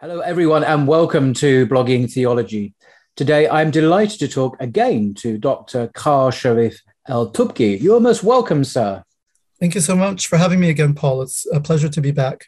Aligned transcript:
Hello, 0.00 0.20
everyone, 0.20 0.62
and 0.62 0.86
welcome 0.86 1.34
to 1.34 1.66
Blogging 1.66 2.08
Theology. 2.08 2.72
Today, 3.16 3.48
I'm 3.48 3.72
delighted 3.72 4.20
to 4.20 4.28
talk 4.28 4.56
again 4.60 5.12
to 5.14 5.38
Dr. 5.38 5.90
Carl 5.92 6.30
Sharif 6.30 6.80
El-Tobgui. 7.08 7.80
You're 7.80 7.98
most 7.98 8.22
welcome, 8.22 8.62
sir. 8.62 9.02
Thank 9.58 9.74
you 9.74 9.80
so 9.80 9.96
much 9.96 10.28
for 10.28 10.36
having 10.36 10.60
me 10.60 10.70
again, 10.70 10.94
Paul. 10.94 11.22
It's 11.22 11.48
a 11.52 11.58
pleasure 11.58 11.88
to 11.88 12.00
be 12.00 12.12
back. 12.12 12.46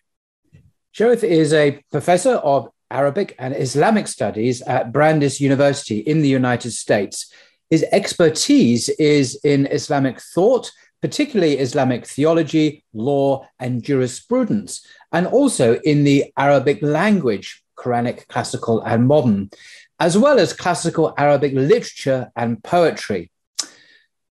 Sharif 0.93 1.25
is 1.25 1.53
a 1.53 1.83
professor 1.91 2.35
of 2.35 2.69
Arabic 2.89 3.35
and 3.41 3.53
Islamic 3.57 4.07
studies 4.07 4.63
at 4.63 4.93
Brandeis 4.93 5.41
University 5.41 5.99
in 5.99 6.23
the 6.23 6.29
United 6.29 6.71
States. 6.71 7.35
His 7.69 7.85
expertise 7.91 8.89
is 8.91 9.41
in 9.43 9.67
Islamic 9.67 10.21
thought, 10.21 10.71
particularly 11.03 11.59
Islamic 11.59 12.07
theology, 12.07 12.85
law, 12.93 13.47
and 13.59 13.83
jurisprudence, 13.83 14.85
and 15.13 15.27
also 15.27 15.79
in 15.81 16.05
the 16.05 16.33
Arabic 16.37 16.83
language, 16.83 17.63
Quranic, 17.77 18.27
classical, 18.29 18.83
and 18.83 19.07
modern, 19.07 19.51
as 19.99 20.17
well 20.17 20.39
as 20.39 20.53
classical 20.53 21.15
Arabic 21.17 21.53
literature 21.55 22.31
and 22.37 22.63
poetry. 22.63 23.31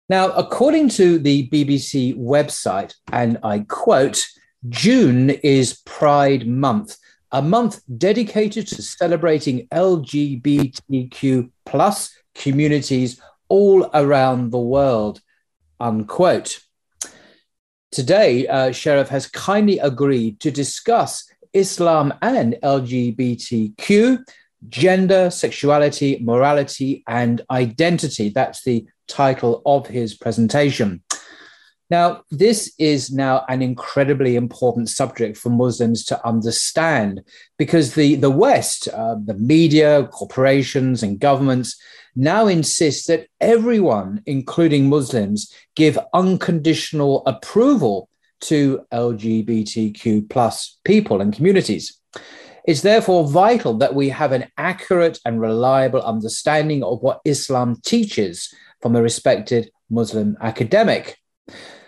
Now, 0.08 0.30
according 0.32 0.88
to 0.90 1.18
the 1.18 1.48
BBC 1.48 2.16
website, 2.16 2.94
and 3.12 3.38
I 3.42 3.60
quote, 3.60 4.24
June 4.68 5.30
is 5.30 5.80
Pride 5.84 6.46
Month, 6.48 6.96
a 7.30 7.42
month 7.42 7.80
dedicated 7.98 8.66
to 8.68 8.82
celebrating 8.82 9.68
LGBTQ 9.68 11.50
plus 11.66 12.16
communities 12.34 13.20
all 13.48 13.90
around 13.92 14.50
the 14.50 14.58
world, 14.58 15.20
unquote. 15.80 16.60
Today, 17.90 18.46
uh, 18.46 18.72
Sharif 18.72 19.08
has 19.08 19.26
kindly 19.26 19.78
agreed 19.78 20.40
to 20.40 20.50
discuss 20.50 21.30
Islam 21.52 22.12
and 22.20 22.56
LGBTQ, 22.62 24.24
gender, 24.68 25.30
sexuality, 25.30 26.18
morality, 26.20 27.02
and 27.06 27.40
identity. 27.50 28.28
That's 28.28 28.62
the 28.62 28.86
title 29.06 29.62
of 29.64 29.86
his 29.86 30.14
presentation. 30.14 31.02
Now, 31.90 32.22
this 32.30 32.74
is 32.78 33.10
now 33.10 33.46
an 33.48 33.62
incredibly 33.62 34.36
important 34.36 34.90
subject 34.90 35.38
for 35.38 35.48
Muslims 35.48 36.04
to 36.06 36.26
understand 36.26 37.22
because 37.56 37.94
the, 37.94 38.16
the 38.16 38.30
West, 38.30 38.88
uh, 38.88 39.16
the 39.24 39.34
media, 39.34 40.06
corporations, 40.12 41.02
and 41.02 41.18
governments 41.18 41.80
now 42.18 42.48
insist 42.48 43.06
that 43.06 43.28
everyone, 43.40 44.22
including 44.26 44.88
Muslims, 44.88 45.54
give 45.76 45.96
unconditional 46.12 47.22
approval 47.26 48.08
to 48.40 48.84
LGBTQ 48.92 50.28
plus 50.28 50.80
people 50.84 51.20
and 51.20 51.32
communities. 51.32 51.96
It's 52.66 52.82
therefore 52.82 53.28
vital 53.28 53.78
that 53.78 53.94
we 53.94 54.08
have 54.08 54.32
an 54.32 54.48
accurate 54.58 55.20
and 55.24 55.40
reliable 55.40 56.02
understanding 56.02 56.82
of 56.82 57.00
what 57.02 57.20
Islam 57.24 57.76
teaches 57.84 58.52
from 58.82 58.96
a 58.96 59.02
respected 59.02 59.70
Muslim 59.88 60.36
academic. 60.40 61.16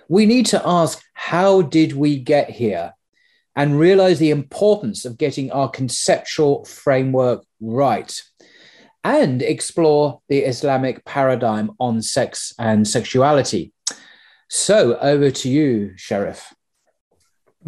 We 0.09 0.27
need 0.27 0.47
to 0.47 0.63
ask 0.65 1.03
how 1.13 1.63
did 1.63 1.95
we 1.95 2.21
get 2.21 2.51
here 2.51 2.95
and 3.57 3.81
realize 3.81 4.21
the 4.21 4.31
importance 4.31 5.05
of 5.05 5.19
getting 5.19 5.51
our 5.51 5.69
conceptual 5.69 6.65
framework 6.67 7.45
right 7.61 8.23
and 9.05 9.43
explore 9.43 10.21
the 10.29 10.41
Islamic 10.41 11.05
paradigm 11.05 11.73
on 11.79 12.03
sex 12.03 12.55
and 12.59 12.87
sexuality. 12.87 13.73
So, 14.49 14.99
over 14.99 15.31
to 15.31 15.49
you, 15.49 15.93
Sharif. 15.97 16.53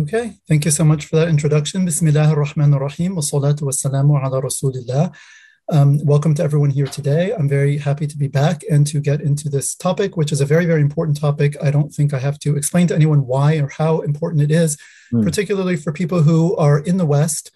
Okay, 0.00 0.36
thank 0.48 0.64
you 0.64 0.70
so 0.70 0.84
much 0.84 1.06
for 1.06 1.16
that 1.16 1.28
introduction. 1.28 1.84
Bismillah 1.84 2.30
ar-Rahman 2.30 2.74
ar-Rahim 2.74 3.14
wa 3.14 3.22
salatu 3.22 3.62
wa 3.62 3.70
salamu 3.70 4.24
ala 4.24 4.42
Rasulillah. 4.42 5.14
Um, 5.69 6.05
welcome 6.05 6.34
to 6.34 6.42
everyone 6.42 6.70
here 6.70 6.86
today. 6.86 7.33
I'm 7.33 7.48
very 7.48 7.78
happy 7.78 8.06
to 8.06 8.17
be 8.17 8.27
back 8.27 8.62
and 8.70 8.86
to 8.89 9.00
get 9.00 9.20
into 9.20 9.48
this 9.48 9.74
topic, 9.74 10.17
which 10.17 10.33
is 10.33 10.40
a 10.40 10.46
very, 10.46 10.67
very 10.67 10.80
important 10.80 11.20
topic. 11.20 11.56
I 11.62 11.70
don't 11.70 11.90
think 11.90 12.12
I 12.12 12.18
have 12.18 12.39
to 12.40 12.56
explain 12.56 12.89
to 12.89 12.95
anyone 12.95 13.27
why 13.27 13.56
or 13.56 13.68
how 13.68 14.01
important 14.01 14.42
it 14.42 14.51
is, 14.51 14.77
mm. 15.12 15.23
particularly 15.23 15.77
for 15.77 15.92
people 15.92 16.23
who 16.23 16.56
are 16.56 16.80
in 16.80 16.96
the 16.96 17.06
West 17.06 17.52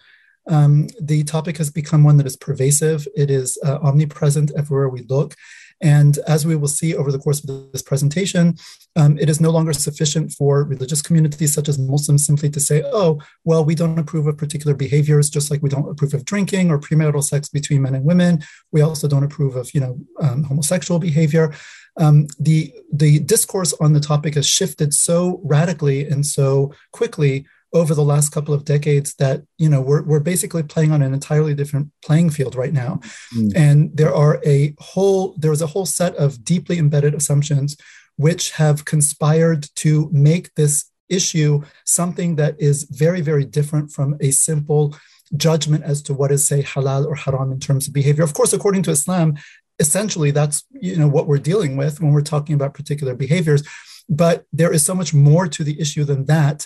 um, 0.49 0.87
the 0.99 1.23
topic 1.23 1.57
has 1.57 1.69
become 1.69 2.03
one 2.03 2.17
that 2.17 2.25
is 2.25 2.37
pervasive. 2.37 3.07
It 3.15 3.29
is 3.29 3.57
uh, 3.65 3.79
omnipresent 3.81 4.51
everywhere 4.57 4.89
we 4.89 5.03
look. 5.03 5.35
And 5.81 6.17
as 6.27 6.45
we 6.45 6.55
will 6.55 6.67
see 6.67 6.95
over 6.95 7.11
the 7.11 7.19
course 7.19 7.43
of 7.43 7.71
this 7.71 7.83
presentation, 7.83 8.57
um, 8.95 9.17
it 9.19 9.29
is 9.29 9.39
no 9.39 9.51
longer 9.51 9.73
sufficient 9.73 10.31
for 10.31 10.63
religious 10.63 11.01
communities 11.01 11.53
such 11.53 11.69
as 11.69 11.77
Muslims 11.77 12.25
simply 12.25 12.49
to 12.49 12.59
say, 12.59 12.81
oh, 12.85 13.21
well, 13.45 13.63
we 13.63 13.75
don't 13.75 13.99
approve 13.99 14.25
of 14.25 14.37
particular 14.37 14.75
behaviors, 14.75 15.29
just 15.29 15.51
like 15.51 15.61
we 15.61 15.69
don't 15.69 15.89
approve 15.89 16.13
of 16.15 16.25
drinking 16.25 16.71
or 16.71 16.79
premarital 16.79 17.23
sex 17.23 17.47
between 17.49 17.83
men 17.83 17.93
and 17.93 18.05
women. 18.05 18.43
We 18.71 18.81
also 18.81 19.07
don't 19.07 19.23
approve 19.23 19.55
of, 19.55 19.73
you 19.73 19.81
know, 19.81 19.99
um, 20.19 20.43
homosexual 20.43 20.99
behavior. 20.99 21.53
Um, 21.97 22.27
the, 22.39 22.73
the 22.91 23.19
discourse 23.19 23.73
on 23.79 23.93
the 23.93 23.99
topic 23.99 24.35
has 24.35 24.47
shifted 24.47 24.93
so 24.93 25.41
radically 25.43 26.07
and 26.07 26.25
so 26.25 26.73
quickly 26.91 27.45
over 27.73 27.93
the 27.93 28.03
last 28.03 28.29
couple 28.29 28.53
of 28.53 28.65
decades 28.65 29.13
that 29.15 29.43
you 29.57 29.69
know 29.69 29.81
we're, 29.81 30.03
we're 30.03 30.19
basically 30.19 30.63
playing 30.63 30.91
on 30.91 31.01
an 31.01 31.13
entirely 31.13 31.53
different 31.53 31.91
playing 32.03 32.29
field 32.29 32.55
right 32.55 32.73
now. 32.73 32.99
Mm. 33.35 33.51
and 33.55 33.97
there 33.97 34.13
are 34.13 34.41
a 34.45 34.73
whole 34.79 35.35
there's 35.37 35.61
a 35.61 35.67
whole 35.67 35.85
set 35.85 36.15
of 36.15 36.43
deeply 36.43 36.77
embedded 36.77 37.13
assumptions 37.13 37.75
which 38.15 38.51
have 38.51 38.85
conspired 38.85 39.67
to 39.75 40.09
make 40.11 40.53
this 40.55 40.89
issue 41.09 41.61
something 41.85 42.35
that 42.35 42.59
is 42.59 42.83
very 42.83 43.21
very 43.21 43.45
different 43.45 43.91
from 43.91 44.15
a 44.21 44.31
simple 44.31 44.95
judgment 45.35 45.83
as 45.83 46.01
to 46.01 46.13
what 46.13 46.31
is 46.31 46.47
say 46.47 46.63
halal 46.63 47.05
or 47.05 47.15
haram 47.15 47.51
in 47.51 47.59
terms 47.59 47.87
of 47.87 47.93
behavior. 47.93 48.23
Of 48.23 48.33
course 48.33 48.53
according 48.53 48.83
to 48.83 48.91
islam 48.91 49.37
essentially 49.79 50.31
that's 50.31 50.63
you 50.71 50.95
know 50.95 51.07
what 51.07 51.27
we're 51.27 51.37
dealing 51.37 51.77
with 51.77 52.01
when 52.01 52.11
we're 52.11 52.21
talking 52.21 52.55
about 52.55 52.73
particular 52.73 53.13
behaviors. 53.13 53.63
But 54.09 54.45
there 54.53 54.71
is 54.71 54.85
so 54.85 54.95
much 54.95 55.13
more 55.13 55.49
to 55.49 55.63
the 55.65 55.79
issue 55.81 56.05
than 56.05 56.25
that 56.25 56.65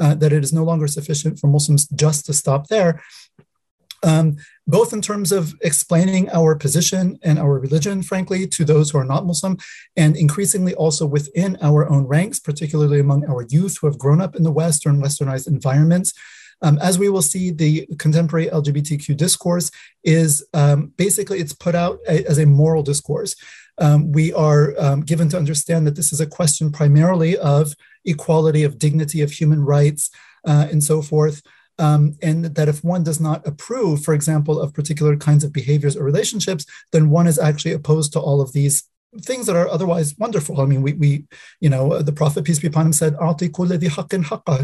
uh, 0.00 0.14
that 0.14 0.32
it 0.32 0.42
is 0.42 0.52
no 0.52 0.64
longer 0.64 0.88
sufficient 0.88 1.38
for 1.38 1.46
Muslims 1.46 1.86
just 1.88 2.26
to 2.26 2.32
stop 2.32 2.68
there. 2.68 3.02
Um, 4.02 4.36
both 4.66 4.92
in 4.92 5.02
terms 5.02 5.30
of 5.30 5.54
explaining 5.60 6.30
our 6.30 6.54
position 6.54 7.18
and 7.22 7.38
our 7.38 7.58
religion, 7.58 8.02
frankly, 8.02 8.46
to 8.46 8.64
those 8.64 8.90
who 8.90 8.98
are 8.98 9.04
not 9.04 9.26
Muslim, 9.26 9.58
and 9.96 10.16
increasingly 10.16 10.74
also 10.74 11.04
within 11.06 11.58
our 11.60 11.88
own 11.90 12.06
ranks, 12.06 12.38
particularly 12.38 12.98
among 12.98 13.28
our 13.28 13.44
youth 13.50 13.76
who 13.78 13.86
have 13.86 13.98
grown 13.98 14.20
up 14.22 14.34
in 14.34 14.42
the 14.42 14.52
West 14.52 14.86
or 14.86 14.90
in 14.90 15.02
westernized 15.02 15.48
environments. 15.48 16.14
Um, 16.62 16.78
as 16.78 16.98
we 16.98 17.08
will 17.08 17.22
see, 17.22 17.50
the 17.50 17.86
contemporary 17.98 18.46
LGBTQ 18.46 19.16
discourse 19.16 19.70
is 20.04 20.46
um, 20.54 20.92
basically 20.96 21.38
it's 21.38 21.54
put 21.54 21.74
out 21.74 21.98
a, 22.08 22.24
as 22.26 22.38
a 22.38 22.46
moral 22.46 22.82
discourse. 22.82 23.34
Um, 23.78 24.12
we 24.12 24.32
are 24.34 24.74
um, 24.78 25.00
given 25.00 25.28
to 25.30 25.38
understand 25.38 25.86
that 25.86 25.96
this 25.96 26.12
is 26.12 26.20
a 26.20 26.26
question 26.26 26.70
primarily 26.70 27.36
of 27.38 27.74
equality, 28.04 28.64
of 28.64 28.78
dignity, 28.78 29.22
of 29.22 29.32
human 29.32 29.64
rights, 29.64 30.10
uh, 30.46 30.66
and 30.70 30.82
so 30.82 31.02
forth. 31.02 31.42
Um, 31.78 32.16
and 32.20 32.44
that 32.44 32.68
if 32.68 32.84
one 32.84 33.04
does 33.04 33.20
not 33.20 33.46
approve, 33.46 34.04
for 34.04 34.12
example, 34.12 34.60
of 34.60 34.74
particular 34.74 35.16
kinds 35.16 35.44
of 35.44 35.52
behaviors 35.52 35.96
or 35.96 36.04
relationships, 36.04 36.66
then 36.92 37.08
one 37.08 37.26
is 37.26 37.38
actually 37.38 37.72
opposed 37.72 38.12
to 38.12 38.20
all 38.20 38.42
of 38.42 38.52
these 38.52 38.84
things 39.22 39.46
that 39.46 39.56
are 39.56 39.68
otherwise 39.68 40.16
wonderful. 40.18 40.60
I 40.60 40.66
mean, 40.66 40.82
we, 40.82 40.92
we 40.92 41.24
you 41.60 41.68
know, 41.68 42.00
the 42.00 42.12
Prophet, 42.12 42.44
peace 42.44 42.60
be 42.60 42.68
upon 42.68 42.86
him, 42.86 42.92
said, 42.92 43.16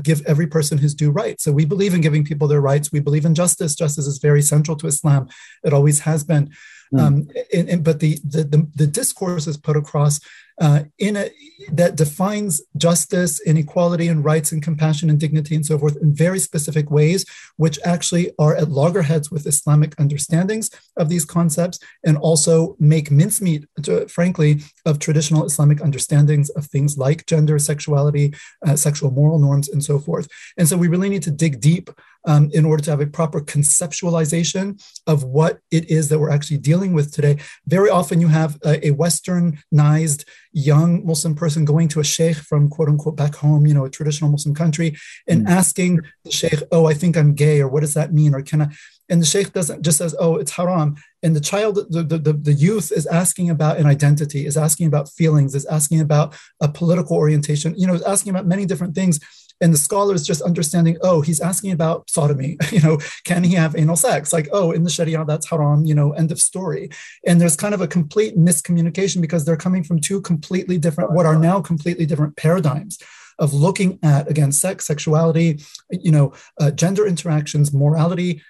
give 0.02 0.22
every 0.26 0.46
person 0.46 0.78
his 0.78 0.94
due 0.94 1.10
right. 1.10 1.40
So 1.40 1.52
we 1.52 1.64
believe 1.64 1.94
in 1.94 2.00
giving 2.00 2.24
people 2.24 2.46
their 2.46 2.60
rights. 2.60 2.92
We 2.92 3.00
believe 3.00 3.24
in 3.24 3.34
justice. 3.34 3.74
Justice 3.74 4.06
is 4.06 4.18
very 4.18 4.42
central 4.42 4.76
to 4.76 4.86
Islam. 4.86 5.28
It 5.64 5.72
always 5.72 6.00
has 6.00 6.22
been. 6.22 6.50
Mm. 6.94 7.00
Um, 7.00 7.28
and, 7.52 7.68
and, 7.68 7.84
but 7.84 7.98
the, 7.98 8.20
the, 8.24 8.44
the, 8.44 8.68
the 8.74 8.86
discourse 8.86 9.48
is 9.48 9.56
put 9.56 9.76
across 9.76 10.20
uh, 10.60 10.84
in 10.98 11.16
a, 11.16 11.30
that 11.72 11.96
defines 11.96 12.60
justice, 12.76 13.40
inequality, 13.40 14.08
and 14.08 14.24
rights 14.24 14.52
and 14.52 14.62
compassion 14.62 15.10
and 15.10 15.20
dignity 15.20 15.54
and 15.54 15.66
so 15.66 15.78
forth 15.78 15.96
in 15.96 16.14
very 16.14 16.38
specific 16.38 16.90
ways, 16.90 17.24
which 17.56 17.78
actually 17.84 18.30
are 18.38 18.54
at 18.56 18.70
loggerheads 18.70 19.30
with 19.30 19.46
Islamic 19.46 19.94
understandings 19.98 20.70
of 20.96 21.08
these 21.08 21.24
concepts 21.24 21.78
and 22.04 22.16
also 22.18 22.76
make 22.78 23.10
mincemeat, 23.10 23.66
to, 23.82 24.06
frankly, 24.08 24.62
of 24.84 24.98
traditional 24.98 25.44
Islamic 25.44 25.80
understandings 25.80 26.50
of 26.50 26.66
things 26.66 26.96
like 26.96 27.26
gender, 27.26 27.58
sexuality, 27.58 28.34
uh, 28.66 28.76
sexual 28.76 29.10
moral 29.10 29.38
norms, 29.38 29.68
and 29.68 29.82
so 29.82 29.98
forth. 29.98 30.28
And 30.56 30.68
so 30.68 30.76
we 30.76 30.88
really 30.88 31.08
need 31.08 31.22
to 31.24 31.30
dig 31.30 31.60
deep 31.60 31.90
um, 32.26 32.50
in 32.52 32.64
order 32.64 32.82
to 32.82 32.90
have 32.90 33.00
a 33.00 33.06
proper 33.06 33.40
conceptualization 33.40 34.82
of 35.06 35.24
what 35.24 35.60
it 35.70 35.88
is 35.90 36.08
that 36.08 36.18
we're 36.18 36.30
actually 36.30 36.58
dealing 36.58 36.92
with 36.92 37.12
today. 37.12 37.38
Very 37.66 37.88
often 37.88 38.20
you 38.20 38.28
have 38.28 38.58
a, 38.64 38.88
a 38.88 38.90
westernized 38.92 40.24
young 40.52 41.06
Muslim 41.06 41.34
person 41.34 41.64
going 41.64 41.88
to 41.88 42.00
a 42.00 42.04
sheikh 42.04 42.36
from 42.36 42.68
quote 42.68 42.88
unquote 42.88 43.16
back 43.16 43.36
home, 43.36 43.66
you 43.66 43.74
know, 43.74 43.84
a 43.84 43.90
traditional 43.90 44.30
Muslim 44.30 44.54
country, 44.54 44.96
and 45.28 45.46
mm. 45.46 45.50
asking 45.50 46.00
the 46.24 46.30
sheikh, 46.30 46.62
Oh, 46.72 46.86
I 46.86 46.94
think 46.94 47.16
I'm 47.16 47.34
gay, 47.34 47.60
or 47.60 47.68
what 47.68 47.80
does 47.80 47.94
that 47.94 48.12
mean? 48.12 48.34
Or 48.34 48.42
can 48.42 48.62
I? 48.62 48.68
And 49.08 49.22
the 49.22 49.26
sheikh 49.26 49.52
doesn't 49.52 49.82
just 49.82 49.98
says, 49.98 50.14
Oh, 50.18 50.36
it's 50.36 50.52
haram. 50.52 50.96
And 51.22 51.34
the 51.34 51.40
child, 51.40 51.76
the, 51.90 52.02
the, 52.02 52.32
the 52.32 52.52
youth 52.52 52.92
is 52.92 53.06
asking 53.06 53.50
about 53.50 53.78
an 53.78 53.86
identity, 53.86 54.46
is 54.46 54.56
asking 54.56 54.86
about 54.86 55.08
feelings, 55.08 55.54
is 55.54 55.66
asking 55.66 56.00
about 56.00 56.36
a 56.60 56.68
political 56.68 57.16
orientation, 57.16 57.74
you 57.76 57.86
know, 57.86 57.94
is 57.94 58.02
asking 58.02 58.30
about 58.30 58.46
many 58.46 58.66
different 58.66 58.94
things 58.94 59.20
and 59.60 59.72
the 59.72 59.78
scholars 59.78 60.26
just 60.26 60.42
understanding, 60.42 60.96
oh, 61.02 61.20
he's 61.20 61.40
asking 61.40 61.72
about 61.72 62.08
sodomy. 62.10 62.58
you 62.70 62.80
know, 62.80 62.98
can 63.24 63.44
he 63.44 63.54
have 63.54 63.76
anal 63.76 63.96
sex? 63.96 64.32
Like, 64.32 64.48
oh, 64.52 64.72
in 64.72 64.84
the 64.84 64.90
Sharia, 64.90 65.24
that's 65.24 65.48
haram. 65.48 65.84
You 65.84 65.94
know, 65.94 66.12
end 66.12 66.32
of 66.32 66.38
story. 66.38 66.90
And 67.26 67.40
there's 67.40 67.56
kind 67.56 67.74
of 67.74 67.80
a 67.80 67.88
complete 67.88 68.36
miscommunication 68.36 69.20
because 69.20 69.44
they're 69.44 69.56
coming 69.56 69.84
from 69.84 70.00
two 70.00 70.20
completely 70.20 70.78
different, 70.78 71.12
what 71.12 71.26
are 71.26 71.38
now 71.38 71.60
completely 71.60 72.06
different 72.06 72.36
paradigms 72.36 72.98
of 73.38 73.52
looking 73.52 73.98
at 74.02 74.30
again 74.30 74.50
sex 74.50 74.86
sexuality 74.86 75.60
you 75.90 76.10
know 76.10 76.32
uh, 76.58 76.70
gender 76.70 77.06
interactions 77.06 77.70
morality 77.70 78.40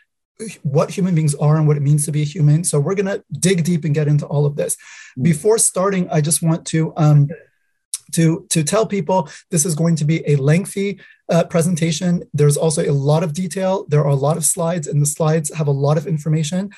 what 0.63 0.91
human 0.91 1.15
beings 1.15 1.35
are 1.37 1.57
and 1.57 1.67
what 1.67 1.77
it 1.77 1.83
means 1.83 2.05
to 2.05 2.13
be 2.13 2.23
a 2.23 2.25
human. 2.25 2.65
So 2.65 2.79
we're 2.79 2.95
going 2.95 3.07
to 3.07 3.25
dig 3.33 3.65
deep 3.65 3.85
and 3.85 3.95
get 3.95 4.09
into 4.09 4.27
all 4.27 4.47
of 4.47 4.57
this. 4.57 4.77
Mm. 5.19 5.25
Before 5.25 5.59
starting, 5.59 6.09
I 6.11 6.21
just 6.21 6.43
want 6.43 6.67
to 6.67 6.93
um, 6.97 7.29
to 8.13 8.47
to 8.51 8.63
tell 8.63 8.87
people 8.87 9.29
this 9.51 9.65
is 9.65 9.75
going 9.75 9.97
to 9.97 10.05
be 10.05 10.23
a 10.27 10.37
lengthy 10.37 11.01
uh, 11.29 11.45
presentation. 11.45 12.23
There's 12.33 12.57
also 12.57 12.83
a 12.83 12.93
lot 12.93 13.23
of 13.23 13.33
detail. 13.33 13.87
There 13.89 14.01
are 14.01 14.11
a 14.11 14.15
lot 14.15 14.37
of 14.37 14.45
slides, 14.45 14.87
and 14.87 15.01
the 15.01 15.07
slides 15.07 15.53
have 15.55 15.67
a 15.67 15.73
lot 15.73 15.99
of 15.99 16.07
information. 16.07 16.71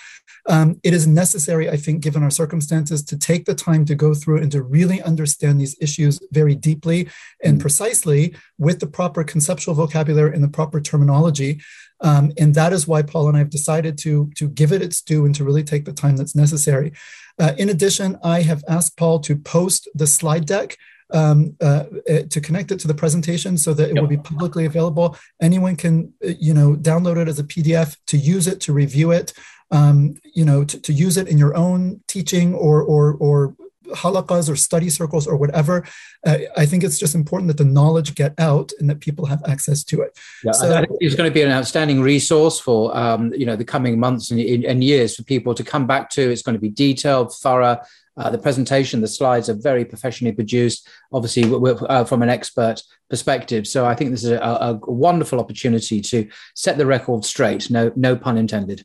Um, 0.49 0.81
it 0.83 0.95
is 0.95 1.07
necessary, 1.07 1.69
I 1.69 1.77
think, 1.77 2.03
given 2.03 2.23
our 2.23 2.31
circumstances, 2.31 3.03
to 3.05 3.19
take 3.19 3.45
the 3.45 3.55
time 3.55 3.85
to 3.87 3.95
go 3.95 4.15
through 4.15 4.39
and 4.39 4.51
to 4.53 4.63
really 4.63 5.03
understand 5.03 5.61
these 5.61 5.77
issues 5.81 6.19
very 6.33 6.55
deeply 6.55 7.09
and 7.45 7.59
mm. 7.59 7.61
precisely 7.61 8.35
with 8.57 8.81
the 8.81 8.87
proper 8.87 9.23
conceptual 9.25 9.75
vocabulary 9.75 10.35
and 10.35 10.43
the 10.43 10.49
proper 10.49 10.81
terminology. 10.81 11.61
Um, 12.01 12.33
and 12.39 12.55
that 12.55 12.73
is 12.73 12.87
why 12.87 13.03
Paul 13.03 13.29
and 13.29 13.37
I 13.37 13.41
have 13.41 13.51
decided 13.51 13.99
to, 13.99 14.31
to 14.37 14.49
give 14.49 14.73
it 14.73 14.83
its 14.83 15.03
due 15.03 15.27
and 15.27 15.35
to 15.35 15.45
really 15.45 15.65
take 15.65 15.85
the 15.85 15.93
time 15.93 16.17
that's 16.17 16.37
necessary. 16.37 16.93
Uh, 17.39 17.53
in 17.59 17.69
addition, 17.69 18.19
I 18.23 18.43
have 18.43 18.65
asked 18.69 18.97
Paul 18.97 19.21
to 19.21 19.37
post 19.37 19.89
the 19.95 20.07
slide 20.07 20.47
deck 20.47 20.77
um, 21.13 21.57
uh, 21.61 21.85
to 22.31 22.41
connect 22.41 22.71
it 22.71 22.79
to 22.81 22.89
the 22.89 22.95
presentation 22.95 23.57
so 23.57 23.73
that 23.75 23.91
it 23.91 23.95
yep. 23.95 24.03
will 24.03 24.09
be 24.09 24.17
publicly 24.17 24.67
available. 24.67 25.17
Anyone 25.41 25.77
can, 25.77 26.13
uh, 26.25 26.33
you 26.39 26.55
know, 26.55 26.75
download 26.75 27.17
it 27.17 27.29
as 27.29 27.39
a 27.39 27.45
PDF 27.45 27.97
to 28.07 28.19
use 28.19 28.47
it, 28.47 28.61
to 28.63 28.73
review 28.73 29.11
it, 29.11 29.33
um, 29.71 30.17
you 30.35 30.45
know, 30.45 30.65
to, 30.65 30.81
to 30.81 30.93
use 30.93 31.17
it 31.17 31.29
in 31.29 31.39
your 31.39 31.57
own 31.57 32.03
teaching 32.09 32.55
or, 32.55 32.83
or, 32.83 33.15
or 33.15 33.55
halaqas 33.91 34.51
or 34.51 34.57
study 34.57 34.91
circles 34.91 35.27
or 35.27 35.37
whatever. 35.37 35.87
Uh, 36.27 36.39
I 36.57 36.67
think 36.67 36.85
it's 36.85 36.99
just 36.99 37.15
important 37.15 37.49
that 37.49 37.57
the 37.57 37.65
knowledge 37.65 38.15
get 38.15 38.35
out 38.39 38.73
and 38.79 38.89
that 38.91 39.01
people 39.01 39.27
have 39.27 39.43
access 39.47 39.85
to 39.85 40.03
it. 40.03 40.19
Yeah, 40.45 40.53
so, 40.53 40.85
it's 41.01 41.15
going 41.15 41.31
to 41.31 41.35
be 41.35 41.43
an 41.43 41.51
outstanding 41.51 42.01
resource 42.01 42.61
for 42.61 42.97
um, 42.97 43.33
you 43.35 43.47
know 43.47 43.57
the 43.57 43.65
coming 43.65 43.99
months 43.99 44.31
and, 44.31 44.41
and, 44.41 44.85
years 44.85 45.17
for 45.17 45.23
people 45.23 45.55
to 45.55 45.65
come 45.65 45.87
back 45.87 46.11
to. 46.11 46.31
It's 46.31 46.43
going 46.43 46.55
to 46.57 46.61
be 46.61 46.71
detailed, 46.71 47.35
thorough. 47.35 47.81
Uh, 48.19 48.31
the 48.31 48.39
presentation, 48.39 49.01
the 49.01 49.09
slides 49.09 49.49
are 49.49 49.55
very 49.55 49.85
professionally 49.85 50.35
produced, 50.35 50.89
obviously 51.13 51.45
uh, 51.89 52.05
from 52.05 52.23
an 52.23 52.29
expert 52.29 52.83
perspective. 53.09 53.67
So 53.67 53.87
I 53.87 53.95
think 53.95 54.11
this 54.11 54.25
is 54.25 54.33
a, 54.33 54.41
a 54.41 54.81
wonderful 54.87 55.39
opportunity 55.39 56.01
to 56.01 56.29
set 56.55 56.79
the 56.79 56.87
record 56.87 57.25
straight. 57.25 57.71
No, 57.71 57.93
no 57.95 58.17
pun 58.17 58.37
intended. 58.37 58.85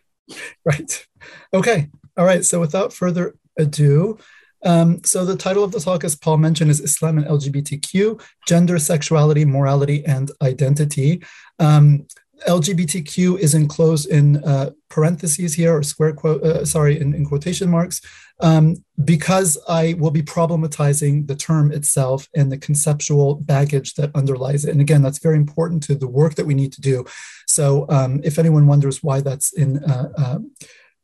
right. 0.64 1.06
Okay. 1.52 1.88
All 2.16 2.24
right. 2.24 2.44
So 2.44 2.60
without 2.60 2.92
further 2.92 3.34
ado. 3.58 4.18
Um, 4.62 5.02
so 5.04 5.24
the 5.24 5.36
title 5.36 5.64
of 5.64 5.72
the 5.72 5.80
talk, 5.80 6.04
as 6.04 6.14
Paul 6.14 6.36
mentioned, 6.36 6.70
is 6.70 6.80
Islam 6.80 7.18
and 7.18 7.26
LGBTQ: 7.26 8.20
Gender, 8.46 8.78
Sexuality, 8.78 9.44
Morality, 9.44 10.04
and 10.04 10.30
Identity. 10.42 11.24
Um, 11.58 12.06
LGBTQ 12.46 13.38
is 13.38 13.54
enclosed 13.54 14.08
in 14.08 14.42
uh, 14.44 14.70
parentheses 14.88 15.54
here, 15.54 15.76
or 15.76 15.82
square 15.82 16.12
quote, 16.12 16.42
uh, 16.42 16.64
sorry, 16.64 17.00
in, 17.00 17.14
in, 17.14 17.26
quotation 17.26 17.70
marks, 17.70 18.00
um, 18.40 18.76
because 19.04 19.58
I 19.68 19.94
will 19.98 20.10
be 20.10 20.22
problematizing 20.22 21.26
the 21.26 21.36
term 21.36 21.70
itself 21.72 22.28
and 22.34 22.50
the 22.50 22.58
conceptual 22.58 23.36
baggage 23.36 23.94
that 23.94 24.14
underlies 24.14 24.64
it. 24.64 24.70
And 24.70 24.80
again, 24.80 25.02
that's 25.02 25.18
very 25.18 25.36
important 25.36 25.82
to 25.84 25.94
the 25.94 26.08
work 26.08 26.34
that 26.36 26.46
we 26.46 26.54
need 26.54 26.72
to 26.72 26.80
do. 26.80 27.04
So 27.46 27.86
um, 27.88 28.20
if 28.24 28.38
anyone 28.38 28.66
wonders 28.66 29.02
why 29.02 29.20
that's 29.20 29.52
in 29.52 29.84
uh, 29.84 30.08
uh 30.16 30.38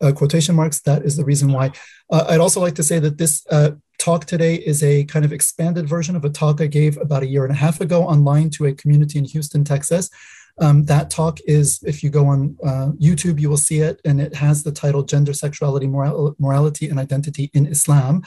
uh, 0.03 0.13
quotation 0.13 0.55
marks. 0.55 0.81
That 0.81 1.07
is 1.07 1.17
the 1.17 1.25
reason 1.25 1.51
why. 1.51 1.73
Uh, 2.11 2.27
I'd 2.29 2.41
also 2.41 2.61
like 2.61 2.75
to 2.75 2.83
say 2.83 2.99
that 2.99 3.17
this 3.17 3.47
talk 3.99 4.27
today 4.27 4.57
is 4.57 4.83
a 4.83 5.05
kind 5.05 5.25
of 5.25 5.33
expanded 5.33 5.89
version 5.89 6.17
of 6.17 6.25
a 6.25 6.31
talk 6.31 6.61
I 6.61 6.67
gave 6.67 6.97
about 6.99 7.23
a 7.23 7.27
year 7.27 7.45
and 7.45 7.53
a 7.53 7.57
half 7.57 7.81
ago 7.81 8.03
online 8.03 8.51
to 8.51 8.67
a 8.67 8.75
community 8.75 9.19
in 9.19 9.25
Houston, 9.25 9.65
Texas. 9.65 10.11
Um, 10.59 10.85
that 10.85 11.11
talk 11.11 11.39
is, 11.47 11.83
if 11.83 12.03
you 12.03 12.11
go 12.11 12.27
on 12.27 12.57
uh, 12.65 12.93
YouTube, 12.99 13.41
you 13.41 13.51
will 13.51 13.57
see 13.57 13.81
it, 13.81 14.01
and 14.05 14.21
it 14.21 14.35
has 14.35 14.63
the 14.63 14.73
title 14.73 15.03
Gender, 15.03 15.35
Sexuality, 15.35 15.87
Moral- 15.87 16.35
Morality, 16.39 16.89
and 16.89 16.99
Identity 16.99 17.51
in 17.53 17.67
Islam. 17.67 18.23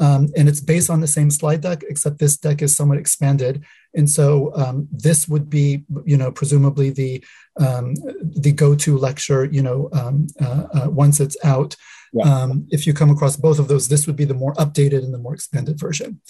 Um, 0.00 0.28
and 0.36 0.48
it's 0.48 0.60
based 0.60 0.90
on 0.90 1.00
the 1.00 1.08
same 1.08 1.30
slide 1.30 1.60
deck, 1.60 1.82
except 1.88 2.18
this 2.18 2.36
deck 2.36 2.62
is 2.62 2.74
somewhat 2.74 2.98
expanded. 2.98 3.64
And 3.94 4.08
so 4.08 4.52
um, 4.54 4.88
this 4.92 5.28
would 5.28 5.50
be, 5.50 5.84
you 6.04 6.16
know, 6.16 6.30
presumably 6.30 6.90
the 6.90 7.24
um, 7.58 7.94
the 8.22 8.52
go-to 8.52 8.96
lecture, 8.96 9.44
you 9.46 9.62
know, 9.62 9.88
um, 9.92 10.28
uh, 10.40 10.66
uh, 10.72 10.90
once 10.90 11.18
it's 11.18 11.36
out. 11.42 11.74
Yeah. 12.12 12.24
Um, 12.24 12.66
if 12.70 12.86
you 12.86 12.94
come 12.94 13.10
across 13.10 13.36
both 13.36 13.58
of 13.58 13.66
those, 13.66 13.88
this 13.88 14.06
would 14.06 14.14
be 14.16 14.24
the 14.24 14.34
more 14.34 14.54
updated 14.54 15.02
and 15.02 15.12
the 15.12 15.18
more 15.18 15.34
expanded 15.34 15.78
version. 15.80 16.20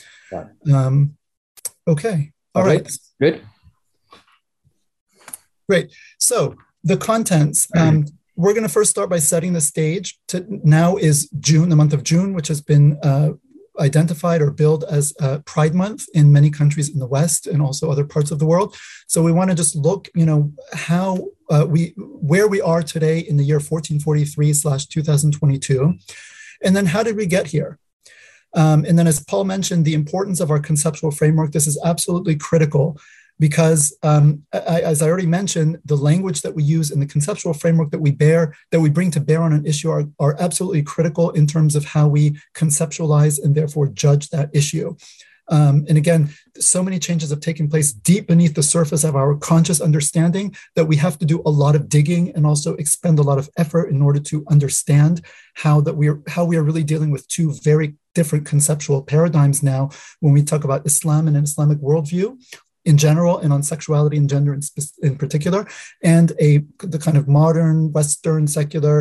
Um, 0.73 1.19
okay. 1.87 2.33
All 2.55 2.62
okay. 2.62 2.77
right. 2.77 2.91
Good. 3.21 3.43
Great. 5.69 5.93
So 6.19 6.56
the 6.85 6.97
contents. 6.97 7.69
Um, 7.76 8.06
we're 8.37 8.53
going 8.53 8.62
to 8.62 8.69
first 8.69 8.91
start 8.91 9.11
by 9.11 9.19
setting 9.19 9.53
the 9.53 9.61
stage. 9.61 10.17
To, 10.29 10.47
now 10.49 10.97
is 10.97 11.29
June, 11.41 11.70
the 11.70 11.76
month 11.76 11.93
of 11.93 12.05
June, 12.05 12.35
which 12.35 12.47
has 12.47 12.61
been 12.61 12.97
uh, 13.03 13.31
identified 13.81 14.41
or 14.41 14.53
billed 14.53 14.85
as 14.85 15.12
uh, 15.20 15.41
Pride 15.44 15.75
Month 15.75 16.06
in 16.15 16.32
many 16.32 16.49
countries 16.49 16.88
in 16.88 17.00
the 17.00 17.06
West 17.06 17.49
and 17.49 17.61
also 17.61 17.91
other 17.91 18.05
parts 18.05 18.31
of 18.31 18.38
the 18.38 18.47
world. 18.47 18.76
So 19.09 19.23
we 19.25 19.32
want 19.32 19.50
to 19.50 19.56
just 19.56 19.75
look, 19.75 20.09
you 20.15 20.25
know, 20.25 20.53
how 20.73 21.26
uh, 21.50 21.67
we 21.69 21.94
where 21.97 22.47
we 22.47 22.61
are 22.61 22.82
today 22.82 23.19
in 23.19 23.37
the 23.37 23.44
year 23.44 23.56
1443 23.56 24.53
slash 24.53 24.87
2022, 24.87 25.99
and 26.62 26.76
then 26.76 26.87
how 26.87 27.03
did 27.03 27.17
we 27.17 27.26
get 27.26 27.49
here? 27.49 27.79
Um, 28.55 28.85
and 28.85 28.99
then, 28.99 29.06
as 29.06 29.23
Paul 29.25 29.44
mentioned, 29.44 29.85
the 29.85 29.94
importance 29.94 30.41
of 30.41 30.50
our 30.50 30.61
conceptual 30.61 31.11
framework. 31.11 31.53
This 31.53 31.67
is 31.67 31.81
absolutely 31.85 32.37
critical 32.37 32.99
because 33.38 33.96
um, 34.02 34.43
I, 34.52 34.81
as 34.81 35.02
I 35.02 35.08
already 35.08 35.26
mentioned, 35.26 35.79
the 35.85 35.96
language 35.96 36.43
that 36.43 36.55
we 36.55 36.62
use 36.62 36.90
and 36.90 37.00
the 37.00 37.06
conceptual 37.06 37.55
framework 37.55 37.90
that 37.90 38.00
we 38.00 38.11
bear, 38.11 38.55
that 38.73 38.81
we 38.81 38.90
bring 38.90 39.11
to 39.12 39.20
bear 39.20 39.43
on 39.43 39.52
an 39.52 39.67
issue 39.67 39.90
are, 39.90 40.05
are 40.19 40.37
absolutely 40.40 40.82
critical 40.82 41.31
in 41.31 41.46
terms 41.46 41.76
of 41.76 41.85
how 41.85 42.08
we 42.08 42.38
conceptualize 42.55 43.43
and 43.43 43.55
therefore 43.55 43.88
judge 43.88 44.31
that 44.31 44.50
issue. 44.52 44.96
Um, 45.50 45.87
and 45.88 45.96
again, 45.96 46.31
so 46.58 46.82
many 46.82 46.99
changes 46.99 47.31
have 47.31 47.40
taken 47.40 47.69
place 47.69 47.93
deep 47.93 48.26
beneath 48.26 48.55
the 48.55 48.62
surface 48.62 49.02
of 49.02 49.17
our 49.17 49.35
conscious 49.35 49.81
understanding 49.81 50.55
that 50.76 50.85
we 50.85 50.96
have 50.96 51.19
to 51.19 51.25
do 51.25 51.43
a 51.46 51.50
lot 51.50 51.75
of 51.75 51.88
digging 51.88 52.32
and 52.35 52.46
also 52.46 52.75
expend 52.75 53.19
a 53.19 53.23
lot 53.23 53.38
of 53.38 53.49
effort 53.56 53.88
in 53.88 54.02
order 54.02 54.21
to 54.21 54.45
understand 54.50 55.25
how 55.54 55.80
that 55.80 55.97
we 55.97 56.09
are 56.09 56.21
how 56.28 56.45
we 56.45 56.57
are 56.57 56.62
really 56.62 56.85
dealing 56.85 57.11
with 57.11 57.26
two 57.28 57.54
very 57.62 57.95
different 58.14 58.45
conceptual 58.45 59.02
paradigms 59.02 59.62
now 59.62 59.88
when 60.21 60.33
we 60.35 60.42
talk 60.42 60.64
about 60.64 60.85
Islam 60.85 61.26
and 61.26 61.37
an 61.37 61.45
Islamic 61.45 61.78
worldview 61.78 62.37
in 62.88 62.97
general 62.97 63.37
and 63.42 63.52
on 63.52 63.62
sexuality 63.62 64.16
and 64.16 64.30
gender 64.35 64.52
in, 64.54 64.62
in 65.09 65.14
particular, 65.23 65.61
and 66.02 66.28
a 66.49 66.50
the 66.95 67.02
kind 67.07 67.18
of 67.21 67.28
modern 67.42 67.92
Western 67.92 68.45
secular, 68.59 68.97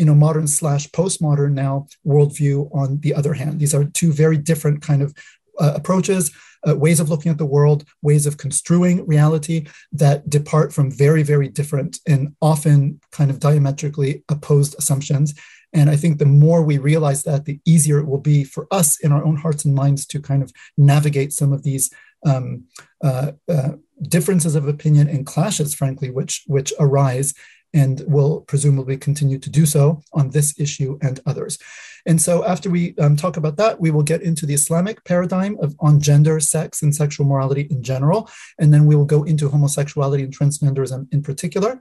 you 0.00 0.04
know, 0.04 0.18
modern 0.26 0.48
slash 0.48 0.84
postmodern 0.98 1.52
now 1.64 1.86
worldview 2.04 2.56
on 2.82 2.88
the 3.04 3.14
other 3.18 3.34
hand. 3.40 3.52
These 3.60 3.76
are 3.76 3.84
two 4.00 4.12
very 4.24 4.38
different 4.50 4.78
kind 4.88 5.00
of 5.02 5.14
uh, 5.62 5.72
approaches, 5.80 6.22
uh, 6.66 6.76
ways 6.84 7.00
of 7.00 7.08
looking 7.08 7.30
at 7.32 7.38
the 7.38 7.52
world, 7.56 7.84
ways 8.02 8.26
of 8.26 8.36
construing 8.36 9.06
reality 9.06 9.58
that 10.02 10.28
depart 10.28 10.72
from 10.72 10.90
very, 11.04 11.22
very 11.22 11.48
different 11.48 11.92
and 12.12 12.22
often 12.52 13.00
kind 13.18 13.30
of 13.30 13.38
diametrically 13.38 14.12
opposed 14.28 14.74
assumptions. 14.80 15.34
And 15.72 15.88
I 15.88 15.96
think 15.96 16.18
the 16.18 16.34
more 16.44 16.62
we 16.62 16.78
realize 16.78 17.22
that, 17.22 17.44
the 17.44 17.60
easier 17.64 17.98
it 18.00 18.08
will 18.10 18.24
be 18.34 18.42
for 18.54 18.66
us 18.80 18.98
in 19.04 19.12
our 19.12 19.24
own 19.28 19.36
hearts 19.36 19.64
and 19.64 19.74
minds 19.74 20.04
to 20.06 20.20
kind 20.30 20.42
of 20.42 20.50
navigate 20.76 21.32
some 21.32 21.52
of 21.52 21.62
these 21.62 21.90
um, 22.24 22.64
uh, 23.02 23.32
uh, 23.48 23.72
differences 24.02 24.54
of 24.54 24.68
opinion 24.68 25.08
and 25.08 25.26
clashes, 25.26 25.74
frankly, 25.74 26.10
which 26.10 26.44
which 26.46 26.72
arise 26.78 27.34
and 27.72 28.02
will 28.06 28.40
presumably 28.42 28.96
continue 28.96 29.38
to 29.38 29.50
do 29.50 29.64
so 29.64 30.02
on 30.12 30.30
this 30.30 30.58
issue 30.58 30.98
and 31.02 31.20
others. 31.26 31.58
And 32.06 32.20
so, 32.20 32.44
after 32.44 32.70
we 32.70 32.94
um, 32.98 33.16
talk 33.16 33.36
about 33.36 33.56
that, 33.56 33.80
we 33.80 33.90
will 33.90 34.02
get 34.02 34.22
into 34.22 34.46
the 34.46 34.54
Islamic 34.54 35.04
paradigm 35.04 35.56
of 35.60 35.74
on 35.80 36.00
gender, 36.00 36.40
sex, 36.40 36.82
and 36.82 36.94
sexual 36.94 37.26
morality 37.26 37.66
in 37.70 37.82
general, 37.82 38.30
and 38.58 38.72
then 38.72 38.86
we 38.86 38.96
will 38.96 39.04
go 39.04 39.22
into 39.24 39.48
homosexuality 39.48 40.22
and 40.22 40.36
transgenderism 40.36 41.12
in 41.12 41.22
particular. 41.22 41.80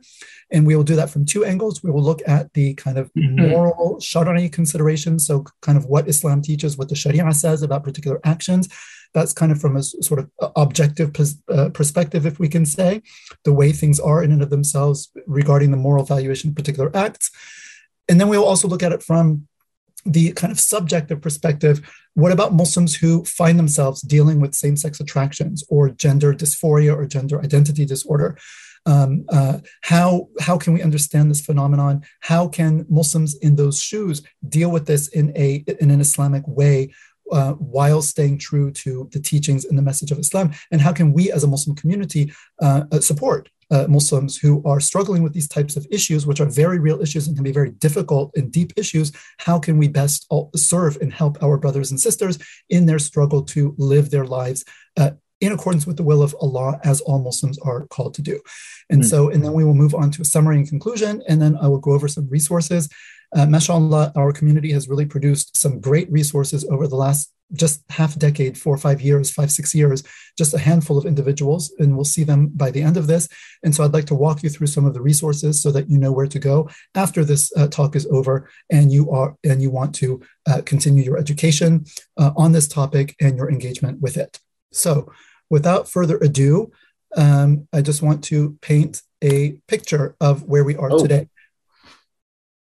And 0.52 0.66
we 0.66 0.76
will 0.76 0.84
do 0.84 0.96
that 0.96 1.10
from 1.10 1.26
two 1.26 1.46
angles. 1.46 1.84
We 1.84 1.92
will 1.92 2.04
look 2.04 2.22
at 2.28 2.52
the 2.54 2.74
kind 2.74 2.98
of 2.98 3.12
mm-hmm. 3.14 3.50
moral 3.50 3.98
Shari'i 4.00 4.52
considerations, 4.52 5.26
so 5.26 5.46
kind 5.62 5.78
of 5.78 5.86
what 5.86 6.08
Islam 6.08 6.42
teaches, 6.42 6.78
what 6.78 6.90
the 6.90 6.96
Sharia 6.96 7.32
says 7.34 7.62
about 7.62 7.84
particular 7.84 8.20
actions. 8.24 8.68
That's 9.14 9.34
kind 9.34 9.52
of 9.52 9.60
from 9.60 9.76
a 9.76 9.84
sort 9.84 10.20
of 10.20 10.52
objective 10.56 11.12
uh, 11.50 11.70
perspective, 11.70 12.26
if 12.26 12.40
we 12.40 12.48
can 12.48 12.66
say, 12.66 13.02
the 13.44 13.54
way 13.54 13.72
things 13.72 14.00
are 14.00 14.24
in 14.24 14.32
and 14.32 14.42
of 14.42 14.50
themselves 14.50 15.12
regarding 15.26 15.72
the 15.72 15.78
moral 15.78 16.04
valuation 16.04 16.50
of 16.50 16.56
particular 16.56 16.96
acts. 16.96 17.32
And 18.08 18.20
then 18.20 18.28
we'll 18.28 18.46
also 18.46 18.68
look 18.68 18.84
at 18.84 18.92
it 18.92 19.04
from 19.04 19.48
the 20.06 20.32
kind 20.34 20.52
of 20.52 20.60
subjective 20.60 21.22
perspective, 21.22 21.82
what 22.14 22.32
about 22.32 22.54
Muslims 22.54 22.96
who 22.96 23.24
find 23.26 23.58
themselves 23.58 24.02
dealing 24.02 24.40
with 24.40 24.56
same 24.56 24.76
sex 24.76 25.00
attractions 25.00 25.64
or 25.70 25.90
gender 25.90 26.34
dysphoria 26.34 26.96
or 26.96 27.06
gender 27.06 27.42
identity 27.42 27.86
disorder? 27.86 28.38
Um, 28.86 29.26
uh, 29.30 29.60
how 29.82 30.30
how 30.40 30.58
can 30.58 30.74
we 30.74 30.82
understand 30.82 31.30
this 31.30 31.42
phenomenon? 31.42 32.02
How 32.22 32.48
can 32.48 32.86
Muslims 32.90 33.36
in 33.36 33.56
those 33.56 33.82
shoes 33.82 34.22
deal 34.48 34.72
with 34.72 34.86
this 34.86 35.10
in 35.10 35.32
a 35.36 35.64
in 35.80 35.92
an 35.92 36.02
Islamic 36.02 36.48
way 36.48 36.94
uh, 37.32 37.54
while 37.54 38.02
staying 38.02 38.40
true 38.40 38.72
to 38.72 39.10
the 39.12 39.20
teachings 39.20 39.66
and 39.66 39.78
the 39.78 39.84
message 39.84 40.12
of 40.12 40.20
Islam? 40.20 40.52
And 40.72 40.82
how 40.82 40.94
can 40.94 41.14
we 41.14 41.32
as 41.32 41.44
a 41.44 41.48
Muslim 41.48 41.76
community 41.76 42.34
uh, 42.62 42.84
uh 42.92 43.00
support 43.00 43.50
uh, 43.72 43.86
Muslims 43.88 44.38
who 44.38 44.64
are 44.66 44.80
struggling 44.80 45.24
with 45.24 45.34
these 45.34 45.48
types 45.48 45.76
of 45.76 45.86
issues, 45.92 46.26
which 46.26 46.40
are 46.40 46.46
very 46.46 46.80
real 46.80 47.02
issues 47.02 47.28
and 47.28 47.36
can 47.36 47.44
be 47.44 47.52
very 47.52 47.72
difficult 47.72 48.32
and 48.36 48.52
deep 48.52 48.74
issues? 48.76 49.12
How 49.38 49.60
can 49.60 49.78
we 49.78 49.88
best 49.88 50.28
serve 50.56 50.98
and 51.02 51.14
help 51.14 51.42
our 51.44 51.58
brothers 51.58 51.92
and 51.92 52.00
sisters 52.00 52.40
in 52.70 52.86
their 52.86 53.00
struggle 53.00 53.44
to 53.44 53.76
live 53.78 54.10
their 54.10 54.26
lives 54.26 54.66
uh, 54.98 55.12
in 55.42 55.52
accordance 55.52 55.88
with 55.88 55.98
the 55.98 56.04
will 56.04 56.22
of 56.22 56.36
Allah, 56.42 56.80
as 56.84 57.02
all 57.02 57.20
Muslims 57.20 57.58
are 57.60 57.88
called 57.88 58.14
to 58.16 58.22
do. 58.22 58.42
And 58.90 59.04
mm. 59.04 59.06
so, 59.06 59.30
and 59.30 59.44
then 59.44 59.54
we 59.54 59.64
will 59.64 59.74
move 59.74 59.96
on 59.96 60.12
to 60.12 60.22
a 60.22 60.26
summary 60.26 60.58
and 60.58 60.68
conclusion, 60.68 61.24
and 61.28 61.42
then 61.42 61.58
I 61.62 61.68
will 61.68 61.80
go 61.80 61.92
over 61.92 62.08
some 62.08 62.28
resources. 62.30 62.90
Uh, 63.36 63.46
mashallah, 63.46 64.12
our 64.16 64.34
community 64.34 64.72
has 64.72 64.90
really 64.90 65.06
produced 65.06 65.56
some 65.56 65.80
great 65.80 66.12
resources 66.12 66.66
over 66.66 66.88
the 66.88 66.96
last 66.96 67.32
just 67.54 67.84
half 67.90 68.16
a 68.16 68.20
decade, 68.20 68.58
four 68.58 68.76
or 68.76 68.78
five 68.78 69.02
years, 69.02 69.32
five, 69.32 69.52
six 69.52 69.74
years, 69.74 70.04
just 70.38 70.54
a 70.54 70.60
handful 70.60 70.98
of 70.98 71.06
individuals, 71.06 71.74
and 71.80 71.96
we'll 71.96 72.06
see 72.06 72.24
them 72.24 72.48
by 72.50 72.70
the 72.72 72.82
end 72.82 72.98
of 72.98 73.08
this. 73.08 73.28
And 73.64 73.74
so 73.74 73.84
I'd 73.84 73.94
like 73.94 74.06
to 74.06 74.16
walk 74.16 74.44
you 74.44 74.50
through 74.50 74.68
some 74.68 74.86
of 74.86 74.94
the 74.94 75.02
resources 75.02 75.62
so 75.62 75.72
that 75.72 75.90
you 75.90 75.98
know 75.98 76.12
where 76.12 76.28
to 76.28 76.40
go 76.40 76.70
after 76.96 77.26
this 77.26 77.52
uh, 77.58 77.68
talk 77.68 77.96
is 77.96 78.08
over 78.12 78.50
and 78.70 78.92
you 78.92 79.10
are 79.12 79.36
and 79.44 79.62
you 79.62 79.70
want 79.70 79.96
to 79.96 80.22
uh, 80.48 80.62
continue 80.66 81.04
your 81.04 81.18
education 81.18 81.86
uh, 82.18 82.32
on 82.38 82.52
this 82.52 82.68
topic 82.68 83.16
and 83.20 83.38
your 83.38 83.50
engagement 83.50 84.00
with 84.02 84.18
it. 84.18 84.40
So 84.72 85.12
without 85.50 85.90
further 85.90 86.18
ado, 86.18 86.72
um, 87.18 87.68
I 87.74 87.82
just 87.82 88.02
want 88.02 88.24
to 88.26 88.58
paint 88.62 89.02
a 89.24 89.60
picture 89.68 90.16
of 90.22 90.44
where 90.44 90.64
we 90.64 90.76
are 90.76 90.92
oh. 90.92 91.00
today. 91.00 91.28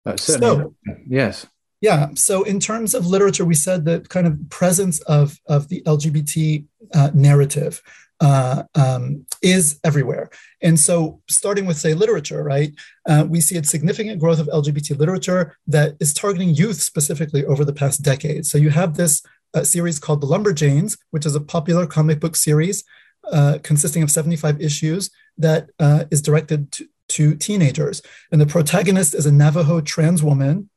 Uh, 0.06 0.16
so, 0.18 0.74
yes. 1.08 1.46
Yeah. 1.82 2.10
So, 2.16 2.44
in 2.44 2.60
terms 2.60 2.94
of 2.94 3.08
literature, 3.08 3.46
we 3.46 3.56
said 3.56 3.86
the 3.86 4.02
kind 4.02 4.28
of 4.28 4.38
presence 4.50 5.00
of, 5.02 5.40
of 5.48 5.70
the 5.70 5.82
LGBT 5.84 6.66
uh, 6.94 7.12
narrative 7.14 7.82
uh, 8.20 8.64
um, 8.76 9.26
is 9.42 9.80
everywhere. 9.86 10.30
And 10.62 10.78
so, 10.78 11.22
starting 11.30 11.66
with, 11.66 11.78
say, 11.78 11.94
literature, 11.94 12.44
right, 12.44 12.74
uh, 13.08 13.26
we 13.30 13.40
see 13.40 13.56
a 13.58 13.64
significant 13.64 14.20
growth 14.20 14.40
of 14.40 14.48
LGBT 14.48 14.98
literature 14.98 15.58
that 15.68 15.96
is 16.02 16.14
targeting 16.14 16.50
youth 16.50 16.82
specifically 16.82 17.46
over 17.46 17.64
the 17.64 17.74
past 17.74 18.02
decade. 18.02 18.46
So, 18.46 18.58
you 18.58 18.72
have 18.72 18.96
this 18.96 19.22
a 19.54 19.66
series 19.66 20.00
called 20.00 20.22
The 20.22 20.28
Lumberjanes, 20.28 20.98
which 21.12 21.26
is 21.26 21.36
a 21.36 21.42
popular 21.42 21.88
comic 21.88 22.20
book 22.20 22.36
series 22.36 22.84
uh, 23.32 23.60
consisting 23.64 24.04
of 24.04 24.12
75 24.12 24.62
issues 24.62 25.12
that 25.38 25.70
uh, 25.80 26.06
is 26.12 26.22
directed 26.22 26.72
to, 26.74 26.88
to, 27.10 27.36
teenagers. 27.36 28.02
And 28.32 28.40
the 28.40 28.46
protagonist 28.46 29.16
is 29.16 29.26
a 29.26 29.32
Navajo 29.32 29.82
trans 29.82 30.24
woman, 30.24 30.70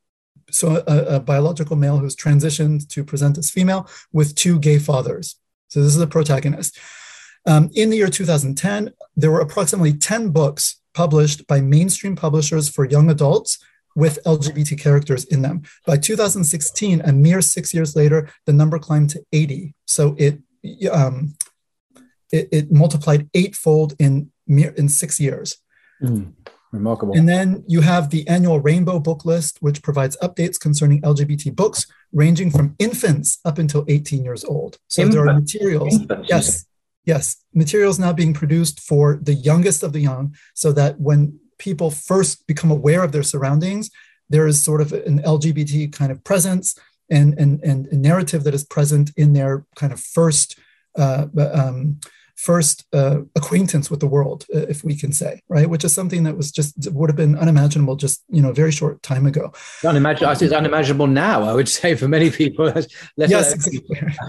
so 0.53 0.83
a, 0.87 1.17
a, 1.17 1.21
biological 1.21 1.77
male 1.77 1.99
who's 1.99 2.17
transitioned 2.17 2.89
to 2.89 3.05
present 3.05 3.39
as 3.39 3.51
female 3.51 3.89
with 4.13 4.35
two 4.35 4.59
gay 4.59 4.79
fathers. 4.79 5.37
So 5.69 5.81
this 5.81 5.93
is 5.93 5.99
the 5.99 6.07
protagonist. 6.07 6.79
Um, 7.47 7.71
in 7.75 7.91
the 7.91 7.97
year 7.97 8.09
2010, 8.09 8.93
there 9.17 9.31
were 9.31 9.41
approximately 9.41 9.93
10 9.93 10.29
books 10.29 10.81
published 10.95 11.47
by 11.47 11.61
mainstream 11.61 12.15
publishers 12.15 12.69
for 12.69 12.85
young 12.85 13.11
adults 13.11 13.59
with 13.95 14.23
LGBT 14.25 14.79
characters 14.79 15.25
in 15.25 15.43
them. 15.43 15.63
By 15.87 15.97
2016, 15.97 17.01
a 17.01 17.13
mere 17.13 17.41
six 17.41 17.75
years 17.75 17.97
later, 17.97 18.31
the 18.47 18.53
number 18.53 18.79
climbed 18.79 19.11
to 19.11 19.25
80. 19.33 19.75
So 19.87 20.15
it 20.19 20.39
um, 20.93 21.35
it, 22.31 22.49
it, 22.53 22.73
multiplied 22.73 23.29
eightfold 23.35 23.95
in 23.99 24.31
mere 24.47 24.71
in 24.71 24.89
six 24.89 25.19
years. 25.19 25.59
Mm, 26.01 26.33
remarkable. 26.73 27.17
And 27.17 27.29
then 27.29 27.65
you 27.69 27.83
have 27.83 28.11
the 28.11 28.27
annual 28.27 28.61
Rainbow 28.61 28.99
Book 28.99 29.25
List, 29.25 29.59
which 29.61 29.83
provides 29.83 30.17
updates 30.23 30.59
concerning 30.59 31.03
LGBT 31.03 31.55
books, 31.55 31.87
ranging 32.13 32.51
from 32.51 32.75
infants 32.79 33.39
up 33.45 33.59
until 33.59 33.85
18 33.89 34.25
years 34.25 34.45
old. 34.45 34.79
So 34.89 35.03
Infant. 35.03 35.15
there 35.15 35.29
are 35.29 35.39
materials. 35.39 35.95
Infant. 35.95 36.27
Yes. 36.29 36.67
Yes, 37.05 37.45
materials 37.53 37.99
now 37.99 38.13
being 38.13 38.33
produced 38.33 38.79
for 38.79 39.19
the 39.21 39.35
youngest 39.35 39.83
of 39.83 39.93
the 39.93 39.99
young, 39.99 40.37
so 40.55 40.71
that 40.73 41.01
when 41.01 41.41
people 41.59 41.91
first 41.91 42.47
become 42.47 42.71
aware 42.71 43.03
of 43.03 43.11
their 43.11 43.25
surroundings, 43.25 43.91
there 44.31 44.47
is 44.47 44.63
sort 44.63 44.81
of 44.81 44.93
an 44.93 45.21
LGBT 45.23 45.93
kind 45.93 46.13
of 46.13 46.23
presence 46.23 46.79
and, 47.11 47.35
and, 47.39 47.61
and 47.65 47.87
a 47.89 47.97
narrative 47.97 48.45
that 48.45 48.55
is 48.55 48.65
present 48.65 49.11
in 49.17 49.33
their 49.33 49.67
kind 49.75 49.93
of 49.93 49.99
first 49.99 50.59
uh, 50.97 51.27
um, 51.53 51.99
first 52.43 52.85
uh, 52.93 53.21
acquaintance 53.37 53.89
with 53.89 54.01
the 54.01 54.07
world, 54.07 54.45
uh, 54.55 54.67
if 54.69 54.83
we 54.83 54.97
can 54.97 55.13
say, 55.13 55.41
right? 55.49 55.71
Which 55.71 55.85
is 55.85 55.93
something 55.93 56.25
that 56.25 56.37
was 56.37 56.51
just 56.51 56.75
would 56.91 57.09
have 57.09 57.17
been 57.17 57.39
unimaginable 57.39 57.95
just 57.97 58.25
you 58.29 58.43
know 58.43 58.51
a 58.51 58.55
very 58.55 58.73
short 58.73 59.03
time 59.03 59.27
ago. 59.27 59.53
Unimaginable. 59.85 60.43
It's 60.43 60.53
unimaginable 60.53 61.07
now. 61.07 61.43
I 61.43 61.55
would 61.55 61.69
say 61.81 61.95
for 61.95 62.09
many 62.09 62.31
people. 62.31 62.73
yes, 63.17 63.55
exactly. 63.55 63.83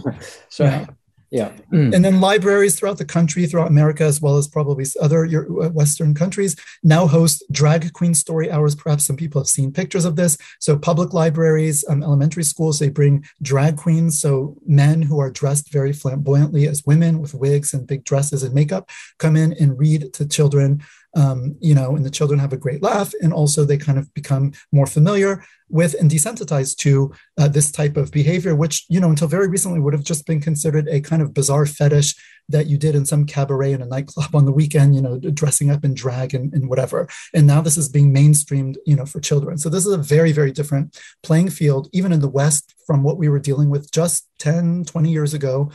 so. 0.50 0.66
Yeah. 0.66 0.86
Yeah. 1.34 1.52
Mm. 1.72 1.96
And 1.96 2.06
then 2.06 2.22
libraries 2.22 2.78
throughout 2.78 3.00
the 3.00 3.06
country, 3.06 3.48
throughout 3.48 3.70
America, 3.70 4.04
as 4.04 4.22
well 4.22 4.38
as 4.38 4.48
probably 4.48 4.86
other 5.02 5.26
uh, 5.26 5.70
Western 5.70 6.14
countries, 6.14 6.56
now 6.84 7.08
host 7.08 7.44
drag 7.52 7.92
queen 7.94 8.14
story 8.14 8.52
hours. 8.52 8.76
Perhaps 8.76 9.08
some 9.08 9.16
people 9.16 9.42
have 9.42 9.48
seen 9.48 9.72
pictures 9.72 10.06
of 10.06 10.16
this. 10.16 10.38
So, 10.60 10.78
public 10.78 11.12
libraries, 11.12 11.84
um, 11.90 12.04
elementary 12.04 12.44
schools, 12.44 12.78
they 12.78 12.90
bring 12.90 13.26
drag 13.42 13.78
queens. 13.78 14.22
So, 14.22 14.56
men 14.68 15.02
who 15.02 15.20
are 15.20 15.32
dressed 15.32 15.74
very 15.74 15.92
flamboyantly 15.92 16.68
as 16.68 16.86
women 16.86 17.20
with 17.20 17.34
wigs 17.34 17.74
and 17.74 17.88
big 17.88 18.04
dresses 18.04 18.44
and 18.44 18.54
makeup 18.54 18.92
come 19.18 19.36
in 19.36 19.54
and 19.54 19.80
read 19.80 20.14
to 20.14 20.28
children 20.28 20.84
um, 21.16 21.56
you 21.60 21.76
know, 21.76 21.96
and 21.96 22.06
the 22.06 22.10
children 22.10 22.40
have 22.40 22.54
a 22.54 22.58
great 22.58 22.82
laugh, 22.82 23.14
and 23.22 23.34
also 23.34 23.64
they 23.64 23.78
kind 23.78 23.98
of 23.98 24.14
become 24.14 24.54
more 24.72 24.88
familiar 24.88 25.44
with 25.70 25.96
and 26.00 26.10
desensitized 26.10 26.78
to 26.78 27.12
uh, 27.40 27.48
this 27.48 27.72
type 27.72 27.98
of 27.98 28.12
behavior, 28.12 28.56
which 28.56 28.86
you 28.90 29.00
know 29.00 29.10
until 29.10 29.28
very 29.28 29.48
recently 29.48 29.80
would 29.80 29.94
have 29.94 30.04
just 30.04 30.26
been 30.26 30.42
considered 30.42 30.88
a 30.88 31.02
kind 31.02 31.22
of 31.22 31.34
bizarre 31.34 31.66
fetish 31.66 32.16
that 32.50 32.68
you 32.68 32.78
did 32.78 32.96
in 32.96 33.06
some 33.06 33.26
cabaret 33.26 33.74
in 33.74 33.82
a 33.82 33.86
nightclub 33.86 34.36
on 34.36 34.46
the 34.46 34.52
weekend, 34.52 34.96
you 34.96 35.02
know, 35.02 35.18
dressing 35.20 35.70
up 35.70 35.84
in 35.84 35.94
drag 35.94 36.34
and, 36.34 36.54
and 36.54 36.70
whatever. 36.70 37.08
And 37.34 37.48
now 37.48 37.62
this 37.62 37.78
is 37.78 37.90
being 37.90 38.14
mainstreamed, 38.14 38.76
you 38.86 38.96
know, 38.96 39.06
for 39.06 39.20
children. 39.20 39.58
So 39.58 39.70
this 39.70 39.86
is 39.86 39.94
a 39.94 39.98
very, 39.98 40.32
very 40.32 40.52
different 40.52 41.00
playing 41.22 41.50
field, 41.50 41.90
even 41.94 42.12
in 42.12 42.20
the 42.20 42.30
West, 42.30 42.74
from 42.86 43.04
what 43.04 43.18
we 43.18 43.30
were 43.30 43.40
dealing 43.40 43.70
with 43.70 43.92
just 43.92 44.28
10, 44.40 44.86
20 44.86 45.10
years 45.10 45.34
ago. 45.34 45.72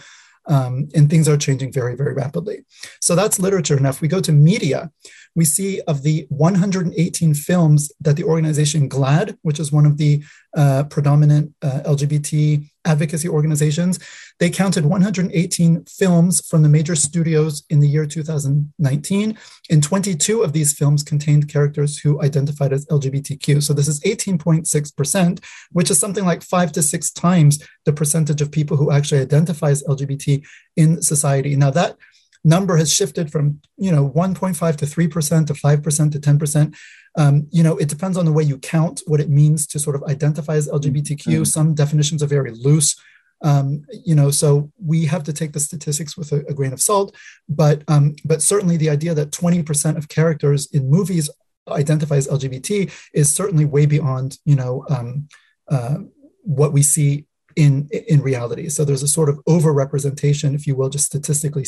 Um, 0.46 0.88
and 0.94 1.10
things 1.10 1.28
are 1.28 1.36
changing 1.36 1.72
very, 1.72 1.94
very 1.94 2.14
rapidly. 2.14 2.64
So 3.02 3.14
that's 3.14 3.38
literature. 3.38 3.78
Now, 3.78 3.90
if 3.90 4.00
we 4.00 4.08
go 4.08 4.20
to 4.20 4.32
media, 4.32 4.90
we 5.38 5.44
see 5.44 5.80
of 5.82 6.02
the 6.02 6.26
118 6.30 7.32
films 7.32 7.92
that 8.00 8.16
the 8.16 8.24
organization 8.24 8.88
GLAAD, 8.88 9.38
which 9.42 9.60
is 9.60 9.70
one 9.70 9.86
of 9.86 9.96
the 9.96 10.20
uh, 10.56 10.82
predominant 10.90 11.54
uh, 11.62 11.80
LGBT 11.84 12.68
advocacy 12.84 13.28
organizations, 13.28 14.00
they 14.40 14.50
counted 14.50 14.84
118 14.84 15.84
films 15.84 16.44
from 16.48 16.64
the 16.64 16.68
major 16.68 16.96
studios 16.96 17.62
in 17.70 17.78
the 17.78 17.86
year 17.86 18.04
2019, 18.04 19.38
and 19.70 19.80
22 19.80 20.42
of 20.42 20.52
these 20.52 20.72
films 20.72 21.04
contained 21.04 21.48
characters 21.48 22.00
who 22.00 22.20
identified 22.20 22.72
as 22.72 22.84
LGBTQ. 22.86 23.62
So 23.62 23.72
this 23.72 23.86
is 23.86 24.00
18.6%, 24.00 25.44
which 25.70 25.88
is 25.88 26.00
something 26.00 26.24
like 26.24 26.42
five 26.42 26.72
to 26.72 26.82
six 26.82 27.12
times 27.12 27.64
the 27.84 27.92
percentage 27.92 28.42
of 28.42 28.50
people 28.50 28.76
who 28.76 28.90
actually 28.90 29.20
identify 29.20 29.70
as 29.70 29.84
LGBT 29.84 30.44
in 30.74 31.00
society. 31.00 31.54
Now 31.54 31.70
that 31.70 31.96
number 32.44 32.76
has 32.76 32.92
shifted 32.92 33.30
from 33.30 33.60
you 33.76 33.90
know 33.90 34.10
1.5 34.10 34.76
to 34.76 34.86
3% 34.86 35.46
to 35.46 35.54
5% 35.54 36.12
to 36.12 36.18
10% 36.18 36.76
um, 37.16 37.46
you 37.50 37.62
know 37.62 37.76
it 37.76 37.88
depends 37.88 38.16
on 38.16 38.24
the 38.24 38.32
way 38.32 38.42
you 38.42 38.58
count 38.58 39.02
what 39.06 39.20
it 39.20 39.28
means 39.28 39.66
to 39.66 39.78
sort 39.78 39.96
of 39.96 40.04
identify 40.04 40.54
as 40.54 40.68
lgbtq 40.68 41.22
mm-hmm. 41.22 41.44
some 41.44 41.74
definitions 41.74 42.22
are 42.22 42.26
very 42.26 42.52
loose. 42.52 42.96
Um, 43.40 43.84
you 44.04 44.16
know 44.16 44.30
so 44.32 44.72
we 44.84 45.06
have 45.06 45.22
to 45.24 45.32
take 45.32 45.52
the 45.52 45.60
statistics 45.60 46.16
with 46.16 46.32
a, 46.32 46.44
a 46.48 46.54
grain 46.54 46.72
of 46.72 46.80
salt 46.80 47.14
but 47.48 47.82
um, 47.86 48.16
but 48.24 48.42
certainly 48.42 48.76
the 48.76 48.90
idea 48.90 49.14
that 49.14 49.30
20% 49.30 49.96
of 49.96 50.08
characters 50.08 50.66
in 50.72 50.90
movies 50.90 51.30
identify 51.68 52.16
as 52.16 52.26
lgbt 52.26 52.90
is 53.14 53.34
certainly 53.34 53.64
way 53.64 53.86
beyond 53.86 54.38
you 54.44 54.56
know 54.56 54.84
um, 54.90 55.28
uh, 55.68 55.98
what 56.42 56.72
we 56.72 56.82
see 56.82 57.26
in 57.58 57.88
in 58.08 58.22
reality. 58.22 58.68
So 58.70 58.84
there's 58.84 59.02
a 59.02 59.08
sort 59.08 59.28
of 59.28 59.36
overrepresentation, 59.44 60.54
if 60.54 60.66
you 60.66 60.76
will, 60.76 60.88
just 60.88 61.06
statistically. 61.06 61.64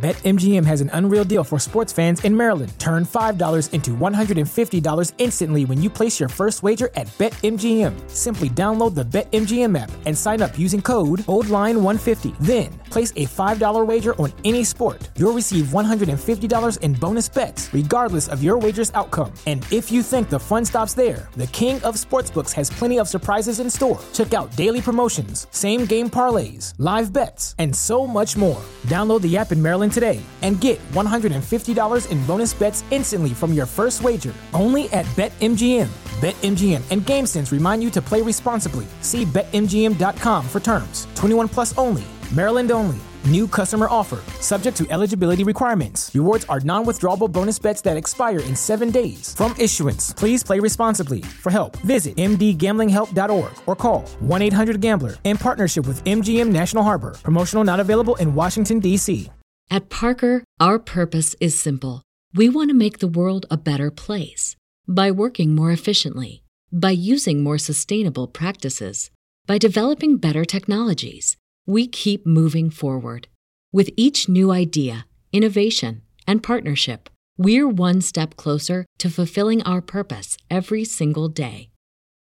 BetMGM 0.00 0.64
has 0.64 0.80
an 0.80 0.88
unreal 0.94 1.22
deal 1.22 1.44
for 1.44 1.58
sports 1.58 1.92
fans 1.92 2.24
in 2.24 2.34
Maryland. 2.34 2.72
Turn 2.78 3.04
$5 3.04 3.74
into 3.74 3.90
$150 3.90 5.12
instantly 5.18 5.64
when 5.66 5.82
you 5.82 5.90
place 5.90 6.18
your 6.18 6.30
first 6.30 6.62
wager 6.62 6.88
at 6.96 7.08
BetMGM. 7.18 8.10
Simply 8.10 8.48
download 8.48 8.94
the 8.94 9.04
BetMGM 9.04 9.76
app 9.76 9.92
and 10.06 10.16
sign 10.16 10.40
up 10.40 10.58
using 10.58 10.80
code 10.80 11.20
OldLine150. 11.28 12.38
Then, 12.40 12.72
place 12.90 13.10
a 13.10 13.26
$5 13.26 13.86
wager 13.86 14.16
on 14.16 14.32
any 14.46 14.64
sport. 14.64 15.10
You'll 15.18 15.34
receive 15.34 15.66
$150 15.66 16.80
in 16.80 16.92
bonus 16.94 17.28
bets, 17.28 17.72
regardless 17.74 18.28
of 18.28 18.42
your 18.42 18.56
wager's 18.56 18.90
outcome. 18.94 19.34
And 19.46 19.62
if 19.70 19.92
you 19.92 20.02
think 20.02 20.30
the 20.30 20.40
fun 20.40 20.64
stops 20.64 20.94
there, 20.94 21.28
the 21.36 21.48
King 21.48 21.76
of 21.82 21.96
Sportsbooks 21.96 22.52
has 22.52 22.70
plenty 22.70 22.98
of 22.98 23.08
surprises 23.08 23.60
in 23.60 23.68
store. 23.68 24.00
Check 24.14 24.32
out 24.32 24.56
daily 24.56 24.80
promotions, 24.80 25.21
same 25.50 25.86
game 25.86 26.08
parlays, 26.08 26.74
live 26.78 27.12
bets, 27.12 27.54
and 27.58 27.74
so 27.74 28.06
much 28.06 28.36
more. 28.36 28.62
Download 28.86 29.20
the 29.22 29.36
app 29.36 29.52
in 29.52 29.62
Maryland 29.62 29.92
today 29.92 30.20
and 30.42 30.60
get 30.60 30.80
$150 30.92 32.10
in 32.10 32.26
bonus 32.26 32.54
bets 32.54 32.84
instantly 32.90 33.30
from 33.30 33.52
your 33.52 33.66
first 33.66 34.02
wager 34.02 34.34
only 34.54 34.88
at 34.90 35.04
BetMGM. 35.16 35.88
BetMGM 36.20 36.82
and 36.90 37.02
GameSense 37.02 37.52
remind 37.52 37.82
you 37.82 37.90
to 37.90 38.02
play 38.02 38.22
responsibly. 38.22 38.86
See 39.00 39.24
BetMGM.com 39.24 40.48
for 40.48 40.60
terms. 40.60 41.06
21 41.16 41.48
plus 41.48 41.76
only, 41.78 42.04
Maryland 42.32 42.70
only. 42.70 42.98
New 43.26 43.46
customer 43.46 43.86
offer, 43.88 44.20
subject 44.40 44.76
to 44.76 44.86
eligibility 44.90 45.44
requirements. 45.44 46.10
Rewards 46.12 46.44
are 46.46 46.58
non 46.58 46.84
withdrawable 46.84 47.30
bonus 47.30 47.56
bets 47.56 47.80
that 47.82 47.96
expire 47.96 48.40
in 48.40 48.56
seven 48.56 48.90
days. 48.90 49.32
From 49.36 49.54
issuance, 49.60 50.12
please 50.12 50.42
play 50.42 50.58
responsibly. 50.58 51.22
For 51.22 51.50
help, 51.50 51.76
visit 51.78 52.16
mdgamblinghelp.org 52.16 53.52
or 53.66 53.76
call 53.76 54.00
1 54.18 54.42
800 54.42 54.80
Gambler 54.80 55.14
in 55.22 55.36
partnership 55.38 55.86
with 55.86 56.02
MGM 56.02 56.48
National 56.48 56.82
Harbor. 56.82 57.14
Promotional 57.22 57.62
not 57.62 57.78
available 57.78 58.16
in 58.16 58.34
Washington, 58.34 58.80
D.C. 58.80 59.30
At 59.70 59.88
Parker, 59.88 60.42
our 60.58 60.80
purpose 60.80 61.36
is 61.40 61.56
simple. 61.56 62.02
We 62.34 62.48
want 62.48 62.70
to 62.70 62.74
make 62.74 62.98
the 62.98 63.06
world 63.06 63.46
a 63.50 63.56
better 63.56 63.92
place 63.92 64.56
by 64.88 65.12
working 65.12 65.54
more 65.54 65.70
efficiently, 65.70 66.42
by 66.72 66.90
using 66.90 67.44
more 67.44 67.58
sustainable 67.58 68.26
practices, 68.26 69.10
by 69.46 69.58
developing 69.58 70.16
better 70.16 70.44
technologies. 70.44 71.36
We 71.66 71.86
keep 71.86 72.26
moving 72.26 72.70
forward. 72.70 73.28
With 73.72 73.90
each 73.96 74.28
new 74.28 74.50
idea, 74.50 75.06
innovation, 75.32 76.02
and 76.26 76.42
partnership, 76.42 77.08
we're 77.38 77.68
one 77.68 78.00
step 78.00 78.34
closer 78.36 78.84
to 78.98 79.10
fulfilling 79.10 79.62
our 79.62 79.80
purpose 79.80 80.36
every 80.50 80.84
single 80.84 81.28
day. 81.28 81.68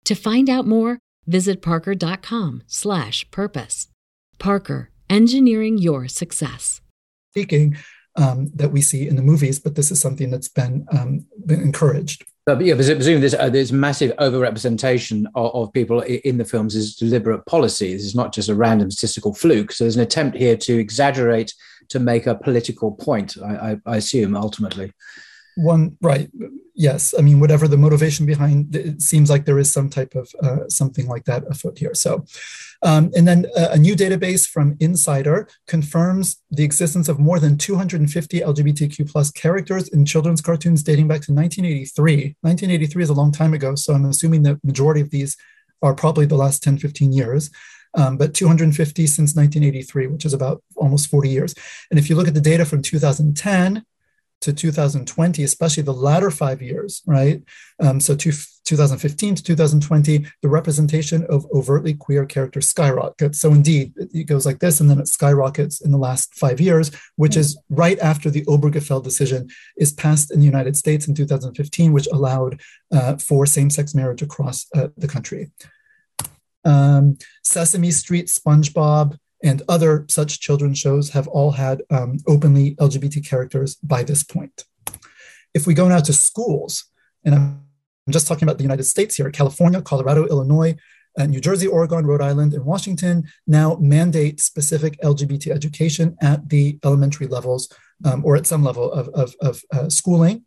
To 0.04 0.14
find 0.14 0.50
out 0.50 0.66
more, 0.66 0.98
visit 1.26 1.62
parker.com/purpose. 1.62 3.88
Parker, 4.38 4.90
engineering 5.08 5.78
your 5.78 6.08
success 6.08 6.82
speaking 7.32 7.76
um, 8.16 8.50
that 8.54 8.72
we 8.72 8.82
see 8.82 9.08
in 9.08 9.16
the 9.16 9.22
movies, 9.22 9.58
but 9.58 9.74
this 9.74 9.90
is 9.90 9.98
something 9.98 10.30
that's 10.30 10.48
been 10.48 10.86
um, 10.92 11.26
been 11.46 11.62
encouraged. 11.62 12.26
But 12.44 12.60
yeah, 12.60 12.74
presumably 12.74 13.18
there's, 13.18 13.34
uh, 13.34 13.74
massive 13.74 14.16
overrepresentation 14.16 15.26
of, 15.36 15.54
of, 15.54 15.72
people 15.72 16.00
in 16.00 16.38
the 16.38 16.44
films 16.44 16.74
is 16.74 16.96
deliberate 16.96 17.46
policy. 17.46 17.92
This 17.92 18.04
is 18.04 18.16
not 18.16 18.32
just 18.32 18.48
a 18.48 18.54
random 18.54 18.90
statistical 18.90 19.32
fluke. 19.32 19.70
So 19.70 19.84
there's 19.84 19.94
an 19.94 20.02
attempt 20.02 20.36
here 20.36 20.56
to 20.56 20.78
exaggerate 20.78 21.54
to 21.90 22.00
make 22.00 22.26
a 22.26 22.34
political 22.34 22.92
point. 22.92 23.36
I, 23.44 23.54
I, 23.54 23.76
I 23.86 23.96
assume 23.98 24.36
ultimately. 24.36 24.92
One 25.56 25.96
right, 26.00 26.30
yes. 26.74 27.14
I 27.18 27.22
mean, 27.22 27.40
whatever 27.40 27.68
the 27.68 27.76
motivation 27.76 28.24
behind, 28.26 28.74
it 28.74 29.02
seems 29.02 29.28
like 29.28 29.44
there 29.44 29.58
is 29.58 29.72
some 29.72 29.90
type 29.90 30.14
of 30.14 30.30
uh, 30.42 30.68
something 30.68 31.06
like 31.06 31.24
that 31.24 31.44
afoot 31.50 31.78
here. 31.78 31.94
So, 31.94 32.24
um, 32.82 33.10
and 33.14 33.28
then 33.28 33.46
a, 33.56 33.70
uh, 33.70 33.74
a 33.74 33.78
new 33.78 33.94
database 33.94 34.48
from 34.48 34.76
Insider 34.80 35.48
confirms 35.66 36.40
the 36.50 36.64
existence 36.64 37.08
of 37.08 37.18
more 37.18 37.38
than 37.38 37.58
250 37.58 38.40
LGBTQ 38.40 39.10
plus 39.10 39.30
characters 39.30 39.88
in 39.88 40.04
children's 40.06 40.40
cartoons 40.40 40.82
dating 40.82 41.08
back 41.08 41.20
to 41.22 41.32
1983. 41.32 42.36
1983 42.40 43.02
is 43.02 43.10
a 43.10 43.14
long 43.14 43.30
time 43.30 43.54
ago, 43.54 43.74
so 43.74 43.92
I'm 43.92 44.06
assuming 44.06 44.42
the 44.42 44.58
majority 44.64 45.00
of 45.00 45.10
these 45.10 45.36
are 45.82 45.94
probably 45.94 46.26
the 46.26 46.36
last 46.36 46.62
10, 46.62 46.78
15 46.78 47.12
years. 47.12 47.50
Um, 47.94 48.16
but 48.16 48.32
250 48.32 49.06
since 49.06 49.36
1983, 49.36 50.06
which 50.06 50.24
is 50.24 50.32
about 50.32 50.62
almost 50.76 51.10
40 51.10 51.28
years. 51.28 51.54
And 51.90 51.98
if 51.98 52.08
you 52.08 52.16
look 52.16 52.26
at 52.26 52.32
the 52.32 52.40
data 52.40 52.64
from 52.64 52.80
2010 52.80 53.84
to 54.42 54.52
2020, 54.52 55.42
especially 55.44 55.82
the 55.82 55.92
latter 55.92 56.30
five 56.30 56.60
years, 56.60 57.02
right? 57.06 57.42
Um, 57.80 58.00
so 58.00 58.14
to 58.16 58.32
2015 58.64 59.36
to 59.36 59.42
2020, 59.42 60.26
the 60.42 60.48
representation 60.48 61.24
of 61.28 61.46
overtly 61.52 61.94
queer 61.94 62.26
characters 62.26 62.68
skyrockets. 62.68 63.40
So 63.40 63.52
indeed, 63.52 63.92
it 63.96 64.24
goes 64.24 64.44
like 64.44 64.58
this, 64.58 64.80
and 64.80 64.90
then 64.90 64.98
it 64.98 65.08
skyrockets 65.08 65.80
in 65.80 65.92
the 65.92 65.98
last 65.98 66.34
five 66.34 66.60
years, 66.60 66.90
which 67.16 67.36
is 67.36 67.58
right 67.70 67.98
after 68.00 68.30
the 68.30 68.44
Obergefell 68.46 69.02
decision 69.02 69.48
is 69.76 69.92
passed 69.92 70.32
in 70.32 70.40
the 70.40 70.46
United 70.46 70.76
States 70.76 71.06
in 71.06 71.14
2015, 71.14 71.92
which 71.92 72.08
allowed 72.12 72.60
uh, 72.92 73.16
for 73.16 73.46
same-sex 73.46 73.94
marriage 73.94 74.22
across 74.22 74.66
uh, 74.74 74.88
the 74.96 75.08
country. 75.08 75.50
Um, 76.64 77.16
Sesame 77.42 77.90
Street, 77.90 78.26
SpongeBob, 78.26 79.16
and 79.42 79.62
other 79.68 80.06
such 80.08 80.40
children's 80.40 80.78
shows 80.78 81.10
have 81.10 81.28
all 81.28 81.52
had 81.52 81.82
um, 81.90 82.18
openly 82.26 82.74
LGBT 82.76 83.28
characters 83.28 83.76
by 83.76 84.02
this 84.02 84.22
point. 84.22 84.64
If 85.54 85.66
we 85.66 85.74
go 85.74 85.88
now 85.88 86.00
to 86.00 86.12
schools, 86.12 86.84
and 87.24 87.34
I'm 87.34 87.62
just 88.10 88.26
talking 88.26 88.44
about 88.44 88.58
the 88.58 88.64
United 88.64 88.84
States 88.84 89.16
here, 89.16 89.30
California, 89.30 89.82
Colorado, 89.82 90.26
Illinois, 90.26 90.76
uh, 91.18 91.26
New 91.26 91.40
Jersey, 91.40 91.66
Oregon, 91.66 92.06
Rhode 92.06 92.22
Island, 92.22 92.54
and 92.54 92.64
Washington 92.64 93.24
now 93.46 93.76
mandate 93.80 94.40
specific 94.40 94.98
LGBT 95.02 95.48
education 95.48 96.16
at 96.22 96.48
the 96.48 96.78
elementary 96.84 97.26
levels 97.26 97.68
um, 98.04 98.24
or 98.24 98.36
at 98.36 98.46
some 98.46 98.64
level 98.64 98.90
of, 98.90 99.08
of, 99.10 99.34
of 99.40 99.62
uh, 99.72 99.88
schooling. 99.88 100.44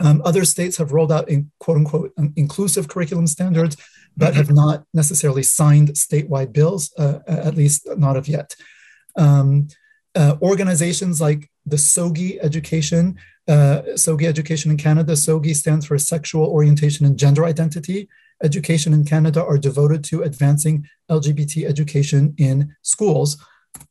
Um, 0.00 0.22
other 0.24 0.44
states 0.44 0.76
have 0.76 0.92
rolled 0.92 1.10
out 1.10 1.28
in 1.28 1.50
quote 1.58 1.76
unquote 1.78 2.12
inclusive 2.36 2.88
curriculum 2.88 3.26
standards 3.26 3.76
but 4.18 4.34
have 4.34 4.50
not 4.50 4.84
necessarily 4.92 5.44
signed 5.44 5.90
statewide 5.90 6.52
bills, 6.52 6.92
uh, 6.98 7.20
at 7.28 7.54
least 7.54 7.88
not 7.96 8.16
of 8.16 8.26
yet. 8.26 8.54
Um, 9.16 9.68
uh, 10.16 10.36
organizations 10.42 11.20
like 11.20 11.48
the 11.64 11.76
SOGI 11.76 12.38
Education, 12.42 13.16
uh, 13.46 13.82
SOGI 13.94 14.26
Education 14.26 14.72
in 14.72 14.76
Canada, 14.76 15.12
SOGI 15.12 15.54
stands 15.54 15.86
for 15.86 15.96
Sexual 15.98 16.46
Orientation 16.46 17.06
and 17.06 17.16
Gender 17.16 17.44
Identity. 17.44 18.08
Education 18.42 18.92
in 18.92 19.04
Canada 19.04 19.44
are 19.44 19.58
devoted 19.58 20.02
to 20.04 20.22
advancing 20.22 20.84
LGBT 21.08 21.64
education 21.64 22.34
in 22.38 22.74
schools. 22.82 23.36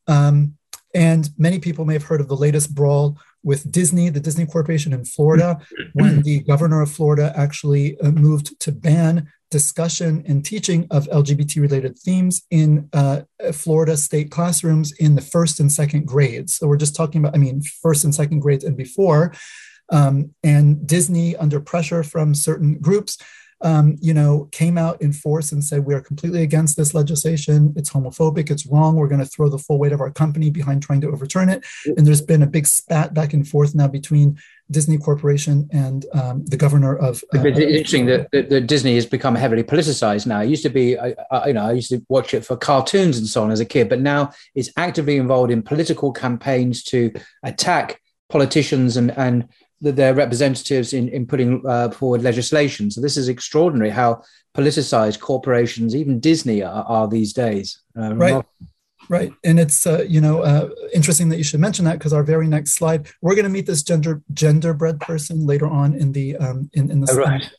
Um, 0.08 0.58
and 0.94 1.30
many 1.38 1.60
people 1.60 1.86
may 1.86 1.94
have 1.94 2.04
heard 2.04 2.22
of 2.22 2.28
the 2.28 2.36
latest 2.36 2.76
brawl 2.76 3.18
with 3.48 3.72
Disney, 3.72 4.10
the 4.10 4.20
Disney 4.20 4.46
Corporation 4.46 4.92
in 4.92 5.06
Florida, 5.06 5.58
when 5.94 6.22
the 6.22 6.42
governor 6.42 6.82
of 6.82 6.92
Florida 6.92 7.32
actually 7.34 7.98
uh, 8.02 8.12
moved 8.12 8.60
to 8.60 8.74
ban 8.74 9.32
discussion 9.50 10.22
and 10.28 10.44
teaching 10.44 10.86
of 10.92 11.08
LGBT 11.08 11.62
related 11.62 11.98
themes 11.98 12.46
in 12.52 12.90
uh, 12.92 13.22
Florida 13.54 13.96
state 13.96 14.30
classrooms 14.32 14.92
in 15.00 15.16
the 15.16 15.22
first 15.22 15.62
and 15.62 15.72
second 15.72 16.06
grades. 16.06 16.58
So 16.58 16.68
we're 16.68 16.76
just 16.76 16.94
talking 16.94 17.22
about, 17.22 17.36
I 17.36 17.38
mean, 17.38 17.62
first 17.82 18.04
and 18.04 18.14
second 18.14 18.42
grades 18.42 18.66
and 18.66 18.76
before. 18.76 19.34
Um, 19.90 20.36
and 20.44 20.86
Disney, 20.86 21.38
under 21.38 21.62
pressure 21.62 22.04
from 22.04 22.36
certain 22.36 22.78
groups, 22.80 23.18
um, 23.62 23.96
you 24.02 24.14
know, 24.14 24.48
came 24.52 24.78
out 24.78 25.02
in 25.02 25.12
force 25.12 25.52
and 25.52 25.64
said, 25.64 25.86
we 25.86 25.94
are 25.94 26.02
completely 26.02 26.44
against 26.44 26.78
this 26.78 26.94
legislation. 26.94 27.74
It's 27.76 27.90
homophobic. 27.90 28.52
It's 28.52 28.68
wrong. 28.68 28.96
We're 28.96 29.08
going 29.08 29.22
to 29.22 29.26
throw 29.26 29.50
the 29.50 29.58
full 29.58 29.80
weight 29.80 29.94
of 29.94 30.02
our 30.02 30.12
company 30.12 30.50
behind 30.50 30.84
trying 30.84 31.02
to 31.02 31.12
overturn 31.12 31.50
it. 31.50 31.66
And 31.86 32.06
there's 32.06 32.22
been 32.22 32.44
a 32.44 32.48
big 32.48 32.68
spat 32.68 33.14
back 33.14 33.34
and 33.34 33.48
forth 33.48 33.74
now 33.74 33.88
between 33.88 34.38
Disney 34.70 34.98
Corporation 34.98 35.68
and 35.72 36.06
um, 36.14 36.46
the 36.46 36.58
governor 36.58 36.96
of. 36.96 37.24
Uh, 37.34 37.42
it's 37.46 37.60
interesting 37.60 38.06
that, 38.08 38.30
that, 38.32 38.50
that, 38.50 38.68
Disney 38.68 38.96
has 38.96 39.06
become 39.06 39.34
heavily 39.34 39.64
politicized 39.64 40.28
now. 40.28 40.42
It 40.42 40.50
used 40.50 40.64
to 40.64 40.70
be, 40.70 41.00
I, 41.00 41.16
I, 41.32 41.48
you 41.48 41.54
know, 41.54 41.64
I 41.64 41.72
used 41.72 41.90
to 41.90 42.06
watch 42.10 42.34
it 42.34 42.46
for 42.46 42.58
cartoons 42.58 43.18
and 43.18 43.28
so 43.28 43.44
on 43.44 43.52
as 43.52 43.60
a 43.60 43.66
kid, 43.66 43.90
but 43.90 44.02
now 44.02 44.32
it's 44.56 44.70
actively 44.78 45.18
involved 45.18 45.52
in 45.52 45.64
political 45.64 46.12
campaigns 46.12 46.84
to 46.86 47.14
attack 47.44 48.02
politicians 48.30 48.98
and 48.98 49.18
and 49.18 49.48
their 49.82 50.14
representatives 50.14 50.94
in, 50.94 51.10
in 51.10 51.26
putting 51.26 51.66
uh, 51.68 51.92
forward 51.92 52.24
legislation. 52.24 52.90
So 52.90 53.02
this 53.02 53.18
is 53.18 53.30
extraordinary 53.30 53.90
how 53.90 54.24
politicized 54.56 55.20
corporations, 55.20 55.96
even 55.96 56.20
Disney, 56.20 56.64
are, 56.64 56.84
are 56.84 57.08
these 57.08 57.34
days. 57.34 57.82
Uh, 57.98 58.16
right. 58.16 58.46
Right, 59.10 59.32
and 59.46 59.58
it's 59.58 59.88
uh, 59.88 60.04
you 60.06 60.20
know 60.20 60.42
uh, 60.42 60.68
interesting 60.94 61.30
that 61.30 61.38
you 61.38 61.44
should 61.46 61.62
mention 61.62 61.86
that 61.86 61.98
because 61.98 62.12
our 62.12 62.24
very 62.24 62.46
next 62.46 62.74
slide, 62.74 63.08
we're 63.22 63.36
going 63.36 63.46
to 63.46 63.50
meet 63.50 63.66
this 63.66 63.82
gender 63.82 64.22
genderbread 64.34 65.00
person 65.00 65.46
later 65.46 65.66
on 65.66 65.94
in 65.94 66.12
the 66.12 66.36
um, 66.36 66.70
in 66.74 66.92
in 66.92 67.00
the 67.00 67.10
oh, 67.14 67.16
right 67.16 67.50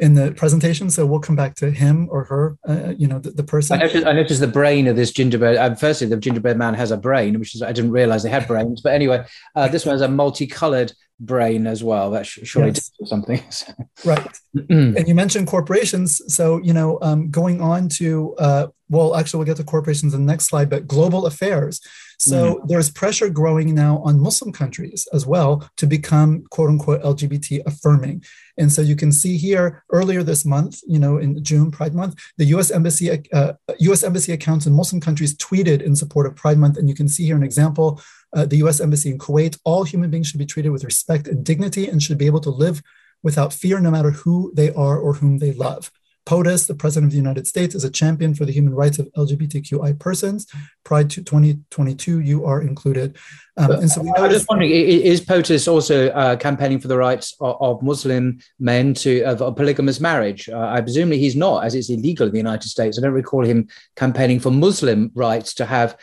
in 0.00 0.14
the 0.14 0.32
presentation. 0.32 0.90
So 0.90 1.06
we'll 1.06 1.20
come 1.20 1.36
back 1.36 1.54
to 1.56 1.70
him 1.70 2.08
or 2.10 2.24
her, 2.24 2.58
uh, 2.68 2.94
you 2.96 3.06
know, 3.06 3.18
the, 3.18 3.30
the 3.30 3.42
person. 3.42 3.78
I 3.78 3.84
noticed, 3.84 4.06
I 4.06 4.12
noticed, 4.12 4.40
the 4.40 4.46
brain 4.46 4.86
of 4.86 4.96
this 4.96 5.10
gingerbread. 5.12 5.56
Uh, 5.56 5.74
firstly, 5.74 6.06
the 6.06 6.16
gingerbread 6.16 6.56
man 6.56 6.74
has 6.74 6.90
a 6.90 6.96
brain, 6.96 7.38
which 7.38 7.54
is 7.54 7.62
I 7.62 7.72
didn't 7.72 7.92
realize 7.92 8.22
they 8.22 8.30
had 8.30 8.46
brains. 8.46 8.80
But 8.80 8.94
anyway, 8.94 9.24
uh, 9.54 9.68
this 9.68 9.86
one 9.86 9.94
has 9.94 10.02
a 10.02 10.08
multicolored 10.08 10.92
brain 11.20 11.66
as 11.66 11.82
well. 11.82 12.10
That 12.10 12.26
surely 12.26 12.70
yes. 12.70 12.90
something. 13.04 13.42
right. 14.04 14.38
and 14.68 15.08
you 15.08 15.14
mentioned 15.14 15.46
corporations. 15.46 16.20
So, 16.34 16.58
you 16.58 16.72
know, 16.72 16.98
um, 17.02 17.30
going 17.30 17.60
on 17.60 17.88
to 17.90 18.34
uh, 18.38 18.66
well, 18.88 19.16
actually, 19.16 19.38
we'll 19.38 19.46
get 19.46 19.56
to 19.56 19.64
corporations 19.64 20.14
in 20.14 20.24
the 20.24 20.32
next 20.32 20.46
slide, 20.46 20.70
but 20.70 20.86
global 20.86 21.26
affairs. 21.26 21.80
So 22.18 22.56
mm. 22.56 22.68
there's 22.68 22.90
pressure 22.90 23.28
growing 23.28 23.74
now 23.74 23.98
on 23.98 24.20
Muslim 24.20 24.52
countries 24.52 25.06
as 25.12 25.26
well 25.26 25.68
to 25.76 25.86
become 25.86 26.44
quote 26.50 26.70
unquote 26.70 27.02
LGBT 27.02 27.62
affirming. 27.66 28.24
And 28.58 28.72
so 28.72 28.80
you 28.80 28.96
can 28.96 29.12
see 29.12 29.36
here 29.36 29.84
earlier 29.90 30.22
this 30.22 30.44
month, 30.44 30.80
you 30.86 30.98
know, 30.98 31.18
in 31.18 31.42
June, 31.42 31.70
Pride 31.70 31.94
Month, 31.94 32.14
the 32.38 32.46
U.S. 32.46 32.70
embassy, 32.70 33.10
uh, 33.32 33.52
U.S. 33.80 34.02
embassy 34.02 34.32
accounts 34.32 34.66
in 34.66 34.72
Muslim 34.72 35.00
countries 35.00 35.36
tweeted 35.36 35.82
in 35.82 35.94
support 35.96 36.26
of 36.26 36.36
Pride 36.36 36.58
Month, 36.58 36.78
and 36.78 36.88
you 36.88 36.94
can 36.94 37.08
see 37.08 37.26
here 37.26 37.36
an 37.36 37.42
example. 37.42 38.00
Uh, 38.36 38.44
the 38.44 38.58
U.S. 38.58 38.80
embassy 38.80 39.10
in 39.10 39.18
Kuwait: 39.18 39.58
All 39.64 39.84
human 39.84 40.10
beings 40.10 40.28
should 40.28 40.38
be 40.38 40.46
treated 40.46 40.70
with 40.70 40.84
respect 40.84 41.26
and 41.26 41.44
dignity, 41.44 41.88
and 41.88 42.02
should 42.02 42.18
be 42.18 42.26
able 42.26 42.40
to 42.40 42.50
live 42.50 42.82
without 43.22 43.52
fear, 43.52 43.80
no 43.80 43.90
matter 43.90 44.10
who 44.10 44.52
they 44.54 44.72
are 44.74 44.98
or 44.98 45.14
whom 45.14 45.38
they 45.38 45.52
love. 45.52 45.90
POTUS, 46.26 46.66
the 46.66 46.74
President 46.74 47.08
of 47.08 47.12
the 47.12 47.18
United 47.18 47.46
States, 47.46 47.74
is 47.74 47.84
a 47.84 47.90
champion 47.90 48.34
for 48.34 48.44
the 48.44 48.52
human 48.52 48.74
rights 48.74 48.98
of 48.98 49.08
LGBTQI 49.16 49.98
persons. 49.98 50.46
Pride 50.84 51.08
to 51.10 51.22
2022, 51.22 52.20
you 52.20 52.44
are 52.44 52.60
included. 52.62 53.16
Um, 53.56 53.70
and 53.70 53.90
so 53.90 54.02
we 54.02 54.12
I'm 54.16 54.28
just 54.28 54.48
wondering, 54.48 54.72
is 54.72 55.20
POTUS 55.20 55.68
also 55.68 56.08
uh, 56.08 56.36
campaigning 56.36 56.80
for 56.80 56.88
the 56.88 56.96
rights 56.98 57.34
of, 57.40 57.56
of 57.60 57.82
Muslim 57.82 58.40
men 58.58 58.92
to 58.94 59.22
of, 59.22 59.40
of 59.40 59.56
polygamous 59.56 60.00
marriage? 60.00 60.48
Uh, 60.48 60.58
I 60.58 60.80
presume 60.80 61.12
he's 61.12 61.36
not, 61.36 61.64
as 61.64 61.76
it's 61.76 61.90
illegal 61.90 62.26
in 62.26 62.32
the 62.32 62.38
United 62.38 62.68
States. 62.68 62.98
I 62.98 63.02
don't 63.02 63.12
recall 63.12 63.44
him 63.44 63.68
campaigning 63.94 64.40
for 64.40 64.50
Muslim 64.50 65.12
rights 65.14 65.54
to 65.54 65.64
have 65.64 65.96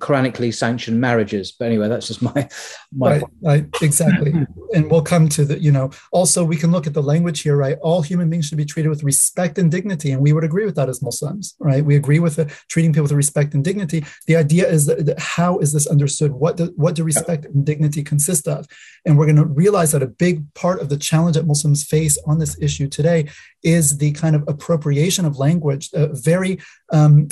Quranically 0.00 0.52
sanctioned 0.52 1.00
marriages. 1.00 1.52
But 1.52 1.66
anyway, 1.66 1.88
that's 1.88 2.08
just 2.08 2.20
my 2.22 2.48
my 2.92 3.18
right, 3.18 3.22
right, 3.42 3.66
exactly. 3.80 4.32
and 4.74 4.90
we'll 4.90 5.02
come 5.02 5.28
to 5.30 5.44
the, 5.44 5.58
you 5.58 5.70
know, 5.70 5.90
also 6.12 6.44
we 6.44 6.56
can 6.56 6.72
look 6.72 6.86
at 6.86 6.94
the 6.94 7.02
language 7.02 7.42
here, 7.42 7.56
right? 7.56 7.78
All 7.80 8.02
human 8.02 8.28
beings 8.28 8.46
should 8.46 8.58
be 8.58 8.64
treated 8.64 8.88
with 8.88 9.04
respect 9.04 9.56
and 9.56 9.70
dignity. 9.70 10.10
And 10.10 10.20
we 10.20 10.32
would 10.32 10.44
agree 10.44 10.64
with 10.64 10.74
that 10.76 10.88
as 10.88 11.00
Muslims, 11.00 11.54
right? 11.60 11.84
We 11.84 11.96
agree 11.96 12.18
with 12.18 12.36
the, 12.36 12.46
treating 12.68 12.92
people 12.92 13.04
with 13.04 13.12
respect 13.12 13.54
and 13.54 13.64
dignity. 13.64 14.04
The 14.26 14.36
idea 14.36 14.68
is 14.68 14.86
that, 14.86 15.06
that 15.06 15.20
how 15.20 15.58
is 15.58 15.72
this 15.72 15.86
understood? 15.86 16.32
What 16.32 16.56
do, 16.56 16.72
what 16.76 16.96
do 16.96 17.04
respect 17.04 17.44
and 17.46 17.64
dignity 17.64 18.02
consist 18.02 18.48
of? 18.48 18.66
And 19.06 19.16
we're 19.16 19.26
going 19.26 19.36
to 19.36 19.46
realize 19.46 19.92
that 19.92 20.02
a 20.02 20.08
big 20.08 20.52
part 20.54 20.80
of 20.80 20.88
the 20.88 20.96
challenge 20.96 21.36
that 21.36 21.46
Muslims 21.46 21.84
face 21.84 22.18
on 22.26 22.38
this 22.38 22.60
issue 22.60 22.88
today 22.88 23.28
is 23.62 23.98
the 23.98 24.12
kind 24.12 24.34
of 24.34 24.44
appropriation 24.48 25.24
of 25.24 25.38
language, 25.38 25.90
uh, 25.94 26.08
very 26.12 26.58
um, 26.92 27.28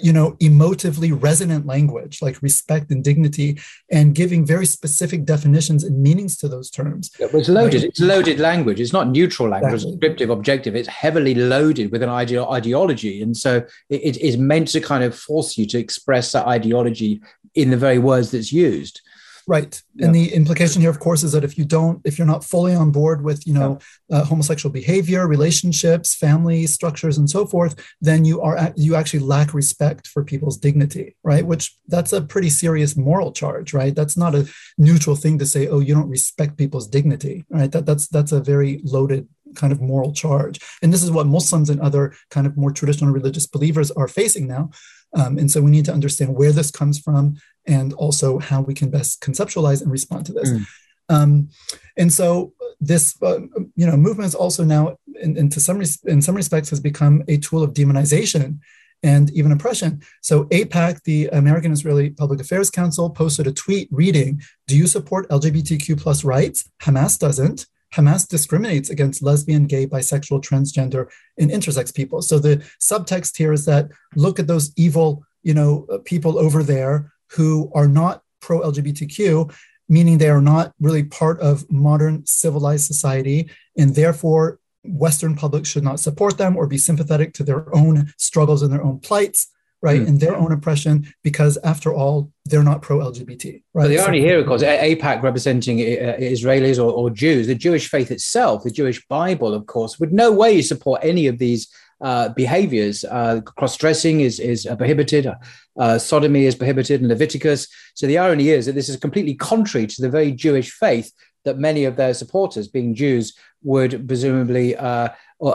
you 0.00 0.12
know 0.12 0.32
emotively 0.32 1.10
resonant 1.20 1.66
language 1.66 2.20
like 2.22 2.40
respect 2.42 2.90
and 2.90 3.02
dignity 3.02 3.58
and 3.90 4.14
giving 4.14 4.46
very 4.46 4.66
specific 4.66 5.24
definitions 5.24 5.84
and 5.84 6.02
meanings 6.02 6.36
to 6.38 6.48
those 6.48 6.70
terms. 6.70 7.10
Yeah, 7.18 7.28
it's 7.32 7.48
loaded 7.48 7.84
it's 7.84 8.00
loaded 8.00 8.38
language. 8.38 8.80
It's 8.80 8.92
not 8.92 9.08
neutral 9.08 9.48
language 9.48 9.74
exactly. 9.74 9.92
descriptive 9.92 10.30
objective. 10.30 10.76
It's 10.76 10.88
heavily 10.88 11.34
loaded 11.34 11.92
with 11.92 12.02
an 12.02 12.08
ide- 12.08 12.36
ideology. 12.36 13.22
And 13.22 13.36
so 13.36 13.58
it, 13.88 14.02
it 14.02 14.16
is 14.18 14.36
meant 14.36 14.68
to 14.68 14.80
kind 14.80 15.04
of 15.04 15.16
force 15.16 15.56
you 15.58 15.66
to 15.66 15.78
express 15.78 16.32
that 16.32 16.46
ideology 16.46 17.20
in 17.54 17.70
the 17.70 17.76
very 17.76 17.98
words 17.98 18.30
that's 18.30 18.52
used 18.52 19.00
Right. 19.46 19.82
Yeah. 19.94 20.06
And 20.06 20.14
the 20.14 20.32
implication 20.32 20.80
here, 20.80 20.90
of 20.90 21.00
course, 21.00 21.22
is 21.22 21.32
that 21.32 21.44
if 21.44 21.58
you 21.58 21.64
don't, 21.64 22.00
if 22.04 22.18
you're 22.18 22.26
not 22.26 22.44
fully 22.44 22.74
on 22.74 22.90
board 22.90 23.22
with, 23.22 23.46
you 23.46 23.54
know, 23.54 23.78
yeah. 24.08 24.18
uh, 24.18 24.24
homosexual 24.24 24.72
behavior, 24.72 25.26
relationships, 25.26 26.14
family 26.14 26.66
structures, 26.66 27.18
and 27.18 27.28
so 27.28 27.46
forth, 27.46 27.74
then 28.00 28.24
you 28.24 28.40
are 28.40 28.72
you 28.76 28.94
actually 28.94 29.20
lack 29.20 29.54
respect 29.54 30.06
for 30.06 30.24
people's 30.24 30.56
dignity, 30.56 31.16
right? 31.22 31.46
Which 31.46 31.76
that's 31.88 32.12
a 32.12 32.20
pretty 32.20 32.50
serious 32.50 32.96
moral 32.96 33.32
charge, 33.32 33.72
right? 33.72 33.94
That's 33.94 34.16
not 34.16 34.34
a 34.34 34.48
neutral 34.78 35.16
thing 35.16 35.38
to 35.38 35.46
say, 35.46 35.68
oh, 35.68 35.80
you 35.80 35.94
don't 35.94 36.08
respect 36.08 36.56
people's 36.56 36.88
dignity, 36.88 37.44
right? 37.48 37.70
That 37.72 37.86
that's 37.86 38.08
that's 38.08 38.32
a 38.32 38.40
very 38.40 38.80
loaded 38.84 39.28
kind 39.54 39.72
of 39.72 39.80
moral 39.80 40.12
charge. 40.12 40.60
And 40.82 40.92
this 40.92 41.02
is 41.02 41.10
what 41.10 41.26
Muslims 41.26 41.70
and 41.70 41.80
other 41.80 42.14
kind 42.30 42.46
of 42.46 42.56
more 42.56 42.70
traditional 42.70 43.12
religious 43.12 43.46
believers 43.46 43.90
are 43.92 44.08
facing 44.08 44.46
now. 44.46 44.70
Um, 45.14 45.38
and 45.38 45.50
so 45.50 45.60
we 45.60 45.70
need 45.70 45.84
to 45.86 45.92
understand 45.92 46.34
where 46.34 46.52
this 46.52 46.70
comes 46.70 46.98
from 46.98 47.36
and 47.66 47.92
also 47.94 48.38
how 48.38 48.60
we 48.60 48.74
can 48.74 48.90
best 48.90 49.20
conceptualize 49.20 49.82
and 49.82 49.90
respond 49.90 50.26
to 50.26 50.32
this. 50.32 50.50
Mm. 50.50 50.66
Um, 51.08 51.48
and 51.96 52.12
so 52.12 52.52
this, 52.80 53.20
uh, 53.22 53.40
you 53.74 53.86
know, 53.86 53.96
movement 53.96 54.28
is 54.28 54.34
also 54.34 54.64
now, 54.64 54.96
in, 55.20 55.36
in, 55.36 55.50
some 55.50 55.78
res- 55.78 56.02
in 56.04 56.22
some 56.22 56.36
respects, 56.36 56.70
has 56.70 56.80
become 56.80 57.24
a 57.28 57.36
tool 57.36 57.62
of 57.62 57.74
demonization 57.74 58.60
and 59.02 59.30
even 59.30 59.52
oppression. 59.52 60.02
So 60.20 60.44
AIPAC, 60.44 61.02
the 61.04 61.28
American 61.28 61.72
Israeli 61.72 62.10
Public 62.10 62.40
Affairs 62.40 62.70
Council, 62.70 63.10
posted 63.10 63.46
a 63.46 63.52
tweet 63.52 63.88
reading, 63.90 64.40
"Do 64.66 64.76
you 64.76 64.86
support 64.86 65.28
LGBTQ 65.30 66.00
plus 66.00 66.22
rights? 66.24 66.68
Hamas 66.82 67.18
doesn't." 67.18 67.66
Hamas 67.94 68.28
discriminates 68.28 68.90
against 68.90 69.22
lesbian, 69.22 69.66
gay, 69.66 69.86
bisexual, 69.86 70.42
transgender, 70.42 71.08
and 71.38 71.50
intersex 71.50 71.94
people. 71.94 72.22
So 72.22 72.38
the 72.38 72.58
subtext 72.80 73.36
here 73.36 73.52
is 73.52 73.64
that 73.64 73.90
look 74.14 74.38
at 74.38 74.46
those 74.46 74.72
evil, 74.76 75.24
you 75.42 75.54
know, 75.54 75.86
uh, 75.90 75.98
people 76.04 76.38
over 76.38 76.62
there 76.62 77.12
who 77.32 77.70
are 77.74 77.88
not 77.88 78.22
pro 78.40 78.60
LGBTQ, 78.60 79.52
meaning 79.88 80.18
they 80.18 80.30
are 80.30 80.40
not 80.40 80.72
really 80.80 81.02
part 81.02 81.40
of 81.40 81.70
modern 81.70 82.24
civilized 82.26 82.86
society, 82.86 83.50
and 83.76 83.94
therefore 83.94 84.60
Western 84.84 85.34
public 85.34 85.66
should 85.66 85.84
not 85.84 86.00
support 86.00 86.38
them 86.38 86.56
or 86.56 86.66
be 86.66 86.78
sympathetic 86.78 87.34
to 87.34 87.44
their 87.44 87.74
own 87.74 88.12
struggles 88.16 88.62
and 88.62 88.72
their 88.72 88.82
own 88.82 88.98
plights 89.00 89.48
right, 89.82 90.00
mm. 90.00 90.06
and 90.06 90.20
their 90.20 90.36
own 90.36 90.52
oppression, 90.52 91.06
because 91.22 91.56
after 91.64 91.92
all, 91.92 92.30
they're 92.44 92.62
not 92.62 92.82
pro 92.82 92.98
LGBT. 92.98 93.52
Right. 93.52 93.62
But 93.84 93.88
the 93.88 93.98
irony 93.98 94.20
so, 94.20 94.26
here, 94.26 94.38
of 94.38 94.46
course, 94.46 94.62
AIPAC 94.62 95.22
representing 95.22 95.80
uh, 95.80 96.16
Israelis 96.18 96.78
or, 96.78 96.90
or, 96.90 97.10
Jews, 97.10 97.46
the 97.46 97.54
Jewish 97.54 97.88
faith 97.88 98.10
itself, 98.10 98.64
the 98.64 98.70
Jewish 98.70 99.06
Bible, 99.08 99.54
of 99.54 99.66
course, 99.66 99.98
would 99.98 100.12
no 100.12 100.32
way 100.32 100.60
support 100.62 101.00
any 101.02 101.26
of 101.26 101.38
these 101.38 101.68
uh, 102.00 102.30
behaviors. 102.30 103.04
Uh, 103.04 103.40
Cross 103.42 103.76
dressing 103.76 104.20
is, 104.20 104.40
is 104.40 104.66
prohibited, 104.78 105.30
uh, 105.78 105.98
sodomy 105.98 106.44
is 106.44 106.54
prohibited 106.54 107.00
in 107.00 107.08
Leviticus. 107.08 107.68
So 107.94 108.06
the 108.06 108.18
irony 108.18 108.50
is 108.50 108.66
that 108.66 108.74
this 108.74 108.88
is 108.88 108.96
completely 108.96 109.34
contrary 109.34 109.86
to 109.86 110.02
the 110.02 110.10
very 110.10 110.32
Jewish 110.32 110.72
faith 110.72 111.12
that 111.44 111.58
many 111.58 111.84
of 111.84 111.96
their 111.96 112.12
supporters, 112.12 112.68
being 112.68 112.94
Jews, 112.94 113.34
would 113.62 114.06
presumably 114.06 114.76
uh, 114.76 115.08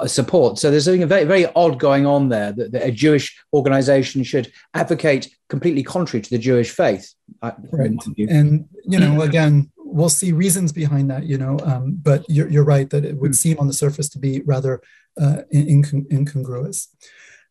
support. 0.07 0.57
So 0.57 0.71
there's 0.71 0.85
something 0.85 1.07
very, 1.07 1.25
very 1.25 1.45
odd 1.55 1.79
going 1.79 2.05
on 2.05 2.29
there 2.29 2.51
that, 2.51 2.71
that, 2.71 2.87
a 2.87 2.91
Jewish 2.91 3.37
organization 3.53 4.23
should 4.23 4.51
advocate 4.73 5.29
completely 5.49 5.83
contrary 5.83 6.21
to 6.21 6.29
the 6.29 6.39
Jewish 6.39 6.71
faith. 6.71 7.13
Right. 7.41 7.93
And, 8.17 8.67
you 8.83 8.99
know, 8.99 9.21
again, 9.21 9.71
we'll 9.77 10.09
see 10.09 10.31
reasons 10.31 10.71
behind 10.71 11.09
that, 11.11 11.25
you 11.25 11.37
know, 11.37 11.59
um, 11.63 11.97
but 12.01 12.25
you're, 12.27 12.49
you're, 12.49 12.63
right 12.63 12.89
that 12.89 13.05
it 13.05 13.17
would 13.17 13.31
hmm. 13.31 13.35
seem 13.35 13.59
on 13.59 13.67
the 13.67 13.73
surface 13.73 14.09
to 14.09 14.19
be 14.19 14.41
rather 14.45 14.81
uh, 15.21 15.41
incong- 15.53 16.11
incongruous. 16.11 16.89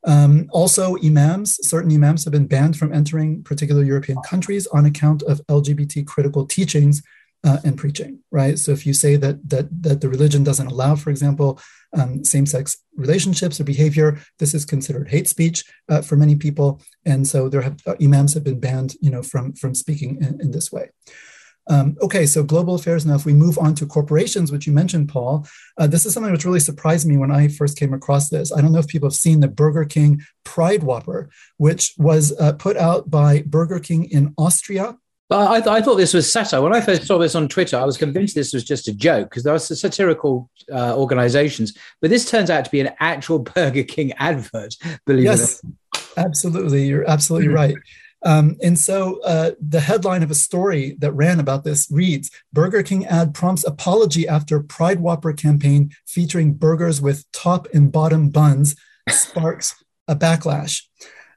Um, 0.06 0.48
also, 0.52 0.96
imams, 0.96 1.66
certain 1.66 1.92
imams 1.92 2.24
have 2.24 2.32
been 2.32 2.46
banned 2.46 2.76
from 2.76 2.92
entering 2.92 3.42
particular 3.42 3.82
European 3.82 4.18
countries 4.26 4.66
on 4.66 4.84
account 4.84 5.22
of 5.22 5.40
LGBT 5.46 6.06
critical 6.06 6.46
teachings 6.46 7.02
uh, 7.44 7.58
and 7.64 7.76
preaching, 7.76 8.20
right? 8.30 8.58
So 8.58 8.72
if 8.72 8.86
you 8.86 8.94
say 8.94 9.16
that 9.16 9.48
that 9.50 9.66
that 9.82 10.00
the 10.00 10.08
religion 10.08 10.42
doesn't 10.44 10.66
allow, 10.66 10.96
for 10.96 11.10
example, 11.10 11.60
um, 11.92 12.24
same-sex 12.24 12.78
relationships 12.96 13.60
or 13.60 13.64
behavior, 13.64 14.18
this 14.38 14.54
is 14.54 14.64
considered 14.64 15.08
hate 15.08 15.28
speech 15.28 15.64
uh, 15.88 16.02
for 16.02 16.16
many 16.16 16.36
people, 16.36 16.80
and 17.04 17.28
so 17.28 17.48
there 17.48 17.62
have 17.62 17.76
uh, 17.86 17.94
imams 18.02 18.34
have 18.34 18.44
been 18.44 18.60
banned, 18.60 18.94
you 19.00 19.10
know, 19.10 19.22
from 19.22 19.52
from 19.52 19.74
speaking 19.74 20.16
in, 20.20 20.40
in 20.40 20.50
this 20.50 20.72
way. 20.72 20.90
Um, 21.66 21.96
okay, 22.02 22.26
so 22.26 22.42
global 22.42 22.74
affairs. 22.74 23.06
Now, 23.06 23.14
if 23.14 23.24
we 23.24 23.32
move 23.32 23.58
on 23.58 23.74
to 23.76 23.86
corporations, 23.86 24.52
which 24.52 24.66
you 24.66 24.72
mentioned, 24.72 25.08
Paul, 25.08 25.46
uh, 25.78 25.86
this 25.86 26.04
is 26.04 26.12
something 26.12 26.32
which 26.32 26.44
really 26.44 26.60
surprised 26.60 27.06
me 27.06 27.16
when 27.16 27.30
I 27.30 27.48
first 27.48 27.78
came 27.78 27.94
across 27.94 28.28
this. 28.28 28.52
I 28.52 28.60
don't 28.60 28.72
know 28.72 28.80
if 28.80 28.88
people 28.88 29.08
have 29.08 29.16
seen 29.16 29.40
the 29.40 29.48
Burger 29.48 29.86
King 29.86 30.22
Pride 30.44 30.82
Whopper, 30.82 31.30
which 31.56 31.94
was 31.96 32.38
uh, 32.38 32.52
put 32.52 32.76
out 32.76 33.08
by 33.08 33.42
Burger 33.46 33.80
King 33.80 34.04
in 34.10 34.34
Austria 34.36 34.98
I, 35.30 35.76
I, 35.76 35.80
thought 35.80 35.96
this 35.96 36.12
was 36.12 36.30
satire. 36.30 36.60
When 36.60 36.74
I 36.74 36.80
first 36.80 37.06
saw 37.06 37.18
this 37.18 37.34
on 37.34 37.48
Twitter, 37.48 37.78
I 37.78 37.84
was 37.84 37.96
convinced 37.96 38.34
this 38.34 38.52
was 38.52 38.62
just 38.62 38.88
a 38.88 38.94
joke 38.94 39.30
because 39.30 39.42
there 39.42 39.54
are 39.54 39.58
satirical 39.58 40.50
uh, 40.70 40.96
organizations. 40.96 41.76
But 42.02 42.10
this 42.10 42.30
turns 42.30 42.50
out 42.50 42.64
to 42.66 42.70
be 42.70 42.80
an 42.80 42.90
actual 43.00 43.38
Burger 43.54 43.84
King 43.84 44.12
advert, 44.12 44.76
believe 45.06 45.24
yes, 45.24 45.60
it 45.60 45.66
or. 45.66 46.24
Absolutely. 46.24 46.86
You're 46.86 47.08
absolutely 47.08 47.48
right. 47.48 47.74
Um, 48.24 48.56
and 48.62 48.78
so 48.78 49.20
uh, 49.22 49.52
the 49.60 49.80
headline 49.80 50.22
of 50.22 50.30
a 50.30 50.34
story 50.34 50.96
that 51.00 51.12
ran 51.12 51.40
about 51.40 51.64
this 51.64 51.88
reads 51.90 52.30
Burger 52.52 52.82
King 52.82 53.04
ad 53.06 53.34
prompts 53.34 53.64
apology 53.64 54.26
after 54.26 54.60
Pride 54.60 55.00
Whopper 55.00 55.32
campaign 55.34 55.90
featuring 56.06 56.54
burgers 56.54 57.02
with 57.02 57.30
top 57.32 57.68
and 57.74 57.92
bottom 57.92 58.30
buns 58.30 58.76
sparks 59.10 59.82
a 60.08 60.16
backlash. 60.16 60.82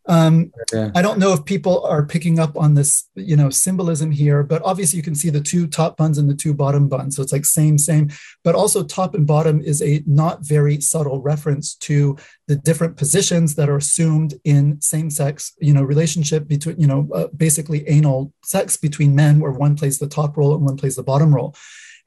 Um, 0.08 0.52
yeah. 0.74 0.92
I 0.96 1.02
don't 1.02 1.20
know 1.20 1.34
if 1.34 1.44
people 1.44 1.84
are 1.84 2.06
picking 2.06 2.40
up 2.40 2.58
on 2.58 2.74
this, 2.74 3.10
you 3.16 3.36
know, 3.36 3.50
symbolism 3.50 4.10
here, 4.10 4.42
but 4.42 4.62
obviously 4.64 4.98
you 4.98 5.04
can 5.04 5.16
see 5.16 5.30
the 5.30 5.42
two 5.42 5.68
top 5.68 5.98
buns 5.98 6.18
and 6.18 6.30
the 6.30 6.36
two 6.36 6.54
bottom 6.54 6.88
buns. 6.88 7.16
So 7.16 7.22
it's 7.22 7.34
like 7.34 7.46
same, 7.46 7.78
same, 7.78 8.10
but 8.44 8.56
also 8.56 8.84
top 8.84 9.16
and 9.16 9.28
bottom 9.28 9.62
is 9.62 9.82
a 9.82 10.04
not 10.08 10.46
very 10.46 10.80
subtle 10.80 11.22
reference 11.22 11.76
to 11.76 12.18
the 12.48 12.56
different 12.56 12.96
positions 12.96 13.56
that 13.56 13.70
are 13.70 13.78
assumed 13.78 14.36
in 14.46 14.80
same-sex, 14.80 15.54
you 15.60 15.74
know, 15.74 15.84
relationship 15.84 16.48
between, 16.48 16.80
you 16.80 16.88
know, 16.88 17.10
uh, 17.14 17.28
basically 17.36 17.88
anal 17.90 18.32
sex 18.44 18.78
between 18.78 19.14
men, 19.14 19.40
where 19.40 19.52
one 19.52 19.76
plays 19.76 20.00
the 20.00 20.08
top 20.08 20.38
role 20.38 20.56
and 20.56 20.64
one 20.64 20.78
plays 20.78 20.96
the 20.96 21.04
bottom 21.04 21.36
role. 21.36 21.54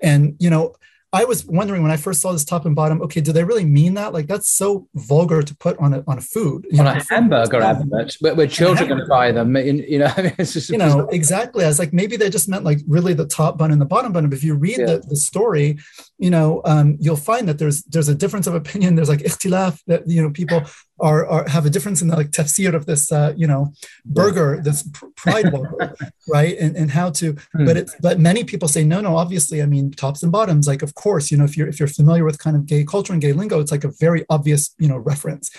And 0.03 0.37
you 0.39 0.49
know, 0.49 0.75
I 1.13 1.25
was 1.25 1.45
wondering 1.45 1.83
when 1.83 1.91
I 1.91 1.97
first 1.97 2.21
saw 2.21 2.31
this 2.33 2.45
top 2.45 2.67
and 2.67 2.77
bottom, 2.77 3.03
okay, 3.03 3.21
do 3.21 3.33
they 3.33 3.43
really 3.43 3.65
mean 3.65 3.95
that? 3.95 4.13
Like 4.13 4.29
that's 4.29 4.49
so 4.49 4.87
vulgar 4.95 5.43
to 5.43 5.57
put 5.57 5.77
on 5.79 5.93
a 5.93 6.05
on 6.07 6.19
a 6.19 6.21
food. 6.21 6.67
on 6.79 6.85
know, 6.85 6.93
a 6.93 7.03
hamburger 7.09 7.61
advert, 7.61 8.17
where, 8.21 8.37
where 8.37 8.47
children 8.47 8.89
going 8.89 9.01
to 9.01 9.07
buy 9.07 9.33
them. 9.33 9.57
You 9.57 9.99
know, 9.99 10.13
it's 10.17 10.53
just, 10.53 10.71
you 10.71 10.79
know 10.79 11.09
exactly. 11.11 11.65
I 11.65 11.69
was 11.69 11.81
like, 11.81 11.93
maybe 11.93 12.17
they 12.17 12.31
just 12.31 12.49
meant 12.49 12.65
like 12.65 12.79
really 12.87 13.13
the 13.13 13.27
top 13.27 13.59
bun 13.59 13.73
and 13.73 13.81
the 13.81 13.87
bottom 13.87 14.13
bun. 14.13 14.29
But 14.29 14.37
if 14.37 14.45
you 14.45 14.55
read 14.55 14.79
yeah. 14.79 14.87
the, 14.87 14.99
the 15.09 15.17
story, 15.17 15.79
you 16.19 16.31
know, 16.31 16.63
um, 16.65 16.97
you'll 17.01 17.17
find 17.17 17.49
that 17.49 17.59
there's 17.59 17.83
there's 17.85 18.09
a 18.09 18.15
difference 18.15 18.47
of 18.47 18.55
opinion. 18.55 18.95
There's 18.95 19.09
like 19.09 19.21
ikhtilaf 19.21 19.81
that 19.89 20.09
you 20.09 20.23
know 20.23 20.31
people 20.31 20.63
are, 21.01 21.27
are 21.27 21.49
have 21.49 21.67
a 21.67 21.71
difference 21.71 22.03
in 22.03 22.09
the 22.09 22.17
like 22.17 22.31
tafsir 22.31 22.75
of 22.75 22.87
this 22.87 23.11
uh, 23.11 23.33
you 23.37 23.47
know 23.47 23.73
burger, 24.05 24.61
this 24.63 24.89
pride 25.17 25.51
burger, 25.51 25.95
right? 26.29 26.57
And 26.59 26.77
and 26.77 26.91
how 26.91 27.11
to, 27.11 27.37
hmm. 27.55 27.65
but 27.65 27.77
it's 27.77 27.95
but 28.01 28.19
many 28.19 28.45
people 28.45 28.69
say 28.69 28.85
no, 28.85 29.01
no. 29.01 29.17
Obviously, 29.17 29.63
I 29.63 29.67
mean 29.67 29.91
tops 29.91 30.23
and 30.23 30.33
bottoms. 30.33 30.67
Like 30.67 30.83
of 30.83 30.95
course, 30.95 31.31
you 31.31 31.37
know, 31.37 31.45
if 31.45 31.57
you're 31.57 31.69
if 31.69 31.79
you're 31.79 31.89
familiar 31.89 32.25
with 32.25 32.39
kind 32.39 32.57
of 32.57 32.67
gay 32.67 32.85
culture 32.85 33.13
and 33.13 33.23
gay 33.23 33.33
lingo, 33.33 33.61
it's 33.61 33.73
like 33.73 33.85
a 33.85 33.93
very 33.99 34.25
obvious 34.29 34.75
you 34.79 34.89
know 34.89 34.99
reference. 34.99 35.51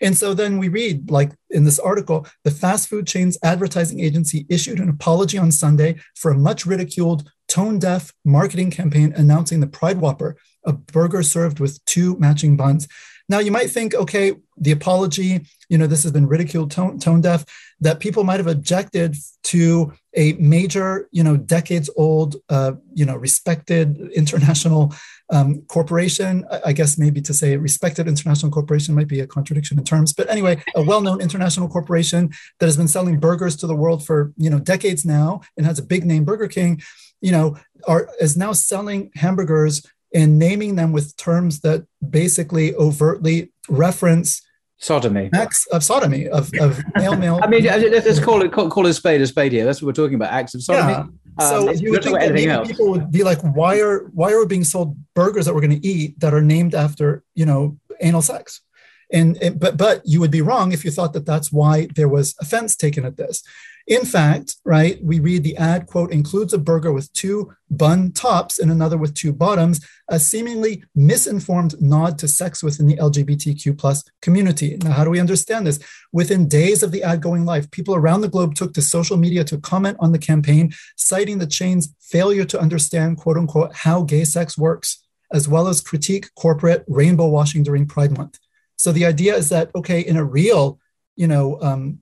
And 0.00 0.16
so 0.16 0.32
then 0.32 0.58
we 0.58 0.68
read, 0.68 1.10
like 1.10 1.32
in 1.50 1.64
this 1.64 1.78
article, 1.78 2.26
the 2.44 2.50
fast 2.50 2.88
food 2.88 3.06
chain's 3.06 3.36
advertising 3.42 4.00
agency 4.00 4.46
issued 4.48 4.78
an 4.78 4.88
apology 4.88 5.38
on 5.38 5.50
Sunday 5.50 5.96
for 6.14 6.30
a 6.30 6.38
much 6.38 6.66
ridiculed, 6.66 7.28
tone 7.48 7.78
deaf 7.78 8.12
marketing 8.24 8.70
campaign 8.70 9.12
announcing 9.16 9.60
the 9.60 9.66
Pride 9.66 9.98
Whopper, 9.98 10.36
a 10.64 10.72
burger 10.72 11.22
served 11.22 11.58
with 11.58 11.84
two 11.84 12.16
matching 12.18 12.56
buns. 12.56 12.86
Now, 13.28 13.40
you 13.40 13.52
might 13.52 13.70
think, 13.70 13.94
okay, 13.94 14.34
the 14.56 14.72
apology, 14.72 15.46
you 15.68 15.76
know, 15.76 15.86
this 15.86 16.02
has 16.02 16.12
been 16.12 16.26
ridiculed, 16.26 16.70
tone, 16.70 16.98
tone 16.98 17.20
deaf, 17.20 17.44
that 17.80 18.00
people 18.00 18.24
might 18.24 18.40
have 18.40 18.46
objected 18.46 19.16
to 19.44 19.92
a 20.14 20.32
major, 20.32 21.08
you 21.12 21.22
know, 21.22 21.36
decades 21.36 21.90
old, 21.96 22.36
uh, 22.48 22.72
you 22.94 23.04
know, 23.04 23.16
respected 23.16 23.98
international 24.14 24.94
um, 25.30 25.62
corporation. 25.68 26.44
I 26.64 26.72
guess 26.72 26.98
maybe 26.98 27.20
to 27.22 27.34
say 27.34 27.56
respected 27.56 28.08
international 28.08 28.50
corporation 28.50 28.94
might 28.94 29.08
be 29.08 29.20
a 29.20 29.26
contradiction 29.26 29.78
in 29.78 29.84
terms, 29.84 30.12
but 30.12 30.28
anyway, 30.30 30.62
a 30.74 30.82
well-known 30.82 31.20
international 31.20 31.68
corporation 31.68 32.30
that 32.58 32.66
has 32.66 32.76
been 32.76 32.88
selling 32.88 33.20
burgers 33.20 33.56
to 33.56 33.66
the 33.66 33.76
world 33.76 34.04
for, 34.04 34.32
you 34.38 34.48
know, 34.48 34.58
decades 34.58 35.04
now 35.04 35.42
and 35.56 35.66
has 35.66 35.78
a 35.78 35.82
big 35.82 36.04
name, 36.04 36.24
Burger 36.24 36.48
King, 36.48 36.80
you 37.20 37.30
know, 37.30 37.56
are 37.86 38.08
is 38.20 38.36
now 38.36 38.52
selling 38.52 39.10
hamburgers 39.14 39.86
and 40.14 40.38
naming 40.38 40.76
them 40.76 40.92
with 40.92 41.16
terms 41.16 41.60
that 41.60 41.86
basically 42.08 42.74
overtly 42.74 43.52
reference 43.68 44.42
sodomy. 44.78 45.28
acts 45.34 45.66
of 45.66 45.84
sodomy 45.84 46.28
of, 46.28 46.50
of 46.60 46.82
male 46.94 47.16
male. 47.16 47.40
I 47.42 47.46
mean 47.48 47.64
let's 47.64 48.20
call 48.20 48.42
it 48.42 48.52
call, 48.52 48.70
call 48.70 48.86
a 48.86 48.94
spade 48.94 49.20
a 49.20 49.26
spade 49.26 49.52
here. 49.52 49.64
That's 49.64 49.82
what 49.82 49.88
we're 49.88 50.04
talking 50.04 50.14
about 50.14 50.32
acts 50.32 50.54
of 50.54 50.62
sodomy. 50.62 50.92
Yeah. 51.38 51.48
so 51.48 51.68
um, 51.68 51.76
you 51.76 51.90
would 51.92 52.02
think 52.02 52.18
that 52.18 52.32
maybe 52.32 52.50
else. 52.50 52.68
people 52.68 52.90
would 52.90 53.10
be 53.10 53.22
like 53.22 53.40
why 53.40 53.80
are 53.80 54.06
why 54.14 54.32
are 54.32 54.40
we 54.40 54.46
being 54.46 54.64
sold 54.64 54.96
burgers 55.14 55.46
that 55.46 55.54
we're 55.54 55.60
going 55.60 55.80
to 55.80 55.86
eat 55.86 56.18
that 56.20 56.32
are 56.32 56.42
named 56.42 56.74
after 56.74 57.22
you 57.34 57.46
know 57.46 57.78
anal 58.00 58.22
sex? 58.22 58.62
And 59.10 59.58
but 59.58 59.78
but 59.78 60.02
you 60.04 60.20
would 60.20 60.30
be 60.30 60.42
wrong 60.42 60.72
if 60.72 60.84
you 60.84 60.90
thought 60.90 61.14
that 61.14 61.24
that's 61.24 61.50
why 61.50 61.88
there 61.94 62.08
was 62.08 62.34
offense 62.40 62.76
taken 62.76 63.06
at 63.06 63.16
this 63.16 63.42
in 63.88 64.04
fact, 64.04 64.56
right, 64.66 65.02
we 65.02 65.18
read 65.18 65.42
the 65.42 65.56
ad 65.56 65.86
quote 65.86 66.12
includes 66.12 66.52
a 66.52 66.58
burger 66.58 66.92
with 66.92 67.10
two 67.14 67.50
bun 67.70 68.12
tops 68.12 68.58
and 68.58 68.70
another 68.70 68.98
with 68.98 69.14
two 69.14 69.32
bottoms, 69.32 69.80
a 70.08 70.20
seemingly 70.20 70.84
misinformed 70.94 71.74
nod 71.80 72.18
to 72.18 72.28
sex 72.28 72.62
within 72.62 72.86
the 72.86 72.96
LGBTQ 72.96 73.78
plus 73.78 74.04
community. 74.20 74.76
Now, 74.84 74.92
how 74.92 75.04
do 75.04 75.10
we 75.10 75.18
understand 75.18 75.66
this? 75.66 75.80
Within 76.12 76.48
days 76.48 76.82
of 76.82 76.92
the 76.92 77.02
ad 77.02 77.22
going 77.22 77.46
live, 77.46 77.70
people 77.70 77.94
around 77.94 78.20
the 78.20 78.28
globe 78.28 78.54
took 78.54 78.74
to 78.74 78.82
social 78.82 79.16
media 79.16 79.42
to 79.44 79.56
comment 79.56 79.96
on 80.00 80.12
the 80.12 80.18
campaign, 80.18 80.70
citing 80.96 81.38
the 81.38 81.46
chain's 81.46 81.94
failure 81.98 82.44
to 82.44 82.60
understand, 82.60 83.16
quote 83.16 83.38
unquote, 83.38 83.74
how 83.74 84.02
gay 84.02 84.24
sex 84.24 84.58
works, 84.58 85.02
as 85.32 85.48
well 85.48 85.66
as 85.66 85.80
critique 85.80 86.28
corporate 86.34 86.84
rainbow 86.88 87.26
washing 87.26 87.62
during 87.62 87.86
Pride 87.86 88.14
Month. 88.14 88.38
So 88.76 88.92
the 88.92 89.06
idea 89.06 89.34
is 89.34 89.48
that, 89.48 89.70
okay, 89.74 90.00
in 90.00 90.18
a 90.18 90.24
real, 90.24 90.78
you 91.16 91.26
know, 91.26 91.58
um, 91.62 92.00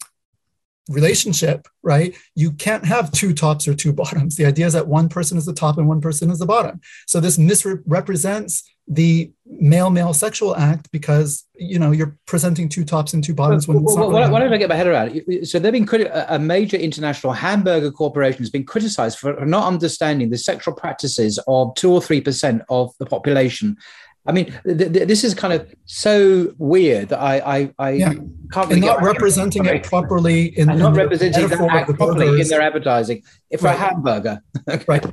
relationship, 0.89 1.67
right? 1.83 2.15
You 2.35 2.53
can't 2.53 2.85
have 2.85 3.11
two 3.13 3.35
tops 3.35 3.67
or 3.67 3.75
two 3.75 3.93
bottoms. 4.03 4.37
The 4.37 4.47
idea 4.47 4.67
is 4.67 4.73
that 4.75 4.89
one 4.89 5.09
person 5.09 5.39
is 5.39 5.47
the 5.47 5.55
top 5.55 5.79
and 5.79 5.89
one 5.89 6.01
person 6.01 6.31
is 6.31 6.39
the 6.39 6.47
bottom. 6.47 6.81
So 7.07 7.21
this 7.21 7.39
misrepresents 7.39 8.63
the 8.89 9.33
male 9.47 9.91
male 9.91 10.15
sexual 10.15 10.55
act 10.57 10.91
because 10.93 11.45
you 11.57 11.79
know 11.79 11.91
you're 11.91 12.17
presenting 12.27 12.69
two 12.69 12.85
tops 12.85 13.15
and 13.15 13.25
two 13.25 13.35
bottoms 13.35 13.67
when 13.67 13.83
well, 13.83 14.11
well, 14.11 14.31
what, 14.31 14.39
did 14.41 14.53
I 14.53 14.57
get 14.59 14.69
my 14.69 14.77
head 14.77 14.87
around? 14.87 15.23
it? 15.27 15.49
So 15.49 15.59
they've 15.59 15.73
been 15.73 15.87
criti- 15.87 16.25
a 16.29 16.39
major 16.39 16.77
international 16.77 17.33
hamburger 17.33 17.91
corporation 17.91 18.39
has 18.39 18.51
been 18.51 18.65
criticized 18.65 19.19
for 19.19 19.45
not 19.45 19.67
understanding 19.67 20.31
the 20.31 20.39
sexual 20.39 20.75
practices 20.75 21.41
of 21.49 21.75
two 21.75 21.91
or 21.91 22.01
three 22.01 22.21
percent 22.21 22.63
of 22.69 22.93
the 23.01 23.07
population 23.07 23.77
I 24.27 24.33
mean, 24.33 24.47
th- 24.65 24.93
th- 24.93 25.09
this 25.09 25.25
is 25.25 25.35
kind 25.35 25.53
of 25.53 25.73
so 25.85 26.55
weird 26.59 27.09
that 27.11 27.21
I 27.21 27.39
I, 27.39 27.75
I 27.79 27.91
yeah. 27.93 28.15
can't 28.53 28.69
really 28.69 28.81
not 28.81 29.03
representing 29.03 29.65
it 29.65 29.85
properly 29.85 30.47
in, 30.59 30.67
not 30.67 30.95
representing 30.95 31.49
that 31.49 31.87
properly 31.97 32.41
in 32.41 32.49
their 32.49 32.63
advertising 32.63 33.23
for 33.59 33.67
right. 33.67 33.75
a 33.75 33.79
hamburger. 33.79 34.41
right. 34.89 35.05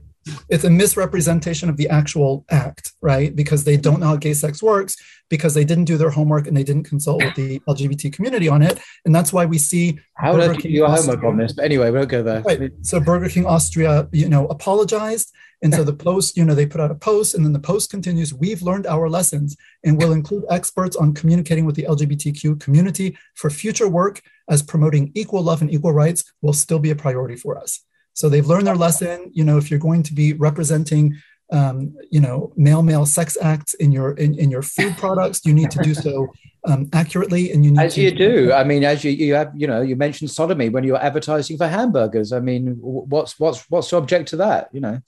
It's 0.49 0.63
a 0.63 0.69
misrepresentation 0.69 1.69
of 1.69 1.75
the 1.75 1.89
actual 1.89 2.45
act, 2.49 2.93
right? 3.01 3.35
Because 3.35 3.65
they 3.65 3.75
don't 3.75 3.99
know 3.99 4.07
how 4.07 4.15
gay 4.15 4.33
sex 4.33 4.63
works, 4.63 4.95
because 5.29 5.53
they 5.53 5.65
didn't 5.65 5.83
do 5.83 5.97
their 5.97 6.09
homework 6.09 6.47
and 6.47 6.55
they 6.55 6.63
didn't 6.63 6.83
consult 6.83 7.21
with 7.21 7.35
the 7.35 7.59
LGBT 7.67 8.13
community 8.13 8.47
on 8.47 8.61
it, 8.61 8.79
and 9.05 9.13
that's 9.13 9.33
why 9.33 9.45
we 9.45 9.57
see. 9.57 9.99
How 10.15 10.37
did 10.37 10.55
you 10.55 10.61
do 10.61 10.69
your 10.69 10.89
homework 10.89 11.23
on 11.23 11.37
this? 11.37 11.53
But 11.53 11.65
anyway, 11.65 11.91
we'll 11.91 12.05
go 12.05 12.23
there. 12.23 12.41
Right. 12.41 12.71
So 12.81 12.99
Burger 12.99 13.29
King 13.29 13.45
Austria, 13.45 14.07
you 14.11 14.29
know, 14.29 14.47
apologized 14.47 15.33
and 15.63 15.73
so 15.73 15.83
the 15.83 15.93
post, 15.93 16.35
you 16.35 16.43
know, 16.43 16.53
they 16.53 16.65
put 16.65 16.81
out 16.81 16.91
a 16.91 16.95
post 16.95 17.33
and 17.33 17.45
then 17.45 17.53
the 17.53 17.59
post 17.59 17.89
continues, 17.89 18.33
we've 18.33 18.61
learned 18.61 18.85
our 18.85 19.09
lessons 19.09 19.55
and 19.85 19.97
will 19.97 20.11
include 20.11 20.43
experts 20.49 20.97
on 20.97 21.13
communicating 21.13 21.65
with 21.65 21.75
the 21.75 21.83
LGBTQ 21.83 22.59
community 22.59 23.17
for 23.35 23.49
future 23.49 23.87
work 23.87 24.21
as 24.49 24.61
promoting 24.61 25.11
equal 25.15 25.41
love 25.41 25.61
and 25.61 25.73
equal 25.73 25.93
rights 25.93 26.25
will 26.41 26.51
still 26.51 26.79
be 26.79 26.91
a 26.91 26.95
priority 26.95 27.37
for 27.37 27.57
us. 27.57 27.79
So 28.13 28.27
they've 28.27 28.45
learned 28.45 28.67
their 28.67 28.75
lesson. 28.75 29.31
You 29.33 29.45
know, 29.45 29.57
if 29.57 29.71
you're 29.71 29.79
going 29.79 30.03
to 30.03 30.13
be 30.13 30.33
representing 30.33 31.15
um, 31.51 31.95
you 32.09 32.19
know, 32.19 32.51
male 32.55 32.81
male 32.81 33.05
sex 33.05 33.37
acts 33.39 33.75
in 33.75 33.91
your 33.91 34.13
in, 34.13 34.37
in 34.39 34.49
your 34.49 34.63
food 34.63 34.97
products. 34.97 35.45
You 35.45 35.53
need 35.53 35.69
to 35.71 35.83
do 35.83 35.93
so 35.93 36.33
um, 36.65 36.89
accurately, 36.93 37.51
and 37.51 37.63
you 37.63 37.71
need 37.71 37.79
as 37.79 37.95
to, 37.95 38.01
you 38.01 38.11
do. 38.11 38.51
I 38.61 38.63
mean, 38.63 38.83
as 38.83 39.03
you 39.03 39.11
you 39.11 39.35
have, 39.35 39.51
you 39.55 39.67
know, 39.67 39.81
you 39.81 39.95
mentioned 39.95 40.31
sodomy 40.31 40.69
when 40.69 40.83
you're 40.83 40.97
advertising 40.97 41.57
for 41.57 41.67
hamburgers. 41.67 42.33
I 42.33 42.39
mean, 42.39 42.77
what's 42.79 43.39
what's 43.39 43.69
what's 43.69 43.89
to 43.89 43.97
object 43.97 44.29
to 44.29 44.37
that? 44.37 44.69
You 44.73 44.81
know. 44.81 44.99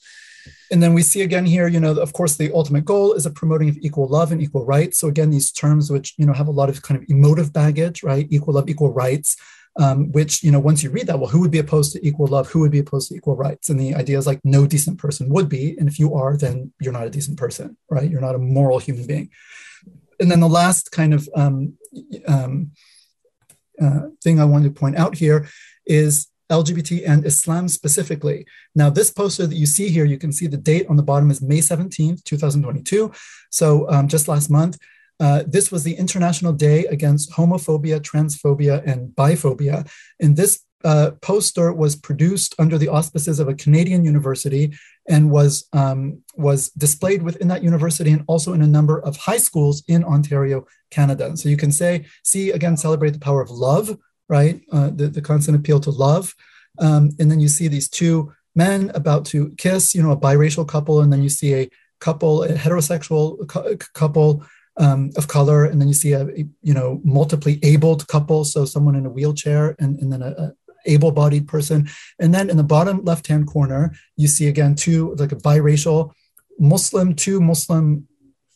And 0.71 0.81
then 0.81 0.93
we 0.93 1.01
see 1.01 1.21
again 1.21 1.45
here, 1.45 1.67
you 1.67 1.79
know, 1.79 1.91
of 1.91 2.13
course, 2.13 2.36
the 2.36 2.51
ultimate 2.53 2.86
goal 2.86 3.13
is 3.13 3.25
a 3.25 3.31
promoting 3.31 3.69
of 3.69 3.77
equal 3.77 4.08
love 4.08 4.31
and 4.31 4.41
equal 4.41 4.65
rights. 4.65 4.99
So 4.99 5.08
again, 5.08 5.29
these 5.29 5.51
terms 5.51 5.91
which 5.91 6.13
you 6.17 6.25
know 6.25 6.34
have 6.34 6.47
a 6.47 6.51
lot 6.51 6.69
of 6.69 6.81
kind 6.81 7.01
of 7.01 7.05
emotive 7.10 7.53
baggage, 7.53 8.03
right? 8.03 8.27
Equal 8.29 8.55
love, 8.55 8.69
equal 8.69 8.93
rights. 8.93 9.38
Um, 9.77 10.13
which 10.13 10.41
you 10.41 10.53
know 10.53 10.60
once 10.60 10.84
you 10.84 10.89
read 10.89 11.08
that 11.08 11.19
well 11.19 11.27
who 11.27 11.41
would 11.41 11.51
be 11.51 11.60
opposed 11.60 11.91
to 11.91 12.08
equal 12.08 12.27
love 12.27 12.47
who 12.47 12.62
would 12.62 12.71
be 12.71 12.79
opposed 12.79 13.10
to 13.10 13.15
equal 13.15 13.36
rights 13.36 13.67
and 13.67 13.77
the 13.77 13.93
idea 13.93 14.17
is 14.17 14.25
like 14.25 14.39
no 14.45 14.65
decent 14.65 14.97
person 14.97 15.27
would 15.27 15.49
be 15.49 15.75
and 15.77 15.89
if 15.89 15.99
you 15.99 16.13
are 16.13 16.38
then 16.38 16.71
you're 16.79 16.93
not 16.93 17.05
a 17.05 17.10
decent 17.10 17.38
person 17.38 17.75
right 17.89 18.10
you're 18.10 18.21
not 18.21 18.36
a 18.36 18.38
moral 18.38 18.79
human 18.79 19.05
being 19.05 19.29
and 20.21 20.31
then 20.31 20.39
the 20.39 20.47
last 20.47 20.93
kind 20.93 21.13
of 21.13 21.27
um, 21.36 21.73
um, 22.25 22.71
uh, 23.81 24.03
thing 24.23 24.39
i 24.39 24.45
wanted 24.45 24.73
to 24.73 24.79
point 24.79 24.95
out 24.95 25.13
here 25.17 25.45
is 25.86 26.27
LGBT 26.49 27.03
and 27.08 27.25
Islam 27.25 27.67
specifically. 27.67 28.45
Now, 28.75 28.89
this 28.89 29.12
poster 29.12 29.47
that 29.47 29.55
you 29.55 29.65
see 29.65 29.89
here, 29.89 30.05
you 30.05 30.17
can 30.17 30.31
see 30.31 30.47
the 30.47 30.58
date 30.58 30.88
on 30.89 30.95
the 30.95 31.03
bottom 31.03 31.31
is 31.31 31.41
May 31.41 31.60
17th, 31.60 32.23
2022. 32.23 33.12
So 33.51 33.89
um, 33.89 34.08
just 34.08 34.27
last 34.27 34.49
month. 34.49 34.77
Uh, 35.19 35.43
this 35.47 35.71
was 35.71 35.84
the 35.84 35.93
International 35.93 36.51
Day 36.51 36.86
Against 36.88 37.31
Homophobia, 37.31 38.01
Transphobia, 38.01 38.86
and 38.86 39.10
Biphobia. 39.15 39.89
And 40.19 40.36
this 40.36 40.65
uh, 40.84 41.12
poster 41.21 41.73
was 41.73 41.95
produced 41.95 42.53
under 42.60 42.77
the 42.77 42.89
auspices 42.89 43.39
of 43.39 43.47
a 43.47 43.55
Canadian 43.55 44.03
university 44.03 44.71
and 45.10 45.31
was 45.31 45.67
um, 45.73 46.21
was 46.36 46.69
displayed 46.69 47.23
within 47.23 47.47
that 47.47 47.63
university 47.63 48.12
and 48.12 48.23
also 48.27 48.53
in 48.53 48.62
a 48.62 48.67
number 48.67 48.99
of 48.99 49.17
high 49.17 49.38
schools 49.38 49.84
in 49.88 50.03
Ontario, 50.03 50.65
Canada. 50.91 51.36
So 51.38 51.49
you 51.49 51.58
can 51.58 51.71
say, 51.71 52.05
see 52.23 52.51
again, 52.51 52.77
celebrate 52.77 53.12
the 53.12 53.19
power 53.19 53.41
of 53.41 53.49
love, 53.49 53.97
right? 54.29 54.61
Uh, 54.71 54.89
the, 54.89 55.07
the 55.07 55.21
constant 55.21 55.57
appeal 55.57 55.79
to 55.81 55.91
love. 55.91 56.33
Um, 56.79 57.11
and 57.19 57.31
then 57.31 57.39
you 57.39 57.47
see 57.47 57.67
these 57.67 57.89
two 57.89 58.33
men 58.55 58.91
about 58.93 59.25
to 59.25 59.53
kiss, 59.57 59.93
you 59.95 60.01
know, 60.01 60.11
a 60.11 60.17
biracial 60.17 60.67
couple, 60.67 61.01
and 61.01 61.11
then 61.11 61.23
you 61.23 61.29
see 61.29 61.53
a 61.53 61.69
couple, 61.99 62.43
a 62.43 62.53
heterosexual 62.53 63.47
cu- 63.47 63.77
couple 63.93 64.43
um, 64.77 65.11
of 65.15 65.27
color, 65.27 65.65
and 65.65 65.79
then 65.79 65.88
you 65.88 65.93
see 65.93 66.13
a, 66.13 66.25
you 66.61 66.73
know, 66.73 67.01
multiply 67.03 67.55
abled 67.63 68.07
couple, 68.07 68.43
so 68.43 68.65
someone 68.65 68.95
in 68.95 69.05
a 69.05 69.09
wheelchair, 69.09 69.75
and, 69.79 69.99
and 69.99 70.11
then 70.11 70.21
a, 70.21 70.31
a 70.31 70.53
able-bodied 70.88 71.47
person, 71.47 71.89
and 72.19 72.33
then 72.33 72.49
in 72.49 72.57
the 72.57 72.63
bottom 72.63 73.03
left-hand 73.03 73.47
corner, 73.47 73.95
you 74.17 74.27
see 74.27 74.47
again 74.47 74.75
two 74.75 75.15
like 75.15 75.31
a 75.31 75.35
biracial 75.35 76.11
Muslim, 76.59 77.15
two 77.15 77.41
Muslim 77.41 78.07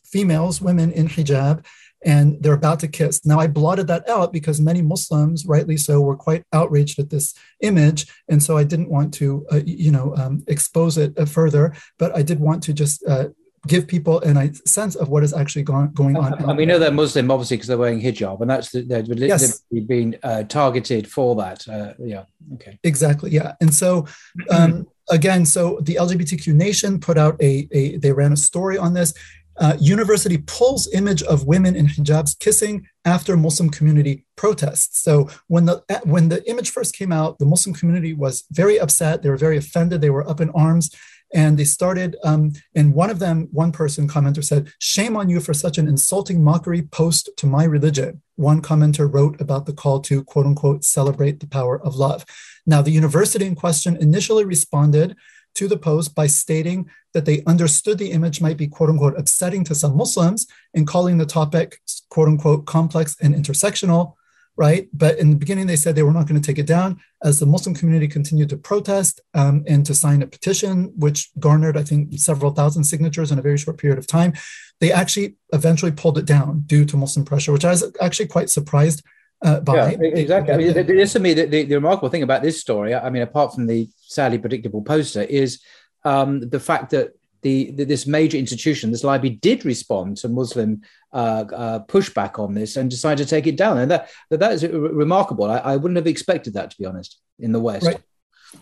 females, 0.04 0.60
women 0.60 0.92
in 0.92 1.08
hijab, 1.08 1.64
and 2.04 2.42
they're 2.42 2.54
about 2.54 2.80
to 2.80 2.88
kiss. 2.88 3.24
Now, 3.26 3.38
I 3.38 3.46
blotted 3.46 3.86
that 3.88 4.08
out 4.08 4.32
because 4.32 4.60
many 4.60 4.82
Muslims, 4.82 5.46
rightly 5.46 5.76
so, 5.76 6.00
were 6.00 6.16
quite 6.16 6.44
outraged 6.52 6.98
at 6.98 7.10
this 7.10 7.34
image, 7.60 8.06
and 8.28 8.42
so 8.42 8.56
I 8.56 8.64
didn't 8.64 8.90
want 8.90 9.12
to, 9.14 9.46
uh, 9.52 9.60
you 9.64 9.90
know, 9.90 10.14
um, 10.16 10.42
expose 10.46 10.98
it 10.98 11.18
uh, 11.18 11.24
further. 11.24 11.74
But 11.98 12.16
I 12.16 12.22
did 12.22 12.40
want 12.40 12.62
to 12.64 12.72
just 12.72 13.04
uh, 13.06 13.28
give 13.66 13.86
people 13.86 14.20
a 14.20 14.52
sense 14.66 14.94
of 14.94 15.08
what 15.10 15.22
is 15.22 15.34
actually 15.34 15.62
going, 15.62 15.92
going 15.92 16.16
on. 16.16 16.32
And 16.42 16.56
we 16.56 16.64
know 16.64 16.78
they're 16.78 16.90
Muslim, 16.90 17.30
obviously, 17.30 17.58
because 17.58 17.68
they're 17.68 17.78
wearing 17.78 18.00
hijab, 18.00 18.40
and 18.40 18.50
that's 18.50 18.70
the, 18.70 18.82
they're 18.82 19.02
yes. 19.02 19.62
being 19.86 20.16
uh, 20.22 20.44
targeted 20.44 21.06
for 21.06 21.34
that. 21.36 21.68
Uh, 21.68 21.92
yeah, 21.98 22.24
okay. 22.54 22.78
Exactly, 22.82 23.30
yeah. 23.30 23.54
And 23.60 23.72
so, 23.74 24.06
um, 24.50 24.88
again, 25.10 25.44
so 25.44 25.78
the 25.82 25.96
LGBTQ 25.96 26.54
Nation 26.54 27.00
put 27.00 27.18
out 27.18 27.40
a, 27.42 27.68
a 27.72 27.96
they 27.98 28.12
ran 28.12 28.32
a 28.32 28.36
story 28.36 28.78
on 28.78 28.94
this. 28.94 29.12
Uh, 29.60 29.76
university 29.78 30.38
pulls 30.38 30.92
image 30.94 31.22
of 31.24 31.46
women 31.46 31.76
in 31.76 31.86
hijabs 31.86 32.38
kissing 32.38 32.86
after 33.04 33.36
Muslim 33.36 33.68
community 33.68 34.24
protests. 34.36 35.02
So 35.02 35.28
when 35.48 35.66
the 35.66 35.82
when 36.04 36.30
the 36.30 36.48
image 36.48 36.70
first 36.70 36.96
came 36.96 37.12
out, 37.12 37.38
the 37.38 37.46
Muslim 37.46 37.74
community 37.74 38.14
was 38.14 38.44
very 38.50 38.80
upset. 38.80 39.22
They 39.22 39.28
were 39.28 39.36
very 39.36 39.58
offended. 39.58 40.00
They 40.00 40.10
were 40.10 40.28
up 40.28 40.40
in 40.40 40.50
arms 40.50 40.90
and 41.32 41.58
they 41.58 41.64
started 41.64 42.16
um, 42.24 42.52
and 42.74 42.94
one 42.94 43.10
of 43.10 43.18
them 43.18 43.48
one 43.52 43.72
person 43.72 44.08
commenter 44.08 44.44
said 44.44 44.72
shame 44.78 45.16
on 45.16 45.28
you 45.28 45.40
for 45.40 45.54
such 45.54 45.78
an 45.78 45.88
insulting 45.88 46.42
mockery 46.42 46.82
post 46.82 47.30
to 47.36 47.46
my 47.46 47.64
religion 47.64 48.20
one 48.36 48.60
commenter 48.60 49.12
wrote 49.12 49.40
about 49.40 49.66
the 49.66 49.72
call 49.72 50.00
to 50.00 50.24
quote 50.24 50.46
unquote 50.46 50.84
celebrate 50.84 51.40
the 51.40 51.46
power 51.46 51.80
of 51.82 51.96
love 51.96 52.24
now 52.66 52.82
the 52.82 52.90
university 52.90 53.46
in 53.46 53.54
question 53.54 53.96
initially 53.96 54.44
responded 54.44 55.16
to 55.54 55.68
the 55.68 55.76
post 55.76 56.14
by 56.14 56.26
stating 56.26 56.88
that 57.12 57.24
they 57.24 57.42
understood 57.46 57.98
the 57.98 58.12
image 58.12 58.40
might 58.40 58.56
be 58.56 58.68
quote 58.68 58.90
unquote 58.90 59.18
upsetting 59.18 59.64
to 59.64 59.74
some 59.74 59.96
muslims 59.96 60.46
and 60.74 60.86
calling 60.86 61.18
the 61.18 61.26
topic 61.26 61.80
quote 62.08 62.28
unquote 62.28 62.66
complex 62.66 63.16
and 63.20 63.34
intersectional 63.34 64.14
right? 64.60 64.88
But 64.92 65.18
in 65.18 65.30
the 65.30 65.36
beginning, 65.36 65.66
they 65.66 65.76
said 65.76 65.94
they 65.94 66.02
were 66.02 66.12
not 66.12 66.26
going 66.26 66.38
to 66.38 66.46
take 66.46 66.58
it 66.58 66.66
down. 66.66 67.00
As 67.24 67.40
the 67.40 67.46
Muslim 67.46 67.74
community 67.74 68.06
continued 68.06 68.50
to 68.50 68.58
protest 68.58 69.18
um, 69.32 69.64
and 69.66 69.86
to 69.86 69.94
sign 69.94 70.20
a 70.20 70.26
petition, 70.26 70.92
which 70.96 71.30
garnered, 71.38 71.78
I 71.78 71.82
think, 71.82 72.12
several 72.18 72.52
thousand 72.52 72.84
signatures 72.84 73.32
in 73.32 73.38
a 73.38 73.42
very 73.42 73.56
short 73.56 73.78
period 73.78 73.98
of 73.98 74.06
time, 74.06 74.34
they 74.80 74.92
actually 74.92 75.36
eventually 75.54 75.92
pulled 75.92 76.18
it 76.18 76.26
down 76.26 76.64
due 76.66 76.84
to 76.84 76.98
Muslim 76.98 77.24
pressure, 77.24 77.52
which 77.52 77.64
I 77.64 77.70
was 77.70 77.90
actually 78.02 78.26
quite 78.26 78.50
surprised 78.50 79.02
uh, 79.42 79.60
by. 79.60 79.92
Yeah, 79.92 79.98
exactly. 80.02 80.54
I 80.54 80.56
mean, 80.56 80.72
this 80.72 81.12
to 81.14 81.20
me, 81.20 81.34
the, 81.34 81.46
the, 81.46 81.64
the, 81.64 81.74
remarkable 81.74 82.08
thing 82.08 82.22
about 82.22 82.42
this 82.42 82.60
story, 82.60 82.94
I 82.94 83.10
mean, 83.10 83.22
apart 83.22 83.54
from 83.54 83.66
the 83.66 83.88
sadly 83.96 84.38
predictable 84.38 84.82
poster, 84.82 85.22
is 85.22 85.60
um, 86.04 86.40
the 86.40 86.60
fact 86.60 86.90
that 86.90 87.10
the, 87.42 87.70
the, 87.70 87.84
this 87.84 88.06
major 88.06 88.36
institution, 88.36 88.90
this 88.90 89.04
library, 89.04 89.36
did 89.36 89.64
respond 89.64 90.18
to 90.18 90.28
Muslim 90.28 90.82
uh, 91.12 91.44
uh, 91.54 91.78
pushback 91.86 92.38
on 92.38 92.54
this 92.54 92.76
and 92.76 92.90
decided 92.90 93.24
to 93.24 93.30
take 93.30 93.46
it 93.46 93.56
down, 93.56 93.78
and 93.78 93.90
that 93.90 94.10
that 94.30 94.52
is 94.52 94.62
remarkable. 94.64 95.50
I, 95.50 95.58
I, 95.58 95.76
wouldn't 95.76 95.96
have 95.96 96.06
expected 96.06 96.54
that, 96.54 96.70
to 96.70 96.78
be 96.78 96.84
honest, 96.84 97.18
in 97.38 97.52
the 97.52 97.60
West. 97.60 97.86
Right 97.86 98.00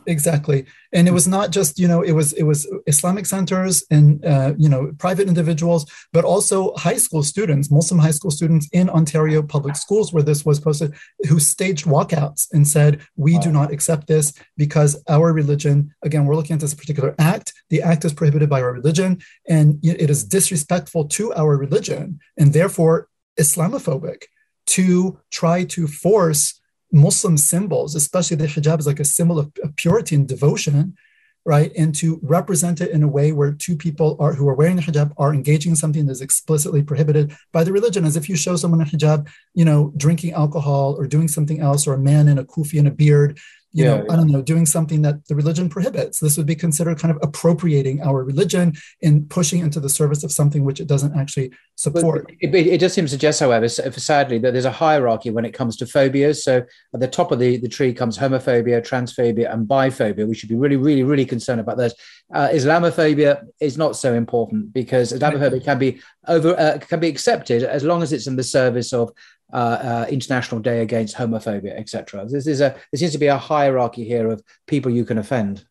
exactly 0.06 0.66
and 0.92 1.08
it 1.08 1.12
was 1.12 1.26
not 1.26 1.50
just 1.50 1.78
you 1.78 1.88
know 1.88 2.02
it 2.02 2.12
was 2.12 2.32
it 2.34 2.42
was 2.42 2.66
islamic 2.86 3.26
centers 3.26 3.84
and 3.90 4.24
uh, 4.24 4.52
you 4.56 4.68
know 4.68 4.92
private 4.98 5.28
individuals 5.28 5.86
but 6.12 6.24
also 6.24 6.74
high 6.76 6.96
school 6.96 7.22
students 7.22 7.70
muslim 7.70 8.00
high 8.00 8.10
school 8.10 8.30
students 8.30 8.68
in 8.72 8.88
ontario 8.90 9.42
public 9.42 9.76
schools 9.76 10.12
where 10.12 10.22
this 10.22 10.44
was 10.44 10.60
posted 10.60 10.94
who 11.28 11.38
staged 11.38 11.86
walkouts 11.86 12.46
and 12.52 12.66
said 12.66 13.00
we 13.16 13.34
wow. 13.34 13.40
do 13.40 13.52
not 13.52 13.72
accept 13.72 14.06
this 14.06 14.32
because 14.56 15.02
our 15.08 15.32
religion 15.32 15.94
again 16.02 16.24
we're 16.26 16.36
looking 16.36 16.54
at 16.54 16.60
this 16.60 16.74
particular 16.74 17.14
act 17.18 17.52
the 17.70 17.82
act 17.82 18.04
is 18.04 18.12
prohibited 18.12 18.48
by 18.48 18.60
our 18.60 18.72
religion 18.72 19.18
and 19.48 19.78
it 19.82 20.10
is 20.10 20.24
disrespectful 20.24 21.06
to 21.06 21.32
our 21.34 21.56
religion 21.56 22.18
and 22.36 22.52
therefore 22.52 23.08
islamophobic 23.38 24.24
to 24.66 25.18
try 25.30 25.64
to 25.64 25.86
force 25.86 26.57
Muslim 26.92 27.36
symbols, 27.36 27.94
especially 27.94 28.36
the 28.36 28.46
hijab 28.46 28.78
is 28.78 28.86
like 28.86 29.00
a 29.00 29.04
symbol 29.04 29.38
of, 29.38 29.52
purity 29.76 30.14
and 30.14 30.26
devotion, 30.26 30.96
right? 31.44 31.72
And 31.76 31.94
to 31.96 32.18
represent 32.22 32.80
it 32.80 32.90
in 32.90 33.02
a 33.02 33.08
way 33.08 33.32
where 33.32 33.52
two 33.52 33.76
people 33.76 34.16
are 34.20 34.34
who 34.34 34.48
are 34.48 34.54
wearing 34.54 34.76
the 34.76 34.82
hijab 34.82 35.12
are 35.16 35.32
engaging 35.32 35.72
in 35.72 35.76
something 35.76 36.06
that 36.06 36.12
is 36.12 36.20
explicitly 36.20 36.82
prohibited 36.82 37.34
by 37.52 37.64
the 37.64 37.72
religion, 37.72 38.04
as 38.04 38.16
if 38.16 38.28
you 38.28 38.36
show 38.36 38.56
someone 38.56 38.80
a 38.80 38.84
hijab, 38.84 39.28
you 39.54 39.64
know, 39.64 39.92
drinking 39.96 40.32
alcohol 40.32 40.94
or 40.98 41.06
doing 41.06 41.28
something 41.28 41.60
else, 41.60 41.86
or 41.86 41.94
a 41.94 41.98
man 41.98 42.28
in 42.28 42.38
a 42.38 42.44
kufi 42.44 42.78
and 42.78 42.88
a 42.88 42.90
beard, 42.90 43.38
you 43.78 43.84
yeah, 43.84 43.98
know, 43.98 44.04
yeah. 44.04 44.12
I 44.12 44.16
don't 44.16 44.26
know, 44.26 44.42
doing 44.42 44.66
something 44.66 45.02
that 45.02 45.24
the 45.28 45.36
religion 45.36 45.68
prohibits. 45.68 46.18
This 46.18 46.36
would 46.36 46.46
be 46.46 46.56
considered 46.56 46.98
kind 46.98 47.14
of 47.14 47.22
appropriating 47.22 48.02
our 48.02 48.24
religion 48.24 48.72
and 49.04 49.30
pushing 49.30 49.60
into 49.60 49.78
the 49.78 49.88
service 49.88 50.24
of 50.24 50.32
something 50.32 50.64
which 50.64 50.80
it 50.80 50.88
doesn't 50.88 51.16
actually 51.16 51.52
support. 51.76 52.28
It, 52.40 52.52
it, 52.52 52.66
it, 52.66 52.80
does 52.80 52.92
seem 52.92 53.04
to 53.04 53.10
suggest, 53.10 53.38
however, 53.38 53.68
sadly, 53.68 54.38
that 54.40 54.50
there's 54.52 54.64
a 54.64 54.72
hierarchy 54.72 55.30
when 55.30 55.44
it 55.44 55.52
comes 55.52 55.76
to 55.76 55.86
phobias. 55.86 56.42
So 56.42 56.64
at 56.92 56.98
the 56.98 57.06
top 57.06 57.30
of 57.30 57.38
the, 57.38 57.58
the 57.58 57.68
tree 57.68 57.92
comes 57.94 58.18
homophobia, 58.18 58.84
transphobia, 58.84 59.52
and 59.52 59.68
biphobia. 59.68 60.26
We 60.26 60.34
should 60.34 60.48
be 60.48 60.56
really, 60.56 60.76
really, 60.76 61.04
really 61.04 61.24
concerned 61.24 61.60
about 61.60 61.76
those. 61.76 61.94
Uh, 62.34 62.48
Islamophobia 62.48 63.46
is 63.60 63.78
not 63.78 63.94
so 63.94 64.12
important 64.12 64.72
because 64.72 65.12
Islamophobia 65.12 65.64
can 65.64 65.78
be 65.78 66.00
over 66.26 66.58
uh, 66.58 66.78
can 66.78 67.00
be 67.00 67.08
accepted 67.08 67.62
as 67.62 67.84
long 67.84 68.02
as 68.02 68.12
it's 68.12 68.26
in 68.26 68.36
the 68.36 68.42
service 68.42 68.92
of 68.92 69.12
uh, 69.52 69.56
uh, 69.56 70.06
International 70.10 70.60
Day 70.60 70.82
Against 70.82 71.16
Homophobia, 71.16 71.78
etc. 71.78 72.26
This 72.26 72.46
is 72.46 72.60
a 72.60 72.76
there 72.92 72.98
seems 72.98 73.12
to 73.12 73.18
be 73.18 73.26
a 73.28 73.38
hierarchy 73.38 74.04
here 74.04 74.30
of 74.30 74.42
people 74.66 74.92
you 74.92 75.04
can 75.04 75.18
offend. 75.18 75.64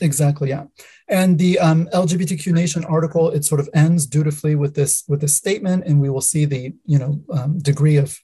Exactly, 0.00 0.48
yeah. 0.48 0.64
And 1.08 1.38
the 1.38 1.58
um, 1.58 1.88
LGBTQ 1.92 2.52
Nation 2.52 2.84
article 2.84 3.30
it 3.30 3.44
sort 3.44 3.60
of 3.60 3.68
ends 3.74 4.06
dutifully 4.06 4.54
with 4.54 4.74
this 4.74 5.04
with 5.08 5.20
this 5.20 5.36
statement, 5.36 5.84
and 5.86 6.00
we 6.00 6.10
will 6.10 6.20
see 6.20 6.44
the 6.44 6.74
you 6.86 6.98
know 6.98 7.20
um, 7.32 7.58
degree 7.58 7.96
of 7.96 8.18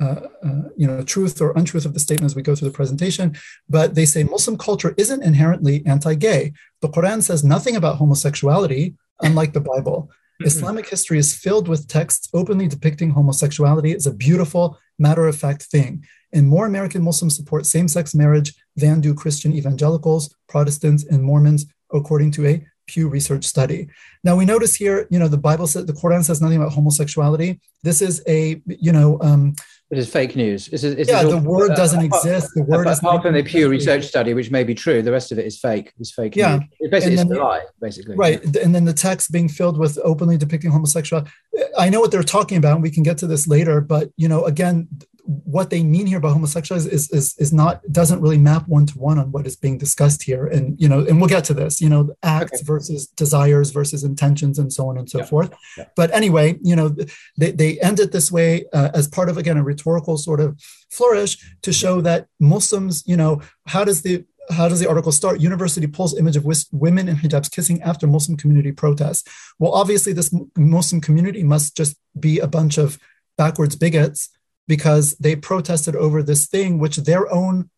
uh, 0.00 0.20
uh, 0.44 0.62
you 0.76 0.86
know 0.86 1.02
truth 1.02 1.40
or 1.40 1.52
untruth 1.56 1.86
of 1.86 1.94
the 1.94 2.00
statement 2.00 2.30
as 2.30 2.36
we 2.36 2.42
go 2.42 2.54
through 2.54 2.68
the 2.68 2.74
presentation. 2.74 3.36
But 3.68 3.94
they 3.94 4.04
say 4.04 4.24
Muslim 4.24 4.58
culture 4.58 4.94
isn't 4.96 5.22
inherently 5.22 5.84
anti-gay. 5.86 6.52
The 6.80 6.88
Quran 6.88 7.22
says 7.22 7.42
nothing 7.44 7.76
about 7.76 7.96
homosexuality, 7.96 8.94
unlike 9.20 9.52
the 9.52 9.60
Bible. 9.60 10.10
Mm-hmm. 10.40 10.46
Islamic 10.46 10.88
history 10.88 11.18
is 11.18 11.34
filled 11.34 11.68
with 11.68 11.88
texts 11.88 12.28
openly 12.34 12.68
depicting 12.68 13.10
homosexuality 13.10 13.94
as 13.94 14.06
a 14.06 14.12
beautiful, 14.12 14.78
matter 14.98 15.26
of 15.26 15.36
fact 15.36 15.62
thing. 15.62 16.04
And 16.32 16.46
more 16.48 16.66
American 16.66 17.02
Muslims 17.02 17.36
support 17.36 17.66
same 17.66 17.88
sex 17.88 18.14
marriage 18.14 18.54
than 18.76 19.00
do 19.00 19.14
Christian 19.14 19.52
evangelicals, 19.52 20.34
Protestants, 20.48 21.04
and 21.04 21.22
Mormons, 21.22 21.66
according 21.92 22.32
to 22.32 22.46
a 22.46 22.66
Pew 22.86 23.08
Research 23.08 23.44
study. 23.44 23.88
Now 24.22 24.36
we 24.36 24.44
notice 24.44 24.74
here, 24.74 25.06
you 25.10 25.18
know, 25.18 25.28
the 25.28 25.38
Bible 25.38 25.66
says 25.66 25.86
the 25.86 25.92
Quran 25.92 26.24
says 26.24 26.40
nothing 26.40 26.58
about 26.58 26.72
homosexuality. 26.72 27.60
This 27.82 28.02
is 28.02 28.22
a, 28.28 28.60
you 28.66 28.92
know, 28.92 29.18
um, 29.22 29.54
it 29.88 29.98
is 29.98 30.10
fake 30.10 30.34
news. 30.34 30.68
It's, 30.68 30.82
it's, 30.82 31.08
yeah, 31.08 31.22
the 31.22 31.38
word 31.38 31.70
uh, 31.70 31.76
doesn't 31.76 32.04
apart, 32.04 32.24
exist. 32.24 32.50
The 32.56 32.64
word 32.64 32.86
apart, 32.86 32.98
apart 32.98 33.22
from 33.22 33.34
the 33.34 33.42
Pew 33.44 33.68
Research 33.68 34.04
study, 34.04 34.34
which 34.34 34.50
may 34.50 34.64
be 34.64 34.74
true, 34.74 35.00
the 35.00 35.12
rest 35.12 35.30
of 35.30 35.38
it 35.38 35.46
is 35.46 35.60
fake. 35.60 35.92
It's 36.00 36.10
fake. 36.10 36.34
Yeah, 36.34 36.56
news. 36.56 36.68
It 36.80 36.90
basically, 36.90 37.14
it's 37.14 37.30
a 37.30 37.34
lie, 37.34 37.64
basically. 37.80 38.16
Right, 38.16 38.42
and 38.56 38.74
then 38.74 38.84
the 38.84 38.92
text 38.92 39.30
being 39.30 39.48
filled 39.48 39.78
with 39.78 39.98
openly 40.02 40.36
depicting 40.36 40.72
homosexuality. 40.72 41.30
I 41.78 41.88
know 41.88 42.00
what 42.00 42.10
they're 42.10 42.24
talking 42.24 42.58
about. 42.58 42.74
and 42.74 42.82
We 42.82 42.90
can 42.90 43.04
get 43.04 43.18
to 43.18 43.28
this 43.28 43.46
later, 43.46 43.80
but 43.80 44.10
you 44.16 44.28
know, 44.28 44.44
again, 44.44 44.88
what 45.26 45.70
they 45.70 45.82
mean 45.82 46.06
here 46.06 46.20
by 46.20 46.30
homosexuality 46.30 46.90
is, 46.90 47.10
is 47.10 47.34
is 47.38 47.52
not 47.52 47.82
doesn't 47.90 48.20
really 48.20 48.38
map 48.38 48.66
one 48.68 48.86
to 48.86 48.98
one 48.98 49.18
on 49.18 49.32
what 49.32 49.46
is 49.46 49.56
being 49.56 49.76
discussed 49.76 50.22
here 50.22 50.46
and 50.46 50.80
you 50.80 50.88
know 50.88 51.00
and 51.00 51.20
we'll 51.20 51.28
get 51.28 51.44
to 51.44 51.54
this 51.54 51.80
you 51.80 51.88
know 51.88 52.14
acts 52.22 52.60
okay. 52.60 52.64
versus 52.64 53.08
desires 53.08 53.70
versus 53.70 54.04
intentions 54.04 54.58
and 54.58 54.72
so 54.72 54.88
on 54.88 54.96
and 54.96 55.10
so 55.10 55.18
yeah. 55.18 55.24
forth 55.24 55.52
yeah. 55.76 55.84
but 55.96 56.14
anyway 56.14 56.56
you 56.62 56.76
know 56.76 56.94
they, 57.36 57.50
they 57.50 57.80
end 57.80 57.98
it 57.98 58.12
this 58.12 58.30
way 58.30 58.64
uh, 58.72 58.90
as 58.94 59.08
part 59.08 59.28
of 59.28 59.36
again 59.36 59.56
a 59.56 59.62
rhetorical 59.62 60.16
sort 60.16 60.40
of 60.40 60.58
flourish 60.90 61.38
to 61.62 61.72
show 61.72 62.00
that 62.00 62.28
muslims 62.38 63.02
you 63.06 63.16
know 63.16 63.40
how 63.66 63.84
does 63.84 64.02
the 64.02 64.24
how 64.50 64.68
does 64.68 64.78
the 64.78 64.88
article 64.88 65.10
start? 65.10 65.40
University 65.40 65.88
pulls 65.88 66.16
image 66.16 66.36
of 66.36 66.46
women 66.70 67.08
in 67.08 67.16
hijabs 67.16 67.50
kissing 67.50 67.82
after 67.82 68.06
Muslim 68.06 68.36
community 68.36 68.70
protests. 68.70 69.28
Well, 69.58 69.72
obviously, 69.72 70.12
this 70.12 70.32
Muslim 70.56 71.00
community 71.00 71.42
must 71.42 71.76
just 71.76 71.96
be 72.18 72.38
a 72.38 72.46
bunch 72.46 72.78
of 72.78 72.96
backwards 73.36 73.74
bigots 73.74 74.28
because 74.68 75.16
they 75.18 75.36
protested 75.36 75.94
over 75.96 76.22
this 76.22 76.46
thing 76.46 76.78
which 76.78 76.96
their 76.96 77.32
own 77.32 77.70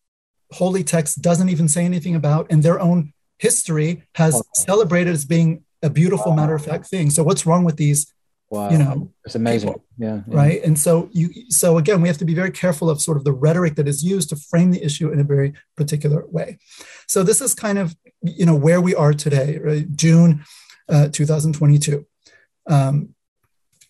holy 0.51 0.83
text 0.83 1.21
doesn't 1.21 1.49
even 1.49 1.67
say 1.67 1.85
anything 1.85 2.15
about 2.15 2.47
and 2.49 2.63
their 2.63 2.79
own 2.79 3.13
history 3.37 4.03
has 4.15 4.41
celebrated 4.53 5.13
as 5.13 5.25
being 5.25 5.63
a 5.81 5.89
beautiful 5.89 6.31
wow. 6.31 6.35
matter 6.35 6.55
of 6.55 6.65
fact 6.65 6.87
thing. 6.87 7.09
So 7.09 7.23
what's 7.23 7.45
wrong 7.45 7.63
with 7.63 7.77
these 7.77 8.13
wow. 8.49 8.69
you 8.69 8.77
know 8.77 9.11
it's 9.25 9.35
amazing. 9.35 9.75
yeah, 9.97 10.21
yeah, 10.27 10.35
right? 10.35 10.63
And 10.63 10.77
so 10.77 11.09
you 11.13 11.29
so 11.49 11.77
again 11.77 12.01
we 12.01 12.07
have 12.07 12.17
to 12.17 12.25
be 12.25 12.33
very 12.33 12.51
careful 12.51 12.89
of 12.89 13.01
sort 13.01 13.17
of 13.17 13.23
the 13.23 13.31
rhetoric 13.31 13.75
that 13.75 13.87
is 13.87 14.03
used 14.03 14.29
to 14.29 14.35
frame 14.35 14.71
the 14.71 14.83
issue 14.83 15.11
in 15.11 15.19
a 15.19 15.23
very 15.23 15.53
particular 15.77 16.25
way. 16.27 16.57
So 17.07 17.23
this 17.23 17.41
is 17.41 17.53
kind 17.53 17.77
of 17.77 17.95
you 18.21 18.45
know 18.45 18.55
where 18.55 18.81
we 18.81 18.93
are 18.95 19.13
today 19.13 19.57
right? 19.59 19.95
June 19.95 20.43
uh, 20.89 21.07
2022 21.09 22.05
um, 22.67 23.15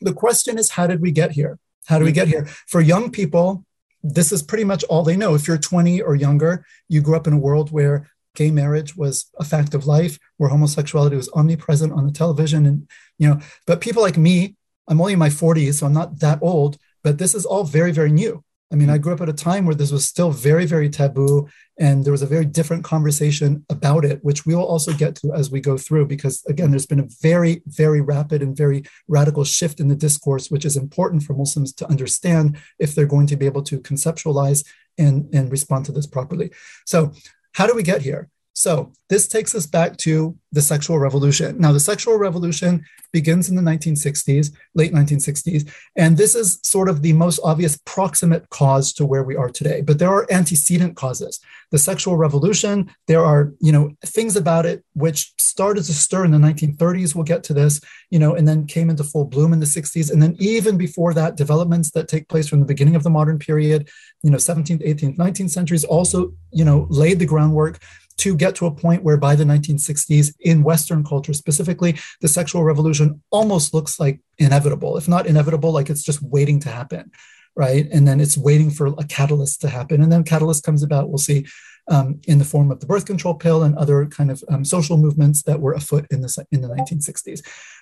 the 0.02 0.14
question 0.14 0.58
is 0.58 0.72
how 0.72 0.86
did 0.86 1.02
we 1.02 1.12
get 1.12 1.32
here 1.32 1.58
how 1.90 1.98
do 1.98 2.06
we 2.06 2.12
get 2.12 2.28
mm-hmm. 2.28 2.46
here? 2.46 2.56
For 2.68 2.82
young 2.82 3.12
people, 3.12 3.66
this 4.04 4.32
is 4.32 4.44
pretty 4.44 4.64
much 4.64 4.84
all 4.86 5.04
they 5.04 5.18
know. 5.18 5.34
If 5.34 5.48
you're 5.48 5.58
20 5.58 6.02
or 6.02 6.16
younger, 6.16 6.64
you 6.88 7.02
grew 7.02 7.16
up 7.16 7.26
in 7.26 7.34
a 7.34 7.38
world 7.38 7.72
where 7.72 8.08
gay 8.36 8.52
marriage 8.52 8.96
was 8.96 9.30
a 9.40 9.44
fact 9.44 9.74
of 9.74 9.88
life, 9.88 10.20
where 10.38 10.52
homosexuality 10.52 11.16
was 11.16 11.30
omnipresent 11.34 11.92
on 11.92 12.06
the 12.06 12.14
television. 12.14 12.68
And, 12.68 12.88
you 13.18 13.28
know, 13.28 13.40
but 13.66 13.82
people 13.82 14.04
like 14.04 14.18
me, 14.18 14.56
I'm 14.88 15.02
only 15.02 15.14
in 15.14 15.20
my 15.20 15.30
40s, 15.30 15.74
so 15.74 15.88
I'm 15.88 15.94
not 15.94 16.20
that 16.20 16.40
old, 16.44 16.78
but 17.04 17.18
this 17.18 17.34
is 17.34 17.46
all 17.46 17.64
very, 17.64 17.92
very 17.92 18.12
new. 18.12 18.44
I 18.72 18.76
mean, 18.76 18.90
I 18.90 18.98
mm. 18.98 19.02
grew 19.02 19.14
up 19.14 19.22
at 19.22 19.30
a 19.30 19.34
time 19.34 19.66
where 19.66 19.76
this 19.76 19.92
was 19.92 20.06
still 20.06 20.32
very, 20.32 20.66
very 20.66 20.90
taboo, 20.90 21.48
and 21.80 22.04
there 22.04 22.12
was 22.12 22.22
a 22.22 22.28
very 22.28 22.46
different 22.46 22.84
conversation 22.84 23.66
about 23.70 24.06
it, 24.06 24.24
which 24.24 24.46
we 24.46 24.54
will 24.54 24.66
also 24.66 24.94
get 24.94 25.16
to 25.16 25.34
as 25.34 25.50
we 25.50 25.60
go 25.60 25.78
through, 25.78 26.06
because 26.06 26.44
again, 26.46 26.70
there's 26.70 26.86
been 26.86 27.00
a 27.00 27.08
very, 27.22 27.62
very 27.66 28.02
rapid 28.02 28.42
and 28.44 28.56
very 28.56 28.84
radical 29.08 29.44
shift 29.44 29.80
in 29.80 29.88
the 29.88 29.96
discourse, 29.96 30.52
which 30.52 30.66
is 30.66 30.78
important 30.78 31.24
for 31.24 31.34
Muslims 31.34 31.74
to 31.74 31.90
understand 31.90 32.58
if 32.78 32.94
they're 32.94 33.06
going 33.06 33.28
to 33.28 33.38
be 33.38 33.46
able 33.46 33.64
to 33.64 33.80
conceptualize 33.80 34.64
and, 34.98 35.28
and 35.34 35.52
respond 35.52 35.86
to 35.86 35.92
this 35.92 36.08
properly. 36.08 36.52
So, 36.86 37.14
how 37.54 37.66
do 37.66 37.74
we 37.74 37.84
get 37.84 38.04
here? 38.04 38.30
So 38.60 38.92
this 39.08 39.30
takes 39.30 39.56
us 39.56 39.66
back 39.66 39.96
to 40.00 40.38
the 40.52 40.62
sexual 40.62 41.00
revolution. 41.00 41.58
Now, 41.62 41.72
the 41.72 41.80
sexual 41.80 42.18
revolution 42.18 42.84
begins 43.14 43.48
in 43.48 43.56
the 43.56 43.62
1960s, 43.62 44.54
late 44.76 44.92
1960s, 44.92 45.72
and 45.96 46.18
this 46.18 46.36
is 46.36 46.60
sort 46.62 46.90
of 46.90 47.02
the 47.02 47.14
most 47.14 47.40
obvious 47.42 47.80
proximate 47.86 48.50
cause 48.50 48.92
to 48.94 49.06
where 49.06 49.24
we 49.24 49.38
are 49.38 49.48
today. 49.48 49.80
But 49.80 49.98
there 49.98 50.10
are 50.10 50.28
antecedent 50.30 50.98
causes. 50.98 51.40
The 51.72 51.78
sexual 51.78 52.18
revolution, 52.18 52.94
there 53.08 53.24
are, 53.24 53.54
you 53.62 53.72
know, 53.72 53.92
things 54.06 54.36
about 54.36 54.66
it 54.66 54.84
which 54.94 55.32
started 55.38 55.86
to 55.86 55.94
stir 55.94 56.26
in 56.26 56.32
the 56.32 56.38
1930s. 56.38 57.16
We'll 57.16 57.24
get 57.24 57.46
to 57.46 57.54
this, 57.54 57.80
you 58.10 58.20
know, 58.20 58.36
and 58.36 58.46
then 58.46 58.68
came 58.68 58.90
into 58.90 59.06
full 59.06 59.24
bloom 59.24 59.54
in 59.54 59.62
the 59.62 59.66
60s. 59.66 60.12
And 60.12 60.22
then 60.22 60.36
even 60.38 60.78
before 60.78 61.14
that, 61.14 61.38
developments 61.38 61.92
that 61.92 62.10
take 62.10 62.28
place 62.28 62.50
from 62.50 62.60
the 62.60 62.66
beginning 62.66 62.98
of 62.98 63.04
the 63.04 63.10
modern 63.10 63.40
period, 63.40 63.88
you 64.22 64.32
know, 64.32 64.38
17th, 64.38 64.86
18th, 64.86 65.16
19th 65.16 65.50
centuries 65.50 65.86
also, 65.86 66.34
you 66.52 66.66
know, 66.66 66.88
laid 66.90 67.20
the 67.20 67.26
groundwork 67.26 67.80
to 68.20 68.36
get 68.36 68.56
to 68.56 68.66
a 68.66 68.72
point 68.72 69.04
where 69.04 69.18
by 69.18 69.36
the 69.36 69.44
1960s, 69.44 70.34
in 70.40 70.64
Western 70.64 71.04
culture 71.04 71.34
specifically, 71.34 71.98
the 72.22 72.28
sexual 72.28 72.64
revolution 72.64 73.22
almost 73.32 73.74
looks 73.74 74.00
like 74.00 74.20
inevitable. 74.38 74.98
If 74.98 75.08
not 75.08 75.26
inevitable, 75.26 75.72
like 75.72 75.90
it's 75.90 76.04
just 76.04 76.22
waiting 76.22 76.60
to 76.62 76.70
happen, 76.70 77.12
right? 77.56 77.88
And 77.92 78.08
then 78.08 78.20
it's 78.20 78.38
waiting 78.38 78.70
for 78.70 78.88
a 78.88 79.04
catalyst 79.08 79.62
to 79.62 79.70
happen. 79.70 80.02
And 80.02 80.12
then 80.12 80.24
catalyst 80.24 80.64
comes 80.64 80.84
about, 80.84 81.10
we'll 81.10 81.18
see, 81.18 81.46
um, 81.90 82.20
in 82.28 82.38
the 82.38 82.46
form 82.46 82.72
of 82.72 82.80
the 82.80 82.86
birth 82.86 83.06
control 83.06 83.34
pill 83.34 83.64
and 83.64 83.76
other 83.76 84.06
kind 84.06 84.32
of 84.32 84.44
um, 84.50 84.64
social 84.64 84.98
movements 84.98 85.44
that 85.44 85.60
were 85.60 85.74
afoot 85.74 86.06
in 86.12 86.22
the, 86.22 86.46
in 86.52 86.62
the 86.62 86.68
1960s. 86.68 87.42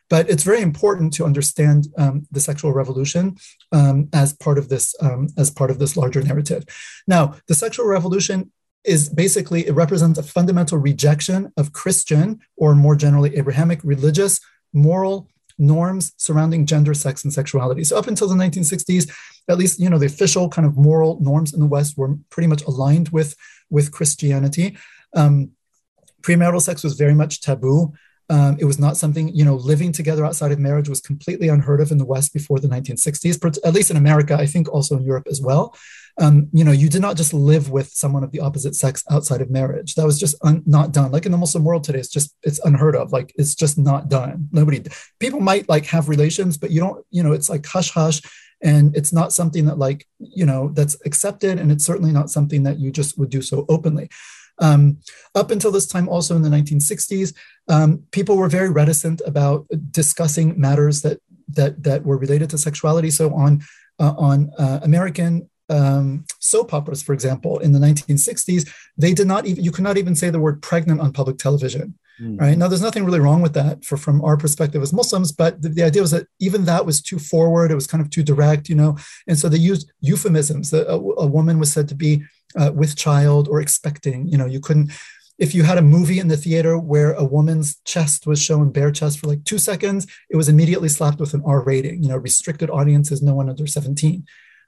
But 0.09 0.29
it's 0.29 0.43
very 0.43 0.61
important 0.61 1.13
to 1.13 1.25
understand 1.25 1.87
um, 1.97 2.25
the 2.31 2.39
sexual 2.39 2.71
revolution 2.71 3.35
um, 3.73 4.07
as 4.13 4.33
part 4.33 4.57
of 4.57 4.69
this 4.69 4.95
um, 5.01 5.27
as 5.37 5.51
part 5.51 5.69
of 5.69 5.79
this 5.79 5.97
larger 5.97 6.21
narrative. 6.21 6.63
Now, 7.07 7.35
the 7.47 7.55
sexual 7.55 7.87
revolution 7.87 8.51
is 8.83 9.09
basically 9.09 9.67
it 9.67 9.73
represents 9.73 10.17
a 10.17 10.23
fundamental 10.23 10.77
rejection 10.77 11.51
of 11.57 11.73
Christian 11.73 12.39
or 12.55 12.75
more 12.75 12.95
generally 12.95 13.35
Abrahamic 13.35 13.83
religious, 13.83 14.39
moral 14.73 15.29
norms 15.57 16.13
surrounding 16.17 16.65
gender, 16.65 16.93
sex, 16.93 17.23
and 17.23 17.33
sexuality. 17.33 17.83
So 17.83 17.97
up 17.97 18.07
until 18.07 18.27
the 18.27 18.35
1960s, 18.35 19.11
at 19.49 19.57
least 19.57 19.79
you 19.79 19.89
know 19.89 19.97
the 19.97 20.05
official 20.05 20.49
kind 20.49 20.65
of 20.65 20.77
moral 20.77 21.19
norms 21.21 21.53
in 21.53 21.59
the 21.59 21.65
West 21.65 21.97
were 21.97 22.15
pretty 22.29 22.47
much 22.47 22.63
aligned 22.63 23.09
with 23.09 23.35
with 23.69 23.91
Christianity. 23.91 24.77
Um, 25.15 25.51
premarital 26.21 26.61
sex 26.61 26.83
was 26.83 26.95
very 26.95 27.13
much 27.13 27.41
taboo. 27.41 27.93
Um, 28.29 28.57
it 28.59 28.65
was 28.65 28.77
not 28.77 28.97
something, 28.97 29.29
you 29.33 29.45
know, 29.45 29.55
living 29.55 29.93
together 29.93 30.25
outside 30.25 30.51
of 30.51 30.59
marriage 30.59 30.89
was 30.89 30.99
completely 30.99 31.47
unheard 31.47 31.79
of 31.79 31.91
in 31.91 31.97
the 31.97 32.05
West 32.05 32.33
before 32.33 32.59
the 32.59 32.67
1960s, 32.67 33.59
at 33.63 33.73
least 33.73 33.89
in 33.89 33.97
America, 33.97 34.35
I 34.35 34.45
think 34.45 34.67
also 34.67 34.97
in 34.97 35.03
Europe 35.03 35.27
as 35.29 35.41
well. 35.41 35.75
Um, 36.19 36.49
you 36.51 36.63
know, 36.63 36.71
you 36.71 36.89
did 36.89 37.01
not 37.01 37.15
just 37.15 37.33
live 37.33 37.69
with 37.69 37.89
someone 37.89 38.23
of 38.23 38.31
the 38.31 38.39
opposite 38.39 38.75
sex 38.75 39.03
outside 39.11 39.39
of 39.39 39.51
marriage. 39.51 39.95
That 39.95 40.05
was 40.05 40.19
just 40.19 40.35
un- 40.43 40.63
not 40.65 40.91
done. 40.91 41.11
Like 41.11 41.25
in 41.25 41.31
the 41.31 41.37
Muslim 41.37 41.63
world 41.63 41.83
today, 41.83 41.99
it's 41.99 42.09
just, 42.09 42.35
it's 42.43 42.59
unheard 42.65 42.95
of. 42.95 43.13
Like 43.13 43.31
it's 43.35 43.55
just 43.55 43.77
not 43.77 44.09
done. 44.09 44.49
Nobody, 44.51 44.83
people 45.19 45.39
might 45.39 45.69
like 45.69 45.85
have 45.85 46.09
relations, 46.09 46.57
but 46.57 46.71
you 46.71 46.81
don't, 46.81 47.05
you 47.11 47.21
know, 47.21 47.33
it's 47.33 47.49
like 47.49 47.65
hush 47.65 47.91
hush. 47.91 48.21
And 48.63 48.97
it's 48.97 49.13
not 49.13 49.31
something 49.31 49.65
that 49.65 49.77
like, 49.77 50.07
you 50.17 50.45
know, 50.45 50.69
that's 50.69 50.97
accepted. 51.05 51.59
And 51.59 51.71
it's 51.71 51.85
certainly 51.85 52.11
not 52.11 52.31
something 52.31 52.63
that 52.63 52.79
you 52.79 52.91
just 52.91 53.17
would 53.19 53.29
do 53.29 53.43
so 53.43 53.65
openly. 53.69 54.09
Um, 54.59 54.97
up 55.35 55.51
until 55.51 55.71
this 55.71 55.87
time, 55.87 56.09
also 56.09 56.35
in 56.35 56.41
the 56.41 56.49
1960s, 56.49 57.33
um, 57.67 58.03
people 58.11 58.37
were 58.37 58.49
very 58.49 58.69
reticent 58.69 59.21
about 59.25 59.65
discussing 59.91 60.59
matters 60.59 61.01
that 61.01 61.19
that 61.49 61.83
that 61.83 62.03
were 62.05 62.17
related 62.17 62.49
to 62.51 62.57
sexuality. 62.57 63.09
So 63.09 63.33
on 63.33 63.61
uh, 63.99 64.13
on 64.17 64.51
uh, 64.57 64.79
American 64.83 65.49
um, 65.69 66.25
soap 66.39 66.73
operas, 66.73 67.03
for 67.03 67.13
example, 67.13 67.59
in 67.59 67.71
the 67.73 67.79
1960s, 67.79 68.69
they 68.97 69.13
did 69.13 69.27
not 69.27 69.45
even 69.45 69.63
you 69.63 69.71
could 69.71 69.83
not 69.83 69.97
even 69.97 70.15
say 70.15 70.29
the 70.29 70.39
word 70.39 70.61
pregnant 70.61 71.01
on 71.01 71.13
public 71.13 71.37
television. 71.37 71.97
Mm. 72.21 72.39
Right 72.39 72.57
now, 72.57 72.67
there's 72.67 72.81
nothing 72.81 73.05
really 73.05 73.19
wrong 73.19 73.41
with 73.41 73.53
that 73.53 73.85
for 73.85 73.95
from 73.95 74.23
our 74.23 74.37
perspective 74.37 74.81
as 74.81 74.91
Muslims, 74.91 75.31
but 75.31 75.61
the, 75.61 75.69
the, 75.69 75.83
idea 75.83 76.01
was 76.01 76.11
that 76.11 76.25
even 76.39 76.65
that 76.65 76.85
was 76.85 76.99
too 76.99 77.19
forward. 77.19 77.69
It 77.69 77.75
was 77.75 77.85
kind 77.85 78.01
of 78.01 78.09
too 78.09 78.23
direct, 78.23 78.69
you 78.69 78.75
know, 78.75 78.97
and 79.27 79.37
so 79.37 79.49
they 79.49 79.57
used 79.57 79.91
euphemisms. 80.01 80.73
A, 80.73 80.83
a 80.85 81.27
woman 81.27 81.59
was 81.59 81.71
said 81.71 81.87
to 81.89 81.95
be 81.95 82.23
uh, 82.55 82.71
with 82.73 82.95
child 82.95 83.47
or 83.47 83.61
expecting. 83.61 84.27
You 84.27 84.37
know, 84.37 84.45
you 84.45 84.59
couldn't 84.59 84.91
if 85.37 85.53
you 85.53 85.63
had 85.63 85.77
a 85.77 85.83
movie 85.83 86.19
in 86.19 86.29
the 86.29 86.37
theater 86.37 86.79
where 86.79 87.13
a 87.13 87.23
woman's 87.23 87.79
chest 87.85 88.25
was 88.25 88.41
shown 88.41 88.71
bare 88.71 88.91
chest 88.91 89.19
for 89.19 89.27
like 89.27 89.43
two 89.43 89.59
seconds, 89.59 90.07
it 90.29 90.35
was 90.35 90.49
immediately 90.49 90.89
slapped 90.89 91.19
with 91.19 91.33
an 91.33 91.43
R 91.45 91.63
rating. 91.63 92.01
You 92.01 92.09
know, 92.09 92.17
restricted 92.17 92.69
audiences, 92.69 93.21
no 93.21 93.35
one 93.35 93.49
under 93.49 93.67
17. 93.67 94.25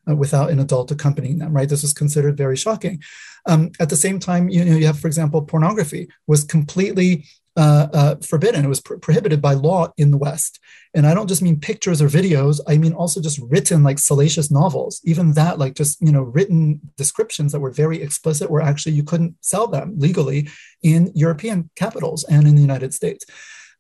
Uh, 0.10 0.16
without 0.16 0.50
an 0.50 0.60
adult 0.60 0.90
accompanying 0.92 1.40
them, 1.40 1.54
right? 1.54 1.68
This 1.68 1.82
was 1.82 1.94
considered 1.94 2.38
very 2.38 2.56
shocking. 2.56 3.02
Um, 3.46 3.72
at 3.80 3.90
the 3.90 3.98
same 3.98 4.18
time, 4.18 4.48
you 4.48 4.64
know, 4.64 4.78
you 4.78 4.86
have, 4.86 4.98
for 4.98 5.08
example, 5.08 5.42
pornography 5.42 6.08
was 6.26 6.46
completely 6.46 7.28
uh, 7.60 7.88
uh, 7.94 8.16
forbidden. 8.26 8.64
It 8.64 8.70
was 8.70 8.80
pr- 8.80 8.96
prohibited 8.96 9.42
by 9.42 9.54
law 9.54 9.92
in 9.98 10.12
the 10.12 10.18
West. 10.18 10.62
And 10.94 11.06
I 11.06 11.14
don't 11.14 11.28
just 11.28 11.42
mean 11.42 11.60
pictures 11.60 12.02
or 12.02 12.08
videos. 12.08 12.62
I 12.66 12.78
mean 12.78 12.94
also 12.94 13.22
just 13.22 13.38
written 13.40 13.84
like 13.84 14.00
salacious 14.00 14.50
novels. 14.50 15.02
Even 15.04 15.34
that, 15.34 15.60
like 15.60 15.76
just 15.76 16.02
you 16.02 16.14
know, 16.14 16.22
written 16.22 16.80
descriptions 16.96 17.52
that 17.52 17.60
were 17.60 17.70
very 17.70 18.02
explicit, 18.02 18.50
where 18.50 18.62
actually 18.62 18.94
you 18.94 19.04
couldn't 19.04 19.36
sell 19.42 19.68
them 19.68 19.96
legally 19.98 20.48
in 20.84 21.12
European 21.14 21.70
capitals 21.76 22.24
and 22.24 22.48
in 22.48 22.56
the 22.56 22.62
United 22.62 22.94
States. 22.94 23.26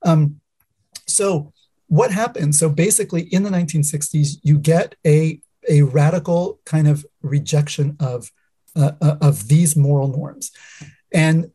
Um, 0.06 0.42
so 1.08 1.54
what 1.88 2.12
happened? 2.12 2.56
So 2.56 2.70
basically, 2.70 3.34
in 3.34 3.44
the 3.44 3.50
1960s, 3.50 4.40
you 4.44 4.60
get 4.60 4.96
a 5.08 5.40
a 5.70 5.84
radical 5.84 6.60
kind 6.66 6.88
of 6.90 7.06
rejection 7.22 7.96
of 8.02 8.30
uh, 8.76 8.92
uh, 9.02 9.16
of 9.22 9.48
these 9.48 9.78
moral 9.78 10.10
norms, 10.10 10.52
and 11.14 11.52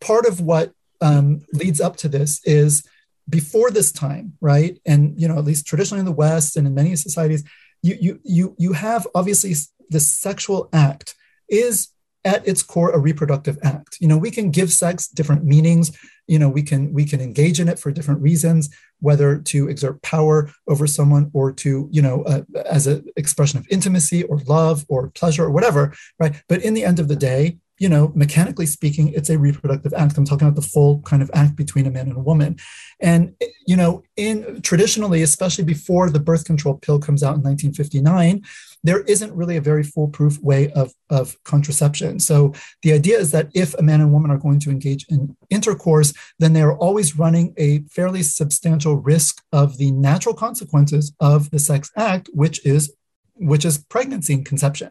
part 0.00 0.26
of 0.26 0.40
what 0.40 0.72
um, 1.00 1.40
leads 1.52 1.80
up 1.80 1.96
to 1.98 2.08
this 2.08 2.40
is 2.44 2.86
before 3.28 3.70
this 3.70 3.92
time, 3.92 4.34
right? 4.40 4.78
And 4.84 5.20
you 5.20 5.28
know, 5.28 5.38
at 5.38 5.44
least 5.44 5.66
traditionally 5.66 6.00
in 6.00 6.06
the 6.06 6.12
West 6.12 6.56
and 6.56 6.66
in 6.66 6.74
many 6.74 6.96
societies, 6.96 7.44
you 7.82 7.96
you 8.00 8.20
you 8.24 8.54
you 8.58 8.72
have 8.72 9.06
obviously 9.14 9.54
the 9.88 10.00
sexual 10.00 10.68
act 10.72 11.14
is 11.48 11.88
at 12.24 12.46
its 12.46 12.62
core 12.62 12.90
a 12.90 12.98
reproductive 12.98 13.58
act. 13.62 13.96
You 14.00 14.08
know 14.08 14.18
we 14.18 14.30
can 14.30 14.50
give 14.50 14.72
sex 14.72 15.08
different 15.08 15.44
meanings. 15.44 15.96
You 16.26 16.38
know 16.38 16.48
we 16.48 16.62
can 16.62 16.92
we 16.92 17.04
can 17.04 17.20
engage 17.20 17.60
in 17.60 17.68
it 17.68 17.78
for 17.78 17.90
different 17.90 18.20
reasons 18.20 18.68
whether 19.00 19.38
to 19.38 19.68
exert 19.68 20.02
power 20.02 20.50
over 20.68 20.86
someone 20.86 21.30
or 21.32 21.52
to 21.52 21.88
you 21.90 22.02
know 22.02 22.22
uh, 22.24 22.42
as 22.66 22.86
an 22.86 23.06
expression 23.16 23.58
of 23.58 23.66
intimacy 23.70 24.24
or 24.24 24.38
love 24.46 24.84
or 24.88 25.10
pleasure 25.10 25.44
or 25.44 25.50
whatever 25.50 25.94
right? 26.18 26.42
But 26.48 26.62
in 26.62 26.74
the 26.74 26.84
end 26.84 27.00
of 27.00 27.08
the 27.08 27.16
day 27.16 27.58
you 27.80 27.88
know, 27.88 28.12
mechanically 28.14 28.66
speaking, 28.66 29.08
it's 29.08 29.30
a 29.30 29.38
reproductive 29.38 29.94
act. 29.94 30.18
I'm 30.18 30.26
talking 30.26 30.46
about 30.46 30.60
the 30.60 30.68
full 30.68 31.00
kind 31.00 31.22
of 31.22 31.30
act 31.32 31.56
between 31.56 31.86
a 31.86 31.90
man 31.90 32.08
and 32.08 32.16
a 32.16 32.20
woman. 32.20 32.58
And, 33.00 33.34
you 33.66 33.74
know, 33.74 34.02
in 34.16 34.60
traditionally, 34.60 35.22
especially 35.22 35.64
before 35.64 36.10
the 36.10 36.20
birth 36.20 36.44
control 36.44 36.74
pill 36.74 37.00
comes 37.00 37.22
out 37.22 37.36
in 37.36 37.42
1959, 37.42 38.44
there 38.84 39.00
isn't 39.04 39.34
really 39.34 39.56
a 39.56 39.62
very 39.62 39.82
foolproof 39.82 40.38
way 40.42 40.70
of, 40.72 40.92
of 41.08 41.42
contraception. 41.44 42.20
So 42.20 42.52
the 42.82 42.92
idea 42.92 43.18
is 43.18 43.30
that 43.30 43.48
if 43.54 43.72
a 43.74 43.82
man 43.82 44.02
and 44.02 44.12
woman 44.12 44.30
are 44.30 44.38
going 44.38 44.60
to 44.60 44.70
engage 44.70 45.06
in 45.08 45.34
intercourse, 45.48 46.12
then 46.38 46.52
they 46.52 46.62
are 46.62 46.76
always 46.76 47.18
running 47.18 47.54
a 47.56 47.80
fairly 47.90 48.22
substantial 48.22 48.96
risk 48.96 49.42
of 49.52 49.78
the 49.78 49.90
natural 49.90 50.34
consequences 50.34 51.14
of 51.18 51.50
the 51.50 51.58
sex 51.58 51.90
act, 51.96 52.28
which 52.34 52.64
is 52.66 52.94
which 53.36 53.64
is 53.64 53.78
pregnancy 53.78 54.34
and 54.34 54.44
conception. 54.44 54.90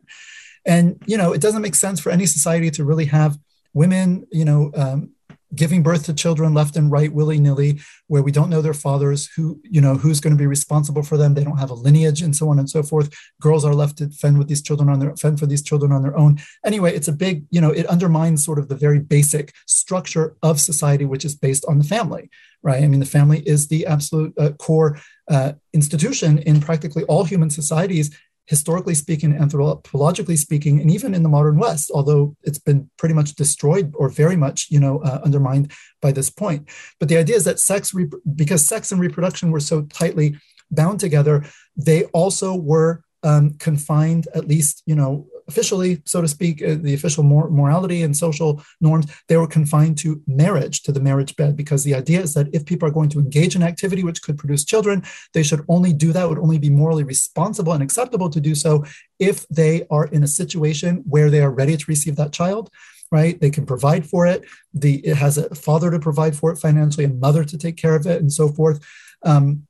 And, 0.70 1.01
you 1.07 1.17
know, 1.17 1.34
it 1.34 1.41
doesn't 1.41 1.63
make 1.63 1.76
sense 1.76 1.99
for 1.99 2.11
any 2.11 2.28
society 2.28 2.70
to 2.72 2.86
really 2.86 3.05
have 3.05 3.38
women, 3.74 4.28
you 4.32 4.45
know, 4.45 4.72
um, 4.76 5.11
giving 5.55 5.82
birth 5.82 6.05
to 6.05 6.13
children 6.13 6.53
left 6.53 6.76
and 6.76 6.91
right 6.91 7.11
willy-nilly 7.11 7.80
where 8.05 8.22
we 8.22 8.32
don't 8.32 8.51
know 8.51 8.61
their 8.61 8.74
fathers 8.74 9.30
who 9.36 9.59
you 9.63 9.82
know 9.82 9.95
who's 9.95 10.20
going 10.20 10.36
to 10.36 10.38
be 10.38 10.45
responsible 10.45 11.01
for 11.01 11.17
them. 11.17 11.34
They 11.34 11.43
don't 11.43 11.57
have 11.57 11.72
a 11.72 11.76
lineage 11.76 12.22
and 12.22 12.36
so 12.36 12.49
on 12.49 12.59
and 12.59 12.70
so 12.70 12.84
forth. 12.84 13.09
Girls 13.41 13.65
are 13.65 13.74
left 13.74 13.97
to 13.97 14.09
fend 14.11 14.38
with 14.38 14.47
these 14.47 14.61
children 14.61 14.89
on 14.89 14.99
their 14.99 15.15
fend 15.15 15.39
for 15.39 15.47
these 15.47 15.63
children 15.63 15.91
on 15.91 16.03
their 16.03 16.15
own. 16.15 16.39
Anyway 16.63 16.93
it's 16.93 17.07
a 17.07 17.13
big 17.13 17.45
you 17.49 17.61
know 17.61 17.72
it 17.72 17.88
undermines 17.88 18.45
sort 18.45 18.59
of 18.59 18.67
the 18.67 18.76
very 18.76 18.99
basic 18.99 19.53
structure 19.65 20.36
of 20.43 20.59
society 20.59 21.05
which 21.05 21.26
is 21.26 21.34
based 21.36 21.65
on 21.65 21.80
the 21.80 21.84
family 21.84 22.30
right? 22.61 22.84
I 22.84 22.88
mean 22.88 22.99
the 22.99 23.05
family 23.05 23.39
is 23.47 23.67
the 23.67 23.86
absolute 23.86 24.34
uh, 24.38 24.51
core 24.51 24.99
uh, 25.30 25.53
institution 25.74 26.39
in 26.39 26.59
practically 26.59 27.03
all 27.05 27.24
human 27.24 27.49
societies 27.49 28.15
historically 28.50 28.95
speaking, 28.95 29.32
anthropologically 29.34 30.38
speaking, 30.38 30.82
and 30.82 30.89
even 30.89 31.14
in 31.14 31.22
the 31.22 31.30
modern 31.30 31.58
West, 31.60 31.91
although 31.93 32.36
it's 32.43 32.58
been 32.58 32.89
pretty 32.97 33.14
much 33.14 33.36
destroyed 33.36 33.93
or 33.95 34.10
very 34.10 34.36
much, 34.36 34.68
you 34.72 34.80
know, 34.80 35.00
uh, 35.04 35.22
undermined 35.24 35.72
by 36.02 36.12
this 36.12 36.32
point. 36.32 36.68
But 37.00 37.10
the 37.10 37.18
idea 37.18 37.36
is 37.36 37.45
that 37.45 37.60
sex, 37.60 37.93
because 38.36 38.66
sex 38.66 38.91
and 38.91 39.00
reproduction 39.00 39.52
were 39.52 39.60
so 39.60 39.84
tightly 39.84 40.36
bound 40.72 41.00
together, 41.00 41.45
they 41.78 42.06
also 42.06 42.56
were 42.56 43.04
um, 43.22 43.54
confined, 43.60 44.28
at 44.34 44.47
least, 44.47 44.82
you 44.88 44.95
know, 44.95 45.28
officially, 45.50 46.02
so 46.06 46.22
to 46.22 46.28
speak, 46.28 46.56
uh, 46.62 46.76
the 46.80 46.93
official 46.93 47.24
mor- 47.24 47.50
morality 47.50 48.00
and 48.04 48.16
social 48.16 48.52
norms, 48.80 49.06
they 49.28 49.38
were 49.38 49.47
confined 49.58 49.97
to 50.04 50.22
marriage, 50.28 50.84
to 50.84 50.91
the 50.91 51.06
marriage 51.10 51.36
bed, 51.36 51.58
because 51.62 51.84
the 51.84 51.95
idea 51.95 52.22
is 52.22 52.34
that 52.36 52.47
if 52.54 52.66
people 52.66 52.88
are 52.88 52.97
going 52.97 53.10
to 53.10 53.20
engage 53.20 53.56
in 53.56 53.64
activity 53.64 54.04
which 54.04 54.22
could 54.22 54.38
produce 54.38 54.64
children, 54.64 55.04
they 55.34 55.43
should 55.43 55.64
only 55.68 55.93
do 56.06 56.14
that, 56.14 56.30
would 56.30 56.45
only 56.47 56.60
be 56.60 56.70
morally 56.70 57.04
responsible 57.04 57.74
and 57.74 57.84
acceptable 57.84 58.30
to 58.30 58.41
do 58.50 58.54
so 58.56 58.86
if 59.32 59.47
they 59.50 59.86
are 59.89 60.06
in 60.16 60.24
a 60.24 60.28
situation 60.41 61.04
where 61.14 61.30
they 61.30 61.41
are 61.41 61.52
ready 61.62 61.76
to 61.76 61.86
receive 61.88 62.16
that 62.16 62.32
child 62.32 62.70
right? 63.12 63.41
They 63.41 63.50
can 63.50 63.66
provide 63.66 64.06
for 64.08 64.28
it. 64.28 64.45
The 64.74 64.97
it 64.97 65.18
has 65.18 65.39
a 65.39 65.54
father 65.56 65.89
to 65.89 66.00
provide 66.00 66.36
for 66.36 66.52
it 66.52 66.58
financially, 66.58 67.06
a 67.06 67.10
mother 67.10 67.43
to 67.43 67.58
take 67.58 67.76
care 67.76 67.95
of 67.95 68.06
it, 68.06 68.22
and 68.22 68.32
so 68.32 68.50
forth. 68.50 68.86
Um, 69.24 69.68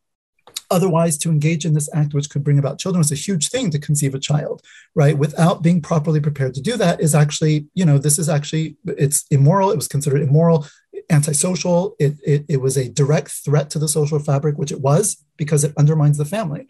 otherwise, 0.72 1.18
to 1.20 1.30
engage 1.30 1.66
in 1.66 1.74
this 1.74 1.90
act, 1.94 2.14
which 2.14 2.30
could 2.30 2.44
bring 2.44 2.60
about 2.60 2.80
children, 2.80 3.02
is 3.02 3.12
a 3.12 3.16
huge 3.16 3.50
thing 3.50 3.72
to 3.72 3.80
conceive 3.80 4.14
a 4.16 4.20
child, 4.20 4.62
right? 4.96 5.18
Without 5.18 5.62
being 5.62 5.82
properly 5.82 6.20
prepared 6.20 6.54
to 6.56 6.62
do 6.62 6.78
that, 6.78 7.02
is 7.02 7.16
actually, 7.16 7.68
you 7.74 7.86
know, 7.86 7.98
this 7.98 8.20
is 8.20 8.30
actually 8.30 8.78
it's 8.86 9.26
immoral. 9.32 9.72
It 9.72 9.76
was 9.76 9.88
considered 9.88 10.22
immoral, 10.22 10.68
antisocial. 11.10 11.96
It, 12.00 12.16
it 12.26 12.46
it 12.48 12.58
was 12.62 12.78
a 12.78 12.90
direct 12.90 13.32
threat 13.32 13.70
to 13.72 13.80
the 13.80 13.88
social 13.88 14.20
fabric, 14.20 14.58
which 14.58 14.72
it 14.72 14.82
was 14.82 15.24
because 15.38 15.64
it 15.64 15.74
undermines 15.78 16.18
the 16.18 16.26
family. 16.26 16.68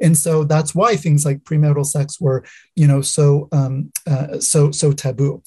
And 0.00 0.16
so 0.16 0.44
that's 0.44 0.74
why 0.74 0.96
things 0.96 1.24
like 1.24 1.44
premarital 1.44 1.86
sex 1.86 2.20
were, 2.20 2.44
you 2.76 2.86
know, 2.86 3.02
so 3.02 3.48
um, 3.52 3.92
uh, 4.06 4.38
so 4.40 4.70
so 4.70 4.92
taboo. 4.92 5.42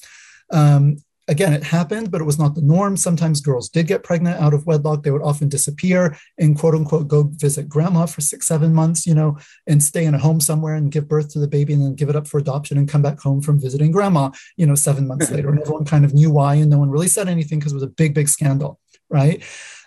Um, 0.50 0.98
again, 1.28 1.52
it 1.52 1.62
happened, 1.62 2.10
but 2.10 2.20
it 2.20 2.24
was 2.24 2.38
not 2.38 2.54
the 2.54 2.62
norm. 2.62 2.96
Sometimes 2.96 3.40
girls 3.40 3.68
did 3.68 3.86
get 3.86 4.02
pregnant 4.02 4.40
out 4.40 4.54
of 4.54 4.66
wedlock. 4.66 5.02
They 5.02 5.10
would 5.10 5.22
often 5.22 5.48
disappear 5.48 6.16
and 6.38 6.58
quote 6.58 6.74
unquote 6.74 7.08
go 7.08 7.24
visit 7.34 7.68
grandma 7.68 8.06
for 8.06 8.20
six, 8.20 8.46
seven 8.46 8.74
months, 8.74 9.06
you 9.06 9.14
know, 9.14 9.38
and 9.66 9.82
stay 9.82 10.04
in 10.04 10.14
a 10.14 10.18
home 10.18 10.40
somewhere 10.40 10.74
and 10.74 10.92
give 10.92 11.08
birth 11.08 11.30
to 11.32 11.38
the 11.38 11.48
baby 11.48 11.72
and 11.72 11.82
then 11.82 11.94
give 11.94 12.08
it 12.08 12.16
up 12.16 12.26
for 12.26 12.38
adoption 12.38 12.78
and 12.78 12.88
come 12.88 13.02
back 13.02 13.20
home 13.20 13.40
from 13.40 13.60
visiting 13.60 13.90
grandma, 13.90 14.30
you 14.56 14.66
know, 14.66 14.74
seven 14.74 15.06
months 15.06 15.30
later. 15.32 15.48
And 15.48 15.60
everyone 15.60 15.84
kind 15.84 16.04
of 16.04 16.14
knew 16.14 16.30
why 16.30 16.54
and 16.56 16.70
no 16.70 16.78
one 16.78 16.90
really 16.90 17.08
said 17.08 17.28
anything 17.28 17.58
because 17.58 17.72
it 17.72 17.76
was 17.76 17.82
a 17.84 17.88
big, 17.88 18.14
big 18.14 18.28
scandal, 18.28 18.78
right? 19.08 19.42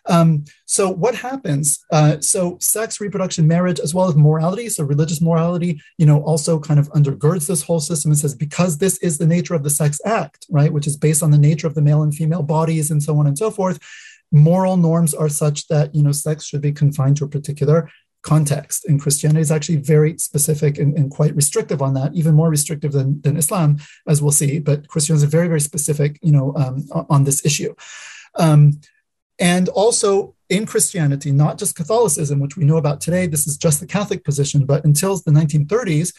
Um, 0.07 0.45
so 0.65 0.89
what 0.89 1.15
happens? 1.15 1.83
Uh, 1.91 2.19
so 2.19 2.57
sex, 2.59 2.99
reproduction, 3.01 3.47
marriage, 3.47 3.79
as 3.79 3.93
well 3.93 4.07
as 4.07 4.15
morality, 4.15 4.69
so 4.69 4.83
religious 4.83 5.21
morality, 5.21 5.81
you 5.97 6.05
know, 6.05 6.21
also 6.23 6.59
kind 6.59 6.79
of 6.79 6.89
undergirds 6.91 7.47
this 7.47 7.63
whole 7.63 7.79
system 7.79 8.11
and 8.11 8.19
says 8.19 8.35
because 8.35 8.77
this 8.77 8.97
is 8.99 9.17
the 9.17 9.27
nature 9.27 9.53
of 9.53 9.63
the 9.63 9.69
sex 9.69 9.99
act, 10.05 10.45
right, 10.49 10.71
which 10.71 10.87
is 10.87 10.97
based 10.97 11.23
on 11.23 11.31
the 11.31 11.37
nature 11.37 11.67
of 11.67 11.75
the 11.75 11.81
male 11.81 12.03
and 12.03 12.15
female 12.15 12.43
bodies 12.43 12.91
and 12.91 13.01
so 13.03 13.17
on 13.17 13.27
and 13.27 13.37
so 13.37 13.51
forth. 13.51 13.79
Moral 14.31 14.77
norms 14.77 15.13
are 15.13 15.29
such 15.29 15.67
that 15.67 15.95
you 15.95 16.03
know 16.03 16.11
sex 16.11 16.45
should 16.45 16.61
be 16.61 16.73
confined 16.73 17.17
to 17.17 17.25
a 17.25 17.29
particular 17.29 17.89
context. 18.23 18.85
And 18.85 19.01
Christianity 19.01 19.39
is 19.39 19.51
actually 19.51 19.77
very 19.77 20.17
specific 20.17 20.77
and, 20.79 20.97
and, 20.97 21.09
quite 21.09 21.33
restrictive 21.33 21.81
on 21.81 21.93
that, 21.93 22.13
even 22.13 22.35
more 22.35 22.49
restrictive 22.49 22.91
than, 22.91 23.21
than 23.21 23.37
Islam, 23.37 23.77
as 24.05 24.21
we'll 24.21 24.31
see. 24.31 24.59
But 24.59 24.89
Christianity 24.89 25.25
is 25.25 25.31
very, 25.31 25.47
very 25.47 25.61
specific, 25.61 26.19
you 26.21 26.33
know, 26.33 26.53
um, 26.57 26.85
on 27.09 27.23
this 27.23 27.45
issue. 27.45 27.73
Um, 28.35 28.81
and 29.39 29.69
also 29.69 30.35
in 30.49 30.65
Christianity, 30.65 31.31
not 31.31 31.57
just 31.57 31.75
Catholicism, 31.75 32.39
which 32.39 32.57
we 32.57 32.63
know 32.63 32.77
about 32.77 33.01
today, 33.01 33.27
this 33.27 33.47
is 33.47 33.57
just 33.57 33.79
the 33.79 33.85
Catholic 33.85 34.23
position, 34.23 34.65
but 34.65 34.85
until 34.85 35.17
the 35.17 35.31
1930s, 35.31 36.13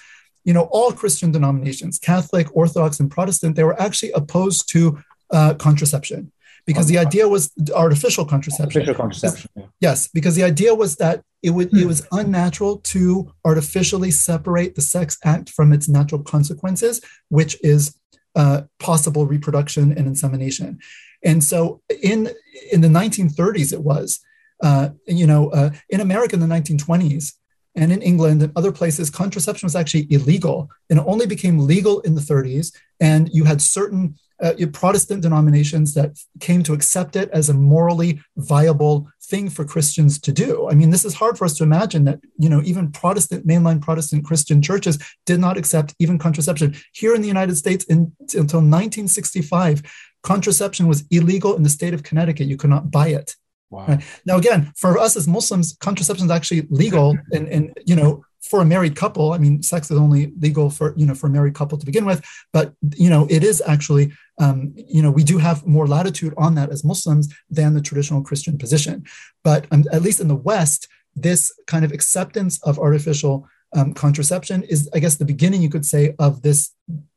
you 0.44 0.52
know, 0.52 0.68
all 0.70 0.92
Christian 0.92 1.32
denominations, 1.32 1.98
Catholic, 1.98 2.54
Orthodox, 2.54 3.00
and 3.00 3.10
Protestant, 3.10 3.56
they 3.56 3.64
were 3.64 3.80
actually 3.80 4.12
opposed 4.12 4.68
to 4.70 5.02
uh, 5.30 5.54
contraception 5.54 6.32
because 6.68 6.86
the 6.86 6.98
idea 6.98 7.26
was 7.26 7.50
artificial 7.74 8.26
contraception. 8.26 8.82
Artificial 8.82 8.94
contraception. 8.94 9.50
Yeah. 9.56 9.64
Yes, 9.80 10.08
because 10.08 10.36
the 10.36 10.44
idea 10.44 10.74
was 10.74 10.96
that 10.96 11.22
it 11.42 11.50
would 11.50 11.74
it 11.74 11.86
was 11.86 12.06
unnatural 12.12 12.78
to 12.78 13.32
artificially 13.44 14.10
separate 14.10 14.74
the 14.74 14.82
sex 14.82 15.16
act 15.24 15.48
from 15.50 15.72
its 15.72 15.88
natural 15.88 16.22
consequences, 16.22 17.00
which 17.28 17.56
is 17.62 17.97
uh, 18.38 18.62
possible 18.78 19.26
reproduction 19.26 19.92
and 19.92 20.06
insemination. 20.06 20.78
And 21.24 21.42
so 21.42 21.82
in 22.02 22.30
in 22.72 22.80
the 22.80 22.88
1930s, 22.88 23.72
it 23.72 23.82
was, 23.82 24.20
uh, 24.62 24.90
you 25.06 25.26
know, 25.26 25.50
uh, 25.50 25.70
in 25.90 26.00
America 26.00 26.36
in 26.36 26.40
the 26.40 26.46
1920s 26.46 27.32
and 27.74 27.92
in 27.92 28.00
England 28.00 28.42
and 28.42 28.52
other 28.54 28.72
places, 28.72 29.10
contraception 29.10 29.66
was 29.66 29.76
actually 29.76 30.06
illegal, 30.10 30.70
and 30.88 31.00
it 31.00 31.04
only 31.06 31.26
became 31.26 31.66
legal 31.66 32.00
in 32.00 32.14
the 32.14 32.20
30s. 32.20 32.72
And 33.00 33.28
you 33.32 33.44
had 33.44 33.60
certain 33.60 34.14
uh, 34.42 34.52
Protestant 34.72 35.22
denominations 35.22 35.94
that 35.94 36.18
came 36.40 36.62
to 36.62 36.72
accept 36.72 37.16
it 37.16 37.28
as 37.30 37.48
a 37.48 37.54
morally 37.54 38.20
viable 38.36 39.10
thing 39.22 39.50
for 39.50 39.64
Christians 39.64 40.18
to 40.20 40.32
do. 40.32 40.68
I 40.70 40.74
mean, 40.74 40.90
this 40.90 41.04
is 41.04 41.14
hard 41.14 41.36
for 41.36 41.44
us 41.44 41.54
to 41.58 41.64
imagine 41.64 42.04
that, 42.04 42.20
you 42.38 42.48
know, 42.48 42.62
even 42.64 42.92
Protestant, 42.92 43.46
mainline 43.46 43.80
Protestant 43.80 44.24
Christian 44.24 44.62
churches 44.62 44.98
did 45.26 45.40
not 45.40 45.58
accept 45.58 45.94
even 45.98 46.18
contraception. 46.18 46.76
Here 46.92 47.14
in 47.14 47.20
the 47.20 47.28
United 47.28 47.56
States, 47.56 47.84
in, 47.84 48.12
until 48.20 48.60
1965, 48.60 49.82
contraception 50.22 50.88
was 50.88 51.04
illegal 51.10 51.56
in 51.56 51.62
the 51.62 51.68
state 51.68 51.94
of 51.94 52.02
Connecticut. 52.02 52.46
You 52.46 52.56
could 52.56 52.70
not 52.70 52.90
buy 52.90 53.08
it. 53.08 53.34
Wow. 53.70 53.86
Right? 53.86 54.04
Now, 54.24 54.38
again, 54.38 54.72
for 54.76 54.98
us 54.98 55.16
as 55.16 55.28
Muslims, 55.28 55.76
contraception 55.80 56.26
is 56.26 56.30
actually 56.30 56.66
legal, 56.70 57.18
and, 57.32 57.48
and 57.48 57.78
you 57.84 57.96
know, 57.96 58.24
for 58.48 58.60
a 58.60 58.64
married 58.64 58.96
couple. 58.96 59.32
I 59.32 59.38
mean, 59.38 59.62
sex 59.62 59.90
is 59.90 59.98
only 59.98 60.32
legal 60.38 60.70
for 60.70 60.94
you 60.96 61.06
know 61.06 61.14
for 61.14 61.26
a 61.26 61.30
married 61.30 61.54
couple 61.54 61.78
to 61.78 61.86
begin 61.86 62.04
with, 62.04 62.24
but 62.52 62.72
you 62.96 63.10
know, 63.10 63.26
it 63.30 63.44
is 63.44 63.62
actually 63.66 64.12
um, 64.38 64.72
you 64.74 65.02
know 65.02 65.10
we 65.10 65.24
do 65.24 65.38
have 65.38 65.66
more 65.66 65.86
latitude 65.86 66.34
on 66.36 66.54
that 66.56 66.70
as 66.70 66.84
Muslims 66.84 67.32
than 67.50 67.74
the 67.74 67.80
traditional 67.80 68.22
Christian 68.22 68.58
position. 68.58 69.04
But 69.44 69.66
um, 69.70 69.84
at 69.92 70.02
least 70.02 70.20
in 70.20 70.28
the 70.28 70.36
West, 70.36 70.88
this 71.14 71.52
kind 71.66 71.84
of 71.84 71.92
acceptance 71.92 72.62
of 72.62 72.78
artificial 72.78 73.48
um, 73.74 73.92
contraception 73.92 74.62
is, 74.64 74.88
I 74.94 74.98
guess, 74.98 75.16
the 75.16 75.24
beginning, 75.24 75.62
you 75.62 75.68
could 75.68 75.84
say, 75.84 76.14
of 76.18 76.42
this, 76.42 76.72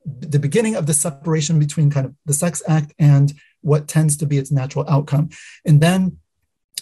the 0.05 0.39
beginning 0.39 0.75
of 0.75 0.85
the 0.85 0.93
separation 0.93 1.59
between 1.59 1.89
kind 1.89 2.05
of 2.05 2.15
the 2.25 2.33
sex 2.33 2.61
act 2.67 2.93
and 2.99 3.33
what 3.61 3.87
tends 3.87 4.17
to 4.17 4.25
be 4.25 4.37
its 4.37 4.51
natural 4.51 4.85
outcome. 4.89 5.29
And 5.65 5.79
then, 5.79 6.17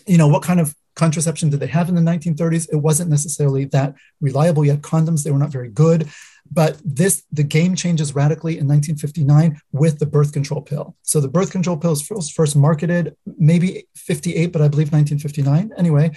you 0.07 0.17
know, 0.17 0.27
what 0.27 0.43
kind 0.43 0.59
of 0.59 0.75
contraception 0.99 1.49
did 1.49 1.61
they 1.61 1.67
have 1.67 1.89
in 1.89 1.95
the 1.95 2.01
1930s? 2.01 2.67
It 2.71 2.77
wasn't 2.77 3.09
necessarily 3.09 3.65
that 3.65 3.95
reliable 4.19 4.65
yet. 4.65 4.81
Condoms, 4.81 5.23
they 5.23 5.31
were 5.31 5.39
not 5.39 5.51
very 5.51 5.69
good. 5.69 6.09
But 6.51 6.79
this, 6.83 7.23
the 7.31 7.43
game 7.43 7.75
changes 7.75 8.15
radically 8.15 8.53
in 8.53 8.67
1959 8.67 9.61
with 9.71 9.99
the 9.99 10.05
birth 10.05 10.33
control 10.33 10.61
pill. 10.61 10.95
So 11.03 11.21
the 11.21 11.27
birth 11.27 11.51
control 11.51 11.77
pill 11.77 11.91
is 11.91 12.01
first, 12.01 12.33
first 12.33 12.55
marketed 12.55 13.15
maybe 13.37 13.87
58, 13.95 14.47
but 14.51 14.61
I 14.61 14.67
believe 14.67 14.91
1959 14.91 15.71
anyway. 15.77 16.11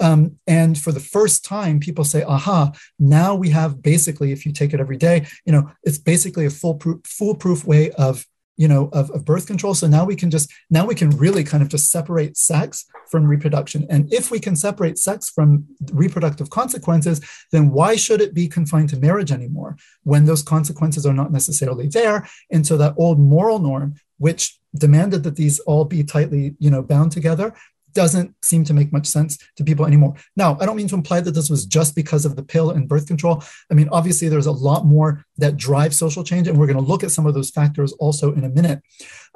Um, 0.00 0.38
and 0.46 0.76
for 0.76 0.90
the 0.90 1.00
first 1.00 1.44
time, 1.44 1.78
people 1.78 2.04
say, 2.04 2.22
aha, 2.24 2.72
now 2.98 3.34
we 3.34 3.50
have 3.50 3.82
basically, 3.82 4.32
if 4.32 4.44
you 4.44 4.52
take 4.52 4.72
it 4.74 4.80
every 4.80 4.96
day, 4.96 5.26
you 5.44 5.52
know, 5.52 5.70
it's 5.84 5.98
basically 5.98 6.46
a 6.46 6.50
foolproof, 6.50 7.00
foolproof 7.04 7.64
way 7.64 7.92
of 7.92 8.26
you 8.56 8.68
know 8.68 8.88
of, 8.92 9.10
of 9.10 9.24
birth 9.24 9.46
control. 9.46 9.74
So 9.74 9.86
now 9.86 10.04
we 10.04 10.16
can 10.16 10.30
just 10.30 10.52
now 10.70 10.86
we 10.86 10.94
can 10.94 11.10
really 11.10 11.44
kind 11.44 11.62
of 11.62 11.68
just 11.68 11.90
separate 11.90 12.36
sex 12.36 12.86
from 13.10 13.26
reproduction. 13.26 13.86
And 13.90 14.12
if 14.12 14.30
we 14.30 14.40
can 14.40 14.56
separate 14.56 14.98
sex 14.98 15.30
from 15.30 15.64
reproductive 15.92 16.50
consequences 16.50 17.20
then 17.52 17.70
why 17.70 17.96
should 17.96 18.20
it 18.20 18.34
be 18.34 18.48
confined 18.48 18.88
to 18.90 18.96
marriage 18.96 19.32
anymore 19.32 19.76
when 20.02 20.24
those 20.24 20.42
consequences 20.42 21.06
are 21.06 21.14
not 21.14 21.32
necessarily 21.32 21.88
there? 21.88 22.28
And 22.50 22.66
so 22.66 22.76
that 22.76 22.94
old 22.96 23.18
moral 23.18 23.58
norm 23.58 23.94
which 24.18 24.58
demanded 24.76 25.22
that 25.22 25.36
these 25.36 25.58
all 25.60 25.84
be 25.84 26.02
tightly 26.02 26.54
you 26.58 26.70
know 26.70 26.82
bound 26.82 27.12
together 27.12 27.54
doesn't 27.94 28.34
seem 28.42 28.64
to 28.64 28.74
make 28.74 28.92
much 28.92 29.06
sense 29.06 29.38
to 29.56 29.64
people 29.64 29.86
anymore. 29.86 30.14
Now, 30.36 30.58
I 30.60 30.66
don't 30.66 30.76
mean 30.76 30.88
to 30.88 30.94
imply 30.94 31.20
that 31.20 31.32
this 31.32 31.50
was 31.50 31.64
just 31.66 31.94
because 31.94 32.24
of 32.24 32.36
the 32.36 32.42
pill 32.42 32.70
and 32.70 32.88
birth 32.88 33.06
control. 33.06 33.42
I 33.70 33.74
mean, 33.74 33.88
obviously, 33.90 34.28
there's 34.28 34.46
a 34.46 34.52
lot 34.52 34.84
more 34.84 35.24
that 35.38 35.56
drives 35.56 35.96
social 35.96 36.24
change, 36.24 36.48
and 36.48 36.58
we're 36.58 36.66
going 36.66 36.82
to 36.82 36.90
look 36.90 37.04
at 37.04 37.10
some 37.10 37.26
of 37.26 37.34
those 37.34 37.50
factors 37.50 37.92
also 37.92 38.32
in 38.34 38.44
a 38.44 38.48
minute. 38.48 38.82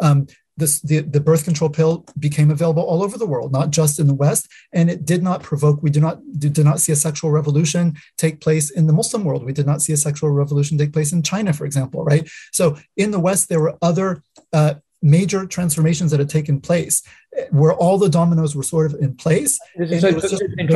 Um, 0.01 0.27
this, 0.59 0.81
the, 0.81 0.99
the 0.99 1.21
birth 1.21 1.45
control 1.45 1.71
pill 1.71 2.05
became 2.19 2.51
available 2.51 2.83
all 2.83 3.03
over 3.03 3.17
the 3.17 3.27
world, 3.27 3.53
not 3.53 3.71
just 3.71 4.01
in 4.01 4.09
the 4.09 4.15
West, 4.15 4.49
and 4.73 4.91
it 4.91 5.05
did 5.05 5.23
not 5.23 5.43
provoke. 5.43 5.83
We 5.83 5.91
do 5.91 6.01
not 6.01 6.19
did 6.39 6.59
not 6.59 6.81
see 6.81 6.91
a 6.91 6.97
sexual 6.97 7.31
revolution 7.31 7.97
take 8.19 8.41
place 8.41 8.71
in 8.71 8.89
the 8.89 8.93
Muslim 8.93 9.25
world. 9.25 9.45
We 9.45 9.53
did 9.53 9.67
not 9.67 9.83
see 9.83 9.93
a 9.93 9.97
sexual 9.97 10.31
revolution 10.31 10.77
take 10.77 10.93
place 10.93 11.13
in 11.13 11.23
China, 11.23 11.53
for 11.53 11.65
example, 11.65 12.03
right? 12.05 12.29
So 12.53 12.77
in 12.97 13.13
the 13.13 13.21
West, 13.21 13.49
there 13.49 13.61
were 13.61 13.79
other 13.81 14.25
uh, 14.53 14.75
major 15.03 15.46
transformations 15.46 16.11
that 16.11 16.20
had 16.20 16.28
taken 16.28 16.61
place 16.61 17.03
where 17.51 17.74
all 17.74 17.99
the 17.99 18.09
dominoes 18.09 18.57
were 18.57 18.62
sort 18.62 18.86
of 18.86 19.01
in 19.01 19.14
place 19.14 19.59
and 19.76 19.92
it, 19.92 20.14
was 20.14 20.30
just 20.30 20.42
and 20.42 20.70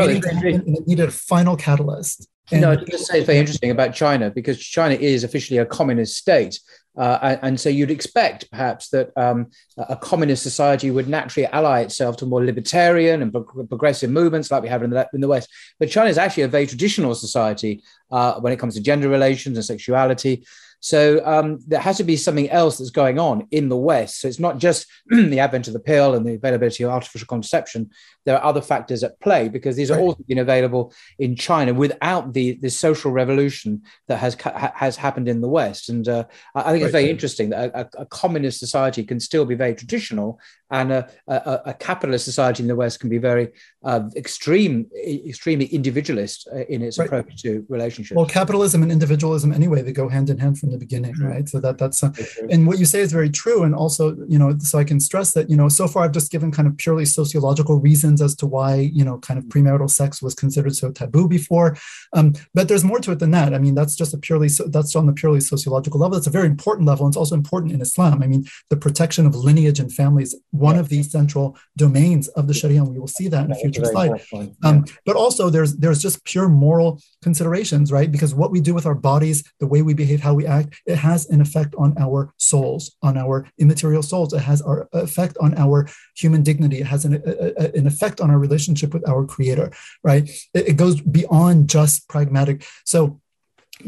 it 0.45 0.87
needed 0.87 1.09
a 1.09 1.11
final 1.11 1.57
catalyst 1.57 2.29
and 2.51 2.61
no, 2.61 2.73
I 2.73 2.77
just 2.77 3.07
say 3.07 3.19
it's 3.19 3.27
very 3.27 3.39
interesting 3.39 3.71
about 3.71 3.95
China 3.95 4.31
because 4.31 4.59
China 4.59 4.95
is 4.95 5.25
officially 5.25 5.59
a 5.59 5.67
communist 5.67 6.17
state. 6.17 6.59
Uh, 6.95 7.19
and, 7.23 7.39
and, 7.43 7.61
so 7.61 7.71
you'd 7.71 7.91
expect 7.91 8.51
perhaps 8.51 8.91
that 8.91 9.11
um, 9.17 9.47
a 9.79 9.97
communist 9.97 10.43
society 10.43 10.91
would 10.91 11.09
naturally 11.09 11.47
ally 11.47 11.81
itself 11.81 12.19
to 12.19 12.27
more 12.27 12.45
libertarian 12.45 13.23
and 13.23 13.33
pro- 13.33 13.65
progressive 13.65 14.11
movements 14.11 14.51
like 14.51 14.63
we 14.63 14.69
have 14.69 14.83
in 14.83 14.91
the, 14.91 15.09
in 15.15 15.23
the 15.23 15.29
West. 15.29 15.49
But 15.81 15.89
China 15.89 16.11
is 16.11 16.19
actually 16.19 16.43
a 16.43 16.49
very 16.49 16.67
traditional 16.67 17.15
society 17.15 17.83
uh, 18.11 18.39
when 18.41 18.53
it 18.53 18.59
comes 18.59 18.75
to 18.75 18.83
gender 18.83 19.09
relations 19.09 19.57
and 19.57 19.65
sexuality. 19.65 20.45
So 20.83 21.25
um, 21.25 21.61
there 21.69 21.81
has 21.81 21.99
to 21.99 22.05
be 22.05 22.17
something 22.17 22.51
else 22.51 22.79
that's 22.79 22.91
going 22.91 23.21
on 23.21 23.47
in 23.53 23.69
the 23.69 23.77
West. 23.77 24.21
So 24.21 24.27
it's 24.27 24.41
not 24.41 24.59
just 24.59 24.87
the 25.07 25.39
advent 25.39 25.69
of 25.69 25.75
the 25.75 25.81
pill 25.81 26.15
and 26.15 26.27
the 26.27 26.35
availability 26.35 26.83
of 26.83 26.91
artificial 26.91 27.29
contraception. 27.29 27.91
There 28.25 28.37
are 28.37 28.45
other 28.45 28.61
factors 28.61 29.03
at 29.03 29.19
play 29.21 29.49
because 29.49 29.77
these 29.77 29.91
are 29.91 29.97
right. 29.97 30.03
also 30.03 30.23
been 30.29 30.39
available 30.39 30.93
in 31.19 31.37
China 31.37 31.75
without 31.75 32.33
the, 32.33 32.55
the 32.55 32.71
social 32.71 33.11
revolution 33.11 33.83
that 34.09 34.19
has 34.19 34.37
has 34.75 34.97
happened 34.97 35.29
in 35.29 35.41
the 35.41 35.49
West. 35.49 35.89
And 35.89 36.07
uh, 36.09 36.25
I 36.55 36.73
think 36.73 36.85
it's 36.85 36.93
very 36.93 37.11
interesting 37.11 37.51
that 37.51 37.71
a, 37.75 37.89
a, 37.99 38.07
communist 38.07 38.59
society 38.59 39.05
can 39.05 39.21
still 39.21 39.45
be 39.45 39.55
very 39.55 39.75
traditional 39.75 40.41
and 40.73 40.91
a, 40.91 41.11
a, 41.29 41.61
a 41.67 41.75
capitalist 41.75 42.25
society 42.25 42.63
in 42.63 42.69
the 42.69 42.75
West 42.75 42.99
can 42.99 43.11
be 43.11 43.19
very 43.19 43.49
uh, 43.85 44.09
extreme, 44.17 44.87
extremely 45.05 45.67
individualist 45.67 46.49
uh, 46.51 46.65
in 46.65 46.81
its 46.83 46.99
right. 46.99 47.07
approach 47.07 47.43
to 47.43 47.65
relationships. 47.69 48.17
Well, 48.17 48.27
capitalism 48.27 48.83
and 48.83 48.91
individualism 48.91 49.53
anyway 49.53 49.83
they 49.83 49.93
go 49.93 50.09
hand 50.09 50.31
in 50.31 50.39
hand 50.39 50.59
from 50.59 50.71
the 50.71 50.79
beginning, 50.79 51.13
mm-hmm. 51.13 51.27
right? 51.27 51.49
So 51.49 51.61
that 51.61 51.77
that's 51.77 52.03
uh, 52.03 52.13
and 52.51 52.67
what 52.67 52.79
you 52.79 52.87
say 52.87 53.01
is 53.01 53.13
very 53.13 53.29
true. 53.29 53.65
And 53.65 53.75
also, 53.75 54.17
you 54.29 54.39
know, 54.39 54.57
so 54.59 54.79
I 54.79 54.85
can 54.85 54.99
stress 54.99 55.33
that 55.35 55.51
you 55.51 55.57
know, 55.57 55.69
so 55.69 55.87
far 55.87 56.05
I've 56.05 56.13
just 56.13 56.33
given 56.33 56.51
kind 56.51 56.67
of 56.67 56.77
purely 56.79 57.05
sociological 57.05 57.79
reasons 57.79 58.12
as 58.21 58.35
to 58.37 58.47
why 58.47 58.75
you 58.75 59.05
know, 59.05 59.19
kind 59.19 59.39
of 59.39 59.45
premarital 59.47 59.91
sex 59.91 60.21
was 60.21 60.35
considered 60.35 60.75
so 60.77 60.91
taboo 60.91 61.29
before. 61.29 61.77
Um, 62.13 62.35
but 62.55 62.69
there's 62.69 62.85
more 62.85 63.01
to 63.01 63.13
it 63.13 63.19
than 63.19 63.31
that. 63.33 63.55
I 63.55 63.59
mean, 63.59 63.75
that's 63.75 63.97
just 63.97 64.15
a 64.15 64.19
purely 64.19 64.49
so, 64.49 64.65
that's 64.65 64.95
on 64.97 65.07
the 65.07 65.13
purely 65.13 65.41
sociological 65.41 66.01
level. 66.01 66.17
It's 66.17 66.27
a 66.27 66.31
very 66.31 66.47
important 66.47 66.87
level. 66.87 67.07
And 67.07 67.13
it's 67.13 67.17
also 67.17 67.35
important 67.35 67.73
in 67.73 67.81
Islam. 67.81 68.23
I 68.23 68.27
mean, 68.27 68.45
the 68.71 68.77
protection 68.77 69.27
of 69.27 69.35
lineage 69.35 69.81
and 69.81 69.93
families 69.93 70.35
one 70.51 70.77
of 70.77 70.89
these 70.89 71.11
central 71.11 71.57
domains 71.77 72.29
of 72.29 72.47
the 72.47 72.55
Sharia, 72.55 72.83
and 72.83 72.91
we 72.91 72.99
will 72.99 73.09
see 73.09 73.29
that 73.29 73.45
in 73.47 73.53
a 73.53 73.55
future 73.55 73.85
slide. 73.85 74.23
Um, 74.63 74.85
but 75.07 75.17
also, 75.17 75.51
there's 75.51 75.77
there's 75.77 76.01
just 76.01 76.25
pure 76.25 76.49
moral 76.49 77.01
considerations, 77.23 77.91
right? 77.91 78.11
Because 78.11 78.35
what 78.35 78.51
we 78.51 78.61
do 78.61 78.75
with 78.75 78.87
our 78.87 78.95
bodies, 78.95 79.39
the 79.61 79.67
way 79.67 79.83
we 79.83 79.95
behave, 79.95 80.21
how 80.21 80.35
we 80.35 80.47
act, 80.47 80.81
it 80.87 80.97
has 80.97 81.29
an 81.31 81.41
effect 81.41 81.75
on 81.77 81.95
our 81.99 82.33
souls, 82.37 82.97
on 83.03 83.17
our 83.17 83.47
immaterial 83.59 84.03
souls. 84.03 84.33
It 84.33 84.41
has 84.41 84.61
our 84.63 84.89
effect 84.93 85.37
on 85.41 85.57
our 85.57 85.89
human 86.17 86.43
dignity. 86.43 86.79
It 86.81 86.87
has 86.87 87.05
an, 87.05 87.15
a, 87.25 87.77
an 87.79 87.87
effect 87.87 88.02
on 88.21 88.31
our 88.31 88.39
relationship 88.39 88.93
with 88.93 89.09
our 89.09 89.25
Creator, 89.25 89.73
right? 90.03 90.29
It, 90.55 90.69
it 90.69 90.77
goes 90.77 91.01
beyond 91.01 91.69
just 91.69 92.09
pragmatic. 92.09 92.65
So 92.85 93.21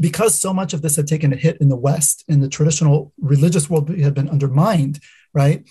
because 0.01 0.35
so 0.35 0.53
much 0.53 0.73
of 0.75 0.83
this 0.83 0.97
had 0.97 1.07
taken 1.07 1.33
a 1.33 1.37
hit 1.37 1.59
in 1.61 1.69
the 1.69 1.77
West, 1.77 2.25
in 2.29 2.41
the 2.41 2.49
traditional 2.49 3.12
religious 3.19 3.69
world 3.69 3.89
had 3.89 4.15
been 4.15 4.31
undermined, 4.31 5.01
right? 5.33 5.65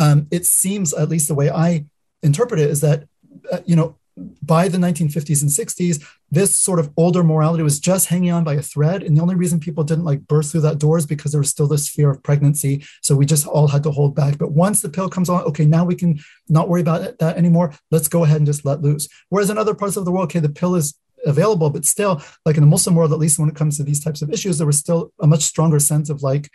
um, 0.00 0.26
it 0.30 0.46
seems, 0.46 0.92
at 0.94 1.08
least 1.08 1.28
the 1.28 1.34
way 1.34 1.50
I 1.50 1.84
interpret 2.22 2.58
it, 2.58 2.70
is 2.70 2.80
that, 2.80 3.06
uh, 3.52 3.60
you 3.66 3.76
know, 3.76 3.96
by 4.42 4.68
the 4.68 4.78
1950s 4.78 5.42
and 5.42 5.50
60s, 5.50 6.04
this 6.30 6.54
sort 6.54 6.78
of 6.78 6.90
older 6.96 7.22
morality 7.22 7.62
was 7.62 7.80
just 7.80 8.08
hanging 8.08 8.30
on 8.30 8.44
by 8.44 8.54
a 8.54 8.62
thread. 8.62 9.02
And 9.02 9.16
the 9.16 9.22
only 9.22 9.34
reason 9.34 9.60
people 9.60 9.84
didn't 9.84 10.04
like 10.04 10.26
burst 10.26 10.52
through 10.52 10.62
that 10.62 10.78
door 10.78 10.98
is 10.98 11.06
because 11.06 11.32
there 11.32 11.40
was 11.40 11.50
still 11.50 11.66
this 11.66 11.88
fear 11.88 12.10
of 12.10 12.22
pregnancy. 12.22 12.84
So 13.02 13.16
we 13.16 13.26
just 13.26 13.46
all 13.46 13.68
had 13.68 13.82
to 13.84 13.90
hold 13.90 14.14
back. 14.14 14.38
But 14.38 14.52
once 14.52 14.82
the 14.82 14.88
pill 14.88 15.08
comes 15.08 15.28
on, 15.28 15.42
okay, 15.44 15.64
now 15.64 15.84
we 15.84 15.94
can 15.94 16.20
not 16.48 16.68
worry 16.68 16.80
about 16.80 17.18
that 17.18 17.36
anymore. 17.36 17.74
Let's 17.90 18.08
go 18.08 18.24
ahead 18.24 18.38
and 18.38 18.46
just 18.46 18.64
let 18.64 18.82
loose. 18.82 19.08
Whereas 19.28 19.50
in 19.50 19.58
other 19.58 19.74
parts 19.74 19.96
of 19.96 20.04
the 20.04 20.12
world, 20.12 20.24
okay, 20.24 20.40
the 20.40 20.48
pill 20.48 20.74
is 20.74 20.94
available, 21.26 21.70
but 21.70 21.84
still, 21.84 22.22
like 22.46 22.56
in 22.56 22.62
the 22.62 22.68
Muslim 22.68 22.94
world, 22.94 23.12
at 23.12 23.18
least 23.18 23.38
when 23.38 23.48
it 23.48 23.56
comes 23.56 23.76
to 23.76 23.82
these 23.82 24.02
types 24.02 24.22
of 24.22 24.30
issues, 24.30 24.58
there 24.58 24.66
was 24.66 24.78
still 24.78 25.12
a 25.20 25.26
much 25.26 25.42
stronger 25.42 25.78
sense 25.78 26.10
of 26.10 26.22
like 26.22 26.44
hmm. 26.44 26.48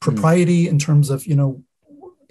propriety 0.00 0.66
mm. 0.66 0.70
in 0.70 0.78
terms 0.78 1.10
of, 1.10 1.26
you 1.26 1.36
know, 1.36 1.62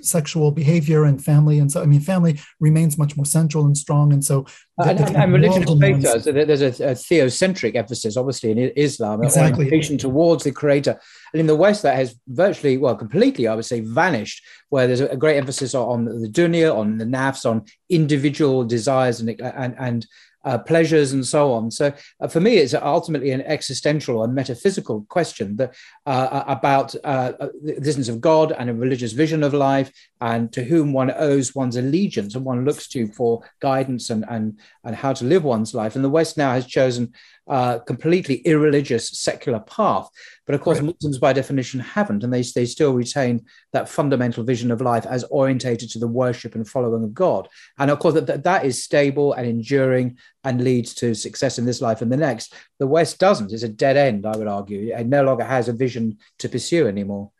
sexual 0.01 0.51
behavior 0.51 1.05
and 1.05 1.23
family 1.23 1.59
and 1.59 1.71
so 1.71 1.81
i 1.81 1.85
mean 1.85 1.99
family 1.99 2.39
remains 2.59 2.97
much 2.97 3.15
more 3.15 3.25
central 3.25 3.65
and 3.65 3.77
strong 3.77 4.13
and 4.13 4.23
so 4.23 4.45
the, 4.77 4.89
and, 4.89 4.99
the 4.99 5.17
and 5.17 5.33
religious 5.33 5.79
faith 5.79 6.01
does 6.01 6.23
there's 6.25 6.61
a, 6.61 6.67
a, 6.67 6.91
theocentric 6.91 7.75
emphasis 7.75 8.17
obviously 8.17 8.51
in 8.51 8.57
islam 8.57 9.23
exactly. 9.23 9.65
orientation 9.65 9.97
towards 9.97 10.43
the 10.43 10.51
creator 10.51 10.99
and 11.33 11.39
in 11.39 11.47
the 11.47 11.55
west 11.55 11.83
that 11.83 11.95
has 11.95 12.15
virtually 12.27 12.77
well 12.77 12.95
completely 12.95 13.47
i 13.47 13.55
would 13.55 13.65
say 13.65 13.79
vanished 13.79 14.43
where 14.69 14.87
there's 14.87 15.01
a 15.01 15.15
great 15.15 15.37
emphasis 15.37 15.73
on 15.73 16.05
the 16.05 16.29
dunya 16.29 16.75
on 16.75 16.97
the 16.97 17.05
nafs 17.05 17.49
on 17.49 17.63
individual 17.89 18.63
desires 18.63 19.19
and 19.19 19.39
and, 19.41 19.75
and 19.79 20.07
uh, 20.45 20.57
pleasures 20.59 21.11
and 21.11 21.25
so 21.25 21.51
on. 21.51 21.71
So 21.71 21.91
uh, 22.21 22.27
for 22.27 22.39
me, 22.39 22.57
it's 22.57 22.73
ultimately 22.73 23.31
an 23.31 23.41
existential 23.41 24.23
and 24.23 24.33
metaphysical 24.33 25.05
question 25.09 25.55
that 25.57 25.75
uh, 26.05 26.43
about 26.47 26.95
uh, 27.03 27.33
uh, 27.39 27.49
the 27.63 27.75
existence 27.75 28.07
of 28.07 28.21
God 28.21 28.51
and 28.51 28.69
a 28.69 28.73
religious 28.73 29.13
vision 29.13 29.43
of 29.43 29.53
life, 29.53 29.91
and 30.21 30.51
to 30.53 30.63
whom 30.63 30.93
one 30.93 31.11
owes 31.11 31.55
one's 31.55 31.75
allegiance 31.75 32.35
and 32.35 32.45
one 32.45 32.63
looks 32.63 32.87
to 32.89 33.07
for 33.07 33.43
guidance 33.59 34.09
and 34.09 34.25
and 34.29 34.59
and 34.85 34.95
how 34.95 35.11
to 35.11 35.25
live 35.25 35.43
one's 35.43 35.73
life. 35.73 35.95
And 35.95 36.05
the 36.05 36.09
West 36.09 36.37
now 36.37 36.53
has 36.53 36.65
chosen 36.65 37.13
uh, 37.47 37.79
completely 37.79 38.35
irreligious 38.37 39.09
secular 39.19 39.59
path. 39.59 40.07
But 40.45 40.55
of 40.55 40.61
course, 40.61 40.79
right. 40.79 40.93
Muslims 40.93 41.17
by 41.17 41.33
definition 41.33 41.79
haven't, 41.79 42.23
and 42.23 42.33
they, 42.33 42.41
they 42.41 42.65
still 42.65 42.93
retain 42.93 43.45
that 43.73 43.89
fundamental 43.89 44.43
vision 44.43 44.71
of 44.71 44.81
life 44.81 45.05
as 45.05 45.23
orientated 45.25 45.89
to 45.91 45.99
the 45.99 46.07
worship 46.07 46.55
and 46.55 46.67
following 46.67 47.03
of 47.03 47.13
God. 47.13 47.47
And 47.77 47.91
of 47.91 47.99
course, 47.99 48.13
that, 48.15 48.43
that 48.43 48.65
is 48.65 48.83
stable 48.83 49.33
and 49.33 49.47
enduring 49.47 50.17
and 50.43 50.63
leads 50.63 50.93
to 50.95 51.13
success 51.13 51.57
in 51.57 51.65
this 51.65 51.81
life 51.81 52.01
and 52.01 52.11
the 52.11 52.17
next. 52.17 52.53
The 52.79 52.87
West 52.87 53.19
doesn't. 53.19 53.51
It's 53.51 53.63
a 53.63 53.69
dead 53.69 53.97
end, 53.97 54.25
I 54.25 54.37
would 54.37 54.47
argue. 54.47 54.95
It 54.95 55.07
no 55.07 55.23
longer 55.23 55.43
has 55.43 55.67
a 55.67 55.73
vision 55.73 56.19
to 56.39 56.49
pursue 56.49 56.87
anymore. 56.87 57.31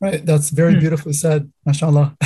Right. 0.00 0.24
That's 0.24 0.50
very 0.50 0.74
hmm. 0.74 0.80
beautifully 0.80 1.14
said. 1.14 1.50
MashaAllah. 1.66 2.16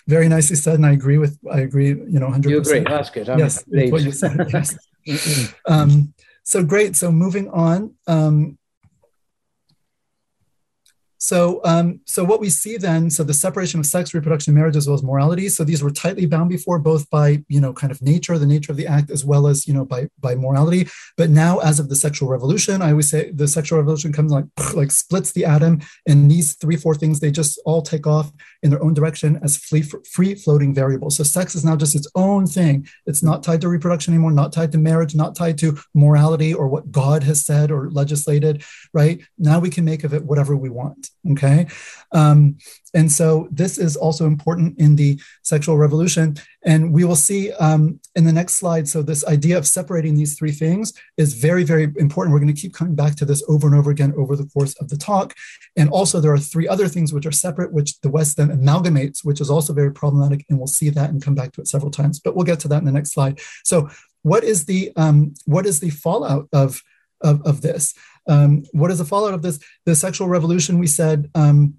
very 0.08 0.28
nicely 0.28 0.56
said. 0.56 0.76
And 0.76 0.86
I 0.86 0.92
agree 0.92 1.18
with, 1.18 1.38
I 1.50 1.60
agree, 1.60 1.88
you 1.88 2.18
know, 2.18 2.28
100%. 2.28 2.48
You 2.48 2.58
agree. 2.58 2.80
That's 2.80 3.10
good. 3.10 3.28
I'm 3.28 3.38
yes. 3.38 3.64
What 3.66 4.02
you 4.02 4.12
said. 4.12 4.48
Yes. 4.52 5.54
um, 5.66 6.14
so 6.42 6.64
great. 6.64 6.96
So 6.96 7.12
moving 7.12 7.50
on. 7.50 7.94
Um, 8.06 8.58
so, 11.22 11.60
um, 11.62 12.00
so 12.04 12.24
what 12.24 12.40
we 12.40 12.50
see 12.50 12.76
then, 12.76 13.08
so 13.08 13.22
the 13.22 13.32
separation 13.32 13.78
of 13.78 13.86
sex, 13.86 14.12
reproduction, 14.12 14.54
marriage, 14.54 14.74
as 14.74 14.88
well 14.88 14.96
as 14.96 15.04
morality. 15.04 15.48
So 15.50 15.62
these 15.62 15.80
were 15.80 15.92
tightly 15.92 16.26
bound 16.26 16.50
before, 16.50 16.80
both 16.80 17.08
by 17.10 17.44
you 17.46 17.60
know 17.60 17.72
kind 17.72 17.92
of 17.92 18.02
nature, 18.02 18.36
the 18.38 18.44
nature 18.44 18.72
of 18.72 18.76
the 18.76 18.88
act, 18.88 19.08
as 19.08 19.24
well 19.24 19.46
as 19.46 19.68
you 19.68 19.72
know 19.72 19.84
by 19.84 20.08
by 20.18 20.34
morality. 20.34 20.88
But 21.16 21.30
now, 21.30 21.60
as 21.60 21.78
of 21.78 21.88
the 21.88 21.94
sexual 21.94 22.28
revolution, 22.28 22.82
I 22.82 22.90
always 22.90 23.08
say 23.08 23.30
the 23.30 23.46
sexual 23.46 23.78
revolution 23.78 24.12
comes 24.12 24.32
like 24.32 24.46
like 24.74 24.90
splits 24.90 25.30
the 25.30 25.44
atom, 25.44 25.82
and 26.08 26.28
these 26.28 26.56
three 26.56 26.74
four 26.74 26.96
things 26.96 27.20
they 27.20 27.30
just 27.30 27.56
all 27.64 27.82
take 27.82 28.04
off 28.04 28.32
in 28.64 28.70
their 28.70 28.82
own 28.82 28.92
direction 28.92 29.38
as 29.44 29.56
free 29.56 29.82
free 29.82 30.34
floating 30.34 30.74
variables. 30.74 31.18
So 31.18 31.22
sex 31.22 31.54
is 31.54 31.64
now 31.64 31.76
just 31.76 31.94
its 31.94 32.10
own 32.16 32.48
thing. 32.48 32.88
It's 33.06 33.22
not 33.22 33.44
tied 33.44 33.60
to 33.60 33.68
reproduction 33.68 34.12
anymore, 34.12 34.32
not 34.32 34.52
tied 34.52 34.72
to 34.72 34.78
marriage, 34.78 35.14
not 35.14 35.36
tied 35.36 35.56
to 35.58 35.78
morality 35.94 36.52
or 36.52 36.66
what 36.66 36.90
God 36.90 37.22
has 37.22 37.46
said 37.46 37.70
or 37.70 37.92
legislated. 37.92 38.64
Right 38.92 39.20
now, 39.38 39.60
we 39.60 39.70
can 39.70 39.84
make 39.84 40.02
of 40.02 40.12
it 40.12 40.24
whatever 40.24 40.56
we 40.56 40.68
want. 40.68 41.11
Okay. 41.30 41.68
Um, 42.10 42.58
and 42.94 43.10
so 43.10 43.48
this 43.52 43.78
is 43.78 43.96
also 43.96 44.26
important 44.26 44.78
in 44.78 44.96
the 44.96 45.20
sexual 45.42 45.78
revolution. 45.78 46.36
And 46.64 46.92
we 46.92 47.04
will 47.04 47.16
see 47.16 47.52
um, 47.52 48.00
in 48.16 48.24
the 48.24 48.32
next 48.32 48.56
slide. 48.56 48.88
So, 48.88 49.02
this 49.02 49.24
idea 49.26 49.56
of 49.56 49.66
separating 49.66 50.14
these 50.14 50.36
three 50.38 50.52
things 50.52 50.92
is 51.16 51.34
very, 51.34 51.64
very 51.64 51.84
important. 51.96 52.32
We're 52.32 52.40
going 52.40 52.54
to 52.54 52.60
keep 52.60 52.74
coming 52.74 52.94
back 52.94 53.16
to 53.16 53.24
this 53.24 53.42
over 53.48 53.66
and 53.66 53.76
over 53.76 53.90
again 53.90 54.12
over 54.16 54.36
the 54.36 54.46
course 54.46 54.74
of 54.80 54.88
the 54.88 54.96
talk. 54.96 55.34
And 55.76 55.88
also, 55.90 56.20
there 56.20 56.32
are 56.32 56.38
three 56.38 56.68
other 56.68 56.86
things 56.86 57.12
which 57.12 57.26
are 57.26 57.32
separate, 57.32 57.72
which 57.72 58.00
the 58.00 58.10
West 58.10 58.36
then 58.36 58.48
amalgamates, 58.48 59.24
which 59.24 59.40
is 59.40 59.50
also 59.50 59.72
very 59.72 59.92
problematic. 59.92 60.44
And 60.48 60.58
we'll 60.58 60.68
see 60.68 60.90
that 60.90 61.10
and 61.10 61.22
come 61.22 61.34
back 61.34 61.52
to 61.52 61.60
it 61.60 61.68
several 61.68 61.90
times. 61.90 62.20
But 62.20 62.36
we'll 62.36 62.44
get 62.46 62.60
to 62.60 62.68
that 62.68 62.78
in 62.78 62.84
the 62.84 62.92
next 62.92 63.12
slide. 63.12 63.40
So, 63.64 63.88
what 64.22 64.44
is 64.44 64.66
the 64.66 64.92
um, 64.96 65.34
what 65.46 65.66
is 65.66 65.80
the 65.80 65.90
fallout 65.90 66.48
of 66.52 66.82
of, 67.20 67.42
of 67.46 67.62
this? 67.62 67.94
Um, 68.28 68.64
what 68.72 68.90
is 68.90 68.98
the 68.98 69.04
fallout 69.04 69.34
of 69.34 69.42
this? 69.42 69.58
The 69.86 69.94
sexual 69.94 70.28
revolution, 70.28 70.78
we 70.78 70.86
said, 70.86 71.30
um, 71.34 71.74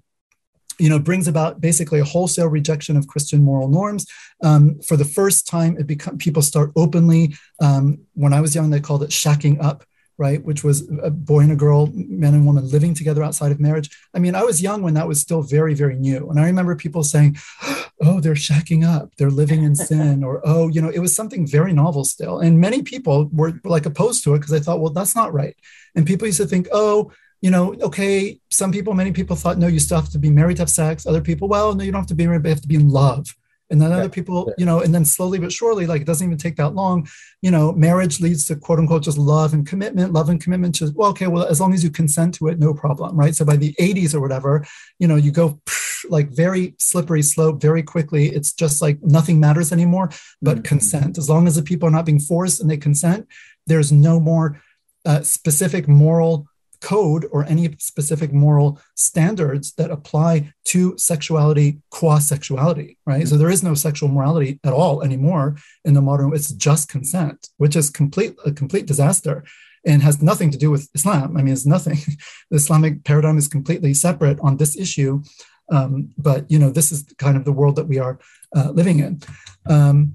you 0.78 0.88
know, 0.88 0.98
brings 0.98 1.28
about 1.28 1.60
basically 1.60 2.00
a 2.00 2.04
wholesale 2.04 2.48
rejection 2.48 2.96
of 2.96 3.06
Christian 3.06 3.42
moral 3.42 3.68
norms. 3.68 4.06
Um, 4.42 4.80
for 4.80 4.96
the 4.96 5.04
first 5.04 5.46
time, 5.46 5.76
it 5.78 5.86
become 5.86 6.18
people 6.18 6.42
start 6.42 6.72
openly. 6.76 7.36
Um, 7.60 8.00
when 8.14 8.32
I 8.32 8.40
was 8.40 8.54
young, 8.54 8.70
they 8.70 8.80
called 8.80 9.02
it 9.02 9.10
shacking 9.10 9.62
up, 9.62 9.84
right? 10.18 10.42
Which 10.44 10.62
was 10.62 10.88
a 11.02 11.10
boy 11.10 11.40
and 11.40 11.52
a 11.52 11.56
girl, 11.56 11.90
man 11.94 12.34
and 12.34 12.46
woman 12.46 12.68
living 12.68 12.94
together 12.94 13.22
outside 13.22 13.52
of 13.52 13.60
marriage. 13.60 13.90
I 14.14 14.18
mean, 14.18 14.34
I 14.34 14.42
was 14.42 14.62
young 14.62 14.82
when 14.82 14.94
that 14.94 15.08
was 15.08 15.20
still 15.20 15.42
very, 15.42 15.74
very 15.74 15.96
new, 15.96 16.30
and 16.30 16.38
I 16.38 16.46
remember 16.46 16.76
people 16.76 17.02
saying, 17.02 17.36
"Oh, 18.00 18.20
they're 18.20 18.34
shacking 18.34 18.86
up, 18.86 19.14
they're 19.16 19.30
living 19.30 19.62
in 19.62 19.74
sin," 19.74 20.24
or 20.24 20.40
"Oh, 20.44 20.68
you 20.68 20.80
know," 20.80 20.90
it 20.90 21.00
was 21.00 21.14
something 21.14 21.46
very 21.46 21.72
novel 21.72 22.04
still, 22.04 22.40
and 22.40 22.60
many 22.60 22.82
people 22.82 23.28
were, 23.32 23.52
were 23.62 23.70
like 23.70 23.86
opposed 23.86 24.24
to 24.24 24.34
it 24.34 24.38
because 24.38 24.52
they 24.52 24.60
thought, 24.60 24.80
"Well, 24.80 24.92
that's 24.92 25.16
not 25.16 25.32
right." 25.32 25.56
And 25.94 26.06
people 26.06 26.26
used 26.26 26.40
to 26.40 26.46
think, 26.46 26.68
"Oh." 26.72 27.12
you 27.40 27.50
know, 27.50 27.74
okay, 27.82 28.40
some 28.50 28.72
people, 28.72 28.94
many 28.94 29.12
people 29.12 29.36
thought, 29.36 29.58
no, 29.58 29.66
you 29.66 29.78
still 29.78 30.00
have 30.00 30.08
to 30.08 30.18
be 30.18 30.30
married 30.30 30.56
to 30.56 30.62
have 30.62 30.70
sex. 30.70 31.06
Other 31.06 31.20
people, 31.20 31.46
well, 31.46 31.74
no, 31.74 31.84
you 31.84 31.92
don't 31.92 32.00
have 32.00 32.08
to 32.08 32.14
be 32.14 32.26
married, 32.26 32.42
but 32.42 32.48
you 32.48 32.54
have 32.54 32.62
to 32.62 32.68
be 32.68 32.76
in 32.76 32.88
love. 32.88 33.36
And 33.70 33.80
then 33.80 33.92
other 33.92 34.10
people, 34.10 34.52
you 34.58 34.66
know, 34.66 34.80
and 34.80 34.94
then 34.94 35.04
slowly 35.04 35.38
but 35.38 35.52
surely, 35.52 35.86
like 35.86 36.02
it 36.02 36.06
doesn't 36.06 36.26
even 36.26 36.38
take 36.38 36.56
that 36.56 36.74
long, 36.74 37.08
you 37.40 37.50
know, 37.50 37.72
marriage 37.72 38.20
leads 38.20 38.44
to 38.46 38.56
quote 38.56 38.78
unquote 38.78 39.02
just 39.02 39.18
love 39.18 39.54
and 39.54 39.66
commitment, 39.66 40.12
love 40.12 40.28
and 40.28 40.42
commitment 40.42 40.74
to, 40.76 40.92
well, 40.94 41.10
okay, 41.10 41.26
well, 41.26 41.46
as 41.46 41.60
long 41.60 41.72
as 41.72 41.82
you 41.82 41.90
consent 41.90 42.34
to 42.34 42.48
it, 42.48 42.58
no 42.58 42.74
problem, 42.74 43.16
right? 43.16 43.34
So 43.34 43.44
by 43.44 43.56
the 43.56 43.74
80s 43.80 44.14
or 44.14 44.20
whatever, 44.20 44.66
you 44.98 45.08
know, 45.08 45.16
you 45.16 45.32
go 45.32 45.60
like 46.08 46.28
very 46.30 46.74
slippery 46.78 47.22
slope 47.22 47.60
very 47.60 47.82
quickly. 47.82 48.26
It's 48.26 48.52
just 48.52 48.82
like 48.82 49.02
nothing 49.02 49.40
matters 49.40 49.72
anymore 49.72 50.10
but 50.42 50.56
mm-hmm. 50.56 50.62
consent. 50.62 51.18
As 51.18 51.30
long 51.30 51.46
as 51.46 51.56
the 51.56 51.62
people 51.62 51.88
are 51.88 51.92
not 51.92 52.06
being 52.06 52.20
forced 52.20 52.60
and 52.60 52.70
they 52.70 52.76
consent, 52.76 53.26
there's 53.66 53.90
no 53.90 54.20
more 54.20 54.60
uh, 55.06 55.22
specific 55.22 55.88
moral 55.88 56.46
code 56.80 57.26
or 57.30 57.44
any 57.44 57.74
specific 57.78 58.32
moral 58.32 58.80
standards 58.94 59.72
that 59.74 59.90
apply 59.90 60.52
to 60.64 60.96
sexuality 60.98 61.78
qua 61.90 62.18
sexuality, 62.18 62.98
right? 63.06 63.26
So 63.26 63.36
there 63.36 63.50
is 63.50 63.62
no 63.62 63.74
sexual 63.74 64.08
morality 64.08 64.60
at 64.64 64.72
all 64.72 65.02
anymore 65.02 65.56
in 65.84 65.94
the 65.94 66.02
modern. 66.02 66.34
It's 66.34 66.52
just 66.52 66.88
consent, 66.88 67.48
which 67.56 67.76
is 67.76 67.90
complete 67.90 68.34
a 68.44 68.52
complete 68.52 68.86
disaster 68.86 69.44
and 69.86 70.02
has 70.02 70.22
nothing 70.22 70.50
to 70.50 70.58
do 70.58 70.70
with 70.70 70.88
Islam. 70.94 71.36
I 71.36 71.42
mean, 71.42 71.52
it's 71.52 71.66
nothing. 71.66 71.98
the 72.50 72.56
Islamic 72.56 73.04
paradigm 73.04 73.36
is 73.36 73.48
completely 73.48 73.94
separate 73.94 74.38
on 74.40 74.56
this 74.56 74.76
issue. 74.76 75.22
Um, 75.70 76.10
but 76.18 76.50
you 76.50 76.58
know, 76.58 76.70
this 76.70 76.92
is 76.92 77.04
kind 77.18 77.36
of 77.36 77.44
the 77.44 77.52
world 77.52 77.76
that 77.76 77.88
we 77.88 77.98
are 77.98 78.18
uh, 78.54 78.70
living 78.70 79.00
in. 79.00 79.20
Um, 79.66 80.14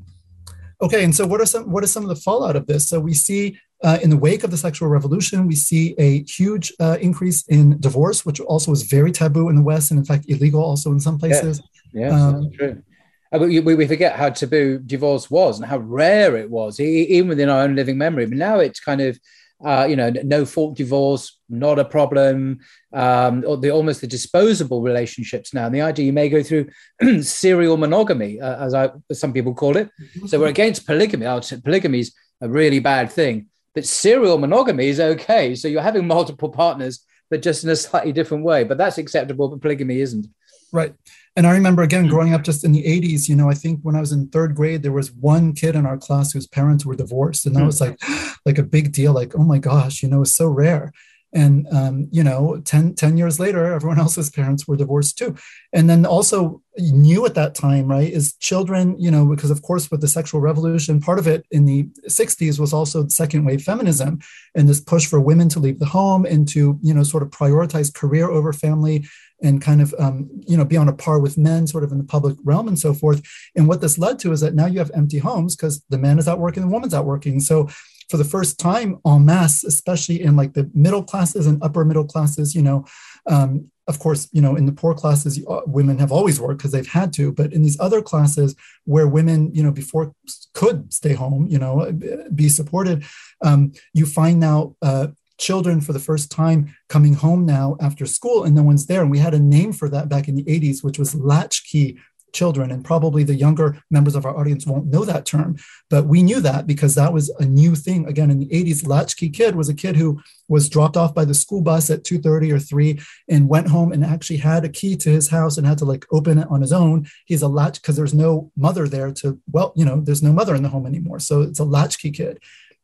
okay, 0.82 1.03
and 1.03 1.16
so 1.16 1.26
what 1.26 1.41
are 1.41 1.45
some 1.45 1.72
what 1.72 1.84
are 1.84 1.88
some 1.88 2.03
of 2.03 2.10
the 2.10 2.16
fallout 2.16 2.55
of 2.55 2.68
this? 2.68 2.88
So 2.88 2.99
we 2.99 3.14
see 3.14 3.60
uh, 3.84 3.98
in 4.02 4.10
the 4.10 4.18
wake 4.18 4.44
of 4.44 4.52
the 4.52 4.58
sexual 4.58 4.90
revolution, 4.90 5.48
we 5.48 5.56
see 5.56 5.96
a 5.98 6.24
huge 6.24 6.74
uh, 6.80 6.98
increase 7.00 7.44
in 7.48 7.80
divorce, 7.80 8.26
which 8.26 8.40
also 8.40 8.72
was 8.72 8.84
very 8.84 9.12
taboo 9.12 9.50
in 9.50 9.56
the 9.56 9.62
West, 9.62 9.92
and 9.92 10.00
in 10.00 10.06
fact 10.06 10.26
illegal 10.28 10.62
also 10.62 10.92
in 10.92 11.00
some 11.00 11.18
places. 11.18 11.62
Yeah, 11.94 12.10
yeah 12.10 12.28
um, 12.28 12.52
true. 12.52 12.84
Uh, 13.32 13.40
we, 13.40 13.60
we 13.60 13.88
forget 13.88 14.16
how 14.16 14.30
taboo 14.30 14.80
divorce 14.80 15.30
was 15.30 15.60
and 15.60 15.70
how 15.70 15.78
rare 15.78 16.36
it 16.36 16.50
was, 16.50 16.80
even 16.80 17.30
within 17.30 17.50
our 17.50 17.62
own 17.62 17.76
living 17.76 17.98
memory. 17.98 18.26
But 18.26 18.38
now 18.38 18.60
it's 18.60 18.80
kind 18.80 19.02
of 19.02 19.20
uh, 19.64 19.86
you 19.90 19.96
know, 19.96 20.10
no 20.24 20.46
fault 20.46 20.78
divorce, 20.78 21.38
not 21.50 21.80
a 21.80 21.86
problem, 21.86 22.60
um, 22.94 23.44
or 23.46 23.58
the 23.58 23.70
almost 23.70 24.02
the 24.02 24.08
disposable 24.08 24.82
relationships 24.82 25.54
now. 25.54 25.66
And 25.66 25.76
the 25.76 25.82
idea 25.82 26.06
you 26.06 26.14
may 26.14 26.30
go 26.30 26.42
through 26.42 26.70
serial 27.22 27.76
monogamy, 27.76 28.40
uh, 28.40 28.66
as 28.66 28.74
I 28.74 28.90
as 29.10 29.20
some 29.20 29.34
people 29.34 29.54
call 29.54 29.76
it. 29.76 29.90
So 30.28 30.40
we're 30.40 30.48
against 30.48 30.86
polygamy. 30.86 31.26
Polygamy 31.64 32.00
is 32.00 32.14
a 32.42 32.48
really 32.48 32.80
bad 32.80 33.12
thing, 33.12 33.49
but 33.76 33.86
serial 33.86 34.38
monogamy 34.38 34.88
is 34.88 35.00
okay. 35.00 35.56
So 35.56 35.68
you're 35.68 35.82
having 35.82 36.08
multiple 36.08 36.50
partners, 36.50 37.06
but 37.30 37.42
just 37.42 37.64
in 37.64 37.70
a 37.70 37.76
slightly 37.76 38.12
different 38.12 38.44
way. 38.44 38.64
But 38.64 38.78
that's 38.78 38.98
acceptable, 38.98 39.48
but 39.50 39.62
polygamy 39.62 40.02
isn't. 40.02 40.28
Right. 40.72 40.94
And 41.36 41.48
I 41.48 41.52
remember 41.52 41.84
again 41.84 42.08
growing 42.08 42.34
up 42.34 42.44
just 42.44 42.64
in 42.64 42.74
the 42.74 42.84
80s, 42.84 43.30
you 43.30 43.36
know, 43.36 43.50
I 43.50 43.54
think 43.54 43.80
when 43.82 43.96
I 43.96 44.00
was 44.00 44.12
in 44.12 44.28
third 44.28 44.56
grade, 44.56 44.84
there 44.84 44.92
was 44.92 45.12
one 45.12 45.54
kid 45.54 45.76
in 45.76 45.86
our 45.86 45.98
class 45.98 46.32
whose 46.32 46.48
parents 46.48 46.86
were 46.86 46.96
divorced. 46.96 47.46
And 47.46 47.56
that 47.56 47.62
hmm. 47.62 47.66
was 47.66 47.82
like 47.82 47.98
like 48.46 48.58
a 48.58 48.64
big 48.64 48.92
deal, 48.92 49.14
like, 49.14 49.36
oh 49.36 49.44
my 49.44 49.58
gosh, 49.58 50.04
you 50.04 50.10
know, 50.10 50.22
it's 50.22 50.36
so 50.36 50.48
rare. 50.48 50.92
And 51.34 51.68
um, 51.72 52.08
you 52.12 52.24
know, 52.24 52.62
10, 52.66 52.96
10 52.96 53.18
years 53.18 53.40
later, 53.40 53.74
everyone 53.74 54.00
else's 54.06 54.30
parents 54.30 54.68
were 54.68 54.76
divorced 54.76 55.18
too. 55.18 55.36
And 55.74 55.90
then 55.90 56.06
also 56.06 56.62
new 56.78 57.26
at 57.26 57.36
that 57.36 57.56
time, 57.56 57.88
right, 57.88 58.12
is 58.12 58.36
children, 58.38 59.00
you 59.00 59.12
know, 59.12 59.26
because 59.26 59.52
of 59.52 59.62
course 59.62 59.92
with 59.92 60.02
the 60.02 60.08
sexual 60.08 60.42
revolution, 60.42 61.02
part 61.02 61.20
of 61.20 61.28
it 61.28 61.46
in 61.52 61.66
the 61.66 61.84
60s 62.08 62.60
was 62.60 62.74
also 62.74 63.08
second 63.08 63.46
wave 63.46 63.62
feminism 63.62 64.20
and 64.56 64.68
this 64.68 64.80
push 64.80 65.06
for 65.06 65.20
women 65.20 65.50
to 65.50 65.60
leave 65.60 65.80
the 65.80 65.86
home 65.86 66.26
and 66.26 66.48
to, 66.50 66.80
you 66.82 66.94
know, 66.94 67.04
sort 67.04 67.24
of 67.24 67.30
prioritize 67.30 67.94
career 67.94 68.30
over 68.30 68.54
family 68.54 69.06
and 69.42 69.62
kind 69.62 69.82
of 69.82 69.94
um, 70.00 70.30
you 70.48 70.58
know 70.58 70.66
be 70.66 70.78
on 70.78 70.90
a 70.90 70.94
par 70.94 71.20
with 71.20 71.38
men 71.38 71.66
sort 71.66 71.84
of 71.84 71.92
in 71.92 71.98
the 71.98 72.04
public 72.04 72.38
realm 72.44 72.68
and 72.68 72.78
so 72.78 72.94
forth 72.94 73.22
and 73.56 73.68
what 73.68 73.82
this 73.82 73.98
led 73.98 74.20
to 74.20 74.32
is 74.32 74.42
that 74.42 74.54
now 74.54 74.66
you 74.66 74.80
have 74.80 74.92
empty 74.94 75.18
homes 75.18 75.56
because 75.56 75.82
the 75.90 75.98
man 75.98 76.20
is 76.20 76.28
out 76.28 76.40
working 76.40 76.62
the 76.62 76.70
woman's 76.70 76.94
out 76.94 77.06
working 77.06 77.40
so 77.40 77.70
for 78.10 78.18
the 78.18 78.24
first 78.24 78.60
time 78.60 78.97
en 79.05 79.26
masse 79.26 79.64
especially 79.64 80.22
in 80.22 80.36
like 80.36 80.53
the 80.53 80.70
middle 80.74 81.03
classes 81.03 81.45
and 81.47 81.62
upper 81.64 81.86
middle 81.86 82.05
classes 82.05 82.55
you 82.55 82.62
know 82.62 82.86
um, 83.28 83.70
of 83.89 83.97
course, 83.97 84.30
you 84.32 84.39
know, 84.39 84.55
in 84.55 84.68
the 84.68 84.72
poor 84.72 84.93
classes, 84.93 85.43
uh, 85.49 85.62
women 85.66 85.97
have 85.97 86.12
always 86.12 86.39
worked 86.39 86.60
because 86.60 86.72
they've 86.72 86.88
had 86.88 87.12
to. 87.14 87.32
But 87.32 87.51
in 87.51 87.64
these 87.64 87.80
other 87.80 88.03
classes 88.03 88.55
where 88.86 89.07
women, 89.07 89.53
you 89.53 89.64
know, 89.64 89.72
before 89.72 90.14
could 90.53 90.93
stay 90.93 91.14
home, 91.14 91.47
you 91.49 91.57
know, 91.57 91.91
be 92.36 92.49
supported, 92.49 93.03
um, 93.43 93.74
you 93.95 94.05
find 94.05 94.39
now 94.39 94.76
uh, 94.84 95.07
children 95.39 95.82
for 95.82 95.91
the 95.91 95.99
first 95.99 96.30
time 96.30 96.76
coming 96.88 97.16
home 97.16 97.47
now 97.47 97.78
after 97.82 98.05
school 98.05 98.43
and 98.43 98.53
no 98.53 98.62
one's 98.62 98.86
there. 98.86 99.01
And 99.01 99.10
we 99.10 99.18
had 99.18 99.34
a 99.34 99.39
name 99.39 99.74
for 99.74 99.89
that 99.89 100.07
back 100.07 100.28
in 100.28 100.36
the 100.36 100.43
80s, 100.43 100.84
which 100.84 100.99
was 100.99 101.16
latchkey 101.16 101.97
children. 102.34 102.72
And 102.72 102.84
probably 102.84 103.24
the 103.24 103.36
younger 103.36 103.82
members 103.90 104.16
of 104.16 104.26
our 104.26 104.38
audience 104.38 104.66
won't 104.66 104.88
know 104.88 105.06
that 105.06 105.26
term, 105.26 105.58
but 105.90 106.06
we 106.06 106.22
knew 106.24 106.42
that 106.42 106.68
because 106.68 106.96
that 106.96 107.14
was 107.14 107.30
a 107.40 107.46
new 107.46 107.76
thing. 107.76 108.08
Again, 108.08 108.32
in 108.32 108.40
the 108.40 108.48
80s, 108.48 108.88
latchkey 108.88 109.30
kid 109.30 109.56
was 109.56 109.70
a 109.70 109.74
kid 109.74 109.96
who 109.96 110.22
was 110.48 110.70
dropped 110.70 110.98
off 110.98 111.14
by 111.14 111.26
the 111.26 111.34
school 111.34 111.62
bus 111.62 111.90
at 111.90 112.04
2.30 112.04 112.54
or 112.54 112.60
3 112.60 113.00
and 113.30 113.50
went 113.50 113.68
home 113.68 113.92
and 113.92 114.04
actually 114.04 114.38
had 114.38 114.66
a 114.66 114.70
key 114.70 114.96
to 114.98 115.10
his 115.10 115.30
house 115.30 115.58
and 115.58 115.68
had 115.68 115.78
to 115.78 115.86
like 115.86 116.06
open 116.12 116.38
it 116.38 116.48
on 116.50 116.62
his 116.62 116.74
own. 116.74 117.08
He's 117.26 117.42
a 117.42 117.48
latch 117.48 117.82
because 117.82 117.96
there's 117.96 118.14
no 118.14 118.52
mother 118.58 118.88
there 118.88 119.12
to, 119.14 119.40
well, 119.52 119.74
you 119.76 119.86
know, 119.86 120.02
there's 120.02 120.24
no 120.24 120.34
mother 120.34 120.56
in 120.56 120.64
the 120.64 120.70
home 120.70 120.86
anymore. 120.86 121.20
So 121.20 121.42
it's 121.42 121.60
a 121.60 121.66
latchkey 121.66 122.12
kid. 122.12 122.40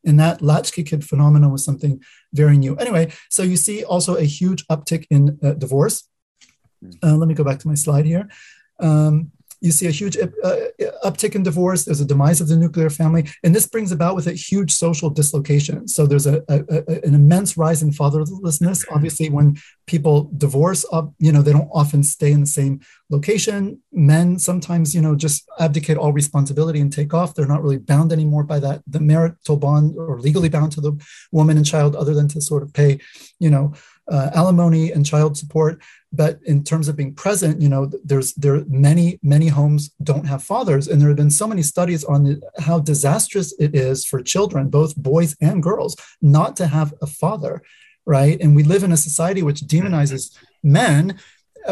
And 0.06 0.20
that 0.20 0.42
latchkey 0.42 0.84
kid 0.84 1.04
phenomenon 1.04 1.52
was 1.52 1.66
something 1.66 2.02
very 2.32 2.58
new. 2.58 2.76
Anyway, 2.76 3.12
so 3.30 3.42
you 3.42 3.58
see 3.58 3.84
also 3.84 4.16
a 4.16 4.24
huge 4.24 4.66
uptick 4.68 5.08
in 5.10 5.40
uh, 5.44 5.54
divorce. 5.54 6.08
Hmm. 6.82 6.92
Uh, 7.02 7.16
let 7.16 7.28
me 7.28 7.34
go 7.34 7.44
back 7.44 7.60
to 7.60 7.68
my 7.68 7.74
slide 7.74 8.06
here. 8.06 8.30
Um, 8.80 9.32
you 9.66 9.72
see 9.72 9.88
a 9.88 9.92
huge 9.92 10.16
uh, 10.18 10.56
uptick 11.04 11.36
in 11.36 11.44
divorce. 11.44 11.86
There's 11.86 12.02
a 12.02 12.06
demise 12.06 12.40
of 12.40 12.48
the 12.48 12.56
nuclear 12.56 12.90
family, 12.90 13.28
and 13.44 13.54
this 13.56 13.68
brings 13.68 13.92
about 13.92 14.16
with 14.16 14.28
it 14.28 14.36
huge 14.36 14.72
social 14.72 15.10
dislocation. 15.10 15.88
So 15.88 16.06
there's 16.06 16.28
a, 16.28 16.44
a, 16.48 16.64
a 16.70 17.06
an 17.08 17.16
immense 17.16 17.58
rise 17.58 17.82
in 17.82 17.90
fatherlessness. 17.92 18.86
Obviously, 18.92 19.30
when 19.30 19.58
people 19.88 20.30
divorce, 20.38 20.86
uh, 20.92 21.08
you 21.18 21.32
know 21.32 21.42
they 21.42 21.52
don't 21.52 21.70
often 21.74 22.04
stay 22.04 22.32
in 22.32 22.42
the 22.42 22.46
same 22.60 22.80
location. 23.10 23.82
Men 23.92 24.40
sometimes, 24.40 24.94
you 24.96 25.02
know, 25.02 25.16
just 25.16 25.48
abdicate 25.60 25.98
all 25.98 26.14
responsibility 26.14 26.80
and 26.80 26.92
take 26.94 27.14
off. 27.14 27.34
They're 27.34 27.48
not 27.48 27.64
really 27.64 27.78
bound 27.78 28.12
anymore 28.12 28.44
by 28.44 28.60
that 28.60 28.82
the 28.88 29.00
marital 29.00 29.58
bond 29.58 29.96
or 29.98 30.20
legally 30.20 30.50
bound 30.50 30.72
to 30.74 30.82
the 30.82 30.94
woman 31.32 31.58
and 31.58 31.66
child, 31.66 31.96
other 31.96 32.14
than 32.14 32.28
to 32.30 32.42
sort 32.42 32.64
of 32.64 32.74
pay, 32.74 33.00
you 33.40 33.50
know, 33.50 33.74
uh, 34.12 34.30
alimony 34.34 34.92
and 34.92 35.06
child 35.06 35.38
support. 35.38 35.82
But 36.12 36.40
in 36.44 36.64
terms 36.64 36.88
of 36.88 36.96
being 36.96 37.14
present, 37.14 37.62
you 37.62 37.70
know, 37.70 37.92
there's 38.04 38.34
there 38.36 38.56
are 38.56 38.66
many 38.68 39.20
many 39.22 39.48
homes 39.48 39.92
don't 40.02 40.28
have 40.28 40.44
fathers, 40.44 40.88
and 40.88 41.02
there 41.02 41.10
have 41.10 41.18
been 41.18 41.32
so 41.32 41.48
many 41.48 41.62
studies 41.62 42.04
on 42.04 42.42
how 42.60 42.80
disastrous 42.80 43.54
it 43.60 43.76
is 43.76 44.06
for 44.06 44.22
children, 44.22 44.70
both 44.70 44.96
boys 44.96 45.36
and 45.42 45.62
girls, 45.62 45.96
not 46.22 46.56
to 46.58 46.68
have 46.68 46.94
a 47.02 47.08
father, 47.08 47.62
right? 48.06 48.40
And 48.40 48.56
we 48.56 48.64
live 48.64 48.84
in 48.84 48.92
a 48.92 48.98
society 48.98 49.42
which 49.42 49.62
demonizes 49.62 50.36
men, 50.64 51.20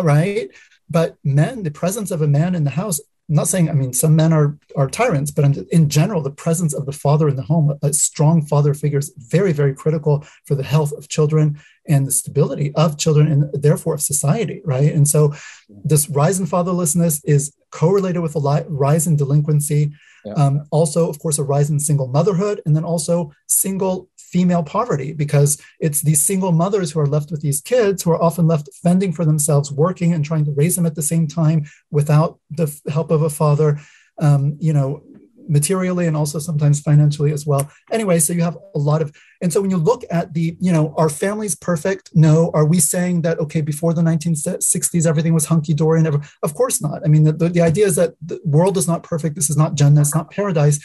right? 0.01 0.49
But 0.89 1.15
men, 1.23 1.63
the 1.63 1.71
presence 1.71 2.11
of 2.11 2.21
a 2.21 2.27
man 2.27 2.55
in 2.55 2.65
the 2.65 2.71
house 2.71 2.99
I'm 3.29 3.35
not 3.35 3.47
saying, 3.47 3.69
I 3.69 3.73
mean, 3.73 3.93
some 3.93 4.15
men 4.15 4.33
are 4.33 4.57
are 4.75 4.89
tyrants, 4.89 5.31
but 5.31 5.45
in 5.45 5.89
general, 5.89 6.21
the 6.21 6.29
presence 6.29 6.73
of 6.73 6.85
the 6.85 6.91
father 6.91 7.29
in 7.29 7.37
the 7.37 7.43
home, 7.43 7.77
a 7.81 7.93
strong 7.93 8.45
father 8.45 8.73
figure 8.73 8.99
is 8.99 9.13
very, 9.17 9.53
very 9.53 9.73
critical 9.73 10.25
for 10.45 10.55
the 10.55 10.63
health 10.63 10.91
of 10.91 11.07
children 11.07 11.59
and 11.87 12.05
the 12.05 12.11
stability 12.11 12.73
of 12.75 12.97
children 12.97 13.27
and 13.31 13.61
therefore 13.61 13.93
of 13.93 14.01
society, 14.01 14.61
right? 14.65 14.91
And 14.91 15.07
so 15.07 15.33
this 15.69 16.09
rise 16.09 16.39
in 16.39 16.47
fatherlessness 16.47 17.21
is 17.23 17.53
correlated 17.71 18.21
with 18.21 18.35
a 18.35 18.65
rise 18.69 19.07
in 19.07 19.15
delinquency. 19.15 19.91
Yeah. 20.25 20.33
Um, 20.33 20.65
also, 20.71 21.09
of 21.09 21.19
course, 21.19 21.37
a 21.37 21.43
rise 21.43 21.69
in 21.69 21.79
single 21.79 22.07
motherhood, 22.07 22.61
and 22.65 22.75
then 22.75 22.85
also 22.85 23.33
single 23.47 24.09
female 24.33 24.63
poverty 24.63 25.13
because 25.13 25.61
it's 25.79 26.01
these 26.01 26.21
single 26.21 26.51
mothers 26.51 26.91
who 26.91 26.99
are 26.99 27.13
left 27.15 27.29
with 27.31 27.41
these 27.41 27.61
kids 27.61 28.01
who 28.01 28.11
are 28.11 28.21
often 28.21 28.47
left 28.47 28.67
fending 28.81 29.13
for 29.13 29.25
themselves, 29.25 29.71
working 29.71 30.13
and 30.13 30.25
trying 30.25 30.43
to 30.43 30.51
raise 30.51 30.75
them 30.75 30.87
at 30.87 30.95
the 30.95 31.09
same 31.13 31.27
time 31.27 31.63
without 31.91 32.39
the 32.49 32.67
help 32.89 33.11
of 33.11 33.21
a 33.21 33.29
father. 33.29 33.79
Um, 34.19 34.57
you 34.59 34.73
know, 34.73 35.03
materially 35.47 36.07
and 36.07 36.15
also 36.15 36.39
sometimes 36.39 36.79
financially 36.79 37.31
as 37.31 37.45
well. 37.45 37.69
Anyway, 37.91 38.19
so 38.19 38.33
you 38.33 38.41
have 38.41 38.57
a 38.75 38.79
lot 38.79 39.01
of, 39.01 39.15
and 39.41 39.51
so 39.51 39.61
when 39.61 39.69
you 39.69 39.77
look 39.77 40.03
at 40.09 40.33
the, 40.33 40.55
you 40.59 40.71
know, 40.71 40.93
are 40.97 41.09
families 41.09 41.55
perfect? 41.55 42.11
No. 42.13 42.51
Are 42.53 42.65
we 42.65 42.79
saying 42.79 43.21
that, 43.23 43.39
okay, 43.39 43.61
before 43.61 43.93
the 43.93 44.01
1960s, 44.01 45.05
everything 45.05 45.33
was 45.33 45.45
hunky 45.45 45.73
dory 45.73 45.99
and 45.99 46.07
ever? 46.07 46.21
Of 46.41 46.53
course 46.53 46.81
not. 46.81 47.01
I 47.05 47.07
mean, 47.07 47.23
the, 47.23 47.33
the, 47.33 47.49
the, 47.49 47.61
idea 47.61 47.85
is 47.85 47.95
that 47.95 48.13
the 48.21 48.39
world 48.45 48.77
is 48.77 48.87
not 48.87 49.03
perfect. 49.03 49.35
This 49.35 49.49
is 49.49 49.57
not 49.57 49.75
Jannah, 49.75 50.01
it's 50.01 50.15
not 50.15 50.31
paradise. 50.31 50.79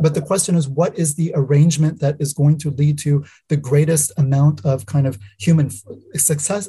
But 0.00 0.14
the 0.14 0.22
question 0.22 0.56
is, 0.56 0.68
what 0.68 0.98
is 0.98 1.14
the 1.14 1.32
arrangement 1.34 2.00
that 2.00 2.16
is 2.18 2.32
going 2.32 2.58
to 2.58 2.70
lead 2.70 2.98
to 3.00 3.24
the 3.48 3.56
greatest 3.56 4.12
amount 4.16 4.64
of 4.64 4.86
kind 4.86 5.06
of 5.06 5.18
human 5.38 5.70
success, 6.14 6.68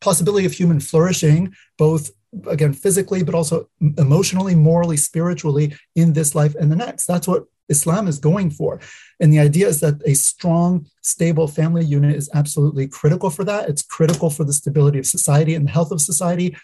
possibility 0.00 0.46
of 0.46 0.52
human 0.52 0.80
flourishing, 0.80 1.54
both 1.76 2.10
again 2.48 2.72
physically 2.72 3.22
but 3.22 3.34
also 3.34 3.68
emotionally 3.98 4.54
morally 4.54 4.96
spiritually 4.96 5.74
in 5.94 6.12
this 6.12 6.34
life 6.34 6.54
and 6.54 6.70
the 6.70 6.76
next. 6.76 7.06
That's 7.06 7.28
what 7.28 7.44
islam 7.68 8.06
is 8.08 8.18
going 8.18 8.50
for. 8.50 8.80
And 9.20 9.32
the 9.32 9.40
idea 9.40 9.66
is 9.68 9.80
that 9.80 10.00
a 10.06 10.14
strong 10.14 10.86
stable 11.02 11.48
family 11.48 11.84
unit 11.84 12.14
is 12.14 12.30
absolutely 12.34 12.86
critical 12.86 13.30
for 13.30 13.44
that. 13.44 13.68
It's 13.68 13.82
critical 13.82 14.30
for 14.30 14.44
the 14.44 14.52
stability 14.52 14.98
of 14.98 15.06
society 15.06 15.54
and 15.54 15.66
the 15.66 15.72
health 15.72 15.90
of 15.90 16.00
society 16.00 16.56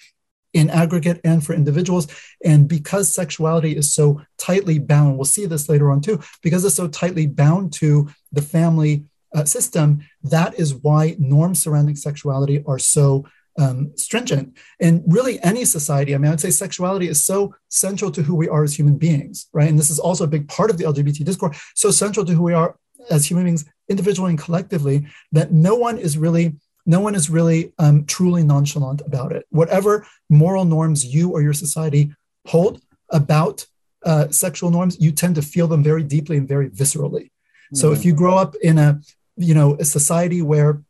in 0.52 0.68
aggregate 0.68 1.20
and 1.24 1.44
for 1.44 1.54
individuals. 1.54 2.06
And 2.44 2.68
because 2.68 3.14
sexuality 3.14 3.74
is 3.76 3.94
so 3.94 4.20
tightly 4.38 4.78
bound 4.78 5.16
we'll 5.16 5.24
see 5.24 5.46
this 5.46 5.68
later 5.68 5.90
on 5.90 6.00
too 6.00 6.20
because 6.42 6.64
it's 6.64 6.74
so 6.74 6.88
tightly 6.88 7.26
bound 7.26 7.72
to 7.74 8.08
the 8.32 8.42
family 8.42 9.04
uh, 9.34 9.44
system 9.44 10.02
that 10.22 10.58
is 10.58 10.74
why 10.74 11.16
norms 11.18 11.62
surrounding 11.62 11.96
sexuality 11.96 12.62
are 12.66 12.78
so 12.78 13.24
um, 13.59 13.92
stringent. 13.96 14.57
And 14.80 15.03
really, 15.07 15.42
any 15.42 15.64
society, 15.64 16.14
I 16.14 16.18
mean, 16.18 16.28
I 16.28 16.30
would 16.30 16.40
say 16.40 16.50
sexuality 16.50 17.09
is 17.09 17.24
so 17.24 17.55
central 17.68 18.11
to 18.12 18.22
who 18.22 18.34
we 18.34 18.48
are 18.48 18.64
as 18.64 18.78
human 18.78 18.96
beings, 18.96 19.48
right? 19.53 19.68
And 19.68 19.78
this 19.78 19.90
is 19.90 19.98
also 19.98 20.24
a 20.24 20.28
big 20.28 20.48
part 20.48 20.70
of 20.70 20.78
the 20.78 20.84
LGBT 20.84 21.24
discourse, 21.24 21.61
so 21.74 21.90
central 21.90 22.24
to 22.26 22.32
who 22.32 22.42
we 22.42 22.55
are 22.55 22.76
as 23.11 23.28
human 23.28 23.44
beings, 23.44 23.64
individually 23.88 24.30
and 24.30 24.38
collectively, 24.38 25.07
that 25.32 25.53
no 25.53 25.74
one 25.74 25.98
is 25.98 26.16
really 26.16 26.57
no 26.84 27.00
one 27.00 27.14
is 27.14 27.30
really 27.30 27.72
um, 27.78 28.05
truly 28.07 28.42
nonchalant 28.42 29.03
about 29.07 29.30
it. 29.30 29.46
Whatever 29.50 30.05
moral 30.28 30.64
norms 30.64 31.05
you 31.05 31.30
or 31.30 31.40
your 31.40 31.53
society 31.53 32.12
hold 32.48 32.80
about 33.11 33.64
uh, 34.05 34.28
sexual 34.30 34.70
norms, 34.70 35.00
you 35.00 35.12
tend 35.12 35.36
to 35.36 35.42
feel 35.42 35.68
them 35.68 35.84
very 35.84 36.03
deeply 36.03 36.36
and 36.36 36.48
very 36.48 36.68
viscerally. 36.70 37.26
Mm-hmm. 37.26 37.76
So 37.76 37.92
if 37.92 38.05
you 38.05 38.14
grow 38.14 38.36
up 38.36 38.55
in 38.57 38.78
a 38.78 39.00
you 39.36 39.55
know 39.55 39.76
a 39.76 39.84
society 39.84 40.42
where 40.42 40.82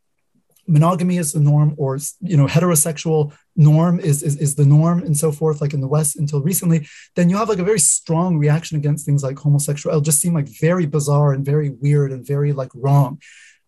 monogamy 0.67 1.17
is 1.17 1.33
the 1.33 1.39
norm 1.39 1.75
or 1.77 1.97
you 2.21 2.37
know 2.37 2.47
heterosexual 2.47 3.33
norm 3.55 3.99
is, 3.99 4.23
is 4.23 4.37
is 4.37 4.55
the 4.55 4.65
norm 4.65 4.99
and 4.99 5.17
so 5.17 5.31
forth 5.31 5.61
like 5.61 5.73
in 5.73 5.81
the 5.81 5.87
west 5.87 6.15
until 6.15 6.41
recently 6.41 6.87
then 7.15 7.29
you 7.29 7.37
have 7.37 7.49
like 7.49 7.59
a 7.59 7.63
very 7.63 7.79
strong 7.79 8.37
reaction 8.37 8.77
against 8.77 9.05
things 9.05 9.23
like 9.23 9.37
homosexual 9.37 9.99
just 10.01 10.21
seem 10.21 10.33
like 10.33 10.47
very 10.47 10.85
bizarre 10.85 11.33
and 11.33 11.45
very 11.45 11.69
weird 11.69 12.11
and 12.11 12.25
very 12.25 12.53
like 12.53 12.71
wrong. 12.75 13.21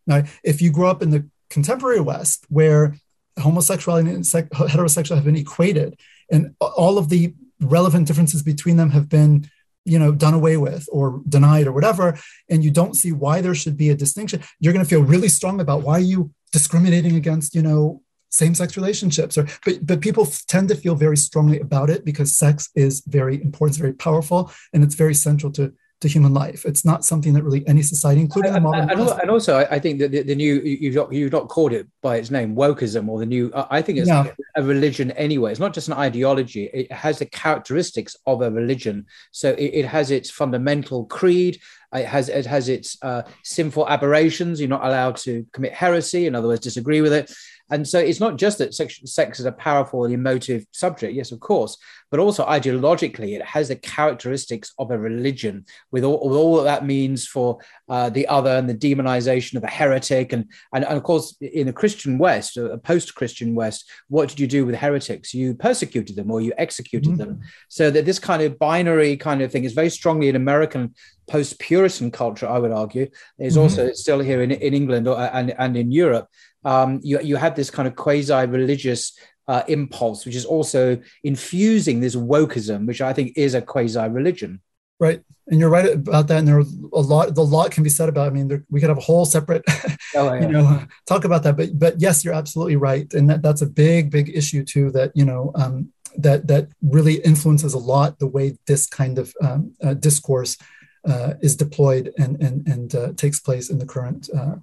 Now 0.08 0.24
if 0.44 0.62
you 0.62 0.72
grow 0.72 0.90
up 0.90 1.02
in 1.02 1.10
the 1.10 1.28
contemporary 1.50 2.00
west 2.00 2.46
where 2.50 2.96
homosexuality 3.38 4.10
and 4.10 4.24
heterosexual 4.24 5.16
have 5.16 5.26
been 5.26 5.36
equated 5.36 6.00
and 6.32 6.56
all 6.60 6.98
of 6.98 7.10
the 7.10 7.34
relevant 7.62 8.08
differences 8.08 8.44
between 8.44 8.78
them 8.78 8.92
have 8.92 9.10
been 9.10 9.50
you 9.86 10.00
know 10.00 10.12
done 10.12 10.34
away 10.34 10.58
with 10.58 10.88
or 10.92 11.22
denied 11.30 11.68
or 11.68 11.72
whatever 11.72 12.18
and 12.50 12.64
you 12.64 12.72
don't 12.72 12.96
see 12.96 13.12
why 13.12 13.40
there 13.40 13.56
should 13.56 13.78
be 13.78 13.90
a 13.90 13.96
distinction 13.96 14.42
you're 14.60 14.74
going 14.74 14.84
to 14.84 14.90
feel 14.90 15.04
really 15.04 15.30
strong 15.30 15.62
about 15.62 15.84
why 15.84 15.98
you 15.98 16.32
discriminating 16.52 17.16
against 17.16 17.56
you 17.56 17.62
know 17.62 18.02
same-sex 18.30 18.76
relationships 18.76 19.38
or 19.38 19.48
but 19.64 19.86
but 19.86 20.02
people 20.02 20.28
tend 20.48 20.68
to 20.68 20.76
feel 20.76 20.96
very 20.96 21.16
strongly 21.16 21.60
about 21.60 21.90
it 21.90 22.04
because 22.04 22.36
sex 22.36 22.70
is 22.76 23.02
very 23.08 23.42
important 23.42 23.74
it's 23.74 23.78
very 23.78 23.94
powerful 23.94 24.52
and 24.74 24.84
it's 24.84 24.96
very 24.96 25.14
central 25.14 25.52
to 25.52 25.74
to 26.02 26.08
human 26.08 26.34
life. 26.34 26.66
It's 26.66 26.84
not 26.84 27.06
something 27.06 27.34
that 27.34 27.44
really 27.44 27.66
any 27.68 27.82
society, 27.82 28.22
including 28.22 28.54
the 28.54 28.60
modern. 28.60 28.90
And, 28.90 29.00
and 29.00 29.30
also, 29.32 29.58
I 29.58 29.80
think 29.80 30.00
that 30.00 30.12
the, 30.12 30.24
the, 30.24 30.36
new 30.36 30.56
you've 30.62 30.96
not, 30.96 31.12
you've 31.12 31.32
not 31.32 31.48
called 31.48 31.72
it 31.72 31.88
by 32.02 32.18
its 32.18 32.30
name, 32.30 32.56
wokeism, 32.56 33.08
or 33.08 33.20
the 33.20 33.26
new. 33.26 33.52
I 33.56 33.82
think 33.82 34.00
it's 34.00 34.10
yeah. 34.10 34.28
a 34.56 34.64
religion 34.64 35.12
anyway. 35.12 35.52
It's 35.52 35.60
not 35.60 35.74
just 35.74 35.88
an 35.88 35.94
ideology. 35.94 36.66
It 36.74 36.92
has 36.92 37.20
the 37.20 37.26
characteristics 37.26 38.16
of 38.26 38.42
a 38.42 38.52
religion. 38.52 39.06
So 39.32 39.52
it, 39.52 39.72
it 39.74 39.86
has 39.86 40.12
its 40.12 40.30
fundamental 40.30 41.06
creed. 41.06 41.60
It 41.94 42.06
has 42.06 42.28
it 42.28 42.46
has 42.46 42.68
its 42.68 42.98
uh, 43.02 43.24
sinful 43.44 43.88
aberrations. 43.88 44.60
You're 44.60 44.70
not 44.70 44.84
allowed 44.84 45.16
to 45.18 45.46
commit 45.54 45.74
heresy. 45.74 46.28
In 46.28 46.36
other 46.36 46.48
words, 46.48 46.62
disagree 46.62 47.00
with 47.00 47.14
it. 47.14 47.34
And 47.72 47.88
so 47.88 47.98
it's 48.00 48.20
not 48.20 48.38
just 48.38 48.60
that 48.60 48.74
sex, 48.74 49.00
sex 49.06 49.40
is 49.40 49.46
a 49.46 49.52
powerful 49.52 50.06
and 50.06 50.14
emotive 50.14 50.66
subject, 50.72 51.14
yes, 51.14 51.32
of 51.32 51.40
course, 51.40 51.78
but 52.12 52.20
also 52.20 52.46
ideologically, 52.46 53.36
it 53.36 53.44
has 53.44 53.70
the 53.70 53.76
characteristics 53.76 54.72
of 54.78 54.92
a 54.92 54.98
religion 54.98 55.66
with 55.92 56.04
all, 56.04 56.30
with 56.30 56.38
all 56.38 56.58
that 56.58 56.64
that 56.64 56.86
means 56.86 57.28
for 57.28 57.60
uh, 57.90 58.10
the 58.10 58.28
other 58.28 58.52
and 58.52 58.70
the 58.70 58.76
demonization 58.76 59.56
of 59.56 59.64
a 59.64 59.68
heretic. 59.68 60.34
And, 60.34 60.52
and, 60.74 60.84
and 60.86 60.98
of 60.98 61.04
course, 61.04 61.36
in 61.42 61.68
a 61.68 61.74
Christian 61.74 62.18
West, 62.18 62.58
a 62.58 62.78
post 62.78 63.16
Christian 63.16 63.56
West, 63.56 63.90
what 64.10 64.30
did 64.30 64.40
you 64.40 64.48
do 64.48 64.66
with 64.66 64.76
heretics? 64.76 65.34
You 65.34 65.56
persecuted 65.56 66.16
them 66.16 66.30
or 66.30 66.42
you 66.42 66.54
executed 66.58 67.14
mm-hmm. 67.14 67.18
them. 67.18 67.42
So 67.70 67.90
that 67.92 68.06
this 68.06 68.20
kind 68.20 68.42
of 68.44 68.60
binary 68.60 69.18
kind 69.18 69.42
of 69.42 69.52
thing 69.52 69.64
is 69.64 69.74
very 69.74 69.90
strongly 69.90 70.30
in 70.30 70.36
American 70.36 70.94
post 71.28 71.60
Puritan 71.60 72.12
culture, 72.12 72.48
I 72.48 72.60
would 72.60 72.72
argue, 72.72 73.08
is 73.40 73.54
mm-hmm. 73.54 73.64
also 73.64 73.92
still 73.94 74.20
here 74.20 74.42
in, 74.44 74.52
in 74.52 74.74
England 74.74 75.08
or, 75.08 75.18
and, 75.20 75.56
and 75.58 75.76
in 75.76 75.92
Europe 75.92 76.28
um, 76.66 77.00
you, 77.04 77.20
you 77.22 77.36
have 77.38 77.56
this 77.56 77.70
kind 77.70 77.88
of 77.88 77.96
quasi 77.96 78.46
religious 78.48 79.18
uh, 79.48 79.64
impulse, 79.68 80.26
which 80.26 80.36
is 80.36 80.46
also 80.46 81.00
infusing 81.24 82.00
this 82.00 82.16
wokeism, 82.16 82.88
which 82.88 83.02
I 83.02 83.14
think 83.14 83.34
is 83.38 83.54
a 83.54 83.62
quasi 83.62 84.08
religion. 84.10 84.62
Right, 84.98 85.22
and 85.48 85.60
you're 85.60 85.70
right 85.70 85.94
about 85.94 86.28
that. 86.30 86.40
And 86.40 86.48
there 86.48 86.58
are 86.58 86.64
a 86.94 87.02
lot, 87.02 87.36
the 87.36 87.44
lot 87.44 87.70
can 87.70 87.84
be 87.84 87.90
said 87.90 88.08
about. 88.08 88.28
I 88.28 88.30
mean, 88.30 88.48
there, 88.48 88.64
we 88.70 88.80
could 88.80 88.90
have 88.90 88.98
a 88.98 89.02
whole 89.02 89.26
separate, 89.26 89.64
oh, 90.16 90.34
yeah. 90.34 90.42
you 90.42 90.48
know, 90.48 90.84
talk 91.06 91.26
about 91.26 91.44
that. 91.44 91.58
But 91.58 91.78
but 91.78 92.00
yes, 92.00 92.24
you're 92.24 92.34
absolutely 92.34 92.78
right, 92.78 93.14
and 93.14 93.30
that, 93.30 93.42
that's 93.42 93.62
a 93.62 93.68
big 93.68 94.10
big 94.10 94.30
issue 94.34 94.64
too. 94.64 94.92
That 94.92 95.12
you 95.14 95.26
know, 95.26 95.52
um, 95.56 95.92
that 96.18 96.48
that 96.48 96.70
really 96.82 97.16
influences 97.16 97.74
a 97.74 97.78
lot 97.78 98.20
the 98.20 98.28
way 98.28 98.58
this 98.68 98.88
kind 98.88 99.20
of 99.20 99.34
um, 99.42 99.74
uh, 99.84 99.96
discourse 99.96 100.58
uh, 101.06 101.34
is 101.42 101.58
deployed 101.58 102.14
and 102.18 102.42
and 102.42 102.66
and 102.68 102.96
uh, 102.96 103.12
takes 103.18 103.42
place 103.42 103.70
in 103.70 103.80
the 103.80 103.86
current 103.86 104.30
uh, 104.36 104.56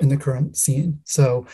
in 0.00 0.08
the 0.08 0.16
current 0.16 0.56
scene. 0.56 1.00
So, 1.04 1.46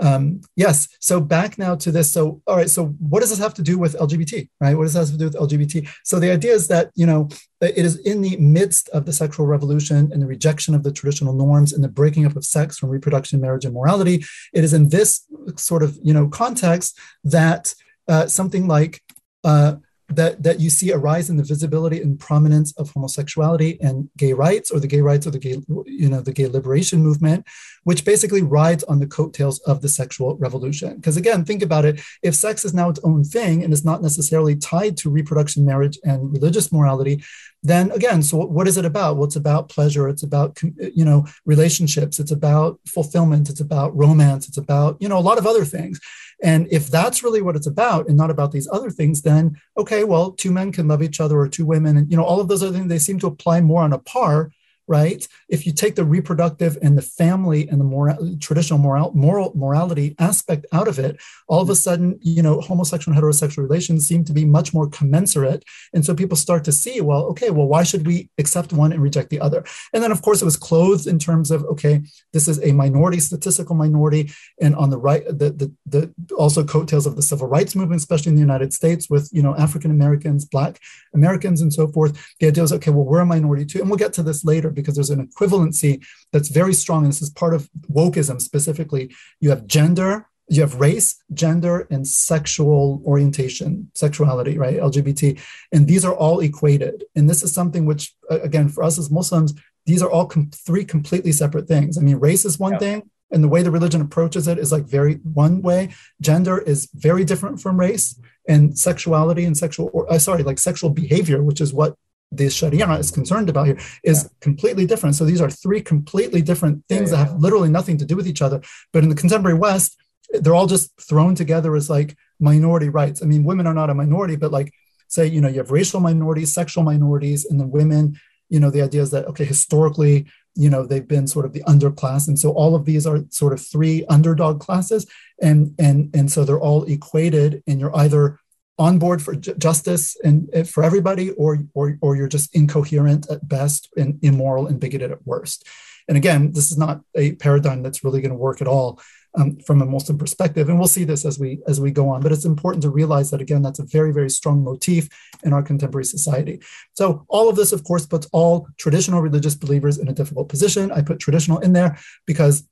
um, 0.00 0.42
yes. 0.54 0.88
So 1.00 1.20
back 1.20 1.58
now 1.58 1.74
to 1.76 1.90
this. 1.90 2.12
So, 2.12 2.40
all 2.46 2.56
right. 2.56 2.70
So, 2.70 2.86
what 2.86 3.20
does 3.20 3.30
this 3.30 3.38
have 3.40 3.54
to 3.54 3.62
do 3.62 3.78
with 3.78 3.96
LGBT? 3.96 4.48
Right? 4.60 4.76
What 4.76 4.84
does 4.84 4.94
this 4.94 5.10
have 5.10 5.18
to 5.18 5.24
do 5.24 5.24
with 5.24 5.50
LGBT? 5.50 5.88
So, 6.04 6.20
the 6.20 6.30
idea 6.30 6.52
is 6.52 6.68
that 6.68 6.90
you 6.94 7.04
know 7.04 7.28
it 7.60 7.84
is 7.84 7.96
in 7.98 8.22
the 8.22 8.36
midst 8.36 8.88
of 8.90 9.06
the 9.06 9.12
sexual 9.12 9.46
revolution 9.46 10.10
and 10.12 10.22
the 10.22 10.26
rejection 10.26 10.74
of 10.74 10.84
the 10.84 10.92
traditional 10.92 11.34
norms 11.34 11.72
and 11.72 11.82
the 11.82 11.88
breaking 11.88 12.26
up 12.26 12.36
of 12.36 12.44
sex 12.44 12.78
from 12.78 12.90
reproduction, 12.90 13.40
marriage, 13.40 13.64
and 13.64 13.74
morality. 13.74 14.24
It 14.52 14.62
is 14.62 14.72
in 14.72 14.90
this 14.90 15.24
sort 15.56 15.82
of 15.82 15.98
you 16.02 16.14
know 16.14 16.28
context 16.28 16.96
that 17.24 17.74
uh, 18.06 18.28
something 18.28 18.68
like 18.68 19.02
uh, 19.42 19.76
that 20.08 20.42
that 20.42 20.60
you 20.60 20.70
see 20.70 20.90
a 20.90 20.98
rise 20.98 21.28
in 21.28 21.36
the 21.36 21.42
visibility 21.42 22.00
and 22.00 22.18
prominence 22.18 22.72
of 22.78 22.90
homosexuality 22.90 23.78
and 23.80 24.08
gay 24.16 24.32
rights 24.32 24.70
or 24.70 24.80
the 24.80 24.86
gay 24.86 25.00
rights 25.00 25.26
or 25.26 25.30
the 25.30 25.38
gay 25.38 25.56
you 25.84 26.08
know 26.08 26.20
the 26.20 26.32
gay 26.32 26.46
liberation 26.46 27.02
movement 27.02 27.46
which 27.88 28.04
basically 28.04 28.42
rides 28.42 28.84
on 28.84 28.98
the 28.98 29.06
coattails 29.06 29.60
of 29.60 29.80
the 29.80 29.88
sexual 29.88 30.36
revolution. 30.36 30.96
Because 30.96 31.16
again 31.16 31.42
think 31.42 31.62
about 31.62 31.86
it. 31.86 32.02
If 32.22 32.34
sex 32.34 32.62
is 32.66 32.74
now 32.74 32.90
its 32.90 33.00
own 33.02 33.24
thing 33.24 33.64
and 33.64 33.72
is 33.72 33.82
not 33.82 34.02
necessarily 34.02 34.56
tied 34.56 34.98
to 34.98 35.08
reproduction 35.08 35.64
marriage 35.64 35.98
and 36.04 36.30
religious 36.30 36.70
morality 36.70 37.24
then 37.62 37.90
again 37.92 38.22
so 38.22 38.36
what 38.36 38.68
is 38.68 38.76
it 38.76 38.84
about? 38.84 39.16
Well 39.16 39.24
it's 39.24 39.36
about 39.36 39.70
pleasure. 39.70 40.06
It's 40.06 40.22
about 40.22 40.60
you 40.98 41.04
know 41.08 41.24
relationships. 41.46 42.18
It's 42.20 42.30
about 42.30 42.78
fulfillment. 42.86 43.48
It's 43.48 43.64
about 43.68 43.96
romance. 43.96 44.48
It's 44.48 44.58
about 44.58 44.98
you 45.00 45.08
know 45.08 45.18
a 45.18 45.28
lot 45.28 45.38
of 45.38 45.46
other 45.46 45.64
things. 45.64 45.98
And 46.42 46.68
if 46.70 46.88
that's 46.88 47.24
really 47.24 47.40
what 47.40 47.56
it's 47.56 47.66
about 47.66 48.06
and 48.06 48.18
not 48.18 48.30
about 48.30 48.52
these 48.52 48.68
other 48.70 48.90
things, 48.90 49.22
then 49.22 49.58
okay, 49.78 50.04
well, 50.04 50.32
two 50.32 50.52
men 50.52 50.72
can 50.72 50.88
love 50.88 51.02
each 51.02 51.20
other 51.22 51.38
or 51.38 51.48
two 51.48 51.64
women. 51.64 51.96
And, 51.96 52.10
you 52.10 52.18
know, 52.18 52.22
all 52.22 52.40
of 52.40 52.48
those 52.48 52.62
other 52.62 52.76
things, 52.76 52.90
they 52.90 52.98
seem 52.98 53.18
to 53.20 53.26
apply 53.26 53.62
more 53.62 53.82
on 53.82 53.94
a 53.94 53.98
par 53.98 54.52
right? 54.88 55.26
If 55.48 55.66
you 55.66 55.72
take 55.72 55.94
the 55.94 56.04
reproductive 56.04 56.78
and 56.82 56.96
the 56.96 57.02
family 57.02 57.68
and 57.68 57.80
the 57.80 57.84
moral, 57.84 58.36
traditional 58.40 58.78
moral, 58.78 59.12
moral 59.14 59.52
morality 59.54 60.14
aspect 60.18 60.66
out 60.72 60.88
of 60.88 60.98
it, 60.98 61.20
all 61.46 61.60
of 61.60 61.70
a 61.70 61.76
sudden, 61.76 62.18
you 62.22 62.42
know, 62.42 62.60
homosexual 62.60 63.16
and 63.16 63.22
heterosexual 63.22 63.58
relations 63.58 64.06
seem 64.06 64.24
to 64.24 64.32
be 64.32 64.44
much 64.44 64.72
more 64.72 64.88
commensurate. 64.88 65.64
And 65.92 66.04
so 66.04 66.14
people 66.14 66.36
start 66.36 66.64
to 66.64 66.72
see, 66.72 67.00
well, 67.00 67.24
okay, 67.26 67.50
well, 67.50 67.68
why 67.68 67.82
should 67.82 68.06
we 68.06 68.30
accept 68.38 68.72
one 68.72 68.92
and 68.92 69.02
reject 69.02 69.30
the 69.30 69.40
other? 69.40 69.64
And 69.92 70.02
then, 70.02 70.10
of 70.10 70.22
course, 70.22 70.42
it 70.42 70.46
was 70.46 70.56
clothed 70.56 71.06
in 71.06 71.18
terms 71.18 71.50
of, 71.50 71.64
okay, 71.64 72.02
this 72.32 72.48
is 72.48 72.62
a 72.64 72.72
minority, 72.72 73.20
statistical 73.20 73.76
minority, 73.76 74.30
and 74.60 74.74
on 74.74 74.90
the 74.90 74.98
right, 74.98 75.24
the 75.26 75.50
the, 75.50 75.72
the 75.86 76.34
also 76.36 76.64
coattails 76.64 77.06
of 77.06 77.16
the 77.16 77.22
civil 77.22 77.46
rights 77.46 77.74
movement, 77.74 78.00
especially 78.00 78.30
in 78.30 78.36
the 78.36 78.40
United 78.40 78.72
States, 78.72 79.10
with 79.10 79.28
you 79.32 79.42
know 79.42 79.54
African 79.56 79.90
Americans, 79.90 80.44
Black 80.44 80.80
Americans, 81.14 81.60
and 81.60 81.72
so 81.72 81.88
forth. 81.88 82.12
The 82.40 82.46
idea 82.48 82.62
was, 82.62 82.72
okay, 82.72 82.90
well, 82.90 83.04
we're 83.04 83.20
a 83.20 83.26
minority 83.26 83.64
too, 83.66 83.80
and 83.80 83.90
we'll 83.90 83.98
get 83.98 84.12
to 84.14 84.22
this 84.22 84.44
later 84.44 84.70
because 84.80 84.94
there's 84.94 85.10
an 85.10 85.26
equivalency 85.26 86.04
that's 86.32 86.48
very 86.48 86.74
strong. 86.74 87.04
And 87.04 87.12
this 87.12 87.22
is 87.22 87.30
part 87.30 87.54
of 87.54 87.68
wokeism 87.90 88.40
specifically. 88.40 89.14
You 89.40 89.50
have 89.50 89.66
gender, 89.66 90.28
you 90.48 90.62
have 90.62 90.80
race, 90.80 91.22
gender, 91.34 91.86
and 91.90 92.06
sexual 92.06 93.02
orientation, 93.04 93.90
sexuality, 93.94 94.56
right? 94.56 94.78
LGBT. 94.78 95.38
And 95.72 95.86
these 95.86 96.04
are 96.04 96.14
all 96.14 96.40
equated. 96.40 97.04
And 97.14 97.28
this 97.28 97.42
is 97.42 97.52
something 97.52 97.84
which, 97.84 98.14
again, 98.30 98.68
for 98.68 98.82
us 98.82 98.98
as 98.98 99.10
Muslims, 99.10 99.54
these 99.86 100.02
are 100.02 100.10
all 100.10 100.26
com- 100.26 100.50
three 100.50 100.84
completely 100.84 101.32
separate 101.32 101.68
things. 101.68 101.98
I 101.98 102.02
mean, 102.02 102.16
race 102.16 102.44
is 102.44 102.58
one 102.58 102.72
yeah. 102.74 102.78
thing, 102.78 103.10
and 103.30 103.44
the 103.44 103.48
way 103.48 103.62
the 103.62 103.70
religion 103.70 104.00
approaches 104.00 104.48
it 104.48 104.58
is 104.58 104.72
like 104.72 104.84
very 104.84 105.14
one 105.16 105.62
way. 105.62 105.90
Gender 106.20 106.58
is 106.58 106.88
very 106.94 107.24
different 107.24 107.60
from 107.60 107.78
race, 107.78 108.18
and 108.48 108.78
sexuality 108.78 109.44
and 109.44 109.56
sexual, 109.56 109.90
or, 109.92 110.10
uh, 110.10 110.18
sorry, 110.18 110.42
like 110.42 110.58
sexual 110.58 110.90
behavior, 110.90 111.42
which 111.42 111.60
is 111.60 111.72
what 111.72 111.94
the 112.30 112.50
Sharia 112.50 112.90
is 112.98 113.10
concerned 113.10 113.48
about 113.48 113.66
here 113.66 113.78
is 114.04 114.24
yeah. 114.24 114.28
completely 114.40 114.86
different. 114.86 115.16
So 115.16 115.24
these 115.24 115.40
are 115.40 115.50
three 115.50 115.80
completely 115.80 116.42
different 116.42 116.84
things 116.88 117.10
yeah, 117.10 117.18
yeah. 117.18 117.24
that 117.24 117.30
have 117.32 117.40
literally 117.40 117.70
nothing 117.70 117.96
to 117.98 118.04
do 118.04 118.16
with 118.16 118.26
each 118.26 118.42
other. 118.42 118.60
But 118.92 119.02
in 119.02 119.08
the 119.08 119.14
contemporary 119.14 119.58
West, 119.58 119.96
they're 120.30 120.54
all 120.54 120.66
just 120.66 120.90
thrown 121.00 121.34
together 121.34 121.74
as 121.74 121.88
like 121.88 122.16
minority 122.38 122.90
rights. 122.90 123.22
I 123.22 123.26
mean, 123.26 123.44
women 123.44 123.66
are 123.66 123.74
not 123.74 123.90
a 123.90 123.94
minority, 123.94 124.36
but 124.36 124.52
like 124.52 124.72
say, 125.08 125.26
you 125.26 125.40
know, 125.40 125.48
you 125.48 125.58
have 125.58 125.70
racial 125.70 126.00
minorities, 126.00 126.52
sexual 126.52 126.84
minorities, 126.84 127.46
and 127.46 127.58
then 127.58 127.70
women, 127.70 128.20
you 128.50 128.60
know, 128.60 128.70
the 128.70 128.82
idea 128.82 129.02
is 129.02 129.10
that, 129.10 129.26
okay, 129.26 129.44
historically, 129.44 130.26
you 130.54 130.68
know, 130.68 130.84
they've 130.84 131.08
been 131.08 131.26
sort 131.26 131.46
of 131.46 131.52
the 131.52 131.62
underclass. 131.62 132.28
And 132.28 132.38
so 132.38 132.50
all 132.52 132.74
of 132.74 132.84
these 132.84 133.06
are 133.06 133.20
sort 133.30 133.52
of 133.52 133.60
three 133.60 134.04
underdog 134.08 134.60
classes. 134.60 135.06
And 135.40 135.74
and 135.78 136.10
and 136.14 136.30
so 136.30 136.44
they're 136.44 136.60
all 136.60 136.84
equated, 136.84 137.62
and 137.66 137.78
you're 137.78 137.96
either 137.96 138.40
on 138.78 138.98
board 138.98 139.20
for 139.20 139.34
justice 139.34 140.16
and, 140.22 140.48
and, 140.54 140.68
for 140.68 140.84
everybody, 140.84 141.30
or, 141.32 141.58
or, 141.74 141.98
or 142.00 142.16
you're 142.16 142.28
just 142.28 142.54
incoherent 142.54 143.28
at 143.30 143.48
best 143.48 143.88
and 143.96 144.18
immoral 144.22 144.66
and 144.66 144.78
bigoted 144.78 145.10
at 145.10 145.26
worst. 145.26 145.66
And 146.06 146.16
again, 146.16 146.52
this 146.52 146.70
is 146.70 146.78
not 146.78 147.02
a 147.14 147.32
paradigm 147.32 147.82
that's 147.82 148.04
really 148.04 148.20
going 148.20 148.30
to 148.30 148.36
work 148.36 148.60
at 148.60 148.68
all 148.68 149.00
um, 149.36 149.58
from 149.58 149.82
a 149.82 149.86
Muslim 149.86 150.16
perspective. 150.16 150.68
And 150.68 150.78
we'll 150.78 150.88
see 150.88 151.04
this 151.04 151.24
as 151.24 151.38
we 151.38 151.60
as 151.66 151.80
we 151.80 151.90
go 151.90 152.08
on. 152.08 152.22
But 152.22 152.32
it's 152.32 152.46
important 152.46 152.82
to 152.82 152.90
realize 152.90 153.30
that 153.30 153.40
again, 153.40 153.62
that's 153.62 153.78
a 153.78 153.84
very 153.84 154.12
very 154.12 154.30
strong 154.30 154.64
motif 154.64 155.08
in 155.44 155.52
our 155.52 155.62
contemporary 155.62 156.04
society. 156.04 156.60
So 156.94 157.26
all 157.28 157.48
of 157.48 157.56
this, 157.56 157.72
of 157.72 157.84
course, 157.84 158.06
puts 158.06 158.26
all 158.32 158.68
traditional 158.78 159.20
religious 159.20 159.54
believers 159.54 159.98
in 159.98 160.08
a 160.08 160.14
difficult 160.14 160.48
position. 160.48 160.90
I 160.90 161.02
put 161.02 161.20
traditional 161.20 161.58
in 161.58 161.72
there 161.74 161.98
because 162.26 162.66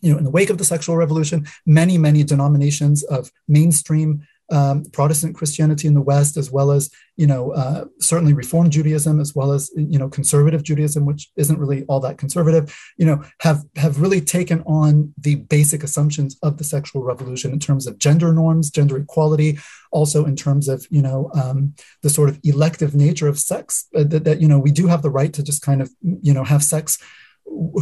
you 0.00 0.12
know, 0.12 0.18
in 0.18 0.24
the 0.24 0.30
wake 0.30 0.50
of 0.50 0.58
the 0.58 0.64
sexual 0.64 0.96
revolution, 0.96 1.46
many, 1.64 1.96
many 1.96 2.22
denominations 2.22 3.02
of 3.04 3.30
mainstream 3.48 4.26
um, 4.50 4.84
Protestant 4.92 5.34
Christianity 5.34 5.88
in 5.88 5.94
the 5.94 6.02
West, 6.02 6.36
as 6.36 6.50
well 6.50 6.70
as 6.70 6.90
you 7.16 7.26
know 7.26 7.52
uh, 7.52 7.86
certainly 8.00 8.32
Reform 8.32 8.70
Judaism, 8.70 9.20
as 9.20 9.34
well 9.34 9.52
as 9.52 9.70
you 9.74 9.98
know 9.98 10.08
conservative 10.08 10.62
Judaism, 10.62 11.04
which 11.04 11.30
isn't 11.36 11.58
really 11.58 11.84
all 11.84 12.00
that 12.00 12.18
conservative, 12.18 12.76
you 12.96 13.06
know, 13.06 13.24
have 13.40 13.64
have 13.76 14.00
really 14.00 14.20
taken 14.20 14.62
on 14.62 15.12
the 15.18 15.36
basic 15.36 15.82
assumptions 15.82 16.36
of 16.42 16.58
the 16.58 16.64
sexual 16.64 17.02
revolution 17.02 17.52
in 17.52 17.58
terms 17.58 17.86
of 17.86 17.98
gender 17.98 18.32
norms, 18.32 18.70
gender 18.70 18.96
equality, 18.98 19.58
also 19.90 20.24
in 20.24 20.36
terms 20.36 20.68
of 20.68 20.86
you 20.90 21.02
know 21.02 21.30
um, 21.34 21.74
the 22.02 22.10
sort 22.10 22.28
of 22.28 22.38
elective 22.44 22.94
nature 22.94 23.28
of 23.28 23.38
sex 23.38 23.86
uh, 23.96 24.04
that, 24.04 24.24
that 24.24 24.40
you 24.40 24.48
know 24.48 24.58
we 24.58 24.70
do 24.70 24.86
have 24.86 25.02
the 25.02 25.10
right 25.10 25.32
to 25.32 25.42
just 25.42 25.62
kind 25.62 25.82
of 25.82 25.90
you 26.22 26.32
know 26.32 26.44
have 26.44 26.62
sex 26.62 26.98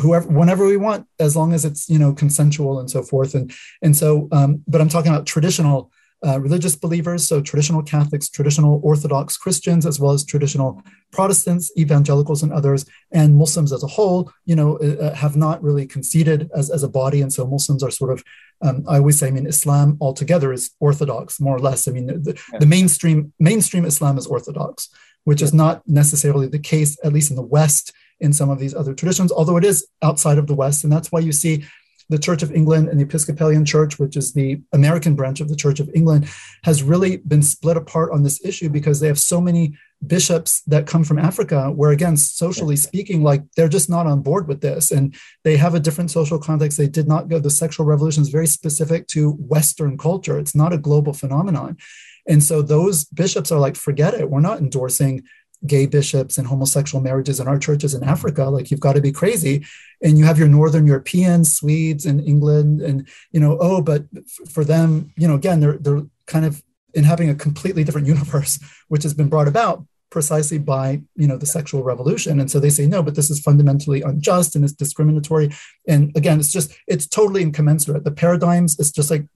whoever 0.00 0.28
whenever 0.28 0.66
we 0.66 0.76
want 0.76 1.06
as 1.18 1.36
long 1.36 1.52
as 1.52 1.64
it's 1.64 1.88
you 1.88 1.98
know 1.98 2.12
consensual 2.12 2.78
and 2.78 2.90
so 2.90 3.02
forth. 3.02 3.34
And 3.34 3.52
and 3.82 3.96
so 3.96 4.28
um, 4.32 4.62
but 4.66 4.80
i'm 4.80 4.88
talking 4.88 5.12
about 5.12 5.26
traditional 5.26 5.90
uh, 6.26 6.40
religious 6.40 6.74
believers, 6.76 7.26
so 7.26 7.40
traditional 7.40 7.82
Catholics, 7.82 8.28
traditional 8.28 8.80
Orthodox 8.82 9.36
Christians, 9.36 9.84
as 9.86 10.00
well 10.00 10.12
as 10.12 10.24
traditional 10.24 10.82
Protestants, 11.12 11.70
evangelicals, 11.78 12.42
and 12.42 12.52
others, 12.52 12.86
and 13.12 13.36
Muslims 13.36 13.72
as 13.72 13.82
a 13.82 13.86
whole, 13.86 14.32
you 14.44 14.56
know, 14.56 14.78
uh, 14.78 15.04
uh, 15.04 15.14
have 15.14 15.36
not 15.36 15.62
really 15.62 15.86
conceded 15.86 16.50
as, 16.54 16.70
as 16.70 16.82
a 16.82 16.88
body. 16.88 17.20
And 17.20 17.32
so 17.32 17.46
Muslims 17.46 17.82
are 17.82 17.90
sort 17.90 18.12
of, 18.12 18.24
um, 18.62 18.84
I 18.88 18.96
always 18.98 19.18
say, 19.18 19.28
I 19.28 19.30
mean, 19.30 19.46
Islam 19.46 19.98
altogether 20.00 20.52
is 20.52 20.70
Orthodox, 20.80 21.40
more 21.40 21.56
or 21.56 21.60
less. 21.60 21.86
I 21.86 21.92
mean, 21.92 22.06
the, 22.06 22.40
the 22.58 22.66
mainstream 22.66 23.32
mainstream 23.38 23.84
Islam 23.84 24.18
is 24.18 24.26
Orthodox, 24.26 24.88
which 25.24 25.42
is 25.42 25.52
not 25.52 25.86
necessarily 25.86 26.48
the 26.48 26.58
case, 26.58 26.96
at 27.04 27.12
least 27.12 27.30
in 27.30 27.36
the 27.36 27.42
West, 27.42 27.92
in 28.20 28.32
some 28.32 28.50
of 28.50 28.58
these 28.58 28.74
other 28.74 28.94
traditions, 28.94 29.30
although 29.30 29.56
it 29.56 29.64
is 29.64 29.86
outside 30.02 30.38
of 30.38 30.46
the 30.46 30.54
West. 30.54 30.84
And 30.84 30.92
that's 30.92 31.12
why 31.12 31.20
you 31.20 31.32
see 31.32 31.64
the 32.09 32.18
Church 32.18 32.42
of 32.42 32.52
England 32.52 32.88
and 32.88 32.98
the 32.98 33.05
Episcopalian 33.05 33.64
Church, 33.64 33.98
which 33.98 34.16
is 34.16 34.32
the 34.32 34.61
American 34.72 35.14
branch 35.14 35.40
of 35.40 35.48
the 35.48 35.57
Church 35.57 35.80
of 35.80 35.90
England, 35.94 36.28
has 36.62 36.82
really 36.82 37.18
been 37.18 37.42
split 37.42 37.76
apart 37.76 38.12
on 38.12 38.22
this 38.22 38.44
issue 38.44 38.68
because 38.68 39.00
they 39.00 39.07
have 39.07 39.18
so 39.18 39.40
many 39.40 39.76
bishops 40.07 40.61
that 40.66 40.86
come 40.86 41.02
from 41.02 41.18
Africa, 41.18 41.70
where 41.70 41.90
again, 41.90 42.16
socially 42.16 42.76
speaking, 42.76 43.22
like 43.22 43.42
they're 43.57 43.68
just 43.68 43.88
not 43.88 44.07
on 44.07 44.20
board 44.20 44.46
with 44.48 44.61
this. 44.61 44.90
And 44.90 45.14
they 45.44 45.57
have 45.57 45.74
a 45.74 45.80
different 45.80 46.11
social 46.11 46.38
context. 46.38 46.76
They 46.76 46.88
did 46.88 47.09
not 47.09 47.28
go, 47.28 47.38
the 47.38 47.50
sexual 47.50 47.86
revolution 47.86 48.22
is 48.22 48.28
very 48.28 48.46
specific 48.46 49.07
to 49.09 49.32
Western 49.32 49.96
culture, 49.96 50.38
it's 50.38 50.55
not 50.55 50.72
a 50.72 50.78
global 50.78 51.12
phenomenon. 51.12 51.78
And 52.26 52.42
so 52.42 52.62
those 52.62 53.05
bishops 53.05 53.52
are 53.52 53.61
like, 53.61 53.76
forget 53.76 54.14
it. 54.14 54.30
We're 54.30 54.40
not 54.40 54.59
endorsing 54.59 55.24
gay 55.66 55.86
bishops 55.86 56.38
and 56.38 56.46
homosexual 56.46 57.02
marriages 57.02 57.40
in 57.40 57.48
our 57.48 57.58
churches 57.58 57.94
in 57.94 58.04
Africa. 58.04 58.44
Like 58.44 58.70
you've 58.70 58.80
got 58.80 58.94
to 58.94 59.00
be 59.00 59.12
crazy. 59.12 59.64
And 60.02 60.18
you 60.18 60.24
have 60.24 60.38
your 60.38 60.48
Northern 60.48 60.86
Europeans, 60.86 61.56
Swedes 61.56 62.04
and 62.04 62.20
England, 62.20 62.82
and 62.82 63.08
you 63.30 63.40
know, 63.40 63.56
oh, 63.60 63.80
but 63.80 64.04
for 64.50 64.64
them, 64.64 65.12
you 65.16 65.26
know, 65.26 65.34
again, 65.34 65.60
they're 65.60 65.78
they're 65.78 66.02
kind 66.26 66.44
of 66.44 66.62
inhabiting 66.92 67.30
a 67.30 67.34
completely 67.34 67.84
different 67.84 68.06
universe, 68.06 68.58
which 68.88 69.02
has 69.02 69.14
been 69.14 69.28
brought 69.28 69.48
about 69.48 69.84
precisely 70.10 70.58
by 70.58 71.02
you 71.16 71.26
know 71.26 71.36
the 71.36 71.46
sexual 71.46 71.82
revolution. 71.82 72.38
And 72.38 72.48
so 72.50 72.60
they 72.60 72.70
say 72.70 72.86
no 72.86 73.02
but 73.02 73.16
this 73.16 73.30
is 73.30 73.40
fundamentally 73.40 74.00
unjust 74.02 74.54
and 74.54 74.64
it's 74.64 74.72
discriminatory. 74.72 75.50
And 75.88 76.12
again 76.16 76.38
it's 76.38 76.52
just 76.52 76.72
it's 76.86 77.06
totally 77.06 77.42
incommensurate. 77.42 78.04
The 78.04 78.12
paradigms 78.12 78.78
it's 78.78 78.92
just 78.92 79.10
like 79.10 79.26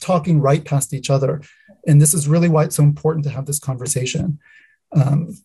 talking 0.00 0.40
right 0.40 0.64
past 0.64 0.92
each 0.92 1.10
other. 1.10 1.42
And 1.86 2.02
this 2.02 2.12
is 2.12 2.26
really 2.26 2.48
why 2.48 2.64
it's 2.64 2.74
so 2.74 2.82
important 2.82 3.24
to 3.24 3.30
have 3.30 3.46
this 3.46 3.60
conversation. 3.60 4.40
Um, 4.92 5.36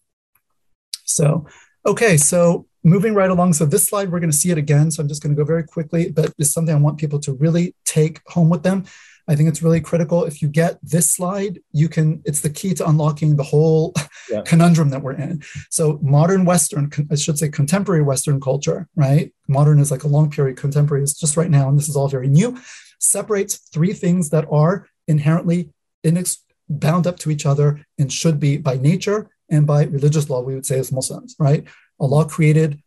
so, 1.16 1.46
okay, 1.86 2.18
so 2.18 2.68
moving 2.84 3.14
right 3.14 3.30
along. 3.30 3.54
So 3.54 3.66
this 3.66 3.86
slide, 3.86 4.12
we're 4.12 4.20
going 4.20 4.32
to 4.32 4.38
see 4.38 4.52
it 4.52 4.58
again. 4.58 4.92
So 4.92 5.02
I'm 5.02 5.10
just 5.10 5.22
going 5.22 5.36
to 5.36 5.40
go 5.40 5.46
very 5.46 5.64
quickly, 5.64 6.12
but 6.12 6.34
it's 6.38 6.52
something 6.52 6.74
I 6.74 6.80
want 6.80 6.98
people 6.98 7.20
to 7.20 7.34
really 7.34 7.76
take 7.86 8.22
home 8.28 8.50
with 8.50 8.64
them. 8.64 8.86
I 9.28 9.36
think 9.36 9.50
it's 9.50 9.62
really 9.62 9.82
critical. 9.82 10.26
If 10.26 10.42
you 10.42 10.48
get 10.48 10.80
this 10.82 11.10
slide, 11.10 11.60
you 11.72 11.88
can, 11.88 12.22
it's 12.26 12.42
the 12.42 12.50
key 12.50 12.74
to 12.74 12.88
unlocking 12.88 13.36
the 13.36 13.44
whole 13.44 13.94
yeah. 14.30 14.42
conundrum 14.46 14.90
that 14.90 15.02
we're 15.02 15.14
in. 15.14 15.44
So 15.70 16.00
modern 16.02 16.44
Western, 16.44 16.92
I 17.12 17.16
should 17.16 17.38
say 17.38 17.50
contemporary 17.50 18.02
Western 18.02 18.42
culture, 18.42 18.90
right? 18.96 19.32
Modern 19.48 19.80
is 19.80 19.92
like 19.92 20.04
a 20.04 20.08
long 20.08 20.32
period, 20.32 20.58
contemporary 20.58 21.04
is 21.04 21.14
just 21.14 21.38
right 21.38 21.50
now, 21.50 21.70
and 21.70 21.78
this 21.78 21.88
is 21.88 21.96
all 21.96 22.08
very 22.08 22.28
new, 22.28 22.58
separates 23.00 23.58
three 23.72 23.94
things 23.94 24.32
that 24.32 24.48
are 24.52 24.88
inherently 25.08 25.70
inex- 26.04 26.40
bound 26.68 27.06
up 27.06 27.20
to 27.20 27.30
each 27.30 27.46
other 27.46 27.86
and 28.00 28.12
should 28.12 28.40
be 28.40 28.58
by 28.58 28.76
nature 28.78 29.30
and 29.52 29.68
by 29.68 29.84
religious 29.84 30.30
law, 30.30 30.42
we 30.42 30.56
would 30.56 30.66
say 30.66 30.80
as 30.80 30.92
Muslims, 30.92 31.36
right? 31.38 31.66
Allah 32.00 32.26
created 32.26 32.82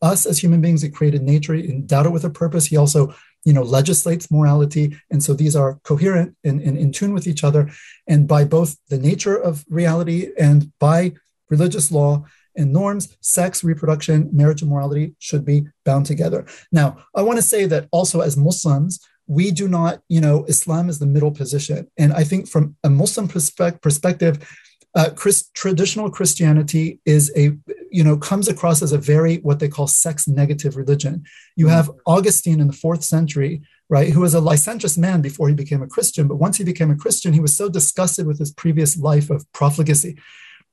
us 0.00 0.26
as 0.26 0.38
human 0.38 0.60
beings. 0.60 0.82
He 0.82 0.88
created 0.88 1.22
nature, 1.22 1.54
he 1.54 1.68
endowed 1.68 2.06
it 2.06 2.12
with 2.12 2.24
a 2.24 2.30
purpose. 2.30 2.66
He 2.66 2.76
also, 2.76 3.14
you 3.44 3.52
know, 3.52 3.62
legislates 3.62 4.30
morality. 4.30 4.96
And 5.10 5.22
so 5.22 5.34
these 5.34 5.56
are 5.56 5.80
coherent 5.82 6.36
and, 6.44 6.60
and 6.60 6.78
in 6.78 6.92
tune 6.92 7.12
with 7.12 7.26
each 7.26 7.44
other. 7.44 7.70
And 8.06 8.26
by 8.26 8.44
both 8.44 8.76
the 8.88 8.98
nature 8.98 9.36
of 9.36 9.64
reality 9.68 10.30
and 10.38 10.72
by 10.78 11.12
religious 11.50 11.90
law, 11.90 12.24
and 12.56 12.72
norms, 12.72 13.16
sex, 13.20 13.64
reproduction, 13.64 14.28
marriage, 14.32 14.62
and 14.62 14.70
morality 14.70 15.16
should 15.18 15.44
be 15.44 15.66
bound 15.84 16.06
together. 16.06 16.46
Now, 16.70 16.98
I 17.14 17.22
want 17.22 17.36
to 17.38 17.42
say 17.42 17.66
that 17.66 17.88
also 17.90 18.20
as 18.20 18.36
Muslims, 18.36 19.00
we 19.26 19.50
do 19.50 19.68
not, 19.68 20.00
you 20.08 20.20
know, 20.20 20.44
Islam 20.44 20.88
is 20.88 20.98
the 20.98 21.06
middle 21.06 21.32
position. 21.32 21.90
And 21.98 22.12
I 22.12 22.24
think 22.24 22.46
from 22.46 22.76
a 22.84 22.90
Muslim 22.90 23.26
perspe- 23.26 23.80
perspective, 23.80 24.46
uh, 24.94 25.10
Chris, 25.14 25.50
traditional 25.54 26.10
Christianity 26.10 27.00
is 27.04 27.32
a, 27.36 27.56
you 27.90 28.04
know, 28.04 28.16
comes 28.16 28.48
across 28.48 28.80
as 28.80 28.92
a 28.92 28.98
very 28.98 29.36
what 29.38 29.58
they 29.58 29.68
call 29.68 29.86
sex 29.86 30.28
negative 30.28 30.76
religion. 30.76 31.24
You 31.56 31.66
have 31.68 31.90
Augustine 32.06 32.60
in 32.60 32.68
the 32.68 32.72
fourth 32.72 33.02
century, 33.02 33.62
right, 33.88 34.10
who 34.10 34.20
was 34.20 34.34
a 34.34 34.40
licentious 34.40 34.96
man 34.96 35.20
before 35.20 35.48
he 35.48 35.54
became 35.54 35.82
a 35.82 35.88
Christian, 35.88 36.28
but 36.28 36.36
once 36.36 36.58
he 36.58 36.64
became 36.64 36.90
a 36.90 36.96
Christian, 36.96 37.32
he 37.32 37.40
was 37.40 37.56
so 37.56 37.68
disgusted 37.68 38.26
with 38.26 38.38
his 38.38 38.52
previous 38.52 38.96
life 38.96 39.30
of 39.30 39.50
profligacy 39.52 40.16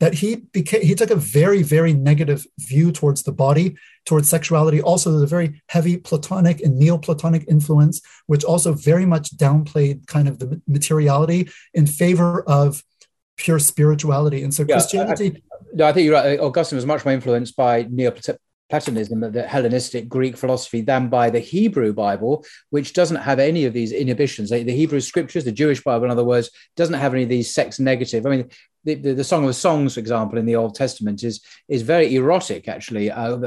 that 0.01 0.15
he 0.15 0.35
became 0.35 0.81
he 0.81 0.95
took 0.95 1.11
a 1.11 1.15
very 1.15 1.61
very 1.61 1.93
negative 1.93 2.45
view 2.57 2.91
towards 2.91 3.21
the 3.21 3.31
body 3.31 3.75
towards 4.05 4.27
sexuality 4.27 4.81
also 4.81 5.11
there's 5.11 5.21
a 5.21 5.27
very 5.27 5.61
heavy 5.67 5.95
platonic 5.95 6.59
and 6.61 6.77
neoplatonic 6.77 7.45
influence 7.47 8.01
which 8.25 8.43
also 8.43 8.73
very 8.73 9.05
much 9.05 9.29
downplayed 9.37 10.07
kind 10.07 10.27
of 10.27 10.39
the 10.39 10.59
materiality 10.67 11.47
in 11.75 11.85
favor 11.85 12.41
of 12.49 12.83
pure 13.41 13.59
spirituality. 13.59 14.43
And 14.43 14.53
so 14.53 14.63
yeah, 14.67 14.75
Christianity. 14.75 15.35
I, 15.35 15.55
no, 15.73 15.85
I 15.85 15.93
think 15.93 16.05
you're 16.05 16.15
right. 16.15 16.39
Augustine 16.39 16.77
was 16.77 16.85
much 16.85 17.03
more 17.05 17.13
influenced 17.13 17.55
by 17.55 17.87
Neoplatonism, 17.89 19.31
the 19.31 19.47
Hellenistic 19.47 20.07
Greek 20.07 20.37
philosophy, 20.37 20.81
than 20.81 21.09
by 21.09 21.29
the 21.29 21.39
Hebrew 21.39 21.93
Bible, 21.93 22.45
which 22.69 22.93
doesn't 22.93 23.17
have 23.17 23.39
any 23.39 23.65
of 23.65 23.73
these 23.73 23.91
inhibitions. 23.91 24.49
The 24.49 24.63
Hebrew 24.63 24.99
scriptures, 24.99 25.43
the 25.43 25.51
Jewish 25.51 25.83
Bible, 25.83 26.05
in 26.05 26.11
other 26.11 26.23
words, 26.23 26.49
doesn't 26.75 26.95
have 26.95 27.13
any 27.13 27.23
of 27.23 27.29
these 27.29 27.53
sex 27.53 27.79
negative. 27.79 28.25
I 28.25 28.29
mean, 28.29 28.49
the, 28.83 28.95
the, 28.95 29.13
the, 29.13 29.23
Song 29.23 29.47
of 29.47 29.55
Songs, 29.55 29.93
for 29.93 29.99
example, 29.99 30.39
in 30.39 30.45
the 30.45 30.55
Old 30.55 30.75
Testament 30.75 31.23
is 31.23 31.41
is 31.67 31.81
very 31.81 32.15
erotic, 32.15 32.67
actually, 32.67 33.11
uh, 33.11 33.37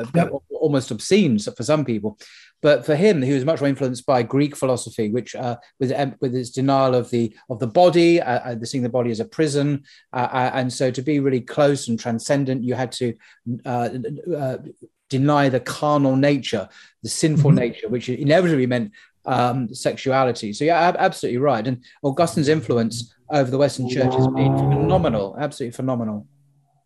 almost 0.50 0.90
obscene 0.90 1.38
for 1.38 1.62
some 1.62 1.84
people. 1.84 2.18
But 2.62 2.86
for 2.86 2.96
him, 2.96 3.20
he 3.20 3.34
was 3.34 3.44
much 3.44 3.60
more 3.60 3.68
influenced 3.68 4.06
by 4.06 4.22
Greek 4.22 4.56
philosophy, 4.56 5.10
which 5.10 5.34
uh, 5.34 5.56
with 5.78 5.92
with 6.20 6.34
its 6.34 6.50
denial 6.50 6.94
of 6.94 7.10
the 7.10 7.34
of 7.50 7.58
the 7.58 7.66
body, 7.66 8.22
uh, 8.22 8.52
uh 8.52 8.64
seeing 8.64 8.82
the 8.82 8.88
body 8.88 9.10
as 9.10 9.20
a 9.20 9.24
prison, 9.26 9.84
uh, 10.12 10.28
uh, 10.32 10.50
and 10.54 10.72
so 10.72 10.90
to 10.90 11.02
be 11.02 11.20
really 11.20 11.42
close 11.42 11.88
and 11.88 12.00
transcendent, 12.00 12.64
you 12.64 12.74
had 12.74 12.92
to 12.92 13.14
uh, 13.66 14.56
deny 15.10 15.48
the 15.48 15.60
carnal 15.60 16.16
nature, 16.16 16.68
the 17.02 17.08
sinful 17.08 17.50
mm-hmm. 17.50 17.58
nature, 17.58 17.88
which 17.88 18.08
inevitably 18.08 18.66
meant 18.66 18.92
um, 19.26 19.72
sexuality. 19.74 20.52
So 20.52 20.64
yeah, 20.64 20.94
absolutely 20.98 21.38
right. 21.38 21.66
And 21.66 21.84
Augustine's 22.02 22.48
influence 22.48 23.14
over 23.34 23.50
the 23.50 23.58
Western 23.58 23.88
Church 23.88 24.14
has 24.14 24.26
been 24.28 24.56
phenomenal, 24.56 25.36
absolutely 25.38 25.74
phenomenal. 25.74 26.26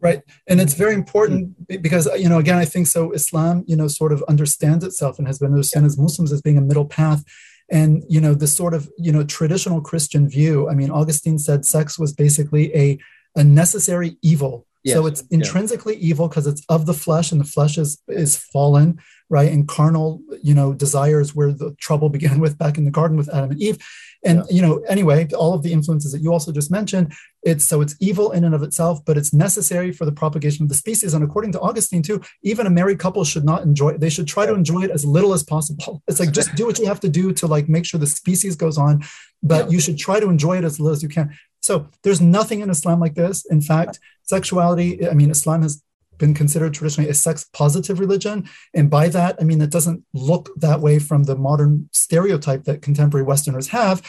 Right 0.01 0.23
and 0.47 0.61
it's 0.61 0.75
very 0.75 0.95
important 0.95 1.67
because 1.83 2.07
uh, 2.07 2.15
you 2.15 2.29
know 2.29 2.39
again 2.39 2.57
i 2.57 2.65
think 2.65 2.87
so 2.87 3.11
islam 3.11 3.65
you 3.67 3.75
know 3.75 3.89
sort 3.89 4.13
of 4.13 4.23
understands 4.29 4.85
itself 4.85 5.19
and 5.19 5.27
has 5.27 5.41
been 5.41 5.51
understood 5.51 5.83
as 5.83 5.99
muslims 5.99 6.31
as 6.33 6.41
being 6.41 6.57
a 6.57 6.61
middle 6.61 6.87
path. 6.87 7.25
And 7.69 8.05
you 8.09 8.21
know 8.21 8.33
this 8.33 8.55
sort 8.57 8.75
of 8.75 8.89
you 8.97 9.11
know 9.11 9.25
traditional 9.25 9.81
christian 9.81 10.29
view 10.29 10.71
i 10.71 10.75
mean 10.75 10.91
augustine 10.91 11.39
said 11.39 11.65
sex 11.65 11.99
was 11.99 12.13
basically 12.13 12.65
a 12.77 12.99
a 13.35 13.43
necessary 13.43 14.17
evil 14.23 14.68
Yes. 14.89 14.97
So 14.97 15.07
it's 15.07 15.21
intrinsically 15.31 15.95
yeah. 15.97 16.11
evil 16.11 16.29
because 16.29 16.47
it's 16.47 16.65
of 16.69 16.87
the 16.87 16.95
flesh, 16.95 17.31
and 17.31 17.41
the 17.41 17.45
flesh 17.45 17.77
is 17.77 18.03
is 18.09 18.37
fallen, 18.37 18.99
right? 19.29 19.53
And 19.53 19.69
carnal, 19.69 20.23
you 20.43 20.55
know, 20.55 20.73
desires 20.73 21.35
where 21.35 21.53
the 21.53 21.75
trouble 21.79 22.09
began 22.17 22.41
with 22.41 22.59
back 22.59 22.79
in 22.79 22.85
the 22.85 22.91
garden 22.91 23.17
with 23.17 23.29
Adam 23.29 23.51
and 23.51 23.63
Eve. 23.63 23.79
And 24.25 24.39
yeah. 24.39 24.45
you 24.51 24.63
know, 24.63 24.79
anyway, 24.89 25.29
all 25.37 25.55
of 25.55 25.63
the 25.63 25.73
influences 25.73 26.13
that 26.13 26.23
you 26.23 26.33
also 26.33 26.51
just 26.51 26.71
mentioned, 26.71 27.13
it's 27.43 27.65
so 27.65 27.81
it's 27.81 27.95
evil 28.01 28.33
in 28.33 28.45
and 28.45 28.55
of 28.55 28.63
itself, 28.63 29.05
but 29.05 29.17
it's 29.17 29.33
necessary 29.33 29.93
for 29.93 30.05
the 30.05 30.13
propagation 30.13 30.65
of 30.65 30.69
the 30.69 30.75
species. 30.75 31.15
And 31.15 31.23
according 31.23 31.53
to 31.53 31.61
Augustine, 31.61 32.03
too, 32.03 32.21
even 32.43 32.67
a 32.67 32.71
married 32.71 32.99
couple 32.99 33.23
should 33.25 33.45
not 33.45 33.63
enjoy 33.63 33.91
it. 33.91 34.01
They 34.01 34.11
should 34.11 34.27
try 34.27 34.47
to 34.47 34.55
enjoy 34.55 34.83
it 34.83 34.91
as 34.91 35.05
little 35.05 35.35
as 35.35 35.43
possible. 35.43 36.03
It's 36.09 36.21
like 36.21 36.33
just 36.33 36.55
do 36.55 36.67
what 36.67 36.79
you 36.79 36.87
have 36.87 37.01
to 37.01 37.09
do 37.09 37.33
to 37.35 37.47
like 37.47 37.69
make 37.69 37.85
sure 37.85 38.01
the 38.01 38.07
species 38.07 38.57
goes 38.57 38.79
on, 38.79 39.05
but 39.43 39.67
yeah. 39.67 39.73
you 39.73 39.81
should 39.81 39.99
try 39.99 40.19
to 40.21 40.29
enjoy 40.29 40.57
it 40.57 40.65
as 40.65 40.81
little 40.81 40.97
as 40.97 41.03
you 41.03 41.09
can. 41.09 41.37
So 41.61 41.89
there's 42.03 42.21
nothing 42.21 42.61
in 42.61 42.71
Islam 42.71 43.01
like 43.01 43.15
this. 43.15 43.45
In 43.47 43.61
fact, 43.61 44.01
sexuality, 44.29 45.09
I 45.09 45.15
mean, 45.15 45.31
Islam 45.31 45.63
has 45.63 45.83
been 46.19 46.35
considered 46.35 46.75
traditionally 46.75 47.09
a 47.09 47.15
sex 47.15 47.47
positive 47.53 48.01
religion. 48.01 48.49
And 48.75 48.91
by 48.91 49.09
that, 49.09 49.37
I 49.41 49.45
mean, 49.45 49.61
it 49.61 49.71
doesn't 49.71 50.05
look 50.13 50.51
that 50.57 50.81
way 50.81 50.99
from 50.99 51.25
the 51.25 51.37
modern 51.37 51.89
stereotype 51.93 52.65
that 52.65 52.83
contemporary 52.83 53.25
Westerners 53.25 53.69
have. 53.69 54.03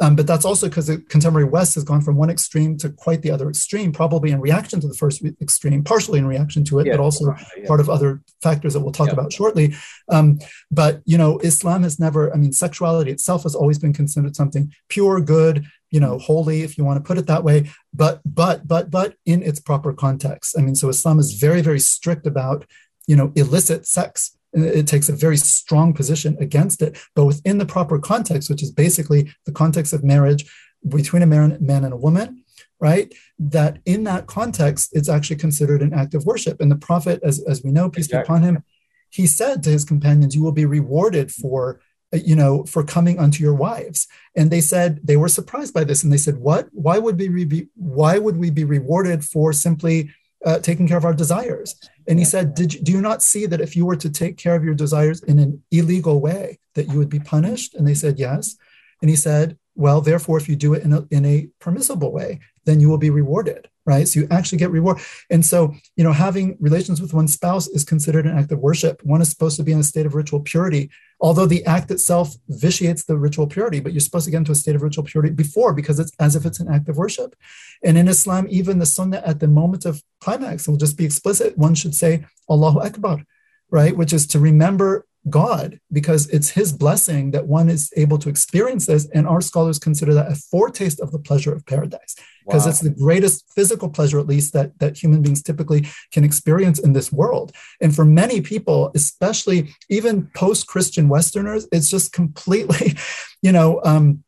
Um, 0.00 0.16
but 0.16 0.26
that's 0.26 0.46
also 0.46 0.68
because 0.68 0.86
the 0.86 0.98
contemporary 0.98 1.46
West 1.46 1.74
has 1.74 1.84
gone 1.84 2.00
from 2.00 2.16
one 2.16 2.30
extreme 2.30 2.78
to 2.78 2.88
quite 2.88 3.20
the 3.20 3.30
other 3.30 3.48
extreme, 3.50 3.92
probably 3.92 4.30
in 4.30 4.40
reaction 4.40 4.80
to 4.80 4.88
the 4.88 4.94
first 4.94 5.22
extreme, 5.42 5.84
partially 5.84 6.18
in 6.18 6.26
reaction 6.26 6.64
to 6.64 6.78
it, 6.78 6.86
yeah, 6.86 6.96
but 6.96 7.02
also 7.02 7.34
yeah. 7.56 7.66
part 7.66 7.80
of 7.80 7.90
other 7.90 8.22
factors 8.42 8.72
that 8.72 8.80
we'll 8.80 8.92
talk 8.92 9.08
yeah. 9.08 9.12
about 9.12 9.32
shortly. 9.32 9.74
Um, 10.08 10.38
but 10.70 11.02
you 11.04 11.18
know, 11.18 11.38
Islam 11.40 11.82
has 11.82 12.00
never, 12.00 12.32
I 12.32 12.36
mean, 12.36 12.52
sexuality 12.52 13.10
itself 13.10 13.42
has 13.42 13.54
always 13.54 13.78
been 13.78 13.92
considered 13.92 14.34
something 14.34 14.72
pure, 14.88 15.20
good, 15.20 15.66
you 15.90 16.00
know, 16.00 16.18
holy, 16.18 16.62
if 16.62 16.78
you 16.78 16.84
want 16.84 16.96
to 16.96 17.06
put 17.06 17.18
it 17.18 17.26
that 17.26 17.44
way. 17.44 17.70
But 17.92 18.20
but 18.24 18.66
but 18.66 18.90
but 18.90 19.16
in 19.26 19.42
its 19.42 19.60
proper 19.60 19.92
context. 19.92 20.56
I 20.58 20.62
mean, 20.62 20.76
so 20.76 20.88
Islam 20.88 21.18
is 21.18 21.34
very 21.34 21.60
very 21.60 21.80
strict 21.80 22.26
about 22.26 22.64
you 23.06 23.16
know 23.16 23.32
illicit 23.36 23.86
sex 23.86 24.36
it 24.52 24.86
takes 24.86 25.08
a 25.08 25.14
very 25.14 25.36
strong 25.36 25.92
position 25.92 26.36
against 26.40 26.82
it, 26.82 26.98
but 27.14 27.24
within 27.24 27.58
the 27.58 27.66
proper 27.66 27.98
context, 27.98 28.50
which 28.50 28.62
is 28.62 28.72
basically 28.72 29.32
the 29.46 29.52
context 29.52 29.92
of 29.92 30.02
marriage 30.02 30.50
between 30.88 31.22
a 31.22 31.26
man, 31.26 31.56
man 31.60 31.84
and 31.84 31.92
a 31.92 31.96
woman, 31.96 32.44
right? 32.80 33.12
That 33.38 33.78
in 33.84 34.04
that 34.04 34.26
context, 34.26 34.90
it's 34.92 35.08
actually 35.08 35.36
considered 35.36 35.82
an 35.82 35.92
act 35.92 36.14
of 36.14 36.24
worship. 36.24 36.60
And 36.60 36.70
the 36.70 36.76
Prophet, 36.76 37.20
as, 37.22 37.42
as 37.46 37.62
we 37.62 37.70
know, 37.70 37.90
peace 37.90 38.06
exactly. 38.06 38.22
be 38.22 38.24
upon 38.24 38.42
him, 38.42 38.64
he 39.10 39.26
said 39.26 39.62
to 39.62 39.70
his 39.70 39.84
companions, 39.84 40.34
You 40.34 40.42
will 40.42 40.52
be 40.52 40.66
rewarded 40.66 41.30
for 41.32 41.80
you 42.12 42.34
know 42.34 42.64
for 42.64 42.82
coming 42.82 43.20
unto 43.20 43.40
your 43.40 43.54
wives 43.54 44.08
and 44.34 44.50
they 44.50 44.60
said 44.60 44.98
they 45.04 45.16
were 45.16 45.28
surprised 45.28 45.72
by 45.72 45.84
this 45.84 46.02
and 46.02 46.12
they 46.12 46.16
said 46.16 46.38
what 46.38 46.66
why 46.72 46.98
would 46.98 47.16
we 47.16 47.44
be 47.44 47.68
why 47.76 48.18
would 48.18 48.36
we 48.36 48.50
be 48.50 48.64
rewarded 48.64 49.22
for 49.22 49.52
simply 49.52 50.10
uh, 50.44 50.58
taking 50.58 50.88
care 50.88 50.96
of 50.96 51.04
our 51.04 51.14
desires. 51.14 51.78
And 52.10 52.18
he 52.18 52.24
said, 52.24 52.54
Did 52.54 52.74
you, 52.74 52.80
Do 52.80 52.90
you 52.90 53.00
not 53.00 53.22
see 53.22 53.46
that 53.46 53.60
if 53.60 53.76
you 53.76 53.86
were 53.86 53.94
to 53.94 54.10
take 54.10 54.36
care 54.36 54.56
of 54.56 54.64
your 54.64 54.74
desires 54.74 55.22
in 55.22 55.38
an 55.38 55.62
illegal 55.70 56.20
way, 56.20 56.58
that 56.74 56.88
you 56.88 56.98
would 56.98 57.08
be 57.08 57.20
punished? 57.20 57.76
And 57.76 57.86
they 57.86 57.94
said, 57.94 58.18
Yes. 58.18 58.56
And 59.00 59.08
he 59.08 59.14
said, 59.14 59.56
Well, 59.76 60.00
therefore, 60.00 60.36
if 60.36 60.48
you 60.48 60.56
do 60.56 60.74
it 60.74 60.82
in 60.82 60.92
a, 60.92 61.06
in 61.12 61.24
a 61.24 61.48
permissible 61.60 62.12
way, 62.12 62.40
then 62.64 62.80
you 62.80 62.88
will 62.88 62.98
be 62.98 63.10
rewarded 63.10 63.68
right? 63.86 64.06
So 64.06 64.20
you 64.20 64.28
actually 64.30 64.58
get 64.58 64.70
reward. 64.70 64.98
And 65.30 65.44
so, 65.44 65.74
you 65.96 66.04
know, 66.04 66.12
having 66.12 66.56
relations 66.60 67.00
with 67.00 67.14
one's 67.14 67.32
spouse 67.32 67.66
is 67.66 67.82
considered 67.82 68.26
an 68.26 68.38
act 68.38 68.52
of 68.52 68.60
worship. 68.60 69.02
One 69.02 69.20
is 69.20 69.30
supposed 69.30 69.56
to 69.56 69.62
be 69.62 69.72
in 69.72 69.80
a 69.80 69.84
state 69.84 70.06
of 70.06 70.14
ritual 70.14 70.40
purity, 70.40 70.90
although 71.20 71.46
the 71.46 71.64
act 71.64 71.90
itself 71.90 72.34
vitiates 72.48 73.04
the 73.04 73.16
ritual 73.16 73.46
purity, 73.46 73.80
but 73.80 73.92
you're 73.92 74.00
supposed 74.00 74.26
to 74.26 74.30
get 74.30 74.38
into 74.38 74.52
a 74.52 74.62
state 74.62 74.76
of 74.76 74.82
ritual 74.82 75.04
purity 75.04 75.32
before 75.32 75.72
because 75.72 75.98
it's 75.98 76.12
as 76.20 76.36
if 76.36 76.44
it's 76.44 76.60
an 76.60 76.72
act 76.72 76.88
of 76.88 76.98
worship. 76.98 77.34
And 77.82 77.96
in 77.96 78.06
Islam, 78.06 78.46
even 78.50 78.78
the 78.78 78.86
sunnah 78.86 79.22
at 79.24 79.40
the 79.40 79.48
moment 79.48 79.84
of 79.86 80.02
climax, 80.20 80.68
will 80.68 80.76
just 80.76 80.96
be 80.96 81.04
explicit, 81.04 81.56
one 81.56 81.74
should 81.74 81.94
say, 81.94 82.26
Allahu 82.48 82.80
Akbar, 82.80 83.24
right? 83.70 83.96
Which 83.96 84.12
is 84.12 84.26
to 84.28 84.38
remember 84.38 85.06
God 85.28 85.78
because 85.92 86.28
it's 86.30 86.50
his 86.50 86.72
blessing 86.72 87.32
that 87.32 87.46
one 87.46 87.68
is 87.68 87.92
able 87.96 88.18
to 88.18 88.28
experience 88.28 88.86
this. 88.86 89.06
And 89.12 89.26
our 89.26 89.40
scholars 89.40 89.78
consider 89.78 90.14
that 90.14 90.32
a 90.32 90.34
foretaste 90.34 91.00
of 91.00 91.12
the 91.12 91.18
pleasure 91.18 91.52
of 91.52 91.66
paradise 91.66 92.16
because 92.46 92.64
wow. 92.64 92.70
it's 92.70 92.80
the 92.80 92.90
greatest 92.90 93.44
physical 93.54 93.90
pleasure, 93.90 94.18
at 94.18 94.26
least, 94.26 94.54
that, 94.54 94.78
that 94.78 94.96
human 94.96 95.20
beings 95.20 95.42
typically 95.42 95.86
can 96.10 96.24
experience 96.24 96.78
in 96.78 96.94
this 96.94 97.12
world. 97.12 97.52
And 97.80 97.94
for 97.94 98.04
many 98.04 98.40
people, 98.40 98.90
especially 98.94 99.74
even 99.90 100.28
post 100.34 100.66
Christian 100.66 101.08
Westerners, 101.08 101.68
it's 101.70 101.90
just 101.90 102.12
completely, 102.12 102.96
you 103.42 103.52
know, 103.52 103.80
um, 103.84 104.24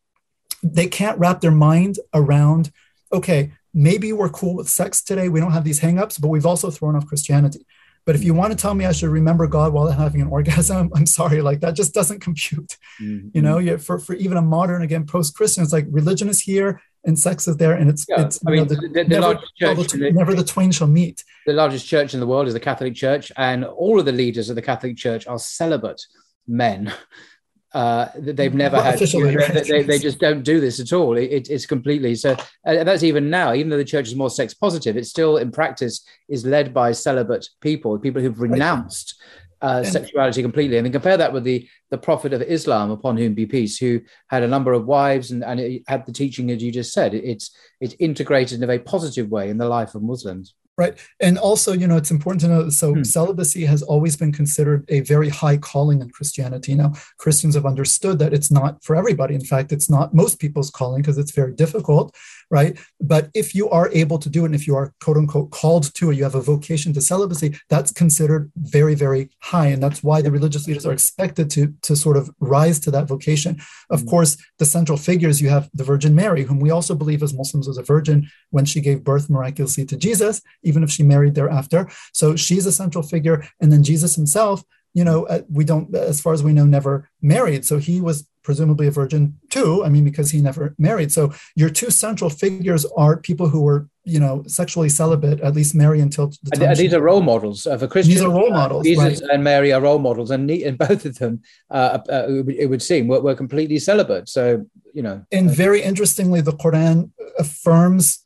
they 0.61 0.87
can't 0.87 1.19
wrap 1.19 1.41
their 1.41 1.51
mind 1.51 1.99
around, 2.13 2.71
okay, 3.11 3.51
maybe 3.73 4.13
we're 4.13 4.29
cool 4.29 4.55
with 4.55 4.69
sex 4.69 5.01
today. 5.03 5.27
We 5.27 5.39
don't 5.39 5.51
have 5.51 5.65
these 5.65 5.81
hangups, 5.81 6.21
but 6.21 6.29
we've 6.29 6.45
also 6.45 6.69
thrown 6.69 6.95
off 6.95 7.07
Christianity. 7.07 7.65
But 8.05 8.15
if 8.15 8.23
you 8.23 8.33
want 8.33 8.51
to 8.51 8.57
tell 8.57 8.73
me 8.73 8.85
I 8.85 8.91
should 8.91 9.09
remember 9.09 9.47
God 9.47 9.73
while 9.73 9.87
having 9.89 10.21
an 10.21 10.27
orgasm, 10.27 10.91
I'm 10.95 11.05
sorry, 11.05 11.41
like 11.41 11.61
that 11.61 11.75
just 11.75 11.93
doesn't 11.93 12.19
compute. 12.19 12.77
Mm-hmm. 13.01 13.29
You 13.33 13.41
know, 13.41 13.57
yeah, 13.57 13.77
for, 13.77 13.99
for 13.99 14.13
even 14.15 14.37
a 14.37 14.41
modern, 14.41 14.81
again, 14.81 15.05
post-Christian, 15.05 15.63
it's 15.63 15.73
like 15.73 15.85
religion 15.89 16.29
is 16.29 16.41
here 16.41 16.81
and 17.05 17.19
sex 17.19 17.47
is 17.47 17.57
there, 17.57 17.73
and 17.73 17.89
it's, 17.89 18.05
yeah. 18.07 18.21
it's 18.21 18.39
I 18.47 18.51
mean, 18.51 18.59
know, 18.59 18.65
the, 18.65 18.75
the, 18.75 18.87
the 18.87 19.03
never, 19.03 19.21
largest 19.21 19.55
church, 19.57 19.87
the, 19.89 20.11
never 20.11 20.33
the 20.33 20.43
twain 20.43 20.71
shall 20.71 20.87
meet. 20.87 21.23
The 21.45 21.53
largest 21.53 21.85
church 21.85 22.13
in 22.13 22.21
the 22.21 22.27
world 22.27 22.47
is 22.47 22.53
the 22.53 22.61
Catholic 22.61 22.95
Church, 22.95 23.31
and 23.35 23.65
all 23.65 23.99
of 23.99 24.05
the 24.05 24.13
leaders 24.13 24.49
of 24.49 24.55
the 24.55 24.61
Catholic 24.61 24.95
Church 24.95 25.27
are 25.27 25.37
celibate 25.37 26.01
men. 26.47 26.93
Uh, 27.73 28.07
they've 28.15 28.53
never 28.53 28.75
well, 28.77 28.83
had. 28.83 28.99
They, 28.99 29.63
they, 29.63 29.83
they, 29.83 29.97
just 29.97 30.19
don't 30.19 30.43
do 30.43 30.59
this 30.59 30.79
at 30.79 30.93
all. 30.93 31.17
It, 31.17 31.49
it's 31.49 31.65
completely 31.65 32.13
so. 32.13 32.33
Uh, 32.65 32.83
that's 32.83 33.01
even 33.01 33.31
now. 33.31 33.53
Even 33.53 33.69
though 33.69 33.77
the 33.77 33.83
church 33.83 34.07
is 34.07 34.15
more 34.15 34.29
sex 34.29 34.53
positive, 34.53 34.95
it 34.95 35.05
still, 35.05 35.37
in 35.37 35.51
practice, 35.51 36.05
is 36.29 36.45
led 36.45 36.71
by 36.71 36.91
celibate 36.91 37.49
people, 37.61 37.97
people 37.97 38.21
who've 38.21 38.39
renounced 38.39 39.19
uh, 39.63 39.83
sexuality 39.83 40.41
completely. 40.43 40.77
And 40.77 40.85
then 40.85 40.91
compare 40.91 41.17
that 41.17 41.33
with 41.33 41.43
the 41.43 41.67
the 41.89 41.97
Prophet 41.97 42.33
of 42.33 42.41
Islam, 42.43 42.91
upon 42.91 43.17
whom 43.17 43.33
be 43.33 43.45
peace, 43.45 43.77
who 43.77 44.01
had 44.27 44.43
a 44.43 44.47
number 44.47 44.73
of 44.73 44.85
wives 44.85 45.31
and, 45.31 45.43
and 45.43 45.79
had 45.87 46.05
the 46.05 46.11
teaching 46.11 46.51
as 46.51 46.61
you 46.61 46.71
just 46.71 46.93
said. 46.93 47.15
It's 47.15 47.55
it's 47.81 47.95
integrated 47.97 48.57
in 48.57 48.63
a 48.63 48.67
very 48.67 48.79
positive 48.79 49.29
way 49.29 49.49
in 49.49 49.57
the 49.57 49.67
life 49.67 49.95
of 49.95 50.03
Muslims. 50.03 50.53
Right. 50.75 50.97
And 51.19 51.37
also, 51.37 51.71
you 51.71 51.85
know, 51.85 51.97
it's 51.97 52.09
important 52.09 52.41
to 52.41 52.47
know 52.47 52.69
so 52.69 52.95
hmm. 52.95 53.03
celibacy 53.03 53.63
has 53.65 53.83
always 53.83 54.17
been 54.17 54.31
considered 54.31 54.83
a 54.89 55.01
very 55.01 55.29
high 55.29 55.55
calling 55.55 56.01
in 56.01 56.09
Christianity. 56.09 56.73
Now, 56.73 56.93
Christians 57.17 57.53
have 57.53 57.67
understood 57.67 58.17
that 58.17 58.33
it's 58.33 58.49
not 58.49 58.83
for 58.83 58.95
everybody. 58.95 59.35
In 59.35 59.45
fact, 59.45 59.71
it's 59.71 59.87
not 59.87 60.15
most 60.15 60.39
people's 60.39 60.71
calling 60.71 61.03
because 61.03 61.19
it's 61.19 61.31
very 61.31 61.53
difficult 61.53 62.15
right? 62.49 62.77
But 62.99 63.29
if 63.33 63.55
you 63.55 63.69
are 63.69 63.89
able 63.91 64.19
to 64.19 64.29
do 64.29 64.43
it, 64.43 64.47
and 64.47 64.55
if 64.55 64.67
you 64.67 64.75
are 64.75 64.93
quote 65.01 65.17
unquote 65.17 65.51
called 65.51 65.93
to 65.95 66.11
it, 66.11 66.17
you 66.17 66.23
have 66.23 66.35
a 66.35 66.41
vocation 66.41 66.93
to 66.93 67.01
celibacy, 67.01 67.57
that's 67.69 67.91
considered 67.91 68.51
very, 68.55 68.95
very 68.95 69.29
high. 69.39 69.67
And 69.67 69.81
that's 69.81 70.03
why 70.03 70.21
the 70.21 70.31
religious 70.31 70.67
leaders 70.67 70.85
are 70.85 70.93
expected 70.93 71.49
to, 71.51 71.73
to 71.81 71.95
sort 71.95 72.17
of 72.17 72.29
rise 72.39 72.79
to 72.81 72.91
that 72.91 73.07
vocation. 73.07 73.61
Of 73.89 74.01
mm-hmm. 74.01 74.09
course, 74.09 74.37
the 74.59 74.65
central 74.65 74.97
figures, 74.97 75.41
you 75.41 75.49
have 75.49 75.69
the 75.73 75.83
Virgin 75.83 76.15
Mary, 76.15 76.43
whom 76.43 76.59
we 76.59 76.71
also 76.71 76.95
believe 76.95 77.23
as 77.23 77.33
Muslims 77.33 77.67
was 77.67 77.77
a 77.77 77.83
virgin 77.83 78.29
when 78.51 78.65
she 78.65 78.81
gave 78.81 79.03
birth 79.03 79.29
miraculously 79.29 79.85
to 79.85 79.97
Jesus, 79.97 80.41
even 80.63 80.83
if 80.83 80.89
she 80.89 81.03
married 81.03 81.35
thereafter. 81.35 81.89
So 82.13 82.35
she's 82.35 82.65
a 82.65 82.71
central 82.71 83.03
figure. 83.03 83.47
And 83.59 83.71
then 83.71 83.83
Jesus 83.83 84.15
himself, 84.15 84.63
you 84.93 85.03
know, 85.03 85.25
uh, 85.25 85.41
we 85.49 85.65
don't, 85.65 85.93
as 85.95 86.21
far 86.21 86.33
as 86.33 86.43
we 86.43 86.53
know, 86.53 86.65
never 86.65 87.09
married. 87.21 87.65
So 87.65 87.79
he 87.79 87.99
was 87.99 88.27
presumably 88.43 88.87
a 88.87 88.91
virgin 88.91 89.37
too. 89.49 89.83
I 89.83 89.89
mean, 89.89 90.03
because 90.03 90.31
he 90.31 90.41
never 90.41 90.75
married. 90.77 91.11
So 91.11 91.33
your 91.55 91.69
two 91.69 91.89
central 91.89 92.29
figures 92.29 92.85
are 92.97 93.17
people 93.17 93.47
who 93.49 93.61
were, 93.61 93.87
you 94.03 94.19
know, 94.19 94.43
sexually 94.47 94.89
celibate, 94.89 95.39
at 95.41 95.55
least 95.55 95.73
Mary 95.73 95.99
until 96.01 96.31
the 96.43 96.51
time. 96.51 96.75
these 96.75 96.93
are 96.93 97.01
role 97.01 97.21
models 97.21 97.65
uh, 97.65 97.77
for 97.77 97.87
Christians. 97.87 98.15
These 98.15 98.23
are 98.23 98.29
role 98.29 98.51
models. 98.51 98.85
Jesus 98.85 99.21
right. 99.21 99.31
and 99.31 99.43
Mary 99.43 99.71
are 99.71 99.81
role 99.81 99.99
models, 99.99 100.29
and, 100.31 100.49
and 100.51 100.77
both 100.77 101.05
of 101.05 101.17
them, 101.17 101.41
uh, 101.71 101.99
uh, 102.09 102.43
it 102.47 102.69
would 102.69 102.81
seem, 102.81 103.07
were, 103.07 103.21
were 103.21 103.35
completely 103.35 103.79
celibate. 103.79 104.29
So, 104.29 104.65
you 104.93 105.01
know. 105.01 105.25
And 105.31 105.49
very 105.49 105.81
interestingly, 105.81 106.41
the 106.41 106.53
Quran 106.53 107.11
affirms 107.39 108.25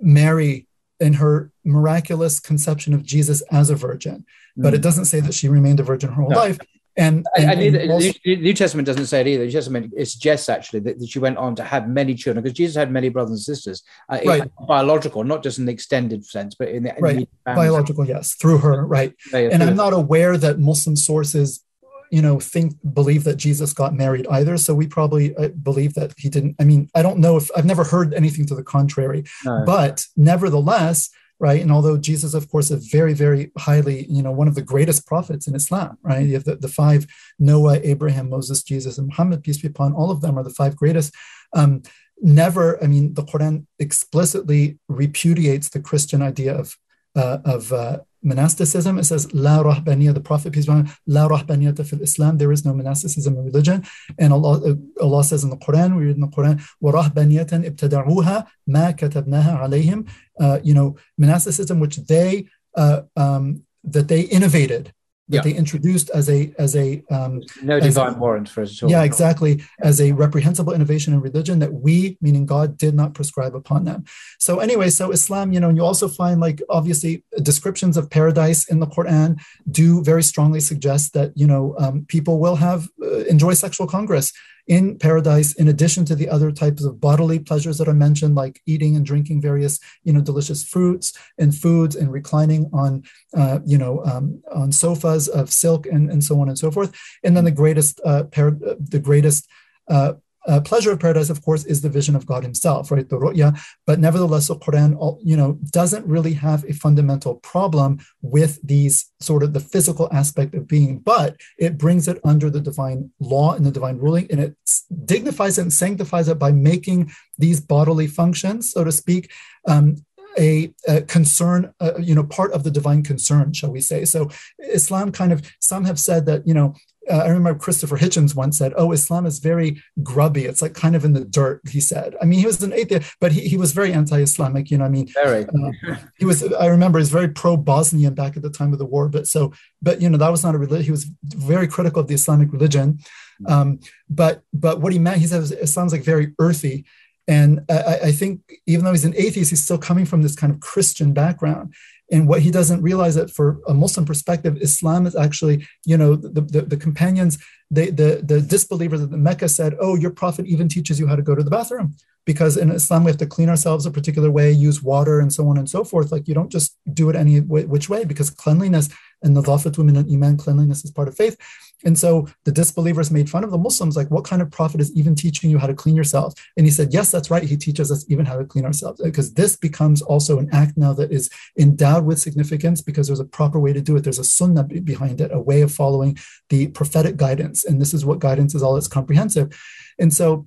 Mary 0.00 0.68
in 1.00 1.14
her 1.14 1.50
miraculous 1.64 2.38
conception 2.38 2.94
of 2.94 3.02
Jesus 3.02 3.42
as 3.50 3.70
a 3.70 3.74
virgin, 3.74 4.24
but 4.56 4.72
it 4.72 4.78
mm. 4.78 4.84
doesn't 4.84 5.06
say 5.06 5.20
that 5.20 5.34
she 5.34 5.48
remained 5.48 5.80
a 5.80 5.82
virgin 5.82 6.10
her 6.10 6.22
whole 6.22 6.30
no. 6.30 6.36
life. 6.36 6.58
And, 6.96 7.26
and, 7.36 7.62
and, 7.62 7.76
and 7.76 7.90
also, 7.90 8.12
the 8.24 8.36
New 8.36 8.52
Testament 8.52 8.86
doesn't 8.86 9.06
say 9.06 9.22
it 9.22 9.26
either. 9.26 9.40
The 9.40 9.46
New 9.46 9.52
Testament 9.52 9.94
it 9.96 10.06
suggests 10.06 10.48
actually 10.48 10.80
that, 10.80 10.98
that 10.98 11.08
she 11.08 11.18
went 11.18 11.38
on 11.38 11.54
to 11.56 11.64
have 11.64 11.88
many 11.88 12.14
children 12.14 12.42
because 12.42 12.56
Jesus 12.56 12.76
had 12.76 12.90
many 12.90 13.08
brothers 13.08 13.30
and 13.30 13.40
sisters, 13.40 13.82
uh, 14.10 14.18
right. 14.26 14.50
biological, 14.68 15.24
not 15.24 15.42
just 15.42 15.58
in 15.58 15.64
the 15.64 15.72
extended 15.72 16.24
sense, 16.26 16.54
but 16.54 16.68
in 16.68 16.82
the 16.82 16.94
right. 17.00 17.28
biological, 17.46 18.06
yes, 18.06 18.34
through 18.34 18.58
her, 18.58 18.84
right. 18.86 19.14
and 19.32 19.62
I'm 19.62 19.76
not 19.76 19.94
aware 19.94 20.36
that 20.36 20.58
Muslim 20.58 20.96
sources, 20.96 21.64
you 22.10 22.20
know, 22.20 22.38
think 22.38 22.74
believe 22.92 23.24
that 23.24 23.36
Jesus 23.36 23.72
got 23.72 23.94
married 23.94 24.26
either. 24.30 24.58
So 24.58 24.74
we 24.74 24.86
probably 24.86 25.34
uh, 25.36 25.48
believe 25.48 25.94
that 25.94 26.12
he 26.18 26.28
didn't. 26.28 26.56
I 26.60 26.64
mean, 26.64 26.90
I 26.94 27.00
don't 27.00 27.20
know 27.20 27.38
if 27.38 27.50
I've 27.56 27.64
never 27.64 27.84
heard 27.84 28.12
anything 28.12 28.44
to 28.46 28.54
the 28.54 28.62
contrary, 28.62 29.24
no. 29.46 29.62
but 29.64 30.04
nevertheless 30.14 31.08
right? 31.42 31.60
And 31.60 31.72
although 31.72 31.98
Jesus, 31.98 32.34
of 32.34 32.48
course, 32.48 32.70
is 32.70 32.86
very, 32.86 33.14
very 33.14 33.50
highly, 33.58 34.06
you 34.08 34.22
know, 34.22 34.30
one 34.30 34.46
of 34.46 34.54
the 34.54 34.62
greatest 34.62 35.08
prophets 35.08 35.48
in 35.48 35.56
Islam, 35.56 35.98
right? 36.02 36.24
You 36.24 36.34
have 36.34 36.44
the, 36.44 36.54
the 36.54 36.68
five 36.68 37.04
Noah, 37.40 37.80
Abraham, 37.82 38.30
Moses, 38.30 38.62
Jesus, 38.62 38.96
and 38.96 39.08
Muhammad, 39.08 39.42
peace 39.42 39.60
be 39.60 39.66
upon 39.66 39.92
all 39.92 40.12
of 40.12 40.20
them, 40.20 40.38
are 40.38 40.44
the 40.44 40.50
five 40.50 40.76
greatest. 40.76 41.12
Um, 41.52 41.82
never, 42.22 42.82
I 42.82 42.86
mean, 42.86 43.14
the 43.14 43.24
Quran 43.24 43.66
explicitly 43.80 44.78
repudiates 44.88 45.68
the 45.68 45.80
Christian 45.80 46.22
idea 46.22 46.56
of 46.56 46.76
uh, 47.16 47.38
of 47.44 47.72
uh, 47.72 47.98
monasticism. 48.22 48.98
It 48.98 49.04
says 49.04 49.32
La 49.34 49.62
rahbaniya, 49.62 50.14
the 50.14 50.20
Prophet 50.20 50.52
peace 50.52 50.66
be 50.66 50.72
upon 50.72 50.86
him, 50.86 50.94
La 51.06 51.28
rahbaniyata 51.28 51.86
fil 51.86 52.02
Islam. 52.02 52.38
There 52.38 52.52
is 52.52 52.64
no 52.64 52.72
monasticism 52.72 53.36
in 53.36 53.44
religion. 53.44 53.84
And 54.18 54.32
Allah, 54.32 54.72
uh, 54.72 54.74
Allah 55.02 55.24
says 55.24 55.44
in 55.44 55.50
the 55.50 55.56
Quran, 55.56 55.96
we 55.96 56.06
read 56.06 56.16
in 56.16 56.20
the 56.20 56.28
Quran, 56.28 56.62
Wa 56.80 56.92
rahbaniyatan 56.92 57.68
ibtada'uha 57.70 58.46
ma 58.66 58.92
katabnaha 58.92 59.62
alayhim. 59.62 60.08
Uh, 60.38 60.58
you 60.62 60.74
know, 60.74 60.96
monasticism 61.18 61.80
which 61.80 61.96
they 61.96 62.46
uh, 62.76 63.02
um, 63.16 63.62
that 63.84 64.08
they 64.08 64.22
innovated 64.22 64.92
that 65.32 65.38
yeah. 65.38 65.52
they 65.52 65.54
introduced 65.54 66.10
as 66.10 66.30
a 66.30 66.54
as 66.58 66.76
a 66.76 67.02
um, 67.10 67.42
no 67.62 67.80
divine 67.80 68.14
a, 68.14 68.18
warrant 68.18 68.48
for 68.48 68.62
it. 68.62 68.70
at 68.70 68.82
all. 68.82 68.90
Yeah, 68.90 69.02
exactly. 69.02 69.62
As 69.80 70.00
a 70.00 70.12
reprehensible 70.12 70.72
innovation 70.72 71.12
in 71.12 71.20
religion 71.20 71.58
that 71.58 71.72
we, 71.72 72.18
meaning 72.20 72.46
God, 72.46 72.76
did 72.76 72.94
not 72.94 73.14
prescribe 73.14 73.56
upon 73.56 73.84
them. 73.84 74.04
So 74.38 74.60
anyway, 74.60 74.90
so 74.90 75.10
Islam, 75.10 75.52
you 75.52 75.60
know, 75.60 75.68
and 75.68 75.76
you 75.76 75.84
also 75.84 76.06
find 76.06 76.40
like 76.40 76.60
obviously 76.68 77.24
descriptions 77.42 77.96
of 77.96 78.10
paradise 78.10 78.68
in 78.68 78.78
the 78.80 78.86
Quran 78.86 79.40
do 79.70 80.02
very 80.02 80.22
strongly 80.22 80.60
suggest 80.60 81.14
that 81.14 81.32
you 81.34 81.46
know 81.46 81.74
um, 81.78 82.04
people 82.06 82.38
will 82.38 82.56
have 82.56 82.88
uh, 83.02 83.24
enjoy 83.24 83.54
sexual 83.54 83.86
congress 83.86 84.32
in 84.68 84.96
paradise 84.98 85.54
in 85.54 85.68
addition 85.68 86.04
to 86.04 86.14
the 86.14 86.28
other 86.28 86.52
types 86.52 86.84
of 86.84 87.00
bodily 87.00 87.38
pleasures 87.38 87.78
that 87.78 87.88
are 87.88 87.94
mentioned 87.94 88.34
like 88.34 88.60
eating 88.66 88.94
and 88.96 89.04
drinking 89.04 89.42
various 89.42 89.80
you 90.04 90.12
know 90.12 90.20
delicious 90.20 90.62
fruits 90.64 91.12
and 91.38 91.54
foods 91.54 91.96
and 91.96 92.12
reclining 92.12 92.70
on 92.72 93.02
uh, 93.36 93.58
you 93.66 93.76
know 93.76 94.04
um, 94.04 94.42
on 94.54 94.70
sofas 94.70 95.28
of 95.28 95.52
silk 95.52 95.86
and, 95.86 96.10
and 96.10 96.22
so 96.22 96.40
on 96.40 96.48
and 96.48 96.58
so 96.58 96.70
forth. 96.70 96.94
And 97.24 97.36
then 97.36 97.44
the 97.44 97.50
greatest 97.50 98.00
uh, 98.04 98.24
par- 98.24 98.56
the 98.78 99.00
greatest 99.02 99.48
uh, 99.88 100.14
uh, 100.46 100.60
pleasure 100.60 100.92
of 100.92 101.00
paradise, 101.00 101.30
of 101.30 101.42
course, 101.44 101.64
is 101.64 101.80
the 101.80 101.88
vision 101.88 102.16
of 102.16 102.26
God 102.26 102.42
Himself, 102.42 102.90
right? 102.90 103.08
The 103.08 103.18
ru'ya. 103.18 103.58
But 103.86 104.00
nevertheless, 104.00 104.48
the 104.48 104.56
Quran, 104.56 105.18
you 105.22 105.36
know, 105.36 105.58
doesn't 105.70 106.06
really 106.06 106.34
have 106.34 106.64
a 106.64 106.72
fundamental 106.72 107.36
problem 107.36 108.00
with 108.20 108.58
these 108.62 109.10
sort 109.20 109.42
of 109.42 109.52
the 109.52 109.60
physical 109.60 110.08
aspect 110.12 110.54
of 110.54 110.66
being, 110.66 110.98
but 110.98 111.36
it 111.58 111.78
brings 111.78 112.08
it 112.08 112.20
under 112.24 112.50
the 112.50 112.60
divine 112.60 113.10
law 113.20 113.54
and 113.54 113.64
the 113.64 113.70
divine 113.70 113.98
ruling, 113.98 114.26
and 114.30 114.40
it 114.40 114.56
dignifies 115.04 115.58
it 115.58 115.62
and 115.62 115.72
sanctifies 115.72 116.28
it 116.28 116.38
by 116.38 116.52
making 116.52 117.12
these 117.38 117.60
bodily 117.60 118.06
functions, 118.06 118.72
so 118.72 118.84
to 118.84 118.92
speak, 118.92 119.30
um, 119.68 119.96
a, 120.38 120.72
a, 120.88 121.02
concern, 121.02 121.72
uh, 121.80 121.92
you 121.98 122.14
know, 122.14 122.24
part 122.24 122.52
of 122.52 122.64
the 122.64 122.70
divine 122.70 123.02
concern, 123.02 123.52
shall 123.52 123.70
we 123.70 123.80
say. 123.80 124.04
So 124.04 124.30
Islam 124.58 125.12
kind 125.12 125.32
of, 125.32 125.42
some 125.60 125.84
have 125.84 126.00
said 126.00 126.26
that, 126.26 126.46
you 126.46 126.54
know, 126.54 126.74
uh, 127.10 127.18
I 127.18 127.28
remember 127.28 127.58
Christopher 127.58 127.98
Hitchens 127.98 128.34
once 128.34 128.58
said, 128.58 128.72
"Oh, 128.76 128.92
Islam 128.92 129.26
is 129.26 129.38
very 129.38 129.82
grubby. 130.02 130.44
It's 130.44 130.62
like 130.62 130.74
kind 130.74 130.94
of 130.94 131.04
in 131.04 131.12
the 131.12 131.24
dirt." 131.24 131.60
He 131.68 131.80
said. 131.80 132.14
I 132.22 132.24
mean, 132.24 132.38
he 132.38 132.46
was 132.46 132.62
an 132.62 132.72
atheist, 132.72 133.16
but 133.20 133.32
he, 133.32 133.48
he 133.48 133.56
was 133.56 133.72
very 133.72 133.92
anti-Islamic. 133.92 134.70
You 134.70 134.78
know, 134.78 134.84
I 134.84 134.88
mean, 134.88 135.08
very. 135.14 135.44
Uh, 135.44 135.96
he 136.16 136.24
was. 136.24 136.42
I 136.54 136.66
remember 136.66 136.98
he 136.98 137.02
was 137.02 137.10
very 137.10 137.28
pro-Bosnian 137.28 138.14
back 138.14 138.36
at 138.36 138.42
the 138.42 138.50
time 138.50 138.72
of 138.72 138.78
the 138.78 138.86
war. 138.86 139.08
But 139.08 139.26
so, 139.26 139.52
but 139.80 140.00
you 140.00 140.08
know, 140.08 140.18
that 140.18 140.30
was 140.30 140.44
not 140.44 140.54
a 140.54 140.58
religion. 140.58 140.84
He 140.84 140.90
was 140.90 141.08
very 141.24 141.66
critical 141.66 142.00
of 142.00 142.08
the 142.08 142.14
Islamic 142.14 142.52
religion. 142.52 143.00
Um, 143.46 143.80
but 144.08 144.42
but 144.52 144.80
what 144.80 144.92
he 144.92 144.98
meant, 144.98 145.18
he 145.18 145.26
said, 145.26 145.42
it 145.50 145.68
sounds 145.68 145.92
like 145.92 146.04
very 146.04 146.34
earthy. 146.38 146.84
And 147.28 147.64
I, 147.70 147.98
I 148.04 148.12
think 148.12 148.40
even 148.66 148.84
though 148.84 148.92
he's 148.92 149.04
an 149.04 149.14
atheist, 149.16 149.50
he's 149.50 149.62
still 149.62 149.78
coming 149.78 150.04
from 150.04 150.22
this 150.22 150.34
kind 150.34 150.52
of 150.52 150.60
Christian 150.60 151.12
background. 151.12 151.74
And 152.12 152.28
what 152.28 152.42
he 152.42 152.50
doesn't 152.50 152.82
realize 152.82 153.14
that 153.14 153.30
for 153.30 153.58
a 153.66 153.74
Muslim 153.74 154.04
perspective, 154.04 154.58
Islam 154.60 155.06
is 155.06 155.16
actually, 155.16 155.66
you 155.84 155.96
know, 155.96 156.14
the, 156.14 156.42
the, 156.42 156.62
the 156.62 156.76
companions, 156.76 157.38
they, 157.70 157.88
the, 157.88 158.20
the 158.22 158.40
disbelievers 158.40 159.00
of 159.00 159.10
the 159.10 159.16
Mecca 159.16 159.48
said, 159.48 159.74
oh, 159.80 159.96
your 159.96 160.10
prophet 160.10 160.46
even 160.46 160.68
teaches 160.68 161.00
you 161.00 161.06
how 161.06 161.16
to 161.16 161.22
go 161.22 161.34
to 161.34 161.42
the 161.42 161.50
bathroom. 161.50 161.94
Because 162.24 162.56
in 162.56 162.70
Islam, 162.70 163.02
we 163.02 163.10
have 163.10 163.18
to 163.18 163.26
clean 163.26 163.48
ourselves 163.48 163.86
a 163.86 163.90
particular 163.90 164.30
way, 164.30 164.52
use 164.52 164.82
water, 164.82 165.18
and 165.20 165.32
so 165.32 165.48
on 165.48 165.58
and 165.58 165.68
so 165.68 165.82
forth. 165.82 166.12
Like 166.12 166.28
you 166.28 166.34
don't 166.34 166.52
just 166.52 166.76
do 166.92 167.10
it 167.10 167.16
any 167.16 167.40
way, 167.40 167.64
which 167.64 167.88
way, 167.88 168.04
because 168.04 168.30
cleanliness 168.30 168.90
and 169.22 169.34
the 169.34 169.42
nadafatu 169.42 169.78
women 169.78 169.96
and 169.96 170.12
Iman, 170.12 170.36
cleanliness 170.36 170.84
is 170.84 170.90
part 170.90 171.08
of 171.08 171.16
faith. 171.16 171.36
And 171.84 171.98
so 171.98 172.28
the 172.44 172.52
disbelievers 172.52 173.10
made 173.10 173.28
fun 173.28 173.44
of 173.44 173.50
the 173.50 173.58
Muslims, 173.58 173.96
like, 173.96 174.10
what 174.10 174.24
kind 174.24 174.42
of 174.42 174.50
prophet 174.50 174.80
is 174.80 174.94
even 174.94 175.14
teaching 175.14 175.50
you 175.50 175.58
how 175.58 175.66
to 175.66 175.74
clean 175.74 175.96
yourself? 175.96 176.34
And 176.56 176.66
he 176.66 176.72
said, 176.72 176.92
yes, 176.92 177.10
that's 177.10 177.30
right. 177.30 177.42
He 177.42 177.56
teaches 177.56 177.90
us 177.90 178.04
even 178.08 178.26
how 178.26 178.36
to 178.36 178.44
clean 178.44 178.64
ourselves, 178.64 179.00
because 179.02 179.34
this 179.34 179.56
becomes 179.56 180.02
also 180.02 180.38
an 180.38 180.48
act 180.52 180.76
now 180.76 180.92
that 180.94 181.12
is 181.12 181.30
endowed 181.58 182.04
with 182.04 182.20
significance 182.20 182.80
because 182.80 183.06
there's 183.06 183.20
a 183.20 183.24
proper 183.24 183.58
way 183.58 183.72
to 183.72 183.80
do 183.80 183.96
it. 183.96 184.04
There's 184.04 184.18
a 184.18 184.24
sunnah 184.24 184.64
behind 184.64 185.20
it, 185.20 185.32
a 185.32 185.40
way 185.40 185.62
of 185.62 185.72
following 185.72 186.18
the 186.48 186.68
prophetic 186.68 187.16
guidance. 187.16 187.64
And 187.64 187.80
this 187.80 187.94
is 187.94 188.04
what 188.04 188.18
guidance 188.20 188.54
is 188.54 188.62
all, 188.62 188.76
it's 188.76 188.88
comprehensive. 188.88 189.58
And 189.98 190.12
so 190.12 190.46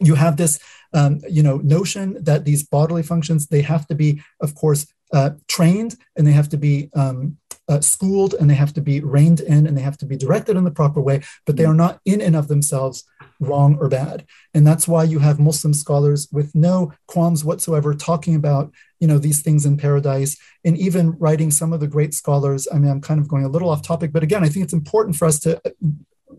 you 0.00 0.14
have 0.14 0.36
this 0.36 0.58
um, 0.92 1.20
you 1.28 1.42
know 1.42 1.58
notion 1.58 2.22
that 2.22 2.44
these 2.44 2.62
bodily 2.62 3.02
functions 3.02 3.46
they 3.46 3.62
have 3.62 3.86
to 3.88 3.94
be 3.94 4.22
of 4.40 4.54
course 4.54 4.86
uh, 5.12 5.30
trained 5.48 5.96
and 6.16 6.26
they 6.26 6.32
have 6.32 6.48
to 6.48 6.56
be 6.56 6.90
um, 6.94 7.36
uh, 7.70 7.80
schooled 7.80 8.34
and 8.34 8.50
they 8.50 8.54
have 8.54 8.74
to 8.74 8.80
be 8.80 9.00
reined 9.00 9.40
in 9.40 9.64
and 9.64 9.78
they 9.78 9.82
have 9.82 9.96
to 9.96 10.04
be 10.04 10.16
directed 10.16 10.56
in 10.56 10.64
the 10.64 10.70
proper 10.72 11.00
way, 11.00 11.22
but 11.46 11.56
they 11.56 11.64
are 11.64 11.74
not 11.74 12.00
in 12.04 12.20
and 12.20 12.34
of 12.34 12.48
themselves 12.48 13.04
wrong 13.38 13.78
or 13.80 13.88
bad. 13.88 14.26
And 14.52 14.66
that's 14.66 14.88
why 14.88 15.04
you 15.04 15.20
have 15.20 15.38
Muslim 15.38 15.72
scholars 15.72 16.28
with 16.32 16.52
no 16.52 16.92
qualms 17.06 17.44
whatsoever 17.44 17.94
talking 17.94 18.34
about, 18.34 18.72
you 18.98 19.06
know, 19.06 19.18
these 19.18 19.40
things 19.40 19.64
in 19.64 19.76
paradise 19.76 20.36
and 20.64 20.76
even 20.76 21.12
writing 21.12 21.52
some 21.52 21.72
of 21.72 21.78
the 21.78 21.86
great 21.86 22.12
scholars. 22.12 22.66
I 22.72 22.78
mean, 22.78 22.90
I'm 22.90 23.00
kind 23.00 23.20
of 23.20 23.28
going 23.28 23.44
a 23.44 23.48
little 23.48 23.70
off 23.70 23.82
topic, 23.82 24.12
but 24.12 24.24
again, 24.24 24.42
I 24.42 24.48
think 24.48 24.64
it's 24.64 24.72
important 24.72 25.14
for 25.14 25.26
us 25.26 25.38
to 25.40 25.62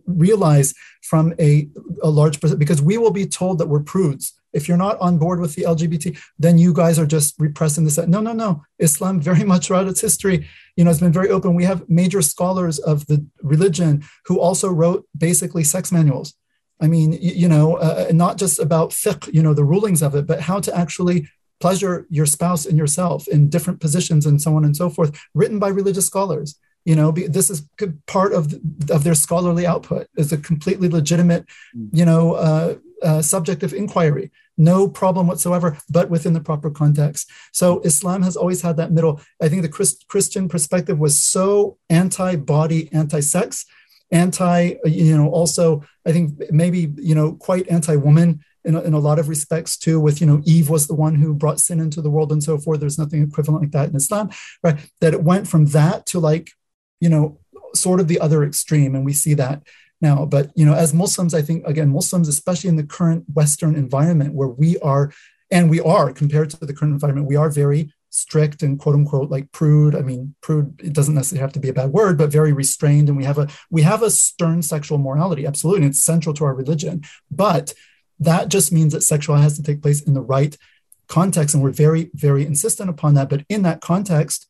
realize 0.06 0.74
from 1.02 1.34
a, 1.40 1.70
a 2.04 2.10
large 2.10 2.42
percent 2.42 2.60
because 2.60 2.82
we 2.82 2.98
will 2.98 3.12
be 3.12 3.26
told 3.26 3.58
that 3.60 3.68
we're 3.68 3.80
prudes 3.80 4.34
if 4.54 4.68
you're 4.68 4.78
not 4.78 5.00
on 5.00 5.18
board 5.18 5.40
with 5.40 5.56
the 5.56 5.64
lgbt 5.64 6.18
then 6.38 6.58
you 6.58 6.74
guys 6.74 7.00
are 7.00 7.06
just 7.06 7.36
repressing 7.40 7.84
this. 7.84 7.98
No 7.98 8.20
no 8.20 8.34
no. 8.34 8.64
Islam 8.80 9.22
very 9.22 9.44
much 9.52 9.68
throughout 9.68 9.88
its 9.88 10.02
history 10.02 10.48
you 10.76 10.84
know 10.84 10.90
has 10.90 11.00
been 11.00 11.14
very 11.14 11.30
open. 11.30 11.54
We 11.54 11.66
have 11.66 11.90
major 11.90 12.22
scholars 12.22 12.80
of 12.80 13.08
the 13.08 13.26
religion 13.42 14.04
who 14.26 14.40
also 14.40 14.70
wrote 14.70 15.06
basically 15.18 15.64
sex 15.64 15.92
manuals. 15.92 16.34
I 16.80 16.88
mean 16.88 17.14
you, 17.22 17.48
know 17.48 17.78
uh, 17.78 18.12
not 18.12 18.38
just 18.38 18.60
about 18.60 18.90
fiqh 18.90 19.32
you 19.34 19.44
know 19.44 19.54
the 19.54 19.64
rulings 19.64 20.02
of 20.02 20.16
it 20.16 20.26
but 20.26 20.42
how 20.42 20.60
to 20.60 20.76
actually 20.76 21.28
pleasure 21.60 22.08
your 22.10 22.26
spouse 22.26 22.66
and 22.66 22.78
yourself 22.78 23.28
in 23.28 23.48
different 23.48 23.80
positions 23.80 24.26
and 24.26 24.42
so 24.42 24.56
on 24.56 24.66
and 24.66 24.76
so 24.76 24.90
forth 24.90 25.18
written 25.34 25.60
by 25.60 25.70
religious 25.70 26.08
scholars. 26.08 26.60
You 26.84 26.96
know 26.96 27.12
this 27.12 27.52
is 27.52 27.68
part 28.08 28.34
of 28.34 28.56
of 28.90 29.04
their 29.04 29.14
scholarly 29.14 29.68
output. 29.68 30.08
Is 30.18 30.34
a 30.34 30.38
completely 30.38 30.90
legitimate 30.90 31.46
mm. 31.78 31.90
you 31.94 32.06
know 32.06 32.34
uh, 32.34 32.76
uh, 33.02 33.22
subject 33.22 33.64
of 33.64 33.74
inquiry. 33.74 34.32
No 34.58 34.88
problem 34.88 35.28
whatsoever 35.28 35.78
but 35.90 36.10
within 36.10 36.34
the 36.34 36.42
proper 36.42 36.70
context. 36.70 37.30
So 37.52 37.82
islam 37.82 38.22
has 38.24 38.36
always 38.36 38.62
had 38.62 38.78
that 38.78 38.92
middle. 38.92 39.22
I 39.42 39.50
think 39.50 39.62
the 39.62 39.70
Christ, 39.70 40.06
christian 40.08 40.48
perspective 40.48 41.00
was 41.00 41.22
so 41.22 41.78
anti-body 41.90 42.90
anti-sex 42.94 43.66
anti 44.12 44.74
you 44.84 45.16
know 45.16 45.30
also 45.30 45.82
i 46.06 46.12
think 46.12 46.52
maybe 46.52 46.94
you 46.98 47.16
know 47.16 47.32
quite 47.32 47.66
anti-woman 47.70 48.42
in 48.66 48.76
a, 48.76 48.82
in 48.82 48.94
a 48.94 49.00
lot 49.00 49.20
of 49.20 49.30
respects 49.30 49.78
too 49.78 50.02
with 50.02 50.20
you 50.20 50.28
know 50.28 50.42
eve 50.44 50.70
was 50.70 50.88
the 50.88 50.94
one 50.94 51.16
who 51.16 51.34
brought 51.34 51.62
sin 51.62 51.80
into 51.80 52.02
the 52.02 52.10
world 52.10 52.32
and 52.32 52.44
so 52.44 52.58
forth. 52.58 52.80
There's 52.80 53.00
nothing 53.00 53.24
equivalent 53.24 53.64
like 53.64 53.72
that 53.72 53.90
in 53.90 53.96
islam 53.96 54.30
right? 54.64 54.78
That 55.00 55.14
it 55.14 55.24
went 55.24 55.48
from 55.48 55.68
that 55.68 56.06
to 56.08 56.20
like 56.20 56.52
you 57.02 57.10
know, 57.10 57.40
sort 57.76 58.00
of 58.00 58.08
the 58.08 58.20
other 58.22 58.44
extreme. 58.44 58.96
And 58.96 59.04
we 59.04 59.12
see 59.12 59.34
that 59.34 59.64
now. 60.02 60.26
But, 60.26 60.52
you 60.56 60.66
know, 60.66 60.74
as 60.74 60.94
Muslims, 60.94 61.34
I 61.34 61.42
think, 61.42 61.66
again, 61.66 61.90
Muslims, 61.90 62.28
especially 62.28 62.70
in 62.70 62.76
the 62.76 62.84
current 62.84 63.26
Western 63.34 63.76
environment 63.76 64.34
where 64.34 64.48
we 64.48 64.78
are, 64.80 65.12
and 65.50 65.70
we 65.70 65.80
are 65.82 66.12
compared 66.12 66.50
to 66.52 66.66
the 66.66 66.74
current 66.74 66.94
environment, 66.94 67.28
we 67.28 67.36
are 67.36 67.50
very 67.50 67.94
strict 68.10 68.62
and 68.62 68.78
quote 68.80 68.96
unquote 68.96 69.30
like 69.30 69.52
prude. 69.52 69.96
I 69.96 70.02
mean, 70.02 70.36
prude, 70.42 70.80
it 70.84 70.94
doesn't 70.94 71.16
necessarily 71.16 71.42
have 71.42 71.54
to 71.54 71.60
be 71.60 71.70
a 71.70 71.74
bad 71.74 71.92
word, 71.92 72.18
but 72.18 72.32
very 72.32 72.54
restrained. 72.54 73.10
And 73.10 73.18
we 73.18 73.24
have 73.26 73.38
a 73.38 73.48
we 73.70 73.82
have 73.82 74.04
a 74.04 74.12
stern 74.12 74.62
sexual 74.62 74.98
morality, 74.98 75.46
absolutely. 75.46 75.84
And 75.84 75.92
it's 75.92 76.04
central 76.04 76.34
to 76.36 76.46
our 76.46 76.54
religion. 76.54 77.04
But 77.30 77.74
that 78.20 78.50
just 78.50 78.72
means 78.72 78.94
that 78.94 79.02
sexuality 79.02 79.44
has 79.44 79.58
to 79.58 79.64
take 79.64 79.82
place 79.82 80.02
in 80.02 80.14
the 80.14 80.22
right 80.22 80.56
context. 81.08 81.56
And 81.56 81.64
we're 81.64 81.72
very, 81.72 82.12
very 82.14 82.46
insistent 82.46 82.90
upon 82.90 83.16
that. 83.16 83.30
But 83.30 83.46
in 83.50 83.64
that 83.64 83.82
context, 83.82 84.48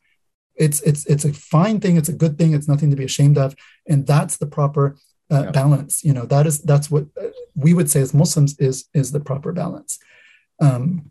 it's 0.54 0.80
it's 0.82 1.06
it's 1.06 1.24
a 1.24 1.32
fine 1.32 1.80
thing 1.80 1.96
it's 1.96 2.10
a 2.10 2.12
good 2.12 2.36
thing 2.36 2.52
it's 2.52 2.68
nothing 2.68 2.90
to 2.90 2.96
be 2.96 3.04
ashamed 3.04 3.38
of 3.38 3.56
and 3.88 4.06
that's 4.06 4.36
the 4.36 4.46
proper 4.46 4.96
uh, 5.32 5.44
yeah. 5.44 5.50
balance 5.50 6.04
you 6.04 6.12
know 6.12 6.26
that 6.26 6.46
is 6.46 6.60
that's 6.62 6.90
what 6.90 7.06
uh, 7.20 7.28
we 7.54 7.74
would 7.74 7.90
say 7.90 8.00
as 8.00 8.12
muslims 8.14 8.58
is 8.58 8.88
is 8.94 9.12
the 9.12 9.20
proper 9.20 9.52
balance 9.52 9.98
um, 10.60 11.10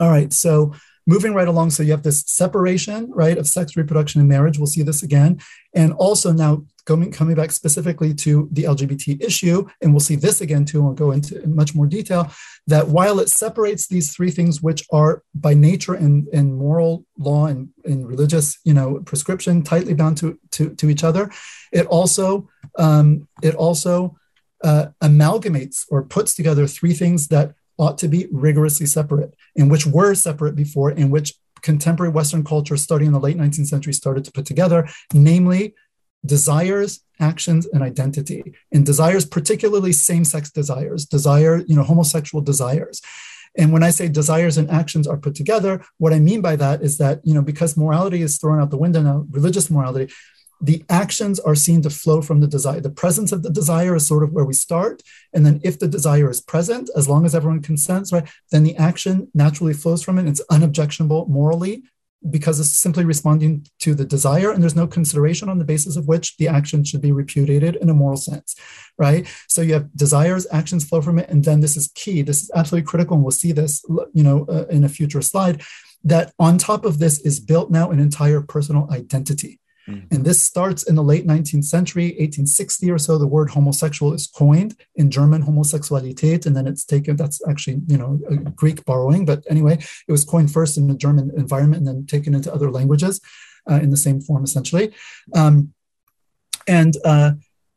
all 0.00 0.10
right 0.10 0.32
so 0.32 0.72
moving 1.08 1.32
right 1.32 1.48
along 1.48 1.70
so 1.70 1.82
you 1.82 1.90
have 1.90 2.02
this 2.02 2.22
separation 2.26 3.10
right 3.10 3.38
of 3.38 3.48
sex 3.48 3.76
reproduction 3.76 4.20
and 4.20 4.28
marriage. 4.28 4.58
We'll 4.58 4.66
see 4.66 4.82
this 4.82 5.02
again. 5.02 5.40
And 5.74 5.94
also 5.94 6.32
now 6.32 6.64
coming, 6.84 7.10
coming 7.10 7.34
back 7.34 7.50
specifically 7.50 8.14
to 8.14 8.48
the 8.52 8.64
lgbt 8.64 9.22
issue 9.22 9.66
and 9.80 9.92
we'll 9.92 10.00
see 10.00 10.16
this 10.16 10.40
again 10.40 10.64
too 10.64 10.78
and 10.78 10.86
we'll 10.86 10.94
go 10.94 11.10
into 11.10 11.46
much 11.46 11.74
more 11.74 11.86
detail 11.86 12.30
that 12.66 12.88
while 12.88 13.20
it 13.20 13.28
separates 13.28 13.86
these 13.86 14.14
three 14.14 14.30
things 14.30 14.62
which 14.62 14.86
are 14.90 15.22
by 15.34 15.52
nature 15.52 15.94
and, 15.94 16.28
and 16.28 16.56
moral 16.56 17.04
law 17.18 17.46
and, 17.46 17.68
and 17.84 18.08
religious 18.08 18.58
you 18.64 18.72
know 18.72 19.00
prescription 19.04 19.62
tightly 19.62 19.92
bound 19.94 20.16
to, 20.16 20.38
to, 20.50 20.74
to 20.76 20.88
each 20.88 21.04
other 21.04 21.30
it 21.72 21.86
also 21.86 22.48
um, 22.78 23.28
it 23.42 23.54
also 23.54 24.16
uh, 24.64 24.86
amalgamates 25.02 25.84
or 25.90 26.02
puts 26.02 26.34
together 26.34 26.66
three 26.66 26.94
things 26.94 27.28
that 27.28 27.54
ought 27.78 27.98
to 27.98 28.08
be 28.08 28.26
rigorously 28.32 28.86
separate 28.86 29.34
and 29.56 29.70
which 29.70 29.86
were 29.86 30.14
separate 30.14 30.56
before 30.56 30.90
and 30.90 31.10
which 31.10 31.34
contemporary 31.62 32.12
Western 32.12 32.44
culture 32.44 32.76
starting 32.76 33.06
in 33.08 33.12
the 33.12 33.20
late 33.20 33.36
19th 33.36 33.66
century 33.66 33.92
started 33.92 34.24
to 34.24 34.32
put 34.32 34.46
together, 34.46 34.88
namely 35.12 35.74
desires, 36.24 37.00
actions, 37.20 37.66
and 37.66 37.82
identity. 37.82 38.54
And 38.72 38.84
desires, 38.84 39.24
particularly 39.24 39.92
same-sex 39.92 40.50
desires, 40.50 41.06
desire, 41.06 41.62
you 41.66 41.76
know, 41.76 41.82
homosexual 41.82 42.42
desires. 42.42 43.00
And 43.56 43.72
when 43.72 43.82
I 43.82 43.90
say 43.90 44.08
desires 44.08 44.56
and 44.56 44.70
actions 44.70 45.06
are 45.06 45.16
put 45.16 45.34
together, 45.34 45.84
what 45.98 46.12
I 46.12 46.18
mean 46.18 46.40
by 46.40 46.56
that 46.56 46.82
is 46.82 46.98
that, 46.98 47.20
you 47.24 47.34
know, 47.34 47.42
because 47.42 47.76
morality 47.76 48.22
is 48.22 48.38
thrown 48.38 48.60
out 48.60 48.70
the 48.70 48.76
window 48.76 49.02
now, 49.02 49.26
religious 49.30 49.70
morality, 49.70 50.12
the 50.60 50.84
actions 50.88 51.38
are 51.40 51.54
seen 51.54 51.82
to 51.82 51.90
flow 51.90 52.20
from 52.20 52.40
the 52.40 52.48
desire. 52.48 52.80
The 52.80 52.90
presence 52.90 53.32
of 53.32 53.42
the 53.42 53.50
desire 53.50 53.94
is 53.94 54.06
sort 54.06 54.24
of 54.24 54.32
where 54.32 54.44
we 54.44 54.54
start. 54.54 55.02
And 55.32 55.46
then 55.46 55.60
if 55.62 55.78
the 55.78 55.88
desire 55.88 56.28
is 56.30 56.40
present, 56.40 56.90
as 56.96 57.08
long 57.08 57.24
as 57.24 57.34
everyone 57.34 57.62
consents, 57.62 58.12
right, 58.12 58.28
then 58.50 58.64
the 58.64 58.76
action 58.76 59.28
naturally 59.34 59.74
flows 59.74 60.02
from 60.02 60.18
it. 60.18 60.26
It's 60.26 60.42
unobjectionable 60.50 61.26
morally 61.28 61.84
because 62.28 62.58
it's 62.58 62.70
simply 62.70 63.04
responding 63.04 63.64
to 63.78 63.94
the 63.94 64.04
desire 64.04 64.50
and 64.50 64.60
there's 64.60 64.74
no 64.74 64.86
consideration 64.86 65.48
on 65.48 65.58
the 65.58 65.64
basis 65.64 65.96
of 65.96 66.08
which 66.08 66.36
the 66.36 66.48
action 66.48 66.82
should 66.82 67.00
be 67.00 67.12
repudiated 67.12 67.76
in 67.76 67.88
a 67.88 67.94
moral 67.94 68.16
sense 68.16 68.56
right 68.98 69.26
so 69.46 69.62
you 69.62 69.72
have 69.72 69.94
desires 69.94 70.44
actions 70.50 70.84
flow 70.84 71.00
from 71.00 71.18
it 71.18 71.28
and 71.28 71.44
then 71.44 71.60
this 71.60 71.76
is 71.76 71.92
key 71.94 72.22
this 72.22 72.42
is 72.42 72.50
absolutely 72.56 72.84
critical 72.84 73.14
and 73.14 73.22
we'll 73.22 73.30
see 73.30 73.52
this 73.52 73.84
you 74.12 74.24
know 74.24 74.44
uh, 74.48 74.66
in 74.68 74.82
a 74.82 74.88
future 74.88 75.22
slide 75.22 75.62
that 76.02 76.32
on 76.40 76.58
top 76.58 76.84
of 76.84 76.98
this 76.98 77.20
is 77.20 77.38
built 77.38 77.70
now 77.70 77.90
an 77.90 78.00
entire 78.00 78.40
personal 78.40 78.88
identity 78.90 79.60
Mm. 79.88 80.12
And 80.12 80.24
this 80.24 80.40
starts 80.40 80.82
in 80.82 80.94
the 80.94 81.02
late 81.02 81.26
19th 81.26 81.64
century, 81.64 82.08
1860 82.18 82.90
or 82.90 82.98
so. 82.98 83.18
The 83.18 83.26
word 83.26 83.50
homosexual 83.50 84.12
is 84.12 84.26
coined 84.26 84.76
in 84.96 85.10
German, 85.10 85.42
Homosexualität, 85.42 86.46
and 86.46 86.56
then 86.56 86.66
it's 86.66 86.84
taken, 86.84 87.16
that's 87.16 87.40
actually, 87.48 87.80
you 87.86 87.96
know, 87.96 88.20
a 88.30 88.36
Greek 88.36 88.84
borrowing. 88.84 89.24
But 89.24 89.44
anyway, 89.48 89.78
it 90.06 90.12
was 90.12 90.24
coined 90.24 90.52
first 90.52 90.76
in 90.76 90.88
the 90.88 90.94
German 90.94 91.32
environment 91.36 91.78
and 91.78 91.88
then 91.88 92.06
taken 92.06 92.34
into 92.34 92.52
other 92.52 92.70
languages 92.70 93.20
uh, 93.70 93.76
in 93.76 93.90
the 93.90 93.96
same 93.96 94.20
form, 94.20 94.44
essentially. 94.44 94.92
Um, 95.34 95.72
and 96.66 96.94
uh, 97.04 97.32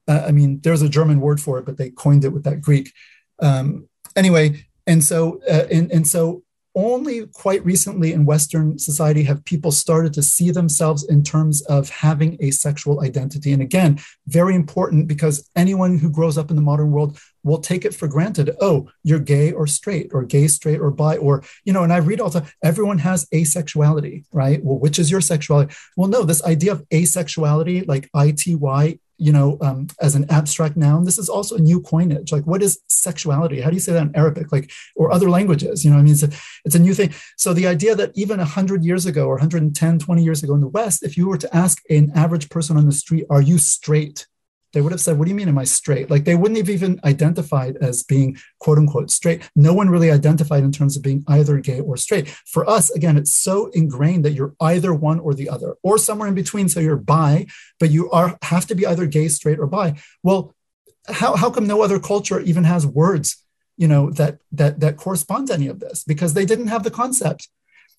uh, 0.08 0.26
I 0.28 0.32
mean, 0.32 0.60
there's 0.62 0.82
a 0.82 0.90
German 0.90 1.22
word 1.22 1.40
for 1.40 1.58
it, 1.60 1.66
but 1.66 1.78
they 1.78 1.90
coined 1.92 2.26
it 2.26 2.34
with 2.34 2.44
that 2.44 2.62
Greek. 2.62 2.92
Um, 3.40 3.88
anyway, 4.16 4.66
and 4.86 5.04
so, 5.04 5.42
uh, 5.50 5.68
and, 5.72 5.92
and 5.92 6.08
so 6.08 6.44
only 6.76 7.28
quite 7.28 7.64
recently 7.66 8.14
in 8.14 8.26
Western 8.26 8.80
society 8.80 9.24
have 9.24 9.44
people 9.46 9.72
started 9.72 10.14
to 10.14 10.24
see 10.24 10.52
themselves 10.52 11.04
in 11.04 11.24
terms 11.24 11.62
of 11.64 11.90
having 11.90 12.38
a 12.40 12.52
sexual 12.52 13.02
identity. 13.02 13.52
And 13.52 13.62
again, 13.62 14.00
very 14.28 14.56
important 14.56 15.08
because 15.08 15.50
anyone 15.56 15.98
who 15.98 16.10
grows 16.10 16.38
up 16.38 16.50
in 16.50 16.56
the 16.56 16.62
modern 16.62 16.92
world 16.92 17.20
will 17.44 17.60
take 17.60 17.86
it 17.86 17.94
for 17.94 18.08
granted. 18.08 18.52
Oh, 18.62 18.90
you're 19.04 19.20
gay 19.20 19.52
or 19.52 19.68
straight, 19.68 20.12
or 20.14 20.24
gay, 20.24 20.48
straight, 20.48 20.80
or 20.80 20.92
bi, 20.92 21.18
or, 21.18 21.44
you 21.66 21.74
know, 21.74 21.84
and 21.84 21.92
I 21.92 21.98
read 21.98 22.22
all 22.22 22.30
the 22.30 22.50
everyone 22.64 23.00
has 23.00 23.26
asexuality, 23.34 24.26
right? 24.32 24.64
Well, 24.64 24.80
which 24.80 25.00
is 25.00 25.12
your 25.12 25.22
sexuality? 25.22 25.74
Well, 25.98 26.08
no, 26.08 26.24
this 26.24 26.44
idea 26.44 26.72
of 26.74 26.88
asexuality, 26.90 27.88
like 27.88 28.10
ITY, 28.16 29.00
you 29.22 29.32
know, 29.32 29.60
um, 29.62 29.86
as 30.02 30.16
an 30.16 30.26
abstract 30.32 30.76
noun. 30.76 31.06
This 31.06 31.20
is 31.20 31.30
also 31.30 31.56
a 31.56 31.60
new 31.60 31.80
coinage. 31.80 32.32
Like, 32.32 32.48
what 32.48 32.64
is 32.64 32.80
sexuality? 32.88 33.62
How 33.62 33.70
do 33.70 33.76
you 33.76 33.80
say 33.80 33.94
that 33.94 34.02
in 34.02 34.16
Arabic, 34.16 34.52
like, 34.52 34.72
or 34.96 35.12
other 35.12 35.30
languages? 35.30 35.86
You 35.86 35.92
know, 35.92 35.98
I 35.98 36.02
mean, 36.02 36.14
it's 36.14 36.24
a, 36.24 36.30
it's 36.66 36.74
a 36.74 36.80
new 36.80 36.96
thing. 36.96 37.14
So 37.38 37.54
the 37.54 37.68
idea 37.68 37.94
that 37.94 38.12
even 38.16 38.40
100 38.40 38.84
years 38.84 39.06
ago 39.06 39.28
or 39.28 39.36
110, 39.36 40.00
20 40.00 40.24
years 40.24 40.42
ago 40.42 40.56
in 40.56 40.62
the 40.62 40.68
West, 40.68 41.04
if 41.04 41.18
you 41.18 41.28
were 41.28 41.38
to 41.38 41.56
ask 41.56 41.84
an 41.92 42.12
average 42.16 42.50
person 42.50 42.78
on 42.78 42.88
the 42.88 42.92
street, 42.92 43.26
are 43.30 43.44
you 43.44 43.60
straight? 43.60 44.26
They 44.74 44.82
would 44.82 44.92
have 44.92 45.02
said, 45.02 45.18
What 45.18 45.26
do 45.26 45.30
you 45.30 45.36
mean, 45.36 45.50
am 45.50 45.58
I 45.58 45.64
straight? 45.64 46.10
Like 46.10 46.24
they 46.24 46.36
wouldn't 46.36 46.58
have 46.58 46.70
even 46.70 47.00
identified 47.04 47.78
as 47.82 48.04
being 48.04 48.38
quote 48.60 48.78
unquote 48.78 49.12
straight. 49.12 49.50
No 49.56 49.74
one 49.74 49.90
really 49.90 50.12
identified 50.12 50.64
in 50.64 50.72
terms 50.72 50.96
of 50.96 51.04
being 51.04 51.24
either 51.28 51.60
gay 51.60 51.80
or 51.80 51.98
straight. 51.98 52.30
For 52.30 52.70
us, 52.70 52.90
again, 52.92 53.18
it's 53.18 53.34
so 53.34 53.68
ingrained 53.68 54.26
that 54.26 54.34
you're 54.34 54.56
either 54.62 54.94
one 54.94 55.20
or 55.20 55.34
the 55.34 55.50
other, 55.50 55.76
or 55.84 55.98
somewhere 55.98 56.28
in 56.28 56.36
between. 56.36 56.70
So 56.70 56.80
you're 56.80 56.96
bi, 56.96 57.48
but 57.80 57.92
you 57.92 58.10
are 58.12 58.38
have 58.44 58.66
to 58.68 58.76
be 58.76 58.86
either 58.86 59.06
gay, 59.06 59.28
straight, 59.28 59.60
or 59.60 59.68
bi. 59.68 59.96
Well, 60.24 60.56
how, 61.08 61.36
how 61.36 61.50
come 61.50 61.68
no 61.68 61.82
other 61.82 62.00
culture 62.00 62.40
even 62.40 62.64
has 62.64 62.86
words, 62.86 63.44
you 63.78 63.88
know, 63.88 64.12
that 64.12 64.40
that 64.52 64.80
that 64.80 64.98
correspond 64.98 65.48
to 65.48 65.54
any 65.54 65.68
of 65.68 65.80
this? 65.80 66.04
Because 66.04 66.34
they 66.34 66.46
didn't 66.46 66.68
have 66.68 66.84
the 66.84 66.92
concept. 66.92 67.50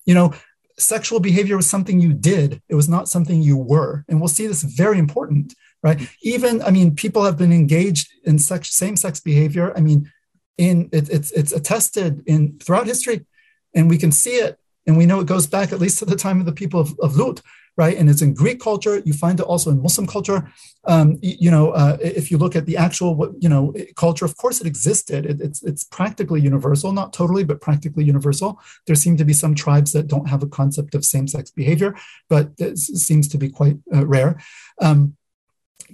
You 0.05 0.13
know, 0.13 0.33
sexual 0.77 1.19
behavior 1.19 1.55
was 1.55 1.69
something 1.69 1.99
you 1.99 2.13
did, 2.13 2.61
it 2.69 2.75
was 2.75 2.89
not 2.89 3.07
something 3.07 3.41
you 3.41 3.57
were. 3.57 4.03
And 4.07 4.19
we'll 4.19 4.27
see 4.27 4.47
this 4.47 4.63
very 4.63 4.99
important, 4.99 5.53
right? 5.81 6.09
Even, 6.21 6.61
I 6.61 6.71
mean, 6.71 6.95
people 6.95 7.23
have 7.23 7.37
been 7.37 7.53
engaged 7.53 8.11
in 8.23 8.39
sex, 8.39 8.73
same-sex 8.75 9.19
behavior. 9.19 9.73
I 9.75 9.81
mean, 9.81 10.11
in 10.57 10.89
it, 10.91 11.09
it's 11.09 11.31
it's 11.31 11.51
attested 11.51 12.23
in 12.27 12.59
throughout 12.59 12.87
history, 12.87 13.25
and 13.73 13.89
we 13.89 13.97
can 13.97 14.11
see 14.11 14.35
it, 14.35 14.59
and 14.85 14.97
we 14.97 15.05
know 15.05 15.19
it 15.19 15.27
goes 15.27 15.47
back 15.47 15.71
at 15.71 15.79
least 15.79 15.99
to 15.99 16.05
the 16.05 16.15
time 16.15 16.39
of 16.39 16.45
the 16.45 16.51
people 16.51 16.79
of, 16.79 16.97
of 16.99 17.17
Lut, 17.17 17.41
right? 17.75 17.97
And 17.97 18.09
it's 18.09 18.21
in 18.21 18.33
Greek 18.33 18.59
culture. 18.59 19.01
You 19.05 19.13
find 19.13 19.39
it 19.39 19.45
also 19.45 19.71
in 19.71 19.81
Muslim 19.81 20.05
culture. 20.05 20.47
Um, 20.85 21.17
you 21.21 21.49
know, 21.49 21.71
uh, 21.71 21.97
if 22.01 22.29
you 22.29 22.37
look 22.37 22.55
at 22.55 22.65
the 22.65 22.77
actual, 22.77 23.33
you 23.39 23.49
know, 23.49 23.73
culture, 23.95 24.25
of 24.25 24.37
course 24.37 24.61
it 24.61 24.67
existed. 24.67 25.25
It, 25.25 25.41
it's 25.41 25.63
it's 25.63 25.83
practically 25.83 26.41
universal, 26.41 26.91
not 26.91 27.13
totally, 27.13 27.43
but 27.43 27.61
practically 27.61 28.03
universal. 28.03 28.59
There 28.85 28.95
seem 28.95 29.17
to 29.17 29.25
be 29.25 29.33
some 29.33 29.55
tribes 29.55 29.91
that 29.93 30.07
don't 30.07 30.29
have 30.29 30.43
a 30.43 30.47
concept 30.47 30.93
of 30.93 31.03
same-sex 31.03 31.51
behavior, 31.51 31.95
but 32.29 32.51
it 32.57 32.77
seems 32.77 33.27
to 33.29 33.37
be 33.37 33.49
quite 33.49 33.77
uh, 33.93 34.05
rare. 34.05 34.39
Um, 34.79 35.15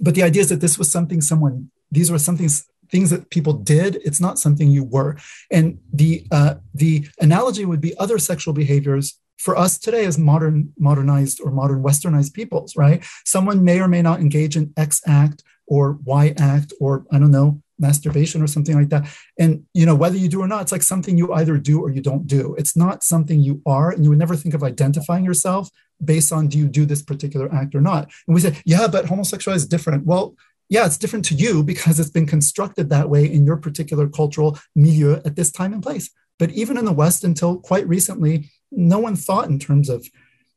but 0.00 0.14
the 0.14 0.22
idea 0.22 0.42
is 0.42 0.48
that 0.48 0.60
this 0.60 0.78
was 0.78 0.90
something 0.90 1.20
someone. 1.20 1.70
These 1.90 2.10
were 2.10 2.18
something 2.18 2.48
things 2.90 3.10
that 3.10 3.30
people 3.30 3.52
did 3.52 4.00
it's 4.04 4.20
not 4.20 4.36
something 4.36 4.68
you 4.68 4.82
were 4.82 5.16
and 5.52 5.78
the 5.92 6.26
uh, 6.32 6.54
the 6.74 7.06
analogy 7.20 7.64
would 7.64 7.80
be 7.80 7.96
other 7.98 8.18
sexual 8.18 8.52
behaviors 8.52 9.20
for 9.40 9.56
us 9.56 9.78
today 9.78 10.04
as 10.04 10.18
modern 10.18 10.72
modernized 10.78 11.40
or 11.40 11.50
modern 11.50 11.82
westernized 11.82 12.34
peoples 12.34 12.76
right? 12.76 13.04
Someone 13.24 13.64
may 13.64 13.80
or 13.80 13.88
may 13.88 14.02
not 14.02 14.20
engage 14.20 14.56
in 14.56 14.72
x 14.76 15.00
act 15.06 15.42
or 15.66 15.98
y 16.04 16.34
act 16.36 16.72
or 16.80 17.04
i 17.12 17.18
don't 17.18 17.30
know 17.30 17.60
masturbation 17.78 18.42
or 18.42 18.46
something 18.46 18.76
like 18.76 18.90
that. 18.90 19.08
And 19.38 19.64
you 19.72 19.86
know 19.86 19.94
whether 19.94 20.18
you 20.18 20.28
do 20.28 20.42
or 20.42 20.48
not 20.48 20.62
it's 20.62 20.72
like 20.72 20.82
something 20.82 21.16
you 21.16 21.32
either 21.32 21.56
do 21.56 21.80
or 21.80 21.90
you 21.90 22.02
don't 22.02 22.26
do. 22.26 22.54
It's 22.58 22.76
not 22.76 23.02
something 23.02 23.40
you 23.40 23.62
are 23.64 23.90
and 23.90 24.04
you 24.04 24.10
would 24.10 24.18
never 24.18 24.36
think 24.36 24.54
of 24.54 24.62
identifying 24.62 25.24
yourself 25.24 25.70
based 26.04 26.32
on 26.32 26.48
do 26.48 26.58
you 26.58 26.68
do 26.68 26.84
this 26.84 27.02
particular 27.02 27.52
act 27.54 27.74
or 27.74 27.80
not. 27.80 28.10
And 28.26 28.34
we 28.34 28.40
say 28.42 28.56
yeah 28.64 28.86
but 28.86 29.06
homosexuality 29.06 29.62
is 29.62 29.66
different. 29.66 30.04
Well 30.04 30.36
yeah, 30.70 30.86
it's 30.86 30.98
different 30.98 31.24
to 31.26 31.34
you 31.34 31.64
because 31.64 31.98
it's 31.98 32.10
been 32.10 32.26
constructed 32.26 32.90
that 32.90 33.10
way 33.10 33.24
in 33.24 33.44
your 33.44 33.56
particular 33.56 34.08
cultural 34.08 34.56
milieu 34.76 35.20
at 35.24 35.34
this 35.34 35.50
time 35.50 35.72
and 35.72 35.82
place. 35.82 36.10
But 36.38 36.52
even 36.52 36.78
in 36.78 36.84
the 36.84 36.92
West, 36.92 37.24
until 37.24 37.58
quite 37.58 37.86
recently, 37.88 38.48
no 38.70 38.98
one 38.98 39.16
thought 39.16 39.48
in 39.48 39.58
terms 39.58 39.88
of 39.88 40.06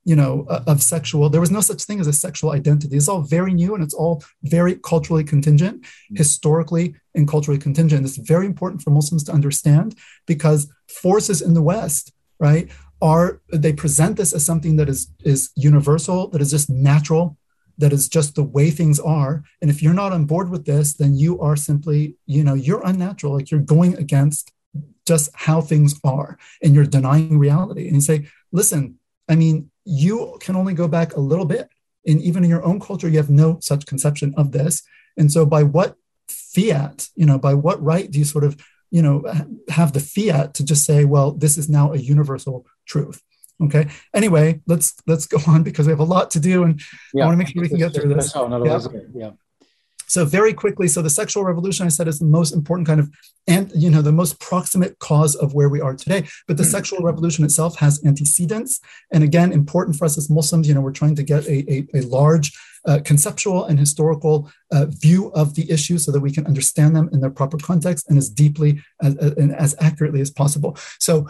you 0.06 0.15
know 0.15 0.45
of 0.68 0.81
sexual 0.81 1.30
there 1.30 1.41
was 1.41 1.52
no 1.52 1.61
such 1.61 1.84
thing 1.84 1.99
as 1.99 2.07
a 2.07 2.14
sexual 2.14 2.52
identity. 2.52 2.95
It's 2.95 3.07
all 3.07 3.22
very 3.22 3.53
new 3.53 3.73
and 3.73 3.84
it's 3.84 3.94
all 3.94 4.23
very 4.44 4.76
culturally 4.76 5.23
contingent 5.23 5.81
mm-hmm. 5.81 6.15
historically 6.15 6.95
and 7.15 7.27
culturally 7.27 7.60
contingent. 7.60 8.06
It's 8.06 8.18
very 8.18 8.45
important 8.45 8.81
for 8.81 8.90
muslims 8.90 9.23
to 9.26 9.31
understand 9.31 9.95
because 10.26 10.72
forces 10.88 11.41
in 11.41 11.53
the 11.53 11.61
west 11.61 12.11
right 12.40 12.69
are 13.02 13.41
they 13.52 13.73
present 13.73 14.18
this 14.18 14.34
as 14.34 14.45
something 14.45 14.76
that 14.77 14.90
is 14.90 15.10
is 15.23 15.52
universal 15.56 16.27
that 16.30 16.41
is 16.41 16.52
just 16.52 16.69
natural 16.69 17.38
that 17.77 17.91
is 17.91 18.07
just 18.07 18.35
the 18.35 18.44
way 18.44 18.69
things 18.69 18.99
are. 18.99 19.44
And 19.60 19.72
if 19.72 19.81
you're 19.81 19.95
not 19.95 20.11
on 20.11 20.26
board 20.26 20.49
with 20.49 20.65
this 20.65 20.94
then 20.94 21.15
you 21.15 21.40
are 21.40 21.56
simply 21.56 22.18
you 22.26 22.44
know 22.44 22.56
you're 22.56 22.85
unnatural. 22.85 23.34
Like 23.34 23.52
you're 23.52 23.61
going 23.61 23.95
against 23.98 24.52
just 25.06 25.30
how 25.34 25.62
things 25.62 26.00
are 26.04 26.38
and 26.62 26.74
you're 26.74 26.86
denying 26.86 27.38
reality. 27.38 27.88
And 27.88 27.96
you 27.96 28.02
say, 28.02 28.28
listen, 28.52 29.00
I 29.30 29.36
mean, 29.36 29.70
you 29.86 30.38
can 30.42 30.56
only 30.56 30.74
go 30.74 30.88
back 30.88 31.16
a 31.16 31.20
little 31.20 31.46
bit. 31.46 31.70
And 32.06 32.22
even 32.22 32.44
in 32.44 32.50
your 32.50 32.64
own 32.64 32.80
culture, 32.80 33.08
you 33.08 33.18
have 33.18 33.30
no 33.30 33.60
such 33.62 33.86
conception 33.86 34.34
of 34.38 34.52
this. 34.52 34.84
And 35.18 35.32
so 35.32 35.46
by 35.46 35.64
what 35.64 35.96
fiat, 36.28 37.10
you 37.16 37.26
know, 37.26 37.38
by 37.38 37.54
what 37.54 37.82
right 37.82 38.10
do 38.10 38.20
you 38.20 38.26
sort 38.26 38.44
of, 38.44 38.58
you 38.92 39.02
know, 39.02 39.24
have 39.70 39.94
the 39.94 40.00
fiat 40.00 40.54
to 40.56 40.66
just 40.66 40.86
say, 40.86 41.06
well, 41.06 41.32
this 41.32 41.58
is 41.58 41.70
now 41.70 41.94
a 41.94 41.98
universal 41.98 42.66
truth? 42.86 43.22
Okay. 43.62 43.88
Anyway, 44.14 44.62
let's 44.68 44.96
let's 45.08 45.26
go 45.26 45.38
on 45.48 45.64
because 45.64 45.86
we 45.88 45.92
have 45.92 46.00
a 46.00 46.04
lot 46.04 46.32
to 46.32 46.40
do, 46.40 46.64
and 46.64 46.82
yeah. 47.14 47.24
I 47.24 47.28
want 47.28 47.36
to 47.36 47.38
make 47.38 47.54
sure 47.54 47.62
we 47.62 47.70
can 47.70 47.78
get 47.78 47.94
through 47.94 48.14
this. 48.14 48.34
Yeah. 49.16 49.28
yeah. 49.28 49.32
So 50.14 50.26
very 50.26 50.53
quickly, 50.53 50.88
so 50.88 51.02
the 51.02 51.10
sexual 51.10 51.44
revolution, 51.44 51.88
I 51.88 51.90
said, 51.90 52.07
is 52.07 52.19
the 52.19 52.26
most 52.26 52.53
important 52.53 52.88
kind 52.88 52.99
of, 52.99 53.10
and 53.48 53.72
you 53.73 53.90
know, 53.90 54.03
the 54.03 54.11
most 54.11 54.40
proximate 54.40 54.99
cause 54.99 55.34
of 55.35 55.56
where 55.56 55.69
we 55.69 55.81
are 55.81 55.95
today. 55.95 56.27
But 56.48 56.57
the 56.57 56.64
mm. 56.64 56.72
sexual 56.72 56.99
revolution 56.99 57.44
itself 57.44 57.80
has 57.80 57.99
antecedents, 58.06 58.80
and 59.11 59.23
again, 59.23 59.52
important 59.52 59.98
for 59.98 60.06
us 60.06 60.15
as 60.15 60.30
Muslims. 60.30 60.68
You 60.68 60.76
know, 60.76 60.81
we're 60.81 60.91
trying 60.91 61.15
to 61.15 61.23
get 61.23 61.48
a, 61.48 61.57
a, 61.73 61.88
a 61.95 62.02
large 62.02 62.56
uh, 62.85 62.99
conceptual 63.03 63.65
and 63.65 63.80
historical 63.80 64.52
uh, 64.72 64.85
view 64.85 65.31
of 65.34 65.56
the 65.56 65.65
issue 65.72 65.98
so 65.98 66.11
that 66.11 66.19
we 66.19 66.31
can 66.31 66.45
understand 66.45 66.95
them 66.95 67.10
in 67.11 67.19
their 67.19 67.31
proper 67.31 67.57
context 67.57 68.07
and 68.07 68.19
as 68.19 68.30
deeply 68.30 68.84
as, 69.02 69.15
and 69.15 69.56
as 69.56 69.76
accurately 69.80 70.22
as 70.22 70.30
possible. 70.30 70.77
So 70.99 71.27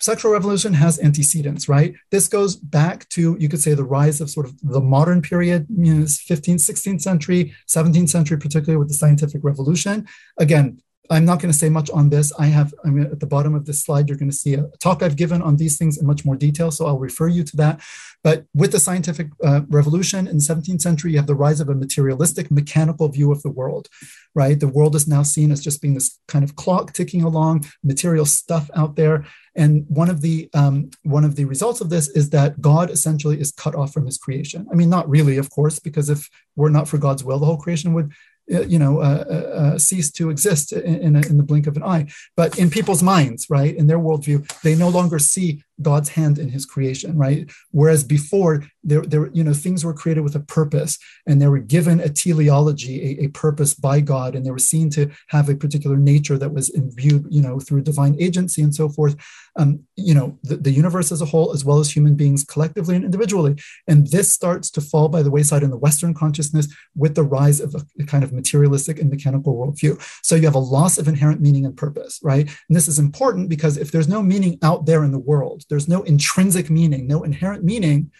sexual 0.00 0.32
revolution 0.32 0.74
has 0.74 0.98
antecedents, 1.00 1.68
right? 1.68 1.94
This 2.10 2.28
goes 2.28 2.56
back 2.56 3.08
to, 3.10 3.36
you 3.38 3.48
could 3.48 3.60
say, 3.60 3.74
the 3.74 3.84
rise 3.84 4.20
of 4.20 4.30
sort 4.30 4.46
of 4.46 4.58
the 4.62 4.80
modern 4.80 5.22
period, 5.22 5.66
you 5.70 5.94
know, 5.94 6.04
15th, 6.04 6.56
16th 6.56 7.02
century, 7.02 7.54
17th 7.66 8.08
century, 8.08 8.38
particularly 8.38 8.78
with 8.78 8.88
the 8.88 8.94
scientific 8.94 9.42
revolution. 9.42 10.06
Again, 10.38 10.80
I'm 11.10 11.24
not 11.24 11.40
going 11.40 11.52
to 11.52 11.58
say 11.58 11.68
much 11.70 11.90
on 11.90 12.10
this. 12.10 12.32
I 12.38 12.46
have, 12.46 12.74
I 12.84 12.88
mean, 12.88 13.06
at 13.06 13.20
the 13.20 13.26
bottom 13.26 13.54
of 13.54 13.64
this 13.64 13.82
slide, 13.82 14.08
you're 14.08 14.18
going 14.18 14.30
to 14.30 14.36
see 14.36 14.54
a 14.54 14.68
talk 14.80 15.02
I've 15.02 15.16
given 15.16 15.40
on 15.40 15.56
these 15.56 15.78
things 15.78 15.96
in 15.96 16.06
much 16.06 16.24
more 16.24 16.36
detail. 16.36 16.70
So 16.70 16.86
I'll 16.86 16.98
refer 16.98 17.28
you 17.28 17.44
to 17.44 17.56
that. 17.56 17.80
But 18.22 18.44
with 18.54 18.72
the 18.72 18.80
scientific 18.80 19.28
uh, 19.44 19.62
revolution 19.68 20.26
in 20.26 20.38
the 20.38 20.42
17th 20.42 20.82
century, 20.82 21.12
you 21.12 21.18
have 21.18 21.26
the 21.26 21.34
rise 21.34 21.60
of 21.60 21.68
a 21.68 21.74
materialistic, 21.74 22.50
mechanical 22.50 23.08
view 23.08 23.32
of 23.32 23.42
the 23.42 23.50
world, 23.50 23.88
right? 24.34 24.58
The 24.58 24.68
world 24.68 24.96
is 24.96 25.08
now 25.08 25.22
seen 25.22 25.50
as 25.50 25.62
just 25.62 25.80
being 25.80 25.94
this 25.94 26.18
kind 26.26 26.44
of 26.44 26.56
clock 26.56 26.92
ticking 26.92 27.22
along, 27.22 27.66
material 27.82 28.26
stuff 28.26 28.70
out 28.74 28.96
there. 28.96 29.24
And 29.54 29.86
one 29.88 30.10
of 30.10 30.20
the 30.20 30.50
um, 30.52 30.90
one 31.02 31.24
of 31.24 31.36
the 31.36 31.44
results 31.44 31.80
of 31.80 31.90
this 31.90 32.08
is 32.08 32.30
that 32.30 32.60
God 32.60 32.90
essentially 32.90 33.40
is 33.40 33.52
cut 33.52 33.74
off 33.74 33.92
from 33.92 34.06
His 34.06 34.18
creation. 34.18 34.66
I 34.70 34.74
mean, 34.74 34.90
not 34.90 35.08
really, 35.08 35.36
of 35.38 35.50
course, 35.50 35.78
because 35.78 36.10
if 36.10 36.28
we're 36.54 36.68
not 36.68 36.88
for 36.88 36.98
God's 36.98 37.24
will, 37.24 37.38
the 37.38 37.46
whole 37.46 37.56
creation 37.56 37.92
would 37.94 38.12
you 38.48 38.78
know, 38.78 39.00
uh, 39.00 39.24
uh, 39.28 39.32
uh, 39.32 39.78
cease 39.78 40.10
to 40.12 40.30
exist 40.30 40.72
in, 40.72 40.96
in, 40.96 41.16
a, 41.16 41.20
in, 41.20 41.36
the 41.36 41.42
blink 41.42 41.66
of 41.66 41.76
an 41.76 41.82
eye. 41.82 42.06
But 42.36 42.58
in 42.58 42.70
people's 42.70 43.02
minds, 43.02 43.48
right, 43.50 43.74
in 43.74 43.86
their 43.86 43.98
worldview, 43.98 44.46
they 44.62 44.74
no 44.74 44.88
longer 44.88 45.18
see 45.18 45.62
God's 45.82 46.10
hand 46.10 46.38
in 46.38 46.48
His 46.48 46.66
creation, 46.66 47.16
right? 47.16 47.50
Whereas 47.70 48.04
before, 48.04 48.64
there, 48.82 49.02
there, 49.02 49.28
you 49.32 49.44
know, 49.44 49.52
things 49.52 49.84
were 49.84 49.94
created 49.94 50.22
with 50.22 50.34
a 50.34 50.40
purpose, 50.40 50.98
and 51.26 51.40
they 51.40 51.48
were 51.48 51.58
given 51.58 52.00
a 52.00 52.08
teleology, 52.08 53.18
a, 53.20 53.24
a 53.24 53.28
purpose 53.28 53.74
by 53.74 54.00
God, 54.00 54.34
and 54.34 54.44
they 54.44 54.50
were 54.50 54.58
seen 54.58 54.90
to 54.90 55.10
have 55.28 55.48
a 55.48 55.54
particular 55.54 55.96
nature 55.96 56.38
that 56.38 56.52
was 56.52 56.70
imbued, 56.70 57.26
you 57.30 57.42
know, 57.42 57.58
through 57.60 57.82
divine 57.82 58.16
agency 58.18 58.62
and 58.62 58.74
so 58.74 58.88
forth. 58.88 59.16
Um, 59.56 59.80
you 59.96 60.14
know, 60.14 60.38
the, 60.44 60.56
the 60.56 60.70
universe 60.70 61.10
as 61.10 61.20
a 61.20 61.26
whole, 61.26 61.52
as 61.52 61.64
well 61.64 61.80
as 61.80 61.90
human 61.90 62.14
beings 62.14 62.44
collectively 62.44 62.94
and 62.94 63.04
individually. 63.04 63.56
And 63.88 64.06
this 64.06 64.30
starts 64.30 64.70
to 64.70 64.80
fall 64.80 65.08
by 65.08 65.22
the 65.22 65.30
wayside 65.30 65.62
in 65.62 65.70
the 65.70 65.76
Western 65.76 66.14
consciousness 66.14 66.68
with 66.94 67.14
the 67.14 67.24
rise 67.24 67.60
of 67.60 67.74
a, 67.74 67.82
a 68.00 68.04
kind 68.04 68.22
of 68.22 68.32
materialistic 68.32 69.00
and 69.00 69.10
mechanical 69.10 69.56
worldview. 69.56 70.00
So 70.22 70.36
you 70.36 70.44
have 70.44 70.54
a 70.54 70.58
loss 70.58 70.98
of 70.98 71.08
inherent 71.08 71.40
meaning 71.40 71.66
and 71.66 71.76
purpose, 71.76 72.20
right? 72.22 72.46
And 72.68 72.76
this 72.76 72.88
is 72.88 72.98
important 72.98 73.48
because 73.48 73.76
if 73.76 73.90
there's 73.90 74.08
no 74.08 74.22
meaning 74.22 74.58
out 74.62 74.86
there 74.86 75.04
in 75.04 75.10
the 75.12 75.18
world, 75.18 75.64
there's 75.68 75.88
no 75.88 76.02
intrinsic 76.02 76.70
meaning, 76.70 77.06
no 77.06 77.22
inherent 77.22 77.64
meaning, 77.64 78.10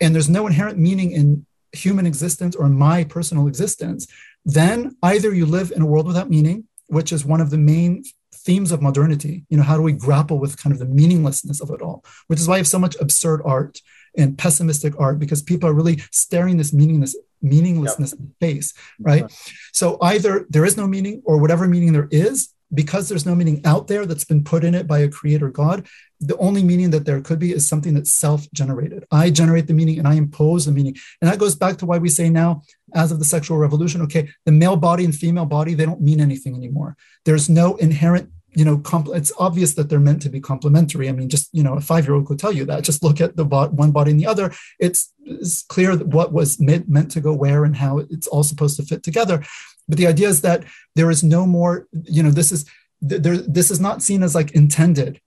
and 0.00 0.14
there's 0.14 0.28
no 0.28 0.46
inherent 0.46 0.78
meaning 0.78 1.12
in 1.12 1.46
human 1.72 2.06
existence 2.06 2.56
or 2.56 2.68
my 2.68 3.04
personal 3.04 3.46
existence, 3.46 4.06
then 4.44 4.96
either 5.02 5.34
you 5.34 5.46
live 5.46 5.72
in 5.72 5.82
a 5.82 5.86
world 5.86 6.06
without 6.06 6.30
meaning, 6.30 6.64
which 6.86 7.12
is 7.12 7.24
one 7.24 7.40
of 7.40 7.50
the 7.50 7.58
main 7.58 8.02
themes 8.32 8.72
of 8.72 8.80
modernity. 8.80 9.44
You 9.48 9.56
know, 9.58 9.62
how 9.62 9.76
do 9.76 9.82
we 9.82 9.92
grapple 9.92 10.38
with 10.38 10.60
kind 10.60 10.72
of 10.72 10.78
the 10.78 10.86
meaninglessness 10.86 11.60
of 11.60 11.70
it 11.70 11.82
all? 11.82 12.04
Which 12.28 12.40
is 12.40 12.48
why 12.48 12.54
I 12.54 12.58
have 12.58 12.68
so 12.68 12.78
much 12.78 12.96
absurd 13.00 13.42
art 13.44 13.80
and 14.16 14.38
pessimistic 14.38 14.94
art 14.98 15.18
because 15.18 15.42
people 15.42 15.68
are 15.68 15.74
really 15.74 16.02
staring 16.10 16.56
this 16.56 16.72
meaningless 16.72 17.16
meaninglessness 17.42 18.12
yep. 18.12 18.20
in 18.20 18.26
the 18.26 18.46
face, 18.46 18.72
right? 18.98 19.30
So 19.72 19.98
either 20.00 20.46
there 20.48 20.64
is 20.64 20.76
no 20.76 20.86
meaning 20.86 21.22
or 21.24 21.38
whatever 21.38 21.68
meaning 21.68 21.92
there 21.92 22.08
is, 22.10 22.54
because 22.72 23.08
there's 23.08 23.26
no 23.26 23.34
meaning 23.34 23.60
out 23.64 23.86
there 23.86 24.06
that's 24.06 24.24
been 24.24 24.42
put 24.42 24.64
in 24.64 24.74
it 24.74 24.86
by 24.86 24.98
a 25.00 25.08
creator 25.08 25.50
God, 25.50 25.86
the 26.20 26.36
only 26.38 26.62
meaning 26.62 26.90
that 26.90 27.04
there 27.04 27.20
could 27.20 27.38
be 27.38 27.52
is 27.52 27.68
something 27.68 27.94
that's 27.94 28.12
self 28.12 28.50
generated. 28.52 29.04
I 29.10 29.30
generate 29.30 29.66
the 29.66 29.74
meaning 29.74 29.98
and 29.98 30.08
I 30.08 30.14
impose 30.14 30.66
the 30.66 30.72
meaning. 30.72 30.96
And 31.20 31.30
that 31.30 31.38
goes 31.38 31.54
back 31.54 31.76
to 31.78 31.86
why 31.86 31.98
we 31.98 32.08
say 32.08 32.30
now, 32.30 32.62
as 32.94 33.12
of 33.12 33.18
the 33.18 33.24
sexual 33.24 33.58
revolution, 33.58 34.00
okay, 34.02 34.28
the 34.44 34.52
male 34.52 34.76
body 34.76 35.04
and 35.04 35.14
female 35.14 35.46
body, 35.46 35.74
they 35.74 35.84
don't 35.84 36.00
mean 36.00 36.20
anything 36.20 36.54
anymore. 36.54 36.96
There's 37.24 37.48
no 37.48 37.76
inherent 37.76 38.30
you 38.56 38.64
know, 38.64 38.78
compl- 38.78 39.14
it's 39.14 39.32
obvious 39.38 39.74
that 39.74 39.90
they're 39.90 40.00
meant 40.00 40.22
to 40.22 40.30
be 40.30 40.40
complementary. 40.40 41.10
I 41.10 41.12
mean, 41.12 41.28
just 41.28 41.50
you 41.52 41.62
know, 41.62 41.74
a 41.74 41.80
five-year-old 41.80 42.26
could 42.26 42.38
tell 42.38 42.52
you 42.52 42.64
that. 42.64 42.84
Just 42.84 43.04
look 43.04 43.20
at 43.20 43.36
the 43.36 43.44
bo- 43.44 43.68
one 43.68 43.90
body 43.90 44.12
and 44.12 44.18
the 44.18 44.26
other. 44.26 44.50
It's, 44.80 45.12
it's 45.26 45.62
clear 45.62 45.94
what 45.94 46.32
was 46.32 46.58
meant, 46.58 46.88
meant 46.88 47.10
to 47.10 47.20
go 47.20 47.34
where 47.34 47.64
and 47.66 47.76
how 47.76 47.98
it's 47.98 48.26
all 48.26 48.42
supposed 48.42 48.78
to 48.78 48.82
fit 48.82 49.02
together. 49.02 49.44
But 49.86 49.98
the 49.98 50.06
idea 50.06 50.28
is 50.28 50.40
that 50.40 50.64
there 50.94 51.10
is 51.10 51.22
no 51.22 51.46
more, 51.46 51.86
you 51.92 52.22
know, 52.22 52.30
this 52.30 52.50
is 52.50 52.64
there, 53.02 53.36
this 53.36 53.70
is 53.70 53.78
not 53.78 54.02
seen 54.02 54.22
as 54.22 54.34
like 54.34 54.52
intended 54.52 55.20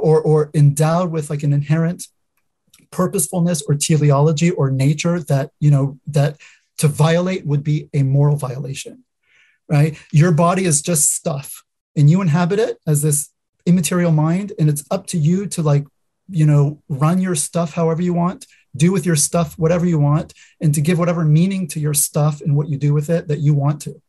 or 0.00 0.20
or 0.20 0.50
endowed 0.54 1.10
with 1.10 1.30
like 1.30 1.42
an 1.42 1.52
inherent 1.52 2.06
purposefulness 2.90 3.62
or 3.68 3.74
teleology 3.74 4.50
or 4.50 4.70
nature 4.70 5.20
that 5.20 5.50
you 5.60 5.70
know 5.70 5.98
that 6.06 6.36
to 6.78 6.88
violate 6.88 7.44
would 7.44 7.64
be 7.64 7.88
a 7.92 8.02
moral 8.02 8.36
violation 8.36 9.04
right? 9.70 9.98
Your 10.12 10.32
body 10.32 10.64
is 10.64 10.80
just 10.80 11.12
stuff 11.12 11.62
and 11.94 12.08
you 12.08 12.22
inhabit 12.22 12.58
it 12.58 12.78
as 12.86 13.02
this 13.02 13.30
immaterial 13.66 14.12
mind 14.12 14.52
and 14.58 14.68
it's 14.70 14.84
up 14.90 15.06
to 15.08 15.18
you 15.18 15.46
to 15.46 15.62
like 15.62 15.84
you 16.30 16.46
know 16.46 16.82
run 16.88 17.20
your 17.20 17.34
stuff 17.34 17.74
however 17.74 18.00
you 18.00 18.14
want 18.14 18.46
do 18.76 18.92
with 18.92 19.04
your 19.04 19.16
stuff 19.16 19.58
whatever 19.58 19.84
you 19.84 19.98
want 19.98 20.32
and 20.60 20.74
to 20.74 20.80
give 20.80 20.98
whatever 20.98 21.24
meaning 21.24 21.66
to 21.66 21.80
your 21.80 21.94
stuff 21.94 22.40
and 22.40 22.56
what 22.56 22.68
you 22.68 22.78
do 22.78 22.94
with 22.94 23.10
it 23.10 23.28
that 23.28 23.40
you 23.40 23.52
want 23.52 23.82
to 23.82 24.00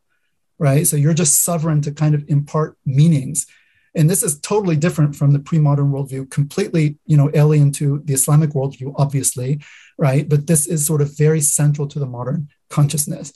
right? 0.59 0.85
So 0.85 0.97
you're 0.97 1.13
just 1.13 1.43
sovereign 1.43 1.81
to 1.83 1.91
kind 1.91 2.13
of 2.13 2.25
impart 2.27 2.77
meanings 2.85 3.47
and 3.95 4.09
this 4.09 4.23
is 4.23 4.39
totally 4.39 4.75
different 4.75 5.15
from 5.15 5.33
the 5.33 5.39
pre-modern 5.39 5.91
worldview 5.91 6.29
completely 6.29 6.97
you 7.05 7.17
know 7.17 7.29
alien 7.33 7.71
to 7.71 8.01
the 8.05 8.13
islamic 8.13 8.51
worldview 8.51 8.93
obviously 8.97 9.59
right? 9.99 10.27
But 10.27 10.47
this 10.47 10.65
is 10.65 10.85
sort 10.85 11.01
of 11.01 11.15
very 11.15 11.41
central 11.41 11.87
to 11.89 11.99
the 11.99 12.05
modern 12.05 12.47
consciousness. 12.69 13.33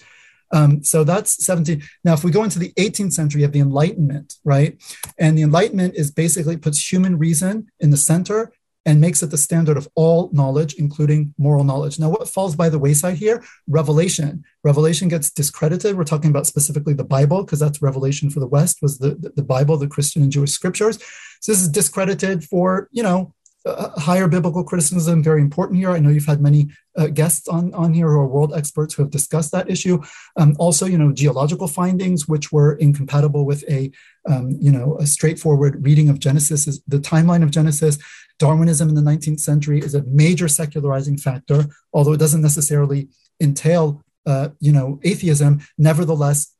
Um, 0.51 0.83
so 0.83 1.03
that's 1.03 1.43
17 1.43 1.81
now 2.03 2.13
if 2.13 2.23
we 2.23 2.29
go 2.29 2.43
into 2.43 2.59
the 2.59 2.73
18th 2.73 3.13
century 3.13 3.41
you 3.41 3.45
have 3.45 3.53
the 3.53 3.59
enlightenment 3.59 4.35
right? 4.43 4.81
And 5.17 5.37
the 5.37 5.41
enlightenment 5.41 5.95
is 5.95 6.11
basically 6.11 6.57
puts 6.57 6.91
human 6.91 7.17
reason 7.17 7.71
in 7.79 7.89
the 7.89 7.97
center 7.97 8.53
and 8.85 8.99
makes 8.99 9.23
it 9.23 9.31
the 9.31 9.37
standard 9.37 9.77
of 9.77 9.87
all 9.95 10.29
knowledge, 10.33 10.73
including 10.75 11.33
moral 11.37 11.63
knowledge. 11.63 11.99
Now, 11.99 12.09
what 12.09 12.27
falls 12.27 12.55
by 12.55 12.69
the 12.69 12.79
wayside 12.79 13.17
here? 13.17 13.43
Revelation. 13.67 14.43
Revelation 14.63 15.07
gets 15.07 15.31
discredited. 15.31 15.95
We're 15.97 16.03
talking 16.03 16.29
about 16.29 16.47
specifically 16.47 16.93
the 16.93 17.03
Bible, 17.03 17.43
because 17.43 17.59
that's 17.59 17.81
revelation 17.81 18.29
for 18.29 18.39
the 18.39 18.47
West, 18.47 18.81
was 18.81 18.99
the, 18.99 19.31
the, 19.35 19.43
Bible, 19.43 19.77
the 19.77 19.87
Christian 19.87 20.21
and 20.21 20.31
Jewish 20.31 20.51
scriptures. 20.51 20.97
So 21.39 21.51
this 21.51 21.61
is 21.61 21.69
discredited 21.69 22.43
for, 22.43 22.89
you 22.91 23.03
know, 23.03 23.33
uh, 23.65 23.97
higher 23.99 24.27
biblical 24.27 24.63
criticism 24.63 25.23
very 25.23 25.41
important 25.41 25.79
here. 25.79 25.91
I 25.91 25.99
know 25.99 26.09
you've 26.09 26.25
had 26.25 26.41
many 26.41 26.69
uh, 26.97 27.07
guests 27.07 27.47
on, 27.47 27.73
on 27.73 27.93
here 27.93 28.09
who 28.09 28.19
are 28.19 28.27
world 28.27 28.53
experts 28.53 28.93
who 28.93 29.03
have 29.03 29.11
discussed 29.11 29.51
that 29.51 29.69
issue. 29.69 30.01
Um, 30.35 30.55
also, 30.59 30.85
you 30.85 30.97
know, 30.97 31.11
geological 31.11 31.67
findings 31.67 32.27
which 32.27 32.51
were 32.51 32.75
incompatible 32.75 33.45
with 33.45 33.63
a 33.69 33.91
um, 34.29 34.51
you 34.59 34.71
know 34.71 34.97
a 34.99 35.05
straightforward 35.05 35.83
reading 35.85 36.09
of 36.09 36.19
Genesis. 36.19 36.67
Is 36.67 36.81
the 36.87 36.99
timeline 36.99 37.43
of 37.43 37.51
Genesis. 37.51 37.97
Darwinism 38.39 38.89
in 38.89 38.95
the 38.95 39.01
19th 39.01 39.39
century 39.39 39.79
is 39.79 39.95
a 39.95 40.03
major 40.03 40.47
secularizing 40.47 41.17
factor, 41.17 41.65
although 41.93 42.13
it 42.13 42.19
doesn't 42.19 42.41
necessarily 42.41 43.09
entail 43.39 44.03
uh, 44.25 44.49
you 44.59 44.71
know 44.71 44.99
atheism. 45.03 45.61
Nevertheless, 45.77 46.52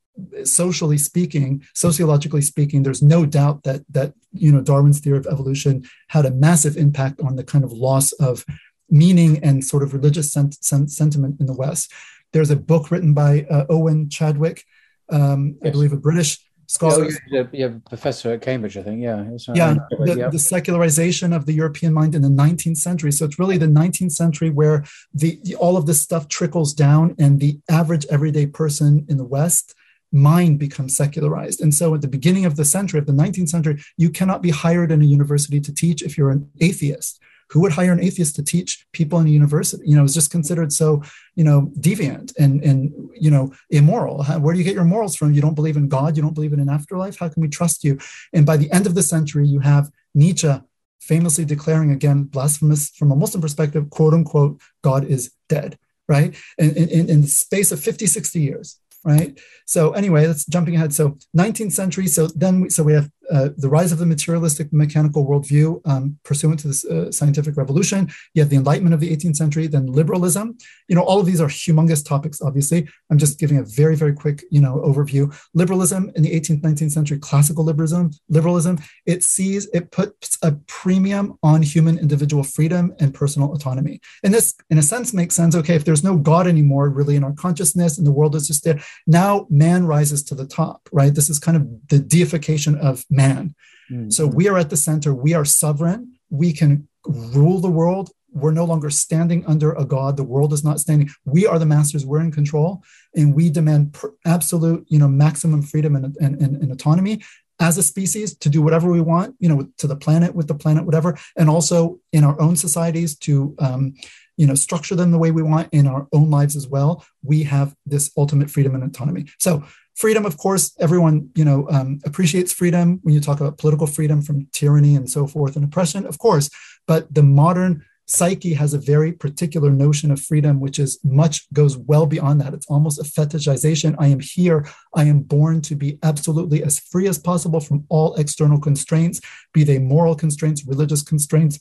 socially 0.43 0.97
speaking, 0.97 1.63
sociologically 1.73 2.41
speaking, 2.41 2.83
there's 2.83 3.01
no 3.01 3.25
doubt 3.25 3.63
that 3.63 3.81
that 3.89 4.13
you 4.31 4.51
know 4.51 4.61
Darwin's 4.61 4.99
theory 4.99 5.17
of 5.17 5.27
evolution 5.27 5.83
had 6.09 6.25
a 6.25 6.31
massive 6.31 6.77
impact 6.77 7.21
on 7.21 7.35
the 7.35 7.43
kind 7.43 7.63
of 7.63 7.71
loss 7.71 8.11
of 8.13 8.45
meaning 8.89 9.43
and 9.43 9.63
sort 9.63 9.83
of 9.83 9.93
religious 9.93 10.31
sent, 10.31 10.63
sent, 10.63 10.91
sentiment 10.91 11.39
in 11.39 11.47
the 11.47 11.53
West. 11.53 11.91
There's 12.31 12.51
a 12.51 12.55
book 12.55 12.91
written 12.91 13.13
by 13.13 13.45
uh, 13.49 13.65
Owen 13.69 14.09
Chadwick, 14.09 14.63
um, 15.09 15.57
yes. 15.61 15.69
I 15.69 15.71
believe 15.71 15.93
a 15.93 15.97
British 15.97 16.39
scholar. 16.67 17.09
Yeah, 17.27 17.43
yeah, 17.51 17.69
professor 17.87 18.33
at 18.33 18.41
Cambridge, 18.41 18.77
I 18.77 18.83
think. 18.83 19.01
Yeah, 19.01 19.23
yeah, 19.53 19.75
the, 19.89 20.15
yeah. 20.17 20.29
the, 20.29 20.39
secularization 20.39 21.33
of 21.33 21.45
the 21.45 21.53
European 21.53 21.93
mind 21.93 22.15
in 22.15 22.21
the 22.21 22.29
19th 22.29 22.77
century. 22.77 23.11
So 23.11 23.25
it's 23.25 23.39
really 23.39 23.57
the 23.57 23.67
19th 23.67 24.11
century 24.11 24.49
where 24.49 24.83
the 25.13 25.39
all 25.59 25.77
of 25.77 25.85
this 25.85 26.01
stuff 26.01 26.27
trickles 26.27 26.73
down, 26.73 27.15
and 27.19 27.39
the 27.39 27.59
average 27.69 28.05
everyday 28.09 28.45
person 28.45 29.05
in 29.09 29.17
the 29.17 29.25
West 29.25 29.75
mind 30.13 30.59
becomes 30.59 30.95
secularized. 30.95 31.59
And 31.59 31.73
so 31.73 31.93
at 31.95 32.01
the 32.01 32.07
beginning 32.07 32.45
of 32.45 32.55
the 32.55 32.63
century, 32.63 32.99
of 32.99 33.07
the 33.07 33.11
19th 33.13 33.49
century, 33.49 33.83
you 33.97 34.09
cannot 34.09 34.41
be 34.41 34.51
hired 34.51 34.91
in 34.91 35.01
a 35.01 35.05
university 35.05 35.59
to 35.59 35.73
teach 35.73 36.01
if 36.01 36.17
you're 36.17 36.31
an 36.31 36.49
atheist. 36.61 37.19
Who 37.49 37.59
would 37.61 37.73
hire 37.73 37.91
an 37.91 37.99
atheist 37.99 38.35
to 38.37 38.43
teach 38.43 38.85
people 38.93 39.19
in 39.19 39.27
a 39.27 39.29
university? 39.29 39.83
You 39.85 39.95
know, 39.97 40.03
it's 40.03 40.13
just 40.13 40.31
considered 40.31 40.71
so, 40.71 41.03
you 41.35 41.43
know, 41.43 41.71
deviant 41.79 42.33
and 42.39 42.63
and 42.63 42.91
you 43.13 43.29
know 43.29 43.53
immoral. 43.69 44.23
Where 44.23 44.53
do 44.53 44.59
you 44.59 44.65
get 44.65 44.73
your 44.73 44.85
morals 44.85 45.15
from? 45.15 45.33
You 45.33 45.41
don't 45.41 45.53
believe 45.53 45.77
in 45.77 45.87
God. 45.87 46.15
You 46.15 46.23
don't 46.23 46.33
believe 46.33 46.53
in 46.53 46.59
an 46.59 46.69
afterlife. 46.69 47.19
How 47.19 47.29
can 47.29 47.41
we 47.41 47.49
trust 47.49 47.83
you? 47.83 47.99
And 48.31 48.45
by 48.45 48.57
the 48.57 48.71
end 48.71 48.87
of 48.87 48.95
the 48.95 49.03
century, 49.03 49.47
you 49.47 49.59
have 49.59 49.91
Nietzsche 50.15 50.51
famously 50.99 51.45
declaring 51.45 51.91
again, 51.91 52.23
blasphemous 52.23 52.89
from 52.91 53.11
a 53.11 53.15
Muslim 53.15 53.41
perspective, 53.41 53.89
quote 53.89 54.13
unquote, 54.13 54.59
God 54.81 55.03
is 55.05 55.31
dead. 55.49 55.77
Right, 56.05 56.35
in, 56.57 56.75
in, 56.75 57.09
in 57.09 57.21
the 57.21 57.27
space 57.27 57.71
of 57.71 57.79
50, 57.79 58.07
60 58.07 58.41
years, 58.41 58.77
right? 59.03 59.39
So 59.65 59.91
anyway, 59.91 60.25
that's 60.25 60.45
jumping 60.45 60.75
ahead. 60.75 60.93
So 60.93 61.17
19th 61.37 61.71
century. 61.71 62.07
So 62.07 62.27
then, 62.27 62.61
we, 62.61 62.69
so 62.69 62.83
we 62.83 62.93
have 62.93 63.09
uh, 63.31 63.49
the 63.57 63.69
rise 63.69 63.91
of 63.91 63.99
the 63.99 64.05
materialistic 64.05 64.71
mechanical 64.73 65.25
worldview 65.25 65.81
um, 65.85 66.17
pursuant 66.23 66.59
to 66.59 66.67
this 66.67 66.85
uh, 66.85 67.11
scientific 67.11 67.57
revolution. 67.57 68.09
You 68.33 68.41
have 68.41 68.49
the 68.49 68.57
Enlightenment 68.57 68.93
of 68.93 68.99
the 68.99 69.15
18th 69.15 69.35
century, 69.35 69.67
then 69.67 69.87
liberalism. 69.87 70.57
You 70.87 70.95
know, 70.95 71.03
all 71.03 71.19
of 71.19 71.25
these 71.25 71.41
are 71.41 71.47
humongous 71.47 72.05
topics. 72.05 72.41
Obviously, 72.41 72.87
I'm 73.09 73.17
just 73.17 73.39
giving 73.39 73.57
a 73.57 73.63
very, 73.63 73.95
very 73.95 74.13
quick, 74.13 74.43
you 74.51 74.61
know, 74.61 74.75
overview. 74.85 75.33
Liberalism 75.53 76.11
in 76.15 76.23
the 76.23 76.31
18th, 76.31 76.61
19th 76.61 76.91
century, 76.91 77.19
classical 77.19 77.63
liberalism. 77.63 78.11
Liberalism 78.29 78.79
it 79.05 79.23
sees 79.23 79.67
it 79.73 79.91
puts 79.91 80.37
a 80.41 80.53
premium 80.67 81.37
on 81.43 81.61
human 81.61 81.97
individual 81.97 82.43
freedom 82.43 82.93
and 82.99 83.13
personal 83.13 83.53
autonomy. 83.53 83.99
And 84.23 84.33
this, 84.33 84.55
in 84.69 84.77
a 84.77 84.81
sense, 84.81 85.13
makes 85.13 85.35
sense. 85.35 85.55
Okay, 85.55 85.75
if 85.75 85.85
there's 85.85 86.03
no 86.03 86.17
God 86.17 86.47
anymore, 86.47 86.89
really, 86.89 87.15
in 87.15 87.23
our 87.23 87.33
consciousness, 87.33 87.97
and 87.97 88.07
the 88.07 88.11
world 88.11 88.35
is 88.35 88.47
just 88.47 88.63
there, 88.63 88.79
now 89.07 89.47
man 89.49 89.85
rises 89.85 90.23
to 90.23 90.35
the 90.35 90.47
top. 90.47 90.87
Right. 90.91 91.13
This 91.13 91.29
is 91.29 91.39
kind 91.39 91.57
of 91.57 91.67
the 91.89 91.99
deification 91.99 92.75
of 92.77 93.05
man. 93.13 93.55
Mm-hmm. 93.91 94.09
So 94.09 94.27
we 94.27 94.47
are 94.47 94.57
at 94.57 94.69
the 94.69 94.77
center. 94.77 95.13
We 95.13 95.33
are 95.33 95.45
sovereign. 95.45 96.13
We 96.29 96.53
can 96.53 96.87
rule 97.05 97.59
the 97.59 97.69
world. 97.69 98.11
We're 98.31 98.51
no 98.51 98.65
longer 98.65 98.89
standing 98.89 99.45
under 99.45 99.73
a 99.73 99.85
god. 99.85 100.17
The 100.17 100.23
world 100.23 100.53
is 100.53 100.63
not 100.63 100.79
standing. 100.79 101.09
We 101.23 101.45
are 101.45 101.59
the 101.59 101.67
masters. 101.67 102.05
We're 102.05 102.21
in 102.21 102.31
control, 102.31 102.81
and 103.15 103.35
we 103.35 103.51
demand 103.51 103.95
absolute, 104.25 104.85
you 104.89 104.97
know, 104.97 105.07
maximum 105.07 105.61
freedom 105.61 105.95
and, 105.95 106.15
and, 106.19 106.41
and, 106.41 106.71
autonomy 106.71 107.21
as 107.59 107.77
a 107.77 107.83
species 107.83 108.35
to 108.37 108.49
do 108.49 108.63
whatever 108.63 108.89
we 108.89 109.01
want, 109.01 109.35
you 109.39 109.47
know, 109.47 109.67
to 109.77 109.85
the 109.85 109.95
planet, 109.95 110.33
with 110.33 110.47
the 110.47 110.55
planet, 110.55 110.83
whatever, 110.83 111.15
and 111.37 111.47
also 111.47 111.99
in 112.11 112.23
our 112.23 112.39
own 112.41 112.55
societies 112.55 113.15
to, 113.19 113.55
um, 113.59 113.93
you 114.35 114.47
know, 114.47 114.55
structure 114.55 114.95
them 114.95 115.11
the 115.11 115.19
way 115.19 115.29
we 115.29 115.43
want 115.43 115.69
in 115.71 115.85
our 115.85 116.07
own 116.11 116.31
lives 116.31 116.55
as 116.55 116.67
well. 116.67 117.05
We 117.21 117.43
have 117.43 117.75
this 117.85 118.11
ultimate 118.17 118.49
freedom 118.49 118.73
and 118.73 118.83
autonomy. 118.83 119.27
So 119.37 119.63
freedom 119.95 120.25
of 120.25 120.37
course 120.37 120.75
everyone 120.79 121.29
you 121.35 121.45
know 121.45 121.67
um, 121.69 121.99
appreciates 122.05 122.51
freedom. 122.51 122.99
When 123.03 123.13
you 123.13 123.21
talk 123.21 123.39
about 123.39 123.57
political 123.57 123.87
freedom 123.87 124.21
from 124.21 124.47
tyranny 124.51 124.95
and 124.95 125.09
so 125.09 125.27
forth 125.27 125.55
and 125.55 125.65
oppression 125.65 126.05
of 126.05 126.17
course 126.19 126.49
but 126.87 127.13
the 127.13 127.23
modern 127.23 127.83
psyche 128.05 128.53
has 128.53 128.73
a 128.73 128.77
very 128.77 129.13
particular 129.13 129.69
notion 129.69 130.11
of 130.11 130.19
freedom 130.19 130.59
which 130.59 130.77
is 130.77 130.99
much 131.03 131.51
goes 131.53 131.77
well 131.77 132.05
beyond 132.05 132.41
that. 132.41 132.53
It's 132.53 132.69
almost 132.69 132.99
a 132.99 133.03
fetishization. 133.03 133.95
I 133.97 134.07
am 134.07 134.19
here. 134.19 134.67
I 134.93 135.05
am 135.05 135.21
born 135.21 135.61
to 135.61 135.75
be 135.75 135.99
absolutely 136.03 136.63
as 136.63 136.79
free 136.79 137.07
as 137.07 137.17
possible 137.17 137.59
from 137.61 137.85
all 137.89 138.15
external 138.15 138.59
constraints 138.59 139.21
be 139.53 139.63
they 139.63 139.79
moral 139.79 140.15
constraints 140.15 140.67
religious 140.67 141.01
constraints 141.01 141.59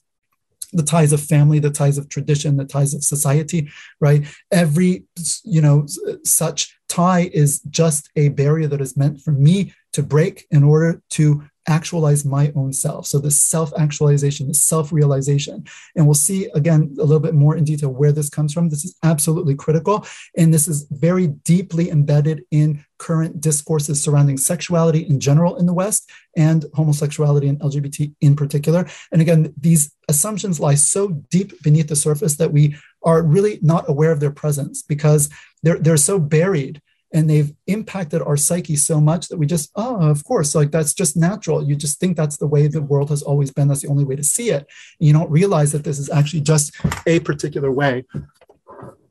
the 0.73 0.83
ties 0.83 1.13
of 1.13 1.21
family 1.21 1.59
the 1.59 1.71
ties 1.71 1.99
of 1.99 2.09
tradition 2.09 2.57
the 2.57 2.65
ties 2.65 2.95
of 2.95 3.03
society 3.03 3.71
right? 4.01 4.27
Every 4.51 5.05
you 5.45 5.61
know 5.61 5.87
such 6.25 6.77
tie 6.89 7.31
is 7.33 7.61
just 7.71 8.11
a 8.17 8.29
barrier 8.31 8.69
that 8.69 8.81
is 8.81 8.97
meant 8.97 9.21
for 9.21 9.33
me 9.33 9.75
to 9.93 10.03
break 10.03 10.47
in 10.51 10.63
order 10.65 11.03
to 11.11 11.45
actualize 11.69 12.25
my 12.25 12.53
own 12.55 12.73
self. 12.73 13.07
So 13.07 13.19
this 13.19 13.41
self-actualization, 13.41 14.49
this 14.49 14.63
self-realization. 14.65 15.65
And 15.97 16.07
we'll 16.07 16.15
see 16.15 16.47
again 16.55 16.95
a 16.99 17.03
little 17.03 17.21
bit 17.21 17.35
more 17.35 17.57
in 17.57 17.65
detail 17.65 17.91
where 17.91 18.13
this 18.13 18.29
comes 18.29 18.53
from. 18.53 18.69
This 18.69 18.85
is 18.85 18.97
absolutely 19.03 19.55
critical. 19.55 20.07
And 20.37 20.53
this 20.53 20.69
is 20.69 20.87
very 20.91 21.29
deeply 21.29 21.91
embedded 21.91 22.45
in 22.51 22.85
current 22.99 23.41
discourses 23.41 24.03
surrounding 24.03 24.37
sexuality 24.37 25.01
in 25.01 25.19
general 25.19 25.57
in 25.57 25.67
the 25.67 25.75
West 25.75 26.11
and 26.37 26.65
homosexuality 26.75 27.49
and 27.49 27.61
LGBT 27.61 28.13
in 28.21 28.37
particular. 28.37 28.87
And 29.11 29.21
again, 29.21 29.53
these 29.61 29.93
assumptions 30.09 30.61
lie 30.61 30.77
so 30.77 31.09
deep 31.09 31.63
beneath 31.63 31.89
the 31.89 31.97
surface 31.97 32.37
that 32.37 32.53
we 32.53 32.77
are 33.03 33.23
really 33.23 33.59
not 33.63 33.89
aware 33.89 34.13
of 34.13 34.21
their 34.21 34.31
presence 34.31 34.83
because 34.83 35.29
they're, 35.63 35.79
they're 35.79 35.97
so 35.97 36.19
buried 36.19 36.81
and 37.13 37.29
they've 37.29 37.53
impacted 37.67 38.23
our 38.23 38.37
psyche 38.37 38.77
so 38.77 39.01
much 39.01 39.29
that 39.29 39.37
we 39.37 39.47
just 39.47 39.71
oh 39.77 40.11
of 40.11 40.25
course 40.25 40.55
like 40.55 40.71
that's 40.71 40.95
just 40.95 41.17
natural. 41.17 41.67
You 41.67 41.77
just 41.77 42.01
think 42.01 42.17
that's 42.17 42.37
the 42.37 42.47
way 42.47 42.67
the 42.67 42.83
world 42.83 43.11
has 43.11 43.23
always 43.23 43.51
been. 43.51 43.69
That's 43.69 43.83
the 43.83 43.89
only 43.89 44.05
way 44.05 44.17
to 44.17 44.25
see 44.25 44.51
it. 44.51 44.67
And 44.99 45.07
you 45.07 45.13
don't 45.13 45.31
realize 45.31 45.73
that 45.73 45.85
this 45.85 45.99
is 45.99 46.11
actually 46.11 46.43
just 46.43 46.75
a 47.07 47.21
particular 47.21 47.71
way. 47.71 48.05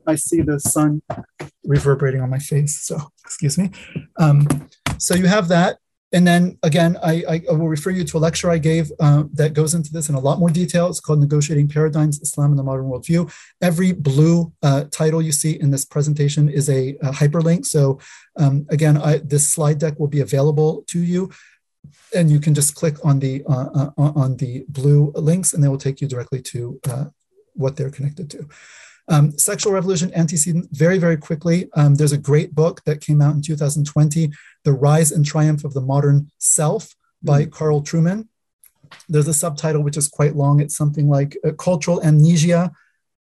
I 0.07 0.15
see 0.15 0.41
the 0.41 0.60
sun 0.60 1.02
reverberating 1.64 2.22
on 2.22 2.30
my 2.30 2.40
face 2.40 2.80
so 2.82 2.98
excuse 3.23 3.57
me. 3.57 3.72
Um, 4.19 4.48
so 4.98 5.15
you 5.15 5.28
have 5.28 5.48
that 5.49 5.78
and 6.14 6.28
then 6.28 6.58
again, 6.64 6.98
I, 7.02 7.24
I, 7.50 7.54
will 7.54 7.70
refer 7.70 7.90
you 7.90 8.04
to 8.04 8.18
a 8.18 8.20
lecture 8.20 8.50
I 8.50 8.58
gave 8.58 8.92
uh, 9.00 9.24
that 9.34 9.54
goes 9.54 9.74
into 9.74 9.94
this 9.94 10.10
in 10.10 10.16
a 10.16 10.20
lot 10.20 10.40
more 10.40 10.50
detail. 10.50 10.88
It's 10.88 11.00
called 11.00 11.20
Negotiating 11.20 11.70
Paradigms 11.70 12.20
Islam 12.22 12.52
and 12.52 12.60
the 12.60 12.64
Modern 12.64 12.86
Worldview. 12.86 13.32
Every 13.62 13.94
blue 13.94 14.52
uh, 14.62 14.86
title 14.92 15.22
you 15.22 15.32
see 15.32 15.60
in 15.60 15.72
this 15.72 15.86
presentation 15.86 16.50
is 16.50 16.70
a, 16.70 16.96
a 17.02 17.12
hyperlink. 17.12 17.66
So, 17.66 18.00
um, 18.36 18.66
again, 18.70 18.98
I, 18.98 19.18
this 19.20 19.50
slide 19.50 19.80
deck 19.80 20.00
will 20.00 20.10
be 20.10 20.20
available 20.20 20.84
to 20.88 21.00
you. 21.00 21.32
And 22.14 22.30
you 22.30 22.40
can 22.40 22.54
just 22.54 22.76
click 22.76 23.04
on 23.06 23.20
the 23.20 23.44
uh, 23.50 23.90
uh 23.98 24.12
on 24.16 24.36
the 24.38 24.66
blue 24.68 25.12
links, 25.16 25.54
and 25.54 25.64
they 25.64 25.68
will 25.68 25.78
take 25.78 26.02
you 26.02 26.08
directly 26.08 26.42
to 26.42 26.80
uh, 26.90 27.06
what 27.54 27.76
they're 27.76 27.90
connected 27.90 28.30
to. 28.32 28.48
Um, 29.08 29.38
Sexual 29.38 29.74
Revolution 29.74 30.14
Antecedent, 30.14 30.68
very, 30.72 30.98
very 30.98 31.18
quickly. 31.18 31.70
Um, 31.74 31.96
there's 31.96 32.12
a 32.12 32.18
great 32.18 32.56
book 32.56 32.82
that 32.86 33.02
came 33.02 33.22
out 33.22 33.36
in 33.36 33.42
2020, 33.42 34.32
The 34.64 34.74
Rise 34.74 35.12
and 35.12 35.26
Triumph 35.26 35.64
of 35.64 35.74
the 35.74 35.82
Modern 35.82 36.32
Self 36.38 36.96
by 37.24 37.44
mm-hmm. 37.44 37.52
Carl 37.52 37.82
Trueman. 37.82 38.28
There's 39.08 39.28
a 39.28 39.34
subtitle 39.34 39.84
which 39.84 39.98
is 39.98 40.08
quite 40.08 40.36
long. 40.36 40.60
It's 40.60 40.76
something 40.76 41.10
like 41.10 41.38
uh, 41.46 41.52
Cultural 41.54 42.04
Amnesia, 42.04 42.72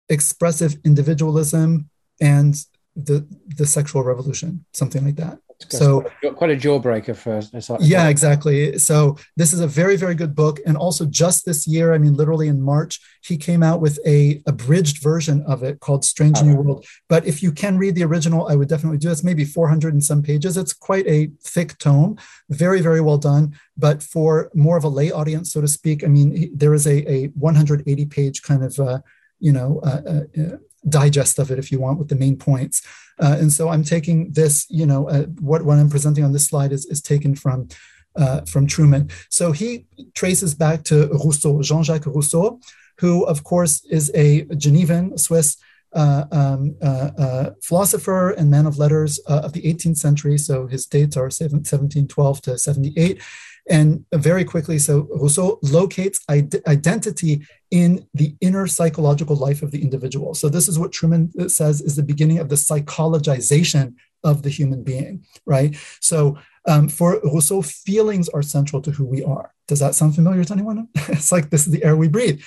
Expressive 0.09 0.77
Individualism, 0.85 1.89
and 2.21 2.55
the, 2.95 3.27
the 3.55 3.65
Sexual 3.65 4.03
Revolution, 4.03 4.65
something 4.73 5.05
like 5.05 5.17
that 5.17 5.39
so 5.69 6.01
quite 6.35 6.51
a 6.51 6.55
jawbreaker 6.55 7.15
for 7.15 7.41
yeah 7.81 8.09
exactly. 8.09 8.77
So 8.77 9.17
this 9.35 9.53
is 9.53 9.59
a 9.59 9.67
very 9.67 9.95
very 9.95 10.13
good 10.13 10.35
book. 10.35 10.59
And 10.65 10.77
also 10.77 11.05
just 11.05 11.45
this 11.45 11.67
year 11.67 11.93
i 11.93 11.97
mean 11.97 12.13
literally 12.13 12.47
in 12.47 12.61
march 12.61 12.99
he 13.23 13.37
came 13.37 13.63
out 13.63 13.81
with 13.81 13.99
a 14.05 14.41
abridged 14.45 15.01
version 15.01 15.43
of 15.47 15.63
it 15.63 15.79
called 15.79 16.05
strange 16.05 16.41
new 16.43 16.55
world. 16.55 16.85
But 17.09 17.25
if 17.25 17.41
you 17.41 17.51
can 17.51 17.77
read 17.77 17.95
the 17.95 18.03
original 18.03 18.47
i 18.47 18.55
would 18.55 18.69
definitely 18.69 18.99
do 18.99 19.09
this. 19.09 19.23
maybe 19.23 19.45
400 19.45 19.93
and 19.93 20.03
some 20.03 20.21
pages. 20.21 20.57
It's 20.57 20.73
quite 20.73 21.07
a 21.07 21.31
thick 21.41 21.77
tome 21.79 22.17
very 22.49 22.81
very 22.81 23.01
well 23.01 23.17
done. 23.17 23.55
But 23.75 24.03
for 24.03 24.51
more 24.53 24.77
of 24.77 24.83
a 24.83 24.89
lay 24.89 25.11
audience 25.11 25.53
so 25.53 25.61
to 25.61 25.67
speak 25.67 26.03
i 26.03 26.07
mean 26.07 26.51
there 26.55 26.73
is 26.73 26.85
a, 26.87 27.09
a 27.11 27.27
180 27.27 28.05
page 28.05 28.41
kind 28.41 28.63
of 28.63 28.79
uh, 28.79 28.99
you 29.39 29.51
know 29.51 29.79
uh, 29.83 30.01
uh, 30.07 30.41
uh 30.41 30.57
digest 30.87 31.39
of 31.39 31.51
it 31.51 31.59
if 31.59 31.71
you 31.71 31.79
want 31.79 31.99
with 31.99 32.09
the 32.09 32.15
main 32.15 32.37
points 32.37 32.81
uh, 33.19 33.37
and 33.39 33.51
so 33.51 33.69
I'm 33.69 33.83
taking 33.83 34.31
this, 34.31 34.65
you 34.69 34.85
know, 34.85 35.09
uh, 35.09 35.23
what, 35.39 35.63
what 35.63 35.77
I'm 35.77 35.89
presenting 35.89 36.23
on 36.23 36.33
this 36.33 36.47
slide 36.47 36.71
is, 36.71 36.85
is 36.85 37.01
taken 37.01 37.35
from, 37.35 37.67
uh, 38.15 38.41
from 38.41 38.67
Trueman 38.67 39.11
So 39.29 39.51
he 39.51 39.85
traces 40.13 40.53
back 40.53 40.83
to 40.85 41.07
Rousseau, 41.07 41.61
Jean-Jacques 41.61 42.05
Rousseau, 42.05 42.59
who 42.99 43.23
of 43.25 43.43
course 43.43 43.83
is 43.85 44.11
a 44.13 44.45
Genevan, 44.45 45.19
Swiss 45.19 45.57
uh, 45.93 46.25
um, 46.31 46.75
uh, 46.81 47.11
uh, 47.17 47.49
philosopher 47.63 48.31
and 48.31 48.51
man 48.51 48.65
of 48.65 48.77
letters 48.77 49.19
of 49.19 49.53
the 49.53 49.61
18th 49.61 49.97
century. 49.97 50.37
So 50.37 50.67
his 50.67 50.85
dates 50.85 51.15
are 51.15 51.23
1712 51.23 52.41
to 52.43 52.57
78. 52.57 53.21
And 53.69 54.05
very 54.13 54.45
quickly, 54.45 54.79
so 54.79 55.07
Rousseau 55.11 55.59
locates 55.61 56.21
identity 56.29 57.45
in 57.69 58.07
the 58.13 58.35
inner 58.39 58.65
psychological 58.67 59.35
life 59.35 59.61
of 59.61 59.71
the 59.71 59.81
individual. 59.81 60.33
So 60.33 60.47
this 60.47 60.67
is 60.67 60.79
what 60.79 60.91
Trueman 60.91 61.51
says 61.51 61.81
is 61.81 61.95
the 61.95 62.03
beginning 62.03 62.39
of 62.39 62.49
the 62.49 62.55
psychologization 62.55 63.95
of 64.23 64.43
the 64.43 64.49
human 64.49 64.83
being, 64.83 65.25
right? 65.45 65.75
So 65.99 66.37
um, 66.67 66.89
for 66.89 67.19
Rousseau, 67.23 67.61
feelings 67.61 68.29
are 68.29 68.41
central 68.41 68.81
to 68.81 68.91
who 68.91 69.05
we 69.05 69.23
are. 69.23 69.53
Does 69.67 69.79
that 69.79 69.95
sound 69.95 70.15
familiar 70.15 70.43
to 70.43 70.53
anyone? 70.53 70.87
it's 70.95 71.31
like 71.31 71.49
this 71.49 71.67
is 71.67 71.73
the 71.73 71.83
air 71.83 71.95
we 71.95 72.07
breathe. 72.07 72.41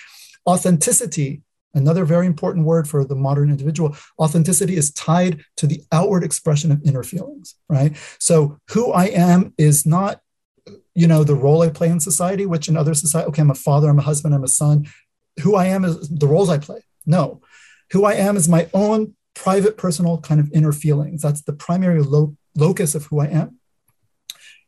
Authenticity, 0.46 1.42
another 1.74 2.04
very 2.04 2.26
important 2.26 2.64
word 2.64 2.88
for 2.88 3.04
the 3.04 3.14
modern 3.14 3.50
individual. 3.50 3.96
Authenticity 4.18 4.76
is 4.76 4.92
tied 4.92 5.44
to 5.56 5.66
the 5.66 5.82
outward 5.92 6.24
expression 6.24 6.72
of 6.72 6.82
inner 6.84 7.02
feelings, 7.02 7.56
right? 7.68 7.96
So 8.18 8.58
who 8.70 8.92
I 8.92 9.06
am 9.06 9.54
is 9.58 9.86
not 9.86 10.20
you 11.00 11.06
know 11.06 11.22
the 11.24 11.40
role 11.44 11.62
i 11.62 11.70
play 11.78 11.88
in 11.88 12.00
society 12.10 12.44
which 12.52 12.68
in 12.68 12.76
other 12.76 12.94
society 12.94 13.26
okay 13.28 13.42
i'm 13.42 13.50
a 13.50 13.54
father 13.68 13.88
i'm 13.88 13.98
a 13.98 14.08
husband 14.10 14.34
i'm 14.34 14.44
a 14.44 14.54
son. 14.62 14.86
Who 15.42 15.54
i 15.54 15.66
am 15.74 15.84
is 15.84 15.94
the 16.22 16.26
roles 16.26 16.50
i 16.50 16.58
play. 16.58 16.80
No. 17.06 17.40
Who 17.92 18.04
i 18.04 18.14
am 18.28 18.36
is 18.36 18.48
my 18.48 18.68
own 18.74 19.14
private 19.34 19.76
personal 19.84 20.20
kind 20.20 20.40
of 20.40 20.50
inner 20.52 20.72
feelings. 20.72 21.22
That's 21.22 21.42
the 21.48 21.54
primary 21.66 22.02
lo- 22.02 22.36
locus 22.64 22.94
of 22.94 23.06
who 23.06 23.20
i 23.20 23.28
am. 23.40 23.48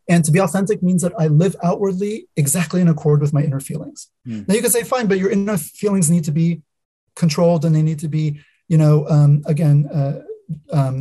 And 0.09 0.25
to 0.25 0.33
be 0.33 0.41
authentic 0.41 0.83
means 0.83 1.03
that 1.03 1.15
i 1.19 1.27
live 1.43 1.55
outwardly 1.69 2.15
exactly 2.43 2.81
in 2.81 2.89
accord 2.89 3.21
with 3.21 3.33
my 3.37 3.43
inner 3.49 3.61
feelings. 3.61 4.01
Mm. 4.27 4.47
now 4.47 4.55
you 4.55 4.63
can 4.63 4.75
say 4.77 4.85
fine 4.85 5.07
but 5.11 5.21
your 5.23 5.31
inner 5.37 5.59
feelings 5.83 6.09
need 6.15 6.25
to 6.31 6.35
be 6.43 6.63
controlled 7.23 7.63
and 7.67 7.75
they 7.77 7.87
need 7.91 8.01
to 8.07 8.11
be 8.19 8.27
you 8.73 8.79
know 8.83 8.95
um, 9.15 9.33
again 9.55 9.79
uh, 9.99 10.17
um, 10.79 10.97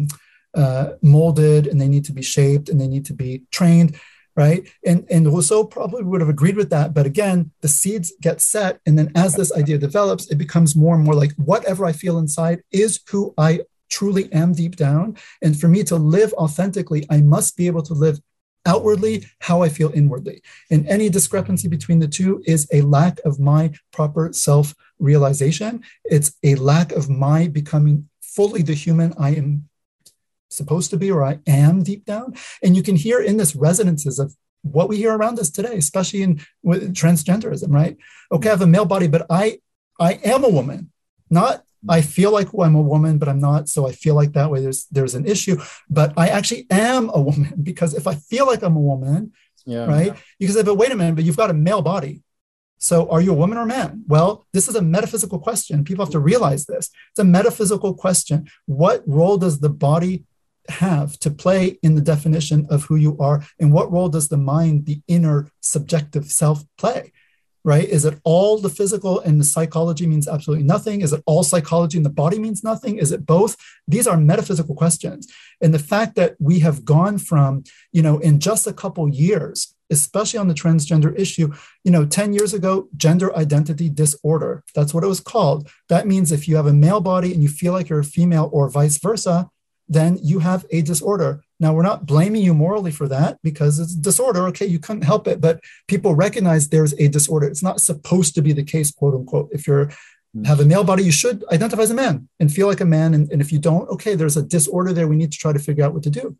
uh, 0.62 0.86
molded 1.16 1.68
and 1.68 1.80
they 1.80 1.92
need 1.94 2.06
to 2.10 2.16
be 2.20 2.26
shaped 2.36 2.68
and 2.70 2.78
they 2.82 2.92
need 2.96 3.06
to 3.12 3.14
be 3.14 3.32
trained 3.58 3.92
right? 4.36 4.68
And, 4.86 5.06
and 5.10 5.28
Rousseau 5.28 5.64
probably 5.64 6.04
would 6.04 6.22
have 6.22 6.30
agreed 6.30 6.56
with 6.56 6.70
that. 6.70 6.94
But 6.94 7.06
again, 7.06 7.52
the 7.62 7.68
seeds 7.68 8.14
get 8.22 8.42
set. 8.42 8.80
And 8.86 8.98
then 8.98 9.12
as 9.16 9.36
this 9.36 9.52
idea 9.54 9.78
develops, 9.78 10.30
it 10.32 10.38
becomes 10.38 10.76
more 10.76 10.96
and 10.96 11.04
more 11.04 11.16
like 11.16 11.34
whatever 11.36 11.86
I 11.86 11.92
feel 11.92 12.18
inside 12.18 12.64
is 12.72 13.00
who 13.10 13.34
I 13.38 13.62
truly 13.90 14.32
am 14.32 14.54
deep 14.54 14.76
down. 14.76 15.18
And 15.42 15.60
for 15.60 15.68
me 15.68 15.84
to 15.84 15.96
live 15.98 16.34
authentically, 16.34 17.06
I 17.10 17.22
must 17.22 17.58
be 17.58 17.68
able 17.68 17.84
to 17.84 17.94
live 17.94 18.20
outwardly, 18.66 19.26
how 19.40 19.64
I 19.64 19.70
feel 19.70 19.92
inwardly. 19.94 20.42
And 20.70 20.88
any 20.88 21.10
discrepancy 21.10 21.68
between 21.68 22.00
the 22.00 22.08
two 22.08 22.44
is 22.46 22.68
a 22.72 22.82
lack 22.82 23.20
of 23.26 23.40
my 23.40 23.74
proper 23.92 24.32
self 24.34 24.76
realization. 25.00 25.84
It's 26.06 26.34
a 26.44 26.56
lack 26.56 26.92
of 26.92 27.10
my 27.10 27.48
becoming 27.48 28.08
fully 28.22 28.62
the 28.62 28.74
human 28.74 29.14
I 29.18 29.32
am 29.36 29.68
supposed 30.52 30.90
to 30.92 30.98
be 30.98 31.10
or 31.12 31.24
I 31.24 31.40
am 31.48 31.84
deep 31.84 32.06
down. 32.06 32.36
And 32.62 32.76
you 32.76 32.84
can 32.84 32.96
hear 32.96 33.20
in 33.22 33.38
this 33.38 33.56
resonances 33.56 34.20
of 34.20 34.36
what 34.62 34.90
we 34.90 34.98
hear 34.98 35.16
around 35.16 35.40
us 35.40 35.50
today, 35.50 35.76
especially 35.76 36.22
in 36.22 36.42
with 36.62 36.94
transgenderism, 36.94 37.74
right? 37.74 37.98
Okay, 38.32 38.50
I 38.50 38.52
have 38.52 38.62
a 38.62 38.68
male 38.68 38.86
body, 38.86 39.08
but 39.08 39.26
I 39.30 39.60
I 40.00 40.14
am 40.24 40.44
a 40.44 40.50
woman, 40.50 40.92
not 41.30 41.64
I 41.90 42.02
feel 42.02 42.32
like 42.32 42.50
I'm 42.54 42.76
a 42.76 42.82
woman, 42.82 43.18
but 43.18 43.28
I'm 43.28 43.40
not. 43.40 43.68
So 43.68 43.88
I 43.88 43.92
feel 43.92 44.16
like 44.16 44.34
that 44.34 44.52
way 44.52 44.62
there's 44.62 44.86
there's 44.92 45.16
an 45.16 45.26
issue. 45.26 45.60
But 45.90 46.14
I 46.18 46.28
actually 46.28 46.68
am 46.70 47.10
a 47.14 47.20
woman 47.20 47.56
because 47.64 47.94
if 47.94 48.08
I 48.08 48.16
feel 48.16 48.46
like 48.46 48.62
I'm 48.62 48.76
a 48.76 48.82
woman, 48.82 49.34
yeah, 49.66 49.86
right? 49.86 50.08
Yeah. 50.08 50.18
You 50.40 50.48
can 50.48 50.56
say, 50.56 50.64
but 50.64 50.76
wait 50.76 50.92
a 50.92 50.96
minute, 50.96 51.16
but 51.16 51.24
you've 51.24 51.38
got 51.38 51.50
a 51.50 51.56
male 51.56 51.82
body. 51.82 52.24
So 52.78 53.08
are 53.10 53.22
you 53.22 53.32
a 53.32 53.36
woman 53.36 53.60
or 53.60 53.64
a 53.64 53.68
man? 53.68 54.04
Well, 54.08 54.48
this 54.54 54.68
is 54.68 54.76
a 54.76 54.82
metaphysical 54.82 55.38
question. 55.38 55.84
People 55.84 56.04
have 56.04 56.12
to 56.14 56.20
realize 56.20 56.66
this. 56.66 56.90
It's 57.12 57.20
a 57.20 57.24
metaphysical 57.24 57.94
question. 57.94 58.48
What 58.66 59.04
role 59.06 59.38
does 59.38 59.60
the 59.60 59.70
body 59.70 60.24
have 60.70 61.18
to 61.20 61.32
play 61.32 61.80
in 61.82 61.96
the 61.96 62.02
definition 62.02 62.68
of 62.70 62.84
who 62.86 62.96
you 62.96 63.18
are? 63.20 63.44
And 63.60 63.72
what 63.74 63.92
role 63.92 64.10
does 64.10 64.30
the 64.30 64.38
mind, 64.38 64.86
the 64.86 65.02
inner 65.08 65.50
subjective 65.62 66.32
self, 66.32 66.64
play? 66.78 67.12
right? 67.64 67.88
Is 67.88 68.06
it 68.06 68.20
all 68.24 68.58
the 68.58 68.70
physical 68.70 69.20
and 69.20 69.40
the 69.40 69.46
psychology 69.46 70.08
means 70.08 70.28
absolutely 70.28 70.66
nothing? 70.66 71.02
Is 71.02 71.14
it 71.14 71.24
all 71.26 71.44
psychology 71.44 71.98
and 71.98 72.06
the 72.06 72.10
body 72.10 72.40
means 72.40 72.64
nothing? 72.64 72.98
Is 72.98 73.12
it 73.12 73.26
both? 73.26 73.56
These 73.88 74.08
are 74.08 74.18
metaphysical 74.18 74.76
questions. 74.76 75.32
And 75.62 75.74
the 75.74 75.80
fact 75.80 76.16
that 76.16 76.36
we 76.40 76.60
have 76.60 76.86
gone 76.86 77.18
from, 77.18 77.64
you 77.92 78.02
know, 78.02 78.18
in 78.20 78.40
just 78.40 78.66
a 78.66 78.74
couple 78.74 79.08
years, 79.10 79.76
especially 79.92 80.40
on 80.40 80.48
the 80.48 80.54
transgender 80.54 81.18
issue, 81.20 81.54
you 81.84 81.92
know, 81.92 82.06
10 82.06 82.34
years 82.34 82.54
ago, 82.54 82.88
gender 82.96 83.36
identity 83.36 83.90
disorder, 83.90 84.64
that's 84.74 84.94
what 84.94 85.04
it 85.04 85.08
was 85.08 85.20
called. 85.20 85.70
That 85.90 86.08
means 86.08 86.32
if 86.32 86.48
you 86.48 86.56
have 86.56 86.68
a 86.68 86.74
male 86.74 87.02
body 87.02 87.34
and 87.34 87.44
you 87.44 87.50
feel 87.50 87.74
like 87.74 87.90
you're 87.90 88.00
a 88.00 88.04
female 88.04 88.50
or 88.54 88.70
vice 88.70 88.98
versa, 88.98 89.50
then 89.92 90.18
you 90.24 90.40
have 90.40 90.66
a 90.72 90.82
disorder. 90.82 91.44
Now, 91.60 91.74
we're 91.74 91.84
not 91.84 92.06
blaming 92.06 92.42
you 92.42 92.54
morally 92.54 92.92
for 92.92 93.10
that 93.10 93.40
because 93.44 93.78
it's 93.78 93.94
a 93.94 94.00
disorder. 94.00 94.48
Okay, 94.48 94.66
you 94.66 94.80
couldn't 94.80 95.04
help 95.04 95.28
it, 95.28 95.42
but 95.42 95.60
people 95.90 96.16
recognize 96.16 96.70
there's 96.70 96.94
a 96.94 97.10
disorder. 97.10 97.46
It's 97.46 97.62
not 97.62 97.82
supposed 97.82 98.34
to 98.36 98.42
be 98.42 98.54
the 98.54 98.64
case, 98.64 98.90
quote 98.90 99.14
unquote. 99.14 99.50
If 99.52 99.68
you 99.68 99.90
hmm. 100.34 100.46
have 100.46 100.62
a 100.62 100.66
male 100.66 100.86
body, 100.86 101.04
you 101.04 101.12
should 101.12 101.44
identify 101.52 101.82
as 101.82 101.92
a 101.92 101.94
man 101.94 102.30
and 102.40 102.52
feel 102.52 102.68
like 102.68 102.80
a 102.80 102.86
man. 102.86 103.14
And, 103.14 103.30
and 103.34 103.42
if 103.42 103.52
you 103.52 103.60
don't, 103.60 103.90
okay, 103.90 104.16
there's 104.16 104.38
a 104.38 104.44
disorder 104.44 104.94
there. 104.94 105.10
We 105.10 105.18
need 105.18 105.34
to 105.34 105.38
try 105.38 105.52
to 105.52 105.60
figure 105.60 105.84
out 105.84 105.94
what 105.94 106.04
to 106.04 106.10
do. 106.10 106.38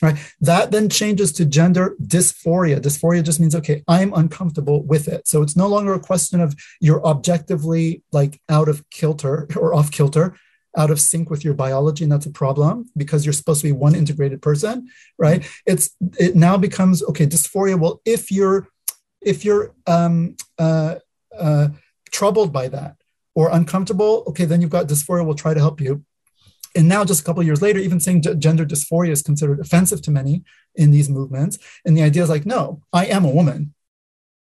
Right. 0.00 0.16
That 0.40 0.70
then 0.70 0.88
changes 0.88 1.30
to 1.32 1.44
gender 1.44 1.96
dysphoria. 2.02 2.80
Dysphoria 2.80 3.22
just 3.22 3.40
means, 3.40 3.54
okay, 3.54 3.84
I'm 3.86 4.14
uncomfortable 4.14 4.82
with 4.82 5.08
it. 5.08 5.28
So 5.28 5.42
it's 5.42 5.56
no 5.56 5.68
longer 5.68 5.92
a 5.92 6.00
question 6.00 6.40
of 6.40 6.54
you're 6.80 7.04
objectively 7.04 8.02
like 8.12 8.40
out 8.48 8.68
of 8.70 8.88
kilter 8.88 9.46
or 9.56 9.74
off 9.74 9.90
kilter 9.90 10.36
out 10.76 10.90
of 10.90 11.00
sync 11.00 11.30
with 11.30 11.44
your 11.44 11.54
biology 11.54 12.04
and 12.04 12.12
that's 12.12 12.26
a 12.26 12.30
problem 12.30 12.88
because 12.96 13.24
you're 13.24 13.32
supposed 13.32 13.60
to 13.60 13.66
be 13.66 13.72
one 13.72 13.94
integrated 13.94 14.42
person 14.42 14.88
right? 15.18 15.40
Mm-hmm. 15.40 15.72
it's 15.72 15.90
it 16.18 16.36
now 16.36 16.56
becomes 16.56 17.02
okay 17.04 17.26
dysphoria 17.26 17.78
well 17.78 18.00
if 18.04 18.30
you're 18.30 18.68
if 19.20 19.44
you're 19.44 19.74
um, 19.86 20.36
uh, 20.58 20.96
uh, 21.38 21.68
troubled 22.10 22.52
by 22.52 22.68
that 22.68 22.96
or 23.34 23.50
uncomfortable 23.50 24.24
okay 24.26 24.44
then 24.44 24.60
you've 24.60 24.70
got 24.70 24.86
dysphoria 24.86 25.24
we'll 25.24 25.34
try 25.34 25.54
to 25.54 25.60
help 25.60 25.80
you. 25.80 26.04
And 26.76 26.88
now 26.88 27.04
just 27.04 27.20
a 27.20 27.24
couple 27.24 27.42
years 27.44 27.62
later 27.62 27.78
even 27.78 28.00
saying 28.00 28.22
gender 28.38 28.66
dysphoria 28.66 29.10
is 29.10 29.22
considered 29.22 29.60
offensive 29.60 30.02
to 30.02 30.10
many 30.10 30.42
in 30.74 30.90
these 30.90 31.08
movements 31.08 31.58
and 31.84 31.96
the 31.96 32.02
idea 32.02 32.22
is 32.24 32.28
like 32.28 32.46
no 32.46 32.82
i 32.92 33.06
am 33.06 33.24
a 33.24 33.30
woman 33.30 33.74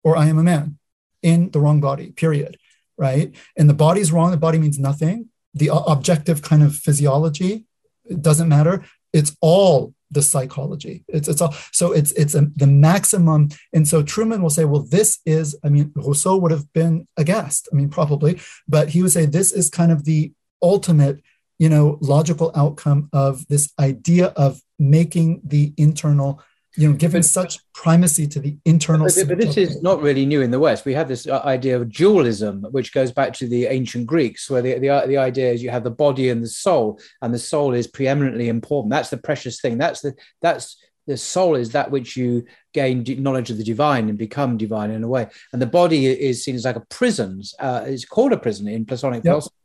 or 0.03 0.15
i 0.15 0.27
am 0.27 0.37
a 0.37 0.43
man 0.43 0.77
in 1.23 1.49
the 1.51 1.59
wrong 1.59 1.81
body 1.81 2.11
period 2.11 2.57
right? 2.99 3.33
And 3.57 3.69
the 3.69 3.73
body's 3.73 4.11
wrong 4.11 4.29
the 4.29 4.37
body 4.37 4.59
means 4.59 4.77
nothing 4.77 5.28
the 5.53 5.69
objective 5.73 6.41
kind 6.41 6.63
of 6.63 6.75
physiology 6.75 7.65
it 8.09 8.21
doesn't 8.21 8.49
matter. 8.49 8.83
It's 9.13 9.35
all 9.41 9.93
the 10.11 10.21
psychology. 10.23 11.03
It's 11.07 11.27
it's 11.27 11.41
all 11.41 11.53
so 11.71 11.91
it's 11.91 12.11
it's 12.13 12.33
a, 12.33 12.47
the 12.55 12.67
maximum. 12.67 13.49
And 13.73 13.87
so 13.87 14.03
Trueman 14.03 14.41
will 14.41 14.49
say 14.49 14.65
well 14.65 14.81
this 14.81 15.19
is 15.25 15.55
i 15.63 15.69
mean 15.69 15.91
rousseau 15.95 16.35
would 16.37 16.51
have 16.51 16.71
been 16.73 17.07
aghast 17.17 17.69
i 17.71 17.75
mean 17.75 17.89
probably 17.89 18.39
but 18.67 18.89
he 18.89 19.01
would 19.01 19.11
say 19.11 19.25
this 19.25 19.51
is 19.51 19.69
kind 19.69 19.91
of 19.91 20.05
the 20.05 20.33
ultimate 20.61 21.21
you 21.59 21.69
know 21.69 21.97
logical 22.01 22.51
outcome 22.55 23.09
of 23.13 23.47
this 23.47 23.71
idea 23.79 24.27
of 24.35 24.61
making 24.79 25.41
the 25.43 25.73
internal 25.77 26.41
you 26.79 26.87
know, 26.87 26.95
given 26.95 27.21
such 27.21 27.59
primacy 27.73 28.25
to 28.25 28.39
the 28.39 28.55
internal. 28.63 29.07
But, 29.07 29.27
but, 29.27 29.37
this 29.37 29.57
is 29.57 29.81
not 29.81 30.01
really 30.01 30.25
new 30.25 30.41
in 30.41 30.49
the 30.49 30.59
West. 30.59 30.85
We 30.85 30.93
have 30.93 31.09
this 31.09 31.27
uh, 31.27 31.41
idea 31.43 31.75
of 31.75 31.91
dualism, 31.91 32.63
which 32.71 32.93
goes 32.93 33.11
back 33.11 33.33
to 33.33 33.47
the 33.49 33.65
ancient 33.65 34.07
Greeks, 34.07 34.49
where 34.49 34.61
the, 34.61 34.79
the, 34.79 35.03
the 35.05 35.17
idea 35.17 35.51
is 35.51 35.61
you 35.61 35.71
have 35.71 35.83
the 35.83 35.91
body 35.91 36.29
and 36.29 36.41
the 36.41 36.47
soul, 36.47 36.97
and 37.21 37.33
the 37.33 37.39
soul 37.39 37.73
is 37.73 37.85
preeminently 37.85 38.47
important. 38.47 38.91
That's 38.91 39.09
the 39.09 39.17
precious 39.17 39.59
thing. 39.59 39.77
That's 39.77 39.99
the 39.99 40.13
that's 40.41 40.77
the 41.05 41.17
soul 41.17 41.55
is 41.55 41.71
that 41.71 41.91
which 41.91 42.15
you 42.15 42.45
gain 42.73 43.03
knowledge 43.21 43.49
of 43.49 43.57
the 43.57 43.63
divine 43.63 44.07
and 44.07 44.17
become 44.17 44.55
divine 44.55 44.91
in 44.91 45.03
a 45.03 45.07
way. 45.07 45.27
And 45.51 45.61
the 45.61 45.65
body 45.65 46.05
is 46.05 46.45
seen 46.45 46.55
as 46.55 46.63
like 46.63 46.77
a 46.77 46.81
prison. 46.81 47.41
Uh, 47.59 47.83
it's 47.87 48.05
called 48.05 48.31
a 48.31 48.37
prison 48.37 48.67
in 48.67 48.85
Platonic 48.85 49.25
yep. 49.25 49.31
philosophy. 49.31 49.55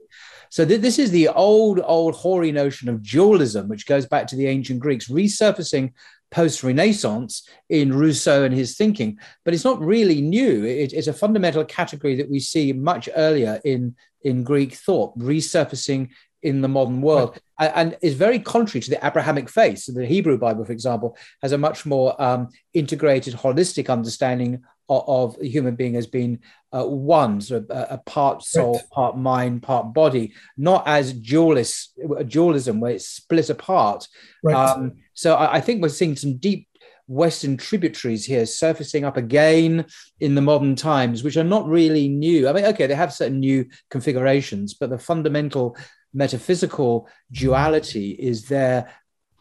So 0.54 0.64
th- 0.64 0.80
this 0.80 1.00
is 1.00 1.10
the 1.10 1.28
old, 1.28 1.80
old 1.84 2.14
hoary 2.14 2.52
notion 2.52 2.88
of 2.88 3.02
dualism, 3.02 3.68
which 3.68 3.86
goes 3.86 4.06
back 4.06 4.28
to 4.28 4.36
the 4.36 4.46
ancient 4.46 4.78
Greeks, 4.78 5.08
resurfacing 5.08 5.92
post 6.34 6.64
Renaissance 6.64 7.48
in 7.68 7.92
Rousseau 7.92 8.42
and 8.42 8.52
his 8.52 8.76
thinking, 8.76 9.18
but 9.44 9.54
it's 9.54 9.64
not 9.64 9.80
really 9.80 10.20
new. 10.20 10.64
It, 10.64 10.92
it's 10.92 11.06
a 11.06 11.12
fundamental 11.12 11.64
category 11.64 12.16
that 12.16 12.28
we 12.28 12.40
see 12.40 12.72
much 12.72 13.08
earlier 13.14 13.60
in, 13.64 13.94
in 14.22 14.42
Greek 14.42 14.74
thought, 14.74 15.16
resurfacing 15.16 16.10
in 16.42 16.60
the 16.60 16.68
modern 16.68 17.00
world, 17.00 17.38
right. 17.60 17.72
and, 17.76 17.96
is 18.02 18.14
very 18.14 18.40
contrary 18.40 18.82
to 18.82 18.90
the 18.90 19.06
Abrahamic 19.06 19.48
faith. 19.48 19.78
So 19.78 19.92
the 19.92 20.04
Hebrew 20.04 20.36
Bible, 20.36 20.64
for 20.64 20.72
example, 20.72 21.16
has 21.40 21.52
a 21.52 21.58
much 21.58 21.86
more 21.86 22.20
um, 22.20 22.48
integrated, 22.74 23.34
holistic 23.34 23.88
understanding 23.88 24.62
of, 24.88 25.36
a 25.40 25.46
human 25.46 25.76
being 25.76 25.96
as 25.96 26.06
being 26.06 26.40
uh, 26.72 26.84
one, 26.84 27.38
of 27.38 27.50
a, 27.70 27.86
a 27.90 27.98
part 27.98 28.42
soul, 28.42 28.74
right. 28.74 28.90
part 28.90 29.16
mind, 29.16 29.62
part 29.62 29.92
body, 29.94 30.34
not 30.56 30.86
as 30.86 31.12
dualist, 31.12 31.98
dualism 32.26 32.80
where 32.80 32.92
it's 32.92 33.08
split 33.08 33.50
apart. 33.50 34.06
Right. 34.42 34.54
Um, 34.54 34.94
so 35.14 35.34
I, 35.34 35.56
I 35.56 35.60
think 35.60 35.82
we're 35.82 35.88
seeing 35.88 36.16
some 36.16 36.36
deep 36.36 36.68
Western 37.06 37.56
tributaries 37.56 38.24
here 38.24 38.46
surfacing 38.46 39.04
up 39.04 39.16
again 39.16 39.84
in 40.20 40.34
the 40.34 40.40
modern 40.40 40.74
times, 40.74 41.22
which 41.22 41.36
are 41.36 41.44
not 41.44 41.68
really 41.68 42.08
new. 42.08 42.48
I 42.48 42.52
mean, 42.52 42.64
okay, 42.66 42.86
they 42.86 42.94
have 42.94 43.12
certain 43.12 43.40
new 43.40 43.66
configurations, 43.90 44.74
but 44.74 44.90
the 44.90 44.98
fundamental 44.98 45.76
metaphysical 46.14 47.08
duality 47.30 48.10
is 48.10 48.48
there 48.48 48.90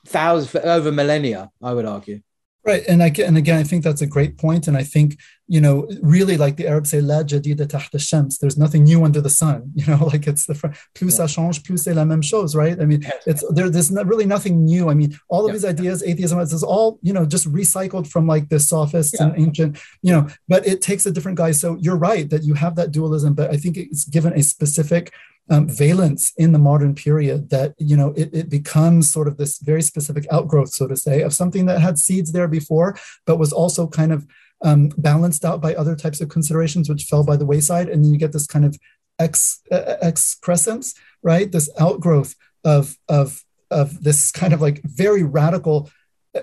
thousands 0.06 0.56
over 0.66 0.92
millennia, 0.92 1.50
I 1.62 1.74
would 1.74 1.86
argue. 1.86 2.22
Right, 2.66 2.84
and 2.88 3.04
I 3.04 3.12
and 3.20 3.38
again, 3.38 3.60
I 3.60 3.64
think 3.64 3.84
that's 3.84 4.02
a 4.02 4.08
great 4.08 4.38
point, 4.38 4.70
and 4.70 4.78
I 4.78 4.84
think 4.84 5.18
you 5.50 5.60
know, 5.60 5.86
really, 6.02 6.38
like 6.38 6.56
the 6.56 6.66
Arabs 6.66 6.92
say, 6.92 7.02
"La 7.02 7.22
jadida 7.22 7.68
tahta 7.68 8.00
shams." 8.00 8.38
There's 8.40 8.58
nothing 8.58 8.86
new 8.86 9.04
under 9.04 9.20
the 9.20 9.30
sun. 9.30 9.72
You 9.76 9.88
know, 9.88 10.06
like 10.06 10.28
it's 10.28 10.46
the 10.46 10.56
plus 10.96 11.18
ça 11.18 11.28
change, 11.28 11.62
plus 11.64 11.84
c'est 11.84 11.94
la 11.94 12.06
même 12.06 12.24
chose, 12.24 12.56
right? 12.56 12.80
I 12.80 12.86
mean, 12.86 13.04
it's 13.26 13.44
there. 13.54 13.70
There's 13.70 13.92
not, 13.92 14.08
really 14.08 14.26
nothing 14.26 14.64
new. 14.64 14.90
I 14.90 14.94
mean, 14.94 15.20
all 15.28 15.42
of 15.46 15.50
yeah. 15.50 15.54
these 15.54 15.66
ideas, 15.66 16.04
atheism, 16.04 16.40
this 16.40 16.54
is 16.54 16.64
all 16.64 17.00
you 17.02 17.12
know, 17.12 17.26
just 17.26 17.52
recycled 17.52 18.08
from 18.08 18.28
like 18.28 18.48
the 18.48 18.60
sophists 18.60 19.16
yeah. 19.20 19.26
and 19.26 19.38
ancient, 19.38 19.78
you 20.02 20.14
know. 20.14 20.28
But 20.48 20.66
it 20.66 20.82
takes 20.82 21.06
a 21.06 21.12
different 21.12 21.38
guy. 21.38 21.52
So 21.52 21.78
you're 21.82 21.98
right 21.98 22.30
that 22.30 22.44
you 22.44 22.54
have 22.54 22.76
that 22.78 22.92
dualism, 22.92 23.34
but 23.34 23.52
I 23.52 23.58
think 23.58 23.76
it's 23.76 24.06
given 24.06 24.32
a 24.34 24.42
specific 24.42 25.12
um, 25.50 25.68
valence 25.68 26.32
in 26.38 26.54
the 26.54 26.60
modern 26.60 26.96
period 26.96 27.50
that 27.50 27.74
you 27.78 27.98
know 27.98 28.14
it, 28.16 28.30
it 28.34 28.50
becomes 28.50 29.12
sort 29.12 29.28
of 29.28 29.38
this 29.38 29.60
very 29.60 29.82
specific 29.82 30.26
outgrowth 30.32 30.70
so 30.70 30.88
to 30.88 30.96
say 30.96 31.22
of 31.22 31.34
something 31.34 31.66
that 31.66 31.82
had 31.82 32.00
seeds 32.00 32.32
there 32.32 32.48
before 32.48 32.98
but 33.26 33.38
was 33.38 33.52
also 33.52 33.88
kind 33.88 34.14
of 34.14 34.26
um, 34.64 34.90
balanced 34.98 35.44
out 35.44 35.62
by 35.62 35.76
other 35.76 35.96
types 35.96 36.22
of 36.22 36.30
considerations 36.30 36.90
which 36.90 37.04
fell 37.04 37.26
by 37.26 37.36
the 37.36 37.46
wayside. 37.46 37.90
And 37.90 38.04
then 38.04 38.14
you 38.14 38.18
get 38.18 38.32
this 38.32 38.48
kind 38.48 38.64
of 38.64 38.80
ex 39.20 39.62
uh, 39.72 39.96
excrescence 40.02 40.96
right? 41.24 41.52
This 41.52 41.70
outgrowth 41.80 42.36
of 42.64 42.98
of 43.10 43.44
of 43.72 44.04
this 44.04 44.32
kind 44.32 44.54
of 44.54 44.62
like 44.62 44.82
very 44.84 45.24
radical 45.24 45.90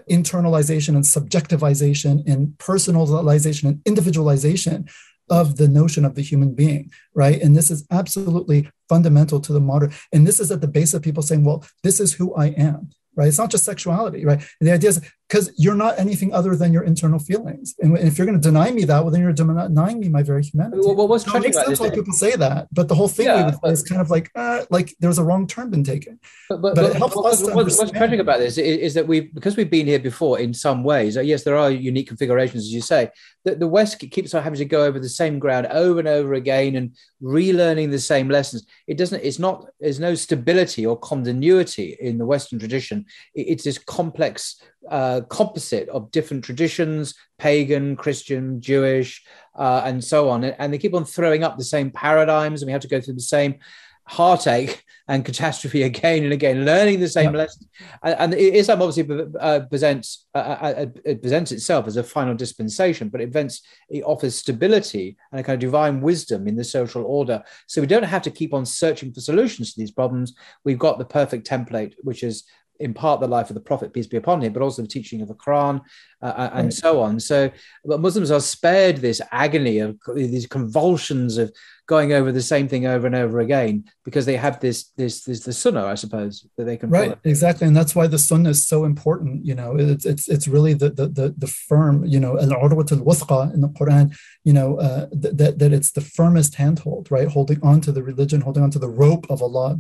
internalization 0.09 0.95
and 0.95 1.05
subjectivization 1.05 2.27
and 2.27 2.49
personalization 2.59 3.65
and 3.65 3.83
individualization 3.85 4.89
of 5.31 5.57
the 5.57 5.69
notion 5.69 6.05
of 6.05 6.15
the 6.15 6.23
human 6.23 6.55
being, 6.55 6.91
right? 7.15 7.41
And 7.41 7.57
this 7.57 7.71
is 7.71 7.87
absolutely 7.91 8.69
fundamental 8.89 9.41
to 9.41 9.53
the 9.53 9.61
modern. 9.61 9.93
And 10.13 10.27
this 10.27 10.41
is 10.41 10.51
at 10.51 10.61
the 10.61 10.69
base 10.69 10.93
of 10.93 11.03
people 11.03 11.23
saying, 11.23 11.45
well, 11.45 11.65
this 11.83 12.01
is 12.01 12.13
who 12.13 12.35
I 12.35 12.47
am, 12.49 12.91
right? 13.15 13.29
It's 13.29 13.39
not 13.39 13.51
just 13.51 13.65
sexuality, 13.65 14.25
right? 14.25 14.43
The 14.61 14.73
idea 14.73 14.91
is 14.91 15.01
because 15.31 15.53
you're 15.57 15.77
not 15.77 15.97
anything 15.97 16.35
other 16.35 16.57
than 16.57 16.73
your 16.73 16.83
internal 16.83 17.21
feelings. 17.21 17.77
And 17.79 17.97
if 17.99 18.19
you're 18.19 18.27
going 18.27 18.41
to 18.41 18.43
deny 18.43 18.73
me 18.73 18.83
that, 18.85 19.01
well, 19.01 19.13
then 19.13 19.21
you're 19.21 19.33
denying 19.33 20.01
me 20.01 20.09
my 20.09 20.25
very 20.25 20.43
humanity. 20.43 20.83
Well, 20.83 21.07
what's 21.07 21.25
so 21.25 21.31
tragic 21.31 21.53
about 21.53 21.69
this? 21.69 21.79
Why 21.79 21.91
people 21.91 22.13
say 22.13 22.35
that, 22.35 22.67
but 22.73 22.89
the 22.89 22.97
whole 22.97 23.07
thing 23.07 23.27
yeah, 23.27 23.53
but, 23.63 23.71
is 23.71 23.85
kind 23.85 24.01
of 24.01 24.11
like, 24.11 24.33
uh, 24.35 24.65
like 24.71 24.93
there's 24.99 25.19
a 25.19 25.25
wrong 25.25 25.47
turn 25.47 25.71
been 25.71 25.85
taken. 25.85 26.19
But, 26.49 26.63
but, 26.63 26.75
but 26.75 26.85
it 26.85 26.97
helps 26.97 27.17
us 27.17 27.43
what's, 27.55 27.79
what's 27.79 27.93
tragic 27.93 28.19
about 28.19 28.41
this 28.41 28.59
is, 28.59 28.79
is, 28.79 28.95
that 28.95 29.07
we, 29.07 29.21
because 29.21 29.57
we've 29.57 29.71
been 29.71 29.87
here 29.87 30.01
before 30.01 30.41
in 30.41 30.53
some 30.53 30.83
ways. 30.83 31.17
Uh, 31.17 31.21
yes, 31.21 31.45
there 31.45 31.57
are 31.57 31.71
unique 31.71 32.09
configurations, 32.09 32.65
as 32.65 32.73
you 32.73 32.81
say. 32.81 33.11
That 33.45 33.61
the 33.61 33.69
West 33.69 34.01
keeps 34.01 34.35
on 34.35 34.43
having 34.43 34.59
to 34.59 34.65
go 34.65 34.85
over 34.85 34.99
the 34.99 35.09
same 35.09 35.39
ground 35.39 35.69
over 35.69 36.01
and 36.01 36.09
over 36.09 36.35
again 36.35 36.75
and 36.75 36.95
relearning 37.23 37.91
the 37.91 37.99
same 38.01 38.29
lessons. 38.29 38.67
It 38.87 38.99
doesn't. 38.99 39.23
It's 39.23 39.39
not. 39.39 39.67
There's 39.79 40.01
no 40.01 40.15
stability 40.15 40.85
or 40.85 40.99
continuity 40.99 41.97
in 42.01 42.19
the 42.19 42.27
Western 42.27 42.59
tradition. 42.59 43.07
It's 43.35 43.65
this 43.65 43.79
complex 43.79 44.61
uh, 44.91 45.20
composite 45.25 45.89
of 45.89 46.11
different 46.11 46.45
traditions 46.45 47.15
pagan, 47.41 47.97
Christian, 47.97 48.61
Jewish, 48.61 49.25
uh, 49.59 49.83
and 49.85 50.05
so 50.05 50.29
on. 50.29 50.45
And 50.45 50.73
they 50.73 50.79
keep 50.79 50.95
on 50.95 51.05
throwing 51.05 51.43
up 51.43 51.57
the 51.57 51.65
same 51.65 51.91
paradigms, 51.91 52.63
and 52.63 52.69
we 52.69 52.73
have 52.73 52.83
to 52.83 52.89
go 52.89 53.01
through 53.01 53.15
the 53.15 53.21
same 53.21 53.59
heartache 54.07 54.85
and 55.09 55.25
catastrophe 55.25 55.83
again 55.83 56.23
and 56.23 56.33
again, 56.33 56.65
learning 56.65 57.01
the 57.01 57.09
same 57.09 57.33
yeah. 57.33 57.39
lessons. 57.39 57.67
And, 58.05 58.15
and, 58.15 58.35
Islam 58.35 58.83
obviously 58.83 59.27
uh, 59.41 59.61
presents 59.69 60.27
uh, 60.37 60.39
uh, 60.39 60.75
uh, 60.79 60.87
it 61.05 61.21
presents 61.21 61.51
itself 61.51 61.89
as 61.89 61.97
a 61.97 62.05
final 62.05 62.35
dispensation, 62.35 63.09
but 63.09 63.21
it 63.21 64.03
offers 64.05 64.37
stability 64.37 65.17
and 65.33 65.41
a 65.41 65.43
kind 65.43 65.55
of 65.55 65.61
divine 65.61 66.01
wisdom 66.01 66.47
in 66.47 66.55
the 66.55 66.63
social 66.63 67.05
order. 67.05 67.43
So 67.67 67.81
we 67.81 67.89
don't 67.89 68.05
have 68.05 68.23
to 68.23 68.31
keep 68.31 68.55
on 68.55 68.65
searching 68.65 69.13
for 69.13 69.21
solutions 69.21 69.73
to 69.73 69.81
these 69.81 69.91
problems. 69.91 70.35
We've 70.65 70.79
got 70.79 70.99
the 70.99 71.05
perfect 71.05 71.49
template, 71.49 71.95
which 72.03 72.23
is 72.23 72.45
in 72.81 72.95
part 72.95 73.21
the 73.21 73.29
life 73.29 73.51
of 73.51 73.55
the 73.55 73.61
Prophet, 73.61 73.93
peace 73.93 74.07
be 74.07 74.17
upon 74.17 74.41
him, 74.41 74.53
but 74.53 74.63
also 74.63 74.83
the 74.83 74.89
teaching 74.89 75.21
of 75.21 75.29
the 75.29 75.35
Quran 75.35 75.81
uh, 76.23 76.27
uh 76.27 76.51
and 76.55 76.67
right. 76.67 76.73
so 76.73 77.01
on. 77.01 77.21
So, 77.21 77.51
but 77.85 78.01
Muslims 78.01 78.31
are 78.31 78.41
spared 78.41 78.97
this 78.97 79.21
agony 79.31 79.79
of 79.79 79.99
these 80.15 80.47
convulsions 80.47 81.39
of 81.39 81.53
going 81.91 82.13
over 82.13 82.31
the 82.31 82.41
same 82.55 82.69
thing 82.69 82.87
over 82.87 83.05
and 83.09 83.17
over 83.17 83.41
again 83.41 83.85
because 84.05 84.25
they 84.25 84.37
have 84.37 84.61
this 84.61 84.79
this 84.97 85.25
this 85.25 85.41
the 85.41 85.53
Sunnah, 85.53 85.87
I 85.95 85.97
suppose, 85.97 86.47
that 86.57 86.65
they 86.65 86.77
can 86.77 86.89
right 86.89 87.11
follow. 87.11 87.33
exactly, 87.33 87.67
and 87.67 87.77
that's 87.77 87.97
why 87.97 88.07
the 88.07 88.23
Sunnah 88.31 88.51
is 88.51 88.63
so 88.73 88.79
important. 88.85 89.45
You 89.45 89.57
know, 89.57 89.71
it's 89.77 90.07
it's 90.07 90.29
it's 90.35 90.47
really 90.47 90.75
the 90.83 90.91
the 90.99 91.07
the, 91.19 91.27
the 91.37 91.51
firm. 91.69 92.05
You 92.15 92.21
know, 92.21 92.33
al 92.39 92.55
urwat 92.67 92.91
al 92.93 93.41
in 93.57 93.61
the 93.67 93.73
Quran. 93.79 94.07
You 94.45 94.55
know, 94.59 94.69
uh, 94.79 95.07
that 95.43 95.59
that 95.59 95.73
it's 95.73 95.91
the 95.91 96.07
firmest 96.17 96.55
handhold, 96.55 97.11
right? 97.11 97.29
Holding 97.37 97.61
on 97.71 97.81
to 97.87 97.91
the 97.97 98.05
religion, 98.11 98.41
holding 98.41 98.63
on 98.63 98.71
to 98.77 98.79
the 98.87 98.95
rope 99.05 99.27
of 99.29 99.43
Allah. 99.43 99.77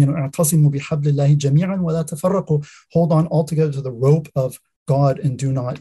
You 0.00 0.06
know, 0.06 0.30
hold 2.96 3.10
on 3.18 3.26
all 3.32 3.44
together 3.50 3.72
to 3.72 3.82
the 3.82 3.96
rope 4.06 4.28
of 4.36 4.60
God 4.86 5.18
and 5.18 5.36
do 5.44 5.50
not 5.52 5.80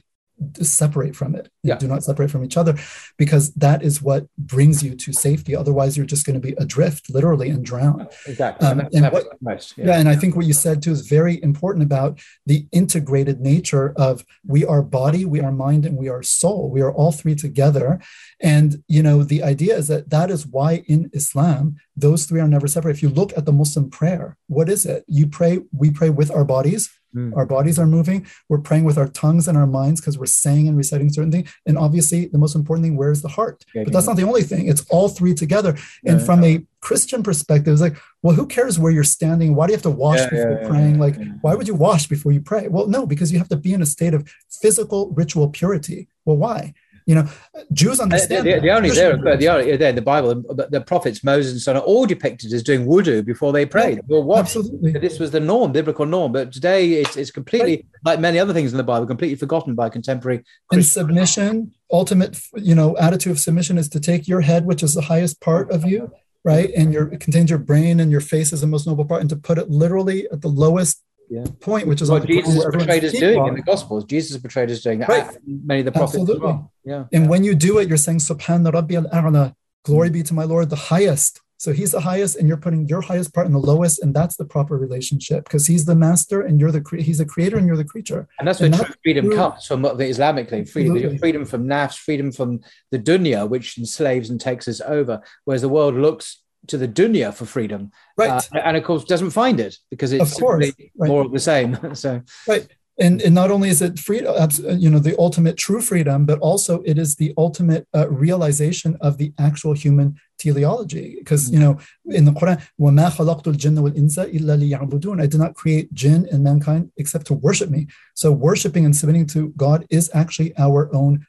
separate 0.61 1.15
from 1.15 1.35
it. 1.35 1.49
Yeah. 1.63 1.77
Do 1.77 1.87
not 1.87 2.03
separate 2.03 2.31
from 2.31 2.43
each 2.43 2.57
other 2.57 2.75
because 3.17 3.53
that 3.55 3.83
is 3.83 4.01
what 4.01 4.27
brings 4.37 4.83
you 4.83 4.95
to 4.95 5.13
safety. 5.13 5.55
Otherwise, 5.55 5.97
you're 5.97 6.05
just 6.05 6.25
going 6.25 6.39
to 6.39 6.47
be 6.47 6.55
adrift, 6.57 7.09
literally, 7.09 7.49
and 7.49 7.63
drown. 7.63 8.07
Exactly. 8.25 8.67
Um, 8.67 8.79
and, 8.79 8.93
and 8.93 9.13
what, 9.13 9.25
nice. 9.41 9.73
yeah. 9.77 9.87
yeah. 9.87 9.99
And 9.99 10.09
I 10.09 10.15
think 10.15 10.35
what 10.35 10.45
you 10.45 10.53
said 10.53 10.81
too 10.81 10.91
is 10.91 11.07
very 11.07 11.41
important 11.43 11.83
about 11.83 12.19
the 12.45 12.67
integrated 12.71 13.39
nature 13.39 13.93
of 13.97 14.25
we 14.45 14.65
are 14.65 14.81
body, 14.81 15.25
we 15.25 15.41
are 15.41 15.51
mind, 15.51 15.85
and 15.85 15.97
we 15.97 16.09
are 16.09 16.23
soul. 16.23 16.69
We 16.69 16.81
are 16.81 16.91
all 16.91 17.11
three 17.11 17.35
together. 17.35 17.99
And, 18.39 18.83
you 18.87 19.03
know, 19.03 19.23
the 19.23 19.43
idea 19.43 19.77
is 19.77 19.87
that 19.89 20.09
that 20.09 20.31
is 20.31 20.47
why 20.47 20.83
in 20.87 21.09
Islam, 21.13 21.77
those 21.95 22.25
three 22.25 22.41
are 22.41 22.47
never 22.47 22.67
separate. 22.67 22.95
If 22.95 23.03
you 23.03 23.09
look 23.09 23.37
at 23.37 23.45
the 23.45 23.51
Muslim 23.51 23.89
prayer, 23.89 24.37
what 24.47 24.69
is 24.69 24.85
it? 24.85 25.03
You 25.07 25.27
pray, 25.27 25.59
we 25.71 25.91
pray 25.91 26.09
with 26.09 26.31
our 26.31 26.45
bodies 26.45 26.89
Mm. 27.15 27.35
Our 27.35 27.45
bodies 27.45 27.77
are 27.77 27.85
moving. 27.85 28.25
We're 28.49 28.59
praying 28.59 28.85
with 28.85 28.97
our 28.97 29.07
tongues 29.07 29.47
and 29.47 29.57
our 29.57 29.67
minds 29.67 29.99
because 29.99 30.17
we're 30.17 30.25
saying 30.25 30.67
and 30.67 30.77
reciting 30.77 31.09
certain 31.09 31.31
things. 31.31 31.53
And 31.65 31.77
obviously, 31.77 32.27
the 32.27 32.37
most 32.37 32.55
important 32.55 32.85
thing, 32.85 32.97
where 32.97 33.11
is 33.11 33.21
the 33.21 33.27
heart? 33.27 33.65
Yeah, 33.73 33.83
but 33.83 33.93
that's 33.93 34.07
not 34.07 34.15
the 34.15 34.23
only 34.23 34.43
thing. 34.43 34.67
It's 34.67 34.85
all 34.89 35.09
three 35.09 35.33
together. 35.33 35.75
Yeah, 36.03 36.13
and 36.13 36.21
from 36.21 36.43
a 36.43 36.65
Christian 36.79 37.23
perspective, 37.23 37.73
it's 37.73 37.81
like, 37.81 37.97
well, 38.21 38.35
who 38.35 38.45
cares 38.45 38.79
where 38.79 38.91
you're 38.91 39.03
standing? 39.03 39.55
Why 39.55 39.67
do 39.67 39.71
you 39.71 39.75
have 39.75 39.83
to 39.83 39.89
wash 39.89 40.19
yeah, 40.19 40.29
before 40.29 40.69
praying? 40.69 40.99
like, 40.99 41.17
why 41.41 41.55
would 41.55 41.67
you 41.67 41.75
wash 41.75 42.07
before 42.07 42.31
you 42.31 42.41
pray? 42.41 42.67
Well, 42.67 42.87
no, 42.87 43.05
because 43.05 43.31
you 43.31 43.39
have 43.39 43.49
to 43.49 43.57
be 43.57 43.73
in 43.73 43.81
a 43.81 43.85
state 43.85 44.13
of 44.13 44.27
physical 44.61 45.11
ritual 45.11 45.49
purity. 45.49 46.07
Well, 46.25 46.37
why? 46.37 46.73
You 47.05 47.15
know, 47.15 47.27
Jews 47.73 47.99
understand. 47.99 48.45
The, 48.45 48.53
the, 48.53 48.59
the 48.61 48.71
only 48.71 48.89
there, 48.91 49.17
the 49.17 49.49
only 49.49 49.77
there, 49.77 49.91
the 49.91 50.01
Bible, 50.01 50.35
the, 50.35 50.67
the 50.69 50.81
prophets 50.81 51.23
Moses 51.23 51.51
and 51.53 51.61
so 51.61 51.71
on 51.71 51.77
are 51.77 51.83
all 51.83 52.05
depicted 52.05 52.53
as 52.53 52.63
doing 52.63 52.85
wudu 52.85 53.25
before 53.25 53.51
they 53.51 53.65
prayed. 53.65 53.97
Yeah, 53.97 54.03
well, 54.07 54.23
what? 54.23 54.39
Absolutely, 54.39 54.91
this 54.93 55.19
was 55.19 55.31
the 55.31 55.39
norm, 55.39 55.71
biblical 55.71 56.05
norm. 56.05 56.31
But 56.31 56.51
today, 56.51 56.93
it's 56.93 57.17
it's 57.17 57.31
completely 57.31 57.75
right. 57.75 57.85
like 58.05 58.19
many 58.19 58.39
other 58.39 58.53
things 58.53 58.71
in 58.71 58.77
the 58.77 58.83
Bible, 58.83 59.05
completely 59.07 59.35
forgotten 59.35 59.75
by 59.75 59.89
contemporary. 59.89 60.43
And 60.71 60.85
submission, 60.85 61.73
ultimate, 61.91 62.39
you 62.55 62.75
know, 62.75 62.97
attitude 62.97 63.31
of 63.31 63.39
submission 63.39 63.77
is 63.77 63.89
to 63.89 63.99
take 63.99 64.27
your 64.27 64.41
head, 64.41 64.65
which 64.65 64.83
is 64.83 64.93
the 64.93 65.01
highest 65.01 65.41
part 65.41 65.71
of 65.71 65.85
you, 65.85 66.11
right, 66.43 66.71
and 66.75 66.93
your 66.93 67.11
it 67.13 67.19
contains 67.19 67.49
your 67.49 67.59
brain 67.59 67.99
and 67.99 68.11
your 68.11 68.21
face 68.21 68.53
is 68.53 68.61
the 68.61 68.67
most 68.67 68.87
noble 68.87 69.05
part, 69.05 69.21
and 69.21 69.29
to 69.29 69.35
put 69.35 69.57
it 69.57 69.69
literally 69.69 70.27
at 70.31 70.41
the 70.41 70.47
lowest 70.47 71.03
yeah. 71.31 71.45
point, 71.61 71.87
which 71.87 72.01
is 72.01 72.11
what 72.11 72.27
Jesus 72.27 72.55
is 72.55 72.65
portrayed 72.65 73.05
as 73.05 73.13
doing 73.13 73.39
on. 73.39 73.49
in 73.49 73.55
the 73.55 73.61
Gospels. 73.61 74.03
Jesus 74.03 74.31
is 74.31 74.37
portrayed 74.37 74.69
as 74.69 74.83
doing 74.83 74.99
that. 74.99 75.09
Right. 75.09 75.37
Many 75.45 75.79
of 75.79 75.85
the 75.85 75.93
prophets 75.93 76.19
Absolutely. 76.19 76.45
Well. 76.45 76.71
Yeah. 76.83 77.05
And 77.13 77.29
when 77.29 77.45
you 77.45 77.55
do 77.55 77.77
it, 77.79 77.87
you're 77.87 77.97
saying 77.97 78.17
Subhan 78.17 78.71
Rabbi 78.71 78.95
al 78.95 79.55
glory 79.85 80.09
be 80.09 80.23
to 80.23 80.33
my 80.33 80.43
Lord, 80.43 80.69
the 80.69 80.75
highest. 80.75 81.39
So 81.57 81.71
he's 81.71 81.91
the 81.91 82.01
highest, 82.01 82.37
and 82.37 82.47
you're 82.47 82.57
putting 82.57 82.87
your 82.87 83.01
highest 83.01 83.33
part 83.33 83.45
in 83.45 83.53
the 83.53 83.59
lowest, 83.59 84.01
and 84.01 84.13
that's 84.13 84.35
the 84.35 84.45
proper 84.45 84.77
relationship 84.77 85.43
because 85.43 85.67
he's 85.67 85.85
the 85.85 85.95
master, 85.95 86.41
and 86.41 86.59
you're 86.59 86.71
the 86.71 86.81
cre- 86.81 86.97
he's 86.97 87.19
the 87.19 87.25
creator, 87.25 87.57
and 87.57 87.67
you're 87.67 87.77
the 87.77 87.85
creature. 87.85 88.27
And 88.39 88.47
that's 88.47 88.59
where 88.59 88.65
and 88.65 88.75
true 88.75 88.95
freedom 89.03 89.25
true. 89.27 89.35
comes 89.35 89.67
from 89.67 89.85
uh, 89.85 89.93
the 89.93 90.05
Islamically 90.05 90.67
freedom, 90.67 91.17
freedom 91.19 91.45
from 91.45 91.67
nafs, 91.67 91.97
freedom 91.97 92.31
from 92.31 92.61
the 92.89 92.99
dunya, 92.99 93.47
which 93.47 93.77
enslaves 93.77 94.31
and 94.31 94.41
takes 94.41 94.67
us 94.67 94.81
over. 94.81 95.21
Whereas 95.45 95.61
the 95.61 95.69
world 95.69 95.95
looks 95.95 96.41
to 96.70 96.76
the 96.76 96.88
dunya 96.88 97.32
for 97.32 97.46
freedom, 97.46 97.92
right? 98.16 98.30
Uh, 98.30 98.58
and 98.64 98.76
of 98.76 98.84
course 98.84 99.04
doesn't 99.04 99.30
find 99.30 99.60
it 99.60 99.78
because 99.90 100.12
it's 100.12 100.32
of 100.32 100.38
course, 100.38 100.72
right. 100.78 100.90
more 100.96 101.22
of 101.24 101.32
the 101.32 101.38
same. 101.38 101.78
so 101.94 102.22
right. 102.48 102.68
And, 102.98 103.20
and 103.20 103.34
not 103.34 103.50
only 103.50 103.68
is 103.68 103.82
it 103.82 103.98
free, 103.98 104.24
uh, 104.24 104.48
you 104.70 104.88
know, 104.88 104.98
the 104.98 105.14
ultimate 105.18 105.58
true 105.58 105.82
freedom, 105.82 106.24
but 106.24 106.38
also 106.38 106.80
it 106.86 106.96
is 106.96 107.16
the 107.16 107.34
ultimate 107.36 107.86
uh, 107.94 108.08
realization 108.08 108.96
of 109.02 109.18
the 109.18 109.34
actual 109.38 109.74
human 109.74 110.18
teleology. 110.38 111.16
Because 111.18 111.50
you 111.50 111.58
know, 111.58 111.78
in 112.06 112.24
the 112.24 112.32
Quran, 112.32 112.62
وَمَا 112.80 113.10
خَلَقْتُ 113.10 113.42
الْجِنَّ 113.42 113.78
وَالْإِنسَ 113.78 114.32
إِلَّا 114.32 114.70
لِيَعْبُدُونَ 114.70 115.20
I 115.20 115.26
did 115.26 115.38
not 115.38 115.54
create 115.54 115.92
jinn 115.92 116.26
and 116.32 116.42
mankind 116.42 116.90
except 116.96 117.26
to 117.26 117.34
worship 117.34 117.68
me. 117.68 117.86
So 118.14 118.32
worshiping 118.32 118.86
and 118.86 118.96
submitting 118.96 119.26
to 119.26 119.50
God 119.58 119.86
is 119.90 120.10
actually 120.14 120.56
our 120.56 120.88
own, 120.94 121.26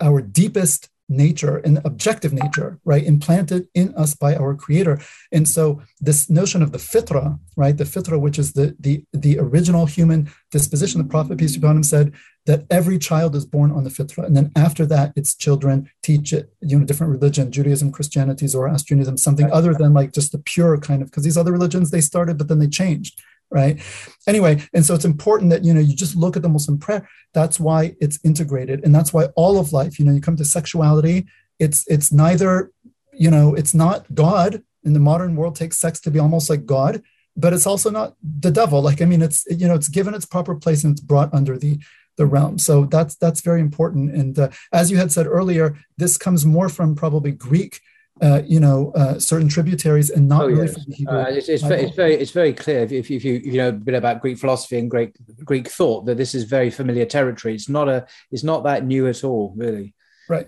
our 0.00 0.22
deepest 0.22 0.88
nature 1.09 1.57
and 1.57 1.79
objective 1.85 2.33
nature, 2.33 2.79
right, 2.83 3.03
implanted 3.03 3.67
in 3.73 3.93
us 3.95 4.13
by 4.13 4.35
our 4.35 4.55
creator. 4.55 4.99
And 5.31 5.47
so 5.47 5.81
this 6.01 6.29
notion 6.29 6.61
of 6.61 6.71
the 6.71 6.77
fitra, 6.77 7.39
right, 7.55 7.77
the 7.77 7.83
fitra, 7.83 8.19
which 8.19 8.37
is 8.37 8.53
the 8.53 8.75
the 8.79 9.03
the 9.13 9.39
original 9.39 9.85
human 9.85 10.29
disposition, 10.51 11.01
the 11.01 11.07
Prophet, 11.07 11.37
peace 11.37 11.55
be 11.55 11.65
upon 11.65 11.77
him, 11.77 11.83
said 11.83 12.13
that 12.45 12.65
every 12.69 12.97
child 12.97 13.35
is 13.35 13.45
born 13.45 13.71
on 13.71 13.83
the 13.83 13.89
fitra. 13.89 14.25
And 14.25 14.35
then 14.35 14.51
after 14.55 14.85
that, 14.85 15.13
its 15.15 15.35
children 15.35 15.89
teach 16.01 16.31
it, 16.33 16.53
you 16.61 16.79
know, 16.79 16.85
different 16.85 17.11
religion, 17.11 17.51
Judaism, 17.51 17.91
Christianity, 17.91 18.47
Zoroastrianism, 18.47 19.17
something 19.17 19.51
other 19.51 19.73
than 19.73 19.93
like 19.93 20.13
just 20.13 20.31
the 20.31 20.39
pure 20.39 20.77
kind 20.77 21.01
of, 21.01 21.09
because 21.09 21.23
these 21.23 21.37
other 21.37 21.51
religions 21.51 21.91
they 21.91 22.01
started, 22.01 22.37
but 22.37 22.47
then 22.47 22.59
they 22.59 22.67
changed 22.67 23.21
right? 23.49 23.81
Anyway 24.27 24.61
and 24.73 24.85
so 24.85 24.93
it's 24.93 25.05
important 25.05 25.49
that 25.51 25.63
you 25.63 25.73
know 25.73 25.79
you 25.79 25.95
just 25.95 26.15
look 26.15 26.35
at 26.35 26.41
the 26.41 26.49
muslim 26.49 26.77
prayer. 26.77 27.07
That's 27.33 27.59
why 27.59 27.95
it's 27.99 28.19
integrated 28.23 28.83
and 28.83 28.93
that's 28.93 29.13
why 29.13 29.25
all 29.35 29.59
of 29.59 29.73
life 29.73 29.99
you 29.99 30.05
know 30.05 30.13
you 30.13 30.21
come 30.21 30.37
to 30.37 30.45
sexuality 30.45 31.27
it's 31.59 31.85
it's 31.87 32.11
neither 32.11 32.71
you 33.13 33.31
know 33.31 33.53
it's 33.55 33.73
not 33.73 34.13
god. 34.13 34.63
In 34.83 34.93
the 34.93 34.99
modern 34.99 35.35
world 35.35 35.55
takes 35.55 35.77
sex 35.77 35.99
to 36.01 36.11
be 36.11 36.19
almost 36.19 36.49
like 36.49 36.65
god 36.65 37.03
but 37.35 37.53
it's 37.53 37.67
also 37.67 37.91
not 37.91 38.15
the 38.21 38.51
devil. 38.51 38.81
Like 38.81 39.01
i 39.01 39.05
mean 39.05 39.21
it's 39.21 39.45
you 39.49 39.67
know 39.67 39.75
it's 39.75 39.89
given 39.89 40.13
its 40.13 40.25
proper 40.25 40.55
place 40.55 40.83
and 40.83 40.91
it's 40.93 41.01
brought 41.01 41.33
under 41.33 41.57
the 41.57 41.79
the 42.17 42.25
realm. 42.25 42.57
So 42.57 42.85
that's 42.85 43.15
that's 43.15 43.41
very 43.41 43.61
important. 43.61 44.13
And 44.13 44.37
uh, 44.39 44.49
as 44.73 44.89
you 44.91 44.97
had 44.97 45.11
said 45.11 45.27
earlier 45.27 45.77
this 45.97 46.17
comes 46.17 46.45
more 46.45 46.69
from 46.69 46.95
probably 46.95 47.31
greek 47.31 47.79
uh, 48.21 48.41
you 48.45 48.59
know, 48.59 48.91
uh, 48.95 49.19
certain 49.19 49.47
tributaries 49.47 50.09
and 50.09 50.27
not 50.27 50.43
oh, 50.43 50.47
really 50.47 50.75
yes. 50.87 51.07
uh, 51.07 51.25
it's, 51.29 51.49
it's, 51.49 51.63
very, 51.63 51.81
it's, 51.83 51.95
very, 51.95 52.13
it's 52.15 52.31
very 52.31 52.53
clear 52.53 52.79
if, 52.79 52.91
if, 52.91 53.09
you 53.09 53.17
if 53.17 53.45
you 53.45 53.57
know 53.57 53.69
a 53.69 53.73
bit 53.73 53.95
about 53.95 54.21
Greek 54.21 54.37
philosophy 54.37 54.77
and 54.79 54.89
Greek 54.89 55.15
Greek 55.43 55.67
thought 55.67 56.05
that 56.05 56.17
this 56.17 56.33
is 56.33 56.45
very 56.45 56.69
familiar 56.69 57.05
territory. 57.05 57.53
It's 57.55 57.69
not 57.69 57.87
a 57.89 58.07
it's 58.31 58.43
not 58.43 58.63
that 58.63 58.85
new 58.85 59.07
at 59.07 59.23
all, 59.23 59.53
really. 59.55 59.93
Right. 60.29 60.47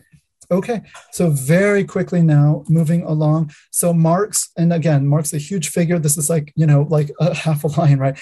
Okay. 0.52 0.82
So 1.12 1.30
very 1.30 1.84
quickly 1.84 2.24
now, 2.24 2.64
moving 2.68 3.04
along. 3.04 3.52
So 3.70 3.94
Marx, 3.94 4.50
and 4.58 4.74
again, 4.74 5.06
Marx 5.06 5.32
a 5.32 5.38
huge 5.38 5.70
figure. 5.70 6.00
This 6.00 6.18
is 6.18 6.30
like 6.30 6.52
you 6.56 6.66
know 6.66 6.88
like 6.90 7.12
a 7.20 7.34
half 7.46 7.64
a 7.64 7.68
line, 7.68 8.00
right? 8.00 8.18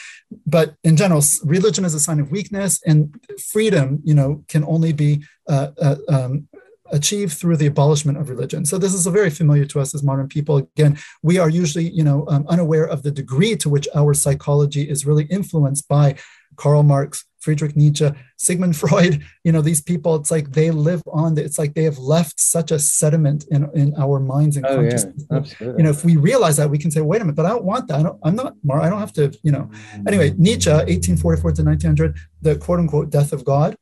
But 0.46 0.76
in 0.84 0.98
general, 0.98 1.24
religion 1.46 1.86
is 1.86 1.94
a 1.94 2.00
sign 2.00 2.20
of 2.20 2.32
weakness, 2.32 2.82
and 2.86 3.18
freedom, 3.52 4.02
you 4.04 4.14
know, 4.14 4.44
can 4.50 4.66
only 4.66 4.92
be 4.92 5.24
uh, 5.48 5.70
uh 5.82 5.96
um, 6.10 6.50
achieved 6.92 7.34
through 7.34 7.58
the 7.58 7.68
abolishment 7.68 8.18
of 8.18 8.30
religion. 8.30 8.66
So 8.66 8.78
this 8.78 8.94
is 8.94 9.06
very 9.08 9.30
familiar 9.30 9.66
to 9.66 9.80
us 9.80 9.94
as 9.94 10.04
modern 10.04 10.28
people. 10.28 10.58
Again, 10.58 10.98
we 11.24 11.38
are 11.38 11.50
usually, 11.50 11.90
you 11.90 12.04
know, 12.04 12.26
um, 12.28 12.46
unaware 12.48 12.86
of 12.86 13.04
the 13.04 13.12
degree 13.12 13.56
to 13.58 13.70
which 13.70 13.88
our 13.96 14.14
psychology 14.14 14.90
is 14.90 15.06
really 15.06 15.26
influenced 15.26 15.88
by 15.88 16.16
Karl 16.56 16.84
Marx, 16.84 17.26
Friedrich 17.40 17.76
Nietzsche, 17.76 18.10
Sigmund 18.38 18.76
Freud, 18.82 19.24
you 19.44 19.52
know, 19.52 19.62
these 19.62 19.82
people, 19.82 20.16
it's 20.16 20.32
like 20.32 20.52
they 20.52 20.72
live 20.72 21.02
on, 21.08 21.38
it's 21.38 21.58
like 21.58 21.74
they 21.74 21.84
have 21.84 21.98
left 21.98 22.40
such 22.40 22.72
a 22.72 22.80
sediment 22.80 23.46
in, 23.52 23.70
in 23.74 23.94
our 23.98 24.20
minds 24.20 24.58
and 24.58 24.66
oh, 24.66 24.76
consciousness. 24.76 25.26
Yeah, 25.30 25.38
absolutely. 25.38 25.78
You 25.80 25.84
know, 25.84 25.90
if 25.92 26.04
we 26.04 26.18
realize 26.18 26.58
that, 26.58 26.70
we 26.70 26.78
can 26.78 26.92
say, 26.92 27.02
wait 27.02 27.22
a 27.22 27.24
minute, 27.24 27.36
but 27.36 27.46
I 27.46 27.50
don't 27.50 27.64
want 27.64 27.88
that. 27.88 28.00
I 28.00 28.04
don't, 28.04 28.20
I'm 28.24 28.36
not, 28.36 28.56
I 28.72 28.90
don't 28.90 29.00
have 29.00 29.14
to, 29.14 29.32
you 29.44 29.52
know. 29.52 29.70
Anyway, 30.08 30.34
Nietzsche, 30.38 30.70
1844 30.70 31.52
to 31.54 31.64
1900, 31.64 32.18
the 32.42 32.56
quote 32.58 32.80
unquote 32.80 33.10
death 33.10 33.32
of 33.34 33.46
God, 33.46 33.78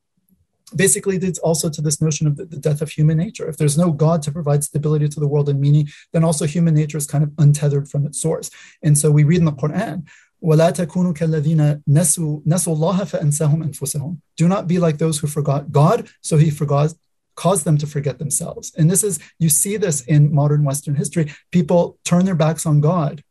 basically 0.74 1.19
leads 1.19 1.39
also 1.39 1.69
to 1.69 1.81
this 1.81 2.01
notion 2.01 2.27
of 2.27 2.37
the, 2.37 2.45
the, 2.45 2.57
death 2.57 2.81
of 2.81 2.91
human 2.91 3.19
nature. 3.19 3.49
If 3.49 3.57
there's 3.57 3.78
no 3.78 3.91
God 3.91 4.23
to 4.23 4.32
provide 4.32 4.65
stability 4.65 5.09
to 5.09 5.20
the 5.20 5.27
world 5.27 5.49
and 5.49 5.61
meaning, 5.61 5.89
then 6.12 6.24
also 6.24 6.47
human 6.47 6.74
nature 6.74 6.99
is 6.99 7.07
kind 7.07 7.24
of 7.24 7.32
untethered 7.39 7.89
from 7.89 8.07
its 8.07 8.20
source. 8.20 8.51
And 8.82 8.97
so 8.97 9.11
we 9.11 9.24
read 9.24 9.39
in 9.39 9.45
the 9.45 9.53
Quran, 9.53 10.07
وَلَا 10.43 10.73
تَكُونُوا 10.73 11.15
كَالَّذِينَ 11.15 11.82
نَسُوا 11.89 12.45
نَسُوا 12.47 12.77
اللَّهَ 12.77 12.99
فَأَنْسَاهُمْ 13.01 13.65
أَنفُسَهُم 13.65 14.19
Do 14.37 14.49
not 14.49 14.66
be 14.66 14.78
like 14.78 14.99
those 14.99 15.19
who 15.19 15.27
forgot 15.27 15.70
God, 15.70 16.09
so 16.20 16.37
he 16.37 16.51
forgot 16.51 16.95
caused 17.37 17.65
them 17.65 17.78
to 17.78 17.87
forget 17.87 18.19
themselves. 18.19 18.73
And 18.77 18.91
this 18.91 19.03
is, 19.03 19.19
you 19.39 19.49
see 19.49 19.77
this 19.77 20.03
in 20.03 20.35
modern 20.35 20.65
Western 20.65 20.95
history. 20.95 21.32
People 21.51 21.99
turn 22.05 22.24
their 22.24 22.35
backs 22.35 22.66
on 22.66 22.81
God, 22.81 23.23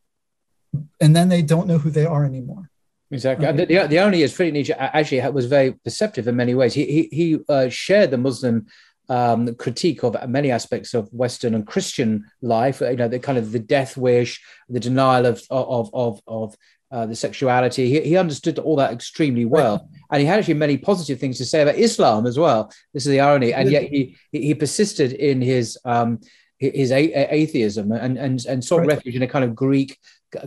and 1.00 1.16
then 1.16 1.30
they 1.30 1.42
don't 1.42 1.68
know 1.68 1.78
who 1.78 1.90
they 1.90 2.06
are 2.06 2.26
anymore. 2.26 2.70
Exactly. 3.15 3.47
The, 3.53 3.67
the, 3.67 3.87
the 3.87 3.99
only 4.01 4.23
is 4.23 4.33
Friedrich 4.33 4.55
Nietzsche 4.55 4.73
actually 4.73 5.21
was 5.31 5.47
very 5.47 5.73
perceptive 5.73 6.27
in 6.27 6.35
many 6.35 6.55
ways. 6.55 6.75
He 6.75 6.85
he, 6.85 7.03
he 7.13 7.39
uh, 7.49 7.69
shared 7.69 8.11
the 8.11 8.19
Muslim 8.19 8.67
um, 9.09 9.55
critique 9.55 10.03
of 10.03 10.17
many 10.29 10.51
aspects 10.51 10.95
of 10.95 11.09
Western 11.13 11.55
and 11.55 11.65
Christian 11.65 12.25
life. 12.43 12.81
You 12.81 12.97
know, 12.97 13.09
the 13.09 13.21
kind 13.21 13.39
of 13.39 13.53
the 13.53 13.61
death 13.61 13.97
wish, 13.97 14.43
the 14.69 14.81
denial 14.81 15.27
of 15.27 15.43
of 15.49 15.91
of 15.95 16.21
of 16.27 16.57
uh, 16.91 17.07
the 17.07 17.15
sexuality. 17.15 17.89
He, 17.89 18.01
he 18.01 18.17
understood 18.17 18.59
all 18.59 18.77
that 18.77 18.93
extremely 18.93 19.45
well, 19.45 19.77
right. 19.77 20.01
and 20.11 20.21
he 20.21 20.27
had 20.27 20.41
actually 20.41 20.55
many 20.55 20.77
positive 20.77 21.21
things 21.21 21.39
to 21.39 21.45
say 21.45 21.63
about 21.63 21.77
Islam 21.77 22.27
as 22.27 22.37
well. 22.37 22.73
This 22.93 23.07
is 23.07 23.13
the 23.13 23.21
irony, 23.21 23.55
and 23.55 23.71
yet 23.71 23.85
he 23.85 24.17
he 24.33 24.55
persisted 24.55 25.13
in 25.13 25.41
his 25.41 25.79
um, 25.85 26.19
his 26.59 26.91
a- 26.91 27.35
atheism 27.35 27.93
and 27.93 28.19
and 28.19 28.45
and 28.47 28.65
sought 28.65 28.81
right. 28.81 28.89
refuge 28.89 29.15
in 29.15 29.23
a 29.23 29.29
kind 29.29 29.45
of 29.45 29.55
Greek 29.55 29.99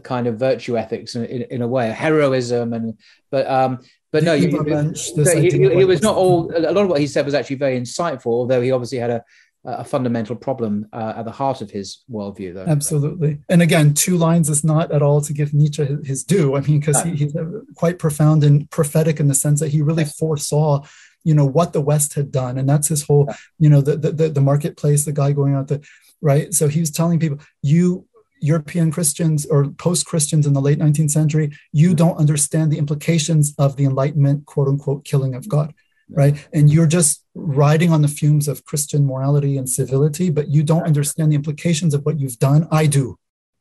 kind 0.04 0.28
of 0.28 0.38
virtue 0.38 0.78
ethics 0.78 1.16
in, 1.16 1.26
in, 1.26 1.42
in 1.44 1.62
a 1.62 1.68
way, 1.68 1.90
a 1.90 1.94
heroism, 1.94 2.74
and 2.74 2.98
but 3.32 3.48
um, 3.48 3.80
but 4.12 4.24
no, 4.24 4.36
he, 4.36 4.48
he, 4.48 5.50
he, 5.50 5.86
was 5.86 6.02
not 6.02 6.16
all. 6.16 6.52
A 6.56 6.72
lot 6.72 6.84
of 6.84 6.90
what 6.90 7.00
he 7.00 7.08
said 7.08 7.26
was 7.26 7.34
actually 7.34 7.58
very 7.58 7.80
insightful, 7.80 8.28
although 8.28 8.62
he 8.62 8.72
obviously 8.72 8.98
had 8.98 9.10
a 9.10 9.24
a 9.68 9.84
fundamental 9.84 10.36
problem 10.36 10.88
uh, 10.94 11.16
at 11.18 11.26
the 11.26 11.32
heart 11.32 11.62
of 11.62 11.70
his 11.70 12.04
worldview, 12.10 12.54
though. 12.54 12.66
Absolutely. 12.66 13.40
And 13.50 13.62
again, 13.62 13.94
two 13.94 14.16
lines 14.16 14.50
is 14.50 14.64
not 14.64 14.94
at 14.94 15.02
all 15.02 15.20
to 15.22 15.34
give 15.34 15.54
Nietzsche 15.54 15.86
his, 16.06 16.24
due. 16.24 16.56
I 16.56 16.62
mean, 16.62 16.80
because 16.80 17.02
he, 17.02 17.16
he's 17.16 17.36
quite 17.76 18.00
profound 18.00 18.46
and 18.46 18.70
prophetic 18.72 19.20
in 19.20 19.28
the 19.28 19.36
sense 19.36 19.60
that 19.60 19.70
he 19.70 19.82
really 19.82 20.06
foresaw 20.06 20.84
you 21.24 21.34
know 21.34 21.46
what 21.46 21.74
the 21.74 21.82
west 21.82 22.14
had 22.14 22.32
done 22.32 22.58
and 22.58 22.70
that's 22.70 22.88
his 22.88 23.04
whole 23.04 23.28
you 23.60 23.70
know 23.70 23.82
the 23.82 23.98
the, 23.98 24.30
the 24.30 24.40
marketplace 24.40 25.04
the 25.04 25.12
guy 25.12 25.34
going 25.34 25.56
out 25.56 25.68
the 25.68 25.86
right 26.22 26.54
so 26.54 26.70
he 26.70 26.80
was 26.80 26.90
telling 26.90 27.20
people 27.20 27.38
you 27.62 28.07
European 28.40 28.92
Christians 28.92 29.46
or 29.46 29.70
post 29.70 30.06
Christians 30.06 30.46
in 30.46 30.54
the 30.54 30.62
late 30.62 30.80
19th 30.80 31.12
century, 31.12 31.52
you 31.72 31.90
mm-hmm. 31.90 31.96
don't 31.96 32.18
understand 32.18 32.72
the 32.72 32.78
implications 32.78 33.54
of 33.58 33.76
the 33.76 33.86
Enlightenment, 33.86 34.46
quote 34.46 34.68
unquote, 34.68 35.06
killing 35.06 35.36
of 35.36 35.48
God, 35.48 35.74
right? 36.10 36.48
And 36.54 36.72
you're 36.72 36.88
just 36.88 37.24
riding 37.36 37.92
on 37.92 38.02
the 38.02 38.08
fumes 38.08 38.48
of 38.48 38.66
Christian 38.66 39.06
morality 39.06 39.58
and 39.58 39.70
civility, 39.70 40.30
but 40.30 40.48
you 40.50 40.64
don't 40.64 40.86
understand 40.86 41.32
the 41.32 41.36
implications 41.36 41.94
of 41.94 42.06
what 42.06 42.20
you've 42.20 42.40
done. 42.40 42.68
I 42.72 42.88
do. 42.88 43.18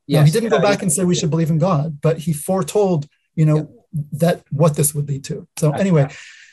Yes. 0.07 0.21
Now, 0.21 0.25
he 0.27 0.31
didn't 0.31 0.51
go 0.51 0.61
back 0.61 0.83
and 0.83 0.93
say 0.93 1.05
we 1.05 1.17
should 1.17 1.31
believe 1.31 1.51
in 1.51 1.59
God, 1.59 2.01
but 2.01 2.19
he 2.19 2.33
foretold, 2.33 3.09
you 3.35 3.45
know, 3.45 3.71
that 4.13 4.45
what 4.51 4.77
this 4.77 4.95
would 4.95 5.09
lead 5.09 5.25
to. 5.25 5.49
So 5.57 5.73
anyway, 5.73 6.09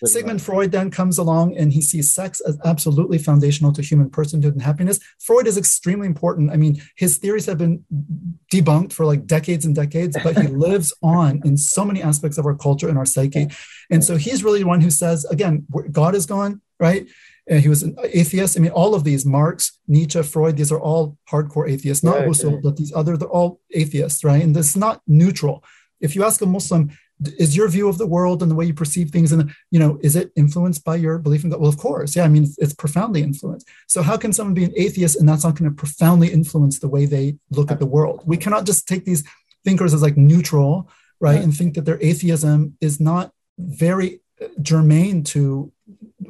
Sigmund 0.07 0.41
Freud 0.41 0.71
then 0.71 0.91
comes 0.91 1.17
along 1.17 1.55
and 1.55 1.71
he 1.71 1.81
sees 1.81 2.13
sex 2.13 2.41
as 2.41 2.57
absolutely 2.65 3.17
foundational 3.17 3.71
to 3.73 3.81
human 3.81 4.09
personhood 4.09 4.51
and 4.51 4.61
happiness. 4.61 4.99
Freud 5.19 5.47
is 5.47 5.57
extremely 5.57 6.07
important. 6.07 6.51
I 6.51 6.57
mean, 6.57 6.81
his 6.95 7.17
theories 7.17 7.45
have 7.45 7.57
been 7.57 7.85
debunked 8.51 8.93
for 8.93 9.05
like 9.05 9.25
decades 9.25 9.65
and 9.65 9.75
decades, 9.75 10.17
but 10.23 10.37
he 10.37 10.47
lives 10.67 10.93
on 11.01 11.41
in 11.45 11.57
so 11.57 11.85
many 11.85 12.01
aspects 12.01 12.37
of 12.37 12.45
our 12.45 12.55
culture 12.55 12.89
and 12.89 12.97
our 12.97 13.05
psyche. 13.05 13.47
And 13.89 14.03
so 14.03 14.17
he's 14.17 14.43
really 14.43 14.59
the 14.59 14.67
one 14.67 14.81
who 14.81 14.89
says, 14.89 15.25
again, 15.25 15.65
God 15.91 16.15
is 16.15 16.25
gone, 16.25 16.61
right? 16.79 17.07
Uh, 17.49 17.55
he 17.55 17.67
was 17.67 17.83
an 17.83 17.95
atheist. 18.03 18.57
I 18.57 18.61
mean, 18.61 18.71
all 18.71 18.95
of 18.95 19.03
these, 19.03 19.25
Marx, 19.25 19.79
Nietzsche, 19.87 20.21
Freud, 20.23 20.55
these 20.55 20.71
are 20.71 20.79
all 20.79 21.17
hardcore 21.29 21.69
atheists, 21.69 22.03
not 22.03 22.25
right, 22.25 22.61
but 22.63 22.77
these 22.77 22.93
other, 22.93 23.17
they're 23.17 23.27
all 23.27 23.59
atheists, 23.71 24.23
right? 24.23 24.41
And 24.41 24.55
this 24.55 24.69
is 24.69 24.77
not 24.77 25.01
neutral. 25.07 25.63
If 25.99 26.15
you 26.15 26.23
ask 26.23 26.41
a 26.41 26.45
Muslim, 26.45 26.91
is 27.37 27.55
your 27.55 27.67
view 27.67 27.87
of 27.87 27.97
the 27.97 28.07
world 28.07 28.41
and 28.41 28.49
the 28.49 28.55
way 28.55 28.65
you 28.65 28.73
perceive 28.73 29.09
things 29.09 29.31
and 29.31 29.53
you 29.71 29.79
know 29.79 29.99
is 30.01 30.15
it 30.15 30.31
influenced 30.35 30.83
by 30.83 30.95
your 30.95 31.17
belief 31.17 31.43
in 31.43 31.49
god? 31.49 31.59
Well 31.59 31.69
of 31.69 31.77
course. 31.77 32.15
Yeah 32.15 32.23
i 32.23 32.27
mean 32.27 32.47
it's 32.57 32.73
profoundly 32.73 33.21
influenced. 33.21 33.67
So 33.87 34.01
how 34.01 34.17
can 34.17 34.33
someone 34.33 34.53
be 34.53 34.63
an 34.63 34.73
atheist 34.75 35.19
and 35.19 35.27
that's 35.27 35.43
not 35.43 35.55
going 35.57 35.69
to 35.69 35.75
profoundly 35.75 36.31
influence 36.31 36.79
the 36.79 36.87
way 36.87 37.05
they 37.05 37.37
look 37.51 37.71
at 37.71 37.79
the 37.79 37.85
world? 37.85 38.23
We 38.25 38.37
cannot 38.37 38.65
just 38.65 38.87
take 38.87 39.05
these 39.05 39.23
thinkers 39.63 39.93
as 39.93 40.01
like 40.01 40.17
neutral 40.17 40.89
right 41.19 41.41
and 41.41 41.55
think 41.55 41.75
that 41.75 41.85
their 41.85 42.01
atheism 42.01 42.77
is 42.81 42.99
not 42.99 43.31
very 43.57 44.19
uh, 44.41 44.47
germane 44.61 45.23
to 45.23 45.71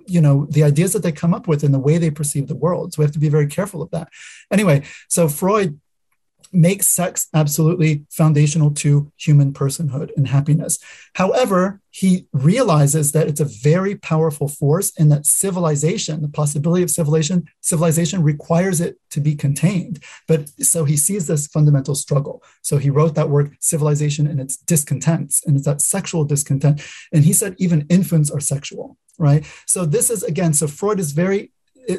you 0.06 0.22
know 0.22 0.45
the 0.49 0.64
ideas 0.64 0.94
that 0.94 1.03
they 1.03 1.11
come 1.11 1.34
up 1.34 1.48
with 1.48 1.64
and 1.64 1.74
the 1.74 1.80
way 1.80 1.98
they 1.98 2.11
perceive 2.11 2.48
the 2.48 2.56
world. 2.56 2.94
So 2.94 3.02
we 3.02 3.06
have 3.06 3.14
to 3.14 3.20
be 3.20 3.30
very 3.30 3.48
careful 3.48 3.82
of 3.82 3.91
that. 3.91 4.10
Anyway 4.52 4.84
so 5.07 5.28
freud 5.28 5.80
makes 6.53 6.88
sex 6.88 7.27
absolutely 7.34 8.05
foundational 8.09 8.71
to 8.71 9.11
human 9.17 9.53
personhood 9.53 10.09
and 10.15 10.27
happiness. 10.27 10.80
However, 11.15 11.81
he 11.89 12.27
realizes 12.34 13.11
that 13.11 13.27
it's 13.27 13.39
a 13.39 13.45
very 13.45 13.95
powerful 13.95 14.47
force 14.47 14.91
and 14.97 15.11
that 15.11 15.25
civilization, 15.25 16.21
the 16.21 16.27
possibility 16.27 16.84
of 16.84 16.89
civilization, 16.89 17.45
civilization 17.61 18.23
requires 18.23 18.81
it 18.81 18.97
to 19.11 19.21
be 19.21 19.35
contained. 19.35 20.03
But 20.27 20.49
so 20.59 20.85
he 20.85 20.97
sees 20.97 21.27
this 21.27 21.47
fundamental 21.47 21.93
struggle. 21.93 22.43
So 22.63 22.77
he 22.77 22.89
wrote 22.89 23.15
that 23.15 23.30
word 23.30 23.55
civilization 23.59 24.27
and 24.27 24.39
its 24.39 24.57
discontents, 24.57 25.45
and 25.45 25.55
it's 25.55 25.65
that 25.65 25.81
sexual 25.81 26.25
discontent. 26.25 26.81
And 27.11 27.23
he 27.23 27.34
said 27.34 27.55
even 27.59 27.85
infants 27.89 28.31
are 28.31 28.39
sexual, 28.39 28.97
right? 29.17 29.45
So 29.67 29.85
this 29.85 30.09
is 30.09 30.23
again, 30.23 30.53
so 30.53 30.67
Freud 30.67 30.99
is 30.99 31.11
very 31.11 31.52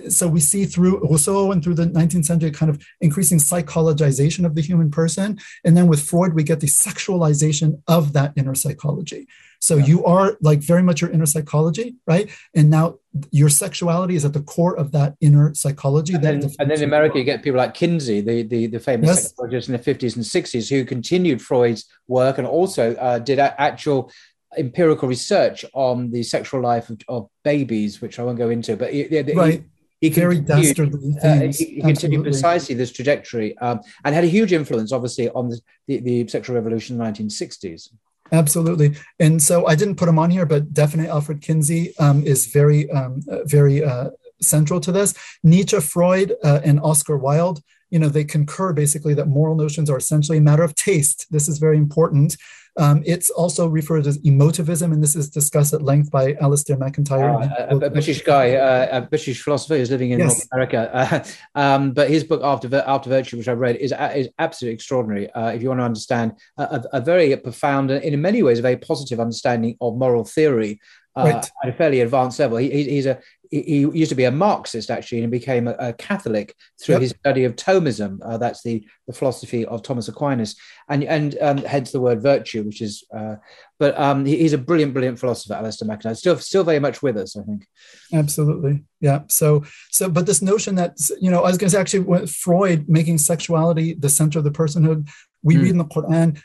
so 0.09 0.29
we 0.29 0.41
see 0.41 0.65
through 0.65 1.01
Rousseau 1.01 1.53
and 1.53 1.63
through 1.63 1.75
the 1.75 1.87
19th 1.87 2.25
century 2.25 2.51
kind 2.51 2.71
of 2.71 2.83
increasing 3.01 3.39
psychologization 3.39 4.45
of 4.45 4.55
the 4.55 4.63
human 4.63 4.91
person. 4.91 5.39
And 5.65 5.77
then 5.77 5.87
with 5.87 6.03
Freud, 6.03 6.35
we 6.35 6.43
get 6.43 6.61
the 6.61 6.67
sexualization 6.67 7.83
of 7.87 8.13
that 8.15 8.33
inner 8.37 8.55
psychology. 8.55 9.29
So 9.61 9.77
yeah. 9.77 9.87
you 9.87 10.05
are 10.05 10.37
like 10.43 10.61
very 10.61 10.83
much 10.83 11.01
your 11.01 11.11
inner 11.11 11.27
psychology, 11.27 11.97
right? 12.07 12.29
And 12.55 12.69
now 12.69 12.97
your 13.31 13.49
sexuality 13.49 14.15
is 14.15 14.25
at 14.25 14.35
the 14.35 14.43
core 14.43 14.77
of 14.77 14.93
that 14.93 15.15
inner 15.21 15.55
psychology. 15.55 16.15
And, 16.15 16.23
then, 16.23 16.43
and 16.59 16.71
then 16.71 16.79
in 16.79 16.85
America, 16.85 17.19
you 17.19 17.25
get 17.25 17.43
people 17.43 17.59
like 17.59 17.73
Kinsey, 17.73 18.21
the, 18.21 18.43
the, 18.43 18.67
the 18.67 18.81
famous 18.81 19.09
yes. 19.09 19.31
psychologist 19.31 19.69
in 19.69 19.73
the 19.73 19.79
50s 19.79 20.17
and 20.17 20.25
60s, 20.25 20.69
who 20.69 20.85
continued 20.85 21.41
Freud's 21.41 21.87
work 22.09 22.37
and 22.37 22.47
also 22.47 22.95
uh, 22.97 23.19
did 23.19 23.39
actual 23.39 24.13
empirical 24.57 25.09
research 25.09 25.65
on 25.73 26.11
the 26.11 26.23
sexual 26.23 26.61
life 26.61 26.91
of, 26.91 27.01
of, 27.09 27.29
babies, 27.43 28.01
which 28.01 28.19
I 28.19 28.23
won't 28.23 28.39
go 28.39 28.51
into. 28.51 28.77
But 28.77 28.93
right 29.35 29.65
he 30.05 30.21
very 30.21 30.41
dastardly 30.41 31.15
uh, 31.23 31.41
he, 31.41 31.65
he 31.77 31.81
continued 31.81 32.23
precisely 32.23 32.75
this 32.75 32.93
trajectory 32.93 33.57
um, 33.59 33.81
and 34.05 34.15
had 34.15 34.25
a 34.25 34.29
huge 34.29 34.53
influence, 34.53 34.93
obviously, 34.93 35.31
on 35.31 35.49
the, 35.49 35.61
the, 35.87 36.01
the, 36.01 36.29
sexual 36.29 36.55
revolution 36.55 36.95
in 36.95 36.99
the 36.99 37.11
1960s. 37.11 37.91
Absolutely, 38.33 38.97
and 39.19 39.43
so 39.43 39.67
I 39.67 39.75
didn't 39.75 39.97
put 39.97 40.09
him 40.09 40.19
on 40.19 40.31
here, 40.31 40.47
but 40.47 40.73
definitely 40.73 41.11
Alfred 41.11 41.41
Kinsey 41.41 41.97
um, 41.99 42.23
is 42.27 42.47
very, 42.47 42.91
um, 42.91 43.23
uh, 43.31 43.45
very 43.45 43.85
uh, 43.85 44.11
central 44.41 44.81
to 44.81 44.93
this. 44.93 45.15
Nietzsche, 45.43 45.81
Freud, 45.81 46.35
uh, 46.43 46.61
and 46.65 46.81
Oscar 46.81 47.17
Wilde 47.17 47.63
you 47.91 47.99
know 48.01 48.09
they 48.09 48.25
concur 48.25 48.73
basically 48.73 49.15
that 49.15 49.29
moral 49.29 49.55
notions 49.55 49.89
are 49.89 49.99
essentially 49.99 50.39
a 50.39 50.41
matter 50.41 50.65
of 50.65 50.75
taste 50.75 51.27
this 51.31 51.49
is 51.49 51.59
very 51.59 51.77
important 51.77 52.37
um, 52.77 53.03
it's 53.07 53.31
also 53.31 53.69
referred 53.69 54.07
as 54.07 54.19
emotivism, 54.19 54.93
and 54.93 55.03
this 55.03 55.15
is 55.15 55.31
discussed 55.31 55.73
at 55.75 55.83
length 55.83 56.11
by 56.11 56.35
Alasdair 56.35 56.79
MacIntyre. 56.79 57.31
Uh, 57.31 57.67
a, 57.71 57.77
a, 57.77 57.91
British 57.91 58.23
guy, 58.23 58.57
uh, 58.57 58.99
a 58.99 59.03
British 59.03 59.41
philosopher 59.43 59.77
who's 59.77 59.91
living 59.91 60.11
in 60.11 60.19
yes. 60.19 60.29
North 60.29 60.49
America. 60.53 60.91
Uh, 60.95 61.25
um, 61.55 61.93
but 61.93 62.09
his 62.09 62.25
book 62.25 62.41
After 62.43 62.75
After 62.87 63.11
Virtue, 63.11 63.37
which 63.37 63.49
I've 63.49 63.59
read, 63.59 63.77
is 63.77 63.93
is 64.15 64.29
absolutely 64.39 64.75
extraordinary. 64.75 65.31
Uh, 65.31 65.49
if 65.49 65.63
you 65.63 65.69
want 65.69 65.81
to 65.81 65.85
understand 65.85 66.33
a, 66.57 66.85
a, 66.93 67.01
very 67.01 67.37
profound 67.37 67.91
and 67.91 68.03
in 68.03 68.21
many 68.21 68.43
ways 68.43 68.59
a 68.59 68.63
very 68.63 68.77
positive 68.77 69.21
understanding 69.21 69.77
of 69.81 69.97
moral 69.97 70.25
theory. 70.25 70.81
Uh, 71.17 71.25
right. 71.25 71.51
at 71.63 71.69
a 71.69 71.73
fairly 71.73 72.01
advanced 72.01 72.41
level. 72.41 72.57
He, 72.57 72.71
he's 72.71 73.07
a 73.07 73.21
he 73.51 73.81
used 73.81 74.09
to 74.09 74.17
be 74.17 74.25
a 74.25 74.33
Marxist 74.33 74.91
actually 74.91 75.23
and 75.23 75.31
became 75.31 75.69
a, 75.69 75.77
a 75.79 75.93
Catholic 75.93 76.57
through 76.83 76.97
yep. 76.97 77.03
his 77.03 77.11
study 77.11 77.45
of 77.45 77.55
Thomism. 77.55 78.19
Uh, 78.25 78.37
that's 78.37 78.63
the, 78.63 78.85
the 79.07 79.13
philosophy 79.13 79.65
of 79.67 79.83
Thomas 79.83 80.09
Aquinas, 80.09 80.57
and 80.89 81.05
and 81.05 81.39
um, 81.41 81.59
hence 81.59 81.93
the 81.93 82.01
word 82.01 82.23
virtue, 82.23 82.63
which 82.63 82.83
is. 82.83 83.05
Uh, 83.15 83.37
but 83.79 83.99
um, 83.99 84.25
he, 84.25 84.39
he's 84.39 84.53
a 84.53 84.59
brilliant, 84.59 84.93
brilliant 84.93 85.19
philosopher, 85.19 85.55
Alasdair 85.55 85.87
MacIntyre. 85.87 86.15
Still, 86.15 86.39
still 86.39 86.65
very 86.65 86.79
much 86.79 87.03
with 87.03 87.17
us, 87.17 87.37
I 87.37 87.43
think. 87.43 87.67
Absolutely, 88.13 88.85
yeah. 89.01 89.23
So, 89.29 89.65
so, 89.91 90.09
but 90.09 90.27
this 90.27 90.43
notion 90.43 90.75
that 90.77 90.97
you 91.21 91.31
know, 91.31 91.41
I 91.41 91.49
was 91.49 91.59
going 91.59 91.69
to 91.69 91.77
say 91.77 91.81
actually, 91.81 92.27
Freud 92.27 92.89
making 92.89 93.19
sexuality 93.19 93.95
the 93.95 94.09
center 94.09 94.39
of 94.39 94.45
the 94.45 94.51
personhood 94.51 95.09
we 95.45 95.57
mm. 95.57 95.63
read 95.63 95.71
in 95.71 95.79
the 95.79 95.85
Quran, 95.85 96.41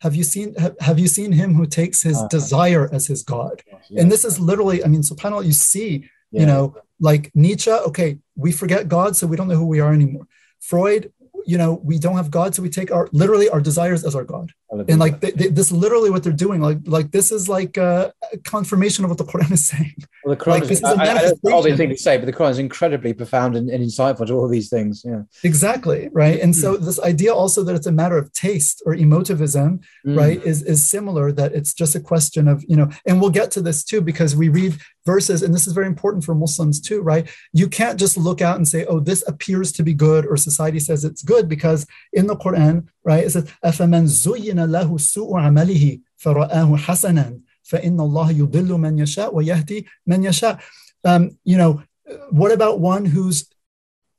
Have 0.00 0.14
you 0.14 0.22
seen 0.22 0.54
have, 0.56 0.76
have 0.80 0.98
you 0.98 1.08
seen 1.08 1.32
him 1.32 1.54
who 1.54 1.66
takes 1.66 2.02
his 2.02 2.20
uh, 2.20 2.28
desire 2.28 2.88
as 2.92 3.06
his 3.06 3.22
God? 3.22 3.62
And 3.96 4.12
this 4.12 4.24
is 4.24 4.38
literally, 4.38 4.84
I 4.84 4.88
mean, 4.88 5.00
subhanAllah, 5.00 5.46
you 5.46 5.52
see, 5.52 6.10
yeah. 6.30 6.40
you 6.40 6.46
know, 6.46 6.76
like 7.00 7.30
Nietzsche, 7.34 7.70
okay, 7.70 8.18
we 8.36 8.52
forget 8.52 8.86
God, 8.86 9.16
so 9.16 9.26
we 9.26 9.36
don't 9.36 9.48
know 9.48 9.56
who 9.56 9.66
we 9.66 9.80
are 9.80 9.92
anymore. 9.92 10.26
Freud, 10.60 11.10
you 11.46 11.58
know, 11.58 11.80
we 11.82 11.98
don't 11.98 12.16
have 12.16 12.30
God, 12.30 12.54
so 12.54 12.62
we 12.62 12.70
take 12.70 12.90
our 12.90 13.08
literally 13.12 13.48
our 13.48 13.60
desires 13.60 14.04
as 14.04 14.14
our 14.14 14.24
God. 14.24 14.52
And 14.88 14.98
like 14.98 15.20
they, 15.20 15.30
they, 15.30 15.48
this, 15.48 15.70
literally 15.70 16.10
what 16.10 16.24
they're 16.24 16.32
doing, 16.32 16.60
like 16.60 16.78
like 16.84 17.10
this 17.12 17.30
is 17.30 17.48
like 17.48 17.76
a 17.76 18.12
confirmation 18.44 19.04
of 19.04 19.10
what 19.10 19.18
the 19.18 19.24
Quran 19.24 19.52
is 19.52 19.66
saying. 19.66 19.94
Well, 20.24 20.34
the 20.34 20.42
Quran 20.42 20.60
like, 20.60 20.70
is, 20.70 20.82
I, 20.82 20.92
I, 20.94 21.58
I 21.58 21.76
thing 21.76 21.90
to 21.90 21.98
say, 21.98 22.16
but 22.16 22.24
the 22.24 22.32
Quran 22.32 22.52
is 22.52 22.58
incredibly 22.58 23.12
profound 23.12 23.56
and, 23.56 23.68
and, 23.68 23.84
insightful 23.84 24.26
to 24.26 24.32
all 24.32 24.48
these 24.48 24.70
things. 24.70 25.02
Yeah, 25.04 25.24
exactly 25.42 26.08
right. 26.12 26.40
And 26.40 26.56
so 26.56 26.78
this 26.78 26.98
idea 27.00 27.34
also 27.34 27.62
that 27.64 27.74
it's 27.74 27.86
a 27.86 27.92
matter 27.92 28.16
of 28.16 28.32
taste 28.32 28.82
or 28.86 28.94
emotivism, 28.94 29.80
mm. 30.06 30.16
right, 30.16 30.42
is 30.42 30.62
is 30.62 30.88
similar. 30.88 31.30
That 31.30 31.52
it's 31.52 31.74
just 31.74 31.94
a 31.94 32.00
question 32.00 32.48
of 32.48 32.64
you 32.66 32.74
know, 32.74 32.88
and 33.04 33.20
we'll 33.20 33.28
get 33.28 33.50
to 33.50 33.60
this 33.60 33.84
too 33.84 34.00
because 34.00 34.34
we 34.34 34.48
read 34.48 34.78
verses, 35.05 35.43
and 35.43 35.53
this 35.53 35.67
is 35.67 35.73
very 35.73 35.87
important 35.87 36.23
for 36.23 36.35
Muslims 36.35 36.79
too, 36.79 37.01
right? 37.01 37.27
You 37.53 37.67
can't 37.67 37.99
just 37.99 38.17
look 38.17 38.41
out 38.41 38.57
and 38.57 38.67
say, 38.67 38.85
oh, 38.85 38.99
this 38.99 39.23
appears 39.27 39.71
to 39.73 39.83
be 39.83 39.93
good, 39.93 40.25
or 40.25 40.37
society 40.37 40.79
says 40.79 41.05
it's 41.05 41.23
good, 41.23 41.47
because 41.47 41.85
in 42.13 42.27
the 42.27 42.35
Quran, 42.35 42.87
right, 43.03 43.25
it 43.25 43.31
says, 43.31 43.51
أَفَمَنْ 43.63 44.05
زُيِّنَ 44.05 44.59
لَهُ 44.75 44.89
سُوءُ 44.99 45.31
عَمَلِهِ 45.33 46.01
فَرَآهُ 46.23 46.77
حَسَنًا 46.77 47.39
فَإِنَّ 47.63 47.97
اللَّهَ 47.97 48.31
يُضِلُّ 48.31 48.69
مَنْ 48.79 48.97
يَشَاءُ 48.99 49.33
وَيَهْدِي 49.33 49.85
مَنْ 50.07 50.23
يَشَاءُ 50.23 50.59
um, 51.05 51.37
You 51.43 51.57
know, 51.57 51.83
what 52.31 52.51
about 52.51 52.79
one 52.79 53.05
whose 53.05 53.47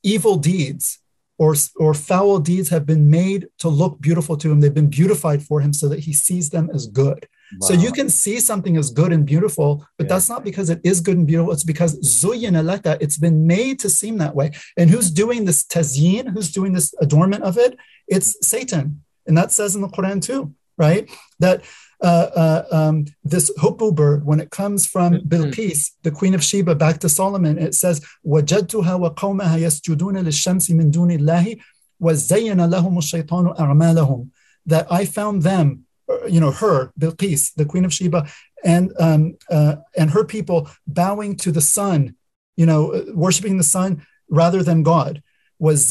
evil 0.02 0.36
deeds 0.36 0.98
or, 1.38 1.54
or 1.76 1.94
foul 1.94 2.38
deeds 2.38 2.68
have 2.68 2.86
been 2.86 3.10
made 3.10 3.48
to 3.58 3.68
look 3.68 4.00
beautiful 4.00 4.36
to 4.36 4.50
him? 4.50 4.60
They've 4.60 4.72
been 4.72 4.90
beautified 4.90 5.42
for 5.42 5.60
him 5.60 5.72
so 5.72 5.88
that 5.88 6.00
he 6.00 6.12
sees 6.12 6.50
them 6.50 6.70
as 6.72 6.86
good. 6.86 7.26
Wow. 7.58 7.68
So 7.68 7.74
you 7.74 7.90
can 7.92 8.08
see 8.08 8.38
something 8.38 8.76
as 8.76 8.90
good 8.90 9.12
and 9.12 9.26
beautiful, 9.26 9.84
but 9.98 10.04
yeah. 10.04 10.14
that's 10.14 10.28
not 10.28 10.44
because 10.44 10.70
it 10.70 10.80
is 10.84 11.00
good 11.00 11.16
and 11.16 11.26
beautiful. 11.26 11.52
It's 11.52 11.64
because 11.64 11.98
zuyina 12.00 12.62
laka, 12.64 12.96
it's 13.00 13.18
been 13.18 13.46
made 13.46 13.80
to 13.80 13.90
seem 13.90 14.18
that 14.18 14.36
way. 14.36 14.52
And 14.76 14.88
who's 14.88 15.10
doing 15.10 15.44
this 15.44 15.64
tazyin? 15.64 16.32
Who's 16.32 16.52
doing 16.52 16.72
this 16.72 16.94
adornment 17.00 17.42
of 17.42 17.58
it? 17.58 17.76
It's 18.06 18.36
Satan. 18.46 19.02
And 19.26 19.36
that 19.36 19.52
says 19.52 19.74
in 19.74 19.80
the 19.80 19.88
Quran 19.88 20.22
too, 20.22 20.54
right? 20.78 21.10
That 21.40 21.62
uh, 22.02 22.30
uh, 22.34 22.64
um, 22.72 23.04
this 23.24 23.50
hubbu 23.58 23.94
bird, 23.94 24.24
when 24.24 24.40
it 24.40 24.50
comes 24.50 24.86
from 24.86 25.12
mm-hmm. 25.12 25.28
Bilqis, 25.28 25.90
the 26.02 26.10
queen 26.10 26.34
of 26.34 26.42
Sheba, 26.42 26.74
back 26.74 26.98
to 27.00 27.08
Solomon, 27.08 27.58
it 27.58 27.74
says, 27.74 28.00
وَجَدْتُهَا 28.26 29.14
وَقَوْمَهَا 29.14 29.58
يَسْجُدُونَ 29.60 30.18
لِلشَّمْسِ 30.18 30.70
مِن 30.70 30.90
دُونِ 30.90 31.18
اللَّهِ 31.18 31.60
وَزَيَّنَ 32.00 32.70
لَهُمُ 32.70 32.98
الشَّيْطَانُ 32.98 33.58
أَعْمَالَهُمْ 33.58 34.28
That 34.66 34.90
I 34.90 35.04
found 35.04 35.42
them 35.42 35.66
uh, 35.76 35.83
you 36.27 36.39
know, 36.39 36.51
her, 36.51 36.91
Bilqis, 36.99 37.53
the 37.55 37.65
queen 37.65 37.85
of 37.85 37.93
Sheba, 37.93 38.27
and 38.63 38.91
um, 38.99 39.37
uh, 39.49 39.77
and 39.97 40.09
her 40.11 40.23
people 40.23 40.69
bowing 40.87 41.35
to 41.37 41.51
the 41.51 41.61
sun, 41.61 42.15
you 42.55 42.65
know, 42.65 42.93
uh, 42.93 43.03
worshiping 43.13 43.57
the 43.57 43.63
sun 43.63 44.05
rather 44.29 44.63
than 44.63 44.83
God. 44.83 45.21
Was 45.57 45.89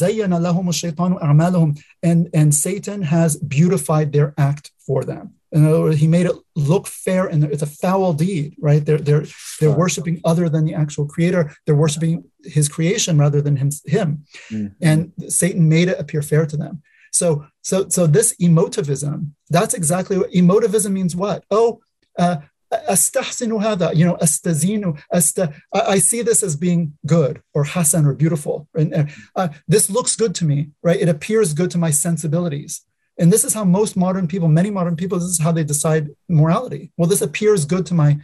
and 2.03 2.29
and 2.33 2.53
Satan 2.53 3.01
has 3.01 3.35
beautified 3.37 4.13
their 4.13 4.33
act 4.37 4.71
for 4.85 5.03
them. 5.03 5.33
In 5.51 5.65
other 5.65 5.81
words, 5.81 5.99
he 5.99 6.07
made 6.07 6.25
it 6.25 6.35
look 6.55 6.85
fair, 6.85 7.27
and 7.27 7.43
it's 7.45 7.61
a 7.63 7.65
foul 7.65 8.13
deed, 8.13 8.55
right? 8.59 8.85
They're 8.85 8.99
they're 8.99 9.25
they're 9.59 9.71
worshiping 9.71 10.21
other 10.23 10.49
than 10.49 10.65
the 10.65 10.75
actual 10.75 11.07
creator. 11.07 11.55
They're 11.65 11.75
worshiping 11.75 12.25
his 12.43 12.69
creation 12.69 13.17
rather 13.17 13.41
than 13.41 13.55
him. 13.55 13.71
him. 13.85 14.25
Mm-hmm. 14.51 14.67
And 14.81 15.13
Satan 15.29 15.67
made 15.67 15.87
it 15.87 15.99
appear 15.99 16.21
fair 16.21 16.45
to 16.45 16.57
them. 16.57 16.83
So, 17.15 17.47
so, 17.61 17.87
so 17.87 18.07
this 18.07 18.35
emotivism, 18.41 19.31
that's 19.49 19.73
exactly 19.73 20.17
what 20.17 20.31
emotivism 20.31 20.91
means. 20.91 21.15
What? 21.15 21.45
Oh, 21.49 21.79
uh, 22.19 22.37
you 22.71 24.05
know, 24.05 24.17
astazinu, 24.17 24.99
asta, 25.13 25.53
I 25.73 25.99
see 25.99 26.21
this 26.23 26.43
as 26.43 26.57
being 26.57 26.97
good 27.05 27.41
or 27.53 27.63
hasan 27.63 28.05
or 28.05 28.13
beautiful. 28.13 28.67
And 28.73 29.09
uh, 29.35 29.47
this 29.65 29.89
looks 29.89 30.17
good 30.17 30.35
to 30.35 30.45
me, 30.45 30.71
right? 30.83 30.99
It 30.99 31.07
appears 31.07 31.53
good 31.53 31.71
to 31.71 31.77
my 31.77 31.91
sensibilities. 31.91 32.81
And 33.17 33.31
this 33.31 33.45
is 33.45 33.53
how 33.53 33.63
most 33.63 33.95
modern 33.95 34.27
people, 34.27 34.49
many 34.49 34.69
modern 34.69 34.97
people, 34.97 35.17
this 35.17 35.29
is 35.29 35.39
how 35.39 35.53
they 35.53 35.63
decide 35.63 36.09
morality. 36.27 36.91
Well, 36.97 37.07
this 37.07 37.21
appears 37.21 37.63
good 37.63 37.85
to 37.87 37.93
my 37.93 38.19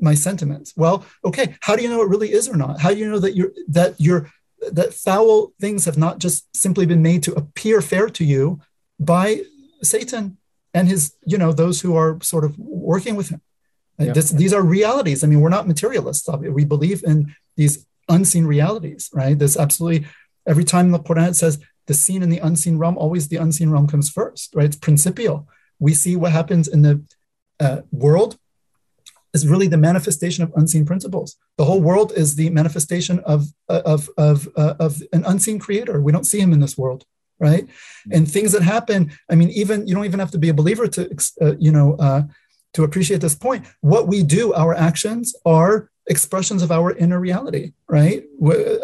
my 0.00 0.14
sentiments. 0.14 0.74
Well, 0.76 1.06
okay, 1.24 1.54
how 1.60 1.76
do 1.76 1.82
you 1.82 1.88
know 1.88 2.02
it 2.02 2.08
really 2.08 2.32
is 2.32 2.48
or 2.48 2.56
not? 2.56 2.80
How 2.80 2.90
do 2.90 2.96
you 2.96 3.08
know 3.10 3.20
that 3.20 3.36
you're 3.36 3.52
that 3.68 3.94
you're 3.98 4.28
that 4.72 4.94
foul 4.94 5.52
things 5.60 5.84
have 5.84 5.98
not 5.98 6.18
just 6.18 6.54
simply 6.56 6.86
been 6.86 7.02
made 7.02 7.22
to 7.24 7.34
appear 7.34 7.80
fair 7.80 8.08
to 8.08 8.24
you 8.24 8.60
by 8.98 9.42
Satan 9.82 10.38
and 10.72 10.88
his, 10.88 11.14
you 11.26 11.38
know, 11.38 11.52
those 11.52 11.80
who 11.80 11.94
are 11.96 12.18
sort 12.22 12.44
of 12.44 12.58
working 12.58 13.16
with 13.16 13.28
him. 13.28 13.40
Yeah. 13.98 14.12
This, 14.12 14.30
these 14.30 14.52
are 14.52 14.62
realities. 14.62 15.22
I 15.22 15.28
mean, 15.28 15.40
we're 15.40 15.48
not 15.48 15.68
materialists. 15.68 16.28
We 16.28 16.64
believe 16.64 17.04
in 17.04 17.34
these 17.56 17.86
unseen 18.08 18.46
realities, 18.46 19.08
right? 19.12 19.38
There's 19.38 19.56
absolutely 19.56 20.08
every 20.46 20.64
time 20.64 20.90
the 20.90 20.98
Quran 20.98 21.34
says 21.34 21.60
the 21.86 21.94
seen 21.94 22.22
and 22.22 22.32
the 22.32 22.38
unseen 22.38 22.78
realm, 22.78 22.98
always 22.98 23.28
the 23.28 23.36
unseen 23.36 23.70
realm 23.70 23.86
comes 23.86 24.10
first, 24.10 24.54
right? 24.54 24.66
It's 24.66 24.76
principial. 24.76 25.48
We 25.78 25.94
see 25.94 26.16
what 26.16 26.32
happens 26.32 26.66
in 26.66 26.82
the 26.82 27.04
uh, 27.60 27.82
world 27.92 28.36
is 29.34 29.46
really 29.46 29.66
the 29.66 29.76
manifestation 29.76 30.44
of 30.44 30.52
unseen 30.56 30.86
principles. 30.86 31.36
The 31.58 31.64
whole 31.64 31.82
world 31.82 32.12
is 32.16 32.36
the 32.36 32.48
manifestation 32.50 33.18
of 33.20 33.48
of 33.68 34.08
of 34.16 34.48
uh, 34.56 34.74
of 34.78 35.02
an 35.12 35.24
unseen 35.26 35.58
creator. 35.58 36.00
We 36.00 36.12
don't 36.12 36.24
see 36.24 36.40
him 36.40 36.52
in 36.52 36.60
this 36.60 36.78
world, 36.78 37.04
right? 37.38 37.66
And 38.12 38.30
things 38.30 38.52
that 38.52 38.62
happen. 38.62 39.12
I 39.30 39.34
mean, 39.34 39.50
even 39.50 39.86
you 39.86 39.94
don't 39.94 40.06
even 40.06 40.20
have 40.20 40.30
to 40.30 40.38
be 40.38 40.48
a 40.48 40.54
believer 40.54 40.86
to 40.88 41.02
uh, 41.42 41.54
you 41.58 41.72
know 41.72 41.96
uh, 41.96 42.22
to 42.74 42.84
appreciate 42.84 43.20
this 43.20 43.34
point. 43.34 43.66
What 43.80 44.06
we 44.06 44.22
do, 44.22 44.54
our 44.54 44.74
actions 44.74 45.34
are 45.44 45.90
expressions 46.06 46.62
of 46.62 46.70
our 46.70 46.92
inner 46.92 47.18
reality, 47.18 47.72
right? 47.88 48.24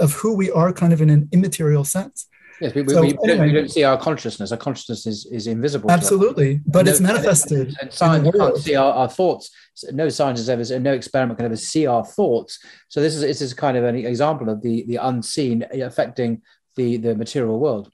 Of 0.00 0.12
who 0.14 0.34
we 0.34 0.50
are, 0.50 0.72
kind 0.72 0.92
of 0.92 1.00
in 1.00 1.10
an 1.10 1.28
immaterial 1.32 1.84
sense. 1.84 2.26
Yes, 2.60 2.74
we, 2.74 2.86
so, 2.88 3.00
we, 3.00 3.08
anyway, 3.08 3.26
don't, 3.26 3.46
we, 3.46 3.52
don't, 3.52 3.70
see 3.70 3.84
our 3.84 3.96
consciousness. 3.96 4.52
Our 4.52 4.58
consciousness 4.58 5.06
is, 5.06 5.26
is 5.26 5.46
invisible. 5.46 5.90
Absolutely, 5.90 6.60
but 6.66 6.86
it's 6.86 7.00
manifested. 7.00 7.74
And 7.80 7.92
science 7.92 8.28
can't 8.36 8.56
see 8.58 8.74
our, 8.74 8.92
our, 8.92 9.08
thoughts. 9.08 9.50
No 9.92 10.08
scientist 10.10 10.48
ever, 10.48 10.78
no 10.78 10.92
experiment 10.92 11.38
can 11.38 11.46
ever 11.46 11.56
see 11.56 11.86
our 11.86 12.04
thoughts. 12.04 12.58
So 12.88 13.00
this 13.00 13.14
is 13.14 13.22
this 13.22 13.40
is 13.40 13.54
kind 13.54 13.76
of 13.76 13.84
an 13.84 13.96
example 13.96 14.50
of 14.50 14.60
the 14.60 14.84
the 14.86 14.96
unseen 14.96 15.64
affecting 15.72 16.42
the 16.76 16.98
the 16.98 17.14
material 17.14 17.58
world. 17.58 17.90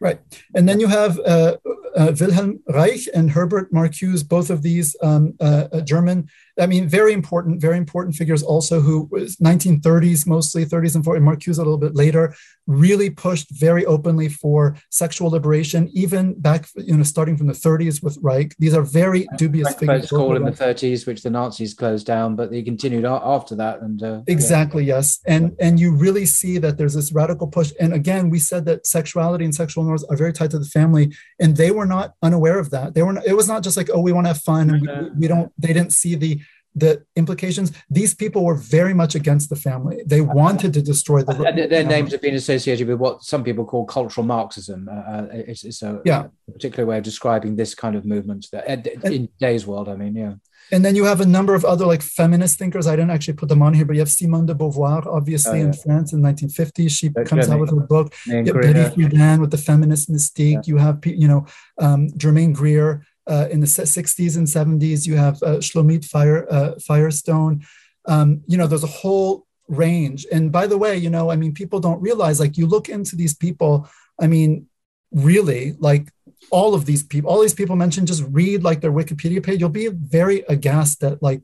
Right. 0.00 0.20
And 0.54 0.68
then 0.68 0.80
you 0.80 0.88
have 0.88 1.18
uh, 1.20 1.56
uh, 1.96 2.12
Wilhelm 2.20 2.60
Reich 2.68 3.08
and 3.14 3.30
Herbert 3.30 3.72
Marcuse, 3.72 4.26
both 4.26 4.50
of 4.50 4.62
these 4.62 4.94
um, 5.02 5.34
uh, 5.40 5.68
uh 5.72 5.80
German, 5.80 6.28
I 6.58 6.66
mean, 6.66 6.88
very 6.88 7.12
important, 7.12 7.60
very 7.60 7.76
important 7.76 8.14
figures 8.14 8.42
also 8.42 8.80
who 8.80 9.08
was 9.10 9.36
1930s, 9.36 10.26
mostly 10.26 10.64
30s 10.64 10.94
and 10.94 11.04
40s, 11.04 11.20
Marcuse 11.20 11.56
a 11.56 11.62
little 11.62 11.78
bit 11.78 11.94
later, 11.94 12.34
really 12.66 13.10
pushed 13.10 13.48
very 13.50 13.84
openly 13.86 14.28
for 14.28 14.76
sexual 14.90 15.30
liberation, 15.30 15.88
even 15.92 16.38
back, 16.40 16.68
you 16.76 16.96
know, 16.96 17.02
starting 17.02 17.36
from 17.36 17.46
the 17.46 17.52
30s 17.52 18.02
with 18.02 18.18
Reich. 18.22 18.54
These 18.58 18.74
are 18.74 18.82
very 18.82 19.28
dubious 19.36 19.74
figures. 19.74 20.06
School 20.06 20.36
in 20.36 20.44
the 20.44 20.50
30s, 20.50 21.06
which 21.06 21.22
the 21.22 21.30
Nazis 21.30 21.74
closed 21.74 22.06
down, 22.06 22.36
but 22.36 22.50
they 22.50 22.62
continued 22.62 23.04
after 23.04 23.54
that. 23.56 23.80
And 23.82 24.02
uh, 24.02 24.22
exactly, 24.26 24.84
yeah. 24.84 24.96
yes. 24.96 25.20
And, 25.26 25.54
and 25.60 25.78
you 25.78 25.94
really 25.94 26.26
see 26.26 26.58
that 26.58 26.78
there's 26.78 26.94
this 26.94 27.12
radical 27.12 27.46
push. 27.46 27.72
And 27.78 27.92
again, 27.92 28.30
we 28.30 28.38
said 28.38 28.64
that 28.66 28.86
sexuality 28.86 29.44
and 29.44 29.54
sexual 29.54 29.84
norms 29.84 30.04
are 30.04 30.16
very 30.16 30.32
tied 30.32 30.50
to 30.52 30.58
the 30.58 30.64
family, 30.66 31.14
and 31.38 31.56
they 31.56 31.70
were 31.70 31.86
not 31.86 32.14
unaware 32.22 32.58
of 32.58 32.70
that. 32.70 32.94
They 32.94 33.02
were. 33.02 33.12
Not, 33.12 33.26
it 33.26 33.34
was 33.34 33.48
not 33.48 33.62
just 33.62 33.76
like, 33.76 33.90
oh, 33.92 34.00
we 34.00 34.12
want 34.12 34.26
to 34.26 34.28
have 34.28 34.42
fun, 34.42 34.70
and 34.70 34.80
we, 34.80 35.20
we 35.20 35.28
don't. 35.28 35.52
They 35.58 35.72
didn't 35.72 35.92
see 35.92 36.14
the 36.14 36.40
the 36.76 37.02
implications. 37.16 37.72
These 37.88 38.14
people 38.14 38.44
were 38.44 38.54
very 38.54 38.92
much 38.92 39.14
against 39.14 39.48
the 39.48 39.56
family. 39.56 40.02
They 40.06 40.20
wanted 40.20 40.74
to 40.74 40.82
destroy 40.82 41.22
the. 41.22 41.32
And 41.42 41.72
their 41.72 41.84
names 41.84 42.12
have 42.12 42.20
been 42.20 42.34
associated 42.34 42.86
with 42.86 42.98
what 42.98 43.24
some 43.24 43.42
people 43.42 43.64
call 43.64 43.86
cultural 43.86 44.26
Marxism. 44.26 44.88
Uh, 44.88 44.94
uh 44.94 45.26
it's, 45.32 45.64
it's, 45.64 45.82
a, 45.82 46.00
yeah. 46.04 46.26
a 46.48 46.52
particular 46.52 46.84
way 46.86 46.98
of 46.98 47.04
describing 47.04 47.56
this 47.56 47.74
kind 47.74 47.96
of 47.96 48.04
movement 48.04 48.46
that, 48.52 48.68
uh, 48.68 49.08
in 49.08 49.28
today's 49.38 49.66
world. 49.66 49.88
I 49.88 49.96
mean, 49.96 50.14
yeah. 50.14 50.34
And 50.72 50.84
then 50.84 50.96
you 50.96 51.04
have 51.04 51.20
a 51.20 51.26
number 51.26 51.54
of 51.54 51.64
other 51.64 51.86
like 51.86 52.02
feminist 52.02 52.58
thinkers. 52.58 52.86
I 52.86 52.96
didn't 52.96 53.12
actually 53.12 53.34
put 53.34 53.48
them 53.48 53.62
on 53.62 53.72
here, 53.72 53.84
but 53.84 53.94
you 53.94 54.00
have 54.00 54.10
Simone 54.10 54.46
de 54.46 54.54
Beauvoir, 54.54 55.06
obviously 55.06 55.60
oh, 55.60 55.62
yeah. 55.62 55.66
in 55.66 55.72
France 55.72 56.12
in 56.12 56.20
1950. 56.20 56.88
She 56.88 57.10
comes 57.10 57.48
out 57.48 57.60
with 57.60 57.70
her 57.70 57.86
book. 57.86 58.12
Betty 58.26 58.50
Friedan 58.50 59.40
with 59.40 59.52
the 59.52 59.58
feminist 59.58 60.10
mystique. 60.10 60.54
Yeah. 60.54 60.60
You 60.64 60.76
have, 60.78 61.06
you 61.06 61.28
know, 61.28 61.46
um, 61.78 62.08
Germaine 62.18 62.52
Greer 62.52 63.06
uh, 63.26 63.48
in 63.50 63.60
the 63.60 63.66
60s 63.66 64.36
and 64.36 64.46
70s. 64.46 65.06
You 65.06 65.16
have 65.16 65.42
uh, 65.42 65.58
Shulamith 65.58 66.04
Fire, 66.04 66.46
uh, 66.50 66.74
Firestone. 66.80 67.64
Um, 68.06 68.42
you 68.46 68.56
know, 68.56 68.66
there's 68.66 68.84
a 68.84 68.88
whole 68.88 69.46
range. 69.68 70.26
And 70.32 70.52
by 70.52 70.66
the 70.66 70.78
way, 70.78 70.96
you 70.96 71.10
know, 71.10 71.30
I 71.30 71.36
mean, 71.36 71.52
people 71.52 71.80
don't 71.80 72.00
realize 72.00 72.40
like 72.40 72.56
you 72.56 72.66
look 72.66 72.88
into 72.88 73.16
these 73.16 73.34
people. 73.34 73.88
I 74.20 74.26
mean, 74.26 74.66
really, 75.10 75.74
like 75.78 76.08
all 76.50 76.74
of 76.74 76.86
these 76.86 77.02
people, 77.02 77.30
all 77.30 77.40
these 77.40 77.54
people 77.54 77.76
mentioned, 77.76 78.06
just 78.06 78.24
read 78.30 78.62
like 78.62 78.80
their 78.80 78.92
Wikipedia 78.92 79.42
page. 79.42 79.60
You'll 79.60 79.68
be 79.70 79.88
very 79.88 80.44
aghast 80.48 81.02
at 81.02 81.22
like 81.22 81.42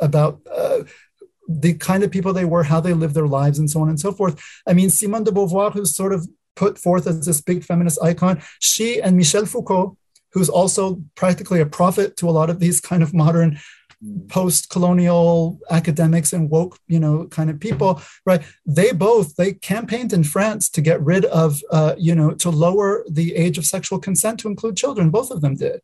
about 0.00 0.40
uh, 0.50 0.84
the 1.48 1.74
kind 1.74 2.02
of 2.02 2.10
people 2.10 2.32
they 2.32 2.44
were, 2.44 2.62
how 2.62 2.80
they 2.80 2.94
lived 2.94 3.14
their 3.14 3.26
lives, 3.26 3.58
and 3.58 3.70
so 3.70 3.80
on 3.80 3.88
and 3.88 4.00
so 4.00 4.12
forth. 4.12 4.42
I 4.66 4.72
mean, 4.72 4.88
Simone 4.88 5.24
de 5.24 5.30
Beauvoir, 5.30 5.72
who's 5.72 5.94
sort 5.94 6.12
of 6.12 6.26
put 6.56 6.78
forth 6.78 7.06
as 7.06 7.26
this 7.26 7.40
big 7.40 7.64
feminist 7.64 7.98
icon. 8.02 8.42
She 8.58 9.00
and 9.00 9.16
Michel 9.16 9.46
Foucault, 9.46 9.96
who's 10.32 10.48
also 10.48 11.02
practically 11.14 11.60
a 11.60 11.66
prophet 11.66 12.16
to 12.16 12.28
a 12.28 12.32
lot 12.32 12.50
of 12.50 12.60
these 12.60 12.80
kind 12.80 13.02
of 13.02 13.12
modern 13.14 13.58
post-colonial 14.28 15.58
academics 15.70 16.32
and 16.32 16.48
woke 16.48 16.78
you 16.88 16.98
know 16.98 17.26
kind 17.26 17.50
of 17.50 17.60
people 17.60 18.00
right? 18.24 18.42
They 18.64 18.92
both 18.92 19.36
they 19.36 19.52
campaigned 19.52 20.12
in 20.12 20.24
france 20.24 20.70
to 20.70 20.80
get 20.80 21.02
rid 21.02 21.26
of 21.26 21.60
uh, 21.70 21.94
you 21.98 22.14
know 22.14 22.30
to 22.34 22.50
lower 22.50 23.04
the 23.10 23.34
age 23.36 23.58
of 23.58 23.66
sexual 23.66 23.98
consent 23.98 24.40
to 24.40 24.48
include 24.48 24.76
children. 24.76 25.10
Both 25.10 25.30
of 25.30 25.42
them 25.42 25.54
did. 25.56 25.80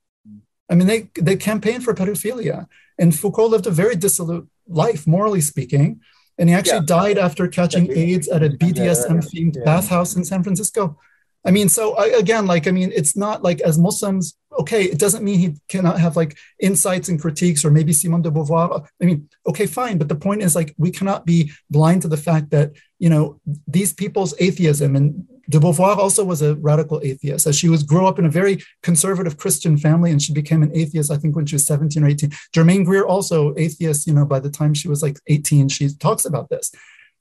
I 0.71 0.75
mean 0.75 0.87
they 0.87 1.11
they 1.15 1.37
campaigned 1.37 1.85
for 1.85 1.95
pedophilia. 1.95 2.67
And 2.99 3.15
foucault 3.15 3.49
lived 3.49 3.67
a 3.67 3.71
very 3.71 3.97
dissolute 3.97 4.49
life 4.67 5.07
morally 5.07 5.43
speaking. 5.43 6.01
And 6.39 6.49
he 6.49 6.55
actually 6.55 6.87
yeah. 6.87 7.01
died 7.01 7.19
after 7.19 7.49
catching 7.49 7.91
AIDS 7.91 8.29
at 8.29 8.43
a 8.43 8.51
BDSM 8.51 9.25
themed 9.31 9.57
yeah. 9.57 9.65
bathhouse 9.65 10.17
in 10.17 10.25
San 10.25 10.43
Francisco. 10.43 10.99
I 11.47 11.53
mean, 11.53 11.69
so 11.69 11.95
I, 11.95 12.07
again, 12.07 12.47
like, 12.47 12.67
I 12.67 12.73
mean, 12.73 12.91
it's 12.93 13.17
not 13.17 13.43
like 13.43 13.61
as 13.61 13.79
Muslims, 13.79 14.37
okay, 14.59 14.83
it 14.85 14.99
doesn't 14.99 15.25
mean 15.25 15.39
he 15.39 15.55
cannot 15.69 16.01
have 16.01 16.17
like 16.17 16.37
insights 16.61 17.09
and 17.09 17.21
critiques 17.21 17.65
or 17.65 17.71
maybe 17.71 17.93
Simone 17.93 18.23
de 18.23 18.31
Beauvoir. 18.31 18.87
I 19.01 19.05
mean, 19.05 19.29
okay, 19.47 19.67
fine. 19.67 19.97
But 19.97 20.09
the 20.09 20.17
point 20.17 20.43
is 20.43 20.57
like, 20.57 20.75
we 20.77 20.91
cannot 20.91 21.25
be 21.25 21.53
blind 21.71 22.03
to 22.03 22.09
the 22.09 22.17
fact 22.17 22.51
that, 22.51 22.73
you 22.99 23.09
know, 23.09 23.41
these 23.69 23.93
people's 23.93 24.35
atheism 24.41 24.97
and 24.97 25.25
de 25.49 25.61
Beauvoir 25.61 25.97
also 25.97 26.25
was 26.25 26.43
a 26.43 26.57
radical 26.57 27.01
atheist. 27.05 27.47
As 27.47 27.57
she 27.57 27.69
was 27.69 27.85
grew 27.85 28.07
up 28.09 28.19
in 28.19 28.27
a 28.27 28.31
very 28.31 28.59
conservative 28.83 29.37
Christian 29.37 29.79
family, 29.79 30.11
and 30.11 30.21
she 30.21 30.33
became 30.33 30.65
an 30.65 30.73
atheist. 30.75 31.13
I 31.13 31.17
think 31.17 31.37
when 31.37 31.47
she 31.47 31.55
was 31.55 31.67
seventeen 31.67 32.03
or 32.03 32.09
eighteen. 32.09 32.33
Germaine 32.53 32.83
Greer 32.83 33.07
also 33.07 33.55
atheist. 33.57 34.09
You 34.09 34.15
know, 34.15 34.27
by 34.27 34.41
the 34.41 34.51
time 34.51 34.75
she 34.75 34.89
was 34.89 35.01
like 35.01 35.21
eighteen, 35.29 35.69
she 35.69 35.89
talks 35.91 36.25
about 36.25 36.49
this. 36.49 36.73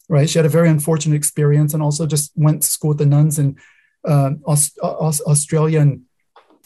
Right, 0.07 0.29
she 0.29 0.37
had 0.37 0.45
a 0.45 0.49
very 0.49 0.69
unfortunate 0.69 1.15
experience, 1.15 1.73
and 1.73 1.83
also 1.83 2.05
just 2.05 2.31
went 2.35 2.61
to 2.61 2.67
school 2.67 2.89
with 2.89 2.99
the 2.99 3.05
nuns 3.07 3.39
in 3.39 3.57
uh, 4.07 4.31
Aust- 4.45 4.79
Australia, 4.81 5.79
and 5.79 6.01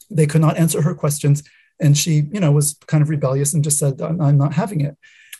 they 0.10 0.28
could 0.28 0.41
not 0.41 0.57
answer 0.57 0.82
her 0.82 0.95
questions. 0.95 1.44
And 1.82 1.98
she, 1.98 2.24
you 2.32 2.40
know, 2.40 2.52
was 2.52 2.78
kind 2.88 3.02
of 3.02 3.10
rebellious 3.10 3.53
and 3.53 3.64
just 3.64 3.80
said, 3.80 4.02
"I'm, 4.02 4.20
I'm 4.22 4.38
not 4.38 4.53
having 4.53 4.82
it." 4.82 4.98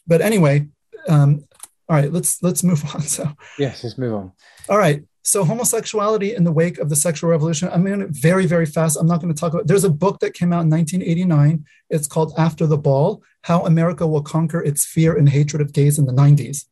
But 0.08 0.22
anyway, 0.22 0.68
um, 1.08 1.44
all 1.88 1.96
right, 1.96 2.12
let's 2.12 2.42
let's 2.42 2.64
move 2.64 2.84
on. 2.94 3.02
So 3.16 3.32
yes, 3.58 3.84
let's 3.84 3.98
move 3.98 4.14
on. 4.14 4.32
All 4.70 4.78
right, 4.78 5.04
so 5.24 5.44
homosexuality 5.44 6.36
in 6.36 6.44
the 6.44 6.52
wake 6.52 6.78
of 6.78 6.90
the 6.90 6.96
sexual 6.96 7.30
revolution. 7.30 7.70
I'm 7.70 7.86
going 7.86 8.00
to 8.00 8.08
very, 8.10 8.46
very 8.46 8.66
fast. 8.66 8.98
I'm 8.98 9.08
not 9.08 9.22
going 9.22 9.34
to 9.34 9.40
talk 9.40 9.54
about. 9.54 9.68
There's 9.68 9.84
a 9.84 9.90
book 9.90 10.20
that 10.20 10.34
came 10.34 10.54
out 10.54 10.64
in 10.64 10.70
1989. 10.70 11.66
It's 11.90 12.08
called 12.08 12.34
After 12.38 12.66
the 12.66 12.78
Ball: 12.78 13.22
How 13.44 13.66
America 13.66 14.08
Will 14.08 14.22
Conquer 14.22 14.62
Its 14.64 14.86
Fear 14.86 15.18
and 15.18 15.28
Hatred 15.28 15.62
of 15.62 15.74
Gays 15.74 16.00
in 16.00 16.06
the 16.06 16.14
90s. 16.14 16.66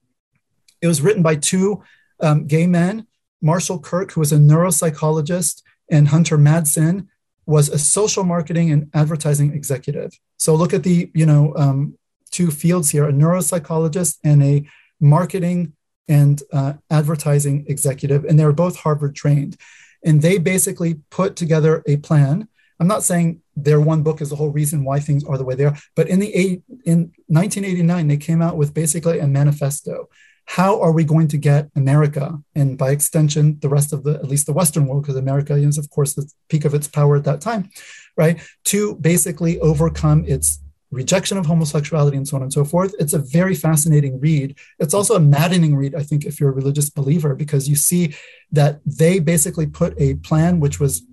It 0.81 0.87
was 0.87 1.01
written 1.01 1.23
by 1.23 1.35
two 1.35 1.83
um, 2.19 2.45
gay 2.47 2.67
men, 2.67 3.07
Marshall 3.41 3.79
Kirk, 3.79 4.11
who 4.11 4.19
was 4.19 4.31
a 4.31 4.37
neuropsychologist, 4.37 5.61
and 5.89 6.07
Hunter 6.07 6.37
Madsen 6.37 7.07
was 7.45 7.69
a 7.69 7.79
social 7.79 8.23
marketing 8.23 8.71
and 8.71 8.89
advertising 8.93 9.53
executive. 9.53 10.11
So 10.37 10.53
look 10.55 10.73
at 10.73 10.83
the 10.83 11.09
you 11.13 11.25
know 11.25 11.53
um, 11.55 11.97
two 12.31 12.51
fields 12.51 12.89
here: 12.89 13.07
a 13.07 13.13
neuropsychologist 13.13 14.17
and 14.23 14.43
a 14.43 14.67
marketing 14.99 15.73
and 16.07 16.41
uh, 16.53 16.73
advertising 16.89 17.65
executive, 17.67 18.25
and 18.25 18.39
they 18.39 18.45
were 18.45 18.53
both 18.53 18.77
Harvard 18.77 19.15
trained. 19.15 19.57
And 20.05 20.21
they 20.21 20.37
basically 20.37 20.95
put 21.09 21.35
together 21.35 21.83
a 21.87 21.97
plan. 21.97 22.47
I'm 22.79 22.87
not 22.87 23.03
saying 23.03 23.41
their 23.55 23.81
one 23.81 24.03
book 24.03 24.21
is 24.21 24.29
the 24.29 24.35
whole 24.35 24.51
reason 24.51 24.85
why 24.85 24.99
things 24.99 25.23
are 25.23 25.37
the 25.37 25.43
way 25.43 25.55
they 25.55 25.65
are, 25.65 25.75
but 25.95 26.07
in 26.07 26.19
the 26.19 26.33
eight, 26.33 26.61
in 26.85 27.11
1989 27.27 28.07
they 28.07 28.17
came 28.17 28.41
out 28.41 28.57
with 28.57 28.73
basically 28.73 29.19
a 29.19 29.27
manifesto. 29.27 30.07
How 30.47 30.81
are 30.81 30.91
we 30.91 31.03
going 31.03 31.27
to 31.29 31.37
get 31.37 31.69
America, 31.75 32.39
and 32.55 32.77
by 32.77 32.91
extension, 32.91 33.59
the 33.59 33.69
rest 33.69 33.93
of 33.93 34.03
the 34.03 34.15
at 34.15 34.27
least 34.27 34.45
the 34.45 34.53
Western 34.53 34.87
world, 34.87 35.03
because 35.03 35.17
America 35.17 35.53
is 35.55 35.77
of 35.77 35.89
course 35.89 36.13
the 36.13 36.29
peak 36.49 36.65
of 36.65 36.73
its 36.73 36.87
power 36.87 37.15
at 37.17 37.25
that 37.25 37.41
time, 37.41 37.69
right? 38.15 38.39
To 38.65 38.95
basically 38.95 39.59
overcome 39.59 40.23
its 40.25 40.59
rejection 40.89 41.37
of 41.37 41.45
homosexuality 41.45 42.15
and 42.15 42.27
so 42.27 42.37
on 42.37 42.43
and 42.43 42.53
so 42.53 42.63
forth. 42.63 42.95
It's 42.97 43.13
a 43.13 43.19
very 43.19 43.55
fascinating 43.55 44.19
read. 44.19 44.57
It's 44.79 44.93
also 44.93 45.15
a 45.15 45.19
maddening 45.19 45.75
read, 45.75 45.93
I 45.95 46.03
think, 46.03 46.25
if 46.25 46.39
you're 46.39 46.49
a 46.49 46.53
religious 46.53 46.89
believer, 46.89 47.35
because 47.35 47.67
you 47.67 47.75
see 47.75 48.15
that 48.51 48.79
they 48.85 49.19
basically 49.19 49.67
put 49.67 49.99
a 49.99 50.15
plan 50.15 50.59
which 50.59 50.79
was 50.79 51.03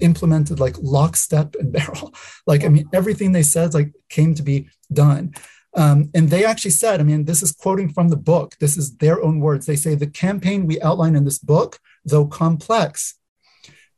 implemented 0.00 0.60
like 0.60 0.76
lockstep 0.80 1.54
and 1.58 1.72
barrel. 1.72 2.14
Like, 2.46 2.62
I 2.62 2.68
mean, 2.68 2.88
everything 2.92 3.32
they 3.32 3.42
said 3.42 3.72
like 3.72 3.92
came 4.10 4.34
to 4.34 4.42
be 4.42 4.68
done. 4.92 5.34
Um, 5.76 6.10
and 6.14 6.30
they 6.30 6.44
actually 6.44 6.70
said, 6.70 7.00
I 7.00 7.04
mean, 7.04 7.24
this 7.24 7.42
is 7.42 7.52
quoting 7.52 7.92
from 7.92 8.08
the 8.08 8.16
book. 8.16 8.54
This 8.60 8.76
is 8.76 8.96
their 8.96 9.22
own 9.22 9.40
words. 9.40 9.66
They 9.66 9.76
say 9.76 9.94
the 9.94 10.06
campaign 10.06 10.66
we 10.66 10.80
outline 10.80 11.16
in 11.16 11.24
this 11.24 11.38
book, 11.38 11.78
though 12.04 12.26
complex, 12.26 13.14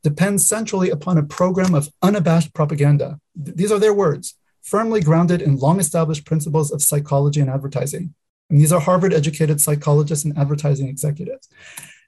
depends 0.03 0.47
centrally 0.47 0.89
upon 0.89 1.17
a 1.17 1.23
program 1.23 1.75
of 1.75 1.89
unabashed 2.01 2.53
propaganda. 2.53 3.19
These 3.35 3.71
are 3.71 3.79
their 3.79 3.93
words 3.93 4.35
firmly 4.61 4.99
grounded 4.99 5.41
in 5.41 5.55
long 5.55 5.79
established 5.79 6.25
principles 6.25 6.71
of 6.71 6.81
psychology 6.81 7.39
and 7.39 7.49
advertising. 7.49 8.13
And 8.49 8.59
these 8.59 8.73
are 8.73 8.81
Harvard 8.81 9.13
educated 9.13 9.61
psychologists 9.61 10.25
and 10.25 10.37
advertising 10.37 10.87
executives. 10.87 11.47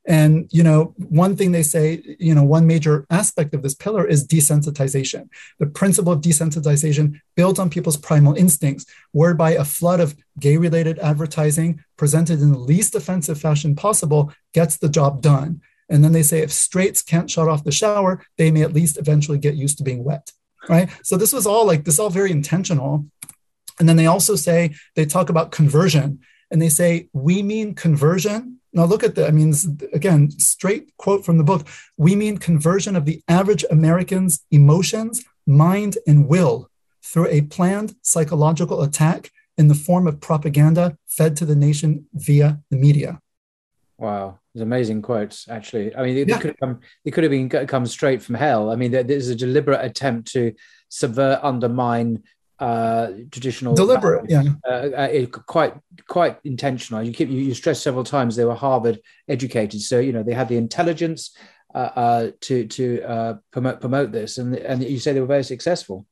And 0.09 0.49
you 0.51 0.63
know, 0.63 0.93
one 0.97 1.37
thing 1.37 1.53
they 1.53 1.63
say, 1.63 2.03
you 2.19 2.35
know, 2.35 2.43
one 2.43 2.67
major 2.67 3.05
aspect 3.09 3.53
of 3.53 3.61
this 3.61 3.75
pillar 3.75 4.05
is 4.05 4.27
desensitization. 4.27 5.29
The 5.59 5.67
principle 5.67 6.11
of 6.11 6.19
desensitization 6.19 7.21
builds 7.35 7.59
on 7.59 7.69
people's 7.69 7.95
primal 7.95 8.35
instincts, 8.35 8.85
whereby 9.11 9.51
a 9.51 9.63
flood 9.63 10.01
of 10.01 10.17
gay-related 10.39 10.99
advertising 10.99 11.81
presented 11.95 12.41
in 12.41 12.51
the 12.51 12.59
least 12.59 12.95
offensive 12.95 13.39
fashion 13.39 13.75
possible 13.75 14.33
gets 14.53 14.75
the 14.77 14.89
job 14.89 15.21
done. 15.21 15.61
And 15.87 16.03
then 16.03 16.11
they 16.11 16.23
say 16.23 16.39
if 16.39 16.51
straights 16.51 17.01
can't 17.01 17.31
shut 17.31 17.47
off 17.47 17.63
the 17.63 17.71
shower, 17.71 18.21
they 18.37 18.51
may 18.51 18.63
at 18.63 18.73
least 18.73 18.97
eventually 18.97 19.37
get 19.37 19.55
used 19.55 19.77
to 19.77 19.83
being 19.83 20.03
wet 20.03 20.31
right? 20.67 20.89
So 21.03 21.17
this 21.17 21.31
was 21.31 21.45
all 21.45 21.65
like 21.65 21.85
this 21.85 21.99
all 21.99 22.09
very 22.09 22.31
intentional. 22.31 23.05
And 23.79 23.87
then 23.87 23.95
they 23.95 24.07
also 24.07 24.35
say 24.35 24.75
they 24.95 25.05
talk 25.05 25.29
about 25.29 25.51
conversion 25.51 26.19
and 26.51 26.61
they 26.61 26.69
say 26.69 27.09
we 27.13 27.41
mean 27.41 27.75
conversion. 27.75 28.58
Now 28.73 28.85
look 28.85 29.03
at 29.03 29.15
that. 29.15 29.27
I 29.27 29.31
mean, 29.31 29.53
again, 29.93 30.31
straight 30.31 30.95
quote 30.97 31.25
from 31.25 31.37
the 31.37 31.43
book. 31.43 31.67
We 31.97 32.15
mean 32.15 32.37
conversion 32.37 32.95
of 32.95 33.05
the 33.05 33.21
average 33.27 33.65
American's 33.71 34.45
emotions, 34.51 35.23
mind, 35.47 35.97
and 36.05 36.27
will 36.27 36.69
through 37.03 37.27
a 37.27 37.41
planned 37.41 37.95
psychological 38.01 38.83
attack 38.83 39.31
in 39.57 39.67
the 39.67 39.75
form 39.75 40.07
of 40.07 40.21
propaganda 40.21 40.97
fed 41.07 41.35
to 41.37 41.45
the 41.45 41.55
nation 41.55 42.05
via 42.13 42.59
the 42.69 42.77
media. 42.77 43.19
Wow, 43.97 44.39
it's 44.53 44.61
amazing 44.61 45.01
quotes. 45.01 45.49
Actually, 45.49 45.93
I 45.95 46.03
mean, 46.03 46.15
they, 46.15 46.21
yeah. 46.21 46.35
they 46.35 46.41
could 46.41 46.51
have 46.51 46.59
come. 46.59 46.79
They 47.03 47.11
could 47.11 47.23
have 47.23 47.31
been 47.31 47.49
come 47.49 47.85
straight 47.85 48.21
from 48.21 48.35
hell. 48.35 48.71
I 48.71 48.75
mean, 48.75 48.91
there's 48.91 49.27
a 49.27 49.35
deliberate 49.35 49.83
attempt 49.83 50.31
to 50.33 50.53
subvert, 50.87 51.39
undermine 51.43 52.23
uh, 52.59 53.11
traditional. 53.31 53.73
Deliberate, 53.73 54.29
yeah. 54.29 54.43
Uh, 54.67 54.89
uh, 54.97 55.09
it, 55.11 55.31
quite, 55.31 55.73
quite 56.07 56.37
intentional. 56.43 57.01
You 57.01 57.13
keep 57.13 57.29
you, 57.29 57.39
you 57.39 57.53
stress 57.53 57.81
several 57.81 58.03
times 58.03 58.35
they 58.35 58.45
were 58.45 58.55
Harvard 58.55 58.99
educated, 59.27 59.81
so 59.81 59.99
you 59.99 60.11
know 60.11 60.23
they 60.23 60.33
had 60.33 60.49
the 60.49 60.57
intelligence 60.57 61.35
uh, 61.73 61.77
uh 61.95 62.31
to 62.41 62.67
to 62.67 63.01
uh, 63.03 63.33
promote 63.51 63.79
promote 63.79 64.11
this, 64.11 64.37
and 64.37 64.55
and 64.55 64.83
you 64.83 64.99
say 64.99 65.13
they 65.13 65.21
were 65.21 65.25
very 65.25 65.43
successful. 65.43 66.05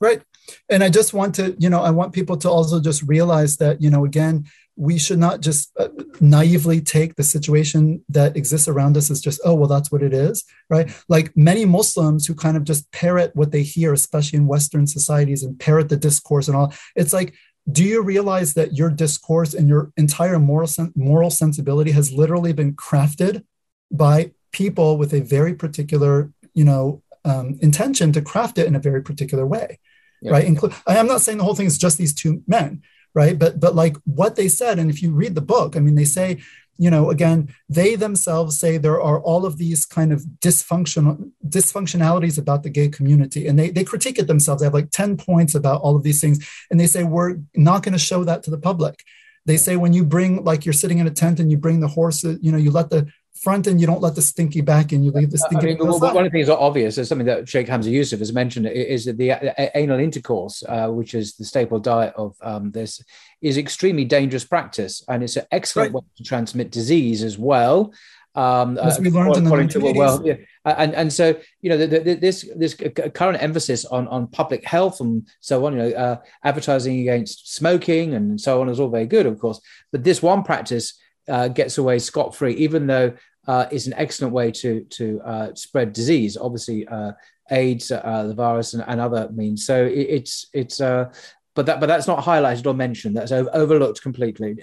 Right, 0.00 0.22
and 0.68 0.82
I 0.82 0.88
just 0.88 1.14
want 1.14 1.36
to, 1.36 1.54
you 1.58 1.70
know, 1.70 1.80
I 1.82 1.90
want 1.90 2.12
people 2.12 2.36
to 2.38 2.50
also 2.50 2.80
just 2.80 3.02
realize 3.02 3.58
that, 3.58 3.80
you 3.80 3.88
know, 3.88 4.04
again, 4.04 4.46
we 4.76 4.98
should 4.98 5.18
not 5.18 5.40
just 5.40 5.70
uh, 5.78 5.88
naively 6.20 6.80
take 6.80 7.16
the 7.16 7.22
situation 7.22 8.02
that 8.08 8.36
exists 8.36 8.68
around 8.68 8.96
us 8.96 9.10
as 9.10 9.20
just 9.20 9.40
oh 9.44 9.54
well 9.54 9.68
that's 9.68 9.92
what 9.92 10.02
it 10.02 10.14
is 10.14 10.44
right 10.70 10.90
like 11.08 11.36
many 11.36 11.64
muslims 11.64 12.26
who 12.26 12.34
kind 12.34 12.56
of 12.56 12.64
just 12.64 12.90
parrot 12.92 13.34
what 13.34 13.52
they 13.52 13.62
hear 13.62 13.92
especially 13.92 14.38
in 14.38 14.46
western 14.46 14.86
societies 14.86 15.42
and 15.42 15.58
parrot 15.58 15.88
the 15.88 15.96
discourse 15.96 16.48
and 16.48 16.56
all 16.56 16.72
it's 16.96 17.12
like 17.12 17.34
do 17.70 17.84
you 17.84 18.02
realize 18.02 18.54
that 18.54 18.74
your 18.74 18.90
discourse 18.90 19.54
and 19.54 19.68
your 19.68 19.92
entire 19.96 20.38
moral 20.38 20.66
sen- 20.66 20.92
moral 20.96 21.30
sensibility 21.30 21.90
has 21.90 22.12
literally 22.12 22.52
been 22.52 22.74
crafted 22.74 23.44
by 23.90 24.32
people 24.52 24.96
with 24.96 25.12
a 25.12 25.20
very 25.20 25.54
particular 25.54 26.32
you 26.54 26.64
know 26.64 27.02
um, 27.24 27.58
intention 27.60 28.10
to 28.12 28.22
craft 28.22 28.58
it 28.58 28.66
in 28.66 28.74
a 28.74 28.80
very 28.80 29.02
particular 29.02 29.46
way 29.46 29.78
yeah. 30.22 30.32
right 30.32 30.46
Inclu- 30.46 30.74
i'm 30.86 31.06
not 31.06 31.20
saying 31.20 31.38
the 31.38 31.44
whole 31.44 31.54
thing 31.54 31.66
is 31.66 31.78
just 31.78 31.98
these 31.98 32.14
two 32.14 32.42
men 32.46 32.82
right? 33.14 33.38
But 33.38 33.60
but 33.60 33.74
like 33.74 33.96
what 34.04 34.36
they 34.36 34.48
said 34.48 34.78
and 34.78 34.90
if 34.90 35.02
you 35.02 35.12
read 35.12 35.34
the 35.34 35.40
book 35.40 35.76
i 35.76 35.80
mean 35.80 35.94
they 35.94 36.04
say 36.04 36.38
you 36.78 36.90
know 36.90 37.10
again 37.10 37.54
they 37.68 37.94
themselves 37.94 38.58
say 38.58 38.78
there 38.78 39.00
are 39.00 39.20
all 39.20 39.44
of 39.44 39.58
these 39.58 39.84
kind 39.84 40.12
of 40.12 40.20
dysfunctional 40.40 41.30
dysfunctionalities 41.46 42.38
about 42.38 42.62
the 42.62 42.70
gay 42.70 42.88
community. 42.88 43.46
And 43.46 43.58
they, 43.58 43.70
they 43.70 43.84
critique 43.84 44.18
it 44.18 44.26
themselves. 44.26 44.60
They 44.60 44.66
have 44.66 44.74
like 44.74 44.90
10 44.90 45.16
points 45.16 45.54
about 45.54 45.82
all 45.82 45.96
of 45.96 46.02
these 46.02 46.20
things. 46.20 46.48
And 46.70 46.80
they 46.80 46.86
say 46.86 47.04
we're 47.04 47.36
not 47.54 47.82
going 47.82 47.92
to 47.92 47.98
show 47.98 48.24
that 48.24 48.42
to 48.44 48.50
the 48.50 48.58
public. 48.58 49.04
They 49.44 49.56
say 49.56 49.76
when 49.76 49.92
you 49.92 50.04
bring 50.04 50.44
like 50.44 50.64
you're 50.64 50.72
sitting 50.72 50.98
in 50.98 51.06
a 51.06 51.10
tent 51.10 51.40
and 51.40 51.50
you 51.50 51.58
bring 51.58 51.80
the 51.80 51.88
horses 51.88 52.38
you 52.40 52.52
know 52.52 52.58
you 52.58 52.70
let 52.70 52.90
the 52.90 53.10
front 53.42 53.66
and 53.66 53.80
you 53.80 53.86
don't 53.86 54.00
let 54.00 54.14
the 54.14 54.22
stinky 54.22 54.60
back 54.60 54.92
in. 54.92 55.02
You 55.02 55.10
leave 55.10 55.30
the 55.30 55.38
stinky. 55.38 55.72
I 55.72 55.74
mean, 55.74 55.78
well, 55.78 55.98
one 55.98 56.18
of 56.18 56.24
the 56.24 56.30
things 56.30 56.46
that 56.46 56.58
obvious 56.58 56.96
is 56.98 57.08
something 57.08 57.26
that 57.26 57.48
Sheikh 57.48 57.68
Hamza 57.68 57.90
Yusuf 57.90 58.20
has 58.20 58.32
mentioned 58.32 58.66
is 58.66 59.04
that 59.06 59.18
the 59.18 59.32
anal 59.76 59.98
intercourse, 59.98 60.62
uh, 60.68 60.88
which 60.88 61.14
is 61.14 61.34
the 61.34 61.44
staple 61.44 61.80
diet 61.80 62.14
of 62.16 62.36
um, 62.42 62.70
this, 62.70 63.02
is 63.40 63.58
extremely 63.58 64.04
dangerous 64.04 64.44
practice, 64.44 65.04
and 65.08 65.22
it's 65.22 65.36
an 65.36 65.46
excellent 65.50 65.92
right. 65.92 66.02
way 66.02 66.08
to 66.16 66.24
transmit 66.24 66.70
disease 66.70 67.22
as 67.22 67.36
well. 67.36 67.92
Um, 68.34 68.78
As 68.78 68.98
we 68.98 69.10
learned 69.10 69.36
in 69.36 69.44
the 69.44 69.50
according 69.50 69.68
to 69.70 69.78
1980s. 69.80 69.96
well, 69.96 70.26
yeah. 70.26 70.34
and 70.64 70.94
and 70.94 71.12
so 71.12 71.38
you 71.60 71.68
know 71.68 71.76
the, 71.76 71.86
the, 71.86 72.14
this 72.14 72.48
this 72.56 72.74
current 73.14 73.42
emphasis 73.42 73.84
on 73.84 74.08
on 74.08 74.26
public 74.28 74.64
health 74.64 75.00
and 75.00 75.28
so 75.40 75.66
on, 75.66 75.74
you 75.74 75.78
know, 75.80 75.90
uh, 75.90 76.16
advertising 76.42 77.00
against 77.00 77.54
smoking 77.54 78.14
and 78.14 78.40
so 78.40 78.62
on 78.62 78.70
is 78.70 78.80
all 78.80 78.88
very 78.88 79.06
good, 79.06 79.26
of 79.26 79.38
course. 79.38 79.60
But 79.90 80.04
this 80.04 80.22
one 80.22 80.44
practice 80.44 80.94
uh, 81.28 81.48
gets 81.48 81.76
away 81.76 81.98
scot 81.98 82.34
free, 82.34 82.54
even 82.54 82.86
though 82.86 83.12
uh, 83.46 83.66
it's 83.70 83.86
an 83.86 83.94
excellent 83.94 84.32
way 84.32 84.50
to 84.50 84.84
to 84.84 85.20
uh, 85.24 85.54
spread 85.54 85.92
disease. 85.92 86.36
Obviously, 86.36 86.86
uh, 86.88 87.12
AIDS, 87.50 87.90
uh, 87.90 88.24
the 88.26 88.34
virus, 88.34 88.74
and, 88.74 88.84
and 88.86 89.00
other 89.00 89.28
means. 89.32 89.66
So 89.66 89.84
it, 89.84 90.06
it's 90.08 90.46
it's. 90.52 90.80
Uh, 90.80 91.12
but 91.54 91.66
that 91.66 91.80
but 91.80 91.86
that's 91.86 92.06
not 92.06 92.24
highlighted 92.24 92.66
or 92.66 92.72
mentioned. 92.72 93.16
That's 93.16 93.32
over, 93.32 93.50
overlooked 93.52 94.00
completely. 94.00 94.56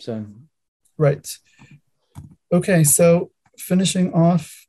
So 0.00 0.24
Right. 0.96 1.26
Okay, 2.52 2.84
so 2.84 3.30
finishing 3.58 4.12
off. 4.12 4.63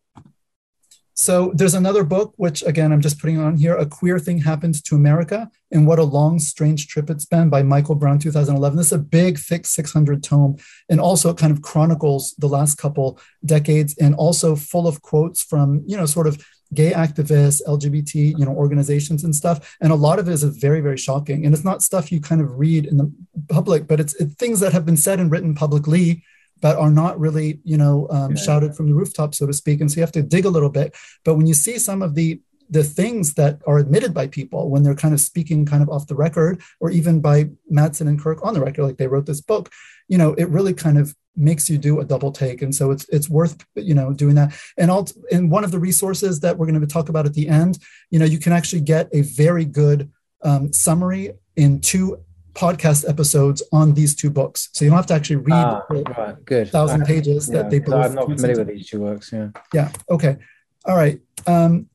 So 1.18 1.54
there's 1.56 1.74
another 1.74 2.04
book, 2.04 2.34
which 2.36 2.62
again, 2.64 2.92
I'm 2.92 3.00
just 3.00 3.20
putting 3.20 3.40
on 3.40 3.56
here 3.56 3.78
A 3.78 3.86
Queer 3.86 4.20
Thing 4.20 4.40
Happened 4.40 4.84
to 4.84 4.96
America 4.96 5.50
and 5.72 5.88
What 5.88 5.98
a 5.98 6.04
Long, 6.04 6.40
Strange 6.40 6.90
Trip 6.90 7.10
It's 7.10 7.24
Been 7.24 7.50
by 7.50 7.64
Michael 7.64 7.96
Brown, 7.96 8.20
2011. 8.20 8.78
This 8.78 8.88
is 8.88 8.94
a 8.94 8.98
big, 8.98 9.40
thick 9.40 9.66
600 9.66 10.22
tome. 10.22 10.58
And 10.90 11.00
also 11.00 11.30
it 11.30 11.38
kind 11.38 11.54
of 11.54 11.62
chronicles 11.62 12.36
the 12.38 12.50
last 12.50 12.76
couple 12.76 13.18
decades 13.46 13.98
and 13.98 14.14
also 14.16 14.58
full 14.58 14.90
of 14.90 15.02
quotes 15.02 15.42
from, 15.42 15.84
you 15.88 15.96
know, 15.96 16.06
sort 16.06 16.28
of 16.28 16.46
gay 16.74 16.92
activists, 16.92 17.62
LGBT, 17.66 18.38
you 18.38 18.46
know, 18.46 18.52
organizations 18.52 19.24
and 19.24 19.34
stuff. 19.34 19.78
And 19.80 19.94
a 19.94 19.96
lot 19.96 20.20
of 20.20 20.28
it 20.28 20.34
is 20.34 20.44
very, 20.44 20.82
very 20.82 20.98
shocking. 20.98 21.46
And 21.46 21.56
it's 21.56 21.64
not 21.64 21.82
stuff 21.82 22.12
you 22.12 22.20
kind 22.20 22.42
of 22.42 22.60
read 22.60 22.86
in 22.86 22.98
the 22.98 23.10
public, 23.48 23.88
but 23.88 24.02
it's, 24.02 24.16
it's 24.16 24.36
things 24.36 24.60
that 24.60 24.74
have 24.74 24.86
been 24.86 24.98
said 24.98 25.22
and 25.22 25.32
written 25.32 25.56
publicly 25.56 26.24
but 26.62 26.78
are 26.78 26.92
not 26.92 27.20
really, 27.20 27.60
you 27.64 27.78
know, 27.78 28.08
um, 28.10 28.32
Yeah. 28.32 28.38
shouted 28.42 28.76
from 28.76 28.88
the 28.88 28.96
rooftop, 28.96 29.36
so 29.36 29.46
to 29.46 29.54
speak. 29.54 29.82
And 29.82 29.92
so 29.92 29.98
you 29.98 30.02
have 30.02 30.12
to 30.14 30.24
dig 30.24 30.46
a 30.46 30.50
little 30.50 30.70
bit. 30.70 30.96
But 31.24 31.36
when 31.36 31.48
you 31.48 31.54
see 31.54 31.78
some 31.78 32.02
of 32.02 32.16
the 32.16 32.42
the 32.68 32.84
things 32.84 33.36
that 33.36 33.60
are 33.68 33.78
admitted 33.78 34.12
by 34.12 34.26
people 34.26 34.72
when 34.72 34.82
they're 34.82 34.96
kind 34.96 35.14
of 35.14 35.20
speaking 35.20 35.68
kind 35.68 35.84
of 35.84 35.90
off 35.90 36.08
the 36.08 36.16
record, 36.16 36.60
or 36.80 36.90
even 36.90 37.22
by 37.22 37.48
Madsen 37.72 38.08
and 38.08 38.20
Kirk 38.20 38.40
on 38.44 38.56
the 38.56 38.60
record, 38.60 38.84
like 38.86 38.98
they 38.98 39.06
wrote 39.06 39.28
this 39.28 39.40
book, 39.40 39.70
you 40.08 40.18
know, 40.18 40.34
it 40.34 40.50
really 40.50 40.74
kind 40.74 40.98
of 40.98 41.16
makes 41.36 41.70
you 41.70 41.78
do 41.78 42.00
a 42.00 42.06
double 42.06 42.32
take. 42.32 42.64
And 42.64 42.74
so 42.74 42.90
it's 42.90 43.08
it's 43.10 43.30
worth 43.30 43.64
you 43.76 43.94
know 43.94 44.14
doing 44.14 44.34
that. 44.36 44.56
And 44.78 44.90
all 44.90 45.08
in 45.30 45.50
one 45.52 45.64
of 45.64 45.70
the 45.72 45.80
resources 45.80 46.40
that 46.40 46.58
we're 46.58 46.66
going 46.66 46.82
to 46.82 46.88
talk 46.88 47.08
about 47.10 47.28
at 47.28 47.36
the 47.36 47.48
end, 47.50 47.78
you 48.10 48.18
know, 48.18 48.26
you 48.26 48.40
can 48.40 48.52
actually 48.52 48.82
get 48.82 49.10
a 49.14 49.22
very 49.22 49.66
good 49.66 50.10
um, 50.42 50.74
summary 50.74 51.34
in 51.56 51.82
two 51.82 52.18
podcast 52.56 53.08
episodes 53.08 53.62
on 53.72 53.94
these 53.94 54.16
two 54.16 54.30
books. 54.30 54.70
So 54.74 54.86
you 54.86 54.90
don't 54.90 54.98
have 54.98 55.06
to 55.08 55.14
actually 55.14 55.38
read 55.38 55.54
ah, 55.54 55.82
the 55.90 56.04
right, 56.04 56.46
good. 56.46 56.70
thousand 56.70 57.04
Uh, 57.04 57.06
pages 57.06 57.48
yeah, 57.48 57.56
that 57.56 57.70
they 57.70 57.80
both. 57.80 58.06
I'm 58.06 58.16
not 58.16 58.26
familiar 58.26 58.58
with 58.58 58.70
these 58.70 58.90
two 58.90 59.02
works. 59.02 59.32
Yeah. 59.32 59.50
yeah. 59.74 59.92
Okay. 60.10 60.38
All 60.86 60.96
right. 60.96 61.20
Um, 61.46 61.90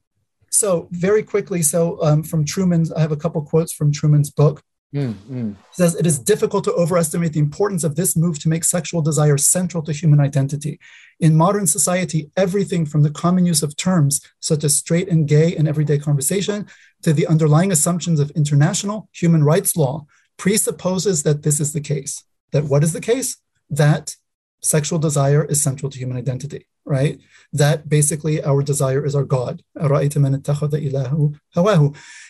so 0.51 0.89
very 0.91 1.23
quickly, 1.23 1.63
so 1.63 2.03
um, 2.03 2.23
from 2.23 2.45
Trueman's, 2.45 2.93
I 2.93 3.01
have 3.01 3.13
a 3.13 3.17
couple 3.17 3.41
quotes 3.43 3.73
from 3.73 3.93
Trueman's 3.93 4.31
book. 4.31 4.63
Mm, 4.95 5.15
mm. 5.31 5.55
He 5.55 5.75
says 5.75 5.95
it 5.95 6.05
is 6.05 6.19
difficult 6.19 6.65
to 6.65 6.73
overestimate 6.73 7.33
the 7.33 7.39
importance 7.39 7.85
of 7.85 7.95
this 7.95 8.17
move 8.17 8.41
to 8.41 8.49
make 8.49 8.65
sexual 8.65 9.01
desire 9.01 9.39
central 9.39 9.85
to 9.85 9.93
human 9.93 10.19
identity. 10.19 10.81
In 11.21 11.37
modern 11.37 11.67
society, 11.69 12.31
everything 12.37 12.85
from 12.85 13.03
the 13.05 13.11
common 13.11 13.47
use 13.47 13.63
of 13.63 13.77
terms 13.77 14.21
such 14.41 14.65
as 14.65 14.75
straight 14.75 15.09
and 15.09 15.29
gay 15.29 15.55
in 15.57 15.69
everyday 15.69 15.99
conversation 15.99 16.67
to 17.03 17.13
the 17.13 17.29
underlying 17.29 17.71
assumptions 17.71 18.19
of 18.19 18.31
international 18.33 19.09
human 19.13 19.45
rights 19.45 19.77
law 19.77 20.07
presupposes 20.41 21.23
that 21.25 21.43
this 21.43 21.61
is 21.61 21.75
the 21.75 21.83
case. 21.83 22.25
That 22.53 22.65
what 22.65 22.83
is 22.83 22.95
the 22.95 23.01
case? 23.13 23.37
That 23.69 24.17
sexual 24.63 24.99
desire 24.99 25.45
is 25.45 25.61
central 25.63 25.91
to 25.91 25.99
human 25.99 26.17
identity, 26.17 26.67
right? 26.87 27.21
That 27.53 27.91
basically 27.91 28.43
our 28.43 28.63
desire 28.63 29.05
is 29.05 29.15
our 29.15 29.25
God. 29.25 29.63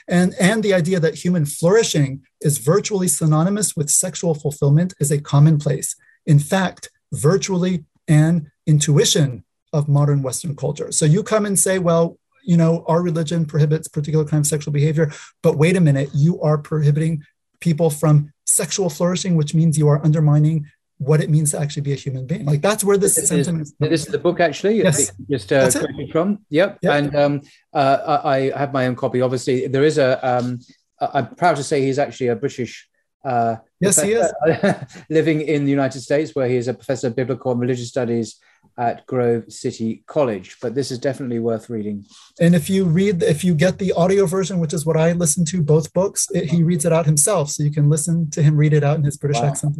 And, 0.09 0.35
and 0.41 0.63
the 0.65 0.75
idea 0.75 0.99
that 0.99 1.15
human 1.25 1.47
flourishing 1.47 2.23
is 2.41 2.59
virtually 2.59 3.07
synonymous 3.07 3.77
with 3.77 3.89
sexual 3.91 4.35
fulfillment 4.35 4.93
is 4.99 5.13
a 5.13 5.21
commonplace. 5.21 5.95
In 6.27 6.41
fact, 6.41 6.91
virtually 7.13 7.85
an 8.09 8.51
intuition 8.67 9.45
of 9.73 9.89
modern 9.89 10.21
Western 10.23 10.57
culture. 10.57 10.91
So 10.91 11.05
you 11.05 11.23
come 11.23 11.47
and 11.47 11.57
say, 11.57 11.79
well, 11.79 12.19
you 12.43 12.57
know, 12.57 12.85
our 12.89 13.03
religion 13.03 13.47
prohibits 13.47 13.87
particular 13.87 14.25
kind 14.25 14.41
of 14.41 14.49
sexual 14.49 14.73
behavior, 14.73 15.13
but 15.45 15.59
wait 15.59 15.77
a 15.77 15.81
minute, 15.81 16.11
you 16.13 16.41
are 16.41 16.59
prohibiting 16.59 17.23
people 17.61 17.91
from 17.91 18.33
sexual 18.47 18.91
flourishing, 18.91 19.37
which 19.37 19.55
means 19.55 19.79
you 19.79 19.89
are 19.89 20.03
undermining 20.05 20.67
what 20.99 21.21
it 21.23 21.31
means 21.31 21.53
to 21.53 21.59
actually 21.59 21.83
be 21.83 21.93
a 21.93 21.97
human 21.97 22.27
being. 22.27 22.45
Like 22.45 22.61
that's 22.61 22.85
where 22.85 22.99
this 22.99 23.15
This 23.15 23.25
is, 23.25 23.29
sentiment 23.31 23.63
is. 23.63 23.75
this 23.79 24.03
is 24.07 24.13
the 24.13 24.19
book 24.19 24.39
actually. 24.41 24.77
Yes. 24.79 25.13
Just 25.31 25.51
uh, 25.53 25.71
from. 26.13 26.45
Yep. 26.51 26.79
Yep. 26.83 26.93
And 26.93 27.17
um, 27.17 27.41
uh, 27.73 28.21
I 28.25 28.53
have 28.57 28.73
my 28.73 28.87
own 28.87 28.97
copy. 28.97 29.21
Obviously, 29.23 29.67
there 29.67 29.85
is 29.85 29.97
a. 29.99 30.11
Um, 30.27 30.61
I- 31.01 31.11
I'm 31.15 31.35
proud 31.37 31.57
to 31.57 31.65
say 31.65 31.81
he's 31.83 31.99
actually 31.99 32.29
a 32.29 32.37
British. 32.37 32.87
Uh, 33.25 33.57
Yes, 33.81 34.03
he 34.03 34.13
is. 34.13 34.31
living 35.09 35.41
in 35.41 35.65
the 35.65 35.71
United 35.71 36.01
States, 36.03 36.35
where 36.35 36.47
he 36.47 36.57
is 36.57 36.69
a 36.69 36.75
professor 36.75 37.07
of 37.07 37.17
biblical 37.17 37.51
and 37.53 37.59
religious 37.61 37.89
studies 37.89 38.37
at 38.79 39.07
Grove 39.07 39.53
City 39.53 40.03
College. 40.07 40.57
But 40.61 40.75
this 40.75 40.91
is 40.91 40.99
definitely 40.99 41.39
worth 41.39 41.71
reading. 41.71 42.05
And 42.41 42.55
if 42.55 42.69
you 42.71 42.85
read, 42.85 43.23
if 43.23 43.45
you 43.45 43.55
get 43.55 43.79
the 43.79 43.93
audio 43.93 44.27
version, 44.27 44.59
which 44.59 44.73
is 44.73 44.85
what 44.87 44.97
I 44.97 45.13
listen 45.13 45.45
to, 45.47 45.63
both 45.63 45.93
books, 45.93 46.27
it, 46.33 46.51
he 46.51 46.63
reads 46.63 46.85
it 46.85 46.93
out 46.93 47.07
himself, 47.07 47.51
so 47.51 47.63
you 47.63 47.71
can 47.71 47.89
listen 47.91 48.31
to 48.31 48.43
him 48.43 48.57
read 48.57 48.73
it 48.73 48.85
out 48.85 48.97
in 48.97 49.05
his 49.05 49.17
British 49.17 49.41
Wow. 49.41 49.49
accent. 49.49 49.77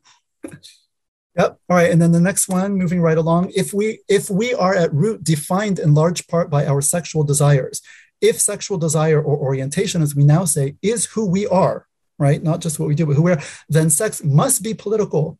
Yep. 1.38 1.58
All 1.68 1.76
right. 1.76 1.90
And 1.90 2.02
then 2.02 2.10
the 2.12 2.20
next 2.20 2.48
one, 2.48 2.74
moving 2.74 3.00
right 3.00 3.16
along. 3.16 3.52
If 3.54 3.72
we 3.72 4.00
if 4.08 4.28
we 4.28 4.52
are 4.52 4.74
at 4.74 4.92
root 4.92 5.22
defined 5.22 5.78
in 5.78 5.94
large 5.94 6.26
part 6.26 6.50
by 6.50 6.66
our 6.66 6.80
sexual 6.80 7.22
desires, 7.22 7.80
if 8.20 8.40
sexual 8.40 8.78
desire 8.78 9.22
or 9.22 9.36
orientation, 9.38 10.02
as 10.02 10.14
we 10.14 10.24
now 10.24 10.44
say, 10.44 10.74
is 10.82 11.04
who 11.06 11.26
we 11.26 11.46
are, 11.46 11.86
right? 12.18 12.42
Not 12.42 12.60
just 12.60 12.78
what 12.80 12.88
we 12.88 12.96
do, 12.96 13.06
but 13.06 13.14
who 13.14 13.22
we 13.22 13.32
are, 13.32 13.40
then 13.68 13.90
sex 13.90 14.24
must 14.24 14.62
be 14.64 14.74
political 14.74 15.38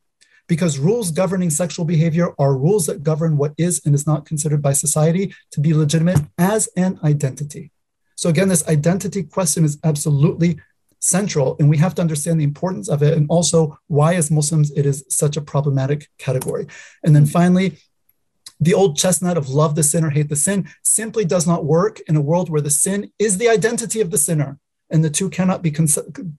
because 0.50 0.80
rules 0.80 1.12
governing 1.12 1.48
sexual 1.48 1.84
behavior 1.84 2.34
are 2.36 2.56
rules 2.56 2.86
that 2.86 3.04
govern 3.04 3.36
what 3.36 3.52
is 3.56 3.80
and 3.86 3.94
is 3.94 4.04
not 4.04 4.26
considered 4.26 4.60
by 4.60 4.72
society 4.72 5.32
to 5.52 5.60
be 5.60 5.72
legitimate 5.72 6.18
as 6.38 6.68
an 6.76 6.98
identity. 7.04 7.70
So 8.16 8.28
again, 8.28 8.48
this 8.48 8.66
identity 8.66 9.22
question 9.22 9.64
is 9.64 9.78
absolutely 9.84 10.58
central, 10.98 11.54
and 11.60 11.70
we 11.70 11.76
have 11.76 11.94
to 11.94 12.02
understand 12.02 12.40
the 12.40 12.50
importance 12.52 12.88
of 12.88 13.00
it, 13.00 13.16
and 13.16 13.28
also 13.30 13.78
why, 13.86 14.16
as 14.16 14.28
Muslims, 14.28 14.72
it 14.72 14.86
is 14.86 15.04
such 15.08 15.36
a 15.36 15.40
problematic 15.40 16.08
category. 16.18 16.66
And 17.04 17.14
then 17.14 17.26
finally, 17.26 17.78
the 18.58 18.74
old 18.74 18.96
chestnut 18.96 19.36
of 19.36 19.48
love 19.48 19.76
the 19.76 19.84
sin 19.84 20.04
or 20.04 20.10
hate 20.10 20.30
the 20.30 20.34
sin 20.34 20.68
simply 20.82 21.24
does 21.24 21.46
not 21.46 21.64
work 21.64 22.00
in 22.08 22.16
a 22.16 22.20
world 22.20 22.50
where 22.50 22.60
the 22.60 22.70
sin 22.70 23.12
is 23.20 23.38
the 23.38 23.48
identity 23.48 24.00
of 24.00 24.10
the 24.10 24.18
sinner, 24.18 24.58
and 24.90 25.04
the 25.04 25.10
two 25.10 25.30
cannot 25.30 25.62
be 25.62 25.70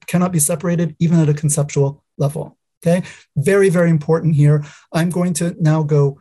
cannot 0.06 0.32
be 0.32 0.38
separated 0.38 0.96
even 0.98 1.18
at 1.18 1.30
a 1.30 1.40
conceptual 1.42 2.04
level. 2.18 2.58
Okay, 2.84 3.06
very 3.36 3.68
very 3.68 3.90
important 3.90 4.34
here. 4.34 4.64
I'm 4.92 5.10
going 5.10 5.34
to 5.34 5.54
now 5.60 5.82
go 5.84 6.20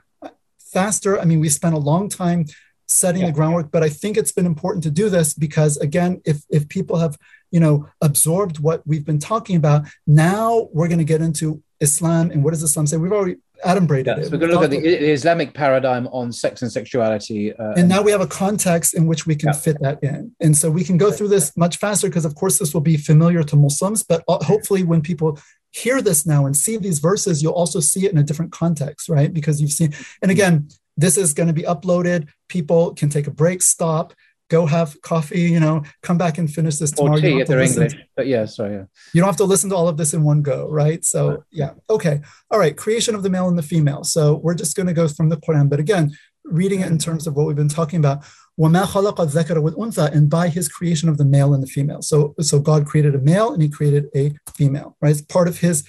faster. 0.60 1.20
I 1.20 1.26
mean, 1.26 1.40
we 1.40 1.50
spent 1.50 1.76
a 1.76 1.80
long 1.80 2.08
time 2.10 2.46
setting 2.88 3.22
Yeah. 3.22 3.28
the 3.28 3.34
groundwork, 3.34 3.72
but 3.72 3.84
I 3.84 3.90
think 3.90 4.18
it's 4.18 4.32
been 4.32 4.46
important 4.46 4.84
to 4.84 4.92
do 4.92 5.10
this 5.10 5.34
because 5.34 5.78
again, 5.78 6.22
if 6.26 6.44
if 6.50 6.68
people 6.70 6.98
have 6.98 7.18
you 7.52 7.60
know 7.60 7.88
absorbed 8.02 8.60
what 8.60 8.86
we've 8.86 9.06
been 9.06 9.20
talking 9.20 9.56
about, 9.56 9.86
now 10.06 10.70
we're 10.74 10.88
going 10.88 11.00
to 11.00 11.14
get 11.14 11.22
into 11.22 11.62
Islam 11.80 12.32
and 12.32 12.44
what 12.44 12.52
does 12.52 12.64
Islam 12.64 12.86
say? 12.88 12.98
We've 12.98 13.12
already 13.12 13.38
adumbrated 13.64 14.06
Yeah, 14.08 14.18
it. 14.18 14.26
so 14.26 14.32
we're 14.32 14.38
going 14.38 14.52
to 14.52 14.56
look 14.60 14.66
at 14.66 14.72
the, 14.72 14.80
the 14.82 15.12
Islamic 15.12 15.54
paradigm 15.54 16.08
on 16.08 16.32
sex 16.32 16.62
and 16.62 16.72
sexuality. 16.72 17.54
Uh, 17.54 17.74
and 17.78 17.88
now 17.90 18.02
we 18.02 18.12
have 18.12 18.22
a 18.22 18.28
context 18.28 18.94
in 18.94 19.08
which 19.08 19.26
we 19.26 19.36
can 19.36 19.48
Yeah. 19.50 19.54
fit 19.54 19.78
that 19.82 20.00
in 20.04 20.32
and 20.40 20.56
so 20.56 20.70
we 20.72 20.84
can 20.84 20.98
go 20.98 21.12
through 21.12 21.28
this 21.30 21.56
much 21.58 21.78
faster 21.78 22.08
because 22.08 22.26
of 22.26 22.36
course 22.36 22.58
this 22.60 22.74
will 22.74 22.82
be 22.82 22.98
familiar 22.98 23.44
to 23.44 23.56
muslims 23.56 24.04
but 24.04 24.24
uh, 24.28 24.44
hopefully 24.44 24.84
when 24.84 25.02
people 25.02 25.40
hear 25.72 26.02
this 26.02 26.26
now 26.26 26.46
and 26.46 26.56
see 26.58 26.78
these 26.78 27.00
verses 27.00 27.42
you'll 27.42 27.54
also 27.54 27.80
see 27.80 28.06
it 28.06 28.12
in 28.12 28.18
a 28.18 28.24
different 28.24 28.52
context 28.52 29.10
right 29.10 29.34
because 29.34 29.62
you've 29.62 29.72
seen 29.72 29.94
and 30.22 30.32
again 30.32 30.68
this 30.98 31.18
is 31.18 31.34
going 31.34 31.48
to 31.48 31.54
be 31.54 31.64
uploaded 31.64 32.28
people 32.50 32.94
can 32.94 33.10
take 33.10 33.28
a 33.28 33.32
break 33.32 33.62
stop 33.62 34.14
go 34.51 34.65
have 34.65 35.01
coffee 35.03 35.41
you 35.41 35.59
know 35.59 35.83
come 36.03 36.17
back 36.19 36.39
and 36.39 36.53
finish 36.53 36.77
this 36.77 36.93
tomorrow 36.93 37.15
or 37.15 37.19
You 37.19 37.23
don't 37.23 37.31
tea 37.31 37.33
have 37.33 37.41
if 37.41 37.47
to 37.47 37.53
they're 37.53 37.61
listen 37.61 37.83
English. 37.83 38.03
But 38.17 38.27
yeah, 38.27 38.45
sorry. 38.45 38.75
Yeah. 38.75 38.85
you 39.13 39.21
don't 39.21 39.29
have 39.29 39.37
to 39.39 39.45
listen 39.45 39.71
to 39.71 39.77
all 39.77 39.89
of 39.89 39.97
this 39.97 40.15
in 40.15 40.23
one 40.23 40.43
go, 40.43 40.69
right? 40.69 41.05
So, 41.05 41.45
yeah. 41.51 41.73
Okay. 41.91 42.21
All 42.51 42.59
right. 42.59 42.77
Creation 42.77 43.15
of 43.15 43.23
the 43.23 43.31
male 43.31 43.49
and 43.49 43.59
the 43.59 43.63
female. 43.63 44.05
So, 44.05 44.37
we're 44.37 44.55
just 44.55 44.77
going 44.77 44.87
to 44.87 44.93
go 44.93 45.09
from 45.09 45.29
the 45.29 45.37
Quran. 45.37 45.69
But 45.69 45.81
again, 45.81 46.13
reading 46.45 46.81
it 46.81 46.89
in 46.89 46.99
terms 46.99 47.27
of 47.27 47.35
what 47.35 47.47
we've 47.47 47.57
been 47.57 47.69
talking 47.69 47.99
about. 47.99 48.25
وَمَا 48.59 48.85
خَلَقَ 48.85 49.17
الذَّكَرَ 49.17 49.57
وَالْأُنثَى 49.57 50.13
And 50.13 50.31
by 50.31 50.49
his 50.49 50.69
creation 50.69 51.09
of 51.09 51.19
the 51.19 51.25
male 51.25 51.53
and 51.53 51.63
the 51.63 51.67
female. 51.67 52.01
So, 52.01 52.35
so 52.41 52.59
God 52.59 52.87
created 52.87 53.15
a 53.15 53.19
male 53.19 53.53
and 53.53 53.61
he 53.61 53.69
created 53.69 54.07
a 54.15 54.33
female, 54.55 54.97
right? 55.03 55.11
It's 55.11 55.21
part 55.21 55.49
of 55.49 55.59
his 55.59 55.85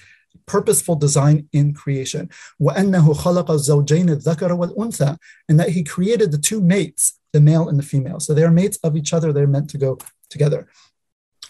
purposeful 0.46 0.96
design 0.96 1.48
in 1.52 1.74
creation. 1.74 2.30
وَأَنَّهُ 2.60 3.16
خَلَقَ 3.16 3.46
الزَّوْجَيْنِ 3.46 4.22
الذَّكَرَ 4.22 4.50
وَالْأُنثَى 4.58 5.18
And 5.48 5.60
that 5.60 5.70
he 5.70 5.82
created 5.84 6.32
the 6.32 6.38
two 6.38 6.60
mates, 6.60 7.18
the 7.32 7.40
male 7.40 7.68
and 7.68 7.78
the 7.78 7.82
female. 7.82 8.20
So, 8.20 8.34
they're 8.34 8.50
mates 8.50 8.78
of 8.82 8.96
each 8.96 9.12
other. 9.12 9.32
They're 9.32 9.46
meant 9.46 9.70
to 9.70 9.78
go 9.78 9.98
together. 10.30 10.68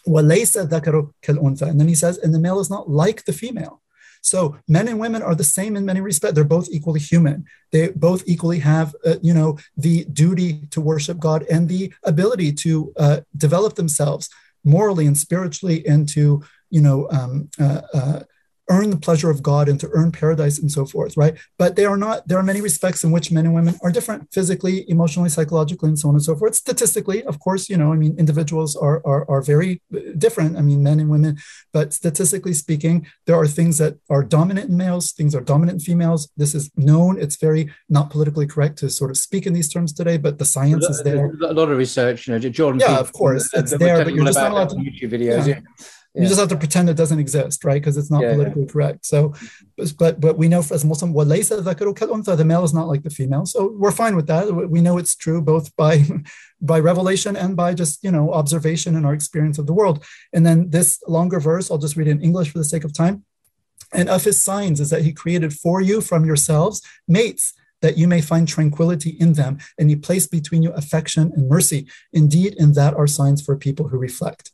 وَلَيْسَ 0.06 0.68
الذَّكَرُ 0.68 1.12
كَالْأُنثَى 1.22 1.68
And 1.70 1.80
then 1.80 1.88
he 1.88 1.94
says, 1.94 2.18
and 2.18 2.34
the 2.34 2.38
male 2.38 2.60
is 2.60 2.70
not 2.70 2.90
like 2.90 3.24
the 3.24 3.32
female. 3.32 3.82
So 4.20 4.58
men 4.66 4.88
and 4.88 4.98
women 4.98 5.22
are 5.22 5.34
the 5.34 5.44
same 5.44 5.76
in 5.76 5.84
many 5.84 6.00
respects. 6.00 6.34
They're 6.34 6.44
both 6.44 6.68
equally 6.70 7.00
human. 7.00 7.44
They 7.72 7.88
both 7.88 8.24
equally 8.26 8.58
have, 8.58 8.94
uh, 9.06 9.16
you 9.22 9.32
know, 9.32 9.58
the 9.76 10.04
duty 10.06 10.66
to 10.70 10.80
worship 10.80 11.18
God 11.18 11.44
and 11.50 11.68
the 11.68 11.92
ability 12.04 12.52
to 12.64 12.92
uh, 12.96 13.20
develop 13.36 13.74
themselves 13.76 14.28
morally 14.64 15.06
and 15.06 15.16
spiritually 15.16 15.86
and 15.86 16.08
to, 16.10 16.42
you 16.70 16.80
know, 16.80 17.08
um, 17.10 17.48
uh, 17.60 17.82
uh 17.94 18.20
earn 18.69 18.89
the 18.89 18.97
pleasure 18.97 19.29
of 19.29 19.43
God 19.43 19.67
and 19.67 19.79
to 19.79 19.89
earn 19.93 20.11
paradise 20.11 20.57
and 20.59 20.71
so 20.71 20.85
forth, 20.85 21.17
right? 21.17 21.37
But 21.57 21.75
they 21.75 21.85
are 21.85 21.97
not, 21.97 22.27
there 22.27 22.37
are 22.37 22.43
many 22.43 22.61
respects 22.61 23.03
in 23.03 23.11
which 23.11 23.31
men 23.31 23.45
and 23.45 23.53
women 23.53 23.75
are 23.83 23.91
different 23.91 24.31
physically, 24.33 24.89
emotionally, 24.89 25.29
psychologically, 25.29 25.89
and 25.89 25.99
so 25.99 26.09
on 26.09 26.15
and 26.15 26.23
so 26.23 26.35
forth. 26.35 26.55
Statistically, 26.55 27.23
of 27.23 27.39
course, 27.39 27.69
you 27.69 27.77
know, 27.77 27.91
I 27.91 27.97
mean, 27.97 28.15
individuals 28.17 28.75
are, 28.75 29.01
are, 29.05 29.29
are 29.29 29.41
very 29.41 29.81
different. 30.17 30.57
I 30.57 30.61
mean, 30.61 30.81
men 30.81 30.99
and 30.99 31.09
women, 31.09 31.37
but 31.73 31.93
statistically 31.93 32.53
speaking, 32.53 33.05
there 33.25 33.35
are 33.35 33.47
things 33.47 33.77
that 33.79 33.97
are 34.09 34.23
dominant 34.23 34.69
in 34.69 34.77
males, 34.77 35.11
things 35.11 35.35
are 35.35 35.41
dominant 35.41 35.81
in 35.81 35.85
females. 35.85 36.29
This 36.37 36.55
is 36.55 36.71
known. 36.77 37.19
It's 37.19 37.35
very 37.35 37.71
not 37.89 38.09
politically 38.09 38.47
correct 38.47 38.77
to 38.79 38.89
sort 38.89 39.11
of 39.11 39.17
speak 39.17 39.45
in 39.45 39.53
these 39.53 39.71
terms 39.71 39.91
today, 39.93 40.17
but 40.17 40.39
the 40.39 40.45
science 40.45 40.85
is 40.85 41.03
there. 41.03 41.31
A 41.43 41.53
lot 41.53 41.69
of 41.69 41.77
research, 41.77 42.27
you 42.27 42.33
know, 42.33 42.39
Jordan. 42.39 42.79
Yeah, 42.79 42.99
of 42.99 43.11
course, 43.11 43.53
uh, 43.53 43.59
it's 43.59 43.75
there, 43.77 44.03
but 44.03 44.13
you're 44.13 44.25
just 44.25 44.37
not 44.37 44.51
allowed 44.51 44.69
to. 44.69 44.75
YouTube 44.75 45.11
videos. 45.11 45.47
Yeah. 45.47 45.59
yeah. 45.79 45.85
You 46.15 46.27
just 46.27 46.39
have 46.39 46.49
to 46.49 46.55
pretend 46.55 46.89
it 46.89 46.97
doesn't 46.97 47.17
exist, 47.17 47.63
right? 47.63 47.81
Because 47.81 47.97
it's 47.97 48.11
not 48.11 48.21
yeah, 48.21 48.33
politically 48.33 48.63
yeah. 48.63 48.71
correct. 48.71 49.05
So, 49.05 49.33
but 49.97 50.21
but 50.21 50.37
we 50.37 50.47
know 50.47 50.59
as 50.59 50.85
Muslim, 50.85 51.11
the 51.11 52.43
male 52.45 52.63
is 52.63 52.73
not 52.73 52.87
like 52.87 53.01
the 53.01 53.09
female. 53.09 53.47
So 53.47 53.75
we're 53.75 53.91
fine 53.91 54.15
with 54.15 54.27
that. 54.27 54.69
We 54.69 54.81
know 54.81 54.99
it's 54.99 55.15
true 55.15 55.41
both 55.41 55.75
by 55.75 56.03
by 56.61 56.79
revelation 56.79 57.35
and 57.35 57.55
by 57.55 57.73
just 57.73 58.03
you 58.03 58.11
know 58.11 58.31
observation 58.31 58.95
and 58.95 59.07
our 59.07 59.13
experience 59.13 59.57
of 59.57 59.65
the 59.65 59.73
world. 59.73 60.05
And 60.31 60.45
then 60.45 60.69
this 60.69 61.01
longer 61.07 61.39
verse, 61.39 61.71
I'll 61.71 61.79
just 61.79 61.95
read 61.95 62.07
it 62.07 62.11
in 62.11 62.21
English 62.21 62.51
for 62.51 62.59
the 62.59 62.63
sake 62.63 62.83
of 62.83 62.93
time. 62.93 63.25
And 63.91 64.07
of 64.07 64.23
his 64.23 64.43
signs 64.43 64.79
is 64.79 64.91
that 64.91 65.03
he 65.03 65.13
created 65.13 65.53
for 65.53 65.81
you 65.81 65.99
from 66.01 66.25
yourselves 66.25 66.81
mates 67.07 67.53
that 67.81 67.97
you 67.97 68.07
may 68.07 68.21
find 68.21 68.47
tranquility 68.47 69.11
in 69.19 69.33
them, 69.33 69.57
and 69.77 69.89
he 69.89 69.95
placed 69.95 70.31
between 70.31 70.63
you 70.63 70.71
affection 70.71 71.31
and 71.35 71.49
mercy. 71.49 71.85
Indeed, 72.13 72.55
in 72.57 72.73
that 72.73 72.93
are 72.93 73.07
signs 73.07 73.41
for 73.41 73.57
people 73.57 73.89
who 73.89 73.97
reflect. 73.97 74.51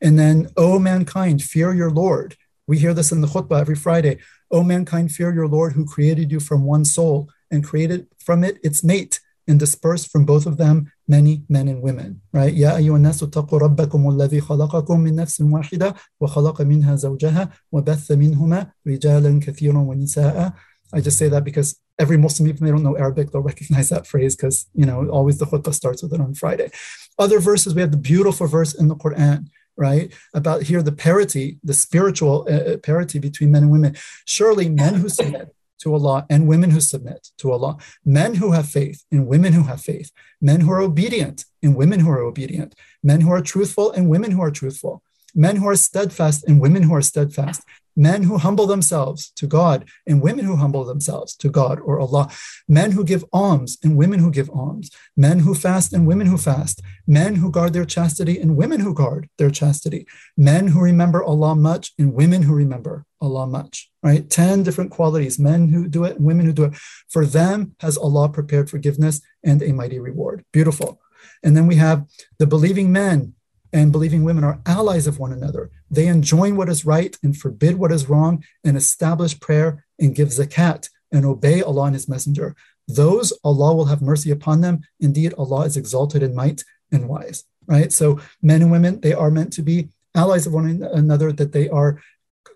And 0.00 0.18
then, 0.18 0.48
O 0.56 0.78
mankind, 0.78 1.42
fear 1.42 1.72
your 1.74 1.90
Lord. 1.90 2.36
We 2.66 2.78
hear 2.78 2.94
this 2.94 3.12
in 3.12 3.20
the 3.20 3.28
khutbah 3.28 3.60
every 3.60 3.74
Friday. 3.74 4.18
O 4.50 4.62
mankind, 4.62 5.12
fear 5.12 5.32
your 5.32 5.48
Lord 5.48 5.72
who 5.72 5.84
created 5.86 6.30
you 6.30 6.40
from 6.40 6.64
one 6.64 6.84
soul 6.84 7.28
and 7.50 7.64
created 7.64 8.06
from 8.18 8.44
it 8.44 8.58
its 8.62 8.82
mate 8.84 9.20
and 9.48 9.58
dispersed 9.58 10.10
from 10.10 10.24
both 10.24 10.46
of 10.46 10.56
them 10.56 10.92
many 11.08 11.42
men 11.48 11.68
and 11.68 11.82
women. 11.82 12.20
Right? 12.32 12.54
يا 12.54 12.76
أيها 12.76 12.96
الناس 12.96 13.22
اتقوا 13.22 13.58
ربكم 13.58 14.10
الذي 14.10 14.40
خلقكم 14.40 15.00
من 15.00 15.14
نفس 15.14 15.40
واحدة 15.40 15.94
وخلق 16.20 16.62
منها 16.62 16.96
زوجها 16.96 17.48
وبث 17.72 18.10
منهما 18.10 18.66
رجالا 18.86 19.40
كثيرا 19.40 19.78
ونساء. 19.78 20.52
I 20.94 21.00
just 21.00 21.18
say 21.18 21.28
that 21.28 21.44
because 21.44 21.76
every 21.98 22.18
Muslim, 22.18 22.48
even 22.48 22.56
if 22.56 22.60
they 22.60 22.70
don't 22.70 22.82
know 22.82 22.98
Arabic, 22.98 23.30
they'll 23.30 23.42
recognize 23.42 23.88
that 23.88 24.06
phrase 24.06 24.36
because 24.36 24.66
you 24.74 24.86
know 24.86 25.08
always 25.08 25.38
the 25.38 25.46
khutbah 25.46 25.74
starts 25.74 26.02
with 26.02 26.12
it 26.12 26.20
on 26.20 26.34
Friday. 26.34 26.70
Other 27.18 27.40
verses, 27.40 27.74
we 27.74 27.80
have 27.80 27.90
the 27.90 27.96
beautiful 28.12 28.46
verse 28.46 28.74
in 28.74 28.88
the 28.88 28.96
Quran 28.96 29.48
right? 29.77 30.11
About 30.33 30.63
here, 30.63 30.81
the 30.81 30.91
parity, 30.91 31.59
the 31.63 31.73
spiritual 31.73 32.47
uh, 32.49 32.73
uh, 32.73 32.77
parity 32.77 33.19
between 33.19 33.51
men 33.51 33.63
and 33.63 33.71
women. 33.71 33.95
Surely 34.25 34.67
men 34.67 34.95
who 34.95 35.09
submit 35.09 35.53
to 35.79 35.93
Allah 35.93 36.25
and 36.29 36.47
women 36.47 36.71
who 36.71 36.81
submit 36.81 37.29
to 37.37 37.51
Allah, 37.51 37.77
men 38.03 38.35
who 38.35 38.51
have 38.51 38.67
faith 38.67 39.05
and 39.11 39.27
women 39.27 39.53
who 39.53 39.63
have 39.63 39.81
faith, 39.81 40.11
men 40.41 40.61
who 40.61 40.71
are 40.71 40.81
obedient 40.81 41.45
and 41.61 41.75
women 41.75 41.99
who 41.99 42.09
are 42.09 42.21
obedient, 42.21 42.73
men 43.03 43.21
who 43.21 43.31
are 43.31 43.41
truthful 43.41 43.91
and 43.91 44.09
women 44.09 44.31
who 44.31 44.41
are 44.41 44.51
truthful, 44.51 45.03
men 45.35 45.57
who 45.57 45.67
are 45.67 45.75
steadfast 45.75 46.43
and 46.47 46.59
women 46.59 46.83
who 46.83 46.95
are 46.95 47.01
steadfast, 47.01 47.61
men 47.97 48.23
who 48.23 48.37
humble 48.37 48.67
themselves 48.67 49.31
to 49.31 49.47
God 49.47 49.83
and 50.05 50.21
women 50.21 50.45
who 50.45 50.55
humble 50.55 50.85
themselves 50.85 51.35
to 51.37 51.49
God 51.49 51.79
or 51.79 51.99
Allah, 51.99 52.29
men 52.67 52.91
who 52.91 53.03
give 53.03 53.25
alms 53.33 53.77
and 53.83 53.97
women 53.97 54.19
who 54.19 54.31
give 54.31 54.49
alms, 54.51 54.91
men 55.17 55.39
who 55.39 55.55
fast 55.55 55.91
and 55.91 56.07
women 56.07 56.27
who 56.27 56.37
fast, 56.37 56.81
men 57.07 57.35
who 57.35 57.51
guard 57.51 57.73
their 57.73 57.85
chastity 57.85 58.39
and 58.39 58.55
women 58.55 58.79
who 58.79 58.93
guard 58.93 59.27
their 59.37 59.49
chastity, 59.49 60.05
men 60.37 60.67
who 60.67 60.79
remember 60.79 61.23
Allah 61.23 61.55
much 61.55 61.91
and 61.97 62.13
women 62.13 62.43
who 62.43 62.53
remember 62.53 63.05
Allah 63.19 63.47
much, 63.47 63.89
right? 64.03 64.29
10 64.29 64.61
different 64.61 64.91
qualities, 64.91 65.39
men 65.39 65.69
who 65.69 65.87
do 65.87 66.03
it 66.03 66.17
and 66.17 66.25
women 66.25 66.45
who 66.45 66.53
do 66.53 66.65
it. 66.65 66.77
For 67.09 67.25
them 67.25 67.75
has 67.79 67.97
Allah 67.97 68.29
prepared 68.29 68.69
forgiveness 68.69 69.21
and 69.43 69.63
a 69.63 69.73
mighty 69.73 69.99
reward. 69.99 70.45
Beautiful. 70.53 71.01
And 71.43 71.57
then 71.57 71.67
we 71.67 71.75
have 71.75 72.05
the 72.37 72.47
believing 72.47 72.91
men 72.91 73.33
and 73.77 73.91
believing 73.91 74.23
women 74.23 74.43
are 74.43 74.59
allies 74.65 75.05
of 75.05 75.19
one 75.19 75.31
another. 75.31 75.69
They 75.91 76.07
enjoin 76.07 76.55
what 76.55 76.67
is 76.67 76.83
right 76.83 77.15
and 77.21 77.37
forbid 77.37 77.75
what 77.75 77.91
is 77.91 78.09
wrong 78.09 78.43
and 78.63 78.75
establish 78.75 79.39
prayer 79.39 79.85
and 79.99 80.15
give 80.15 80.29
zakat 80.29 80.89
and 81.11 81.23
obey 81.25 81.61
Allah 81.61 81.83
and 81.83 81.93
His 81.93 82.09
Messenger. 82.09 82.55
Those 82.87 83.31
Allah 83.43 83.75
will 83.75 83.85
have 83.85 84.01
mercy 84.01 84.31
upon 84.31 84.61
them. 84.61 84.81
Indeed, 84.99 85.35
Allah 85.37 85.65
is 85.65 85.77
exalted 85.77 86.23
in 86.23 86.33
might 86.33 86.63
and 86.91 87.07
wise. 87.07 87.43
Right? 87.67 87.93
So, 87.93 88.19
men 88.41 88.63
and 88.63 88.71
women, 88.71 88.99
they 89.01 89.13
are 89.13 89.29
meant 89.29 89.53
to 89.53 89.61
be 89.61 89.89
allies 90.15 90.47
of 90.47 90.53
one 90.53 90.81
another, 90.81 91.31
that 91.33 91.51
they 91.51 91.69
are 91.69 92.01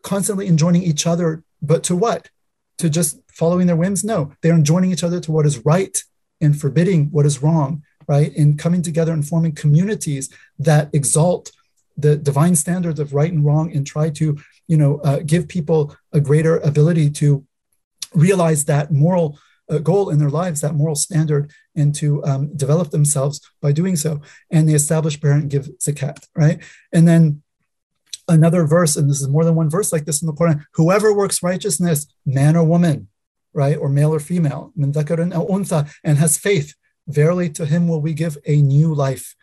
constantly 0.02 0.48
enjoining 0.48 0.82
each 0.82 1.06
other. 1.06 1.44
But 1.62 1.84
to 1.84 1.96
what? 1.96 2.32
To 2.80 2.90
just 2.90 3.20
following 3.28 3.68
their 3.68 3.76
whims? 3.76 4.04
No, 4.04 4.32
they 4.42 4.50
are 4.50 4.56
enjoining 4.56 4.92
each 4.92 5.04
other 5.04 5.20
to 5.20 5.32
what 5.32 5.46
is 5.46 5.64
right 5.66 6.04
and 6.40 6.60
forbidding 6.60 7.12
what 7.12 7.28
is 7.28 7.44
wrong 7.44 7.84
right? 8.08 8.34
In 8.36 8.58
coming 8.58 8.82
together 8.82 9.12
and 9.12 9.28
forming 9.28 9.54
communities 9.54 10.30
that 10.60 10.90
exalt 10.94 11.52
the 11.98 12.16
divine 12.16 12.56
standards 12.56 13.00
of 13.00 13.14
right 13.14 13.32
and 13.32 13.46
wrong 13.46 13.72
and 13.76 13.86
try 13.86 14.10
to, 14.10 14.38
you 14.68 14.78
know, 14.78 15.00
uh, 15.00 15.20
give 15.26 15.48
people 15.48 15.96
a 16.12 16.20
greater 16.20 16.58
ability 16.58 17.10
to 17.10 17.46
realize 18.14 18.66
that 18.66 18.92
moral 18.92 19.38
uh, 19.70 19.78
goal 19.78 20.10
in 20.10 20.20
their 20.20 20.30
lives, 20.30 20.62
that 20.62 20.76
moral 20.76 20.96
standard, 20.96 21.52
and 21.76 21.96
to 21.96 22.24
um, 22.26 22.56
develop 22.56 22.92
themselves 22.92 23.40
by 23.62 23.72
doing 23.72 23.96
so. 23.96 24.22
And 24.50 24.68
the 24.68 24.74
established 24.74 25.22
parent 25.22 25.50
give 25.50 25.70
zakat, 25.80 26.28
right? 26.36 26.62
And 26.92 27.08
then 27.08 27.42
another 28.28 28.66
verse, 28.66 28.96
and 28.96 29.10
this 29.10 29.22
is 29.22 29.28
more 29.28 29.46
than 29.46 29.56
one 29.56 29.70
verse 29.70 29.94
like 29.94 30.06
this 30.06 30.22
in 30.22 30.28
the 30.28 30.34
Quran 30.34 30.64
whoever 30.74 31.14
works 31.14 31.44
righteousness, 31.44 32.08
man 32.26 32.56
or 32.56 32.64
woman, 32.64 33.08
right, 33.54 33.78
or 33.78 33.90
male 33.90 34.14
or 34.14 34.20
female, 34.20 34.74
and 34.78 34.96
has 36.18 36.38
faith 36.38 36.74
Verily, 37.12 37.50
to 37.52 37.66
him 37.66 37.88
will 37.88 38.02
we 38.02 38.14
give 38.14 38.38
a 38.46 38.62
new 38.62 38.94
life, 38.94 39.36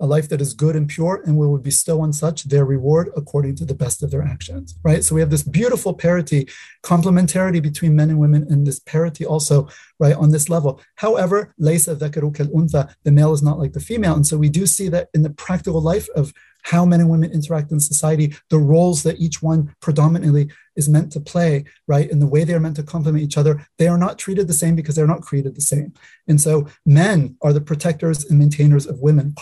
a 0.00 0.06
life 0.06 0.28
that 0.28 0.40
is 0.40 0.52
good 0.54 0.74
and 0.74 0.88
pure, 0.88 1.22
and 1.24 1.36
we 1.36 1.46
will 1.46 1.58
bestow 1.58 2.00
on 2.00 2.12
such 2.12 2.44
their 2.44 2.64
reward 2.64 3.10
according 3.16 3.54
to 3.56 3.64
the 3.64 3.74
best 3.74 4.02
of 4.02 4.10
their 4.10 4.22
actions. 4.22 4.76
Right? 4.82 5.04
So 5.04 5.14
we 5.14 5.20
have 5.20 5.30
this 5.30 5.44
beautiful 5.44 5.94
parity, 5.94 6.48
complementarity 6.82 7.62
between 7.62 7.94
men 7.94 8.10
and 8.10 8.18
women, 8.18 8.46
and 8.50 8.66
this 8.66 8.80
parity 8.80 9.24
also, 9.24 9.68
right, 10.00 10.16
on 10.16 10.30
this 10.30 10.48
level. 10.48 10.80
However, 10.96 11.54
the 11.58 12.84
male 13.06 13.32
is 13.32 13.42
not 13.42 13.58
like 13.58 13.72
the 13.72 13.80
female. 13.80 14.14
And 14.14 14.26
so 14.26 14.36
we 14.36 14.48
do 14.48 14.66
see 14.66 14.88
that 14.88 15.08
in 15.14 15.22
the 15.22 15.30
practical 15.30 15.80
life 15.80 16.08
of 16.16 16.32
how 16.62 16.84
men 16.84 17.00
and 17.00 17.10
women 17.10 17.30
interact 17.32 17.70
in 17.70 17.80
society, 17.80 18.34
the 18.50 18.58
roles 18.58 19.02
that 19.02 19.20
each 19.20 19.42
one 19.42 19.74
predominantly 19.80 20.50
is 20.76 20.88
meant 20.88 21.12
to 21.12 21.20
play, 21.20 21.64
right? 21.86 22.10
And 22.10 22.22
the 22.22 22.26
way 22.26 22.44
they 22.44 22.54
are 22.54 22.60
meant 22.60 22.76
to 22.76 22.82
complement 22.82 23.22
each 23.22 23.36
other, 23.36 23.66
they 23.78 23.88
are 23.88 23.98
not 23.98 24.18
treated 24.18 24.48
the 24.48 24.54
same 24.54 24.74
because 24.74 24.94
they're 24.94 25.06
not 25.06 25.22
created 25.22 25.54
the 25.54 25.60
same. 25.60 25.92
And 26.26 26.40
so 26.40 26.66
men 26.86 27.36
are 27.42 27.52
the 27.52 27.60
protectors 27.60 28.24
and 28.24 28.38
maintainers 28.38 28.86
of 28.86 29.00
women. 29.00 29.34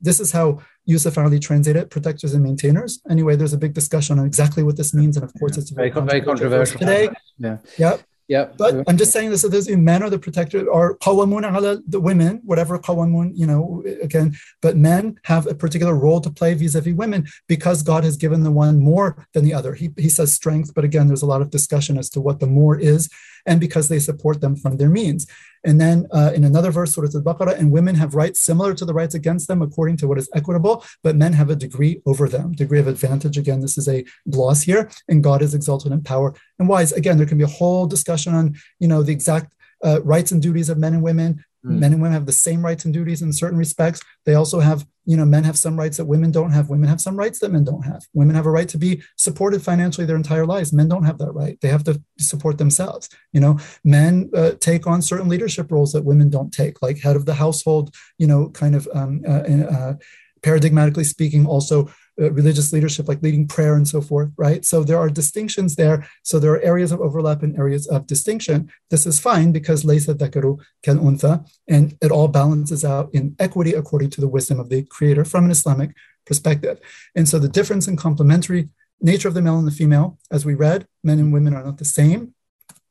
This 0.00 0.20
is 0.20 0.32
how 0.32 0.60
Yusuf 0.84 1.18
Ali 1.18 1.38
translated 1.38 1.82
it, 1.82 1.90
protectors 1.90 2.32
and 2.32 2.42
maintainers. 2.42 3.00
Anyway, 3.10 3.36
there's 3.36 3.52
a 3.52 3.58
big 3.58 3.74
discussion 3.74 4.18
on 4.18 4.26
exactly 4.26 4.62
what 4.62 4.76
this 4.76 4.94
means. 4.94 5.16
And 5.16 5.24
of 5.24 5.32
course, 5.38 5.58
it's 5.58 5.70
very, 5.70 5.90
very 5.90 6.20
controversial 6.20 6.78
today. 6.78 7.10
Yeah. 7.36 7.58
Yep. 7.78 8.02
Yeah. 8.28 8.50
But 8.58 8.84
I'm 8.86 8.98
just 8.98 9.12
saying 9.12 9.30
this 9.30 9.40
that 9.40 9.48
those 9.48 9.70
men 9.70 10.02
are 10.02 10.10
the 10.10 10.18
protector 10.18 10.68
or 10.68 10.98
qawamun 10.98 11.50
ala 11.50 11.80
the 11.88 11.98
women, 11.98 12.42
whatever 12.44 12.78
qawamun, 12.78 13.32
you 13.34 13.46
know, 13.46 13.82
again, 14.02 14.36
but 14.60 14.76
men 14.76 15.18
have 15.24 15.46
a 15.46 15.54
particular 15.54 15.94
role 15.94 16.20
to 16.20 16.30
play 16.30 16.52
vis-a-vis 16.52 16.92
women 16.92 17.26
because 17.48 17.82
God 17.82 18.04
has 18.04 18.18
given 18.18 18.44
the 18.44 18.50
one 18.50 18.80
more 18.80 19.26
than 19.32 19.44
the 19.44 19.54
other. 19.54 19.74
He, 19.74 19.90
he 19.96 20.10
says 20.10 20.34
strength, 20.34 20.74
but 20.74 20.84
again, 20.84 21.06
there's 21.06 21.22
a 21.22 21.26
lot 21.26 21.40
of 21.40 21.50
discussion 21.50 21.96
as 21.96 22.10
to 22.10 22.20
what 22.20 22.38
the 22.38 22.46
more 22.46 22.78
is 22.78 23.08
and 23.46 23.60
because 23.60 23.88
they 23.88 23.98
support 23.98 24.42
them 24.42 24.56
from 24.56 24.76
their 24.76 24.90
means. 24.90 25.26
And 25.64 25.80
then 25.80 26.06
uh, 26.12 26.32
in 26.34 26.44
another 26.44 26.70
verse, 26.70 26.94
Surah 26.94 27.08
Al-Baqarah, 27.14 27.58
and 27.58 27.70
women 27.70 27.94
have 27.96 28.14
rights 28.14 28.40
similar 28.40 28.74
to 28.74 28.84
the 28.84 28.94
rights 28.94 29.14
against 29.14 29.48
them 29.48 29.62
according 29.62 29.96
to 29.98 30.08
what 30.08 30.18
is 30.18 30.28
equitable, 30.34 30.84
but 31.02 31.16
men 31.16 31.32
have 31.32 31.50
a 31.50 31.56
degree 31.56 32.00
over 32.06 32.28
them, 32.28 32.52
degree 32.52 32.80
of 32.80 32.88
advantage. 32.88 33.36
Again, 33.38 33.60
this 33.60 33.78
is 33.78 33.88
a 33.88 34.04
gloss 34.30 34.62
here, 34.62 34.90
and 35.08 35.24
God 35.24 35.42
is 35.42 35.54
exalted 35.54 35.92
in 35.92 36.02
power 36.02 36.34
and 36.58 36.68
wise. 36.68 36.92
Again, 36.92 37.16
there 37.16 37.26
can 37.26 37.38
be 37.38 37.44
a 37.44 37.48
whole 37.48 37.86
discussion 37.86 38.34
on, 38.34 38.56
you 38.78 38.88
know, 38.88 39.02
the 39.02 39.12
exact 39.12 39.52
uh, 39.84 40.02
rights 40.02 40.32
and 40.32 40.42
duties 40.42 40.68
of 40.68 40.78
men 40.78 40.94
and 40.94 41.02
women. 41.02 41.44
Mm. 41.64 41.78
Men 41.78 41.92
and 41.92 42.02
women 42.02 42.12
have 42.12 42.26
the 42.26 42.32
same 42.32 42.64
rights 42.64 42.84
and 42.84 42.94
duties 42.94 43.22
in 43.22 43.32
certain 43.32 43.58
respects. 43.58 44.00
They 44.24 44.34
also 44.34 44.60
have, 44.60 44.86
you 45.04 45.16
know, 45.16 45.24
men 45.24 45.44
have 45.44 45.58
some 45.58 45.78
rights 45.78 45.96
that 45.96 46.04
women 46.04 46.30
don't 46.30 46.52
have. 46.52 46.68
Women 46.68 46.88
have 46.88 47.00
some 47.00 47.16
rights 47.16 47.38
that 47.40 47.52
men 47.52 47.64
don't 47.64 47.84
have. 47.84 48.04
Women 48.14 48.36
have 48.36 48.46
a 48.46 48.50
right 48.50 48.68
to 48.68 48.78
be 48.78 49.02
supported 49.16 49.62
financially 49.62 50.06
their 50.06 50.16
entire 50.16 50.46
lives. 50.46 50.72
Men 50.72 50.88
don't 50.88 51.04
have 51.04 51.18
that 51.18 51.32
right. 51.32 51.58
They 51.60 51.68
have 51.68 51.84
to 51.84 52.00
support 52.18 52.58
themselves. 52.58 53.08
You 53.32 53.40
know, 53.40 53.58
men 53.84 54.30
uh, 54.34 54.52
take 54.60 54.86
on 54.86 55.02
certain 55.02 55.28
leadership 55.28 55.72
roles 55.72 55.92
that 55.92 56.04
women 56.04 56.30
don't 56.30 56.52
take, 56.52 56.82
like 56.82 56.98
head 56.98 57.16
of 57.16 57.26
the 57.26 57.34
household. 57.34 57.94
You 58.18 58.26
know, 58.26 58.50
kind 58.50 58.74
of 58.74 58.88
um, 58.94 59.22
uh, 59.26 59.30
uh, 59.30 59.94
paradigmatically 60.42 61.04
speaking, 61.04 61.46
also 61.46 61.90
uh, 62.20 62.32
religious 62.32 62.72
leadership, 62.72 63.06
like 63.08 63.22
leading 63.22 63.46
prayer 63.46 63.74
and 63.74 63.86
so 63.86 64.00
forth, 64.00 64.30
right? 64.36 64.64
So 64.64 64.82
there 64.82 64.98
are 64.98 65.08
distinctions 65.08 65.76
there. 65.76 66.08
So 66.22 66.38
there 66.38 66.52
are 66.52 66.60
areas 66.60 66.90
of 66.90 67.00
overlap 67.00 67.42
and 67.42 67.56
areas 67.56 67.86
of 67.86 68.06
distinction. 68.06 68.70
This 68.90 69.06
is 69.06 69.20
fine 69.20 69.52
because 69.52 69.84
laysa 69.84 70.14
dhakaru 70.14 70.58
kal 70.82 70.96
untha, 70.96 71.48
and 71.68 71.96
it 72.02 72.10
all 72.10 72.28
balances 72.28 72.84
out 72.84 73.10
in 73.14 73.36
equity 73.38 73.72
according 73.72 74.10
to 74.10 74.20
the 74.20 74.28
wisdom 74.28 74.58
of 74.58 74.68
the 74.68 74.82
creator 74.82 75.24
from 75.24 75.44
an 75.44 75.50
Islamic 75.52 75.90
perspective. 76.26 76.80
And 77.14 77.28
so 77.28 77.38
the 77.38 77.48
difference 77.48 77.86
in 77.86 77.96
complementary 77.96 78.68
nature 79.00 79.28
of 79.28 79.34
the 79.34 79.42
male 79.42 79.58
and 79.58 79.66
the 79.66 79.72
female, 79.72 80.18
as 80.30 80.44
we 80.44 80.54
read, 80.54 80.86
men 81.04 81.18
and 81.18 81.32
women 81.32 81.54
are 81.54 81.64
not 81.64 81.78
the 81.78 81.84
same. 81.84 82.34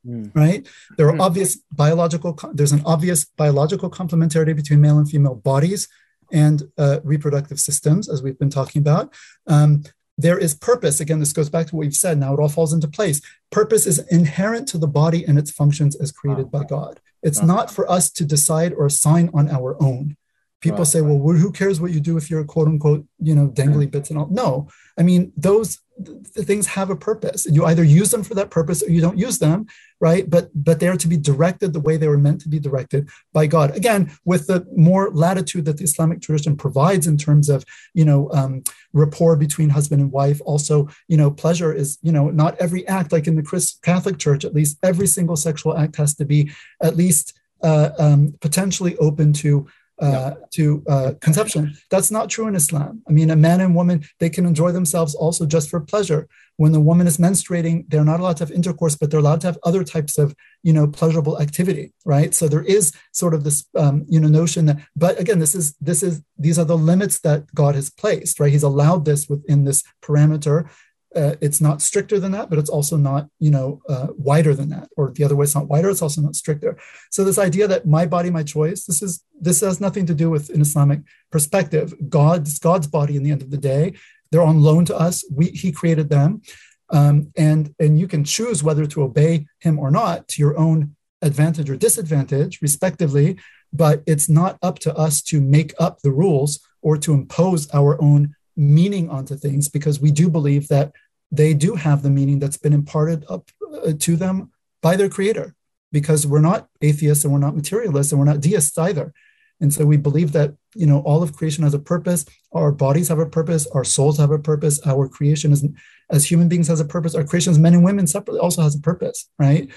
Mm. 0.06 0.34
Right? 0.34 0.66
There 0.96 1.08
are 1.08 1.16
mm. 1.16 1.20
obvious 1.20 1.56
biological, 1.70 2.38
there's 2.54 2.72
an 2.72 2.82
obvious 2.86 3.26
biological 3.36 3.90
complementarity 3.90 4.54
between 4.56 4.80
male 4.80 4.98
and 4.98 5.10
female 5.10 5.34
bodies 5.34 5.88
and 6.32 6.70
uh, 6.78 7.00
reproductive 7.04 7.60
systems, 7.60 8.08
as 8.08 8.22
we've 8.22 8.38
been 8.38 8.50
talking 8.50 8.80
about. 8.80 9.14
Um, 9.46 9.82
there 10.16 10.38
is 10.38 10.54
purpose. 10.54 11.00
Again, 11.00 11.20
this 11.20 11.32
goes 11.32 11.48
back 11.48 11.68
to 11.68 11.76
what 11.76 11.82
we've 11.82 11.94
said. 11.94 12.18
Now 12.18 12.34
it 12.34 12.40
all 12.40 12.48
falls 12.48 12.72
into 12.72 12.88
place. 12.88 13.20
Purpose 13.50 13.86
is 13.86 14.00
inherent 14.10 14.66
to 14.68 14.78
the 14.78 14.88
body 14.88 15.24
and 15.24 15.38
its 15.38 15.50
functions 15.50 15.94
as 15.94 16.10
created 16.10 16.50
by 16.50 16.64
God. 16.64 17.00
It's 17.22 17.42
not 17.42 17.70
for 17.70 17.90
us 17.90 18.10
to 18.12 18.24
decide 18.24 18.72
or 18.74 18.86
assign 18.86 19.30
on 19.32 19.48
our 19.48 19.80
own. 19.82 20.16
People 20.60 20.78
right, 20.78 20.86
say, 20.88 21.00
well, 21.00 21.18
who 21.18 21.52
cares 21.52 21.80
what 21.80 21.92
you 21.92 22.00
do 22.00 22.16
if 22.16 22.30
you're 22.30 22.40
a 22.40 22.44
quote 22.44 22.66
unquote, 22.66 23.06
you 23.20 23.34
know, 23.34 23.48
dangly 23.48 23.88
bits 23.88 24.10
and 24.10 24.18
all? 24.18 24.26
No, 24.28 24.68
I 24.98 25.04
mean, 25.04 25.32
those 25.36 25.78
the 25.98 26.44
things 26.44 26.66
have 26.66 26.90
a 26.90 26.96
purpose. 26.96 27.46
You 27.46 27.64
either 27.66 27.82
use 27.82 28.10
them 28.10 28.22
for 28.22 28.34
that 28.34 28.50
purpose 28.50 28.82
or 28.82 28.90
you 28.90 29.00
don't 29.00 29.18
use 29.18 29.38
them, 29.38 29.66
right? 30.00 30.28
But 30.28 30.50
but 30.54 30.80
they 30.80 30.88
are 30.88 30.96
to 30.96 31.08
be 31.08 31.16
directed 31.16 31.72
the 31.72 31.80
way 31.80 31.96
they 31.96 32.08
were 32.08 32.18
meant 32.18 32.40
to 32.42 32.48
be 32.48 32.58
directed 32.58 33.08
by 33.32 33.46
God. 33.46 33.76
Again, 33.76 34.12
with 34.24 34.46
the 34.46 34.66
more 34.76 35.10
latitude 35.10 35.64
that 35.64 35.78
the 35.78 35.84
Islamic 35.84 36.20
tradition 36.20 36.56
provides 36.56 37.06
in 37.06 37.16
terms 37.16 37.48
of 37.48 37.64
you 37.94 38.04
know 38.04 38.30
um, 38.32 38.62
rapport 38.92 39.36
between 39.36 39.70
husband 39.70 40.00
and 40.00 40.12
wife. 40.12 40.40
Also, 40.44 40.88
you 41.08 41.16
know, 41.16 41.30
pleasure 41.30 41.72
is 41.72 41.98
you 42.02 42.12
know 42.12 42.30
not 42.30 42.56
every 42.58 42.86
act 42.86 43.12
like 43.12 43.26
in 43.26 43.36
the 43.36 43.42
Christ 43.42 43.82
Catholic 43.82 44.18
Church. 44.18 44.44
At 44.44 44.54
least 44.54 44.78
every 44.82 45.06
single 45.06 45.36
sexual 45.36 45.76
act 45.76 45.96
has 45.96 46.14
to 46.16 46.24
be 46.24 46.50
at 46.82 46.96
least 46.96 47.38
uh, 47.62 47.90
um, 47.98 48.34
potentially 48.40 48.96
open 48.98 49.32
to 49.32 49.66
uh, 50.00 50.32
to 50.50 50.82
uh, 50.88 51.12
conception. 51.20 51.74
That's 51.90 52.10
not 52.10 52.30
true 52.30 52.46
in 52.46 52.54
Islam. 52.54 53.02
I 53.08 53.12
mean, 53.12 53.30
a 53.30 53.36
man 53.36 53.60
and 53.60 53.74
woman, 53.74 54.04
they 54.20 54.30
can 54.30 54.46
enjoy 54.46 54.72
themselves 54.72 55.14
also 55.14 55.46
just 55.46 55.68
for 55.68 55.80
pleasure. 55.80 56.28
When 56.56 56.72
the 56.72 56.80
woman 56.80 57.06
is 57.06 57.18
menstruating, 57.18 57.84
they're 57.88 58.04
not 58.04 58.20
allowed 58.20 58.38
to 58.38 58.44
have 58.44 58.50
intercourse, 58.50 58.96
but 58.96 59.10
they're 59.10 59.20
allowed 59.20 59.40
to 59.42 59.46
have 59.48 59.58
other 59.62 59.84
types 59.84 60.18
of, 60.18 60.34
you 60.62 60.72
know, 60.72 60.86
pleasurable 60.86 61.40
activity, 61.40 61.92
right? 62.04 62.34
So 62.34 62.48
there 62.48 62.62
is 62.62 62.92
sort 63.12 63.34
of 63.34 63.44
this, 63.44 63.64
um, 63.76 64.04
you 64.08 64.18
know, 64.20 64.28
notion 64.28 64.66
that, 64.66 64.78
but 64.96 65.20
again, 65.20 65.38
this 65.38 65.54
is, 65.54 65.76
this 65.80 66.02
is, 66.02 66.22
these 66.36 66.58
are 66.58 66.64
the 66.64 66.76
limits 66.76 67.20
that 67.20 67.52
God 67.54 67.74
has 67.74 67.90
placed, 67.90 68.40
right? 68.40 68.52
He's 68.52 68.64
allowed 68.64 69.04
this 69.04 69.28
within 69.28 69.64
this 69.64 69.84
parameter 70.02 70.68
uh, 71.16 71.34
it's 71.40 71.60
not 71.60 71.80
stricter 71.80 72.20
than 72.20 72.32
that, 72.32 72.50
but 72.50 72.58
it's 72.58 72.68
also 72.68 72.96
not, 72.96 73.28
you 73.38 73.50
know, 73.50 73.80
uh, 73.88 74.08
wider 74.16 74.54
than 74.54 74.68
that. 74.68 74.88
Or 74.96 75.10
the 75.10 75.24
other 75.24 75.34
way, 75.34 75.44
it's 75.44 75.54
not 75.54 75.68
wider; 75.68 75.88
it's 75.88 76.02
also 76.02 76.20
not 76.20 76.36
stricter. 76.36 76.76
So 77.10 77.24
this 77.24 77.38
idea 77.38 77.66
that 77.68 77.86
my 77.86 78.04
body, 78.06 78.30
my 78.30 78.42
choice, 78.42 78.84
this 78.84 79.02
is 79.02 79.24
this 79.40 79.60
has 79.60 79.80
nothing 79.80 80.06
to 80.06 80.14
do 80.14 80.28
with 80.28 80.50
an 80.50 80.60
Islamic 80.60 81.00
perspective. 81.32 81.94
God's 82.08 82.58
God's 82.58 82.86
body. 82.86 83.16
In 83.16 83.22
the 83.22 83.30
end 83.30 83.42
of 83.42 83.50
the 83.50 83.56
day, 83.56 83.94
they're 84.30 84.42
on 84.42 84.60
loan 84.60 84.84
to 84.86 84.96
us. 84.96 85.24
We 85.34 85.46
He 85.46 85.72
created 85.72 86.10
them, 86.10 86.42
um, 86.90 87.32
and 87.36 87.74
and 87.78 87.98
you 87.98 88.06
can 88.06 88.24
choose 88.24 88.62
whether 88.62 88.84
to 88.86 89.02
obey 89.02 89.46
Him 89.60 89.78
or 89.78 89.90
not 89.90 90.28
to 90.28 90.42
your 90.42 90.58
own 90.58 90.94
advantage 91.22 91.70
or 91.70 91.76
disadvantage, 91.76 92.60
respectively. 92.60 93.38
But 93.72 94.02
it's 94.06 94.28
not 94.28 94.58
up 94.62 94.78
to 94.80 94.94
us 94.94 95.20
to 95.22 95.40
make 95.40 95.74
up 95.78 96.00
the 96.00 96.12
rules 96.12 96.60
or 96.80 96.96
to 96.98 97.12
impose 97.12 97.68
our 97.74 98.00
own 98.00 98.34
meaning 98.58 99.08
onto 99.08 99.36
things 99.36 99.68
because 99.68 100.00
we 100.00 100.10
do 100.10 100.28
believe 100.28 100.66
that 100.68 100.92
they 101.30 101.54
do 101.54 101.76
have 101.76 102.02
the 102.02 102.10
meaning 102.10 102.38
that's 102.38 102.56
been 102.56 102.72
imparted 102.72 103.24
up 103.28 103.48
uh, 103.84 103.92
to 103.98 104.16
them 104.16 104.50
by 104.82 104.96
their 104.96 105.08
creator 105.08 105.54
because 105.92 106.26
we're 106.26 106.40
not 106.40 106.68
atheists 106.82 107.24
and 107.24 107.32
we're 107.32 107.38
not 107.38 107.54
materialists 107.54 108.12
and 108.12 108.18
we're 108.18 108.26
not 108.26 108.40
deists 108.40 108.76
either. 108.76 109.14
And 109.60 109.72
so 109.72 109.86
we 109.86 109.96
believe 109.96 110.32
that 110.32 110.54
you 110.74 110.86
know 110.86 111.00
all 111.00 111.22
of 111.22 111.36
creation 111.36 111.64
has 111.64 111.74
a 111.74 111.78
purpose. 111.78 112.24
Our 112.52 112.72
bodies 112.72 113.08
have 113.08 113.18
a 113.18 113.26
purpose. 113.26 113.66
Our 113.68 113.84
souls 113.84 114.18
have 114.18 114.30
a 114.30 114.38
purpose. 114.38 114.80
Our 114.86 115.08
creation 115.08 115.52
is 115.52 115.64
as 116.10 116.24
human 116.24 116.48
beings 116.48 116.68
has 116.68 116.80
a 116.80 116.84
purpose. 116.84 117.14
Our 117.14 117.24
creation 117.24 117.52
as 117.52 117.58
men 117.58 117.74
and 117.74 117.84
women 117.84 118.06
separately 118.06 118.40
also 118.40 118.62
has 118.62 118.74
a 118.74 118.80
purpose 118.80 119.28
right? 119.38 119.68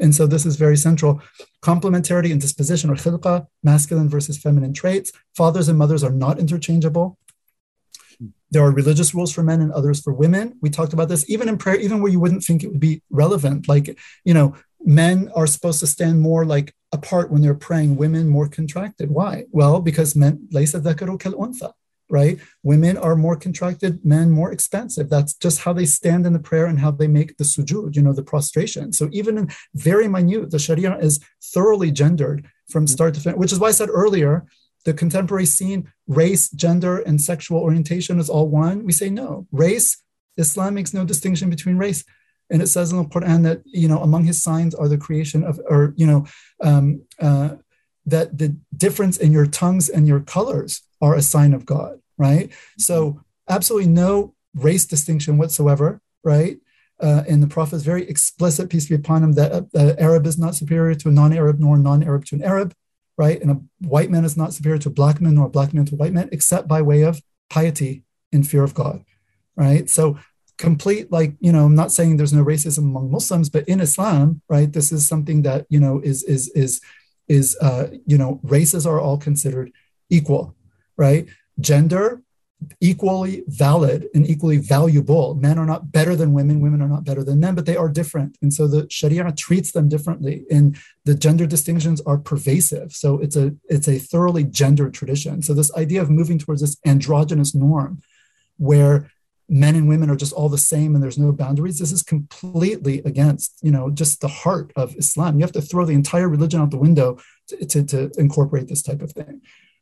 And 0.00 0.14
so 0.14 0.26
this 0.26 0.46
is 0.46 0.56
very 0.56 0.78
central. 0.78 1.20
Complementarity 1.62 2.32
and 2.32 2.40
disposition 2.40 2.88
or 2.88 2.94
khilqa 2.94 3.46
masculine 3.62 4.08
versus 4.08 4.38
feminine 4.38 4.72
traits. 4.72 5.12
Fathers 5.36 5.68
and 5.68 5.78
mothers 5.78 6.02
are 6.02 6.10
not 6.10 6.38
interchangeable 6.38 7.18
there 8.50 8.62
are 8.62 8.70
religious 8.70 9.14
rules 9.14 9.32
for 9.32 9.42
men 9.42 9.60
and 9.60 9.72
others 9.72 10.00
for 10.00 10.12
women. 10.12 10.58
We 10.60 10.70
talked 10.70 10.92
about 10.92 11.08
this 11.08 11.28
even 11.28 11.48
in 11.48 11.58
prayer, 11.58 11.76
even 11.76 12.00
where 12.00 12.10
you 12.10 12.20
wouldn't 12.20 12.44
think 12.44 12.62
it 12.62 12.68
would 12.68 12.80
be 12.80 13.02
relevant. 13.10 13.68
Like, 13.68 13.98
you 14.24 14.34
know, 14.34 14.56
men 14.82 15.30
are 15.34 15.46
supposed 15.46 15.80
to 15.80 15.86
stand 15.86 16.20
more 16.20 16.44
like 16.44 16.74
apart 16.92 17.30
when 17.30 17.42
they're 17.42 17.54
praying, 17.54 17.96
women 17.96 18.28
more 18.28 18.48
contracted. 18.48 19.10
Why? 19.10 19.44
Well, 19.50 19.80
because 19.80 20.16
men, 20.16 20.48
right? 22.10 22.38
Women 22.62 22.96
are 22.96 23.14
more 23.14 23.36
contracted, 23.36 24.04
men 24.04 24.30
more 24.30 24.50
expansive. 24.52 25.08
That's 25.08 25.34
just 25.34 25.60
how 25.60 25.72
they 25.72 25.86
stand 25.86 26.26
in 26.26 26.32
the 26.32 26.40
prayer 26.40 26.66
and 26.66 26.80
how 26.80 26.90
they 26.90 27.06
make 27.06 27.36
the 27.36 27.44
sujud, 27.44 27.94
you 27.94 28.02
know, 28.02 28.12
the 28.12 28.24
prostration. 28.24 28.92
So 28.92 29.08
even 29.12 29.38
in 29.38 29.50
very 29.74 30.08
minute, 30.08 30.50
the 30.50 30.58
Sharia 30.58 30.98
is 30.98 31.20
thoroughly 31.40 31.92
gendered 31.92 32.48
from 32.68 32.86
start 32.86 33.14
to 33.14 33.20
finish, 33.20 33.38
which 33.38 33.52
is 33.52 33.58
why 33.58 33.68
I 33.68 33.72
said 33.72 33.88
earlier, 33.90 34.44
the 34.84 34.94
contemporary 34.94 35.46
scene, 35.46 35.92
race, 36.06 36.50
gender, 36.50 36.98
and 36.98 37.20
sexual 37.20 37.60
orientation 37.60 38.18
is 38.18 38.30
all 38.30 38.48
one? 38.48 38.84
We 38.84 38.92
say 38.92 39.10
no. 39.10 39.46
Race, 39.52 40.02
Islam 40.36 40.74
makes 40.74 40.94
no 40.94 41.04
distinction 41.04 41.50
between 41.50 41.76
race. 41.76 42.04
And 42.50 42.60
it 42.60 42.66
says 42.66 42.90
in 42.90 42.98
the 42.98 43.04
Quran 43.04 43.44
that, 43.44 43.62
you 43.64 43.88
know, 43.88 44.00
among 44.00 44.24
his 44.24 44.42
signs 44.42 44.74
are 44.74 44.88
the 44.88 44.98
creation 44.98 45.44
of, 45.44 45.60
or, 45.68 45.94
you 45.96 46.06
know, 46.06 46.26
um, 46.62 47.02
uh, 47.20 47.56
that 48.06 48.36
the 48.38 48.56
difference 48.76 49.18
in 49.18 49.32
your 49.32 49.46
tongues 49.46 49.88
and 49.88 50.08
your 50.08 50.20
colors 50.20 50.82
are 51.00 51.14
a 51.14 51.22
sign 51.22 51.54
of 51.54 51.64
God, 51.64 52.00
right? 52.18 52.50
So, 52.78 53.22
absolutely 53.48 53.90
no 53.90 54.34
race 54.54 54.86
distinction 54.86 55.38
whatsoever, 55.38 56.00
right? 56.24 56.58
Uh, 56.98 57.22
and 57.28 57.42
the 57.42 57.46
Prophet 57.46 57.76
is 57.76 57.82
very 57.82 58.08
explicit, 58.08 58.68
peace 58.68 58.88
be 58.88 58.94
upon 58.94 59.22
him, 59.22 59.32
that 59.32 59.52
uh, 59.74 59.94
Arab 59.98 60.26
is 60.26 60.38
not 60.38 60.54
superior 60.54 60.94
to 60.94 61.08
a 61.08 61.12
non 61.12 61.32
Arab 61.32 61.58
nor 61.58 61.78
non 61.78 62.02
Arab 62.02 62.24
to 62.26 62.34
an 62.34 62.42
Arab 62.42 62.74
right? 63.20 63.38
And 63.42 63.50
a 63.50 63.60
white 63.86 64.10
man 64.10 64.24
is 64.24 64.34
not 64.34 64.54
superior 64.54 64.78
to 64.78 64.88
a 64.88 64.98
black 65.00 65.20
man 65.20 65.34
nor 65.34 65.46
a 65.46 65.56
black 65.56 65.74
man 65.74 65.84
to 65.84 65.94
a 65.94 66.00
white 66.00 66.14
man, 66.14 66.30
except 66.32 66.66
by 66.66 66.80
way 66.80 67.02
of 67.02 67.20
piety 67.50 68.02
and 68.32 68.48
fear 68.48 68.64
of 68.64 68.72
God, 68.72 69.04
right? 69.56 69.90
So 69.90 70.18
complete 70.56 71.10
like 71.10 71.32
you 71.40 71.50
know 71.50 71.64
i'm 71.64 71.74
not 71.74 71.90
saying 71.90 72.18
there's 72.18 72.34
no 72.34 72.44
racism 72.44 72.84
among 72.90 73.10
muslims 73.10 73.48
but 73.48 73.66
in 73.66 73.80
islam 73.80 74.42
right 74.46 74.74
this 74.74 74.92
is 74.92 75.08
something 75.08 75.40
that 75.40 75.64
you 75.70 75.80
know 75.80 75.94
is 76.04 76.22
is 76.24 76.48
is 76.54 76.82
is 77.28 77.56
uh 77.62 77.86
you 78.04 78.18
know 78.18 78.38
races 78.42 78.86
are 78.86 79.00
all 79.00 79.16
considered 79.16 79.72
equal 80.10 80.54
right 80.98 81.26
gender 81.60 82.20
equally 82.80 83.42
valid 83.46 84.08
and 84.14 84.28
equally 84.28 84.58
valuable. 84.58 85.34
Men 85.34 85.58
are 85.58 85.66
not 85.66 85.92
better 85.92 86.14
than 86.14 86.32
women, 86.32 86.60
women 86.60 86.82
are 86.82 86.88
not 86.88 87.04
better 87.04 87.24
than 87.24 87.40
men, 87.40 87.54
but 87.54 87.66
they 87.66 87.76
are 87.76 87.88
different. 87.88 88.36
And 88.42 88.52
so 88.52 88.66
the 88.66 88.86
Sharia 88.90 89.32
treats 89.32 89.72
them 89.72 89.88
differently 89.88 90.44
and 90.50 90.76
the 91.04 91.14
gender 91.14 91.46
distinctions 91.46 92.00
are 92.02 92.18
pervasive. 92.18 92.92
So 92.92 93.18
it's 93.18 93.36
a 93.36 93.54
it's 93.68 93.88
a 93.88 93.98
thoroughly 93.98 94.44
gendered 94.44 94.94
tradition. 94.94 95.42
So 95.42 95.54
this 95.54 95.74
idea 95.74 96.02
of 96.02 96.10
moving 96.10 96.38
towards 96.38 96.60
this 96.60 96.76
androgynous 96.86 97.54
norm 97.54 98.02
where 98.56 99.10
men 99.50 99.74
and 99.74 99.88
women 99.88 100.08
are 100.08 100.16
just 100.16 100.32
all 100.32 100.48
the 100.48 100.56
same 100.58 100.94
and 100.94 101.02
there's 101.02 101.18
no 101.18 101.32
boundaries 101.32 101.80
this 101.80 101.90
is 101.90 102.04
completely 102.04 103.02
against 103.04 103.58
you 103.62 103.72
know 103.72 103.90
just 103.90 104.20
the 104.20 104.28
heart 104.28 104.72
of 104.76 104.94
islam 104.96 105.36
you 105.36 105.42
have 105.42 105.50
to 105.50 105.60
throw 105.60 105.84
the 105.84 105.92
entire 105.92 106.28
religion 106.28 106.60
out 106.60 106.70
the 106.70 106.76
window 106.76 107.18
to, 107.48 107.66
to, 107.66 107.84
to 107.84 108.10
incorporate 108.16 108.68
this 108.68 108.80
type 108.80 109.02
of 109.02 109.10
thing 109.10 109.40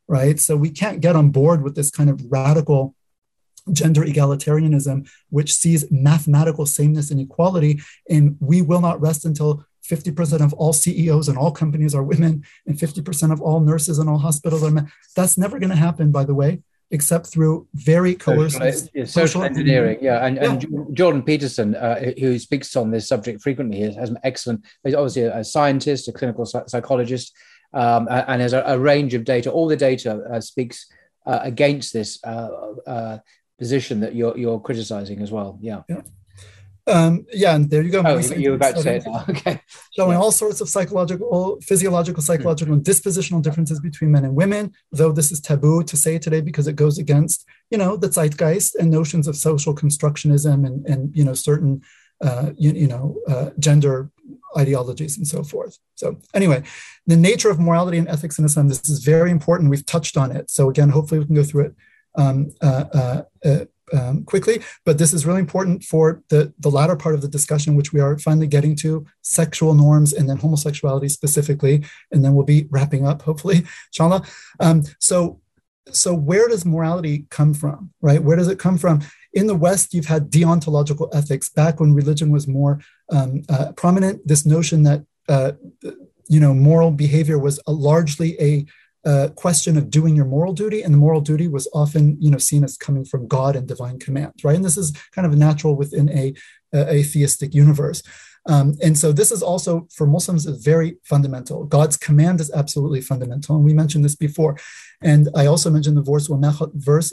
right? 0.09 0.41
So 0.41 0.57
we 0.57 0.71
can't 0.71 1.01
get 1.01 1.15
on 1.15 1.31
board 1.31 1.63
with 1.63 1.77
this 1.77 1.91
kind 1.91 2.11
of 2.11 2.21
radical 2.31 2.95
gender 3.73 4.03
egalitarianism, 4.03 5.09
which 5.31 5.53
sees 5.53 5.91
mathematical 5.91 6.67
sameness 6.67 7.11
and 7.11 7.21
equality. 7.21 7.81
And 8.09 8.37
we 8.41 8.63
will 8.63 8.81
not 8.81 9.01
rest 9.01 9.25
until 9.25 9.65
50% 9.89 10.45
of 10.45 10.53
all 10.55 10.73
CEOs 10.73 11.29
and 11.29 11.39
all 11.39 11.51
companies 11.51 11.95
are 11.95 12.03
women, 12.03 12.45
and 12.67 12.77
50% 12.77 13.33
of 13.33 13.41
all 13.41 13.61
nurses 13.61 13.99
and 13.99 14.09
all 14.09 14.19
hospitals 14.19 14.63
are 14.63 14.71
men. 14.71 14.91
That's 15.17 15.39
never 15.39 15.59
going 15.59 15.71
to 15.71 15.77
happen, 15.77 16.13
by 16.13 16.25
the 16.25 16.35
way, 16.35 16.63
except 16.91 17.27
through 17.27 17.67
very 17.75 18.15
coercive 18.15 18.75
social, 18.75 19.07
social 19.07 19.43
engineering. 19.45 19.99
Yeah, 20.03 20.27
and, 20.27 20.37
yeah. 20.37 20.51
and 20.51 20.97
Jordan 20.97 21.23
Peterson, 21.23 21.75
uh, 21.75 22.13
who 22.19 22.39
speaks 22.39 22.77
on 22.77 22.91
this 22.91 23.09
subject 23.09 23.41
frequently, 23.41 23.81
has 23.81 24.11
an 24.11 24.19
excellent. 24.25 24.65
He's 24.85 24.95
obviously 24.95 25.23
a 25.23 25.43
scientist, 25.43 26.09
a 26.09 26.13
clinical 26.13 26.45
psychologist, 26.45 27.35
um, 27.73 28.09
and 28.11 28.41
there's 28.41 28.53
a, 28.53 28.63
a, 28.67 28.79
range 28.79 29.15
of 29.15 29.25
data. 29.25 29.51
All 29.51 29.69
the 29.69 29.77
data 29.77 30.23
uh, 30.31 30.41
speaks 30.41 30.87
uh, 31.27 31.41
against 31.43 31.93
this 31.93 32.19
uh, 32.25 32.49
uh, 32.87 33.19
position 33.59 34.01
that 34.01 34.15
you're, 34.15 34.37
you're 34.37 34.61
criticizing 34.61 35.21
as 35.21 35.31
well. 35.31 35.59
Yeah. 35.61 35.83
yeah. 35.89 36.03
Um, 36.87 37.27
yeah, 37.33 37.55
and 37.55 37.69
there 37.69 37.83
you 37.83 37.91
go. 37.91 38.03
Oh, 38.05 38.19
you 38.19 38.51
were 38.51 38.57
about 38.57 38.77
to 38.77 38.83
say 38.83 38.97
it 38.97 39.07
now. 39.07 39.25
Okay. 39.29 39.61
Showing 39.95 40.13
yeah. 40.13 40.21
all 40.21 40.33
sorts 40.33 40.63
of 40.63 40.71
psychological, 40.71 41.61
physiological, 41.61 42.23
psychological, 42.23 42.73
and 42.73 42.83
dispositional 42.83 43.43
differences 43.43 43.79
between 43.79 44.11
men 44.11 44.25
and 44.25 44.35
women, 44.35 44.73
though 44.91 45.13
this 45.13 45.31
is 45.31 45.41
taboo 45.41 45.85
to 45.85 45.97
say 45.97 46.19
today 46.19 46.41
because 46.41 46.67
it 46.67 46.77
goes 46.77 46.99
against, 46.99 47.45
you 47.71 47.77
know, 47.77 47.97
the 47.97 48.09
zeitgeist 48.09 48.75
and 48.77 48.91
notions 48.91 49.29
of 49.29 49.37
social 49.37 49.75
constructionism 49.75 50.67
and, 50.67 50.87
and 50.87 51.15
you 51.15 51.25
know, 51.25 51.35
certain, 51.35 51.83
uh, 52.23 52.53
you, 52.57 52.73
you 52.73 52.87
know, 52.87 53.17
uh, 53.29 53.51
gender 53.59 54.11
ideologies 54.57 55.17
and 55.17 55.27
so 55.27 55.43
forth. 55.43 55.79
So 55.95 56.19
anyway, 56.35 56.63
the 57.07 57.17
nature 57.17 57.51
of 57.51 57.59
morality 57.59 57.99
and 57.99 58.09
ethics 58.09 58.39
in 58.39 58.45
Islam, 58.45 58.69
this 58.69 58.89
is 58.89 59.05
very 59.05 59.31
important. 59.31 59.71
We've 59.71 59.85
touched 59.85 60.17
on 60.17 60.33
it. 60.33 60.51
So 60.51 60.69
again, 60.69 60.91
hopefully 60.91 61.21
we 61.21 61.27
can 61.27 61.35
go 61.35 61.45
through 61.45 61.67
it 61.67 61.75
um, 62.17 62.51
uh, 62.63 62.85
uh, 62.93 63.23
uh 63.45 63.65
um, 63.93 64.25
quickly, 64.25 64.61
but 64.85 64.99
this 64.99 65.13
is 65.13 65.27
really 65.27 65.41
important 65.41 65.83
for 65.83 66.23
the, 66.29 66.53
the 66.59 66.71
latter 66.71 66.97
part 66.97 67.15
of 67.15 67.23
the 67.23 67.29
discussion, 67.29 67.75
which 67.75 67.93
we 67.93 68.01
are 68.01 68.19
finally 68.19 68.47
getting 68.47 68.77
to 68.77 69.07
sexual 69.23 69.75
norms 69.75 70.13
and 70.13 70.29
then 70.29 70.37
homosexuality 70.37 71.09
specifically. 71.09 71.85
And 72.13 72.25
then 72.25 72.35
we'll 72.35 72.45
be 72.45 72.67
wrapping 72.71 73.07
up, 73.07 73.23
hopefully, 73.23 73.65
inshallah. 73.89 74.25
Um, 74.61 74.85
so, 74.99 75.41
so 75.91 76.15
where 76.15 76.49
does 76.49 76.67
morality 76.67 77.27
come 77.31 77.55
from, 77.55 77.93
right? 78.03 78.23
Where 78.23 78.37
does 78.37 78.49
it 78.49 78.59
come 78.59 78.77
from? 78.77 79.01
In 79.33 79.47
the 79.47 79.55
West, 79.55 79.95
you've 79.95 80.07
had 80.07 80.31
deontological 80.31 81.09
ethics 81.13 81.49
back 81.49 81.81
when 81.81 81.95
religion 81.95 82.31
was 82.31 82.49
more 82.49 82.81
um, 83.11 83.43
uh, 83.49 83.73
prominent. 83.73 84.27
This 84.27 84.47
notion 84.47 84.83
that 84.85 85.05
uh, 85.29 85.53
you 86.29 86.41
know 86.41 86.55
moral 86.55 86.91
behavior 86.91 87.39
was 87.39 87.61
a, 87.67 87.73
largely 87.73 88.41
a 88.41 88.67
uh, 89.05 89.29
question 89.37 89.77
of 89.77 89.91
doing 89.91 90.17
your 90.17 90.25
moral 90.25 90.53
duty, 90.53 90.83
and 90.83 90.93
the 90.93 90.99
moral 90.99 91.21
duty 91.21 91.49
was 91.49 91.69
often, 91.73 92.17
you 92.21 92.31
know, 92.31 92.39
seen 92.39 92.65
as 92.65 92.77
coming 92.77 93.05
from 93.05 93.29
God 93.29 93.57
and 93.57 93.67
divine 93.67 93.99
command, 93.99 94.33
right? 94.43 94.57
And 94.57 94.65
this 94.65 94.77
is 94.77 94.93
kind 95.13 95.27
of 95.27 95.39
natural 95.39 95.77
within 95.77 96.11
a, 96.11 96.35
a 96.75 97.03
theistic 97.05 97.55
universe. 97.55 98.03
Um, 98.47 98.77
and 98.83 98.97
so 98.97 99.13
this 99.13 99.31
is 99.31 99.43
also 99.43 99.89
for 99.95 100.07
Muslims 100.07 100.47
is 100.47 100.65
very 100.65 100.97
fundamental. 101.05 101.65
God's 101.65 101.97
command 101.97 102.41
is 102.41 102.51
absolutely 102.51 103.01
fundamental, 103.01 103.57
and 103.57 103.65
we 103.65 103.75
mentioned 103.75 104.05
this 104.05 104.17
before. 104.17 104.57
And 105.01 105.29
I 105.35 105.47
also 105.47 105.71
mentioned 105.71 105.97
the 105.97 106.03
verse 106.03 106.29
verse 106.75 107.13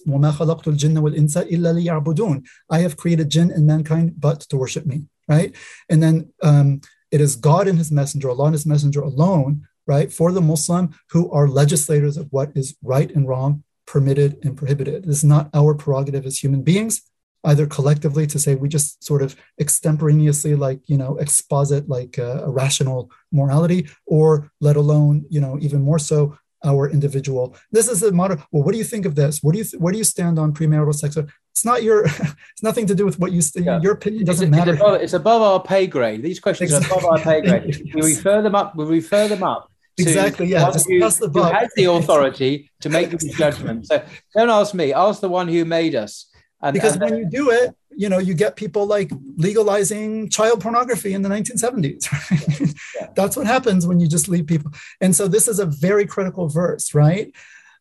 I 2.69 2.79
have 2.79 2.97
created 2.97 3.29
jinn 3.29 3.51
and 3.51 3.67
mankind 3.67 4.13
but 4.17 4.39
to 4.41 4.57
worship 4.57 4.85
me, 4.85 5.07
right? 5.27 5.55
And 5.89 6.01
then 6.01 6.33
um, 6.41 6.81
it 7.11 7.21
is 7.21 7.35
God 7.35 7.67
and 7.67 7.77
His 7.77 7.91
messenger, 7.91 8.29
Allah 8.29 8.45
and 8.45 8.53
His 8.53 8.65
messenger 8.65 9.01
alone 9.01 9.67
right, 9.87 10.11
for 10.11 10.31
the 10.31 10.41
Muslim 10.41 10.95
who 11.11 11.31
are 11.31 11.47
legislators 11.47 12.17
of 12.17 12.27
what 12.31 12.51
is 12.55 12.75
right 12.81 13.11
and 13.11 13.27
wrong, 13.27 13.63
permitted 13.85 14.39
and 14.43 14.57
prohibited. 14.57 15.03
This 15.03 15.17
is 15.17 15.23
not 15.23 15.49
our 15.53 15.75
prerogative 15.75 16.25
as 16.25 16.43
human 16.43 16.63
beings, 16.63 17.01
either 17.45 17.65
collectively 17.65 18.27
to 18.27 18.39
say 18.39 18.55
we 18.55 18.67
just 18.67 19.03
sort 19.03 19.21
of 19.21 19.35
extemporaneously, 19.59 20.55
like, 20.55 20.79
you 20.87 20.97
know, 20.97 21.17
exposit 21.17 21.87
like 21.87 22.17
a, 22.17 22.43
a 22.45 22.49
rational 22.49 23.11
morality, 23.31 23.87
or 24.05 24.51
let 24.61 24.75
alone, 24.75 25.25
you 25.29 25.39
know, 25.39 25.57
even 25.61 25.81
more 25.81 25.99
so, 25.99 26.37
our 26.63 26.89
individual. 26.89 27.55
This 27.71 27.87
is 27.87 27.99
the 27.99 28.11
model. 28.11 28.37
Well, 28.51 28.63
what 28.63 28.71
do 28.71 28.77
you 28.77 28.83
think 28.83 29.05
of 29.05 29.15
this? 29.15 29.41
What 29.43 29.53
do 29.53 29.59
you 29.59 29.63
th- 29.63 29.79
where 29.79 29.93
do 29.93 29.97
you 29.99 30.03
stand 30.03 30.39
on 30.39 30.53
premarital 30.53 30.95
sex? 30.95 31.15
It's 31.15 31.65
not 31.65 31.83
your. 31.83 32.05
it's 32.05 32.63
nothing 32.63 32.87
to 32.87 32.95
do 32.95 33.05
with 33.05 33.19
what 33.19 33.31
you. 33.31 33.41
St- 33.41 33.65
yeah. 33.65 33.79
Your 33.81 33.93
opinion 33.93 34.25
doesn't 34.25 34.47
it's, 34.47 34.57
matter. 34.57 34.73
It's 34.73 34.81
above, 34.81 35.01
it's 35.01 35.13
above, 35.13 35.41
our 35.41 35.61
pay 35.61 35.87
grade. 35.87 36.23
These 36.23 36.39
questions 36.39 36.73
exactly. 36.73 36.95
are 36.95 36.99
above 36.99 37.11
our 37.11 37.19
pay 37.19 37.41
grade. 37.41 37.81
yes. 37.85 37.93
We 37.93 38.01
refer 38.01 38.41
them 38.41 38.55
up. 38.55 38.75
We 38.75 38.85
refer 38.85 39.27
them 39.27 39.43
up 39.43 39.71
exactly 39.97 40.47
yeah 40.47 40.65
who, 40.65 40.73
the 40.73 41.29
who 41.33 41.41
has 41.41 41.69
the 41.77 41.85
authority 41.85 42.69
to 42.81 42.89
make 42.89 43.09
the 43.11 43.17
judgment 43.37 43.87
so 43.87 44.03
don't 44.35 44.49
ask 44.49 44.73
me 44.73 44.91
ask 44.91 45.21
the 45.21 45.29
one 45.29 45.47
who 45.47 45.63
made 45.63 45.95
us 45.95 46.29
and, 46.61 46.73
because 46.73 46.93
and 46.93 47.01
then, 47.01 47.11
when 47.11 47.19
you 47.19 47.29
do 47.29 47.51
it, 47.51 47.75
you 47.91 48.09
know, 48.09 48.17
you 48.17 48.33
get 48.33 48.55
people 48.55 48.85
like 48.85 49.11
legalizing 49.37 50.29
child 50.29 50.61
pornography 50.61 51.13
in 51.13 51.21
the 51.21 51.29
1970s. 51.29 52.07
Right? 52.31 52.73
Yeah. 52.95 53.07
That's 53.15 53.35
what 53.35 53.45
happens 53.45 53.85
when 53.85 53.99
you 53.99 54.07
just 54.07 54.27
leave 54.27 54.47
people. 54.47 54.71
And 55.01 55.15
so 55.15 55.27
this 55.27 55.47
is 55.47 55.59
a 55.59 55.65
very 55.65 56.05
critical 56.05 56.47
verse, 56.47 56.93
right? 56.93 57.33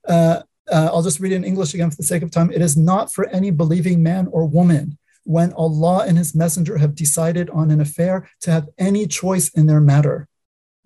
Uh, 0.06 0.42
uh, 0.70 0.90
I'll 0.92 1.02
just 1.02 1.20
read 1.20 1.32
it 1.32 1.36
in 1.36 1.44
English 1.44 1.74
again 1.74 1.90
for 1.90 1.96
the 1.96 2.02
sake 2.02 2.22
of 2.22 2.30
time. 2.30 2.51
It 2.51 2.62
is 2.62 2.76
not 2.76 3.12
for 3.12 3.28
any 3.28 3.51
believing 3.51 4.02
man 4.02 4.28
or 4.30 4.46
woman 4.46 4.98
when 5.24 5.52
Allah 5.55 6.05
and 6.06 6.18
His 6.18 6.34
Messenger 6.34 6.78
have 6.78 6.94
decided 6.94 7.51
on 7.51 7.70
an 7.70 7.80
affair 7.80 8.28
to 8.42 8.51
have 8.51 8.68
any 8.78 9.06
choice 9.06 9.48
in 9.51 9.66
their 9.66 9.80
matter. 9.80 10.28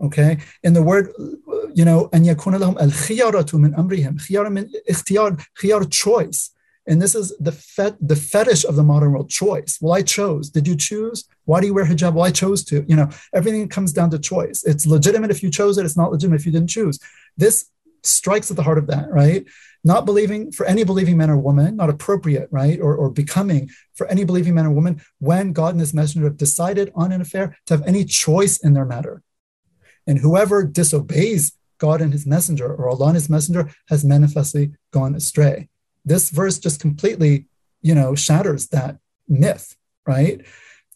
Okay, 0.01 0.39
in 0.62 0.74
the 0.74 0.82
word, 0.82 1.12
you 1.74 1.85
know, 1.85 2.09
and 2.12 2.24
yakuna 2.24 2.59
lahum 2.60 2.81
al 2.81 2.90
khiyaratu 2.90 3.59
min 3.59 3.73
amrihim, 3.73 4.15
khiyar 4.24 4.51
min 4.51 4.70
ikhtiyar, 4.89 5.44
khiyar 5.60 5.90
choice. 5.90 6.51
And 6.89 7.01
this 7.02 7.15
is 7.15 7.36
the 7.39 7.52
fet, 7.52 7.97
the 8.01 8.16
fetish 8.16 8.65
of 8.65 8.74
the 8.74 8.82
modern 8.82 9.12
world 9.12 9.28
choice. 9.28 9.78
Well, 9.81 9.94
I 9.94 10.02
chose. 10.02 10.48
Did 10.48 10.66
you 10.66 10.74
choose? 10.74 11.28
Why 11.44 11.60
do 11.60 11.66
you 11.66 11.74
wear 11.74 11.85
hijab? 11.85 12.15
Well, 12.15 12.24
I 12.24 12.31
chose 12.31 12.65
to. 12.65 12.85
You 12.89 12.97
know, 12.97 13.10
everything 13.35 13.69
comes 13.69 13.93
down 13.93 14.10
to 14.10 14.19
choice. 14.19 14.65
It's 14.65 14.86
legitimate 14.86 15.31
if 15.31 15.43
you 15.43 15.51
chose 15.51 15.77
it. 15.77 15.85
It's 15.85 15.97
not 15.97 16.10
legitimate 16.10 16.40
if 16.40 16.47
you 16.47 16.52
didn't 16.52 16.70
choose. 16.70 16.98
This 17.36 17.70
strikes 18.02 18.51
at 18.51 18.56
the 18.56 18.62
heart 18.62 18.78
of 18.78 18.86
that, 18.86 19.10
right? 19.10 19.44
Not 19.85 20.06
believing 20.06 20.51
for 20.51 20.65
any 20.66 20.82
believing 20.82 21.19
man 21.19 21.31
or 21.31 21.36
woman, 21.36 21.77
not 21.77 21.90
appropriate, 21.90 22.48
right? 22.51 22.81
Or, 22.81 22.97
or 22.97 23.10
becoming 23.10 23.70
for 23.94 24.06
any 24.06 24.24
believing 24.24 24.55
man 24.55 24.66
or 24.66 24.70
woman 24.70 25.02
when 25.19 25.52
God 25.52 25.74
and 25.74 25.81
his 25.81 25.94
messenger 25.94 26.27
have 26.27 26.39
decided 26.39 26.90
on 26.94 27.12
an 27.12 27.20
affair 27.20 27.56
to 27.66 27.74
have 27.74 27.86
any 27.86 28.05
choice 28.05 28.56
in 28.59 28.73
their 28.73 28.86
matter. 28.86 29.23
And 30.06 30.19
whoever 30.19 30.65
disobeys 30.65 31.52
God 31.77 32.01
and 32.01 32.12
his 32.12 32.27
messenger 32.27 32.74
or 32.74 32.89
Allah 32.89 33.09
and 33.09 33.15
his 33.15 33.28
messenger 33.28 33.70
has 33.89 34.05
manifestly 34.05 34.73
gone 34.90 35.15
astray. 35.15 35.69
This 36.09 36.30
verse 36.30 36.59
just 36.59 36.80
completely, 36.80 37.47
you 37.82 37.94
know, 37.94 38.14
shatters 38.14 38.68
that 38.68 38.98
myth, 39.28 39.76
right? 40.06 40.44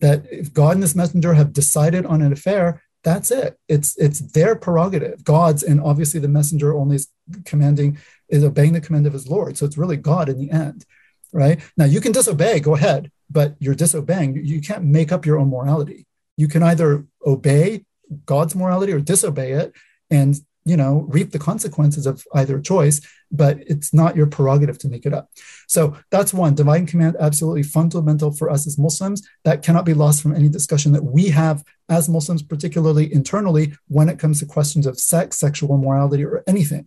That 0.01 0.25
if 0.31 0.53
God 0.53 0.75
and 0.75 0.83
his 0.83 0.97
messenger 0.97 1.35
have 1.35 1.53
decided 1.53 2.07
on 2.07 2.23
an 2.23 2.33
affair, 2.33 2.83
that's 3.05 3.31
it. 3.31 3.59
It's 3.69 3.97
it's 3.97 4.21
their 4.21 4.55
prerogative. 4.55 5.25
God's 5.25 5.63
and 5.63 5.81
obviously 5.81 6.21
the 6.21 6.29
messenger 6.29 6.75
only 6.75 6.97
is 6.97 7.09
commanding 7.45 7.99
is 8.29 8.45
obeying 8.45 8.73
the 8.73 8.81
command 8.81 9.07
of 9.07 9.13
his 9.13 9.29
Lord. 9.29 9.57
So 9.57 9.67
it's 9.67 9.79
really 9.79 9.97
God 9.97 10.29
in 10.29 10.39
the 10.39 10.51
end, 10.51 10.85
right? 11.33 11.61
Now 11.77 11.85
you 11.85 12.01
can 12.01 12.13
disobey, 12.13 12.61
go 12.61 12.75
ahead, 12.75 13.11
but 13.31 13.57
you're 13.59 13.75
disobeying. 13.75 14.45
You 14.45 14.61
can't 14.61 14.85
make 14.85 15.13
up 15.13 15.27
your 15.27 15.39
own 15.39 15.51
morality. 15.51 16.07
You 16.37 16.49
can 16.49 16.63
either 16.63 17.05
obey 17.27 17.85
God's 18.27 18.55
morality 18.55 18.93
or 18.93 19.01
disobey 19.01 19.53
it 19.53 19.73
and 20.11 20.41
you 20.65 20.77
know 20.77 21.07
reap 21.09 21.31
the 21.31 21.39
consequences 21.39 22.07
of 22.07 22.25
either 22.35 22.61
choice 22.61 23.01
but 23.31 23.59
it's 23.67 23.93
not 23.93 24.17
your 24.17 24.27
prerogative 24.27 24.79
to 24.79 24.89
make 24.89 25.07
it 25.07 25.15
up 25.15 25.29
so 25.67 25.97
that's 26.11 26.35
one 26.35 26.55
divine 26.55 26.87
command 26.87 27.17
absolutely 27.19 27.63
fundamental 27.63 28.31
for 28.31 28.51
us 28.51 28.67
as 28.67 28.79
muslims 28.79 29.27
that 29.45 29.63
cannot 29.63 29.85
be 29.85 29.95
lost 29.95 30.23
from 30.23 30.35
any 30.35 30.49
discussion 30.49 30.93
that 30.93 31.05
we 31.05 31.29
have 31.29 31.65
as 31.89 32.09
muslims 32.09 32.43
particularly 32.43 33.13
internally 33.13 33.73
when 33.89 34.09
it 34.09 34.19
comes 34.19 34.39
to 34.39 34.47
questions 34.47 34.87
of 34.87 34.99
sex 34.99 35.39
sexual 35.39 35.77
morality 35.79 36.25
or 36.25 36.43
anything 36.47 36.87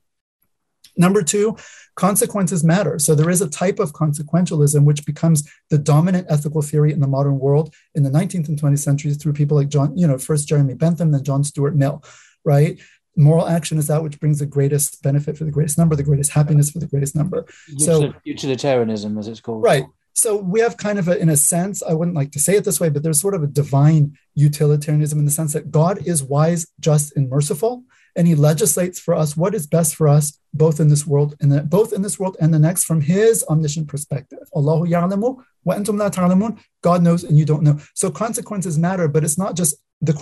Number 0.97 1.21
two, 1.23 1.57
consequences 1.95 2.63
matter. 2.63 2.99
So 2.99 3.15
there 3.15 3.29
is 3.29 3.41
a 3.41 3.49
type 3.49 3.79
of 3.79 3.93
consequentialism 3.93 4.83
which 4.83 5.05
becomes 5.05 5.49
the 5.69 5.77
dominant 5.77 6.27
ethical 6.29 6.61
theory 6.61 6.91
in 6.91 6.99
the 6.99 7.07
modern 7.07 7.39
world 7.39 7.73
in 7.95 8.03
the 8.03 8.09
19th 8.09 8.49
and 8.49 8.61
20th 8.61 8.79
centuries 8.79 9.17
through 9.17 9.33
people 9.33 9.57
like 9.57 9.69
John, 9.69 9.97
you 9.97 10.07
know, 10.07 10.17
first 10.17 10.47
Jeremy 10.47 10.73
Bentham, 10.73 11.11
then 11.11 11.23
John 11.23 11.43
Stuart 11.43 11.75
Mill, 11.75 12.03
right? 12.43 12.79
Moral 13.15 13.47
action 13.47 13.77
is 13.77 13.87
that 13.87 14.03
which 14.03 14.19
brings 14.19 14.39
the 14.39 14.45
greatest 14.45 15.01
benefit 15.01 15.37
for 15.37 15.45
the 15.45 15.51
greatest 15.51 15.77
number, 15.77 15.95
the 15.95 16.03
greatest 16.03 16.31
happiness 16.31 16.69
for 16.71 16.79
the 16.79 16.87
greatest 16.87 17.15
number. 17.15 17.45
So 17.77 18.13
utilitarianism, 18.23 19.17
as 19.17 19.27
it's 19.27 19.39
called. 19.39 19.63
Right. 19.63 19.85
So 20.13 20.37
we 20.37 20.61
have 20.61 20.77
kind 20.77 20.97
of 20.97 21.07
a, 21.07 21.17
in 21.17 21.29
a 21.29 21.35
sense, 21.35 21.83
I 21.83 21.93
wouldn't 21.93 22.15
like 22.15 22.31
to 22.31 22.39
say 22.39 22.55
it 22.55 22.63
this 22.63 22.79
way, 22.79 22.89
but 22.89 23.03
there's 23.03 23.19
sort 23.19 23.33
of 23.33 23.43
a 23.43 23.47
divine 23.47 24.17
utilitarianism 24.33 25.19
in 25.19 25.25
the 25.25 25.31
sense 25.31 25.53
that 25.53 25.71
God 25.71 26.05
is 26.07 26.23
wise, 26.23 26.67
just, 26.79 27.15
and 27.17 27.29
merciful 27.29 27.83
and 28.15 28.27
he 28.27 28.35
legislates 28.35 28.99
for 28.99 29.13
us 29.13 29.35
what 29.35 29.53
is 29.53 29.67
best 29.67 29.95
for 29.95 30.07
us 30.07 30.39
both 30.53 30.79
in 30.79 30.87
this 30.87 31.05
world 31.05 31.35
and 31.41 31.51
the, 31.51 31.61
both 31.61 31.91
in 31.91 32.01
this 32.01 32.17
world 32.17 32.37
and 32.39 32.53
the 32.53 32.59
next 32.59 32.85
from 32.85 33.01
his 33.01 33.43
omniscient 33.49 33.87
perspective 33.87 34.39
Allahu 34.55 34.87
ya'lamu 34.87 35.43
wa 35.63 35.75
antum 35.75 35.97
la 35.97 36.09
ta'lamun 36.09 36.59
God 36.81 37.03
knows 37.03 37.23
and 37.23 37.37
you 37.37 37.45
don't 37.45 37.63
know 37.63 37.79
so 37.93 38.09
consequences 38.09 38.77
matter 38.77 39.07
but 39.07 39.23
it's 39.23 39.37
not 39.37 39.55
just 39.55 39.75
the 40.01 40.13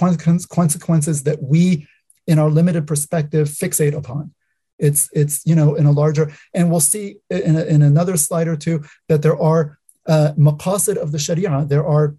consequences 0.49 1.23
that 1.23 1.41
we 1.41 1.87
in 2.27 2.39
our 2.39 2.49
limited 2.49 2.87
perspective 2.87 3.47
fixate 3.47 3.95
upon 3.95 4.33
it's 4.79 5.09
it's 5.13 5.45
you 5.45 5.55
know 5.55 5.75
in 5.75 5.85
a 5.85 5.91
larger 5.91 6.31
and 6.53 6.69
we'll 6.69 6.79
see 6.79 7.17
in, 7.29 7.55
a, 7.55 7.63
in 7.65 7.81
another 7.81 8.17
slide 8.17 8.47
or 8.47 8.55
two 8.55 8.83
that 9.07 9.21
there 9.21 9.39
are 9.39 9.77
uh, 10.07 10.33
maqasid 10.37 10.97
of 10.97 11.11
the 11.11 11.19
sharia 11.19 11.65
there 11.67 11.85
are 11.85 12.15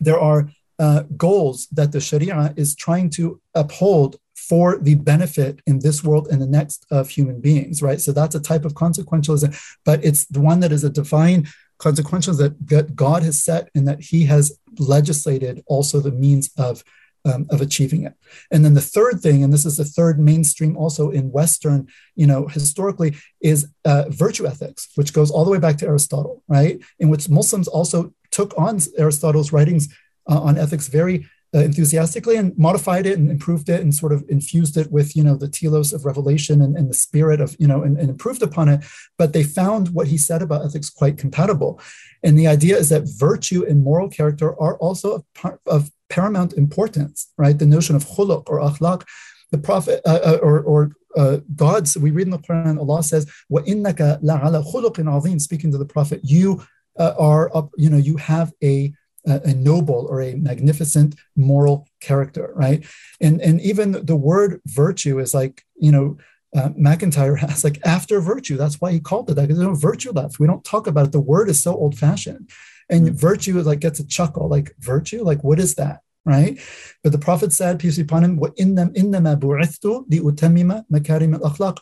there 0.00 0.18
are 0.18 0.48
uh, 0.78 1.02
goals 1.16 1.68
that 1.68 1.92
the 1.92 2.00
sharia 2.00 2.52
is 2.56 2.74
trying 2.74 3.08
to 3.08 3.40
uphold 3.54 4.16
for 4.48 4.78
the 4.78 4.94
benefit 4.94 5.60
in 5.66 5.78
this 5.78 6.04
world 6.04 6.28
and 6.28 6.42
the 6.42 6.46
next 6.46 6.84
of 6.90 7.08
human 7.08 7.40
beings, 7.40 7.80
right? 7.82 8.00
So 8.00 8.12
that's 8.12 8.34
a 8.34 8.40
type 8.40 8.64
of 8.64 8.74
consequentialism, 8.74 9.56
but 9.84 10.04
it's 10.04 10.26
the 10.26 10.40
one 10.40 10.60
that 10.60 10.72
is 10.72 10.84
a 10.84 10.90
divine 10.90 11.46
consequentialism 11.78 12.56
that 12.68 12.94
God 12.94 13.22
has 13.22 13.42
set 13.42 13.70
and 13.74 13.86
that 13.88 14.00
He 14.00 14.24
has 14.26 14.58
legislated 14.78 15.62
also 15.66 16.00
the 16.00 16.10
means 16.10 16.50
of 16.58 16.84
um, 17.24 17.46
of 17.50 17.60
achieving 17.60 18.04
it. 18.04 18.14
And 18.50 18.64
then 18.64 18.74
the 18.74 18.80
third 18.80 19.20
thing, 19.20 19.42
and 19.42 19.52
this 19.52 19.64
is 19.64 19.76
the 19.76 19.84
third 19.84 20.18
mainstream 20.18 20.76
also 20.76 21.10
in 21.10 21.32
Western, 21.32 21.88
you 22.14 22.26
know, 22.26 22.46
historically, 22.46 23.16
is 23.40 23.68
uh, 23.84 24.04
virtue 24.08 24.46
ethics, 24.46 24.88
which 24.94 25.12
goes 25.12 25.30
all 25.30 25.44
the 25.44 25.50
way 25.50 25.58
back 25.58 25.78
to 25.78 25.86
Aristotle, 25.86 26.42
right? 26.48 26.78
In 26.98 27.08
which 27.08 27.28
Muslims 27.28 27.68
also 27.68 28.12
took 28.30 28.56
on 28.58 28.78
Aristotle's 28.98 29.52
writings 29.52 29.88
uh, 30.28 30.40
on 30.40 30.58
ethics 30.58 30.88
very 30.88 31.26
uh, 31.54 31.60
enthusiastically 31.60 32.36
and 32.36 32.56
modified 32.58 33.06
it 33.06 33.16
and 33.16 33.30
improved 33.30 33.68
it 33.68 33.80
and 33.80 33.94
sort 33.94 34.12
of 34.12 34.24
infused 34.28 34.76
it 34.76 34.90
with 34.90 35.14
you 35.14 35.22
know 35.22 35.36
the 35.36 35.46
telos 35.46 35.92
of 35.92 36.04
revelation 36.04 36.60
and, 36.60 36.76
and 36.76 36.90
the 36.90 36.94
spirit 36.94 37.40
of 37.40 37.54
you 37.60 37.66
know 37.68 37.82
and, 37.82 37.96
and, 37.96 38.10
improved 38.10 38.42
upon 38.42 38.68
it 38.68 38.84
but 39.18 39.32
they 39.32 39.44
found 39.44 39.90
what 39.90 40.08
he 40.08 40.18
said 40.18 40.42
about 40.42 40.64
ethics 40.64 40.90
quite 40.90 41.16
compatible 41.16 41.80
and 42.24 42.36
the 42.36 42.48
idea 42.48 42.76
is 42.76 42.88
that 42.88 43.08
virtue 43.18 43.64
and 43.68 43.84
moral 43.84 44.08
character 44.08 44.60
are 44.60 44.76
also 44.78 45.14
of, 45.14 45.58
of 45.66 45.90
paramount 46.08 46.52
importance, 46.54 47.32
right? 47.36 47.58
The 47.58 47.66
notion 47.66 47.96
of 47.96 48.04
khuluq 48.04 48.44
or 48.46 48.60
akhlaq, 48.60 49.04
the 49.50 49.58
prophet 49.58 50.00
uh, 50.06 50.20
uh, 50.24 50.38
or, 50.42 50.60
or 50.60 50.92
uh, 51.16 51.38
gods, 51.54 51.96
we 51.96 52.10
read 52.10 52.26
in 52.26 52.30
the 52.30 52.38
Quran, 52.38 52.78
Allah 52.78 53.02
says, 53.02 53.30
وَإِنَّكَ 53.50 54.22
لَعَلَى 54.22 54.72
خُلُقٍ 54.72 54.96
عَظِيمٍ 54.96 55.40
Speaking 55.40 55.70
to 55.72 55.78
the 55.78 55.86
prophet, 55.86 56.20
you 56.22 56.64
uh, 56.98 57.14
are, 57.18 57.54
up, 57.56 57.70
you 57.76 57.90
know, 57.90 57.96
you 57.96 58.16
have 58.16 58.52
a 58.62 58.92
a 59.26 59.54
noble 59.54 60.06
or 60.10 60.20
a 60.20 60.34
magnificent 60.34 61.14
moral 61.34 61.88
character, 62.00 62.52
right? 62.54 62.84
And 63.22 63.40
and 63.40 63.58
even 63.62 63.92
the 64.04 64.16
word 64.16 64.60
virtue 64.66 65.18
is 65.18 65.32
like 65.32 65.62
you 65.76 65.90
know 65.90 66.18
uh, 66.54 66.70
MacIntyre 66.76 67.36
has 67.36 67.64
like 67.64 67.78
after 67.86 68.20
virtue. 68.20 68.58
That's 68.58 68.82
why 68.82 68.92
he 68.92 69.00
called 69.00 69.30
it 69.30 69.34
that 69.34 69.42
because 69.42 69.56
there's 69.58 69.68
no 69.68 69.74
virtue 69.74 70.12
left. 70.12 70.38
We 70.38 70.46
don't 70.46 70.62
talk 70.62 70.86
about 70.86 71.06
it. 71.06 71.12
The 71.12 71.20
word 71.20 71.48
is 71.48 71.62
so 71.62 71.74
old 71.74 71.96
fashioned 71.96 72.50
and 72.90 73.06
mm-hmm. 73.06 73.16
virtue 73.16 73.60
like 73.62 73.80
gets 73.80 74.00
a 74.00 74.06
chuckle. 74.06 74.48
Like 74.48 74.74
virtue, 74.78 75.22
like 75.22 75.42
what 75.44 75.58
is 75.58 75.74
that? 75.76 76.00
Right, 76.26 76.58
but 77.02 77.12
the 77.12 77.18
Prophet 77.18 77.52
said, 77.52 77.78
peace 77.78 77.96
be 77.96 78.02
upon 78.02 78.24
him, 78.24 78.36
what 78.36 78.54
in 78.56 78.76
them 78.76 78.92
in 78.94 79.10
them 79.10 79.26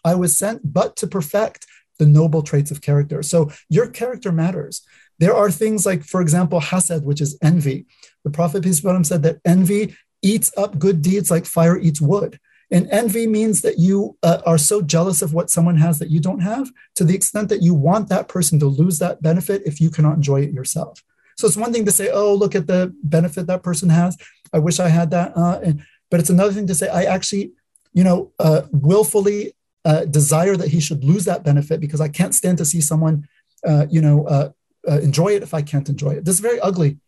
I 0.05 0.17
was 0.17 0.37
sent, 0.37 0.73
but 0.73 0.97
to 0.97 1.07
perfect 1.07 1.65
the 2.01 2.07
noble 2.07 2.43
traits 2.43 2.73
of 2.73 2.81
character. 2.81 3.23
So 3.23 3.53
your 3.69 3.87
character 3.87 4.33
matters. 4.33 4.83
There 5.21 5.35
are 5.35 5.53
things 5.53 5.87
like, 5.87 6.03
for 6.03 6.21
example, 6.21 6.61
hasad, 6.61 7.05
which 7.05 7.21
is 7.21 7.39
envy. 7.41 7.87
The 8.25 8.31
Prophet, 8.31 8.65
peace 8.65 8.81
be 8.81 8.89
upon 8.89 8.97
him, 8.97 9.05
said 9.05 9.23
that 9.23 9.39
envy 9.45 9.95
eats 10.23 10.51
up 10.57 10.79
good 10.79 11.03
deeds 11.03 11.31
like 11.31 11.47
fire 11.47 11.79
eats 11.79 12.01
wood. 12.01 12.41
And 12.73 12.89
envy 12.91 13.27
means 13.27 13.61
that 13.61 13.79
you 13.79 14.17
uh, 14.23 14.41
are 14.47 14.57
so 14.57 14.81
jealous 14.81 15.21
of 15.21 15.35
what 15.35 15.51
someone 15.51 15.77
has 15.77 15.99
that 15.99 16.11
you 16.11 16.21
don't 16.21 16.41
have 16.41 16.71
to 16.95 17.05
the 17.05 17.15
extent 17.15 17.51
that 17.51 17.63
you 17.63 17.75
want 17.75 18.09
that 18.09 18.29
person 18.29 18.59
to 18.61 18.67
lose 18.67 18.99
that 18.99 19.21
benefit 19.21 19.63
if 19.67 19.79
you 19.79 19.91
cannot 19.91 20.17
enjoy 20.17 20.41
it 20.41 20.53
yourself. 20.53 21.03
So 21.37 21.47
it's 21.47 21.57
one 21.57 21.73
thing 21.73 21.85
to 21.85 21.93
say, 21.93 22.11
oh, 22.11 22.35
look 22.35 22.55
at 22.55 22.67
the 22.67 22.95
benefit 23.03 23.47
that 23.47 23.63
person 23.63 23.91
has. 23.91 24.17
I 24.55 24.59
wish 24.59 24.81
I 24.81 24.89
had 24.89 25.11
that. 25.11 25.37
Uh, 25.37 25.61
and, 25.63 25.83
but 26.11 26.19
it's 26.19 26.31
another 26.31 26.53
thing 26.53 26.67
to 26.67 26.75
say, 26.75 26.89
I 26.89 27.05
actually, 27.05 27.53
you 27.93 28.05
know, 28.05 28.33
uh, 28.39 28.63
willfully 28.71 29.55
uh, 29.85 30.07
desire 30.07 30.57
that 30.57 30.69
he 30.69 30.81
should 30.81 31.05
lose 31.05 31.27
that 31.27 31.45
benefit 31.45 31.79
because 31.79 32.01
I 32.01 32.09
can't 32.09 32.35
stand 32.35 32.57
to 32.59 32.65
see 32.65 32.81
someone, 32.81 33.29
uh, 33.67 33.87
you 33.91 34.01
know, 34.01 34.27
uh, 34.27 34.51
enjoy 34.87 35.29
it 35.37 35.43
if 35.43 35.53
I 35.53 35.61
can't 35.61 35.89
enjoy 35.91 36.13
it. 36.13 36.25
This 36.25 36.37
is 36.37 36.41
very 36.41 36.61
ugly. 36.61 36.99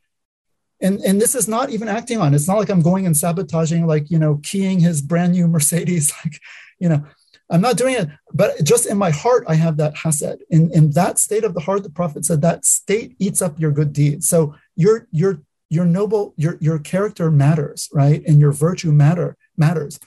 And, 0.80 1.01
and 1.01 1.20
this 1.20 1.34
is 1.34 1.48
not 1.48 1.70
even 1.70 1.88
acting 1.88 2.18
on. 2.18 2.34
It's 2.34 2.48
not 2.48 2.59
like 2.59 2.68
I'm 2.68 2.82
going 2.82 3.06
and 3.06 3.16
sabotaging, 3.16 3.86
like, 3.86 4.10
you 4.10 4.18
know, 4.18 4.40
keying 4.42 4.80
his 4.80 5.01
brand 5.01 5.32
new 5.32 5.48
Mercedes. 5.48 6.12
Like, 6.24 6.40
you 6.78 6.88
know, 6.88 7.05
I'm 7.51 7.60
not 7.60 7.76
doing 7.76 7.94
it. 7.94 8.09
But 8.32 8.64
just 8.64 8.86
in 8.86 8.98
my 8.98 9.10
heart, 9.10 9.44
I 9.46 9.55
have 9.55 9.76
that 9.76 9.94
hasad. 9.94 10.38
In, 10.51 10.72
in 10.72 10.90
that 10.92 11.18
state 11.18 11.44
of 11.44 11.55
the 11.55 11.60
heart, 11.60 11.82
the 11.82 11.90
Prophet 11.90 12.24
said 12.24 12.42
that 12.42 12.64
state 12.64 13.14
eats 13.18 13.40
up 13.40 13.60
your 13.60 13.70
good 13.70 13.92
deeds. 13.92 14.28
So 14.28 14.55
your, 14.76 15.06
your, 15.12 15.40
your 15.70 15.84
noble, 15.84 16.34
your, 16.36 16.59
your 16.60 16.78
character 16.78 17.30
matters, 17.30 17.88
right? 17.92 18.22
And 18.26 18.40
your 18.40 18.52
virtue 18.52 18.92
matter 18.92 19.36
matters. 19.56 20.01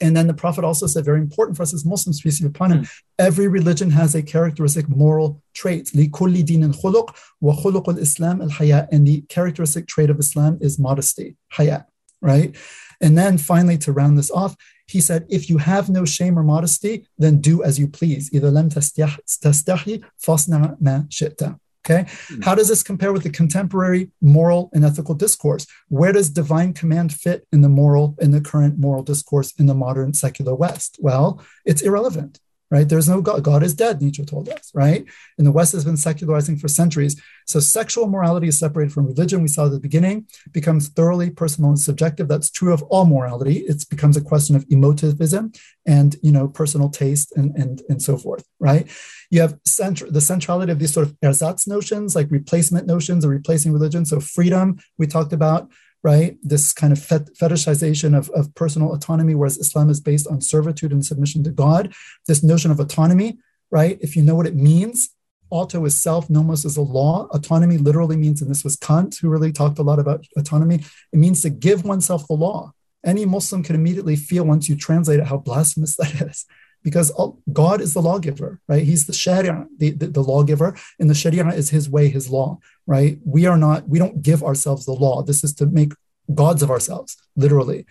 And 0.00 0.16
then 0.16 0.26
the 0.26 0.34
Prophet 0.34 0.64
also 0.64 0.86
said, 0.86 1.04
very 1.04 1.20
important 1.20 1.56
for 1.56 1.62
us 1.62 1.72
as 1.72 1.84
Muslims, 1.84 2.20
peace 2.20 2.40
be 2.40 2.46
upon 2.46 2.72
him, 2.72 2.82
mm. 2.82 2.90
every 3.18 3.48
religion 3.48 3.90
has 3.90 4.14
a 4.14 4.22
characteristic 4.22 4.88
moral 4.88 5.42
trait. 5.54 5.86
لِكُلِّ 5.86 6.44
دِينٍ 6.44 6.82
خُلُقٍ 6.82 7.16
وَخُلُقُ 7.42 7.84
الْإِسْلَامِ 7.84 8.50
الْحَيَاء 8.50 8.88
And 8.92 9.06
the 9.06 9.22
characteristic 9.22 9.86
trait 9.86 10.10
of 10.10 10.18
Islam 10.18 10.58
is 10.60 10.78
modesty, 10.78 11.36
haya, 11.52 11.86
right? 12.20 12.54
And 13.00 13.16
then 13.16 13.38
finally, 13.38 13.78
to 13.78 13.92
round 13.92 14.18
this 14.18 14.30
off, 14.30 14.56
he 14.86 15.00
said, 15.00 15.26
if 15.28 15.50
you 15.50 15.58
have 15.58 15.88
no 15.88 16.04
shame 16.04 16.38
or 16.38 16.42
modesty, 16.42 17.08
then 17.18 17.40
do 17.40 17.62
as 17.62 17.78
you 17.78 17.88
please. 17.88 18.30
إِذَا 18.30 18.52
لَمْ 18.52 18.72
تَسْتَحِي 18.72 20.04
فَاصْنَعْ 20.24 20.80
مَا 20.80 21.08
شِئْتَ 21.08 21.58
Okay. 21.83 22.03
Mm-hmm. 22.03 22.41
How 22.43 22.53
does 22.53 22.67
this 22.67 22.83
compare 22.83 23.11
with 23.11 23.23
the 23.23 23.31
contemporary 23.31 24.11
moral 24.21 24.69
and 24.73 24.85
ethical 24.85 25.15
discourse? 25.15 25.65
Where 25.87 26.13
does 26.13 26.29
divine 26.29 26.73
command 26.73 27.11
fit 27.11 27.47
in 27.51 27.61
the 27.61 27.69
moral, 27.69 28.15
in 28.21 28.31
the 28.31 28.41
current 28.41 28.77
moral 28.77 29.01
discourse 29.01 29.51
in 29.57 29.65
the 29.65 29.73
modern 29.73 30.13
secular 30.13 30.53
West? 30.53 30.97
Well, 30.99 31.43
it's 31.65 31.81
irrelevant 31.81 32.39
right? 32.71 32.87
There's 32.87 33.09
no 33.09 33.21
God. 33.21 33.43
God 33.43 33.61
is 33.61 33.75
dead, 33.75 34.01
Nietzsche 34.01 34.23
told 34.23 34.47
us, 34.49 34.71
right? 34.73 35.05
And 35.37 35.45
the 35.45 35.51
West 35.51 35.73
has 35.73 35.83
been 35.83 35.97
secularizing 35.97 36.57
for 36.57 36.69
centuries. 36.69 37.21
So 37.45 37.59
sexual 37.59 38.07
morality 38.07 38.47
is 38.47 38.57
separated 38.57 38.93
from 38.93 39.05
religion. 39.05 39.41
We 39.41 39.49
saw 39.49 39.65
at 39.65 39.71
the 39.71 39.79
beginning, 39.79 40.27
becomes 40.51 40.87
thoroughly 40.87 41.29
personal 41.29 41.69
and 41.69 41.79
subjective. 41.79 42.29
That's 42.29 42.49
true 42.49 42.73
of 42.73 42.81
all 42.83 43.05
morality. 43.05 43.57
It 43.59 43.83
becomes 43.89 44.15
a 44.15 44.21
question 44.21 44.55
of 44.55 44.65
emotivism 44.69 45.59
and 45.85 46.15
you 46.23 46.31
know 46.31 46.47
personal 46.47 46.89
taste 46.89 47.33
and 47.35 47.55
and 47.57 47.81
and 47.89 48.01
so 48.01 48.17
forth, 48.17 48.47
right? 48.59 48.89
You 49.29 49.41
have 49.41 49.59
center, 49.65 50.09
the 50.09 50.21
centrality 50.21 50.71
of 50.71 50.79
these 50.79 50.93
sort 50.93 51.07
of 51.07 51.17
ersatz 51.21 51.67
notions, 51.67 52.15
like 52.15 52.31
replacement 52.31 52.87
notions 52.87 53.25
or 53.25 53.29
replacing 53.29 53.73
religion. 53.73 54.05
So 54.05 54.19
freedom, 54.19 54.79
we 54.97 55.07
talked 55.07 55.33
about 55.33 55.69
right? 56.03 56.37
This 56.41 56.73
kind 56.73 56.91
of 56.91 56.99
fetishization 56.99 58.17
of, 58.17 58.29
of 58.31 58.53
personal 58.55 58.93
autonomy, 58.93 59.35
whereas 59.35 59.57
Islam 59.57 59.89
is 59.89 59.99
based 59.99 60.27
on 60.27 60.41
servitude 60.41 60.91
and 60.91 61.05
submission 61.05 61.43
to 61.43 61.51
God. 61.51 61.93
This 62.27 62.43
notion 62.43 62.71
of 62.71 62.79
autonomy, 62.79 63.37
right? 63.69 63.97
If 64.01 64.15
you 64.15 64.23
know 64.23 64.35
what 64.35 64.47
it 64.47 64.55
means, 64.55 65.09
auto 65.51 65.85
is 65.85 65.97
self, 65.97 66.29
nomos 66.29 66.65
is 66.65 66.77
a 66.77 66.81
law. 66.81 67.27
Autonomy 67.31 67.77
literally 67.77 68.17
means, 68.17 68.41
and 68.41 68.49
this 68.49 68.63
was 68.63 68.75
Kant 68.75 69.17
who 69.21 69.29
really 69.29 69.51
talked 69.51 69.77
a 69.77 69.83
lot 69.83 69.99
about 69.99 70.25
autonomy, 70.37 70.83
it 71.13 71.19
means 71.19 71.41
to 71.43 71.49
give 71.49 71.83
oneself 71.83 72.27
the 72.27 72.33
law. 72.33 72.73
Any 73.05 73.25
Muslim 73.25 73.63
can 73.63 73.75
immediately 73.75 74.15
feel 74.15 74.43
once 74.43 74.69
you 74.69 74.75
translate 74.75 75.19
it 75.19 75.27
how 75.27 75.37
blasphemous 75.37 75.95
that 75.97 76.21
is. 76.21 76.45
Because 76.83 77.11
uh, 77.17 77.29
God 77.53 77.81
is 77.81 77.93
the 77.93 78.01
lawgiver, 78.01 78.59
right? 78.67 78.83
He's 78.83 79.05
the 79.05 79.13
Sharia, 79.13 79.67
the, 79.77 79.91
the, 79.91 80.07
the 80.07 80.23
lawgiver, 80.23 80.75
and 80.99 81.09
the 81.09 81.15
Sharia 81.15 81.47
is 81.49 81.69
his 81.69 81.89
way, 81.89 82.09
his 82.09 82.29
law 82.29 82.59
right? 82.91 83.19
We 83.25 83.45
are 83.45 83.57
not, 83.57 83.87
we 83.87 83.99
don't 83.99 84.21
give 84.21 84.43
ourselves 84.43 84.85
the 84.85 84.93
law. 84.93 85.23
This 85.23 85.43
is 85.43 85.53
to 85.55 85.65
make 85.65 85.93
gods 86.33 86.61
of 86.61 86.69
ourselves, 86.69 87.15
literally, 87.35 87.85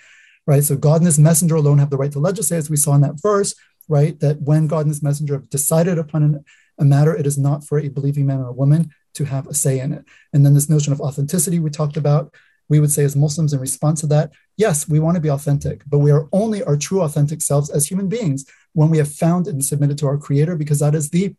right? 0.46 0.64
So 0.64 0.76
God 0.76 0.96
and 0.96 1.06
his 1.06 1.18
messenger 1.18 1.56
alone 1.56 1.78
have 1.78 1.90
the 1.90 1.96
right 1.96 2.12
to 2.12 2.18
legislate, 2.18 2.58
as 2.58 2.70
we 2.70 2.76
saw 2.76 2.94
in 2.94 3.00
that 3.02 3.20
verse, 3.20 3.54
right? 3.88 4.18
That 4.20 4.42
when 4.42 4.66
God 4.66 4.80
and 4.80 4.88
his 4.88 5.02
messenger 5.02 5.34
have 5.34 5.50
decided 5.50 5.98
upon 5.98 6.22
an, 6.22 6.44
a 6.78 6.84
matter, 6.84 7.14
it 7.14 7.26
is 7.26 7.38
not 7.38 7.64
for 7.64 7.78
a 7.78 7.88
believing 7.88 8.26
man 8.26 8.40
or 8.40 8.48
a 8.48 8.52
woman 8.52 8.90
to 9.14 9.24
have 9.24 9.46
a 9.46 9.54
say 9.54 9.80
in 9.80 9.92
it. 9.92 10.04
And 10.32 10.44
then 10.44 10.54
this 10.54 10.68
notion 10.68 10.92
of 10.92 11.00
authenticity 11.00 11.58
we 11.58 11.70
talked 11.70 11.96
about, 11.96 12.34
we 12.70 12.80
would 12.80 12.90
say 12.90 13.04
as 13.04 13.14
Muslims 13.16 13.52
in 13.52 13.60
response 13.60 14.00
to 14.00 14.06
that, 14.06 14.30
yes, 14.56 14.88
we 14.88 15.00
want 15.00 15.16
to 15.16 15.20
be 15.20 15.30
authentic, 15.30 15.82
but 15.86 15.98
we 15.98 16.10
are 16.10 16.28
only 16.32 16.62
our 16.62 16.76
true 16.76 17.02
authentic 17.02 17.42
selves 17.42 17.68
as 17.68 17.88
human 17.88 18.08
beings 18.08 18.46
when 18.72 18.88
we 18.88 18.98
have 18.98 19.12
found 19.12 19.46
and 19.46 19.62
submitted 19.62 19.98
to 19.98 20.06
our 20.06 20.16
creator, 20.16 20.56
because 20.56 20.78
that 20.78 20.94
is 20.94 21.10
the 21.10 21.34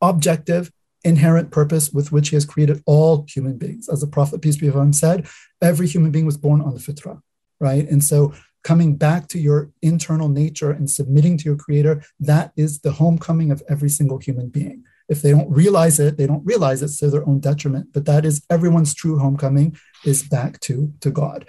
objective 0.00 0.72
inherent 1.04 1.50
purpose 1.50 1.92
with 1.92 2.12
which 2.12 2.28
he 2.28 2.36
has 2.36 2.46
created 2.46 2.80
all 2.86 3.26
human 3.28 3.58
beings. 3.58 3.88
As 3.88 4.00
the 4.00 4.06
Prophet, 4.06 4.40
peace 4.40 4.56
be 4.56 4.68
upon 4.68 4.86
him, 4.86 4.92
said, 4.92 5.26
every 5.60 5.88
human 5.88 6.12
being 6.12 6.26
was 6.26 6.36
born 6.36 6.60
on 6.60 6.74
the 6.74 6.80
fitrah, 6.80 7.20
right? 7.58 7.88
And 7.88 8.02
so 8.02 8.32
coming 8.62 8.94
back 8.94 9.26
to 9.26 9.40
your 9.40 9.70
internal 9.82 10.28
nature 10.28 10.70
and 10.70 10.88
submitting 10.88 11.36
to 11.38 11.44
your 11.44 11.56
creator, 11.56 12.04
that 12.20 12.52
is 12.56 12.78
the 12.78 12.92
homecoming 12.92 13.50
of 13.50 13.60
every 13.68 13.88
single 13.88 14.18
human 14.18 14.48
being. 14.48 14.84
If 15.12 15.22
they 15.22 15.30
don't 15.30 15.50
realize 15.50 16.00
it, 16.00 16.16
they 16.16 16.26
don't 16.26 16.44
realize 16.44 16.82
it 16.82 16.90
to 16.98 17.10
their 17.10 17.26
own 17.28 17.38
detriment. 17.38 17.92
But 17.92 18.06
that 18.06 18.24
is 18.24 18.44
everyone's 18.50 18.94
true 18.94 19.18
homecoming 19.18 19.76
is 20.04 20.22
back 20.22 20.58
to, 20.60 20.92
to 21.00 21.10
God. 21.10 21.48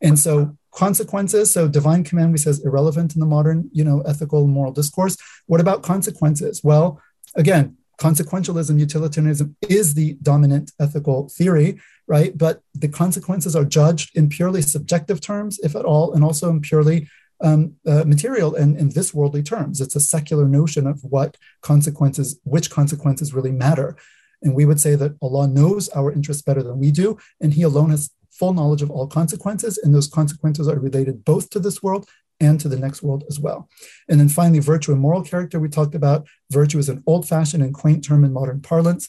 And 0.00 0.16
so 0.18 0.56
consequences 0.70 1.50
so 1.50 1.66
divine 1.66 2.04
command 2.04 2.30
we 2.30 2.38
says 2.38 2.64
irrelevant 2.64 3.14
in 3.14 3.20
the 3.20 3.26
modern 3.26 3.68
you 3.72 3.82
know 3.82 4.00
ethical 4.02 4.46
moral 4.46 4.70
discourse 4.70 5.16
what 5.46 5.60
about 5.60 5.82
consequences 5.82 6.62
well 6.62 7.00
again 7.34 7.76
consequentialism, 7.98 8.78
utilitarianism 8.78 9.56
is 9.68 9.94
the 9.94 10.16
dominant 10.22 10.70
ethical 10.80 11.28
theory, 11.28 11.80
right? 12.06 12.36
But 12.36 12.62
the 12.74 12.88
consequences 12.88 13.54
are 13.56 13.64
judged 13.64 14.16
in 14.16 14.28
purely 14.28 14.62
subjective 14.62 15.20
terms, 15.20 15.58
if 15.62 15.74
at 15.74 15.84
all, 15.84 16.14
and 16.14 16.24
also 16.24 16.48
in 16.48 16.60
purely 16.60 17.08
um, 17.40 17.74
uh, 17.86 18.04
material 18.04 18.54
and 18.54 18.76
in 18.76 18.90
this 18.90 19.14
worldly 19.14 19.42
terms. 19.42 19.80
It's 19.80 19.96
a 19.96 20.00
secular 20.00 20.48
notion 20.48 20.86
of 20.86 21.00
what 21.02 21.36
consequences, 21.62 22.40
which 22.44 22.70
consequences 22.70 23.34
really 23.34 23.52
matter. 23.52 23.96
And 24.42 24.54
we 24.54 24.64
would 24.64 24.80
say 24.80 24.94
that 24.94 25.16
Allah 25.20 25.48
knows 25.48 25.88
our 25.90 26.12
interests 26.12 26.42
better 26.42 26.62
than 26.62 26.78
we 26.78 26.90
do, 26.90 27.18
and 27.40 27.54
He 27.54 27.62
alone 27.62 27.90
has 27.90 28.10
full 28.30 28.52
knowledge 28.52 28.82
of 28.82 28.90
all 28.90 29.06
consequences, 29.06 29.78
and 29.78 29.94
those 29.94 30.06
consequences 30.06 30.68
are 30.68 30.78
related 30.78 31.24
both 31.24 31.50
to 31.50 31.58
this 31.58 31.82
world 31.82 32.08
and 32.40 32.60
to 32.60 32.68
the 32.68 32.78
next 32.78 33.02
world 33.02 33.24
as 33.28 33.40
well. 33.40 33.68
And 34.08 34.20
then 34.20 34.28
finally, 34.28 34.60
virtue 34.60 34.92
and 34.92 35.00
moral 35.00 35.22
character. 35.22 35.58
We 35.58 35.68
talked 35.68 35.94
about 35.94 36.28
virtue 36.50 36.78
is 36.78 36.88
an 36.88 37.02
old 37.06 37.26
fashioned 37.28 37.62
and 37.62 37.74
quaint 37.74 38.04
term 38.04 38.24
in 38.24 38.32
modern 38.32 38.60
parlance. 38.60 39.08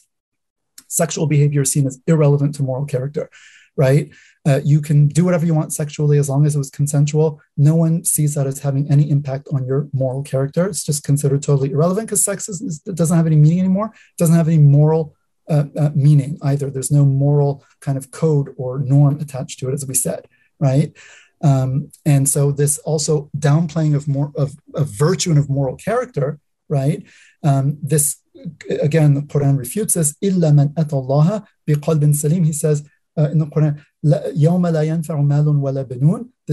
Sexual 0.88 1.28
behavior 1.28 1.62
is 1.62 1.70
seen 1.70 1.86
as 1.86 2.00
irrelevant 2.08 2.56
to 2.56 2.64
moral 2.64 2.86
character, 2.86 3.30
right? 3.76 4.10
Uh, 4.46 4.60
you 4.64 4.80
can 4.80 5.06
do 5.06 5.24
whatever 5.24 5.44
you 5.44 5.54
want 5.54 5.72
sexually 5.72 6.16
as 6.16 6.28
long 6.28 6.46
as 6.46 6.54
it 6.54 6.58
was 6.58 6.70
consensual. 6.70 7.40
No 7.56 7.74
one 7.74 8.04
sees 8.04 8.34
that 8.34 8.46
as 8.46 8.60
having 8.60 8.90
any 8.90 9.10
impact 9.10 9.48
on 9.52 9.66
your 9.66 9.88
moral 9.92 10.22
character. 10.22 10.66
It's 10.66 10.84
just 10.84 11.04
considered 11.04 11.42
totally 11.42 11.72
irrelevant 11.72 12.08
because 12.08 12.24
sex 12.24 12.48
is, 12.48 12.80
doesn't 12.80 13.16
have 13.16 13.26
any 13.26 13.36
meaning 13.36 13.60
anymore. 13.60 13.86
It 13.86 14.18
doesn't 14.18 14.34
have 14.34 14.48
any 14.48 14.58
moral 14.58 15.14
uh, 15.48 15.64
uh, 15.76 15.90
meaning 15.94 16.38
either. 16.42 16.70
There's 16.70 16.90
no 16.90 17.04
moral 17.04 17.64
kind 17.80 17.98
of 17.98 18.10
code 18.12 18.54
or 18.56 18.78
norm 18.78 19.20
attached 19.20 19.58
to 19.58 19.68
it, 19.68 19.74
as 19.74 19.86
we 19.86 19.94
said, 19.94 20.26
right? 20.58 20.96
Um, 21.42 21.90
and 22.04 22.28
so 22.28 22.52
this 22.52 22.78
also 22.78 23.30
downplaying 23.36 23.94
of 23.94 24.06
more 24.06 24.32
of, 24.36 24.54
of 24.74 24.88
virtue 24.88 25.30
and 25.30 25.38
of 25.38 25.50
moral 25.50 25.76
character, 25.76 26.38
right? 26.68 27.02
Um, 27.42 27.78
this 27.82 28.20
again, 28.68 29.14
the 29.14 29.22
Quran 29.22 29.58
refutes 29.58 29.94
this. 29.94 30.14
Illa 30.20 30.52
man 30.52 30.68
atallaha 30.70 31.46
biqalbin 31.68 32.14
salim. 32.14 32.44
He 32.44 32.52
says 32.52 32.88
uh, 33.18 33.30
in 33.30 33.38
the 33.38 33.46
Quran, 33.46 33.84
the 34.02 34.32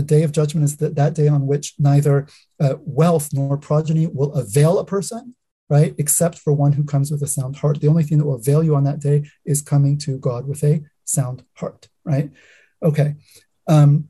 day 0.06 0.24
of 0.24 0.32
judgment 0.32 0.64
is 0.66 0.78
that, 0.78 0.96
that 0.96 1.14
day 1.14 1.28
on 1.28 1.48
which 1.48 1.74
neither 1.80 2.28
uh, 2.60 2.76
wealth 2.82 3.30
nor 3.34 3.58
progeny 3.58 4.08
will 4.08 4.34
avail 4.34 4.80
a 4.80 4.86
person, 4.86 5.36
right? 5.70 5.96
Except 5.98 6.38
for 6.38 6.54
one 6.54 6.74
who 6.74 6.84
comes 6.84 7.10
with 7.10 7.22
a 7.22 7.28
sound 7.28 7.58
heart. 7.58 7.80
The 7.80 7.88
only 7.88 8.04
thing 8.04 8.18
that 8.18 8.26
will 8.26 8.36
avail 8.36 8.64
you 8.64 8.76
on 8.76 8.84
that 8.84 9.00
day 9.00 9.30
is 9.46 9.62
coming 9.62 9.98
to 10.00 10.18
God 10.18 10.48
with 10.48 10.64
a 10.64 10.84
sound 11.06 11.44
heart, 11.54 11.88
right? 12.04 12.32
Okay. 12.84 13.16
Um, 13.68 14.10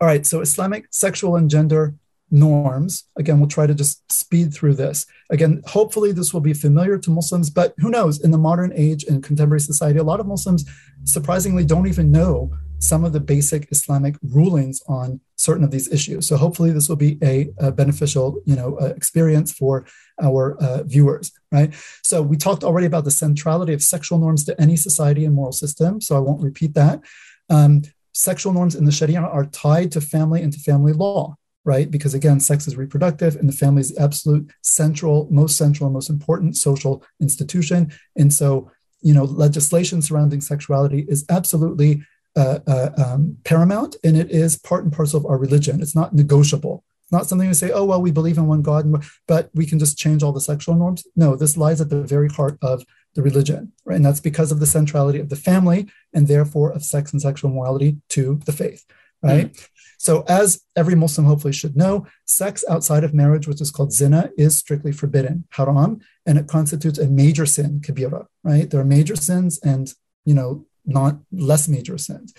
all 0.00 0.06
right. 0.06 0.24
So 0.24 0.40
Islamic 0.40 0.86
sexual 0.90 1.36
and 1.36 1.50
gender 1.50 1.94
norms. 2.30 3.04
Again, 3.18 3.40
we'll 3.40 3.48
try 3.48 3.66
to 3.66 3.74
just 3.74 4.10
speed 4.10 4.52
through 4.54 4.74
this. 4.74 5.06
Again, 5.30 5.62
hopefully 5.66 6.12
this 6.12 6.32
will 6.32 6.40
be 6.40 6.52
familiar 6.52 6.98
to 6.98 7.10
Muslims, 7.10 7.50
but 7.50 7.74
who 7.78 7.90
knows? 7.90 8.20
In 8.20 8.30
the 8.30 8.38
modern 8.38 8.72
age 8.74 9.04
and 9.04 9.22
contemporary 9.22 9.60
society, 9.60 9.98
a 9.98 10.04
lot 10.04 10.20
of 10.20 10.26
Muslims 10.26 10.64
surprisingly 11.04 11.64
don't 11.64 11.86
even 11.86 12.10
know 12.10 12.52
some 12.78 13.04
of 13.04 13.12
the 13.12 13.20
basic 13.20 13.70
Islamic 13.70 14.16
rulings 14.22 14.80
on 14.88 15.20
certain 15.36 15.64
of 15.64 15.70
these 15.70 15.92
issues. 15.92 16.26
So 16.26 16.36
hopefully 16.36 16.70
this 16.70 16.88
will 16.88 16.96
be 16.96 17.18
a, 17.22 17.50
a 17.58 17.70
beneficial, 17.70 18.40
you 18.46 18.56
know, 18.56 18.76
uh, 18.80 18.86
experience 18.86 19.52
for 19.52 19.86
our 20.22 20.56
uh, 20.62 20.82
viewers, 20.84 21.30
right? 21.52 21.74
So 22.02 22.22
we 22.22 22.36
talked 22.36 22.64
already 22.64 22.86
about 22.86 23.04
the 23.04 23.10
centrality 23.10 23.74
of 23.74 23.82
sexual 23.82 24.18
norms 24.18 24.44
to 24.44 24.58
any 24.60 24.76
society 24.76 25.24
and 25.26 25.34
moral 25.34 25.52
system. 25.52 26.00
So 26.00 26.16
I 26.16 26.20
won't 26.20 26.42
repeat 26.42 26.74
that. 26.74 27.02
Um, 27.50 27.82
sexual 28.12 28.52
norms 28.52 28.74
in 28.74 28.86
the 28.86 28.92
Sharia 28.92 29.20
are 29.20 29.46
tied 29.46 29.92
to 29.92 30.00
family 30.00 30.42
and 30.42 30.52
to 30.52 30.58
family 30.58 30.92
law 30.92 31.36
right? 31.64 31.90
Because 31.90 32.14
again, 32.14 32.40
sex 32.40 32.66
is 32.66 32.76
reproductive 32.76 33.36
and 33.36 33.48
the 33.48 33.52
family 33.52 33.80
is 33.80 33.92
the 33.92 34.02
absolute 34.02 34.50
central, 34.62 35.28
most 35.30 35.56
central, 35.56 35.90
most 35.90 36.10
important 36.10 36.56
social 36.56 37.04
institution. 37.20 37.92
And 38.16 38.32
so, 38.32 38.70
you 39.02 39.14
know, 39.14 39.24
legislation 39.24 40.02
surrounding 40.02 40.40
sexuality 40.40 41.06
is 41.08 41.24
absolutely 41.28 42.02
uh, 42.36 42.60
uh, 42.66 42.90
um, 42.96 43.36
paramount 43.44 43.96
and 44.04 44.16
it 44.16 44.30
is 44.30 44.58
part 44.58 44.84
and 44.84 44.92
parcel 44.92 45.18
of 45.18 45.26
our 45.26 45.38
religion. 45.38 45.82
It's 45.82 45.96
not 45.96 46.14
negotiable. 46.14 46.84
It's 47.02 47.12
not 47.12 47.26
something 47.26 47.48
we 47.48 47.54
say, 47.54 47.72
oh, 47.72 47.84
well, 47.84 48.00
we 48.00 48.12
believe 48.12 48.38
in 48.38 48.46
one 48.46 48.62
God, 48.62 48.86
but 49.26 49.50
we 49.52 49.66
can 49.66 49.78
just 49.78 49.98
change 49.98 50.22
all 50.22 50.32
the 50.32 50.40
sexual 50.40 50.76
norms. 50.76 51.04
No, 51.16 51.34
this 51.34 51.56
lies 51.56 51.80
at 51.80 51.90
the 51.90 52.02
very 52.02 52.28
heart 52.28 52.56
of 52.62 52.84
the 53.14 53.22
religion, 53.22 53.72
right? 53.84 53.96
And 53.96 54.04
that's 54.04 54.20
because 54.20 54.52
of 54.52 54.60
the 54.60 54.66
centrality 54.66 55.18
of 55.18 55.28
the 55.28 55.36
family 55.36 55.88
and 56.14 56.28
therefore 56.28 56.70
of 56.70 56.84
sex 56.84 57.12
and 57.12 57.20
sexual 57.20 57.50
morality 57.50 57.96
to 58.10 58.38
the 58.46 58.52
faith, 58.52 58.84
right? 59.22 59.52
Mm-hmm. 59.52 59.64
So, 59.98 60.24
as 60.28 60.62
every 60.76 60.94
Muslim 60.94 61.26
hopefully 61.26 61.52
should 61.52 61.76
know, 61.76 62.06
sex 62.24 62.64
outside 62.70 63.04
of 63.04 63.12
marriage, 63.12 63.46
which 63.46 63.60
is 63.60 63.70
called 63.70 63.92
zina, 63.92 64.30
is 64.38 64.56
strictly 64.56 64.92
forbidden, 64.92 65.44
haram, 65.50 66.00
and 66.24 66.38
it 66.38 66.48
constitutes 66.48 66.98
a 66.98 67.06
major 67.06 67.44
sin, 67.44 67.80
kabira, 67.80 68.26
right? 68.42 68.70
There 68.70 68.80
are 68.80 68.84
major 68.84 69.14
sins 69.14 69.58
and, 69.62 69.92
you 70.24 70.32
know, 70.32 70.64
not 70.86 71.18
less 71.30 71.68
major 71.68 71.98
sins. 71.98 72.32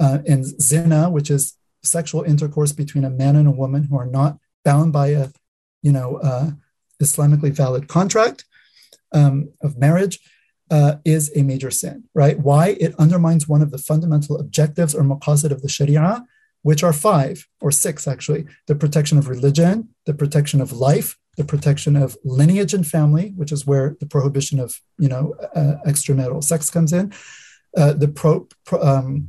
Uh, 0.00 0.18
and 0.26 0.44
zina, 0.60 1.08
which 1.08 1.30
is 1.30 1.56
sexual 1.84 2.24
intercourse 2.24 2.72
between 2.72 3.04
a 3.04 3.10
man 3.10 3.36
and 3.36 3.46
a 3.46 3.52
woman 3.52 3.84
who 3.84 3.96
are 3.96 4.06
not 4.06 4.38
bound 4.64 4.92
by 4.92 5.08
a, 5.08 5.28
you 5.82 5.92
know, 5.92 6.16
uh, 6.16 6.50
Islamically 7.00 7.52
valid 7.52 7.86
contract 7.86 8.44
um, 9.12 9.50
of 9.62 9.78
marriage, 9.78 10.18
uh, 10.70 10.96
is 11.04 11.30
a 11.34 11.42
major 11.42 11.70
sin, 11.70 12.04
right? 12.14 12.38
Why? 12.38 12.76
It 12.80 12.94
undermines 12.98 13.48
one 13.48 13.62
of 13.62 13.70
the 13.70 13.78
fundamental 13.78 14.38
objectives 14.38 14.94
or 14.94 15.02
maqasid 15.02 15.50
of 15.50 15.62
the 15.62 15.68
Sharia, 15.68 16.24
which 16.62 16.82
are 16.82 16.92
five 16.92 17.46
or 17.60 17.70
six 17.70 18.08
actually 18.08 18.46
the 18.66 18.74
protection 18.74 19.18
of 19.18 19.28
religion, 19.28 19.90
the 20.06 20.14
protection 20.14 20.60
of 20.60 20.72
life, 20.72 21.18
the 21.36 21.44
protection 21.44 21.96
of 21.96 22.16
lineage 22.24 22.72
and 22.72 22.86
family, 22.86 23.32
which 23.36 23.52
is 23.52 23.66
where 23.66 23.96
the 24.00 24.06
prohibition 24.06 24.58
of 24.58 24.80
you 24.98 25.08
know 25.08 25.34
uh, 25.54 25.74
extramarital 25.86 26.42
sex 26.42 26.70
comes 26.70 26.92
in, 26.92 27.12
uh, 27.76 27.92
the 27.92 28.08
pro, 28.08 28.48
pro, 28.64 28.80
um, 28.80 29.28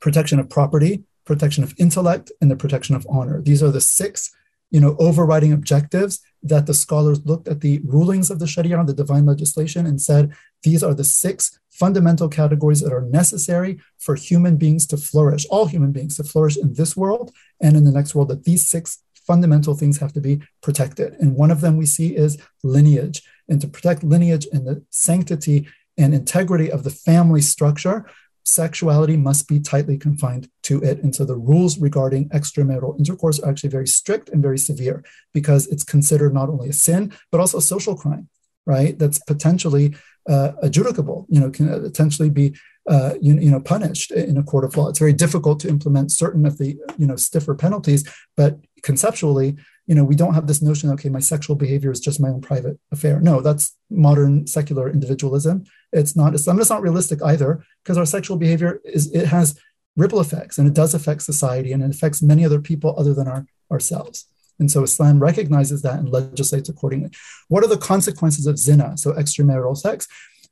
protection 0.00 0.38
of 0.38 0.48
property, 0.48 1.04
protection 1.24 1.62
of 1.62 1.74
intellect, 1.78 2.32
and 2.40 2.50
the 2.50 2.56
protection 2.56 2.94
of 2.94 3.06
honor. 3.10 3.42
These 3.42 3.62
are 3.62 3.70
the 3.70 3.80
six 3.80 4.34
you 4.70 4.80
know 4.80 4.96
overriding 4.98 5.52
objectives 5.52 6.20
that 6.42 6.66
the 6.66 6.74
scholars 6.74 7.24
looked 7.24 7.48
at 7.48 7.60
the 7.60 7.80
rulings 7.84 8.30
of 8.30 8.38
the 8.38 8.46
Sharia, 8.46 8.82
the 8.84 8.94
divine 8.94 9.26
legislation, 9.26 9.86
and 9.86 10.00
said 10.00 10.32
these 10.62 10.82
are 10.82 10.94
the 10.94 11.04
six 11.04 11.58
fundamental 11.70 12.28
categories 12.28 12.80
that 12.80 12.92
are 12.92 13.02
necessary 13.02 13.78
for 13.98 14.14
human 14.14 14.56
beings 14.56 14.86
to 14.88 14.96
flourish, 14.96 15.46
all 15.48 15.66
human 15.66 15.92
beings 15.92 16.16
to 16.16 16.24
flourish 16.24 16.56
in 16.56 16.74
this 16.74 16.96
world 16.96 17.32
and 17.60 17.76
in 17.76 17.84
the 17.84 17.92
next 17.92 18.14
world, 18.14 18.28
that 18.28 18.44
these 18.44 18.68
six 18.68 19.02
fundamental 19.14 19.74
things 19.74 19.98
have 19.98 20.12
to 20.12 20.20
be 20.20 20.40
protected. 20.62 21.12
And 21.20 21.36
one 21.36 21.50
of 21.50 21.60
them 21.60 21.76
we 21.76 21.86
see 21.86 22.16
is 22.16 22.38
lineage. 22.64 23.22
And 23.48 23.60
to 23.60 23.68
protect 23.68 24.02
lineage 24.02 24.46
and 24.52 24.66
the 24.66 24.82
sanctity 24.90 25.68
and 25.96 26.14
integrity 26.14 26.70
of 26.70 26.82
the 26.84 26.90
family 26.90 27.42
structure, 27.42 28.06
sexuality 28.44 29.16
must 29.16 29.48
be 29.48 29.60
tightly 29.60 29.96
confined 29.96 30.48
to 30.62 30.82
it. 30.82 31.02
And 31.02 31.14
so 31.14 31.24
the 31.24 31.36
rules 31.36 31.78
regarding 31.78 32.28
extramarital 32.30 32.98
intercourse 32.98 33.38
are 33.40 33.50
actually 33.50 33.70
very 33.70 33.86
strict 33.86 34.28
and 34.28 34.42
very 34.42 34.58
severe 34.58 35.04
because 35.34 35.66
it's 35.68 35.84
considered 35.84 36.34
not 36.34 36.48
only 36.48 36.68
a 36.68 36.72
sin, 36.72 37.12
but 37.30 37.40
also 37.40 37.58
a 37.58 37.62
social 37.62 37.96
crime, 37.96 38.28
right? 38.66 38.98
That's 38.98 39.18
potentially 39.18 39.94
uh, 40.28 40.52
adjudicable, 40.62 41.26
you 41.28 41.40
know, 41.40 41.50
can 41.50 41.68
potentially 41.82 42.30
be, 42.30 42.54
uh, 42.88 43.14
you, 43.20 43.38
you, 43.38 43.50
know, 43.50 43.60
punished 43.60 44.10
in 44.10 44.36
a 44.36 44.42
court 44.42 44.64
of 44.64 44.76
law. 44.76 44.88
It's 44.88 44.98
very 44.98 45.12
difficult 45.12 45.60
to 45.60 45.68
implement 45.68 46.12
certain 46.12 46.44
of 46.46 46.58
the, 46.58 46.78
you 46.98 47.06
know, 47.06 47.16
stiffer 47.16 47.54
penalties, 47.54 48.04
but 48.36 48.58
conceptually, 48.82 49.56
you 49.88 49.94
know, 49.94 50.04
we 50.04 50.14
don't 50.14 50.34
have 50.34 50.46
this 50.46 50.60
notion, 50.62 50.90
okay, 50.90 51.08
my 51.08 51.18
sexual 51.18 51.56
behavior 51.56 51.90
is 51.90 51.98
just 51.98 52.20
my 52.20 52.28
own 52.28 52.42
private 52.42 52.78
affair. 52.92 53.20
No, 53.20 53.40
that's 53.40 53.74
modern 53.88 54.46
secular 54.46 54.88
individualism. 54.90 55.64
It's 55.92 56.14
not 56.14 56.34
Islam. 56.34 56.60
It's 56.60 56.68
not 56.68 56.82
realistic 56.82 57.22
either, 57.22 57.64
because 57.82 57.96
our 57.96 58.04
sexual 58.04 58.36
behavior 58.36 58.80
is 58.84 59.10
it 59.12 59.26
has 59.26 59.58
ripple 59.96 60.20
effects 60.20 60.58
and 60.58 60.68
it 60.68 60.74
does 60.74 60.92
affect 60.94 61.22
society 61.22 61.72
and 61.72 61.82
it 61.82 61.90
affects 61.90 62.22
many 62.22 62.44
other 62.44 62.60
people 62.60 62.94
other 62.98 63.14
than 63.14 63.26
our 63.26 63.46
ourselves. 63.70 64.26
And 64.58 64.70
so 64.70 64.82
Islam 64.82 65.20
recognizes 65.20 65.82
that 65.82 65.98
and 65.98 66.10
legislates 66.10 66.68
accordingly. 66.68 67.10
What 67.48 67.64
are 67.64 67.68
the 67.68 67.78
consequences 67.78 68.46
of 68.46 68.58
zina, 68.58 68.96
so 68.96 69.12
extramarital 69.12 69.76
sex? 69.76 70.06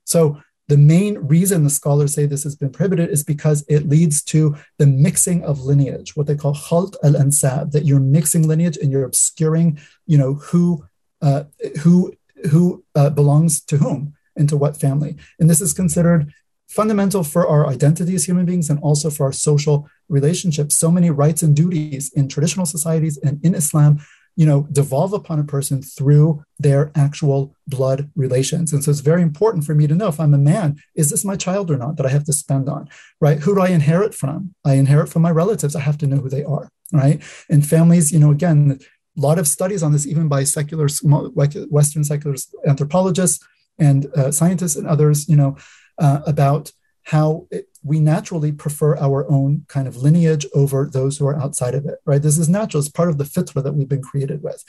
So 0.05 0.41
the 0.67 0.77
main 0.77 1.17
reason 1.19 1.63
the 1.63 1.69
scholars 1.69 2.13
say 2.13 2.25
this 2.25 2.43
has 2.43 2.55
been 2.55 2.69
prohibited 2.69 3.09
is 3.09 3.23
because 3.23 3.63
it 3.69 3.87
leads 3.87 4.21
to 4.23 4.55
the 4.77 4.85
mixing 4.85 5.43
of 5.43 5.61
lineage, 5.61 6.15
what 6.15 6.27
they 6.27 6.35
call 6.35 6.53
khalt 6.53 6.95
al 7.03 7.13
ansab, 7.13 7.71
that 7.71 7.85
you're 7.85 8.01
mixing 8.01 8.47
lineage 8.47 8.77
and 8.77 8.91
you're 8.91 9.05
obscuring, 9.05 9.79
you 10.05 10.17
know, 10.17 10.33
who 10.35 10.85
uh, 11.21 11.43
who 11.81 12.13
who 12.51 12.83
uh, 12.95 13.09
belongs 13.09 13.61
to 13.61 13.77
whom 13.77 14.13
into 14.35 14.57
what 14.57 14.77
family. 14.77 15.15
And 15.39 15.49
this 15.49 15.61
is 15.61 15.73
considered 15.73 16.33
fundamental 16.67 17.23
for 17.23 17.47
our 17.47 17.65
identity 17.67 18.13
as 18.13 18.25
human 18.25 18.45
beings 18.45 18.69
and 18.69 18.79
also 18.79 19.09
for 19.09 19.27
our 19.27 19.31
social 19.31 19.89
relationships. 20.09 20.75
So 20.75 20.91
many 20.91 21.09
rights 21.09 21.41
and 21.41 21.55
duties 21.55 22.11
in 22.13 22.27
traditional 22.27 22.65
societies 22.65 23.17
and 23.17 23.43
in 23.43 23.55
Islam, 23.55 23.99
you 24.37 24.45
know, 24.45 24.67
devolve 24.71 25.13
upon 25.13 25.39
a 25.39 25.43
person 25.43 25.81
through 25.81 26.43
their 26.59 26.91
actual 26.95 27.55
blood 27.67 28.09
relations. 28.15 28.71
And 28.71 28.83
so 28.83 28.91
it's 28.91 28.99
very 28.99 29.23
important 29.23 29.65
for 29.65 29.73
me 29.73 29.87
to 29.87 29.95
know 29.95 30.07
if 30.07 30.19
I'm 30.19 30.35
a 30.35 30.37
man, 30.37 30.77
is 30.95 31.09
this 31.09 31.25
my 31.25 31.35
child 31.35 31.71
or 31.71 31.77
not 31.77 31.97
that 31.97 32.05
I 32.05 32.09
have 32.09 32.23
to 32.25 32.33
spend 32.33 32.69
on, 32.69 32.87
right? 33.19 33.39
Who 33.39 33.55
do 33.55 33.61
I 33.61 33.69
inherit 33.69 34.13
from? 34.13 34.53
I 34.63 34.75
inherit 34.75 35.09
from 35.09 35.23
my 35.23 35.31
relatives. 35.31 35.75
I 35.75 35.79
have 35.81 35.97
to 35.97 36.07
know 36.07 36.17
who 36.17 36.29
they 36.29 36.43
are, 36.43 36.69
right? 36.93 37.19
And 37.49 37.67
families, 37.67 38.11
you 38.11 38.19
know, 38.19 38.29
again, 38.29 38.79
a 39.17 39.19
lot 39.19 39.39
of 39.39 39.47
studies 39.47 39.81
on 39.81 39.91
this, 39.91 40.05
even 40.05 40.27
by 40.27 40.43
secular, 40.43 40.87
Western 41.03 42.03
secular 42.03 42.35
anthropologists 42.67 43.43
and 43.79 44.05
uh, 44.15 44.31
scientists 44.31 44.75
and 44.75 44.85
others, 44.85 45.27
you 45.27 45.35
know, 45.35 45.57
uh, 45.97 46.19
about 46.27 46.71
how 47.07 47.47
it, 47.51 47.69
we 47.83 48.01
naturally 48.01 48.51
prefer 48.51 48.97
our 48.97 49.31
own 49.31 49.63
kind 49.69 49.87
of 49.87 49.95
lineage 49.95 50.45
over 50.53 50.89
those 50.91 51.17
who 51.17 51.25
are 51.25 51.39
outside 51.39 51.73
of 51.73 51.85
it, 51.85 51.99
right? 52.05 52.21
This 52.21 52.37
is 52.37 52.49
natural. 52.49 52.81
It's 52.81 52.89
part 52.89 53.07
of 53.07 53.17
the 53.17 53.23
fitra 53.23 53.63
that 53.63 53.71
we've 53.71 53.87
been 53.87 54.01
created 54.01 54.43
with. 54.43 54.61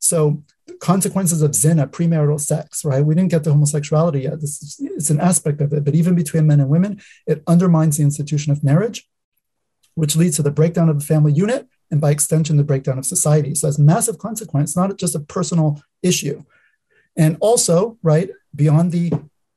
So 0.00 0.42
consequences 0.80 1.40
of 1.40 1.54
zina, 1.54 1.86
premarital 1.86 2.40
sex, 2.40 2.84
right? 2.84 3.04
We 3.04 3.14
didn't 3.14 3.30
get 3.30 3.44
to 3.44 3.50
homosexuality 3.50 4.22
yet. 4.22 4.40
This 4.40 4.60
is, 4.60 4.80
it's 4.80 5.10
an 5.10 5.20
aspect 5.20 5.60
of 5.60 5.72
it, 5.72 5.84
but 5.84 5.94
even 5.94 6.16
between 6.16 6.48
men 6.48 6.58
and 6.58 6.68
women, 6.68 7.00
it 7.28 7.44
undermines 7.46 7.96
the 7.96 8.02
institution 8.02 8.50
of 8.50 8.64
marriage, 8.64 9.08
which 9.94 10.16
leads 10.16 10.34
to 10.34 10.42
the 10.42 10.50
breakdown 10.50 10.88
of 10.88 10.98
the 10.98 11.06
family 11.06 11.32
unit 11.32 11.68
and 11.92 12.00
by 12.00 12.10
extension, 12.10 12.56
the 12.56 12.64
breakdown 12.64 12.98
of 12.98 13.06
society. 13.06 13.54
So 13.54 13.68
it's 13.68 13.78
massive 13.78 14.18
consequence, 14.18 14.76
not 14.76 14.98
just 14.98 15.14
a 15.14 15.20
personal 15.20 15.80
issue. 16.02 16.42
And 17.16 17.36
also, 17.38 17.98
right, 18.02 18.30
beyond 18.52 18.90
the 18.90 19.12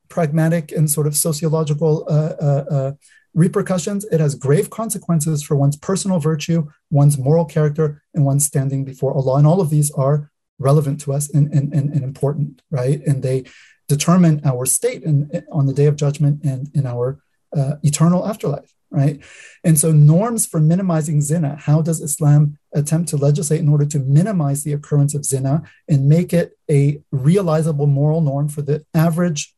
pragmatic 0.08 0.72
and 0.72 0.90
sort 0.90 1.06
of 1.06 1.16
sociological 1.16 2.04
uh, 2.08 2.34
uh, 2.42 2.64
uh, 2.70 2.92
repercussions, 3.34 4.04
it 4.06 4.20
has 4.20 4.34
grave 4.34 4.70
consequences 4.70 5.42
for 5.42 5.54
one's 5.56 5.76
personal 5.76 6.18
virtue, 6.18 6.66
one's 6.90 7.18
moral 7.18 7.44
character, 7.44 8.02
and 8.14 8.24
one's 8.24 8.44
standing 8.44 8.84
before 8.84 9.14
Allah. 9.14 9.38
And 9.38 9.46
all 9.46 9.60
of 9.60 9.70
these 9.70 9.90
are 9.92 10.30
relevant 10.58 11.00
to 11.02 11.12
us 11.12 11.30
and, 11.30 11.52
and, 11.52 11.72
and, 11.72 11.92
and 11.92 12.02
important, 12.02 12.62
right? 12.70 13.00
And 13.06 13.22
they 13.22 13.44
determine 13.88 14.40
our 14.44 14.66
state 14.66 15.02
in, 15.02 15.30
on 15.50 15.66
the 15.66 15.72
day 15.72 15.86
of 15.86 15.96
judgment 15.96 16.44
and 16.44 16.70
in 16.74 16.86
our 16.86 17.20
uh, 17.56 17.74
eternal 17.82 18.26
afterlife, 18.26 18.74
right? 18.90 19.20
And 19.64 19.78
so, 19.78 19.92
norms 19.92 20.46
for 20.46 20.60
minimizing 20.60 21.22
zina, 21.22 21.56
how 21.56 21.80
does 21.80 22.00
Islam 22.00 22.58
attempt 22.74 23.08
to 23.10 23.16
legislate 23.16 23.60
in 23.60 23.68
order 23.68 23.86
to 23.86 23.98
minimize 23.98 24.64
the 24.64 24.72
occurrence 24.72 25.14
of 25.14 25.24
zina 25.24 25.62
and 25.88 26.08
make 26.08 26.32
it 26.32 26.58
a 26.70 27.00
realizable 27.10 27.86
moral 27.86 28.20
norm 28.20 28.48
for 28.48 28.62
the 28.62 28.84
average 28.94 29.54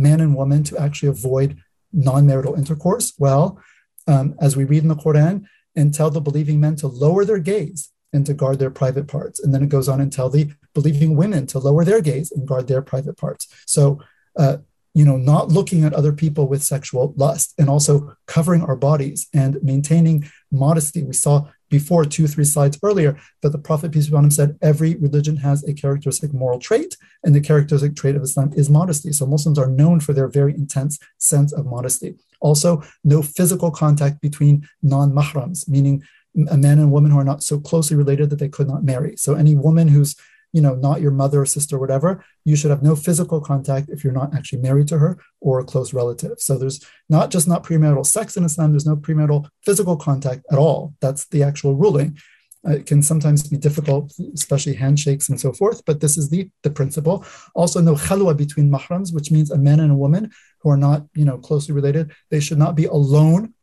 man 0.00 0.20
and 0.20 0.34
woman 0.34 0.62
to 0.64 0.78
actually 0.78 1.10
avoid 1.10 1.58
non 1.92 2.26
marital 2.26 2.54
intercourse? 2.54 3.12
Well, 3.18 3.60
um, 4.06 4.34
as 4.40 4.56
we 4.56 4.64
read 4.64 4.82
in 4.82 4.88
the 4.88 4.96
Quran, 4.96 5.44
and 5.76 5.94
tell 5.94 6.10
the 6.10 6.20
believing 6.20 6.60
men 6.60 6.76
to 6.76 6.86
lower 6.88 7.24
their 7.24 7.38
gaze 7.38 7.90
and 8.12 8.26
to 8.26 8.34
guard 8.34 8.58
their 8.58 8.70
private 8.70 9.06
parts. 9.06 9.40
And 9.40 9.54
then 9.54 9.62
it 9.62 9.68
goes 9.68 9.88
on 9.88 10.00
and 10.00 10.12
tell 10.12 10.28
the 10.28 10.50
believing 10.74 11.16
women 11.16 11.46
to 11.48 11.58
lower 11.58 11.84
their 11.84 12.00
gaze 12.00 12.32
and 12.32 12.46
guard 12.46 12.66
their 12.66 12.82
private 12.82 13.16
parts. 13.16 13.46
So, 13.66 14.00
uh, 14.36 14.58
you 14.94 15.04
know, 15.04 15.16
not 15.16 15.48
looking 15.48 15.84
at 15.84 15.94
other 15.94 16.12
people 16.12 16.48
with 16.48 16.64
sexual 16.64 17.14
lust 17.16 17.54
and 17.56 17.70
also 17.70 18.16
covering 18.26 18.62
our 18.62 18.74
bodies 18.74 19.28
and 19.32 19.62
maintaining 19.62 20.28
modesty. 20.50 21.04
We 21.04 21.12
saw 21.12 21.48
before 21.70 22.04
two, 22.04 22.26
three 22.26 22.44
slides 22.44 22.78
earlier 22.82 23.16
that 23.40 23.50
the 23.50 23.58
Prophet, 23.58 23.92
peace 23.92 24.06
be 24.06 24.12
upon 24.12 24.24
him, 24.24 24.30
said 24.30 24.58
every 24.60 24.96
religion 24.96 25.36
has 25.38 25.64
a 25.64 25.72
characteristic 25.72 26.34
moral 26.34 26.58
trait, 26.58 26.96
and 27.24 27.34
the 27.34 27.40
characteristic 27.40 27.96
trait 27.96 28.16
of 28.16 28.22
Islam 28.22 28.52
is 28.54 28.68
modesty. 28.68 29.12
So 29.12 29.26
Muslims 29.26 29.58
are 29.58 29.70
known 29.70 30.00
for 30.00 30.12
their 30.12 30.28
very 30.28 30.52
intense 30.52 30.98
sense 31.18 31.52
of 31.52 31.64
modesty. 31.66 32.16
Also, 32.40 32.82
no 33.04 33.22
physical 33.22 33.70
contact 33.70 34.20
between 34.20 34.68
non 34.82 35.12
mahrams, 35.12 35.68
meaning 35.68 36.02
a 36.50 36.56
man 36.56 36.78
and 36.78 36.92
woman 36.92 37.10
who 37.10 37.18
are 37.18 37.24
not 37.24 37.42
so 37.42 37.58
closely 37.58 37.96
related 37.96 38.30
that 38.30 38.38
they 38.38 38.48
could 38.48 38.68
not 38.68 38.84
marry. 38.84 39.16
So 39.16 39.34
any 39.34 39.54
woman 39.56 39.88
who's 39.88 40.14
you 40.52 40.60
know 40.60 40.74
not 40.74 41.00
your 41.00 41.10
mother 41.10 41.42
or 41.42 41.46
sister 41.46 41.76
or 41.76 41.78
whatever 41.78 42.24
you 42.44 42.56
should 42.56 42.70
have 42.70 42.82
no 42.82 42.96
physical 42.96 43.40
contact 43.40 43.88
if 43.88 44.02
you're 44.02 44.12
not 44.12 44.34
actually 44.34 44.60
married 44.60 44.88
to 44.88 44.98
her 44.98 45.18
or 45.40 45.60
a 45.60 45.64
close 45.64 45.92
relative. 45.92 46.38
So 46.38 46.58
there's 46.58 46.84
not 47.08 47.30
just 47.30 47.46
not 47.46 47.64
premarital 47.64 48.06
sex 48.06 48.36
in 48.36 48.44
islam. 48.44 48.72
There's 48.72 48.86
no 48.86 48.96
premarital 48.96 49.48
physical 49.62 49.96
contact 49.96 50.44
at 50.50 50.58
all. 50.58 50.94
That's 51.00 51.26
the 51.26 51.42
actual 51.42 51.74
ruling. 51.74 52.18
Uh, 52.66 52.72
it 52.72 52.84
can 52.84 53.02
sometimes 53.02 53.48
be 53.48 53.56
difficult 53.56 54.12
especially 54.34 54.74
handshakes 54.74 55.30
and 55.30 55.40
so 55.40 55.50
forth 55.50 55.82
but 55.86 56.00
this 56.00 56.18
is 56.18 56.28
the 56.28 56.50
the 56.62 56.70
principle. 56.70 57.24
Also 57.54 57.80
no 57.80 57.94
khalwa 57.94 58.36
between 58.36 58.70
mahrams 58.70 59.14
which 59.14 59.30
means 59.30 59.50
a 59.50 59.58
man 59.58 59.80
and 59.80 59.92
a 59.92 60.02
woman 60.04 60.30
who 60.60 60.70
are 60.70 60.76
not 60.76 61.06
you 61.14 61.24
know 61.24 61.38
closely 61.38 61.74
related. 61.74 62.12
They 62.30 62.40
should 62.40 62.58
not 62.58 62.74
be 62.74 62.84
alone 62.84 63.54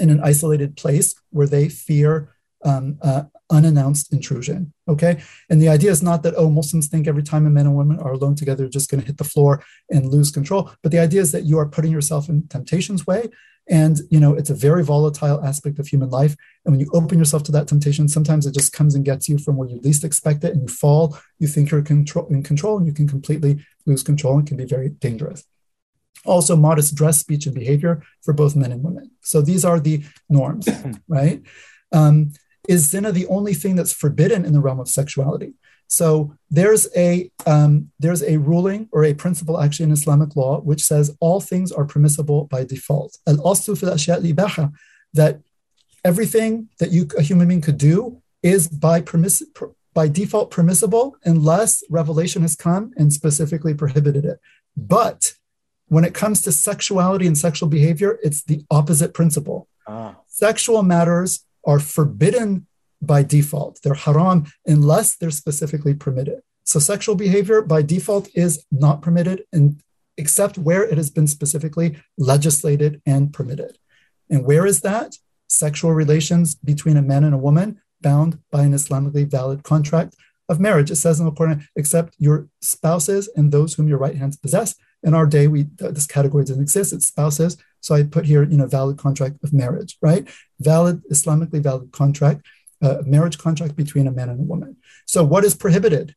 in 0.00 0.10
an 0.10 0.20
isolated 0.20 0.76
place 0.76 1.14
where 1.30 1.46
they 1.46 1.68
fear 1.68 2.34
um, 2.64 2.98
uh, 3.02 3.24
unannounced 3.50 4.12
intrusion. 4.12 4.72
Okay. 4.88 5.22
And 5.50 5.60
the 5.60 5.68
idea 5.68 5.90
is 5.90 6.02
not 6.02 6.22
that, 6.22 6.34
oh, 6.36 6.50
Muslims 6.50 6.88
think 6.88 7.06
every 7.06 7.22
time 7.22 7.46
a 7.46 7.50
man 7.50 7.66
and 7.66 7.76
woman 7.76 7.98
are 7.98 8.12
alone 8.12 8.34
together, 8.34 8.68
just 8.68 8.90
going 8.90 9.00
to 9.00 9.06
hit 9.06 9.18
the 9.18 9.24
floor 9.24 9.62
and 9.90 10.06
lose 10.06 10.30
control. 10.30 10.70
But 10.82 10.92
the 10.92 10.98
idea 10.98 11.20
is 11.20 11.32
that 11.32 11.44
you 11.44 11.58
are 11.58 11.68
putting 11.68 11.92
yourself 11.92 12.28
in 12.28 12.48
temptation's 12.48 13.06
way. 13.06 13.28
And, 13.66 14.00
you 14.10 14.20
know, 14.20 14.34
it's 14.34 14.50
a 14.50 14.54
very 14.54 14.84
volatile 14.84 15.42
aspect 15.42 15.78
of 15.78 15.86
human 15.86 16.10
life. 16.10 16.36
And 16.64 16.72
when 16.72 16.80
you 16.80 16.90
open 16.92 17.18
yourself 17.18 17.44
to 17.44 17.52
that 17.52 17.66
temptation, 17.66 18.08
sometimes 18.08 18.44
it 18.44 18.54
just 18.54 18.74
comes 18.74 18.94
and 18.94 19.04
gets 19.04 19.26
you 19.28 19.38
from 19.38 19.56
where 19.56 19.68
you 19.68 19.80
least 19.80 20.04
expect 20.04 20.44
it 20.44 20.52
and 20.52 20.62
you 20.62 20.68
fall. 20.68 21.16
You 21.38 21.46
think 21.46 21.70
you're 21.70 21.82
control, 21.82 22.26
in 22.26 22.42
control 22.42 22.76
and 22.76 22.86
you 22.86 22.92
can 22.92 23.08
completely 23.08 23.64
lose 23.86 24.02
control 24.02 24.38
and 24.38 24.46
can 24.46 24.58
be 24.58 24.66
very 24.66 24.90
dangerous 24.90 25.44
also 26.24 26.56
modest 26.56 26.94
dress, 26.94 27.18
speech, 27.18 27.46
and 27.46 27.54
behavior 27.54 28.02
for 28.22 28.32
both 28.32 28.56
men 28.56 28.72
and 28.72 28.82
women. 28.82 29.10
So 29.20 29.42
these 29.42 29.64
are 29.64 29.78
the 29.78 30.04
norms, 30.28 30.68
right? 31.08 31.42
Um, 31.92 32.32
is 32.68 32.90
zina 32.90 33.12
the 33.12 33.26
only 33.26 33.54
thing 33.54 33.76
that's 33.76 33.92
forbidden 33.92 34.44
in 34.44 34.52
the 34.52 34.60
realm 34.60 34.80
of 34.80 34.88
sexuality? 34.88 35.54
So 35.86 36.34
there's 36.50 36.88
a 36.96 37.30
um, 37.46 37.90
there's 37.98 38.22
a 38.22 38.38
ruling 38.38 38.88
or 38.90 39.04
a 39.04 39.14
principle 39.14 39.60
actually 39.60 39.84
in 39.84 39.92
Islamic 39.92 40.34
law 40.34 40.60
which 40.60 40.82
says 40.82 41.16
all 41.20 41.40
things 41.40 41.70
are 41.72 41.84
permissible 41.84 42.46
by 42.46 42.64
default. 42.64 43.18
Al 43.26 43.54
that 45.14 45.40
everything 46.04 46.68
that 46.80 46.90
you 46.90 47.08
a 47.16 47.22
human 47.22 47.48
being 47.48 47.60
could 47.60 47.78
do 47.78 48.20
is 48.42 48.68
by 48.68 49.00
permiss 49.00 49.42
by 49.92 50.08
default 50.08 50.50
permissible 50.50 51.16
unless 51.24 51.84
revelation 51.88 52.42
has 52.42 52.56
come 52.56 52.92
and 52.96 53.12
specifically 53.12 53.74
prohibited 53.74 54.24
it. 54.24 54.40
But 54.76 55.34
when 55.86 56.04
it 56.04 56.14
comes 56.14 56.42
to 56.42 56.52
sexuality 56.52 57.26
and 57.26 57.38
sexual 57.38 57.68
behavior, 57.68 58.18
it's 58.22 58.42
the 58.42 58.64
opposite 58.70 59.14
principle. 59.14 59.68
Ah. 59.86 60.16
Sexual 60.26 60.82
matters 60.82 61.44
are 61.66 61.80
forbidden 61.80 62.66
by 63.00 63.22
default. 63.22 63.80
They're 63.82 63.94
haram 63.94 64.46
unless 64.66 65.16
they're 65.16 65.30
specifically 65.30 65.94
permitted. 65.94 66.40
So 66.64 66.78
sexual 66.78 67.14
behavior 67.14 67.60
by 67.60 67.82
default 67.82 68.28
is 68.34 68.64
not 68.70 69.02
permitted 69.02 69.44
except 70.16 70.56
where 70.56 70.82
it 70.82 70.96
has 70.96 71.10
been 71.10 71.26
specifically 71.26 71.98
legislated 72.16 73.02
and 73.04 73.32
permitted. 73.32 73.78
And 74.30 74.44
where 74.44 74.64
is 74.64 74.80
that? 74.80 75.18
Sexual 75.48 75.92
relations 75.92 76.54
between 76.54 76.96
a 76.96 77.02
man 77.02 77.24
and 77.24 77.34
a 77.34 77.38
woman 77.38 77.80
bound 78.00 78.38
by 78.50 78.62
an 78.62 78.72
Islamically 78.72 79.28
valid 79.28 79.62
contract 79.62 80.16
of 80.48 80.60
marriage. 80.60 80.90
It 80.90 80.96
says 80.96 81.20
in 81.20 81.26
the 81.26 81.32
Quran, 81.32 81.66
except 81.76 82.14
your 82.18 82.48
spouses 82.60 83.28
and 83.36 83.50
those 83.50 83.74
whom 83.74 83.88
your 83.88 83.98
right 83.98 84.16
hands 84.16 84.36
possess. 84.36 84.74
In 85.02 85.14
our 85.14 85.26
day, 85.26 85.48
we 85.48 85.66
this 85.78 86.06
category 86.06 86.44
doesn't 86.44 86.62
exist. 86.62 86.92
It's 86.92 87.06
spouses. 87.06 87.56
So 87.84 87.94
I 87.94 88.02
put 88.02 88.24
here, 88.24 88.42
you 88.42 88.56
know, 88.56 88.66
valid 88.66 88.96
contract 88.96 89.36
of 89.44 89.52
marriage, 89.52 89.98
right? 90.00 90.26
Valid, 90.58 91.02
Islamically 91.12 91.62
valid 91.62 91.92
contract, 91.92 92.46
uh, 92.80 93.02
marriage 93.04 93.36
contract 93.36 93.76
between 93.76 94.06
a 94.06 94.10
man 94.10 94.30
and 94.30 94.40
a 94.40 94.42
woman. 94.42 94.78
So 95.06 95.22
what 95.22 95.44
is 95.44 95.54
prohibited? 95.54 96.14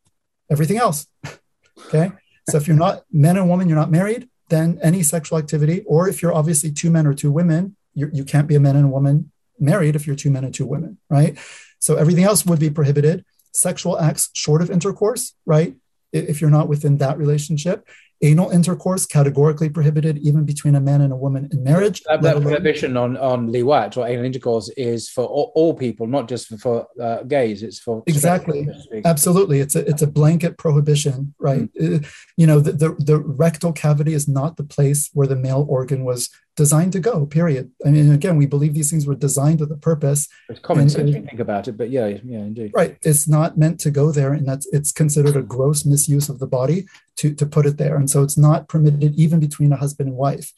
Everything 0.50 0.78
else. 0.78 1.08
okay. 1.88 2.14
So 2.50 2.56
if 2.56 2.68
you're 2.68 2.78
not 2.78 3.04
man 3.12 3.36
and 3.36 3.50
woman, 3.50 3.68
you're 3.68 3.78
not 3.78 3.92
married, 3.92 4.30
then 4.48 4.80
any 4.82 5.04
sexual 5.04 5.38
activity, 5.38 5.84
or 5.86 6.08
if 6.08 6.22
you're 6.22 6.34
obviously 6.34 6.72
two 6.72 6.90
men 6.90 7.06
or 7.06 7.14
two 7.14 7.34
women, 7.34 7.76
you, 7.94 8.10
you 8.14 8.24
can't 8.24 8.48
be 8.48 8.56
a 8.56 8.62
man 8.62 8.78
and 8.78 8.86
a 8.86 8.88
woman 8.88 9.30
married 9.60 9.98
if 9.98 10.08
you're 10.08 10.16
two 10.16 10.32
men 10.32 10.46
and 10.46 10.54
two 10.54 10.66
women, 10.66 10.98
right? 11.10 11.38
So 11.80 11.98
everything 11.98 12.24
else 12.24 12.46
would 12.46 12.60
be 12.60 12.70
prohibited. 12.70 13.26
Sexual 13.52 14.00
acts 14.00 14.30
short 14.32 14.62
of 14.62 14.72
intercourse, 14.72 15.34
right? 15.46 15.76
If 16.14 16.40
you're 16.40 16.50
not 16.50 16.70
within 16.70 17.00
that 17.00 17.18
relationship, 17.18 17.86
anal 18.22 18.50
intercourse 18.50 19.06
categorically 19.06 19.70
prohibited 19.70 20.18
even 20.20 20.46
between 20.46 20.76
a 20.76 20.82
man 20.82 21.02
and 21.02 21.14
a 21.14 21.16
woman 21.16 21.48
in 21.52 21.64
marriage. 21.64 22.02
That, 22.04 22.22
that 22.22 22.42
prohibition 22.42 22.98
on 22.98 23.18
on 23.18 23.50
liwat 23.52 23.98
or 23.98 24.08
anal 24.08 24.26
intercourse 24.26 24.70
is 24.78 25.10
for 25.10 25.26
all, 25.26 25.52
all 25.56 25.74
people, 25.74 26.08
not 26.08 26.28
just 26.28 26.48
for, 26.48 26.58
for 26.58 26.88
uh, 27.02 27.24
gays. 27.24 27.64
It's 27.64 27.80
for 27.80 28.04
exactly, 28.08 28.68
absolutely. 29.06 29.60
It's 29.60 29.76
a 29.76 29.88
it's 29.88 30.02
a 30.02 30.08
blanket 30.08 30.58
prohibition, 30.58 31.34
right? 31.40 31.74
Mm. 31.74 32.08
You 32.38 32.48
know, 32.48 32.60
the, 32.60 32.72
the 32.72 32.96
the 33.00 33.20
rectal 33.20 33.74
cavity 33.74 34.14
is 34.14 34.28
not 34.28 34.58
the 34.58 34.64
place 34.64 35.10
where 35.14 35.28
the 35.28 35.36
male 35.36 35.66
organ 35.70 36.04
was 36.04 36.30
designed 36.58 36.92
to 36.92 37.00
go 37.00 37.26
period 37.26 37.72
i 37.86 37.90
mean 37.90 38.12
again 38.12 38.36
we 38.36 38.48
believe 38.48 38.74
these 38.74 38.90
things 38.90 39.06
were 39.06 39.16
designed 39.16 39.60
with 39.60 39.72
a 39.72 39.78
purpose 39.78 40.28
it's 40.50 40.60
common 40.60 40.90
sense 40.90 41.16
you 41.16 41.22
think 41.22 41.40
about 41.40 41.68
it 41.68 41.78
but 41.78 41.92
yeah 41.92 42.08
yeah 42.08 42.40
indeed 42.40 42.72
right 42.74 42.98
it's 43.04 43.28
not 43.28 43.58
meant 43.60 43.80
to 43.80 43.92
go 43.92 44.12
there 44.12 44.34
and 44.34 44.48
that's 44.48 44.68
it's 44.74 44.92
considered 44.92 45.36
a 45.38 45.44
gross 45.44 45.86
misuse 45.86 46.30
of 46.30 46.40
the 46.40 46.48
body 46.48 46.88
to 47.18 47.34
to 47.34 47.46
put 47.46 47.66
it 47.66 47.78
there 47.78 47.96
and 47.96 48.10
so 48.10 48.24
it's 48.24 48.38
not 48.38 48.68
permitted 48.68 49.16
even 49.16 49.40
between 49.40 49.72
a 49.74 49.78
husband 49.78 50.10
and 50.10 50.18
wife 50.18 50.54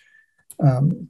um, 0.60 1.10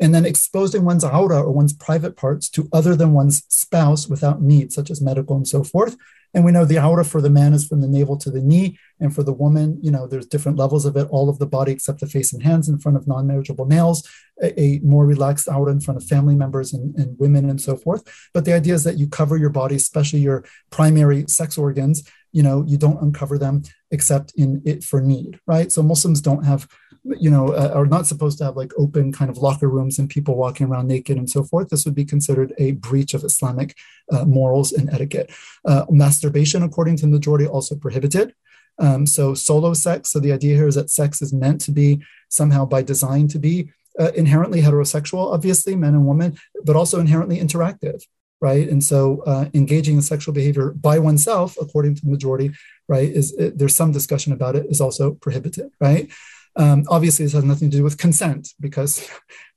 and 0.00 0.14
then 0.14 0.24
exposing 0.24 0.84
one's 0.84 1.04
aura 1.04 1.42
or 1.42 1.52
one's 1.52 1.72
private 1.72 2.16
parts 2.16 2.48
to 2.48 2.68
other 2.72 2.94
than 2.96 3.12
one's 3.12 3.44
spouse 3.48 4.08
without 4.08 4.40
need 4.40 4.72
such 4.72 4.90
as 4.90 5.00
medical 5.00 5.36
and 5.36 5.48
so 5.48 5.62
forth 5.62 5.96
and 6.34 6.44
we 6.44 6.52
know 6.52 6.64
the 6.64 6.82
aura 6.82 7.04
for 7.04 7.20
the 7.20 7.30
man 7.30 7.54
is 7.54 7.66
from 7.66 7.80
the 7.80 7.88
navel 7.88 8.16
to 8.18 8.30
the 8.30 8.42
knee. 8.42 8.78
And 9.00 9.14
for 9.14 9.22
the 9.22 9.32
woman, 9.32 9.78
you 9.80 9.90
know, 9.90 10.06
there's 10.06 10.26
different 10.26 10.58
levels 10.58 10.84
of 10.84 10.96
it, 10.96 11.08
all 11.10 11.28
of 11.28 11.38
the 11.38 11.46
body 11.46 11.72
except 11.72 12.00
the 12.00 12.06
face 12.06 12.32
and 12.32 12.42
hands 12.42 12.68
in 12.68 12.78
front 12.78 12.96
of 12.96 13.06
non 13.06 13.26
marriageable 13.26 13.66
males, 13.66 14.06
a, 14.42 14.60
a, 14.60 14.78
more 14.80 15.06
relaxed 15.06 15.48
aura 15.48 15.72
in 15.72 15.80
front 15.80 16.00
of 16.00 16.06
family 16.06 16.34
members 16.34 16.72
and, 16.72 16.94
and 16.96 17.18
women 17.18 17.48
and 17.48 17.60
so 17.60 17.76
forth. 17.76 18.30
But 18.34 18.44
the 18.44 18.52
idea 18.52 18.74
is 18.74 18.84
that 18.84 18.98
you 18.98 19.08
cover 19.08 19.36
your 19.36 19.50
body, 19.50 19.76
especially 19.76 20.20
your 20.20 20.44
primary 20.70 21.24
sex 21.28 21.56
organs, 21.56 22.08
you 22.32 22.42
know, 22.42 22.64
you 22.66 22.76
don't 22.76 23.00
uncover 23.02 23.38
them 23.38 23.62
except 23.90 24.32
in 24.36 24.62
it 24.64 24.84
for 24.84 25.00
need, 25.00 25.40
right? 25.46 25.72
So 25.72 25.82
Muslims 25.82 26.20
don't 26.20 26.44
have 26.44 26.68
you 27.04 27.30
know, 27.30 27.48
uh, 27.48 27.72
are 27.74 27.86
not 27.86 28.06
supposed 28.06 28.38
to 28.38 28.44
have 28.44 28.56
like 28.56 28.72
open 28.76 29.12
kind 29.12 29.30
of 29.30 29.38
locker 29.38 29.68
rooms 29.68 29.98
and 29.98 30.10
people 30.10 30.36
walking 30.36 30.66
around 30.66 30.88
naked 30.88 31.16
and 31.16 31.28
so 31.28 31.42
forth. 31.42 31.68
This 31.68 31.84
would 31.84 31.94
be 31.94 32.04
considered 32.04 32.52
a 32.58 32.72
breach 32.72 33.14
of 33.14 33.24
Islamic 33.24 33.76
uh, 34.12 34.24
morals 34.24 34.72
and 34.72 34.90
etiquette. 34.90 35.30
Uh, 35.64 35.86
masturbation, 35.90 36.62
according 36.62 36.96
to 36.96 37.02
the 37.02 37.12
majority, 37.12 37.46
also 37.46 37.76
prohibited. 37.76 38.34
Um, 38.78 39.06
so 39.06 39.34
solo 39.34 39.74
sex. 39.74 40.10
So 40.10 40.20
the 40.20 40.32
idea 40.32 40.54
here 40.54 40.68
is 40.68 40.76
that 40.76 40.90
sex 40.90 41.20
is 41.20 41.32
meant 41.32 41.60
to 41.62 41.72
be 41.72 42.02
somehow 42.28 42.64
by 42.64 42.82
design 42.82 43.28
to 43.28 43.38
be 43.38 43.70
uh, 43.98 44.12
inherently 44.14 44.62
heterosexual, 44.62 45.32
obviously, 45.32 45.74
men 45.74 45.94
and 45.94 46.06
women, 46.06 46.38
but 46.64 46.76
also 46.76 47.00
inherently 47.00 47.40
interactive 47.40 48.02
right? 48.40 48.68
And 48.68 48.82
so 48.82 49.22
uh, 49.26 49.46
engaging 49.54 49.96
in 49.96 50.02
sexual 50.02 50.34
behavior 50.34 50.70
by 50.72 50.98
oneself, 50.98 51.56
according 51.60 51.96
to 51.96 52.02
the 52.02 52.10
majority, 52.10 52.52
right, 52.88 53.08
is 53.08 53.34
there's 53.36 53.74
some 53.74 53.92
discussion 53.92 54.32
about 54.32 54.56
it, 54.56 54.66
is 54.68 54.80
also 54.80 55.14
prohibited, 55.14 55.70
right? 55.80 56.10
Um, 56.56 56.84
obviously, 56.88 57.24
this 57.24 57.34
has 57.34 57.44
nothing 57.44 57.70
to 57.70 57.76
do 57.76 57.84
with 57.84 57.98
consent 57.98 58.54
because, 58.60 59.08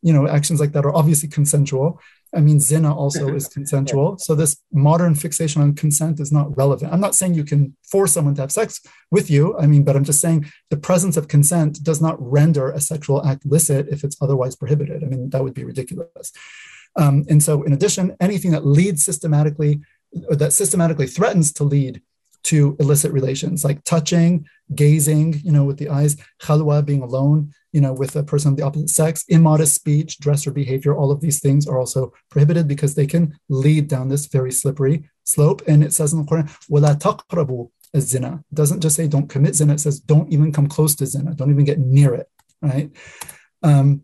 you 0.02 0.14
know, 0.14 0.28
actions 0.28 0.60
like 0.60 0.72
that 0.74 0.86
are 0.86 0.96
obviously 0.96 1.30
consensual. 1.30 2.00
I 2.34 2.40
mean, 2.40 2.60
zina 2.60 2.96
also 2.96 3.34
is 3.34 3.48
consensual. 3.58 4.18
So 4.20 4.36
this 4.36 4.58
modern 4.72 5.16
fixation 5.16 5.62
on 5.62 5.74
consent 5.74 6.20
is 6.20 6.32
not 6.32 6.56
relevant. 6.56 6.94
I'm 6.94 7.00
not 7.00 7.16
saying 7.16 7.34
you 7.34 7.44
can 7.44 7.76
force 7.84 8.14
someone 8.14 8.36
to 8.36 8.42
have 8.42 8.52
sex 8.52 8.82
with 9.10 9.30
you. 9.30 9.58
I 9.58 9.66
mean, 9.66 9.84
but 9.84 9.96
I'm 9.96 10.04
just 10.04 10.22
saying 10.22 10.46
the 10.70 10.78
presence 10.78 11.18
of 11.18 11.28
consent 11.28 11.84
does 11.84 12.02
not 12.02 12.18
render 12.20 12.70
a 12.70 12.80
sexual 12.80 13.26
act 13.26 13.46
licit 13.46 13.88
if 13.90 14.04
it's 14.04 14.18
otherwise 14.22 14.56
prohibited. 14.56 15.04
I 15.04 15.08
mean, 15.08 15.30
that 15.32 15.44
would 15.44 15.56
be 15.56 15.64
ridiculous. 15.64 16.32
Um, 16.97 17.25
and 17.29 17.43
so, 17.43 17.63
in 17.63 17.73
addition, 17.73 18.17
anything 18.21 18.53
that 18.53 18.67
leads 18.67 19.05
systematically 19.05 19.81
or 20.29 20.37
that 20.37 20.53
systematically 20.53 21.07
threatens 21.07 21.53
to 21.55 21.65
lead 21.65 22.01
to 22.45 22.77
illicit 22.79 23.13
relations 23.13 23.65
like 23.65 23.83
touching, 23.83 24.47
gazing, 24.75 25.41
you 25.45 25.51
know, 25.51 25.65
with 25.65 25.79
the 25.79 25.89
eyes, 25.89 26.17
khalwa, 26.41 26.85
being 26.85 27.03
alone, 27.03 27.53
you 27.73 27.81
know, 27.81 27.93
with 27.93 28.15
a 28.15 28.23
person 28.23 28.53
of 28.53 28.57
the 28.57 28.63
opposite 28.63 28.89
sex, 28.89 29.25
immodest 29.29 29.75
speech, 29.75 30.19
dress 30.21 30.47
or 30.47 30.53
behavior, 30.53 30.97
all 30.97 31.11
of 31.11 31.21
these 31.21 31.41
things 31.41 31.67
are 31.67 31.79
also 31.79 32.13
prohibited 32.31 32.69
because 32.69 32.95
they 32.95 33.07
can 33.07 33.37
lead 33.49 33.89
down 33.89 34.09
this 34.09 34.27
very 34.27 34.53
slippery 34.53 35.11
slope. 35.25 35.61
And 35.67 35.83
it 35.83 35.93
says 35.93 36.13
in 36.13 36.21
the 36.21 36.25
Quran, 36.25 36.49
وَلَا 36.71 36.97
تَقْرَبُوا 36.99 37.69
zina. 38.01 38.45
It 38.51 38.55
doesn't 38.55 38.81
just 38.81 38.97
say 38.97 39.09
don't 39.09 39.29
commit 39.29 39.55
zina, 39.55 39.75
it 39.75 39.81
says 39.81 40.01
don't 40.01 40.33
even 40.33 40.53
come 40.53 40.69
close 40.69 40.95
to 40.97 41.07
zina, 41.07 41.35
don't 41.35 41.51
even 41.51 41.65
get 41.65 41.79
near 41.79 42.15
it, 42.15 42.29
right? 42.63 42.91
Um, 43.63 44.03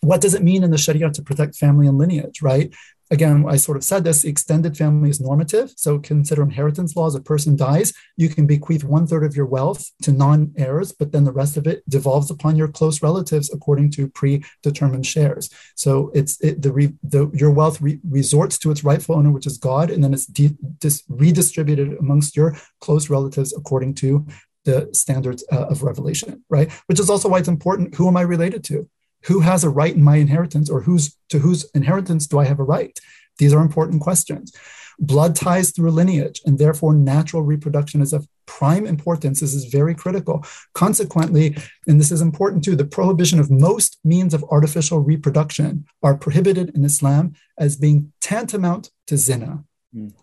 what 0.00 0.20
does 0.20 0.34
it 0.34 0.42
mean 0.42 0.62
in 0.62 0.70
the 0.70 0.78
Sharia 0.78 1.10
to 1.10 1.22
protect 1.22 1.56
family 1.56 1.86
and 1.86 1.98
lineage, 1.98 2.42
right? 2.42 2.72
again, 3.10 3.44
I 3.48 3.56
sort 3.56 3.76
of 3.76 3.84
said 3.84 4.04
this 4.04 4.24
extended 4.24 4.76
family 4.76 5.10
is 5.10 5.20
normative. 5.20 5.72
So 5.76 5.98
consider 5.98 6.42
inheritance 6.42 6.96
laws. 6.96 7.14
A 7.14 7.20
person 7.20 7.56
dies, 7.56 7.92
you 8.16 8.28
can 8.28 8.46
bequeath 8.46 8.84
one 8.84 9.06
third 9.06 9.24
of 9.24 9.36
your 9.36 9.46
wealth 9.46 9.90
to 10.02 10.12
non 10.12 10.52
heirs, 10.56 10.92
but 10.92 11.12
then 11.12 11.24
the 11.24 11.32
rest 11.32 11.56
of 11.56 11.66
it 11.66 11.88
devolves 11.88 12.30
upon 12.30 12.56
your 12.56 12.68
close 12.68 13.02
relatives 13.02 13.52
according 13.52 13.90
to 13.92 14.08
predetermined 14.08 15.06
shares. 15.06 15.50
So 15.74 16.10
it's 16.14 16.40
it, 16.40 16.62
the, 16.62 16.72
re, 16.72 16.92
the 17.02 17.30
your 17.32 17.50
wealth 17.50 17.80
re, 17.80 18.00
resorts 18.08 18.58
to 18.58 18.70
its 18.70 18.84
rightful 18.84 19.16
owner, 19.16 19.30
which 19.30 19.46
is 19.46 19.58
God, 19.58 19.90
and 19.90 20.02
then 20.02 20.14
it's 20.14 20.26
de, 20.26 20.50
dis, 20.78 21.04
redistributed 21.08 21.98
amongst 21.98 22.36
your 22.36 22.56
close 22.80 23.08
relatives 23.08 23.54
according 23.56 23.94
to 23.94 24.26
the 24.64 24.90
standards 24.92 25.44
uh, 25.52 25.66
of 25.66 25.84
revelation, 25.84 26.42
right? 26.50 26.72
Which 26.86 26.98
is 26.98 27.08
also 27.08 27.28
why 27.28 27.38
it's 27.38 27.48
important. 27.48 27.94
Who 27.94 28.08
am 28.08 28.16
I 28.16 28.22
related 28.22 28.64
to? 28.64 28.88
Who 29.26 29.40
has 29.40 29.64
a 29.64 29.70
right 29.70 29.94
in 29.94 30.02
my 30.02 30.16
inheritance 30.16 30.70
or 30.70 30.82
whose 30.82 31.16
to 31.28 31.38
whose 31.38 31.68
inheritance 31.74 32.26
do 32.26 32.38
I 32.38 32.44
have 32.44 32.60
a 32.60 32.64
right? 32.64 32.98
These 33.38 33.52
are 33.52 33.60
important 33.60 34.00
questions. 34.00 34.52
Blood 34.98 35.36
ties 35.36 35.72
through 35.72 35.90
lineage, 35.90 36.40
and 36.46 36.58
therefore 36.58 36.94
natural 36.94 37.42
reproduction 37.42 38.00
is 38.00 38.14
of 38.14 38.26
prime 38.46 38.86
importance. 38.86 39.40
This 39.40 39.54
is 39.54 39.66
very 39.66 39.94
critical. 39.94 40.44
Consequently, 40.74 41.56
and 41.86 42.00
this 42.00 42.10
is 42.10 42.22
important 42.22 42.64
too, 42.64 42.76
the 42.76 42.86
prohibition 42.86 43.38
of 43.38 43.50
most 43.50 43.98
means 44.04 44.32
of 44.32 44.44
artificial 44.44 45.00
reproduction 45.00 45.84
are 46.02 46.16
prohibited 46.16 46.70
in 46.74 46.84
Islam 46.84 47.34
as 47.58 47.76
being 47.76 48.12
tantamount 48.22 48.90
to 49.08 49.18
zina. 49.18 49.64
Mm. 49.94 50.14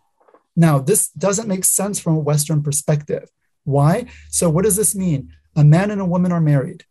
Now, 0.56 0.80
this 0.80 1.10
doesn't 1.10 1.48
make 1.48 1.66
sense 1.66 2.00
from 2.00 2.16
a 2.16 2.20
Western 2.20 2.64
perspective. 2.64 3.30
Why? 3.64 4.06
So, 4.30 4.50
what 4.50 4.64
does 4.64 4.76
this 4.76 4.96
mean? 4.96 5.34
A 5.56 5.64
man 5.64 5.92
and 5.92 6.02
a 6.02 6.06
woman 6.06 6.32
are 6.32 6.42
married. 6.42 6.86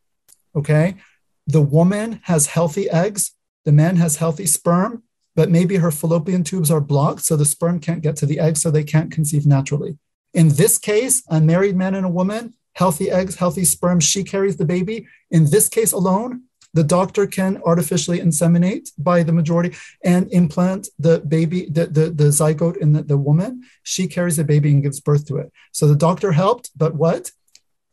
Okay 0.55 0.97
the 1.47 1.63
woman 1.63 2.21
has 2.25 2.47
healthy 2.47 2.89
eggs, 2.91 3.33
the 3.65 3.73
man 3.73 3.97
has 3.97 4.17
healthy 4.17 4.47
sperm, 4.47 5.03
but 5.35 5.51
maybe 5.51 5.77
her 5.77 5.91
fallopian 5.91 6.45
tubes 6.45 6.71
are 6.71 6.81
blocked, 6.81 7.25
so 7.25 7.37
the 7.37 7.45
sperm 7.45 7.81
can't 7.81 8.03
get 8.03 8.17
to 8.17 8.27
the 8.27 8.39
egg, 8.39 8.57
so 8.57 8.71
they 8.71 8.85
can't 8.85 9.11
conceive 9.11 9.47
naturally. 9.47 9.99
In 10.35 10.51
this 10.51 10.79
case, 10.79 11.23
a 11.29 11.41
married 11.41 11.77
man 11.77 11.95
and 11.95 12.07
a 12.07 12.11
woman, 12.11 12.55
healthy 12.75 13.11
eggs, 13.11 13.37
healthy 13.37 13.65
sperm, 13.65 14.01
she 14.01 14.25
carries 14.25 14.57
the 14.57 14.65
baby. 14.65 15.07
In 15.31 15.51
this 15.51 15.69
case 15.69 15.93
alone, 15.93 16.45
the 16.75 16.85
doctor 16.85 17.27
can 17.27 17.61
artificially 17.67 18.19
inseminate 18.19 18.91
by 18.97 19.23
the 19.23 19.33
majority 19.33 19.77
and 20.03 20.33
implant 20.33 20.89
the 20.99 21.21
baby, 21.21 21.67
the, 21.67 21.87
the, 21.87 22.11
the 22.11 22.25
zygote 22.25 22.79
in 22.79 22.95
the, 22.95 23.03
the 23.03 23.19
woman. 23.19 23.63
She 23.83 24.07
carries 24.07 24.37
the 24.37 24.45
baby 24.45 24.71
and 24.71 24.83
gives 24.83 25.01
birth 25.01 25.27
to 25.27 25.37
it. 25.37 25.53
So 25.73 25.87
the 25.87 25.97
doctor 25.97 26.33
helped, 26.33 26.71
but 26.77 26.95
what? 26.95 27.31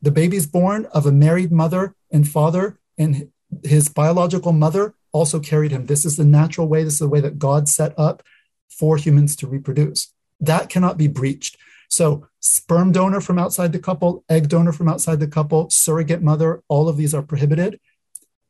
The 0.01 0.11
baby's 0.11 0.47
born 0.47 0.85
of 0.93 1.05
a 1.05 1.11
married 1.11 1.51
mother 1.51 1.93
and 2.09 2.25
father, 2.27 2.79
and 2.97 3.31
his 3.63 3.89
biological 3.89 4.51
mother 4.51 4.93
also 5.11 5.39
carried 5.39 5.71
him. 5.71 5.85
This 5.85 6.05
is 6.05 6.17
the 6.17 6.25
natural 6.25 6.67
way, 6.67 6.83
this 6.83 6.93
is 6.93 6.99
the 6.99 7.09
way 7.09 7.21
that 7.21 7.39
God 7.39 7.67
set 7.67 7.97
up 7.97 8.23
for 8.69 8.97
humans 8.97 9.35
to 9.37 9.47
reproduce. 9.47 10.13
That 10.39 10.69
cannot 10.69 10.97
be 10.97 11.07
breached. 11.07 11.57
So, 11.89 12.27
sperm 12.39 12.91
donor 12.91 13.19
from 13.19 13.39
outside 13.39 13.73
the 13.73 13.79
couple, 13.79 14.23
egg 14.29 14.47
donor 14.47 14.71
from 14.71 14.87
outside 14.87 15.19
the 15.19 15.27
couple, 15.27 15.69
surrogate 15.71 16.21
mother, 16.21 16.61
all 16.67 16.87
of 16.87 16.97
these 16.97 17.15
are 17.15 17.23
prohibited 17.23 17.79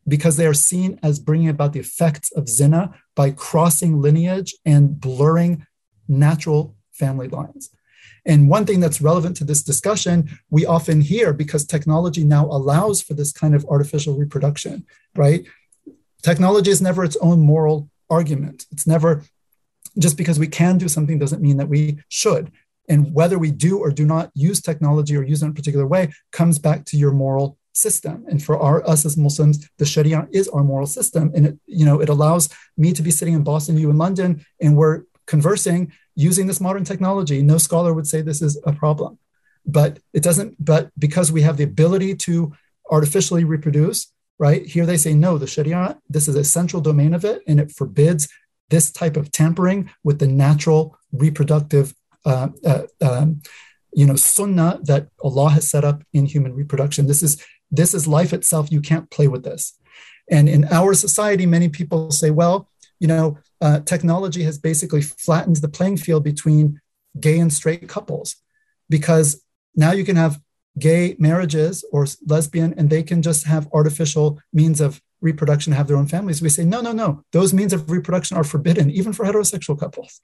because 0.08 0.36
they 0.36 0.46
are 0.46 0.54
seen 0.54 1.00
as 1.02 1.20
bringing 1.20 1.50
about 1.50 1.72
the 1.72 1.80
effects 1.80 2.32
of 2.32 2.50
zina 2.50 2.94
by 3.16 3.32
crossing 3.32 4.02
lineage 4.02 4.56
and 4.66 5.00
blurring 5.00 5.66
natural 6.08 6.76
family 6.92 7.28
lines. 7.28 7.70
And 8.26 8.50
one 8.50 8.66
thing 8.66 8.80
that's 8.80 9.02
relevant 9.02 9.38
to 9.38 9.44
this 9.44 9.64
discussion, 9.64 10.30
we 10.50 10.66
often 10.66 11.02
hear 11.02 11.34
because 11.34 11.66
technology 11.66 12.24
now 12.24 12.46
allows 12.46 13.02
for 13.02 13.14
this 13.14 13.32
kind 13.32 13.56
of 13.56 13.66
artificial 13.66 14.18
reproduction, 14.18 14.86
right? 15.16 15.46
Technology 16.22 16.72
is 16.72 16.82
never 16.82 17.04
its 17.04 17.18
own 17.18 17.40
moral 17.40 17.90
argument. 18.10 18.66
It's 18.72 18.88
never 18.88 19.24
just 19.98 20.18
because 20.18 20.40
we 20.40 20.48
can 20.48 20.78
do 20.78 20.88
something 20.88 21.18
doesn't 21.18 21.42
mean 21.42 21.58
that 21.58 21.70
we 21.70 22.00
should. 22.10 22.52
And 22.88 23.14
whether 23.14 23.38
we 23.38 23.52
do 23.52 23.78
or 23.78 23.92
do 23.92 24.06
not 24.06 24.32
use 24.34 24.62
technology 24.62 25.16
or 25.16 25.24
use 25.24 25.42
it 25.42 25.46
in 25.46 25.52
a 25.52 25.56
particular 25.56 25.86
way 25.86 26.12
comes 26.32 26.58
back 26.58 26.86
to 26.86 26.98
your 26.98 27.12
moral 27.12 27.58
system. 27.74 28.26
And 28.28 28.44
for 28.44 28.58
our 28.58 28.88
us 28.88 29.06
as 29.06 29.16
Muslims, 29.16 29.70
the 29.78 29.86
Sharia 29.86 30.28
is 30.32 30.48
our 30.50 30.64
moral 30.64 30.88
system. 30.88 31.32
And 31.36 31.46
it, 31.46 31.60
you 31.66 31.86
know, 31.86 32.02
it 32.02 32.10
allows 32.10 32.50
me 32.78 32.92
to 32.94 33.02
be 33.02 33.12
sitting 33.12 33.36
in 33.36 33.44
Boston, 33.44 33.78
you 33.78 33.90
in 33.90 33.98
London, 33.98 34.46
and 34.60 34.76
we're 34.76 35.04
conversing 35.30 35.82
using 36.16 36.48
this 36.48 36.60
modern 36.68 36.84
technology. 36.84 37.42
No 37.42 37.58
scholar 37.58 37.94
would 37.94 38.08
say 38.08 38.22
this 38.22 38.42
is 38.42 38.54
a 38.66 38.74
problem. 38.74 39.20
But 39.66 40.00
it 40.18 40.24
doesn't, 40.24 40.52
but 40.72 40.90
because 40.98 41.32
we 41.32 41.44
have 41.44 41.58
the 41.58 41.70
ability 41.74 42.16
to 42.28 42.34
artificially 42.90 43.44
reproduce, 43.44 44.00
right? 44.40 44.66
Here 44.66 44.88
they 44.88 44.98
say, 44.98 45.14
no, 45.14 45.38
the 45.38 45.46
Sharia, 45.54 46.00
this 46.10 46.28
is 46.28 46.36
a 46.36 46.44
central 46.44 46.82
domain 46.82 47.14
of 47.14 47.24
it, 47.24 47.44
and 47.48 47.60
it 47.60 47.72
forbids 47.72 48.28
this 48.70 48.92
type 48.92 49.18
of 49.18 49.32
tampering 49.32 49.90
with 50.04 50.18
the 50.20 50.28
natural 50.28 50.98
reproductive, 51.12 51.94
uh, 52.26 52.50
uh, 52.66 52.84
um, 53.02 53.42
you 53.94 54.06
know, 54.08 54.16
sunnah 54.16 54.80
that 54.84 55.10
Allah 55.28 55.50
has 55.50 55.70
set 55.70 55.84
up 55.84 56.04
in 56.14 56.26
human 56.26 56.54
reproduction. 56.54 57.08
This 57.08 57.24
is 57.24 57.34
this 57.72 57.94
is 57.94 58.08
life 58.08 58.34
itself. 58.34 58.72
You 58.72 58.82
can't 58.82 59.12
play 59.16 59.28
with 59.28 59.44
this. 59.44 59.78
And 60.36 60.50
in 60.50 60.66
our 60.80 60.94
society, 60.96 61.46
many 61.46 61.70
people 61.70 62.12
say, 62.12 62.30
well, 62.32 62.68
you 63.00 63.08
know, 63.08 63.38
uh, 63.62 63.80
technology 63.82 64.44
has 64.44 64.58
basically 64.58 65.02
flattened 65.02 65.58
the 65.58 65.70
playing 65.70 65.98
field 65.98 66.24
between 66.24 66.80
gay 67.20 67.40
and 67.40 67.52
straight 67.52 67.88
couples 67.90 68.36
because 68.90 69.44
now 69.76 69.92
you 69.92 70.04
can 70.04 70.16
have 70.16 70.40
gay 70.78 71.16
marriages 71.20 71.84
or 71.92 72.06
lesbian 72.28 72.74
and 72.78 72.90
they 72.90 73.04
can 73.04 73.22
just 73.22 73.46
have 73.46 73.68
artificial 73.74 74.40
means 74.54 74.80
of 74.80 75.02
reproduction 75.22 75.74
have 75.74 75.88
their 75.88 75.98
own 75.98 76.08
families. 76.08 76.42
We 76.42 76.50
say 76.50 76.64
no 76.64 76.82
no 76.82 76.94
no 76.94 77.24
those 77.32 77.54
means 77.54 77.74
of 77.74 77.92
reproduction 77.92 78.38
are 78.38 78.44
forbidden 78.44 78.90
even 78.90 79.12
for 79.14 79.26
heterosexual 79.26 79.80
couples. 79.80 80.22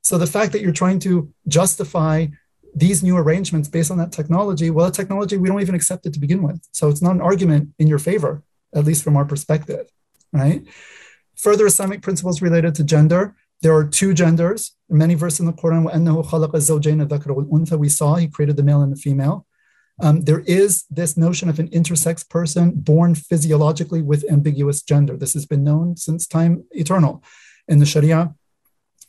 So 0.00 0.16
the 0.16 0.26
fact 0.26 0.52
that 0.52 0.62
you're 0.62 0.72
trying 0.72 1.00
to 1.00 1.32
justify 1.46 2.28
these 2.74 3.02
new 3.02 3.16
arrangements 3.16 3.68
based 3.68 3.90
on 3.90 3.98
that 3.98 4.12
technology 4.12 4.70
well 4.70 4.86
that 4.86 4.94
technology 4.94 5.36
we 5.36 5.48
don't 5.48 5.60
even 5.60 5.74
accept 5.74 6.06
it 6.06 6.14
to 6.14 6.20
begin 6.20 6.42
with. 6.42 6.66
So 6.72 6.88
it's 6.88 7.02
not 7.02 7.14
an 7.14 7.20
argument 7.20 7.70
in 7.78 7.86
your 7.88 7.98
favor 7.98 8.42
at 8.74 8.84
least 8.84 9.02
from 9.02 9.16
our 9.16 9.24
perspective 9.24 9.86
right 10.32 10.66
Further 11.38 11.66
Islamic 11.66 12.02
principles 12.02 12.42
related 12.42 12.74
to 12.74 12.84
gender. 12.84 13.36
There 13.62 13.74
are 13.74 13.84
two 13.84 14.12
genders. 14.12 14.76
Many 14.88 15.14
verses 15.14 15.40
in 15.40 15.46
the 15.46 15.52
Quran, 15.52 15.84
we 17.78 17.88
saw 17.88 18.14
he 18.16 18.28
created 18.28 18.56
the 18.56 18.62
male 18.62 18.82
and 18.82 18.92
the 18.92 19.00
female. 19.00 19.46
Um, 20.00 20.22
there 20.22 20.40
is 20.40 20.84
this 20.90 21.16
notion 21.16 21.48
of 21.48 21.58
an 21.58 21.68
intersex 21.68 22.28
person 22.28 22.72
born 22.74 23.14
physiologically 23.14 24.02
with 24.02 24.30
ambiguous 24.30 24.82
gender. 24.82 25.16
This 25.16 25.34
has 25.34 25.46
been 25.46 25.64
known 25.64 25.96
since 25.96 26.26
time 26.26 26.64
eternal. 26.70 27.22
And 27.68 27.80
the 27.80 27.86
Sharia 27.86 28.34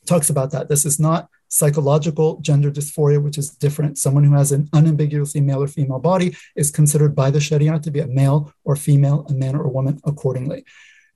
talks 0.06 0.30
about 0.30 0.52
that. 0.52 0.70
This 0.70 0.86
is 0.86 1.00
not 1.00 1.30
psychological 1.48 2.40
gender 2.42 2.72
dysphoria, 2.72 3.22
which 3.22 3.38
is 3.38 3.50
different. 3.52 3.98
Someone 3.98 4.24
who 4.24 4.34
has 4.34 4.52
an 4.52 4.70
unambiguously 4.74 5.42
male 5.42 5.64
or 5.64 5.68
female 5.68 6.00
body 6.00 6.36
is 6.56 6.72
considered 6.72 7.16
by 7.16 7.30
the 7.32 7.40
Sharia 7.40 7.80
to 7.80 7.92
be 7.92 8.00
a 8.00 8.08
male 8.08 8.52
or 8.64 8.76
female, 8.76 9.26
a 9.30 9.34
man 9.34 9.56
or 9.56 9.64
a 9.64 9.70
woman 9.70 10.00
accordingly. 10.06 10.66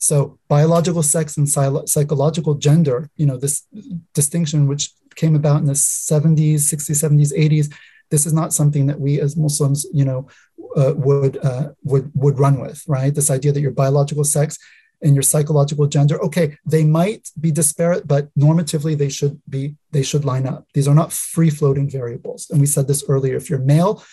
So 0.03 0.37
biological 0.49 1.01
sex 1.01 1.37
and 1.37 1.47
psychological 1.49 2.55
gender, 2.55 3.09
you 3.15 3.25
know, 3.25 3.37
this 3.37 3.65
distinction 4.13 4.67
which 4.67 4.91
came 5.15 5.33
about 5.33 5.61
in 5.61 5.65
the 5.65 5.73
70s, 5.73 6.55
60s, 6.73 7.01
70s, 7.03 7.31
80s, 7.31 7.73
this 8.11 8.25
is 8.25 8.33
not 8.33 8.51
something 8.51 8.85
that 8.87 8.99
we 8.99 9.21
as 9.21 9.37
Muslims, 9.37 9.85
you 9.93 10.03
know, 10.03 10.27
uh, 10.75 10.93
would 10.95 11.37
uh, 11.37 11.69
would 11.83 12.11
would 12.15 12.37
run 12.37 12.59
with, 12.59 12.83
right? 12.85 13.15
This 13.15 13.31
idea 13.31 13.53
that 13.53 13.61
your 13.61 13.71
biological 13.71 14.25
sex 14.25 14.57
and 15.01 15.15
your 15.15 15.23
psychological 15.23 15.87
gender, 15.87 16.21
okay, 16.21 16.57
they 16.65 16.83
might 16.83 17.29
be 17.39 17.51
disparate, 17.51 18.05
but 18.05 18.27
normatively 18.37 18.97
they 18.97 19.09
should 19.09 19.41
be 19.47 19.75
they 19.91 20.03
should 20.03 20.25
line 20.25 20.45
up. 20.45 20.67
These 20.73 20.87
are 20.87 20.95
not 20.95 21.13
free 21.13 21.49
floating 21.49 21.89
variables. 21.89 22.49
And 22.49 22.59
we 22.59 22.67
said 22.67 22.87
this 22.87 23.05
earlier. 23.07 23.37
If 23.37 23.49
you're 23.49 23.59
male, 23.59 24.03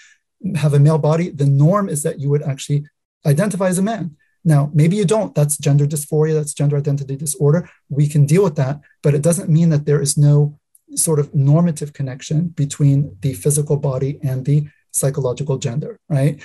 have 0.54 0.74
a 0.74 0.78
male 0.78 0.98
body, 0.98 1.30
the 1.30 1.46
norm 1.46 1.88
is 1.88 2.04
that 2.04 2.20
you 2.20 2.30
would 2.30 2.42
actually 2.42 2.84
identify 3.26 3.66
as 3.66 3.78
a 3.78 3.82
man. 3.82 4.16
Now, 4.44 4.70
maybe 4.72 4.96
you 4.96 5.04
don't. 5.04 5.34
That's 5.34 5.58
gender 5.58 5.86
dysphoria, 5.86 6.34
that's 6.34 6.54
gender 6.54 6.76
identity 6.76 7.16
disorder. 7.16 7.68
We 7.88 8.08
can 8.08 8.26
deal 8.26 8.42
with 8.42 8.56
that, 8.56 8.80
but 9.02 9.14
it 9.14 9.22
doesn't 9.22 9.50
mean 9.50 9.68
that 9.70 9.84
there 9.86 10.00
is 10.00 10.16
no 10.16 10.58
sort 10.94 11.18
of 11.18 11.34
normative 11.34 11.92
connection 11.92 12.48
between 12.48 13.16
the 13.20 13.34
physical 13.34 13.76
body 13.76 14.18
and 14.22 14.44
the 14.44 14.68
psychological 14.92 15.58
gender, 15.58 15.98
right? 16.08 16.40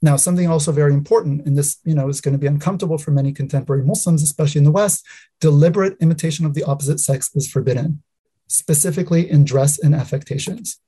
Now, 0.00 0.16
something 0.16 0.48
also 0.48 0.70
very 0.70 0.94
important, 0.94 1.44
and 1.46 1.58
this, 1.58 1.78
you 1.84 1.94
know, 1.94 2.08
is 2.08 2.20
going 2.20 2.32
to 2.32 2.38
be 2.38 2.46
uncomfortable 2.46 2.98
for 2.98 3.10
many 3.10 3.32
contemporary 3.32 3.84
Muslims, 3.84 4.22
especially 4.22 4.60
in 4.60 4.64
the 4.64 4.70
West, 4.70 5.04
deliberate 5.40 5.96
imitation 6.00 6.46
of 6.46 6.54
the 6.54 6.62
opposite 6.62 7.00
sex 7.00 7.30
is 7.34 7.50
forbidden, 7.50 8.02
specifically 8.46 9.28
in 9.28 9.44
dress 9.44 9.78
and 9.78 9.94
affectations. 9.94 10.78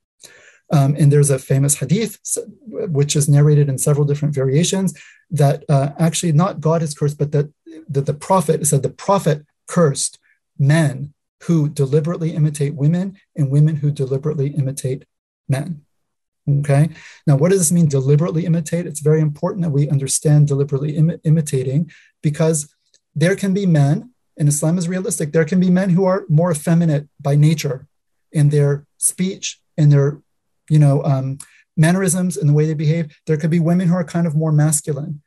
Um, 0.73 0.94
and 0.99 1.12
there's 1.12 1.31
a 1.31 1.39
famous 1.39 1.74
hadith, 1.76 2.18
which 2.66 3.16
is 3.16 3.28
narrated 3.28 3.68
in 3.68 3.78
several 3.78 4.07
different 4.07 4.34
variations, 4.34 4.94
that 5.31 5.65
uh, 5.68 5.90
actually 5.99 6.32
not 6.32 6.60
God 6.60 6.82
is 6.82 6.94
cursed, 6.94 7.18
but 7.18 7.32
that, 7.32 7.52
that 7.89 8.07
the 8.07 8.15
prophet 8.15 8.65
said 8.66 8.82
the 8.82 8.90
prophet 8.90 9.44
cursed 9.66 10.18
men 10.58 11.12
who 11.44 11.68
deliberately 11.68 12.34
imitate 12.34 12.74
women 12.74 13.16
and 13.36 13.50
women 13.50 13.76
who 13.76 13.90
deliberately 13.90 14.49
imitate 14.49 15.05
men. 15.49 15.82
Okay. 16.49 16.89
Now, 17.26 17.36
what 17.36 17.50
does 17.50 17.60
this 17.60 17.73
mean, 17.73 17.89
deliberately 17.89 18.44
imitate? 18.47 18.86
It's 18.86 19.00
very 19.00 19.20
important 19.20 19.62
that 19.62 19.70
we 19.70 19.89
understand 19.89 20.49
deliberately 20.49 20.97
Im- 20.97 21.20
imitating 21.24 21.90
because 22.23 22.73
there 23.15 23.36
can 23.36 23.55
be 23.55 23.66
men, 23.66 24.10
and 24.39 24.49
Islam 24.49 24.78
is 24.78 24.89
realistic, 24.89 25.32
there 25.32 25.44
can 25.44 25.60
be 25.60 25.70
men 25.70 25.90
who 25.90 26.05
are 26.05 26.24
more 26.28 26.50
effeminate 26.50 27.08
by 27.20 27.34
nature 27.34 27.86
in 28.32 28.49
their 28.49 28.86
speech, 28.99 29.60
in 29.76 29.90
their 29.90 30.23
you 30.70 30.78
know, 30.78 31.02
um, 31.05 31.39
mannerisms 31.76 32.36
and 32.36 32.49
the 32.49 32.55
way 32.55 32.66
they 32.66 32.74
behave. 32.74 33.15
There 33.26 33.36
could 33.36 33.50
be 33.50 33.60
women 33.60 33.89
who 33.89 33.94
are 33.94 34.05
kind 34.05 34.26
of 34.26 34.34
more 34.34 34.52
masculine 34.52 35.23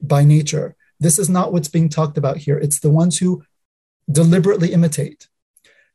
by 0.00 0.24
nature. 0.24 0.74
This 0.98 1.18
is 1.18 1.28
not 1.28 1.52
what's 1.52 1.68
being 1.68 1.88
talked 1.88 2.18
about 2.18 2.38
here. 2.38 2.58
It's 2.58 2.80
the 2.80 2.90
ones 2.90 3.18
who 3.18 3.44
deliberately 4.10 4.72
imitate, 4.72 5.28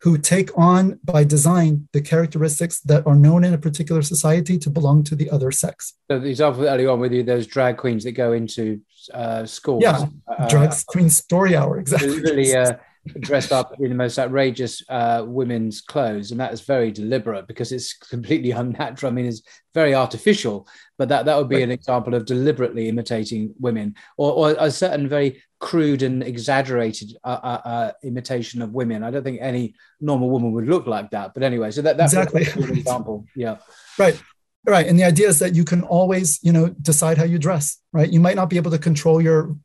who 0.02 0.18
take 0.18 0.56
on 0.58 1.00
by 1.04 1.24
design 1.24 1.88
the 1.94 2.02
characteristics 2.02 2.80
that 2.82 3.06
are 3.08 3.16
known 3.16 3.44
in 3.44 3.54
a 3.54 3.58
particular 3.58 4.02
society 4.02 4.58
to 4.60 4.70
belong 4.70 5.04
to 5.06 5.16
the 5.16 5.30
other 5.30 5.52
sex. 5.52 5.94
So 6.10 6.20
the 6.20 6.30
example 6.30 6.68
earlier 6.68 6.90
on 6.90 7.00
with 7.00 7.14
you, 7.14 7.24
those 7.24 7.48
drag 7.48 7.78
queens 7.78 8.04
that 8.04 8.12
go 8.12 8.34
into 8.34 8.82
uh, 9.14 9.46
schools. 9.46 9.82
Yeah, 9.82 10.06
uh, 10.28 10.48
drag 10.48 10.72
queen 10.88 11.10
story 11.10 11.56
hour, 11.56 11.80
exactly. 11.80 12.20
Really, 12.20 12.56
uh, 12.56 12.74
dressed 13.20 13.52
up 13.52 13.74
in 13.80 13.90
the 13.90 13.96
most 13.96 14.20
outrageous 14.20 14.84
uh, 14.90 15.24
women's 15.26 15.82
clothes, 15.82 16.32
and 16.32 16.40
that 16.40 16.54
is 16.54 16.62
very 16.62 16.92
deliberate 16.92 17.48
because 17.48 17.72
it's 17.72 17.94
completely 18.10 18.52
unnatural. 18.52 19.12
I 19.12 19.16
mean, 19.16 19.26
it's 19.26 19.42
very 19.74 19.96
artificial, 19.96 20.68
but 20.98 21.10
that 21.10 21.26
that 21.26 21.38
would 21.38 21.50
be 21.50 21.64
an 21.64 21.72
example 21.72 22.14
of 22.14 22.26
deliberately 22.26 22.90
imitating 22.90 23.54
women, 23.60 23.96
or, 24.18 24.32
or 24.32 24.56
a 24.60 24.72
certain 24.72 25.08
very 25.08 25.42
crude 25.60 26.02
and 26.02 26.24
exaggerated 26.24 27.16
uh, 27.24 27.40
uh, 27.44 27.62
uh 27.66 27.92
imitation 28.04 28.62
of 28.62 28.72
women. 28.74 29.04
I 29.04 29.12
don't 29.12 29.24
think 29.24 29.40
any 29.42 29.76
normal 30.00 30.30
woman 30.30 30.52
would 30.54 30.68
look 30.68 30.88
like 30.88 31.12
that. 31.12 31.34
But 31.34 31.44
anyway, 31.44 31.72
so 31.72 31.82
that 31.82 31.98
that's 31.98 32.14
exactly 32.14 32.46
an 32.64 32.78
example. 32.78 33.26
Yeah, 33.36 33.58
right. 33.98 34.22
Right. 34.64 34.86
And 34.86 34.98
the 34.98 35.06
idea 35.06 35.28
is 35.28 35.40
that 35.40 35.56
you 35.56 35.66
can 35.66 35.82
always, 35.82 36.40
you 36.44 36.52
know, 36.52 36.70
decide 36.70 37.18
how 37.18 37.24
you 37.24 37.40
dress, 37.40 37.80
right? 37.94 38.12
You 38.12 38.20
might 38.20 38.36
not 38.36 38.48
be 38.48 38.58
able 38.58 38.70
to 38.70 38.78
control 38.78 39.20
your 39.20 39.56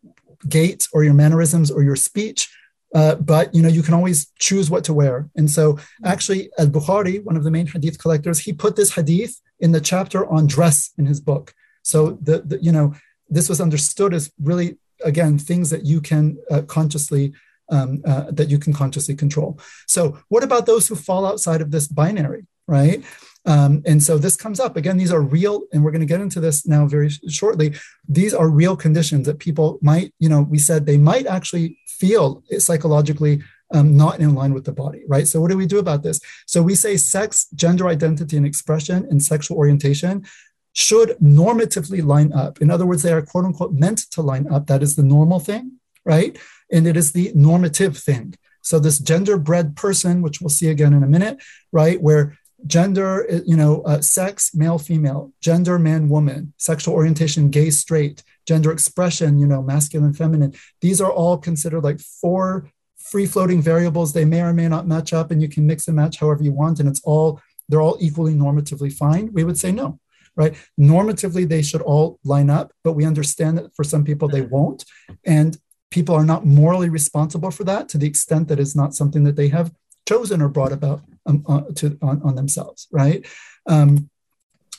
gait 0.49 0.89
or 0.93 1.05
your 1.05 1.15
mannerisms 1.15 1.71
or 1.71 1.83
your 1.83 1.97
speech, 1.97 2.51
uh, 2.95 3.15
but 3.17 3.55
you 3.55 3.63
know 3.63 3.69
you 3.69 3.83
can 3.83 3.95
always 3.95 4.33
choose 4.39 4.71
what 4.71 4.85
to 4.85 4.95
wear 4.95 5.29
and 5.37 5.51
so 5.51 5.75
mm-hmm. 5.75 6.07
actually 6.07 6.51
al-bukhari 6.59 7.23
one 7.25 7.37
of 7.37 7.45
the 7.45 7.51
main 7.51 7.67
hadith 7.67 7.99
collectors 7.99 8.41
he 8.41 8.53
put 8.53 8.77
this 8.77 8.95
hadith 8.95 9.41
in 9.61 9.73
the 9.73 9.81
chapter 9.81 10.27
on 10.27 10.47
dress 10.47 10.91
in 10.99 11.07
his 11.07 11.21
book 11.21 11.55
so 11.83 12.19
the, 12.23 12.41
the 12.43 12.63
you 12.63 12.73
know 12.73 12.95
this 13.29 13.49
was 13.49 13.61
understood 13.61 14.15
as 14.15 14.33
really 14.41 14.77
again 15.05 15.39
things 15.39 15.71
that 15.71 15.85
you 15.85 16.01
can 16.01 16.37
uh, 16.51 16.63
consciously 16.63 17.33
um, 17.69 18.01
uh, 18.07 18.31
that 18.31 18.49
you 18.49 18.59
can 18.59 18.73
consciously 18.73 19.15
control 19.15 19.59
so 19.87 20.19
what 20.29 20.45
about 20.45 20.67
those 20.67 20.87
who 20.87 20.95
fall 20.95 21.27
outside 21.27 21.61
of 21.61 21.71
this 21.71 21.89
binary 21.89 22.47
right 22.69 23.05
um, 23.47 23.83
and 23.87 24.03
so 24.03 24.19
this 24.19 24.37
comes 24.37 24.59
up 24.59 24.77
again. 24.77 24.97
These 24.97 25.13
are 25.13 25.21
real, 25.21 25.63
and 25.73 25.85
we're 25.85 25.93
going 25.93 26.01
to 26.01 26.07
get 26.07 26.21
into 26.21 26.41
this 26.41 26.67
now 26.67 26.87
very 26.87 27.11
shortly. 27.29 27.75
These 28.09 28.35
are 28.35 28.49
real 28.49 28.77
conditions 28.77 29.27
that 29.27 29.39
people 29.39 29.79
might, 29.81 30.13
you 30.19 30.29
know, 30.29 30.43
we 30.43 30.59
said 30.59 30.85
they 30.85 30.99
might 30.99 31.27
actually 31.27 31.79
feel 32.01 32.43
psychologically 32.59 33.43
um, 33.73 33.97
not 33.97 34.21
in 34.21 34.35
line 34.35 34.55
with 34.55 34.65
the 34.65 34.73
body, 34.73 35.03
right? 35.09 35.27
So 35.27 35.41
what 35.41 35.51
do 35.51 35.57
we 35.57 35.67
do 35.67 35.79
about 35.79 36.03
this? 36.03 36.21
So 36.47 36.63
we 36.63 36.75
say 36.75 36.97
sex, 36.97 37.49
gender 37.55 37.89
identity, 37.89 38.37
and 38.37 38.47
expression, 38.47 39.07
and 39.11 39.23
sexual 39.23 39.57
orientation 39.57 40.25
should 40.73 41.17
normatively 41.23 42.05
line 42.05 42.33
up. 42.33 42.61
In 42.61 42.71
other 42.71 42.87
words, 42.87 43.03
they 43.03 43.13
are 43.13 43.23
quote 43.23 43.45
unquote 43.45 43.73
meant 43.73 43.99
to 44.13 44.23
line 44.23 44.47
up. 44.53 44.67
That 44.67 44.83
is 44.83 44.95
the 44.95 45.03
normal 45.03 45.41
thing, 45.41 45.73
right? 46.05 46.39
And 46.71 46.87
it 46.87 46.97
is 46.97 47.13
the 47.13 47.33
normative 47.35 47.97
thing. 47.97 48.35
So 48.61 48.79
this 48.79 49.01
genderbread 49.01 49.77
person, 49.77 50.23
which 50.23 50.41
we'll 50.41 50.51
see 50.51 50.69
again 50.69 50.93
in 50.93 51.03
a 51.03 51.09
minute, 51.09 51.39
right, 51.73 52.01
where 52.01 52.37
gender, 52.67 53.27
you 53.47 53.57
know, 53.57 53.83
uh, 53.83 54.01
sex, 54.01 54.55
male, 54.55 54.79
female, 54.79 55.33
gender, 55.41 55.79
man, 55.79 56.09
woman, 56.09 56.53
sexual 56.57 56.95
orientation, 56.95 57.49
gay, 57.51 57.71
straight, 57.71 58.23
gender 58.47 58.73
expression, 58.73 59.39
you 59.39 59.47
know, 59.47 59.63
masculine, 59.63 60.13
feminine. 60.13 60.55
These 60.81 61.01
are 61.01 61.11
all 61.11 61.39
considered 61.39 61.83
like 61.83 62.01
four 62.01 62.71
free 62.97 63.27
floating 63.27 63.63
variables. 63.63 64.13
They 64.13 64.25
may 64.25 64.43
or 64.43 64.53
may 64.53 64.69
not 64.69 64.87
match 64.87 65.13
up, 65.13 65.31
and 65.31 65.41
you 65.41 65.49
can 65.49 65.67
mix 65.67 65.87
and 65.89 65.97
match 65.97 66.19
however 66.19 66.43
you 66.43 66.53
want, 66.53 66.81
and 66.81 66.89
it's 66.89 67.01
all 67.05 67.41
they're 67.69 67.81
all 67.81 67.97
equally 68.01 68.35
normatively 68.35 68.93
fine. 68.93 69.33
We 69.33 69.45
would 69.45 69.59
say 69.59 69.73
no, 69.73 69.99
right? 70.37 70.55
Normatively, 70.79 71.49
they 71.49 71.63
should 71.63 71.83
all 71.83 72.19
line 72.25 72.51
up, 72.51 72.73
but 72.85 72.93
we 72.93 73.05
understand 73.05 73.59
that 73.59 73.75
for 73.75 73.85
some 73.85 74.05
people 74.05 74.29
they 74.29 74.43
won't, 74.43 74.85
and 75.25 75.59
people 75.91 76.15
are 76.15 76.25
not 76.25 76.47
morally 76.47 76.89
responsible 76.89 77.51
for 77.51 77.65
that 77.65 77.89
to 77.89 77.99
the 77.99 78.07
extent 78.07 78.49
that 78.49 78.61
it's 78.61 78.77
not 78.77 78.95
something 78.95 79.25
that 79.25 79.37
they 79.37 79.49
have 79.49 79.73
chosen 80.07 80.41
or 80.41 80.49
brought 80.49 80.73
about 80.73 81.03
um, 81.27 81.45
uh, 81.49 81.63
to, 81.75 81.99
on, 82.03 82.23
on, 82.23 82.37
themselves, 82.37 82.87
right? 82.93 83.27
Um, 83.67 84.09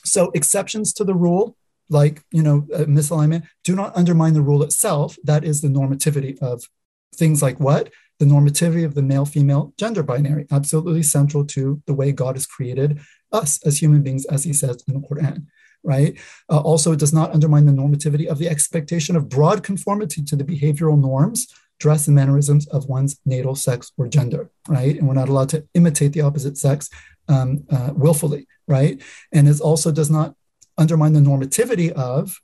so 0.04 0.30
exceptions 0.34 0.92
to 0.94 1.04
the 1.04 1.14
rule, 1.14 1.56
like 1.88 2.22
you 2.30 2.42
know 2.42 2.66
uh, 2.74 2.84
misalignment, 2.84 3.46
do 3.64 3.74
not 3.74 3.96
undermine 3.96 4.34
the 4.34 4.42
rule 4.42 4.62
itself. 4.62 5.16
That 5.24 5.44
is 5.44 5.60
the 5.60 5.68
normativity 5.68 6.38
of 6.40 6.68
things 7.14 7.42
like 7.42 7.58
what 7.60 7.90
the 8.18 8.24
normativity 8.24 8.84
of 8.84 8.94
the 8.94 9.02
male-female 9.02 9.72
gender 9.78 10.02
binary, 10.02 10.44
absolutely 10.50 11.04
central 11.04 11.44
to 11.46 11.80
the 11.86 11.94
way 11.94 12.10
God 12.10 12.34
has 12.34 12.46
created 12.46 13.00
us 13.32 13.64
as 13.64 13.80
human 13.80 14.02
beings, 14.02 14.26
as 14.26 14.44
He 14.44 14.52
says 14.52 14.82
in 14.88 14.94
the 14.94 15.06
Quran. 15.06 15.46
Right. 15.84 16.18
Uh, 16.50 16.58
also, 16.58 16.90
it 16.92 16.98
does 16.98 17.12
not 17.12 17.32
undermine 17.32 17.64
the 17.64 17.72
normativity 17.72 18.26
of 18.26 18.38
the 18.38 18.48
expectation 18.48 19.14
of 19.14 19.28
broad 19.28 19.62
conformity 19.62 20.24
to 20.24 20.34
the 20.34 20.42
behavioral 20.42 21.00
norms 21.00 21.46
dress 21.78 22.06
and 22.08 22.16
mannerisms 22.16 22.66
of 22.68 22.86
one's 22.86 23.20
natal 23.24 23.54
sex 23.54 23.92
or 23.96 24.08
gender, 24.08 24.50
right? 24.66 24.96
And 24.96 25.06
we're 25.06 25.14
not 25.14 25.28
allowed 25.28 25.50
to 25.50 25.66
imitate 25.74 26.12
the 26.12 26.22
opposite 26.22 26.58
sex 26.58 26.90
um, 27.28 27.64
uh, 27.70 27.92
willfully, 27.94 28.46
right? 28.66 29.00
And 29.32 29.48
it 29.48 29.60
also 29.60 29.92
does 29.92 30.10
not 30.10 30.34
undermine 30.78 31.12
the 31.12 31.20
normativity 31.20 31.90
of 31.92 32.40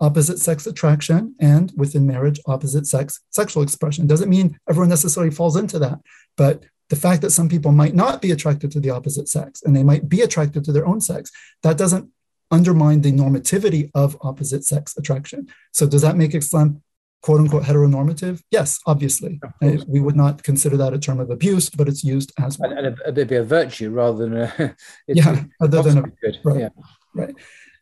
opposite 0.00 0.38
sex 0.38 0.66
attraction 0.66 1.34
and 1.40 1.72
within 1.76 2.06
marriage, 2.06 2.40
opposite 2.46 2.86
sex 2.86 3.20
sexual 3.30 3.62
expression. 3.62 4.06
Doesn't 4.06 4.28
mean 4.28 4.58
everyone 4.68 4.88
necessarily 4.88 5.32
falls 5.32 5.56
into 5.56 5.78
that, 5.80 5.98
but 6.36 6.64
the 6.88 6.96
fact 6.96 7.22
that 7.22 7.30
some 7.30 7.48
people 7.48 7.72
might 7.72 7.94
not 7.94 8.22
be 8.22 8.30
attracted 8.30 8.70
to 8.72 8.80
the 8.80 8.90
opposite 8.90 9.28
sex 9.28 9.62
and 9.62 9.76
they 9.76 9.82
might 9.82 10.08
be 10.08 10.22
attracted 10.22 10.64
to 10.64 10.72
their 10.72 10.86
own 10.86 11.00
sex, 11.00 11.30
that 11.62 11.76
doesn't 11.76 12.10
undermine 12.50 13.02
the 13.02 13.12
normativity 13.12 13.90
of 13.94 14.16
opposite 14.22 14.64
sex 14.64 14.96
attraction. 14.96 15.48
So 15.72 15.86
does 15.86 16.02
that 16.02 16.16
make 16.16 16.34
Islam 16.34 16.82
quote 17.22 17.40
unquote 17.40 17.64
heteronormative? 17.64 18.40
Yes, 18.50 18.78
obviously. 18.86 19.40
We 19.60 20.00
would 20.00 20.16
not 20.16 20.42
consider 20.42 20.76
that 20.78 20.94
a 20.94 20.98
term 20.98 21.20
of 21.20 21.30
abuse, 21.30 21.68
but 21.68 21.88
it's 21.88 22.04
used 22.04 22.32
as 22.38 22.58
one. 22.58 22.72
And 22.72 22.96
it'd 23.06 23.28
be 23.28 23.36
a 23.36 23.44
virtue 23.44 23.90
rather 23.90 24.26
than 24.26 24.36
a. 24.36 24.76
yeah, 25.08 25.44
other 25.60 25.82
than 25.82 25.98
a. 25.98 26.02
Good. 26.02 26.38
Right. 26.44 26.60
Yeah. 26.60 26.68
Right. 27.14 27.34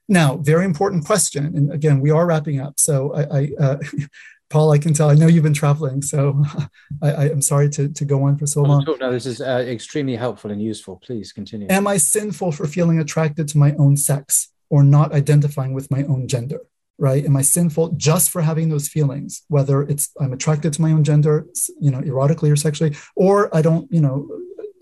Now, 0.09 0.37
very 0.37 0.65
important 0.65 1.05
question. 1.05 1.45
And 1.57 1.73
again, 1.73 2.01
we 2.01 2.11
are 2.11 2.27
wrapping 2.27 2.61
up. 2.61 2.79
So 2.79 3.15
I, 3.15 3.39
I 3.39 3.51
uh, 3.59 3.77
Paul, 4.49 4.71
I 4.71 4.79
can 4.79 4.95
tell. 4.95 5.11
I 5.11 5.15
know 5.15 5.27
you've 5.27 5.43
been 5.43 5.53
traveling, 5.53 6.03
so 6.03 6.45
I, 7.03 7.11
I 7.11 7.25
am 7.31 7.43
sorry 7.43 7.69
to, 7.71 7.89
to 7.89 8.05
go 8.05 8.23
on 8.23 8.39
for 8.39 8.47
so 8.47 8.63
long. 8.63 8.85
No, 9.01 9.11
this 9.11 9.27
is 9.27 9.41
uh, 9.41 9.65
extremely 9.67 10.15
helpful 10.15 10.53
and 10.53 10.63
useful. 10.63 10.97
Please 11.05 11.33
continue. 11.33 11.67
Am 11.69 11.89
I 11.89 11.97
sinful 11.97 12.53
for 12.53 12.67
feeling 12.67 13.01
attracted 13.01 13.49
to 13.49 13.59
my 13.59 13.75
own 13.75 13.97
sex 13.97 14.53
or 14.71 14.85
not 14.85 15.13
identifying 15.13 15.75
with 15.75 15.91
my 15.91 16.05
own 16.05 16.29
gender? 16.29 16.61
right 16.99 17.25
am 17.25 17.37
i 17.37 17.43
sinful 17.43 17.91
just 17.97 18.31
for 18.31 18.43
having 18.43 18.69
those 18.69 18.89
feelings 18.89 19.43
whether 19.49 19.83
it's 19.83 20.11
i'm 20.21 20.33
attracted 20.33 20.73
to 20.73 20.81
my 20.81 20.93
own 20.93 21.05
gender 21.05 21.47
you 21.81 21.91
know 21.91 22.01
erotically 22.01 22.51
or 22.51 22.57
sexually 22.57 22.97
or 23.15 23.55
i 23.55 23.61
don't 23.61 23.91
you 23.93 24.01
know 24.01 24.27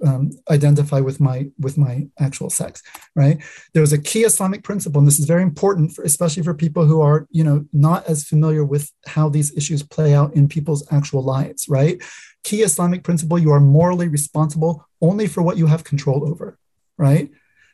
um, 0.05 0.31
identify 0.51 1.01
with 1.01 1.21
my 1.21 1.47
with 1.59 1.77
my 1.79 2.07
actual 2.19 2.51
sex 2.51 2.83
right? 3.17 3.43
There's 3.73 3.93
a 3.93 3.99
key 3.99 4.25
islamic 4.25 4.63
principle 4.63 4.99
and 4.99 5.09
this 5.09 5.19
is 5.19 5.27
very 5.27 5.43
important 5.43 5.93
for, 5.93 6.03
especially 6.05 6.43
for 6.43 6.55
people 6.55 6.87
who 6.87 7.01
are 7.01 7.27
you 7.31 7.45
know 7.45 7.65
not 7.73 8.07
as 8.07 8.25
familiar 8.25 8.65
with 8.65 8.91
how 9.07 9.29
these 9.29 9.57
issues 9.57 9.83
play 9.83 10.15
out 10.15 10.35
in 10.35 10.49
people's 10.49 10.87
actual 10.93 11.23
lives 11.23 11.69
right? 11.69 12.03
Key 12.45 12.63
islamic 12.63 13.03
principle 13.03 13.39
you 13.39 13.51
are 13.53 13.61
morally 13.61 14.09
responsible 14.09 14.87
only 15.01 15.27
for 15.27 15.43
what 15.43 15.57
you 15.57 15.67
have 15.67 15.85
control 15.85 16.29
over 16.29 16.59
right? 16.97 17.31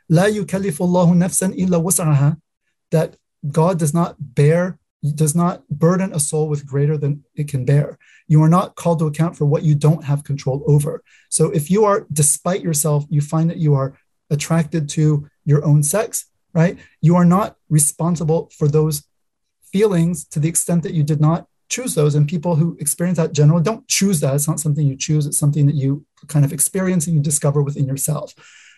La 0.09 0.25
yukallifu 0.25 0.86
nafsan 1.23 1.57
illa 1.57 1.78
wus'aha 1.81 2.36
that 2.91 3.17
god 3.50 3.78
does 3.78 3.94
not 3.94 4.17
bear 4.18 4.80
does 5.02 5.34
not 5.34 5.66
burden 5.68 6.12
a 6.12 6.20
soul 6.20 6.48
with 6.48 6.66
greater 6.66 6.96
than 6.98 7.24
it 7.34 7.48
can 7.48 7.64
bear. 7.64 7.98
You 8.28 8.42
are 8.42 8.48
not 8.48 8.74
called 8.74 8.98
to 8.98 9.06
account 9.06 9.36
for 9.36 9.46
what 9.46 9.62
you 9.62 9.74
don't 9.74 10.04
have 10.04 10.24
control 10.24 10.62
over. 10.66 11.02
So 11.30 11.50
if 11.50 11.70
you 11.70 11.84
are, 11.84 12.06
despite 12.12 12.62
yourself, 12.62 13.06
you 13.08 13.20
find 13.20 13.48
that 13.48 13.56
you 13.56 13.74
are 13.74 13.98
attracted 14.28 14.88
to 14.90 15.28
your 15.44 15.64
own 15.64 15.82
sex, 15.82 16.26
right? 16.52 16.78
You 17.00 17.16
are 17.16 17.24
not 17.24 17.56
responsible 17.68 18.50
for 18.56 18.68
those 18.68 19.04
feelings 19.72 20.24
to 20.26 20.40
the 20.40 20.48
extent 20.48 20.82
that 20.82 20.94
you 20.94 21.02
did 21.02 21.20
not 21.20 21.46
choose 21.68 21.94
those. 21.94 22.14
And 22.14 22.28
people 22.28 22.56
who 22.56 22.76
experience 22.80 23.16
that 23.16 23.32
generally 23.32 23.62
don't 23.62 23.86
choose 23.88 24.20
that. 24.20 24.34
It's 24.34 24.48
not 24.48 24.60
something 24.60 24.86
you 24.86 24.96
choose, 24.96 25.26
it's 25.26 25.38
something 25.38 25.66
that 25.66 25.76
you 25.76 26.04
kind 26.26 26.44
of 26.44 26.52
experience 26.52 27.06
and 27.06 27.16
you 27.16 27.22
discover 27.22 27.62
within 27.62 27.86
yourself. 27.86 28.34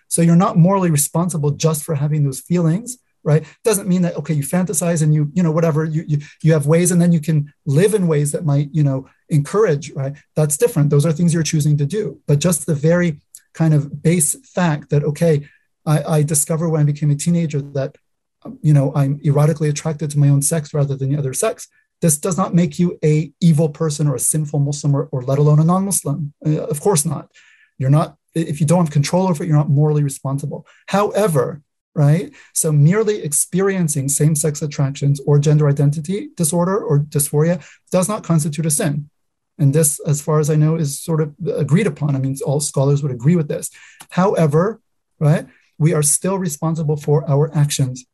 So 0.09 0.23
you're 0.23 0.37
not 0.37 0.59
morally 0.59 0.91
responsible 0.91 1.53
just 1.53 1.83
for 1.83 1.95
having 1.95 2.23
those 2.23 2.41
feelings 2.41 2.99
right? 3.25 3.45
Doesn't 3.65 3.89
mean 3.89 4.03
that 4.03 4.17
okay 4.17 4.35
you 4.35 4.43
fantasize 4.43 5.03
and 5.03 5.15
you 5.15 5.31
you 5.35 5.43
know 5.43 5.53
whatever 5.53 5.85
you, 5.85 6.05
you 6.07 6.19
you 6.43 6.53
have 6.53 6.67
ways 6.67 6.91
and 6.91 7.01
then 7.01 7.13
you 7.13 7.21
can 7.21 7.53
live 7.67 7.95
in 7.95 8.07
ways 8.07 8.33
that 8.33 8.45
might 8.45 8.69
you 8.73 8.83
know 8.83 9.09
encourage 9.29 9.91
right? 9.93 10.15
That's 10.35 10.57
different. 10.57 10.91
Those 10.91 11.07
are 11.07 11.13
things 11.13 11.33
you're 11.33 11.43
choosing 11.43 11.77
to 11.79 11.87
do. 11.87 12.21
But 12.27 12.39
just 12.39 12.67
the 12.67 12.75
very 12.75 13.21
kind 13.53 13.75
of 13.75 14.03
base 14.03 14.37
fact 14.49 14.91
that 14.91 15.05
okay 15.05 15.49
i, 15.87 16.03
I 16.03 16.23
discover 16.23 16.69
when 16.69 16.81
i 16.81 16.85
became 16.85 17.11
a 17.11 17.15
teenager 17.15 17.61
that 17.61 17.97
um, 18.45 18.59
you 18.63 18.73
know 18.73 18.93
i'm 18.95 19.19
erotically 19.21 19.69
attracted 19.69 20.11
to 20.11 20.19
my 20.19 20.29
own 20.29 20.43
sex 20.43 20.73
rather 20.75 20.97
than 20.97 21.11
the 21.11 21.19
other 21.19 21.35
sex 21.35 21.69
this 22.01 22.19
does 22.19 22.37
not 22.37 22.55
make 22.55 22.79
you 22.79 22.99
a 23.05 23.33
evil 23.41 23.69
person 23.69 24.09
or 24.09 24.15
a 24.17 24.21
sinful 24.21 24.59
muslim 24.59 24.95
or, 24.95 25.09
or 25.13 25.23
let 25.23 25.39
alone 25.39 25.61
a 25.61 25.65
non-muslim. 25.65 26.35
Uh, 26.45 26.65
of 26.65 26.81
course 26.81 27.07
not. 27.07 27.31
You're 27.79 27.91
not 27.91 28.17
if 28.35 28.61
you 28.61 28.67
don't 28.67 28.87
have 28.87 28.93
control 28.93 29.29
over 29.29 29.45
it 29.45 29.47
you're 29.47 29.57
not 29.57 29.71
morally 29.71 30.03
responsible. 30.03 30.67
However 30.89 31.63
right? 31.95 32.33
So 32.55 32.73
merely 32.73 33.23
experiencing 33.23 34.09
same 34.09 34.35
sex 34.35 34.63
attractions 34.63 35.21
or 35.27 35.39
gender 35.39 35.69
identity 35.69 36.31
disorder 36.37 36.79
or 36.79 37.01
dysphoria 37.01 37.65
does 37.91 38.09
not 38.09 38.25
constitute 38.25 38.67
a 38.67 38.71
sin. 38.71 39.11
And 39.59 39.75
this, 39.75 40.01
as 40.01 40.23
far 40.23 40.41
as 40.41 40.49
I 40.49 40.57
know, 40.57 40.77
is 40.77 40.99
sort 41.01 41.21
of 41.21 41.35
agreed 41.55 41.87
upon. 41.87 42.17
I 42.17 42.19
mean, 42.19 42.37
all 42.45 42.61
scholars 42.61 43.03
would 43.03 43.13
agree 43.13 43.37
with 43.37 43.49
this. 43.49 43.71
However, 44.11 44.81
right, 45.19 45.47
we 45.79 45.93
are 45.93 46.03
still 46.03 46.39
responsible 46.39 46.97
for 46.97 47.29
our 47.29 47.55
actions 47.55 48.07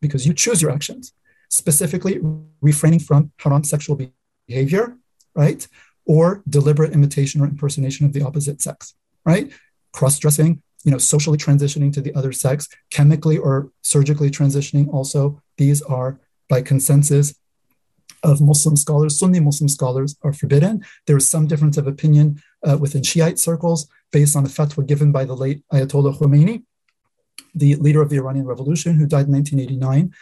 because 0.00 0.26
you 0.26 0.34
choose 0.34 0.60
your 0.60 0.70
actions, 0.70 1.12
specifically 1.48 2.20
refraining 2.60 2.98
from 2.98 3.32
haram 3.38 3.64
sexual 3.64 3.98
behavior, 4.48 4.96
right? 5.34 5.66
Or 6.04 6.42
deliberate 6.48 6.92
imitation 6.92 7.40
or 7.40 7.46
impersonation 7.46 8.04
of 8.04 8.12
the 8.12 8.22
opposite 8.22 8.60
sex, 8.60 8.94
right? 9.24 9.50
Cross 9.92 10.18
dressing, 10.18 10.62
you 10.86 10.92
know, 10.92 10.98
socially 10.98 11.36
transitioning 11.36 11.92
to 11.92 12.00
the 12.00 12.14
other 12.14 12.32
sex, 12.32 12.68
chemically 12.92 13.36
or 13.36 13.70
surgically 13.82 14.30
transitioning. 14.30 14.86
Also, 14.94 15.42
these 15.58 15.82
are 15.82 16.20
by 16.48 16.62
consensus 16.62 17.34
of 18.22 18.40
Muslim 18.40 18.76
scholars, 18.76 19.18
Sunni 19.18 19.40
Muslim 19.40 19.68
scholars, 19.68 20.16
are 20.22 20.32
forbidden. 20.32 20.84
There 21.06 21.16
is 21.16 21.28
some 21.28 21.48
difference 21.48 21.76
of 21.76 21.88
opinion 21.88 22.40
uh, 22.64 22.78
within 22.78 23.02
Shiite 23.02 23.40
circles 23.40 23.88
based 24.12 24.36
on 24.36 24.46
a 24.46 24.48
fatwa 24.48 24.86
given 24.86 25.10
by 25.10 25.24
the 25.24 25.34
late 25.34 25.62
Ayatollah 25.72 26.16
Khomeini, 26.18 26.62
the 27.52 27.74
leader 27.74 28.00
of 28.00 28.08
the 28.08 28.16
Iranian 28.16 28.46
Revolution, 28.46 28.94
who 28.94 29.06
died 29.08 29.26
in 29.26 29.32
1989. 29.32 30.14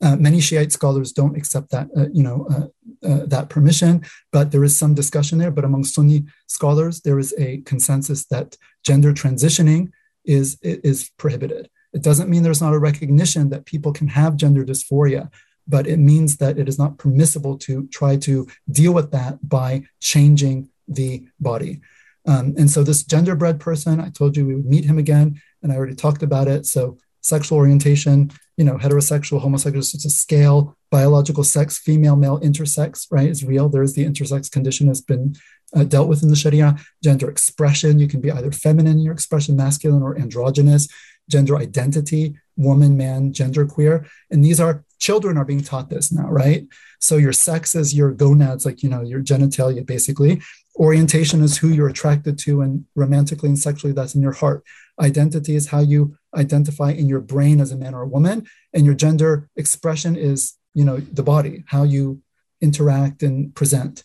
Uh, 0.00 0.16
many 0.16 0.40
Shiite 0.40 0.70
scholars 0.70 1.10
don't 1.12 1.36
accept 1.36 1.70
that, 1.70 1.88
uh, 1.96 2.06
you 2.12 2.22
know, 2.22 2.46
uh, 2.48 3.06
uh, 3.06 3.26
that 3.26 3.48
permission, 3.48 4.04
but 4.30 4.52
there 4.52 4.62
is 4.62 4.76
some 4.76 4.94
discussion 4.94 5.38
there. 5.38 5.50
But 5.50 5.64
among 5.64 5.82
Sunni 5.84 6.26
scholars, 6.46 7.00
there 7.00 7.18
is 7.18 7.34
a 7.38 7.58
consensus 7.62 8.24
that 8.26 8.56
gender 8.84 9.12
transitioning 9.12 9.90
is, 10.24 10.58
is 10.62 11.10
prohibited. 11.16 11.68
It 11.92 12.02
doesn't 12.02 12.30
mean 12.30 12.42
there's 12.42 12.62
not 12.62 12.74
a 12.74 12.78
recognition 12.78 13.50
that 13.50 13.66
people 13.66 13.92
can 13.92 14.08
have 14.08 14.36
gender 14.36 14.64
dysphoria, 14.64 15.30
but 15.68 15.86
it 15.86 15.98
means 15.98 16.38
that 16.38 16.58
it 16.58 16.68
is 16.68 16.78
not 16.78 16.98
permissible 16.98 17.58
to 17.58 17.86
try 17.88 18.16
to 18.16 18.46
deal 18.70 18.92
with 18.92 19.10
that 19.12 19.46
by 19.48 19.84
changing 20.00 20.68
the 20.88 21.26
body. 21.38 21.80
Um, 22.26 22.54
and 22.56 22.70
so, 22.70 22.82
this 22.82 23.02
genderbread 23.02 23.58
person, 23.58 24.00
I 24.00 24.10
told 24.10 24.36
you 24.36 24.46
we 24.46 24.54
would 24.54 24.66
meet 24.66 24.84
him 24.84 24.98
again, 24.98 25.40
and 25.62 25.72
I 25.72 25.76
already 25.76 25.96
talked 25.96 26.22
about 26.22 26.48
it. 26.48 26.66
So, 26.66 26.98
sexual 27.20 27.58
orientation, 27.58 28.30
you 28.56 28.64
know, 28.64 28.76
heterosexual, 28.76 29.40
homosexual, 29.40 29.80
it's 29.80 30.04
a 30.04 30.10
scale, 30.10 30.76
biological 30.90 31.42
sex, 31.44 31.78
female, 31.78 32.16
male, 32.16 32.40
intersex, 32.40 33.06
right, 33.10 33.28
is 33.28 33.44
real. 33.44 33.68
There 33.68 33.82
is 33.82 33.94
the 33.94 34.04
intersex 34.04 34.50
condition 34.50 34.86
has 34.88 35.00
been 35.00 35.34
uh, 35.74 35.84
dealt 35.84 36.08
with 36.08 36.22
in 36.22 36.28
the 36.28 36.36
Sharia. 36.36 36.76
Gender 37.02 37.30
expression, 37.30 37.98
you 37.98 38.08
can 38.08 38.20
be 38.20 38.30
either 38.30 38.52
feminine 38.52 38.98
in 38.98 39.04
your 39.04 39.14
expression, 39.14 39.56
masculine, 39.56 40.02
or 40.02 40.18
androgynous. 40.18 40.88
Gender 41.30 41.56
identity, 41.56 42.36
woman, 42.56 42.96
man, 42.96 43.32
gender 43.32 43.64
queer. 43.64 44.06
And 44.30 44.44
these 44.44 44.60
are 44.60 44.84
children 44.98 45.36
are 45.36 45.44
being 45.44 45.62
taught 45.62 45.88
this 45.88 46.12
now, 46.12 46.28
right? 46.28 46.66
So 47.00 47.16
your 47.16 47.32
sex 47.32 47.74
is 47.74 47.94
your 47.94 48.12
gonads, 48.12 48.66
like, 48.66 48.82
you 48.82 48.88
know, 48.88 49.02
your 49.02 49.22
genitalia, 49.22 49.84
basically. 49.86 50.42
Orientation 50.76 51.42
is 51.42 51.58
who 51.58 51.68
you're 51.68 51.88
attracted 51.88 52.38
to, 52.40 52.60
and 52.62 52.84
romantically 52.94 53.48
and 53.48 53.58
sexually, 53.58 53.92
that's 53.92 54.14
in 54.14 54.22
your 54.22 54.32
heart. 54.32 54.64
Identity 55.00 55.54
is 55.54 55.68
how 55.68 55.80
you 55.80 56.16
identify 56.34 56.90
in 56.90 57.08
your 57.08 57.20
brain 57.20 57.60
as 57.60 57.72
a 57.72 57.76
man 57.76 57.94
or 57.94 58.02
a 58.02 58.08
woman. 58.08 58.46
And 58.72 58.84
your 58.84 58.94
gender 58.94 59.48
expression 59.56 60.16
is, 60.16 60.54
you 60.74 60.84
know, 60.84 60.98
the 60.98 61.22
body, 61.22 61.64
how 61.66 61.82
you 61.82 62.22
interact 62.60 63.22
and 63.22 63.54
present. 63.54 64.04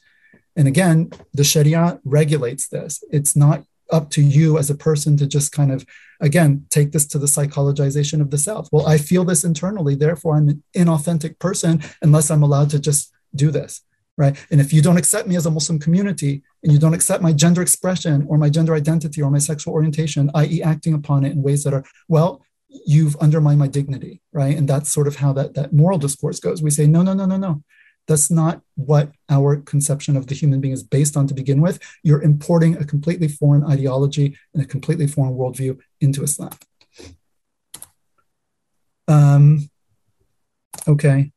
And 0.58 0.68
again, 0.68 1.12
the 1.34 1.44
Sharia 1.44 2.00
regulates 2.04 2.68
this. 2.68 3.04
It's 3.12 3.36
not 3.36 3.64
up 3.92 4.10
to 4.10 4.22
you 4.22 4.58
as 4.58 4.70
a 4.70 4.76
person 4.76 5.16
to 5.18 5.28
just 5.28 5.52
kind 5.52 5.72
of, 5.72 5.86
again, 6.20 6.66
take 6.70 6.92
this 6.92 7.06
to 7.08 7.20
the 7.20 7.28
psychologization 7.28 8.20
of 8.20 8.32
the 8.32 8.38
self. 8.38 8.68
Well, 8.72 8.88
I 8.88 8.98
feel 8.98 9.24
this 9.24 9.46
internally, 9.46 9.96
therefore 9.96 10.36
I'm 10.36 10.50
an 10.50 10.64
inauthentic 10.76 11.40
person 11.40 11.82
unless 12.02 12.30
I'm 12.30 12.44
allowed 12.44 12.70
to 12.72 12.80
just 12.80 13.14
do 13.36 13.52
this. 13.52 13.82
Right. 14.18 14.36
And 14.50 14.60
if 14.60 14.74
you 14.74 14.82
don't 14.82 14.98
accept 14.98 15.28
me 15.28 15.36
as 15.36 15.46
a 15.46 15.52
Muslim 15.52 15.78
community 15.78 16.42
and 16.64 16.74
you 16.74 16.80
don't 16.80 16.96
accept 16.96 17.22
my 17.22 17.32
gender 17.32 17.62
expression 17.62 18.26
or 18.28 18.40
my 18.40 18.50
gender 18.50 18.74
identity 18.74 19.22
or 19.22 19.30
my 19.30 19.38
sexual 19.38 19.76
orientation, 19.76 20.32
i.e., 20.34 20.64
acting 20.64 20.96
upon 20.96 21.24
it 21.24 21.34
in 21.34 21.44
ways 21.44 21.64
that 21.64 21.74
are, 21.76 21.86
well, 22.08 22.44
you've 22.68 23.16
undermined 23.18 23.60
my 23.60 23.68
dignity. 23.68 24.22
Right. 24.34 24.58
And 24.58 24.68
that's 24.68 24.90
sort 24.90 25.08
of 25.08 25.18
how 25.18 25.34
that, 25.34 25.54
that 25.54 25.72
moral 25.72 26.00
discourse 26.00 26.40
goes. 26.40 26.64
We 26.64 26.72
say, 26.72 26.88
no, 26.88 27.04
no, 27.04 27.14
no, 27.14 27.28
no, 27.28 27.38
no. 27.38 27.64
That's 28.08 28.32
not 28.32 28.62
what 28.76 29.12
our 29.30 29.58
conception 29.58 30.16
of 30.16 30.28
the 30.28 30.36
human 30.36 30.62
being 30.62 30.74
is 30.74 30.84
based 30.84 31.18
on 31.18 31.28
to 31.28 31.34
begin 31.34 31.62
with. 31.62 31.80
You're 32.04 32.22
importing 32.22 32.78
a 32.78 32.86
completely 32.86 33.28
foreign 33.28 33.64
ideology 33.64 34.38
and 34.54 34.64
a 34.64 34.66
completely 34.66 35.08
foreign 35.08 35.34
worldview 35.34 35.80
into 36.00 36.24
Islam. 36.24 36.52
Um, 39.08 39.70
okay. 40.88 41.32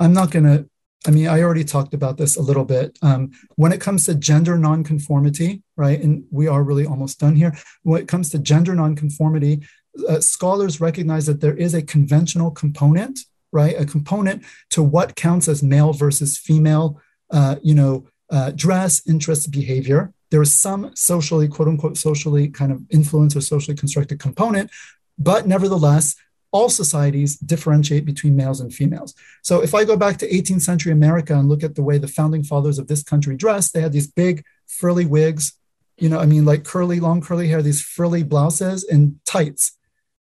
I'm 0.00 0.12
not 0.12 0.30
going 0.30 0.44
to, 0.44 0.68
I 1.06 1.10
mean, 1.10 1.28
I 1.28 1.42
already 1.42 1.64
talked 1.64 1.94
about 1.94 2.18
this 2.18 2.36
a 2.36 2.42
little 2.42 2.64
bit. 2.64 2.98
Um, 3.02 3.30
when 3.56 3.72
it 3.72 3.80
comes 3.80 4.04
to 4.06 4.14
gender 4.14 4.58
nonconformity, 4.58 5.62
right, 5.76 6.00
and 6.00 6.24
we 6.30 6.48
are 6.48 6.62
really 6.62 6.86
almost 6.86 7.18
done 7.18 7.36
here. 7.36 7.56
When 7.82 8.00
it 8.00 8.08
comes 8.08 8.30
to 8.30 8.38
gender 8.38 8.74
nonconformity, 8.74 9.66
uh, 10.08 10.20
scholars 10.20 10.80
recognize 10.80 11.26
that 11.26 11.40
there 11.40 11.56
is 11.56 11.74
a 11.74 11.82
conventional 11.82 12.50
component 12.50 13.20
right? 13.52 13.78
A 13.78 13.86
component 13.86 14.44
to 14.70 14.82
what 14.82 15.16
counts 15.16 15.48
as 15.48 15.62
male 15.62 15.92
versus 15.92 16.36
female, 16.36 17.00
uh, 17.30 17.56
you 17.62 17.74
know, 17.74 18.06
uh, 18.30 18.50
dress, 18.52 19.02
interest, 19.06 19.50
behavior. 19.50 20.12
There 20.30 20.42
is 20.42 20.52
some 20.52 20.94
socially, 20.94 21.48
quote 21.48 21.68
unquote, 21.68 21.96
socially 21.96 22.48
kind 22.48 22.72
of 22.72 22.82
influence 22.90 23.34
or 23.34 23.40
socially 23.40 23.76
constructed 23.76 24.20
component, 24.20 24.70
but 25.18 25.46
nevertheless, 25.46 26.14
all 26.50 26.68
societies 26.68 27.36
differentiate 27.36 28.04
between 28.04 28.36
males 28.36 28.60
and 28.60 28.72
females. 28.72 29.14
So 29.42 29.60
if 29.60 29.74
I 29.74 29.84
go 29.84 29.96
back 29.96 30.16
to 30.18 30.28
18th 30.28 30.62
century 30.62 30.92
America 30.92 31.34
and 31.34 31.48
look 31.48 31.62
at 31.62 31.74
the 31.74 31.82
way 31.82 31.98
the 31.98 32.08
founding 32.08 32.42
fathers 32.42 32.78
of 32.78 32.86
this 32.86 33.02
country 33.02 33.36
dressed, 33.36 33.74
they 33.74 33.82
had 33.82 33.92
these 33.92 34.06
big 34.06 34.44
frilly 34.66 35.04
wigs, 35.04 35.58
you 35.98 36.08
know, 36.08 36.18
I 36.18 36.26
mean, 36.26 36.44
like 36.44 36.64
curly, 36.64 37.00
long 37.00 37.20
curly 37.20 37.48
hair, 37.48 37.60
these 37.60 37.82
frilly 37.82 38.22
blouses 38.22 38.84
and 38.84 39.18
tights, 39.26 39.76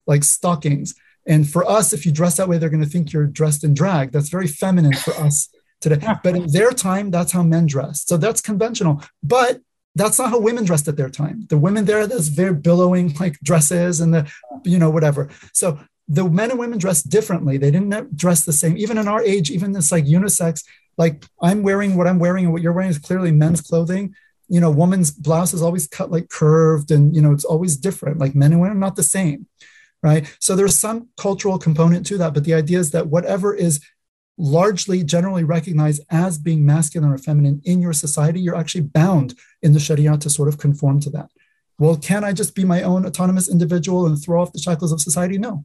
like 0.07 0.25
stockings. 0.25 0.95
And 1.27 1.49
for 1.49 1.69
us, 1.69 1.93
if 1.93 2.07
you 2.07 2.13
dress 2.13 2.37
that 2.37 2.49
way, 2.49 2.59
they're 2.59 2.71
going 2.71 2.85
to 2.85 2.89
think 2.89 3.13
you're 3.13 3.27
dressed 3.27 3.65
in 3.65 3.75
drag. 3.75 4.13
That's 4.13 4.29
very 4.29 4.47
feminine 4.47 4.95
for 4.95 5.13
us 5.15 5.49
today. 5.81 6.01
But 6.23 6.37
in 6.37 6.51
their 6.53 6.71
time, 6.71 7.11
that's 7.11 7.33
how 7.33 7.43
men 7.43 7.67
dressed. 7.67 8.09
So 8.09 8.17
that's 8.17 8.41
conventional. 8.41 9.03
But 9.23 9.61
that's 9.97 10.19
not 10.19 10.31
how 10.31 10.39
women 10.39 10.65
dressed 10.65 10.89
at 10.89 10.97
their 10.97 11.11
time. 11.11 11.47
The 11.49 11.59
women 11.59 11.85
there, 11.85 12.07
there's 12.07 12.29
very 12.29 12.55
billowing 12.55 13.15
like 13.21 13.39
dresses 13.41 14.01
and 14.01 14.15
the, 14.15 14.33
you 14.65 14.79
know, 14.79 14.91
whatever. 14.91 15.31
So 15.53 15.81
the 16.07 16.29
men 16.29 16.51
and 16.51 16.61
women 16.61 16.79
dress 16.79 17.03
differently. 17.03 17.57
They 17.57 17.73
didn't 17.73 18.17
dress 18.17 18.45
the 18.45 18.53
same. 18.53 18.77
Even 18.77 18.99
in 18.99 19.09
our 19.09 19.23
age, 19.23 19.51
even 19.51 19.73
this 19.73 19.91
like 19.91 20.05
unisex, 20.05 20.63
like 20.97 21.25
I'm 21.43 21.63
wearing 21.63 21.97
what 21.97 22.07
I'm 22.07 22.21
wearing 22.21 22.45
and 22.45 22.53
what 22.53 22.63
you're 22.63 22.73
wearing 22.73 22.91
is 22.91 22.99
clearly 22.99 23.33
men's 23.33 23.61
clothing. 23.61 24.15
You 24.49 24.61
know, 24.61 24.71
woman's 24.71 25.11
blouse 25.11 25.53
is 25.53 25.63
always 25.63 25.89
cut 25.89 26.13
like 26.13 26.29
curved 26.29 26.93
and, 26.93 27.17
you 27.17 27.21
know, 27.21 27.33
it's 27.33 27.45
always 27.45 27.77
different. 27.77 28.19
Like 28.19 28.37
men 28.37 28.53
and 28.53 28.61
women 28.61 28.77
are 28.77 28.81
not 28.81 28.95
the 28.95 29.03
same 29.03 29.49
right? 30.07 30.25
So 30.39 30.55
there's 30.55 30.79
some 30.79 31.09
cultural 31.17 31.59
component 31.59 32.07
to 32.07 32.17
that, 32.19 32.33
but 32.33 32.45
the 32.45 32.55
idea 32.55 32.79
is 32.79 32.93
that 32.93 33.09
whatever 33.09 33.53
is 33.53 33.85
largely 34.39 35.03
generally 35.03 35.43
recognized 35.43 36.03
as 36.11 36.39
being 36.39 36.65
masculine 36.65 37.11
or 37.11 37.19
feminine 37.19 37.61
in 37.65 37.83
your 37.83 37.93
society, 37.93 38.39
you're 38.39 38.61
actually 38.63 38.83
bound 39.01 39.35
in 39.63 39.73
the 39.73 39.81
Sharia 39.81 40.17
to 40.19 40.31
sort 40.31 40.49
of 40.49 40.59
conform 40.59 41.01
to 41.01 41.11
that. 41.11 41.29
Well, 41.81 41.97
can 41.97 42.23
I 42.23 42.33
just 42.33 42.55
be 42.55 42.65
my 42.65 42.83
own 42.83 43.05
autonomous 43.05 43.49
individual 43.49 44.07
and 44.07 44.17
throw 44.17 44.41
off 44.41 44.53
the 44.53 44.61
shackles 44.61 44.93
of 44.93 45.01
society? 45.01 45.39
No. 45.39 45.65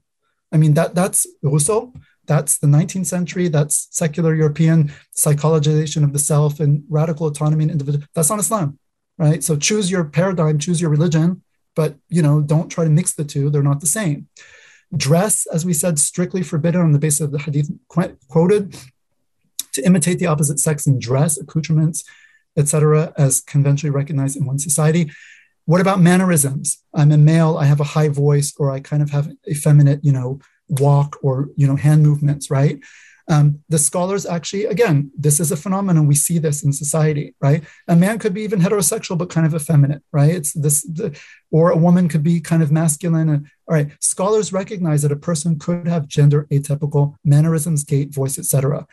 I 0.52 0.58
mean 0.58 0.74
that 0.74 0.95
that's 0.95 1.28
Rousseau, 1.44 1.94
That's 2.26 2.58
the 2.58 2.72
19th 2.78 3.10
century. 3.16 3.48
That's 3.48 3.76
secular 3.92 4.34
European 4.34 4.92
psychologization 5.16 6.03
of 6.03 6.14
the 6.14 6.24
self 6.32 6.60
and 6.60 6.84
radical 6.90 7.28
autonomy 7.28 7.64
and 7.66 7.72
individual. 7.76 8.06
That's 8.16 8.32
not 8.32 8.40
Islam, 8.40 8.80
right? 9.26 9.42
So 9.48 9.56
choose 9.68 9.92
your 9.94 10.06
paradigm, 10.20 10.58
choose 10.66 10.82
your 10.82 10.90
religion, 10.98 11.44
but 11.75 11.95
you 12.09 12.22
know, 12.22 12.41
don't 12.41 12.69
try 12.69 12.83
to 12.83 12.90
mix 12.90 13.14
the 13.14 13.24
two. 13.24 13.50
They're 13.50 13.64
not 13.64 13.82
the 13.82 13.88
same. 13.88 14.27
Dress, 14.95 15.45
as 15.48 15.66
we 15.66 15.74
said, 15.74 16.00
strictly 16.00 16.43
forbidden 16.43 16.82
on 16.82 16.91
the 16.91 17.00
basis 17.00 17.22
of 17.22 17.32
the 17.32 17.40
hadith 17.40 17.72
quoted. 17.88 18.75
To 19.74 19.85
imitate 19.85 20.19
the 20.19 20.25
opposite 20.25 20.59
sex 20.59 20.85
in 20.85 21.00
dress, 21.00 21.40
accoutrements, 21.40 22.03
etc., 22.58 23.14
as 23.17 23.40
conventionally 23.40 23.95
recognized 23.95 24.35
in 24.35 24.45
one 24.45 24.59
society. 24.59 25.09
What 25.64 25.80
about 25.80 26.01
mannerisms? 26.01 26.83
I'm 26.93 27.14
a 27.14 27.17
male, 27.17 27.58
I 27.58 27.64
have 27.66 27.80
a 27.80 27.85
high 27.85 28.09
voice, 28.09 28.53
or 28.58 28.69
I 28.69 28.82
kind 28.82 29.01
of 29.01 29.11
have 29.11 29.32
effeminate, 29.50 30.03
you 30.03 30.11
know, 30.11 30.40
walk 30.67 31.17
or 31.22 31.50
you 31.56 31.67
know 31.67 31.75
hand 31.75 32.03
movements, 32.03 32.50
right? 32.50 32.80
Um, 33.32 33.64
the 33.69 33.80
scholars 33.80 34.26
actually, 34.26 34.66
again, 34.66 35.10
this 35.18 35.40
is 35.40 35.53
a 35.53 35.56
phenomenon. 35.56 36.06
We 36.06 36.16
see 36.16 36.38
this 36.38 36.64
in 36.64 36.74
society, 36.74 37.34
right? 37.40 37.64
A 37.88 37.95
man 37.95 38.19
could 38.19 38.34
be 38.34 38.42
even 38.42 38.60
heterosexual, 38.60 39.18
but 39.18 39.30
kind 39.30 39.48
of 39.48 39.56
effeminate, 39.56 40.03
right? 40.11 40.35
It's 40.35 40.51
this, 40.51 40.82
the, 40.84 41.18
or 41.50 41.72
a 41.72 41.77
woman 41.77 42.10
could 42.10 42.24
be 42.24 42.42
kind 42.42 42.61
of 42.61 42.74
masculine. 42.74 43.30
And, 43.30 43.48
all 43.69 43.76
right, 43.76 43.90
scholars 44.01 44.51
recognize 44.51 45.01
that 45.03 45.14
a 45.14 45.16
person 45.30 45.58
could 45.58 45.88
have 45.88 46.10
gender 46.10 46.45
atypical 46.51 47.16
mannerisms, 47.24 47.85
gait, 47.85 48.14
voice, 48.14 48.38
etc. 48.38 48.85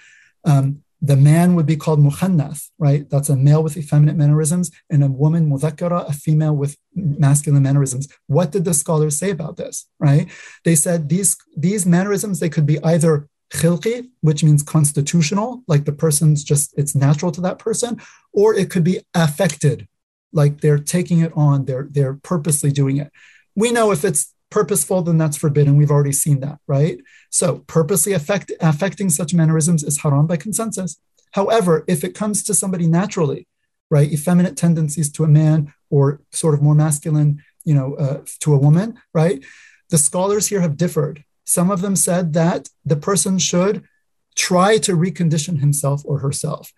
Um, 0.45 0.85
the 1.03 1.17
man 1.17 1.57
would 1.57 1.67
be 1.67 1.77
called 1.77 1.99
muhannath, 1.99 2.69
right? 2.79 3.11
That's 3.11 3.31
a 3.31 3.37
male 3.37 3.65
with 3.65 3.77
effeminate 3.77 4.17
mannerisms, 4.17 4.71
and 4.89 5.03
a 5.03 5.09
woman 5.09 5.51
mudhakkara, 5.51 6.09
a 6.09 6.13
female 6.13 6.55
with 6.55 6.77
masculine 6.95 7.65
mannerisms. 7.65 8.07
What 8.29 8.53
did 8.53 8.65
the 8.65 8.75
scholars 8.75 9.19
say 9.19 9.31
about 9.31 9.57
this, 9.57 9.89
right? 9.99 10.29
They 10.65 10.77
said 10.77 11.09
these, 11.09 11.37
these 11.57 11.85
mannerisms, 11.85 12.39
they 12.39 12.49
could 12.49 12.67
be 12.67 12.83
either 12.85 13.29
khilqi, 13.51 14.09
which 14.21 14.45
means 14.45 14.63
constitutional, 14.63 15.63
like 15.67 15.85
the 15.85 15.93
person's 15.93 16.45
just, 16.45 16.75
it's 16.77 16.95
natural 16.95 17.33
to 17.33 17.41
that 17.41 17.59
person, 17.59 18.01
or 18.33 18.55
it 18.55 18.71
could 18.71 18.85
be 18.85 19.01
affected, 19.15 19.89
like 20.33 20.61
they're 20.61 20.79
taking 20.79 21.21
it 21.21 21.33
on, 21.35 21.65
they're, 21.65 21.89
they're 21.91 22.15
purposely 22.15 22.71
doing 22.71 22.99
it. 22.99 23.11
We 23.57 23.73
know 23.73 23.91
if 23.91 24.05
it's 24.05 24.35
purposeful, 24.51 25.03
then 25.03 25.19
that's 25.19 25.37
forbidden. 25.37 25.77
We've 25.77 25.91
already 25.91 26.13
seen 26.13 26.41
that, 26.41 26.59
right? 26.67 26.99
So 27.31 27.65
purposely 27.67 28.13
affect, 28.13 28.53
affecting 28.61 29.11
such 29.11 29.35
mannerisms 29.35 29.83
is 29.83 30.01
haram 30.03 30.27
by 30.27 30.37
consensus. 30.37 31.01
However, 31.33 31.85
if 31.87 32.05
it 32.05 32.15
comes 32.15 32.43
to 32.45 32.55
somebody 32.55 32.87
naturally, 32.87 33.47
right, 33.91 34.11
effeminate 34.13 34.57
tendencies 34.57 35.11
to 35.13 35.25
a 35.25 35.29
man 35.29 35.73
or 35.91 36.21
sort 36.33 36.55
of 36.55 36.63
more 36.63 36.75
masculine, 36.75 37.43
you 37.65 37.75
know, 37.75 37.95
uh, 37.95 38.23
to 38.41 38.55
a 38.55 38.59
woman, 38.59 38.99
right? 39.15 39.45
The 39.91 39.99
scholars 39.99 40.49
here 40.49 40.61
have 40.61 40.77
differed. 40.77 41.25
Some 41.49 41.71
of 41.71 41.81
them 41.81 41.97
said 41.97 42.35
that 42.35 42.69
the 42.85 42.97
person 42.97 43.39
should 43.39 43.85
try 44.37 44.79
to 44.79 44.97
recondition 44.97 45.61
himself 45.61 46.03
or 46.05 46.19
herself 46.19 46.73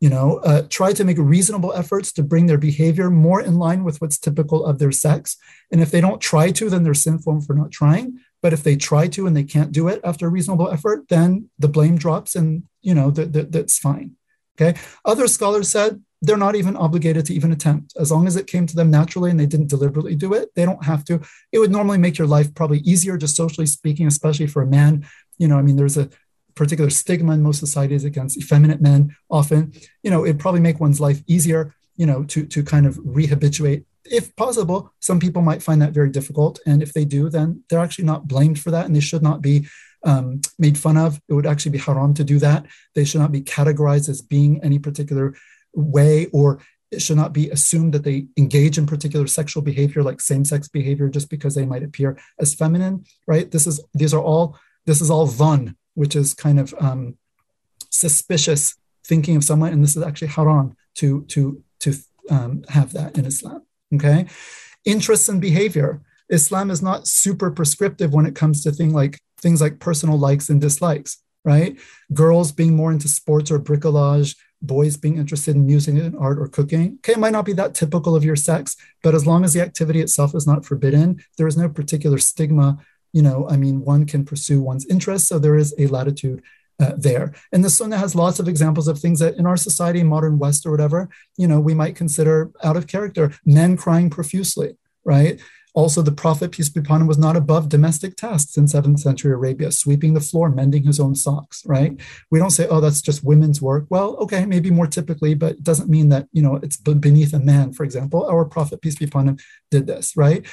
you 0.00 0.08
know 0.08 0.38
uh, 0.38 0.62
try 0.68 0.92
to 0.92 1.04
make 1.04 1.18
reasonable 1.18 1.72
efforts 1.72 2.12
to 2.12 2.22
bring 2.22 2.46
their 2.46 2.58
behavior 2.58 3.10
more 3.10 3.40
in 3.40 3.58
line 3.58 3.84
with 3.84 4.00
what's 4.00 4.18
typical 4.18 4.64
of 4.64 4.78
their 4.78 4.92
sex. 4.92 5.36
And 5.72 5.80
if 5.80 5.90
they 5.90 6.00
don't 6.00 6.20
try 6.20 6.50
to 6.52 6.70
then 6.70 6.82
they're 6.82 6.94
sinful 6.94 7.42
for 7.42 7.54
not 7.54 7.70
trying. 7.70 8.18
But 8.40 8.52
if 8.52 8.62
they 8.62 8.76
try 8.76 9.08
to 9.08 9.26
and 9.26 9.36
they 9.36 9.42
can't 9.44 9.72
do 9.72 9.88
it 9.88 10.00
after 10.04 10.26
a 10.26 10.30
reasonable 10.30 10.70
effort 10.70 11.08
then 11.08 11.50
the 11.58 11.68
blame 11.68 11.98
drops 11.98 12.36
and 12.36 12.64
you 12.80 12.94
know 12.94 13.10
that, 13.10 13.32
that 13.32 13.52
that's 13.52 13.78
fine. 13.78 14.12
Okay? 14.60 14.78
Other 15.04 15.28
scholars 15.28 15.70
said 15.70 16.02
they're 16.20 16.36
not 16.36 16.56
even 16.56 16.76
obligated 16.76 17.26
to 17.26 17.34
even 17.34 17.52
attempt. 17.52 17.94
As 17.98 18.10
long 18.10 18.26
as 18.26 18.36
it 18.36 18.46
came 18.46 18.66
to 18.66 18.76
them 18.76 18.90
naturally 18.90 19.30
and 19.30 19.38
they 19.38 19.46
didn't 19.46 19.68
deliberately 19.68 20.16
do 20.16 20.34
it 20.34 20.50
they 20.54 20.64
don't 20.64 20.84
have 20.84 21.04
to. 21.06 21.20
It 21.52 21.58
would 21.58 21.70
normally 21.70 21.98
make 21.98 22.18
your 22.18 22.26
life 22.26 22.54
probably 22.54 22.78
easier 22.78 23.16
just 23.16 23.36
socially 23.36 23.66
speaking 23.66 24.06
especially 24.06 24.46
for 24.46 24.62
a 24.62 24.66
man. 24.66 25.06
You 25.38 25.48
know 25.48 25.58
i 25.58 25.62
mean 25.62 25.76
there's 25.76 25.96
a 25.96 26.10
particular 26.54 26.90
stigma 26.90 27.32
in 27.32 27.42
most 27.42 27.60
societies 27.60 28.04
against 28.04 28.36
effeminate 28.36 28.80
men 28.80 29.16
often. 29.30 29.72
You 30.02 30.10
know 30.10 30.24
it'd 30.24 30.40
probably 30.40 30.60
make 30.60 30.80
one's 30.80 31.00
life 31.00 31.22
easier 31.26 31.74
you 31.96 32.06
know 32.06 32.24
to 32.24 32.46
to 32.46 32.62
kind 32.62 32.86
of 32.86 32.96
rehabituate 32.96 33.84
if 34.04 34.34
possible 34.36 34.92
some 35.00 35.20
people 35.20 35.42
might 35.42 35.62
find 35.62 35.82
that 35.82 35.92
very 35.92 36.10
difficult. 36.10 36.58
And 36.66 36.82
if 36.82 36.92
they 36.92 37.04
do 37.04 37.28
then 37.28 37.62
they're 37.68 37.80
actually 37.80 38.06
not 38.06 38.26
blamed 38.26 38.58
for 38.58 38.70
that 38.70 38.86
and 38.86 38.96
they 38.96 39.00
should 39.00 39.22
not 39.22 39.42
be 39.42 39.68
um, 40.04 40.40
made 40.58 40.78
fun 40.78 40.96
of. 40.96 41.20
It 41.28 41.34
would 41.34 41.46
actually 41.46 41.72
be 41.72 41.78
haram 41.78 42.14
to 42.14 42.24
do 42.24 42.38
that. 42.38 42.66
They 42.94 43.04
should 43.04 43.20
not 43.20 43.32
be 43.32 43.42
categorized 43.42 44.08
as 44.08 44.22
being 44.22 44.62
any 44.62 44.78
particular 44.78 45.34
way 45.78 46.26
or 46.26 46.60
it 46.90 47.02
should 47.02 47.16
not 47.16 47.34
be 47.34 47.50
assumed 47.50 47.92
that 47.92 48.04
they 48.04 48.26
engage 48.36 48.78
in 48.78 48.86
particular 48.86 49.26
sexual 49.26 49.62
behavior 49.62 50.02
like 50.02 50.20
same-sex 50.20 50.68
behavior 50.68 51.08
just 51.08 51.28
because 51.30 51.54
they 51.54 51.66
might 51.66 51.82
appear 51.82 52.18
as 52.40 52.54
feminine 52.54 53.04
right 53.26 53.50
this 53.50 53.66
is 53.66 53.80
these 53.94 54.14
are 54.14 54.22
all 54.22 54.58
this 54.86 55.00
is 55.00 55.10
all 55.10 55.26
zann 55.26 55.76
which 55.94 56.14
is 56.14 56.32
kind 56.32 56.60
of 56.60 56.74
um, 56.78 57.16
suspicious 57.90 58.76
thinking 59.04 59.36
of 59.36 59.42
someone, 59.42 59.72
and 59.72 59.82
this 59.82 59.96
is 59.96 60.02
actually 60.02 60.28
haram 60.28 60.76
to 60.96 61.24
to 61.24 61.62
to 61.80 61.94
um, 62.30 62.62
have 62.68 62.92
that 62.92 63.18
in 63.18 63.24
Islam. 63.24 63.62
Okay, 63.94 64.26
interests 64.84 65.28
and 65.28 65.40
behavior. 65.40 66.02
Islam 66.28 66.70
is 66.70 66.82
not 66.82 67.08
super 67.08 67.50
prescriptive 67.50 68.12
when 68.12 68.26
it 68.26 68.36
comes 68.36 68.62
to 68.62 68.70
thing 68.70 68.92
like 68.92 69.18
things 69.40 69.60
like 69.60 69.80
personal 69.80 70.18
likes 70.18 70.50
and 70.50 70.60
dislikes. 70.60 71.18
Right, 71.44 71.78
girls 72.12 72.52
being 72.52 72.76
more 72.76 72.92
into 72.92 73.08
sports 73.08 73.50
or 73.50 73.58
bricolage, 73.58 74.36
boys 74.60 74.96
being 74.96 75.18
interested 75.18 75.54
in 75.54 75.66
music 75.66 75.94
and 75.96 76.16
art 76.16 76.38
or 76.38 76.48
cooking. 76.48 76.98
Okay, 76.98 77.12
it 77.12 77.18
might 77.18 77.32
not 77.32 77.44
be 77.44 77.52
that 77.54 77.74
typical 77.74 78.16
of 78.16 78.24
your 78.24 78.36
sex, 78.36 78.76
but 79.02 79.14
as 79.14 79.26
long 79.26 79.44
as 79.44 79.52
the 79.52 79.60
activity 79.60 80.00
itself 80.00 80.34
is 80.34 80.46
not 80.46 80.64
forbidden, 80.64 81.22
there 81.36 81.46
is 81.46 81.56
no 81.56 81.68
particular 81.68 82.18
stigma 82.18 82.78
you 83.12 83.22
know, 83.22 83.48
I 83.48 83.56
mean, 83.56 83.84
one 83.84 84.06
can 84.06 84.24
pursue 84.24 84.60
one's 84.60 84.86
interests. 84.86 85.28
So 85.28 85.38
there 85.38 85.56
is 85.56 85.74
a 85.78 85.86
latitude 85.86 86.42
uh, 86.80 86.92
there. 86.96 87.34
And 87.52 87.64
the 87.64 87.70
Sunnah 87.70 87.98
has 87.98 88.14
lots 88.14 88.38
of 88.38 88.48
examples 88.48 88.88
of 88.88 88.98
things 88.98 89.18
that 89.18 89.36
in 89.36 89.46
our 89.46 89.56
society, 89.56 90.02
modern 90.02 90.38
West 90.38 90.66
or 90.66 90.70
whatever, 90.70 91.08
you 91.36 91.48
know, 91.48 91.60
we 91.60 91.74
might 91.74 91.96
consider 91.96 92.52
out 92.62 92.76
of 92.76 92.86
character. 92.86 93.32
Men 93.44 93.76
crying 93.76 94.10
profusely, 94.10 94.76
right? 95.04 95.40
Also, 95.78 96.02
the 96.02 96.10
Prophet, 96.10 96.50
peace 96.50 96.68
be 96.68 96.80
upon 96.80 97.00
him, 97.00 97.06
was 97.06 97.18
not 97.18 97.36
above 97.36 97.68
domestic 97.68 98.16
tasks 98.16 98.56
in 98.56 98.64
7th 98.64 98.98
century 98.98 99.32
Arabia, 99.32 99.70
sweeping 99.70 100.12
the 100.12 100.20
floor, 100.20 100.50
mending 100.50 100.82
his 100.82 100.98
own 100.98 101.14
socks, 101.14 101.62
right? 101.66 101.92
We 102.32 102.40
don't 102.40 102.50
say, 102.50 102.66
oh, 102.66 102.80
that's 102.80 103.00
just 103.00 103.22
women's 103.22 103.62
work. 103.62 103.86
Well, 103.88 104.16
okay, 104.16 104.44
maybe 104.44 104.72
more 104.72 104.88
typically, 104.88 105.34
but 105.34 105.52
it 105.52 105.62
doesn't 105.62 105.88
mean 105.88 106.08
that, 106.08 106.26
you 106.32 106.42
know, 106.42 106.56
it's 106.56 106.78
beneath 106.78 107.32
a 107.32 107.38
man, 107.38 107.72
for 107.72 107.84
example. 107.84 108.26
Our 108.26 108.44
Prophet, 108.44 108.82
peace 108.82 108.96
be 108.96 109.04
upon 109.04 109.28
him, 109.28 109.38
did 109.70 109.86
this, 109.86 110.16
right? 110.16 110.44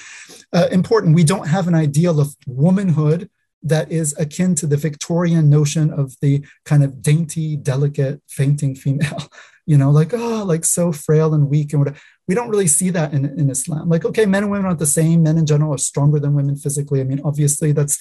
Uh, 0.54 0.68
important, 0.72 1.16
we 1.16 1.24
don't 1.24 1.48
have 1.48 1.68
an 1.68 1.74
ideal 1.74 2.20
of 2.20 2.36
womanhood 2.46 3.28
that 3.64 3.92
is 3.92 4.14
akin 4.20 4.54
to 4.54 4.68
the 4.68 4.78
Victorian 4.78 5.50
notion 5.50 5.92
of 5.92 6.16
the 6.22 6.46
kind 6.66 6.84
of 6.84 7.02
dainty, 7.02 7.56
delicate, 7.56 8.22
fainting 8.28 8.76
female. 8.76 9.28
You 9.66 9.78
know, 9.78 9.92
like, 9.92 10.14
oh, 10.14 10.44
like 10.46 10.64
so 10.66 10.92
frail 10.92 11.34
and 11.34 11.50
weak 11.50 11.74
and 11.74 11.82
whatever 11.82 11.98
we 12.28 12.36
don't 12.36 12.50
really 12.50 12.68
see 12.68 12.90
that 12.90 13.14
in, 13.14 13.26
in 13.26 13.50
Islam. 13.50 13.88
Like, 13.88 14.04
okay, 14.06 14.26
men 14.26 14.44
and 14.44 14.52
women 14.52 14.66
aren't 14.66 14.80
the 14.80 14.86
same. 14.86 15.24
Men 15.24 15.38
in 15.38 15.46
general 15.46 15.74
are 15.74 15.78
stronger 15.78 16.20
than 16.20 16.34
women 16.34 16.56
physically. 16.56 17.00
I 17.00 17.04
mean, 17.04 17.22
obviously 17.24 17.72
that's 17.72 18.00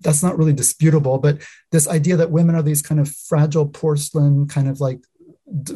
that's 0.00 0.22
not 0.22 0.36
really 0.36 0.52
disputable. 0.52 1.18
But 1.18 1.38
this 1.72 1.88
idea 1.88 2.16
that 2.16 2.30
women 2.30 2.54
are 2.54 2.62
these 2.62 2.82
kind 2.82 3.00
of 3.00 3.08
fragile 3.08 3.66
porcelain, 3.66 4.46
kind 4.48 4.68
of 4.68 4.80
like 4.80 5.00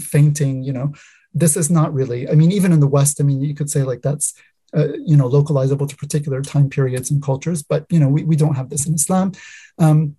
fainting, 0.01 0.63
you 0.63 0.73
know, 0.73 0.93
this 1.33 1.57
is 1.57 1.71
not 1.71 1.95
really. 1.95 2.29
I 2.29 2.35
mean, 2.35 2.53
even 2.53 2.73
in 2.73 2.81
the 2.81 2.87
West, 2.87 3.21
I 3.21 3.25
mean, 3.25 3.41
you 3.41 3.55
could 3.55 3.71
say 3.71 3.83
like 3.83 4.03
that's 4.03 4.35
uh, 4.77 4.89
you 5.05 5.17
know 5.17 5.29
localizable 5.29 5.89
to 5.89 5.97
particular 5.97 6.43
time 6.43 6.69
periods 6.69 7.11
and 7.11 7.23
cultures. 7.23 7.63
But 7.63 7.87
you 7.89 8.01
know, 8.01 8.09
we 8.09 8.23
we 8.25 8.37
don't 8.37 8.57
have 8.57 8.69
this 8.69 8.87
in 8.87 8.95
Islam. 8.95 9.33
Um, 9.79 10.17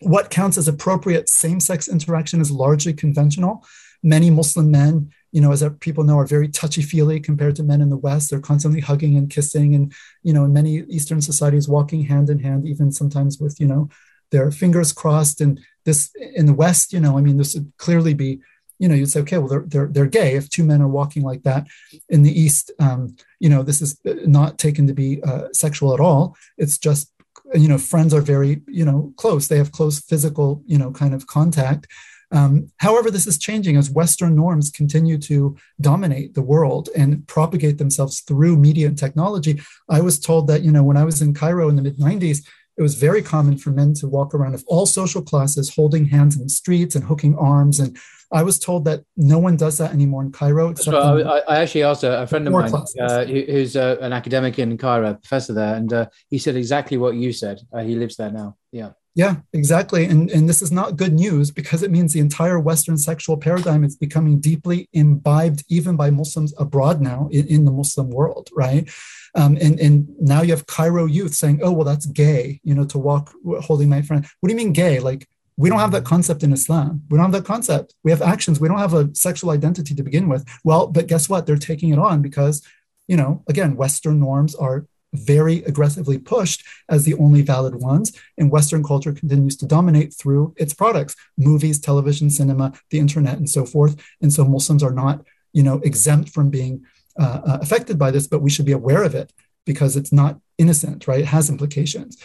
what 0.00 0.30
counts 0.30 0.56
as 0.56 0.68
appropriate 0.68 1.28
same-sex 1.28 1.88
interaction 1.88 2.40
is 2.40 2.50
largely 2.50 2.94
conventional. 2.94 3.66
Many 4.02 4.30
Muslim 4.30 4.70
men 4.70 5.10
you 5.32 5.40
know, 5.40 5.52
as 5.52 5.64
people 5.80 6.04
know, 6.04 6.18
are 6.18 6.26
very 6.26 6.48
touchy 6.48 6.82
feely 6.82 7.20
compared 7.20 7.56
to 7.56 7.62
men 7.62 7.80
in 7.80 7.90
the 7.90 7.96
West. 7.96 8.30
They're 8.30 8.40
constantly 8.40 8.80
hugging 8.80 9.16
and 9.16 9.30
kissing, 9.30 9.74
and 9.74 9.92
you 10.22 10.32
know, 10.32 10.44
in 10.44 10.52
many 10.52 10.78
Eastern 10.88 11.20
societies, 11.20 11.68
walking 11.68 12.04
hand 12.04 12.30
in 12.30 12.40
hand, 12.40 12.66
even 12.66 12.90
sometimes 12.90 13.38
with 13.38 13.60
you 13.60 13.66
know 13.66 13.88
their 14.30 14.50
fingers 14.50 14.92
crossed. 14.92 15.40
And 15.40 15.60
this 15.84 16.10
in 16.34 16.46
the 16.46 16.54
West, 16.54 16.92
you 16.92 17.00
know, 17.00 17.16
I 17.16 17.20
mean, 17.20 17.36
this 17.36 17.54
would 17.54 17.72
clearly 17.78 18.14
be, 18.14 18.40
you 18.78 18.88
know, 18.88 18.94
you'd 18.94 19.10
say, 19.10 19.20
okay, 19.20 19.38
well, 19.38 19.48
they're 19.48 19.64
they're 19.66 19.88
they're 19.88 20.06
gay 20.06 20.34
if 20.34 20.50
two 20.50 20.64
men 20.64 20.82
are 20.82 20.88
walking 20.88 21.22
like 21.22 21.44
that. 21.44 21.66
In 22.08 22.22
the 22.22 22.40
East, 22.40 22.72
um, 22.80 23.14
you 23.38 23.48
know, 23.48 23.62
this 23.62 23.80
is 23.80 24.00
not 24.04 24.58
taken 24.58 24.88
to 24.88 24.94
be 24.94 25.22
uh, 25.22 25.48
sexual 25.52 25.94
at 25.94 26.00
all. 26.00 26.36
It's 26.58 26.78
just 26.78 27.12
you 27.54 27.68
know 27.68 27.78
friends 27.78 28.12
are 28.12 28.20
very 28.20 28.62
you 28.68 28.84
know 28.84 29.12
close 29.16 29.48
they 29.48 29.56
have 29.56 29.72
close 29.72 30.00
physical 30.00 30.62
you 30.66 30.78
know 30.78 30.92
kind 30.92 31.14
of 31.14 31.26
contact 31.26 31.88
um, 32.30 32.70
however, 32.78 33.10
this 33.10 33.26
is 33.26 33.38
changing 33.38 33.76
as 33.76 33.90
Western 33.90 34.36
norms 34.36 34.70
continue 34.70 35.18
to 35.18 35.56
dominate 35.80 36.34
the 36.34 36.42
world 36.42 36.88
and 36.96 37.26
propagate 37.26 37.78
themselves 37.78 38.20
through 38.20 38.56
media 38.56 38.86
and 38.86 38.96
technology. 38.96 39.60
I 39.88 40.00
was 40.00 40.20
told 40.20 40.46
that, 40.46 40.62
you 40.62 40.70
know, 40.70 40.82
when 40.82 40.96
I 40.96 41.04
was 41.04 41.20
in 41.22 41.34
Cairo 41.34 41.68
in 41.68 41.76
the 41.76 41.82
mid 41.82 41.98
90s, 41.98 42.46
it 42.78 42.82
was 42.82 42.94
very 42.94 43.20
common 43.20 43.58
for 43.58 43.70
men 43.70 43.94
to 43.94 44.08
walk 44.08 44.34
around 44.34 44.54
of 44.54 44.64
all 44.66 44.86
social 44.86 45.22
classes 45.22 45.74
holding 45.74 46.06
hands 46.06 46.36
in 46.36 46.44
the 46.44 46.48
streets 46.48 46.94
and 46.94 47.04
hooking 47.04 47.36
arms 47.36 47.80
and 47.80 47.98
I 48.32 48.42
was 48.44 48.58
told 48.58 48.84
that 48.84 49.02
no 49.16 49.38
one 49.38 49.56
does 49.56 49.78
that 49.78 49.92
anymore 49.92 50.22
in 50.22 50.30
Cairo. 50.30 50.72
So 50.74 50.96
I, 50.96 51.38
I, 51.40 51.60
actually 51.60 51.82
asked 51.82 52.04
a, 52.04 52.22
a 52.22 52.26
friend 52.28 52.46
of 52.46 52.52
mine 52.52 52.72
uh, 53.00 53.24
who's 53.24 53.74
uh, 53.74 53.96
an 54.00 54.12
academic 54.12 54.58
in 54.58 54.78
Cairo, 54.78 55.14
professor 55.14 55.52
there, 55.52 55.74
and 55.74 55.92
uh, 55.92 56.06
he 56.28 56.38
said 56.38 56.54
exactly 56.54 56.96
what 56.96 57.16
you 57.16 57.32
said. 57.32 57.60
Uh, 57.72 57.80
he 57.80 57.96
lives 57.96 58.16
there 58.16 58.30
now. 58.30 58.56
Yeah. 58.70 58.90
Yeah, 59.16 59.36
exactly. 59.52 60.04
And, 60.04 60.30
and 60.30 60.48
this 60.48 60.62
is 60.62 60.70
not 60.70 60.96
good 60.96 61.12
news 61.12 61.50
because 61.50 61.82
it 61.82 61.90
means 61.90 62.12
the 62.12 62.20
entire 62.20 62.60
Western 62.60 62.96
sexual 62.96 63.36
paradigm 63.36 63.82
is 63.82 63.96
becoming 63.96 64.40
deeply 64.40 64.88
imbibed 64.92 65.64
even 65.68 65.96
by 65.96 66.10
Muslims 66.10 66.54
abroad 66.58 67.00
now 67.00 67.28
in, 67.32 67.46
in 67.48 67.64
the 67.64 67.72
Muslim 67.72 68.10
world, 68.10 68.48
right? 68.52 68.88
Um, 69.34 69.58
and, 69.60 69.80
and 69.80 70.08
now 70.20 70.42
you 70.42 70.52
have 70.52 70.66
Cairo 70.66 71.06
youth 71.06 71.34
saying, 71.34 71.60
oh, 71.62 71.72
well, 71.72 71.84
that's 71.84 72.06
gay, 72.06 72.60
you 72.62 72.74
know, 72.74 72.84
to 72.84 72.98
walk 72.98 73.32
holding 73.62 73.88
my 73.88 74.02
friend. 74.02 74.24
What 74.40 74.48
do 74.48 74.52
you 74.54 74.56
mean 74.56 74.72
gay? 74.72 75.00
Like, 75.00 75.28
we 75.56 75.68
don't 75.68 75.80
have 75.80 75.92
that 75.92 76.04
concept 76.04 76.42
in 76.42 76.52
Islam. 76.52 77.02
We 77.10 77.18
don't 77.18 77.32
have 77.32 77.42
that 77.42 77.48
concept. 77.48 77.94
We 78.04 78.12
have 78.12 78.22
actions. 78.22 78.60
We 78.60 78.68
don't 78.68 78.78
have 78.78 78.94
a 78.94 79.14
sexual 79.14 79.50
identity 79.50 79.94
to 79.94 80.02
begin 80.02 80.28
with. 80.28 80.48
Well, 80.64 80.86
but 80.86 81.06
guess 81.06 81.28
what? 81.28 81.46
They're 81.46 81.56
taking 81.56 81.90
it 81.90 81.98
on 81.98 82.22
because, 82.22 82.62
you 83.08 83.16
know, 83.16 83.42
again, 83.48 83.76
Western 83.76 84.20
norms 84.20 84.54
are 84.54 84.86
very 85.12 85.62
aggressively 85.64 86.18
pushed 86.18 86.64
as 86.88 87.04
the 87.04 87.14
only 87.14 87.42
valid 87.42 87.74
ones. 87.74 88.12
And 88.38 88.50
Western 88.50 88.82
culture 88.82 89.12
continues 89.12 89.56
to 89.56 89.66
dominate 89.66 90.14
through 90.14 90.54
its 90.56 90.74
products, 90.74 91.16
movies, 91.36 91.80
television, 91.80 92.30
cinema, 92.30 92.72
the 92.90 92.98
internet, 92.98 93.38
and 93.38 93.48
so 93.48 93.64
forth. 93.64 94.00
And 94.20 94.32
so 94.32 94.44
Muslims 94.44 94.82
are 94.82 94.92
not, 94.92 95.24
you 95.52 95.62
know, 95.62 95.80
exempt 95.84 96.30
from 96.30 96.50
being 96.50 96.84
uh, 97.18 97.40
uh, 97.44 97.58
affected 97.60 97.98
by 97.98 98.10
this, 98.10 98.26
but 98.26 98.42
we 98.42 98.50
should 98.50 98.66
be 98.66 98.72
aware 98.72 99.02
of 99.02 99.14
it 99.14 99.32
because 99.66 99.96
it's 99.96 100.12
not 100.12 100.40
innocent, 100.58 101.06
right? 101.06 101.20
It 101.20 101.26
has 101.26 101.50
implications. 101.50 102.16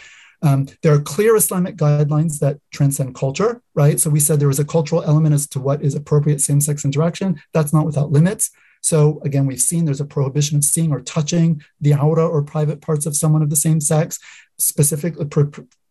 Um, 0.42 0.68
there 0.82 0.92
are 0.94 1.00
clear 1.00 1.34
Islamic 1.36 1.76
guidelines 1.76 2.38
that 2.40 2.58
transcend 2.70 3.14
culture, 3.14 3.62
right? 3.74 3.98
So 3.98 4.10
we 4.10 4.20
said 4.20 4.38
there 4.38 4.48
was 4.48 4.58
a 4.58 4.64
cultural 4.64 5.02
element 5.02 5.34
as 5.34 5.46
to 5.48 5.60
what 5.60 5.82
is 5.82 5.94
appropriate 5.94 6.40
same 6.40 6.60
sex 6.60 6.84
interaction. 6.84 7.40
That's 7.52 7.72
not 7.72 7.86
without 7.86 8.12
limits. 8.12 8.50
So 8.86 9.20
again, 9.24 9.46
we've 9.46 9.60
seen 9.60 9.84
there's 9.84 10.00
a 10.00 10.04
prohibition 10.16 10.56
of 10.56 10.62
seeing 10.64 10.92
or 10.92 11.00
touching 11.00 11.60
the 11.80 11.90
awrah 11.90 12.30
or 12.30 12.40
private 12.42 12.80
parts 12.80 13.04
of 13.04 13.16
someone 13.16 13.42
of 13.42 13.50
the 13.50 13.56
same 13.56 13.80
sex, 13.80 14.20
specifically, 14.58 15.26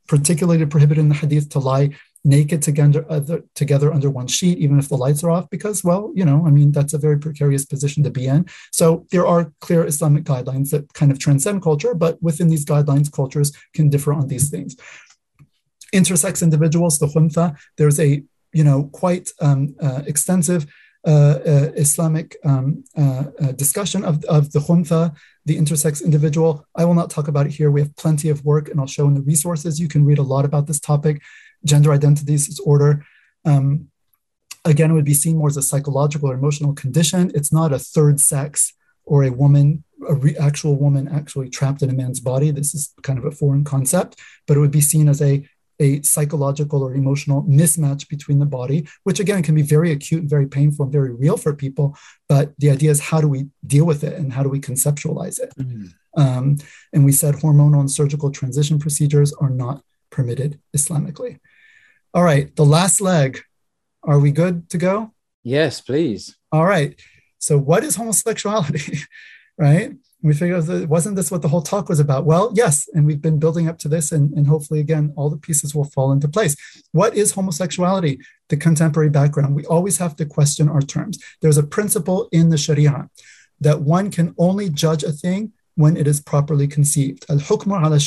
particularly 0.08 0.66
prohibited 0.66 1.02
in 1.04 1.10
the 1.10 1.16
hadith 1.16 1.50
to 1.50 1.60
lie 1.60 1.90
naked 2.24 2.62
together, 2.62 3.06
uh, 3.10 3.20
together 3.54 3.94
under 3.94 4.10
one 4.10 4.28
sheet, 4.28 4.58
even 4.60 4.80
if 4.80 4.88
the 4.88 4.96
lights 4.96 5.26
are 5.26 5.30
off, 5.30 5.50
because, 5.50 5.84
well, 5.84 6.12
you 6.16 6.24
know, 6.24 6.44
I 6.48 6.52
mean, 6.52 6.72
that's 6.72 6.94
a 6.94 6.98
very 6.98 7.20
precarious 7.20 7.66
position 7.66 8.02
to 8.04 8.10
be 8.10 8.28
in. 8.28 8.46
So 8.72 9.06
there 9.12 9.28
are 9.28 9.52
clear 9.60 9.86
Islamic 9.86 10.24
guidelines 10.24 10.70
that 10.70 10.92
kind 10.94 11.12
of 11.12 11.20
transcend 11.20 11.64
culture, 11.64 11.94
but 11.94 12.18
within 12.24 12.48
these 12.48 12.66
guidelines, 12.66 13.12
cultures 13.12 13.52
can 13.74 13.90
differ 13.90 14.14
on 14.14 14.28
these 14.30 14.50
things. 14.50 14.78
Intersex 15.94 16.42
individuals, 16.42 16.98
the 16.98 17.08
khuntha, 17.08 17.58
there's 17.78 18.00
a, 18.00 18.24
you 18.54 18.64
know, 18.64 18.86
quite 18.94 19.32
um, 19.42 19.76
uh, 19.82 20.02
extensive 20.08 20.64
uh, 20.64 20.70
uh, 20.70 20.72
Islamic 21.06 22.36
um, 22.44 22.84
uh, 22.98 23.52
discussion 23.56 24.04
of, 24.04 24.24
of 24.26 24.52
the 24.52 24.60
khuntha, 24.60 25.16
the 25.46 25.58
intersex 25.58 26.04
individual. 26.04 26.66
I 26.76 26.86
will 26.86 26.96
not 26.96 27.10
talk 27.10 27.28
about 27.28 27.46
it 27.46 27.54
here. 27.54 27.70
We 27.70 27.82
have 27.82 27.96
plenty 27.96 28.30
of 28.30 28.44
work, 28.44 28.70
and 28.70 28.80
I'll 28.80 28.88
show 28.88 29.08
in 29.08 29.14
the 29.14 29.22
resources. 29.22 29.80
You 29.80 29.88
can 29.88 30.06
read 30.06 30.18
a 30.18 30.24
lot 30.24 30.46
about 30.46 30.68
this 30.68 30.80
topic, 30.80 31.22
gender 31.64 31.92
identities 31.92 32.48
disorder. 32.48 33.06
Um, 33.46 33.90
again, 34.66 34.92
it 34.92 34.94
would 34.94 35.06
be 35.06 35.14
seen 35.14 35.38
more 35.38 35.48
as 35.48 35.58
a 35.58 35.62
psychological 35.62 36.30
or 36.30 36.34
emotional 36.34 36.74
condition. 36.74 37.32
It's 37.36 37.54
not 37.54 37.72
a 37.72 37.80
third 37.80 38.20
sex 38.20 38.74
or 39.06 39.24
a 39.24 39.30
woman, 39.30 39.84
a 40.10 40.16
re- 40.16 40.38
actual 40.38 40.76
woman 40.76 41.08
actually 41.08 41.50
trapped 41.50 41.84
in 41.84 41.90
a 41.90 41.94
man's 41.94 42.20
body. 42.20 42.50
This 42.52 42.74
is 42.74 42.94
kind 43.04 43.20
of 43.20 43.26
a 43.26 43.32
foreign 43.32 43.64
concept, 43.64 44.20
but 44.48 44.58
it 44.58 44.60
would 44.60 44.72
be 44.72 44.82
seen 44.82 45.08
as 45.08 45.22
a 45.22 45.48
a 45.80 46.02
psychological 46.02 46.84
or 46.84 46.94
emotional 46.94 47.44
mismatch 47.44 48.08
between 48.08 48.40
the 48.40 48.46
body, 48.46 48.88
which 49.04 49.20
again 49.20 49.44
can 49.44 49.56
be 49.56 49.62
very 49.62 49.92
acute 49.92 50.22
and 50.22 50.30
very 50.30 50.48
painful 50.48 50.84
and 50.84 50.92
very 50.92 51.14
real 51.14 51.38
for 51.38 51.54
people. 51.54 51.98
But 52.30 52.54
the 52.58 52.70
idea 52.70 52.92
is 52.92 53.00
how 53.00 53.22
do 53.22 53.28
we 53.28 53.48
deal 53.66 53.86
with 53.86 54.04
it 54.04 54.14
and 54.14 54.34
how 54.34 54.44
do 54.44 54.50
we 54.50 54.60
conceptualize 54.60 55.40
it? 55.40 55.54
Mm-hmm. 55.58 55.88
Um, 56.22 56.58
and 56.94 57.04
we 57.04 57.12
said 57.12 57.36
hormonal 57.36 57.80
and 57.80 57.92
surgical 57.92 58.32
transition 58.32 58.80
procedures 58.80 59.34
are 59.34 59.50
not 59.50 59.82
permitted 60.10 60.60
Islamically. 60.76 61.40
All 62.14 62.24
right, 62.24 62.56
the 62.56 62.66
last 62.66 63.02
leg. 63.02 63.42
Are 64.04 64.20
we 64.20 64.32
good 64.32 64.70
to 64.70 64.78
go? 64.78 65.14
Yes, 65.44 65.82
please. 65.82 66.38
All 66.52 66.66
right. 66.66 67.00
So, 67.40 67.58
what 67.58 67.84
is 67.84 67.96
homosexuality? 67.96 69.00
right? 69.58 69.94
We 70.26 70.34
figured 70.34 70.66
that 70.66 70.90
wasn't 70.90 71.16
this 71.16 71.32
what 71.32 71.42
the 71.42 71.48
whole 71.48 71.62
talk 71.62 71.88
was 71.90 72.00
about? 72.00 72.26
Well 72.26 72.52
yes 72.54 72.88
and 72.94 73.06
we've 73.06 73.22
been 73.22 73.40
building 73.40 73.68
up 73.68 73.78
to 73.80 73.88
this 73.88 74.12
and, 74.12 74.34
and 74.34 74.48
hopefully 74.48 74.80
again 74.80 75.14
all 75.16 75.30
the 75.30 75.38
pieces 75.38 75.74
will 75.76 75.86
fall 75.86 76.12
into 76.12 76.28
place. 76.28 76.56
What 76.92 77.16
is 77.16 77.34
homosexuality? 77.34 78.20
The 78.50 78.58
contemporary 78.58 79.10
background. 79.10 79.56
We 79.56 79.66
always 79.66 79.98
have 79.98 80.16
to 80.18 80.26
question 80.26 80.70
our 80.70 80.82
terms. 80.82 81.20
There's 81.42 81.58
a 81.58 81.64
principle 81.64 82.28
in 82.32 82.50
the 82.50 82.58
sharia 82.58 83.10
that 83.62 83.82
one 83.82 84.12
can 84.12 84.36
only 84.38 84.70
judge 84.70 85.04
a 85.04 85.12
thing 85.12 85.54
when 85.76 85.98
it 85.98 86.08
is 86.08 86.22
properly 86.22 86.68
conceived. 86.68 87.26
Al-hukmu 87.30 87.86
ala 87.86 88.00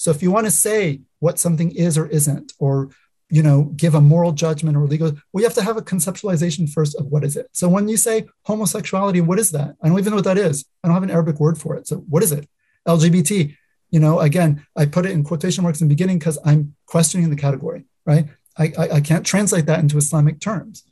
so 0.00 0.12
if 0.12 0.22
you 0.22 0.30
want 0.30 0.46
to 0.46 0.50
say 0.52 1.00
what 1.18 1.38
something 1.40 1.72
is 1.72 1.98
or 1.98 2.06
isn't 2.06 2.52
or 2.58 2.90
you 3.30 3.42
know, 3.42 3.64
give 3.76 3.94
a 3.94 4.00
moral 4.00 4.32
judgment 4.32 4.76
or 4.76 4.86
legal, 4.86 5.10
Well, 5.10 5.22
we 5.32 5.42
have 5.42 5.54
to 5.54 5.62
have 5.62 5.76
a 5.76 5.82
conceptualization 5.82 6.70
first 6.70 6.96
of 6.96 7.06
what 7.06 7.24
is 7.24 7.36
it. 7.36 7.48
So 7.52 7.68
when 7.68 7.88
you 7.88 7.96
say 7.96 8.26
homosexuality, 8.42 9.20
what 9.20 9.38
is 9.38 9.50
that? 9.50 9.76
I 9.82 9.88
don't 9.88 9.98
even 9.98 10.10
know 10.10 10.16
what 10.16 10.24
that 10.24 10.38
is. 10.38 10.64
I 10.82 10.88
don't 10.88 10.94
have 10.94 11.02
an 11.02 11.10
Arabic 11.10 11.38
word 11.38 11.58
for 11.58 11.76
it. 11.76 11.86
So 11.86 11.96
what 11.96 12.22
is 12.22 12.32
it? 12.32 12.48
LGBT, 12.86 13.54
you 13.90 14.00
know, 14.00 14.20
again, 14.20 14.66
I 14.76 14.86
put 14.86 15.04
it 15.04 15.12
in 15.12 15.24
quotation 15.24 15.62
marks 15.62 15.80
in 15.80 15.88
the 15.88 15.94
beginning 15.94 16.18
because 16.18 16.38
I'm 16.44 16.74
questioning 16.86 17.28
the 17.28 17.36
category, 17.36 17.84
right? 18.06 18.28
I, 18.56 18.72
I, 18.78 18.88
I 18.94 19.00
can't 19.00 19.26
translate 19.26 19.66
that 19.66 19.80
into 19.80 19.98
Islamic 19.98 20.40
terms. 20.40 20.84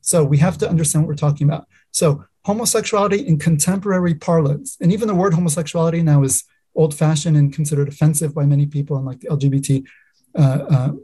So 0.00 0.24
we 0.24 0.38
have 0.38 0.58
to 0.58 0.68
understand 0.68 1.04
what 1.04 1.08
we're 1.08 1.16
talking 1.16 1.46
about. 1.46 1.66
So 1.90 2.24
homosexuality 2.44 3.26
in 3.26 3.38
contemporary 3.38 4.14
parlance, 4.14 4.76
and 4.80 4.92
even 4.92 5.08
the 5.08 5.14
word 5.14 5.34
homosexuality 5.34 6.02
now 6.02 6.22
is 6.22 6.44
old 6.74 6.94
fashioned 6.94 7.36
and 7.36 7.52
considered 7.52 7.88
offensive 7.88 8.34
by 8.34 8.44
many 8.44 8.66
people 8.66 8.98
in 8.98 9.04
like 9.04 9.20
the 9.20 9.28
LGBT 9.28 9.84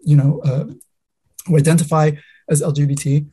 you 0.03 0.17
know, 0.17 0.41
uh, 0.45 0.67
who 1.47 1.57
identify 1.57 2.13
as 2.49 2.63
LGBT. 2.63 3.27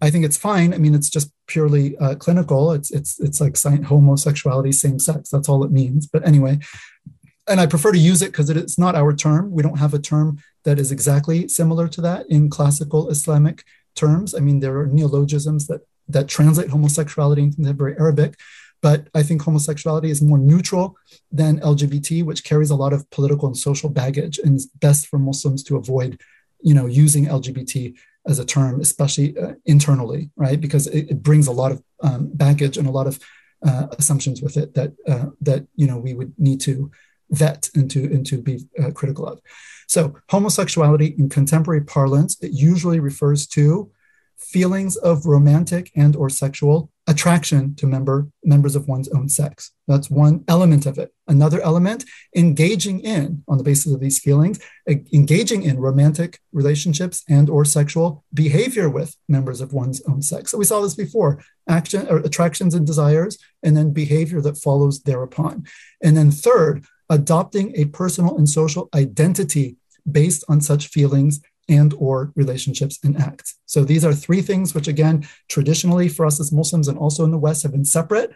I 0.00 0.10
think 0.10 0.24
it's 0.24 0.36
fine. 0.36 0.74
I 0.74 0.78
mean, 0.78 0.94
it's 0.94 1.08
just 1.08 1.30
purely 1.46 1.96
uh, 1.98 2.16
clinical. 2.16 2.72
It's 2.72 2.90
it's 2.90 3.20
it's 3.20 3.40
like 3.40 3.56
homosexuality, 3.84 4.72
same 4.72 4.98
sex. 4.98 5.30
That's 5.30 5.48
all 5.48 5.62
it 5.64 5.70
means. 5.70 6.08
But 6.08 6.26
anyway, 6.26 6.58
and 7.48 7.60
I 7.60 7.66
prefer 7.66 7.92
to 7.92 7.98
use 7.98 8.22
it 8.22 8.32
because 8.32 8.50
it's 8.50 8.78
not 8.78 8.94
our 8.94 9.12
term. 9.12 9.52
We 9.52 9.62
don't 9.62 9.78
have 9.78 9.94
a 9.94 9.98
term 9.98 10.38
that 10.64 10.78
is 10.78 10.90
exactly 10.90 11.48
similar 11.48 11.88
to 11.88 12.00
that 12.00 12.26
in 12.28 12.50
classical 12.50 13.10
Islamic 13.10 13.64
terms. 13.94 14.34
I 14.34 14.40
mean, 14.40 14.60
there 14.60 14.78
are 14.80 14.86
neologisms 14.86 15.66
that 15.68 15.82
that 16.08 16.28
translate 16.28 16.70
homosexuality 16.70 17.42
into 17.42 17.56
contemporary 17.56 17.96
Arabic, 17.98 18.38
but 18.82 19.08
I 19.14 19.22
think 19.22 19.42
homosexuality 19.42 20.10
is 20.10 20.20
more 20.20 20.38
neutral 20.38 20.96
than 21.30 21.60
LGBT, 21.60 22.24
which 22.24 22.44
carries 22.44 22.70
a 22.70 22.76
lot 22.76 22.92
of 22.92 23.08
political 23.10 23.46
and 23.46 23.56
social 23.56 23.88
baggage, 23.88 24.38
and 24.38 24.56
it's 24.56 24.66
best 24.66 25.06
for 25.06 25.18
Muslims 25.18 25.62
to 25.64 25.76
avoid, 25.76 26.20
you 26.60 26.74
know, 26.74 26.86
using 26.86 27.26
LGBT 27.26 27.96
as 28.26 28.38
a 28.38 28.44
term, 28.44 28.80
especially 28.80 29.36
uh, 29.38 29.54
internally, 29.66 30.30
right? 30.36 30.60
Because 30.60 30.86
it, 30.88 31.10
it, 31.10 31.22
brings 31.22 31.46
a 31.46 31.52
lot 31.52 31.72
of 31.72 31.82
um, 32.02 32.30
baggage 32.34 32.76
and 32.76 32.86
a 32.86 32.90
lot 32.90 33.06
of 33.06 33.18
uh, 33.66 33.86
assumptions 33.98 34.42
with 34.42 34.56
it 34.56 34.74
that 34.74 34.92
uh, 35.08 35.26
that 35.40 35.66
you 35.76 35.86
know 35.86 35.98
we 35.98 36.14
would 36.14 36.32
need 36.38 36.60
to 36.60 36.90
vet 37.30 37.70
and 37.74 37.90
to 37.90 38.04
and 38.04 38.26
to 38.26 38.40
be 38.40 38.66
uh, 38.82 38.90
critical 38.90 39.26
of. 39.26 39.40
So, 39.86 40.14
homosexuality 40.28 41.14
in 41.18 41.28
contemporary 41.28 41.82
parlance 41.82 42.36
it 42.42 42.52
usually 42.52 43.00
refers 43.00 43.46
to 43.48 43.90
feelings 44.36 44.96
of 44.96 45.26
romantic 45.26 45.90
and 45.94 46.16
or 46.16 46.28
sexual 46.28 46.91
attraction 47.08 47.74
to 47.74 47.86
member 47.86 48.28
members 48.44 48.76
of 48.76 48.86
one's 48.86 49.08
own 49.08 49.28
sex. 49.28 49.72
That's 49.88 50.08
one 50.08 50.44
element 50.46 50.86
of 50.86 50.98
it. 50.98 51.12
Another 51.26 51.60
element 51.60 52.04
engaging 52.36 53.00
in 53.00 53.42
on 53.48 53.58
the 53.58 53.64
basis 53.64 53.92
of 53.92 54.00
these 54.00 54.20
feelings 54.20 54.60
engaging 54.88 55.62
in 55.62 55.80
romantic 55.80 56.38
relationships 56.52 57.24
and 57.28 57.50
or 57.50 57.64
sexual 57.64 58.24
behavior 58.32 58.88
with 58.88 59.16
members 59.28 59.60
of 59.60 59.72
one's 59.72 60.00
own 60.08 60.22
sex. 60.22 60.50
So 60.50 60.58
we 60.58 60.64
saw 60.64 60.80
this 60.80 60.94
before 60.94 61.42
action 61.68 62.06
or 62.08 62.18
attractions 62.18 62.74
and 62.74 62.86
desires 62.86 63.38
and 63.62 63.76
then 63.76 63.92
behavior 63.92 64.40
that 64.40 64.58
follows 64.58 65.02
thereupon. 65.02 65.64
And 66.02 66.16
then 66.16 66.30
third 66.30 66.84
adopting 67.10 67.72
a 67.76 67.86
personal 67.86 68.36
and 68.36 68.48
social 68.48 68.88
identity 68.94 69.76
based 70.10 70.44
on 70.48 70.60
such 70.60 70.88
feelings 70.88 71.40
and 71.68 71.94
or 71.98 72.32
relationships 72.34 72.98
and 73.04 73.16
acts. 73.16 73.58
So 73.66 73.84
these 73.84 74.04
are 74.04 74.12
three 74.12 74.42
things 74.42 74.74
which 74.74 74.88
again 74.88 75.26
traditionally 75.48 76.08
for 76.08 76.26
us 76.26 76.40
as 76.40 76.52
Muslims 76.52 76.88
and 76.88 76.98
also 76.98 77.24
in 77.24 77.30
the 77.30 77.38
West 77.38 77.62
have 77.62 77.72
been 77.72 77.84
separate. 77.84 78.32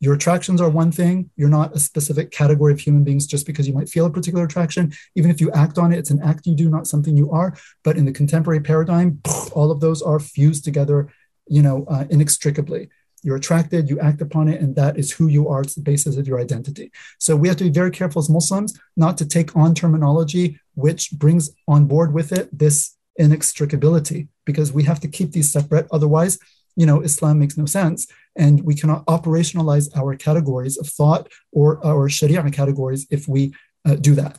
Your 0.00 0.14
attractions 0.14 0.60
are 0.60 0.70
one 0.70 0.92
thing. 0.92 1.30
You're 1.36 1.48
not 1.48 1.74
a 1.74 1.80
specific 1.80 2.30
category 2.30 2.72
of 2.72 2.78
human 2.78 3.02
beings 3.02 3.26
just 3.26 3.46
because 3.46 3.66
you 3.66 3.74
might 3.74 3.88
feel 3.88 4.06
a 4.06 4.10
particular 4.10 4.44
attraction. 4.44 4.92
Even 5.16 5.30
if 5.30 5.40
you 5.40 5.50
act 5.52 5.76
on 5.76 5.92
it, 5.92 5.98
it's 5.98 6.10
an 6.10 6.22
act 6.22 6.46
you 6.46 6.54
do, 6.54 6.68
not 6.68 6.86
something 6.86 7.16
you 7.16 7.32
are. 7.32 7.56
But 7.82 7.96
in 7.96 8.04
the 8.04 8.12
contemporary 8.12 8.60
paradigm, 8.60 9.20
all 9.52 9.72
of 9.72 9.80
those 9.80 10.00
are 10.00 10.20
fused 10.20 10.64
together, 10.64 11.12
you 11.48 11.62
know, 11.62 11.84
uh, 11.88 12.04
inextricably. 12.10 12.90
You're 13.22 13.36
attracted, 13.36 13.90
you 13.90 13.98
act 14.00 14.20
upon 14.20 14.48
it, 14.48 14.60
and 14.60 14.76
that 14.76 14.98
is 14.98 15.10
who 15.10 15.26
you 15.26 15.48
are. 15.48 15.62
It's 15.62 15.74
the 15.74 15.82
basis 15.82 16.16
of 16.16 16.28
your 16.28 16.40
identity. 16.40 16.92
So 17.18 17.34
we 17.36 17.48
have 17.48 17.56
to 17.58 17.64
be 17.64 17.70
very 17.70 17.90
careful 17.90 18.20
as 18.20 18.30
Muslims 18.30 18.78
not 18.96 19.18
to 19.18 19.26
take 19.26 19.56
on 19.56 19.74
terminology 19.74 20.60
which 20.74 21.10
brings 21.10 21.50
on 21.66 21.86
board 21.86 22.12
with 22.14 22.30
it 22.32 22.46
this 22.56 22.96
inextricability, 23.20 24.28
because 24.44 24.72
we 24.72 24.84
have 24.84 25.00
to 25.00 25.08
keep 25.08 25.32
these 25.32 25.50
separate. 25.50 25.88
Otherwise, 25.90 26.38
you 26.76 26.86
know, 26.86 27.00
Islam 27.00 27.40
makes 27.40 27.56
no 27.58 27.66
sense, 27.66 28.06
and 28.36 28.64
we 28.64 28.74
cannot 28.74 29.04
operationalize 29.06 29.88
our 29.96 30.14
categories 30.14 30.76
of 30.78 30.86
thought 30.86 31.28
or 31.50 31.84
our 31.84 32.08
Sharia 32.08 32.48
categories 32.50 33.06
if 33.10 33.26
we 33.26 33.52
uh, 33.84 33.96
do 33.96 34.14
that. 34.14 34.38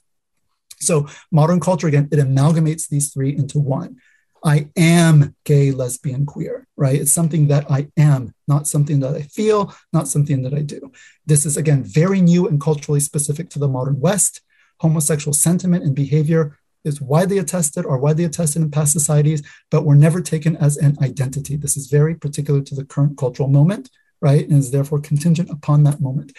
So 0.80 1.10
modern 1.30 1.60
culture, 1.60 1.88
again, 1.88 2.08
it 2.10 2.20
amalgamates 2.20 2.88
these 2.88 3.12
three 3.12 3.36
into 3.36 3.60
one. 3.60 3.98
I 4.44 4.70
am 4.78 5.36
gay, 5.44 5.72
lesbian, 5.72 6.26
queer, 6.26 6.68
right? 6.78 7.00
It's 7.00 7.12
something 7.12 7.48
that 7.48 7.70
I 7.70 7.88
am, 7.98 8.34
not 8.48 8.68
something 8.68 9.00
that 9.02 9.16
I 9.16 9.24
feel, 9.24 9.74
not 9.94 10.08
something 10.08 10.42
that 10.44 10.54
I 10.54 10.62
do. 10.62 10.92
This 11.26 11.46
is, 11.46 11.58
again, 11.58 11.84
very 11.84 12.22
new 12.22 12.48
and 12.48 12.62
culturally 12.62 13.00
specific 13.00 13.50
to 13.52 13.60
the 13.60 13.68
modern 13.68 14.00
West. 14.00 14.42
Homosexual 14.80 15.34
sentiment 15.34 15.84
and 15.84 15.96
behavior 15.96 16.58
is 16.86 17.02
widely 17.02 17.38
attested 17.38 17.86
or 17.86 17.98
widely 17.98 18.24
attested 18.24 18.62
in 18.62 18.72
past 18.72 18.94
societies, 18.94 19.44
but 19.70 19.84
were 19.86 19.96
never 19.96 20.22
taken 20.22 20.56
as 20.58 20.78
an 20.78 20.98
identity. 21.02 21.58
This 21.58 21.76
is 21.76 21.88
very 21.88 22.16
particular 22.16 22.62
to 22.62 22.76
the 22.76 22.86
current 22.86 23.18
cultural 23.18 23.50
moment, 23.50 23.90
right? 24.22 24.48
And 24.48 24.60
is 24.60 24.72
therefore 24.72 25.02
contingent 25.02 25.50
upon 25.50 25.84
that 25.84 26.00
moment 26.00 26.32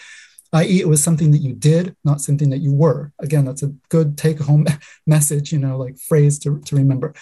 i.e., 0.52 0.80
it 0.80 0.88
was 0.88 1.02
something 1.02 1.30
that 1.30 1.38
you 1.38 1.54
did, 1.54 1.96
not 2.04 2.20
something 2.20 2.50
that 2.50 2.58
you 2.58 2.72
were. 2.72 3.12
Again, 3.20 3.44
that's 3.44 3.62
a 3.62 3.72
good 3.88 4.18
take 4.18 4.40
home 4.40 4.66
message, 5.06 5.52
you 5.52 5.58
know, 5.58 5.76
like 5.76 5.98
phrase 5.98 6.38
to, 6.40 6.60
to 6.60 6.76
remember, 6.76 7.14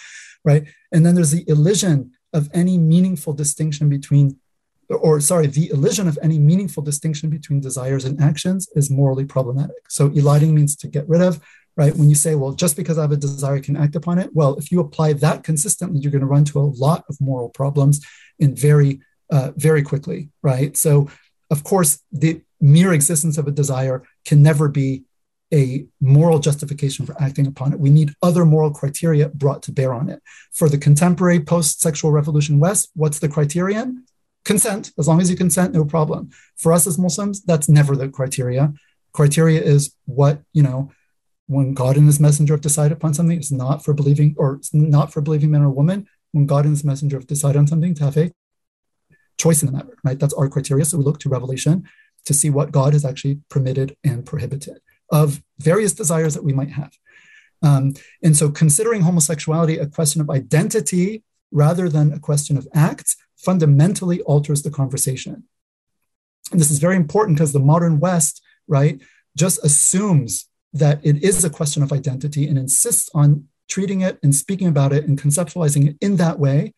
right? 0.43 0.63
And 0.91 1.05
then 1.05 1.15
there's 1.15 1.31
the 1.31 1.47
elision 1.47 2.11
of 2.33 2.49
any 2.53 2.77
meaningful 2.77 3.33
distinction 3.33 3.89
between, 3.89 4.37
or 4.89 5.19
sorry, 5.19 5.47
the 5.47 5.69
elision 5.69 6.07
of 6.07 6.17
any 6.21 6.39
meaningful 6.39 6.81
distinction 6.83 7.29
between 7.29 7.59
desires 7.59 8.05
and 8.05 8.19
actions 8.21 8.67
is 8.75 8.89
morally 8.89 9.25
problematic. 9.25 9.89
So 9.89 10.07
eliding 10.07 10.55
means 10.55 10.75
to 10.77 10.87
get 10.87 11.07
rid 11.07 11.21
of, 11.21 11.39
right? 11.77 11.95
When 11.95 12.09
you 12.09 12.15
say, 12.15 12.35
well, 12.35 12.53
just 12.53 12.75
because 12.75 12.97
I 12.97 13.01
have 13.01 13.11
a 13.11 13.17
desire, 13.17 13.55
I 13.55 13.61
can 13.61 13.77
act 13.77 13.95
upon 13.95 14.17
it. 14.19 14.31
Well, 14.33 14.55
if 14.55 14.71
you 14.71 14.79
apply 14.79 15.13
that 15.13 15.43
consistently, 15.43 15.99
you're 15.99 16.11
going 16.11 16.21
to 16.21 16.27
run 16.27 16.45
to 16.45 16.59
a 16.59 16.61
lot 16.61 17.05
of 17.09 17.21
moral 17.21 17.49
problems 17.49 18.03
in 18.39 18.55
very, 18.55 19.01
uh, 19.31 19.51
very 19.55 19.83
quickly, 19.83 20.29
right? 20.41 20.75
So, 20.75 21.09
of 21.51 21.63
course, 21.63 22.01
the 22.11 22.41
mere 22.59 22.93
existence 22.93 23.37
of 23.37 23.47
a 23.47 23.51
desire 23.51 24.03
can 24.25 24.41
never 24.43 24.67
be 24.67 25.03
a 25.53 25.85
moral 25.99 26.39
justification 26.39 27.05
for 27.05 27.19
acting 27.21 27.47
upon 27.47 27.73
it. 27.73 27.79
We 27.79 27.89
need 27.89 28.13
other 28.21 28.45
moral 28.45 28.71
criteria 28.71 29.29
brought 29.29 29.63
to 29.63 29.71
bear 29.71 29.93
on 29.93 30.09
it. 30.09 30.21
For 30.53 30.69
the 30.69 30.77
contemporary 30.77 31.39
post 31.39 31.81
sexual 31.81 32.11
revolution 32.11 32.59
West, 32.59 32.91
what's 32.95 33.19
the 33.19 33.29
criterion? 33.29 34.05
Consent. 34.45 34.91
As 34.97 35.07
long 35.07 35.21
as 35.21 35.29
you 35.29 35.35
consent, 35.35 35.73
no 35.73 35.85
problem. 35.85 36.29
For 36.57 36.71
us 36.71 36.85
as 36.87 36.99
Muslims, 36.99 37.41
that's 37.43 37.67
never 37.67 37.95
the 37.95 38.09
criteria. 38.09 38.73
Criteria 39.11 39.61
is 39.61 39.95
what, 40.05 40.41
you 40.53 40.61
know, 40.61 40.91
when 41.47 41.73
God 41.73 41.97
and 41.97 42.05
his 42.05 42.19
messenger 42.19 42.53
have 42.53 42.61
decided 42.61 42.95
upon 42.95 43.15
something, 43.15 43.37
it's 43.37 43.51
not 43.51 43.83
for 43.83 43.93
believing 43.93 44.35
or 44.37 44.55
it's 44.55 44.73
not 44.73 45.11
for 45.11 45.21
believing 45.21 45.49
man 45.51 45.63
or 45.63 45.69
woman. 45.71 46.07
When 46.31 46.45
God 46.45 46.65
and 46.65 46.73
his 46.73 46.83
messenger 46.83 47.17
have 47.17 47.25
decided 47.25 47.57
on 47.57 47.65
something 47.65 47.95
to 47.95 48.03
have 48.03 48.17
a 48.17 48.31
choice 49.39 49.63
in 49.63 49.65
the 49.65 49.71
matter, 49.71 49.97
right? 50.03 50.19
That's 50.19 50.33
our 50.35 50.47
criteria. 50.47 50.85
So 50.85 50.99
we 50.99 51.03
look 51.03 51.19
to 51.21 51.29
revelation 51.29 51.89
to 52.25 52.33
see 52.33 52.49
what 52.49 52.71
God 52.71 52.93
has 52.93 53.05
actually 53.05 53.39
permitted 53.49 53.95
and 54.03 54.25
prohibited 54.25 54.79
of 55.11 55.41
various 55.57 55.93
desires 55.93 56.33
that 56.35 56.43
we 56.43 56.53
might 56.53 56.71
have. 56.71 56.91
Um, 57.61 57.93
and 58.23 58.37
so, 58.37 58.49
considering 58.49 59.01
homosexuality 59.01 59.77
a 59.77 59.87
question 59.87 60.21
of 60.21 60.29
identity 60.29 61.23
rather 61.51 61.89
than 61.89 62.13
a 62.13 62.19
question 62.19 62.57
of 62.57 62.67
acts 62.73 63.17
fundamentally 63.37 64.21
alters 64.21 64.61
the 64.61 64.71
conversation. 64.71 65.43
And 66.51 66.59
this 66.59 66.71
is 66.71 66.79
very 66.79 66.95
important 66.95 67.37
because 67.37 67.53
the 67.53 67.59
modern 67.59 67.99
West, 67.99 68.41
right, 68.67 69.01
just 69.35 69.63
assumes 69.63 70.47
that 70.73 70.99
it 71.03 71.23
is 71.23 71.43
a 71.43 71.49
question 71.49 71.83
of 71.83 71.91
identity 71.91 72.47
and 72.47 72.57
insists 72.57 73.09
on 73.13 73.45
treating 73.67 74.01
it 74.01 74.17
and 74.23 74.35
speaking 74.35 74.67
about 74.67 74.93
it 74.93 75.05
and 75.05 75.21
conceptualizing 75.21 75.87
it 75.87 75.97
in 76.01 76.17
that 76.17 76.39
way. 76.39 76.73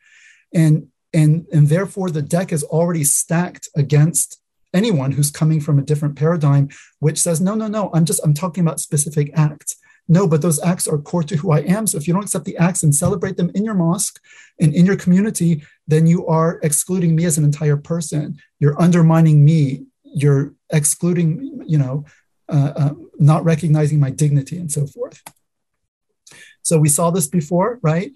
And, 0.54 0.88
and, 1.14 1.46
and 1.52 1.68
therefore, 1.68 2.10
the 2.10 2.22
deck 2.22 2.52
is 2.52 2.64
already 2.64 3.04
stacked 3.04 3.70
against 3.76 4.41
anyone 4.74 5.12
who's 5.12 5.32
coming 5.32 5.60
from 5.60 5.80
a 5.80 5.84
different 5.84 6.16
paradigm, 6.16 6.70
which 7.00 7.20
says, 7.20 7.42
no, 7.42 7.56
no, 7.56 7.68
no, 7.68 7.90
I'm 7.94 8.06
just, 8.06 8.22
I'm 8.24 8.34
talking 8.34 8.64
about 8.64 8.80
specific 8.80 9.32
acts. 9.36 9.76
No, 10.08 10.28
but 10.28 10.42
those 10.42 10.62
acts 10.62 10.88
are 10.88 10.98
core 10.98 11.24
to 11.24 11.38
who 11.38 11.52
I 11.52 11.60
am. 11.60 11.88
So 11.88 11.98
if 11.98 12.08
you 12.08 12.14
don't 12.14 12.24
accept 12.24 12.46
the 12.46 12.58
acts 12.58 12.84
and 12.84 12.94
celebrate 12.94 13.38
them 13.38 13.52
in 13.54 13.64
your 13.64 13.76
mosque 13.76 14.20
and 14.60 14.74
in 14.74 14.86
your 14.86 14.98
community, 14.98 15.64
then 15.88 16.08
you 16.08 16.28
are 16.28 16.60
excluding 16.64 17.16
me 17.16 17.26
as 17.26 17.38
an 17.38 17.44
entire 17.44 17.78
person. 17.78 18.38
You're 18.60 18.82
undermining 18.82 19.46
me. 19.46 19.86
You're 20.04 20.54
excluding, 20.72 21.64
you 21.66 21.78
know, 21.78 22.06
uh, 22.50 22.74
uh, 22.76 22.94
not 23.20 23.46
recognizing 23.46 24.00
my 24.00 24.10
dignity 24.10 24.58
and 24.58 24.72
so 24.72 24.86
forth. 24.86 25.22
So 26.64 26.78
we 26.78 26.90
saw 26.90 27.12
this 27.12 27.28
before, 27.28 27.80
right? 27.82 28.12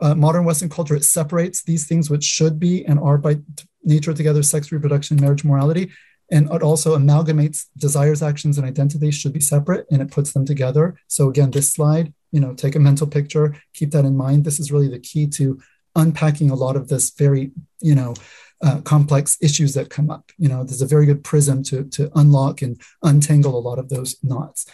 Uh, 0.00 0.14
modern 0.14 0.44
Western 0.44 0.68
culture, 0.68 0.94
it 0.94 1.04
separates 1.04 1.62
these 1.62 1.86
things 1.86 2.08
which 2.08 2.24
should 2.24 2.58
be 2.58 2.84
and 2.86 2.98
are 3.00 3.18
by 3.18 3.38
nature 3.82 4.14
together 4.14 4.42
sex, 4.42 4.70
reproduction, 4.70 5.20
marriage, 5.20 5.44
morality. 5.44 5.90
And 6.30 6.50
it 6.52 6.62
also 6.62 6.96
amalgamates 6.96 7.66
desires, 7.76 8.22
actions, 8.22 8.58
and 8.58 8.66
identities 8.66 9.14
should 9.14 9.32
be 9.32 9.40
separate 9.40 9.86
and 9.90 10.02
it 10.02 10.10
puts 10.10 10.32
them 10.32 10.44
together. 10.44 10.96
So, 11.06 11.28
again, 11.28 11.50
this 11.50 11.72
slide, 11.72 12.12
you 12.32 12.40
know, 12.40 12.54
take 12.54 12.76
a 12.76 12.80
mental 12.80 13.06
picture, 13.06 13.56
keep 13.72 13.92
that 13.92 14.04
in 14.04 14.16
mind. 14.16 14.44
This 14.44 14.60
is 14.60 14.70
really 14.70 14.88
the 14.88 14.98
key 14.98 15.26
to 15.28 15.58
unpacking 15.96 16.50
a 16.50 16.54
lot 16.54 16.76
of 16.76 16.88
this 16.88 17.10
very, 17.10 17.52
you 17.80 17.94
know, 17.94 18.14
uh, 18.62 18.80
complex 18.82 19.38
issues 19.40 19.74
that 19.74 19.90
come 19.90 20.10
up. 20.10 20.30
You 20.36 20.48
know, 20.48 20.64
there's 20.64 20.82
a 20.82 20.86
very 20.86 21.06
good 21.06 21.24
prism 21.24 21.62
to, 21.64 21.84
to 21.84 22.10
unlock 22.14 22.60
and 22.60 22.80
untangle 23.02 23.56
a 23.56 23.60
lot 23.60 23.78
of 23.78 23.88
those 23.88 24.16
knots. 24.22 24.66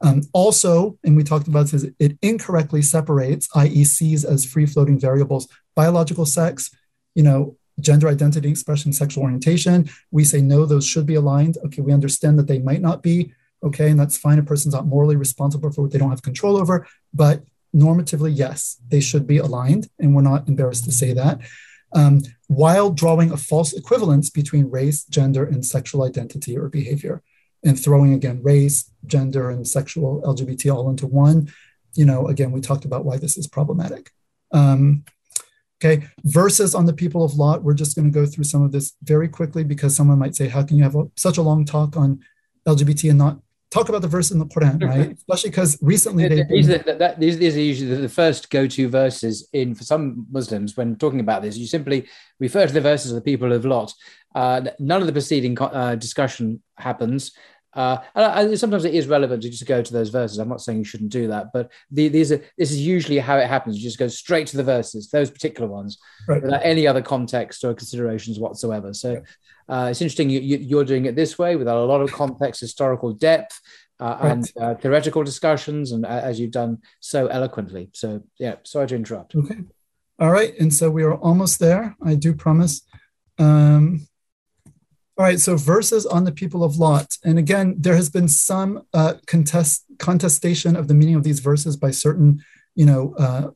Um, 0.00 0.22
also, 0.32 0.98
and 1.04 1.16
we 1.16 1.24
talked 1.24 1.48
about 1.48 1.68
this, 1.68 1.86
it 1.98 2.18
incorrectly 2.22 2.82
separates, 2.82 3.48
i.e., 3.56 3.84
sees 3.84 4.24
as 4.24 4.44
free 4.44 4.66
floating 4.66 4.98
variables, 4.98 5.48
biological 5.74 6.24
sex, 6.24 6.70
you 7.14 7.22
know, 7.22 7.56
gender 7.80 8.08
identity, 8.08 8.48
expression, 8.48 8.92
sexual 8.92 9.24
orientation. 9.24 9.88
We 10.10 10.24
say, 10.24 10.40
no, 10.40 10.66
those 10.66 10.86
should 10.86 11.06
be 11.06 11.14
aligned. 11.14 11.58
Okay, 11.66 11.82
we 11.82 11.92
understand 11.92 12.38
that 12.38 12.46
they 12.46 12.58
might 12.58 12.80
not 12.80 13.02
be. 13.02 13.32
Okay, 13.62 13.90
and 13.90 13.98
that's 13.98 14.18
fine. 14.18 14.38
A 14.38 14.42
person's 14.42 14.74
not 14.74 14.86
morally 14.86 15.16
responsible 15.16 15.70
for 15.72 15.82
what 15.82 15.92
they 15.92 15.98
don't 15.98 16.10
have 16.10 16.22
control 16.22 16.56
over. 16.56 16.86
But 17.12 17.42
normatively, 17.74 18.36
yes, 18.36 18.80
they 18.88 19.00
should 19.00 19.26
be 19.26 19.38
aligned. 19.38 19.88
And 19.98 20.14
we're 20.14 20.22
not 20.22 20.48
embarrassed 20.48 20.84
to 20.84 20.92
say 20.92 21.12
that. 21.12 21.40
Um, 21.92 22.22
while 22.48 22.90
drawing 22.90 23.32
a 23.32 23.36
false 23.36 23.72
equivalence 23.72 24.30
between 24.30 24.70
race, 24.70 25.04
gender, 25.04 25.44
and 25.44 25.64
sexual 25.64 26.04
identity 26.04 26.56
or 26.56 26.68
behavior, 26.68 27.22
and 27.64 27.82
throwing 27.82 28.12
again 28.12 28.42
race, 28.42 28.90
gender, 29.06 29.50
and 29.50 29.66
sexual 29.66 30.22
LGBT 30.22 30.74
all 30.74 30.90
into 30.90 31.06
one. 31.06 31.52
You 31.94 32.04
know, 32.04 32.28
again, 32.28 32.52
we 32.52 32.60
talked 32.60 32.84
about 32.84 33.04
why 33.04 33.16
this 33.16 33.36
is 33.36 33.46
problematic. 33.46 34.10
Um, 34.52 35.04
Okay, 35.80 36.08
verses 36.24 36.74
on 36.74 36.86
the 36.86 36.92
people 36.92 37.22
of 37.22 37.34
Lot. 37.34 37.62
We're 37.62 37.74
just 37.74 37.94
going 37.94 38.10
to 38.10 38.14
go 38.14 38.26
through 38.26 38.44
some 38.44 38.62
of 38.62 38.72
this 38.72 38.94
very 39.04 39.28
quickly 39.28 39.62
because 39.62 39.94
someone 39.94 40.18
might 40.18 40.34
say, 40.34 40.48
How 40.48 40.64
can 40.64 40.76
you 40.76 40.82
have 40.82 40.96
a, 40.96 41.04
such 41.16 41.38
a 41.38 41.42
long 41.42 41.64
talk 41.64 41.96
on 41.96 42.20
LGBT 42.66 43.10
and 43.10 43.18
not 43.18 43.38
talk 43.70 43.88
about 43.88 44.02
the 44.02 44.08
verse 44.08 44.30
in 44.30 44.38
the 44.38 44.46
Quran, 44.46 44.82
right? 44.88 45.12
Especially 45.12 45.50
because 45.50 45.78
recently 45.82 46.28
they 46.28 46.42
these, 46.44 46.70
are, 46.70 46.78
that, 46.78 47.20
these, 47.20 47.38
these 47.38 47.56
are 47.56 47.60
usually 47.60 47.94
the 47.96 48.08
first 48.08 48.50
go-to 48.50 48.88
verses 48.88 49.48
in 49.52 49.74
for 49.74 49.84
some 49.84 50.26
Muslims 50.30 50.76
when 50.76 50.96
talking 50.96 51.20
about 51.20 51.42
this. 51.42 51.56
You 51.56 51.66
simply 51.66 52.06
refer 52.40 52.66
to 52.66 52.72
the 52.72 52.80
verses 52.80 53.10
of 53.10 53.16
the 53.16 53.20
people 53.22 53.52
of 53.52 53.64
Lot. 53.64 53.92
Uh, 54.34 54.62
none 54.78 55.00
of 55.00 55.06
the 55.06 55.12
preceding 55.12 55.56
uh, 55.60 55.94
discussion 55.96 56.62
happens. 56.76 57.32
Uh, 57.78 58.02
and 58.16 58.58
sometimes 58.58 58.84
it 58.84 58.92
is 58.92 59.06
relevant 59.06 59.40
to 59.40 59.48
just 59.48 59.64
go 59.64 59.80
to 59.80 59.92
those 59.92 60.08
verses. 60.08 60.38
I'm 60.38 60.48
not 60.48 60.60
saying 60.60 60.78
you 60.78 60.84
shouldn't 60.84 61.12
do 61.12 61.28
that, 61.28 61.52
but 61.52 61.70
the, 61.92 62.08
these 62.08 62.32
are 62.32 62.42
this 62.56 62.72
is 62.72 62.84
usually 62.84 63.20
how 63.20 63.38
it 63.38 63.46
happens. 63.46 63.76
You 63.76 63.84
just 63.84 64.00
go 64.00 64.08
straight 64.08 64.48
to 64.48 64.56
the 64.56 64.64
verses, 64.64 65.08
those 65.10 65.30
particular 65.30 65.70
ones, 65.70 65.96
right. 66.26 66.42
without 66.42 66.62
any 66.64 66.88
other 66.88 67.02
context 67.02 67.62
or 67.62 67.74
considerations 67.74 68.40
whatsoever. 68.40 68.92
So 68.92 69.22
uh, 69.68 69.88
it's 69.92 70.02
interesting 70.02 70.28
you, 70.28 70.40
you, 70.40 70.76
are 70.80 70.84
doing 70.84 71.06
it 71.06 71.14
this 71.14 71.38
way 71.38 71.54
without 71.54 71.76
a 71.76 71.84
lot 71.84 72.00
of 72.00 72.10
context, 72.10 72.60
historical 72.60 73.12
depth, 73.12 73.60
uh, 74.00 74.18
right. 74.20 74.32
and 74.32 74.52
uh, 74.60 74.74
theoretical 74.74 75.22
discussions, 75.22 75.92
and 75.92 76.04
uh, 76.04 76.08
as 76.08 76.40
you've 76.40 76.50
done 76.50 76.78
so 76.98 77.28
eloquently. 77.28 77.90
So 77.92 78.24
yeah, 78.40 78.56
sorry 78.64 78.88
to 78.88 78.96
interrupt. 78.96 79.36
Okay, 79.36 79.60
all 80.18 80.32
right, 80.32 80.52
and 80.58 80.74
so 80.74 80.90
we 80.90 81.04
are 81.04 81.14
almost 81.14 81.60
there. 81.60 81.96
I 82.02 82.16
do 82.16 82.34
promise. 82.34 82.82
Um, 83.38 84.08
all 85.18 85.24
right, 85.24 85.40
so 85.40 85.56
verses 85.56 86.06
on 86.06 86.22
the 86.22 86.30
people 86.30 86.62
of 86.62 86.76
Lot. 86.76 87.18
And 87.24 87.40
again, 87.40 87.74
there 87.76 87.96
has 87.96 88.08
been 88.08 88.28
some 88.28 88.84
uh, 88.94 89.14
contest, 89.26 89.84
contestation 89.98 90.76
of 90.76 90.86
the 90.86 90.94
meaning 90.94 91.16
of 91.16 91.24
these 91.24 91.40
verses 91.40 91.76
by 91.76 91.90
certain, 91.90 92.40
you 92.76 92.86
know, 92.86 93.14
uh, 93.18 93.48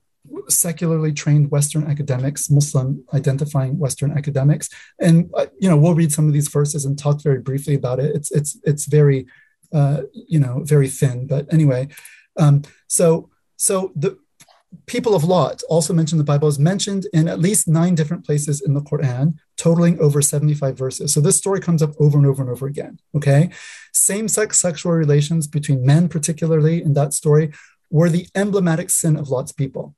secularly 0.49 1.13
trained 1.13 1.53
Western 1.53 1.85
academics, 1.89 2.51
Muslim 2.51 3.05
identifying 3.15 3.79
Western 3.79 4.11
academics. 4.11 4.69
And, 5.01 5.31
uh, 5.37 5.47
you 5.61 5.69
know, 5.69 5.77
we'll 5.77 5.95
read 5.95 6.13
some 6.13 6.27
of 6.27 6.33
these 6.33 6.49
verses 6.49 6.85
and 6.85 6.99
talk 6.99 7.23
very 7.23 7.39
briefly 7.39 7.75
about 7.75 8.01
it. 8.01 8.17
It's, 8.17 8.33
it's, 8.33 8.59
it's 8.65 8.87
very, 8.87 9.27
uh, 9.73 10.03
you 10.15 10.41
know, 10.41 10.63
very 10.65 10.89
thin. 10.89 11.29
But 11.29 11.53
anyway, 11.53 11.89
um, 12.37 12.63
so, 12.89 13.31
so 13.57 13.93
the, 13.95 14.19
people 14.87 15.15
of 15.15 15.25
Lot, 15.25 15.63
also 15.69 15.93
mentioned 15.93 16.21
in 16.21 16.27
the 16.27 16.33
Bible, 16.33 16.49
is 16.49 16.59
mentioned 16.59 17.07
in 17.13 17.29
at 17.29 17.41
least 17.41 17.69
nine 17.69 17.95
different 17.95 18.25
places 18.25 18.61
in 18.61 18.75
the 18.75 18.81
Quran, 18.81 19.35
totaling 19.57 19.99
over 20.01 20.21
75 20.21 20.77
verses. 20.77 21.13
So 21.13 21.21
this 21.21 21.37
story 21.37 21.61
comes 21.61 21.83
up 21.83 21.93
over 21.99 22.19
and 22.19 22.27
over 22.27 22.43
and 22.43 22.51
over 22.51 22.67
again. 22.67 22.99
Okay. 23.15 23.51
Same 23.93 24.29
sex 24.29 24.59
sexual 24.59 24.93
relations 24.93 25.47
between 25.47 25.85
men, 25.85 26.09
particularly 26.09 26.83
in 26.83 26.95
that 26.95 27.13
story, 27.13 27.53
were 27.91 28.09
the 28.09 28.27
emblematic 28.35 28.91
sin 28.91 29.17
of 29.17 29.29
Lot's 29.29 29.53
people. 29.53 29.95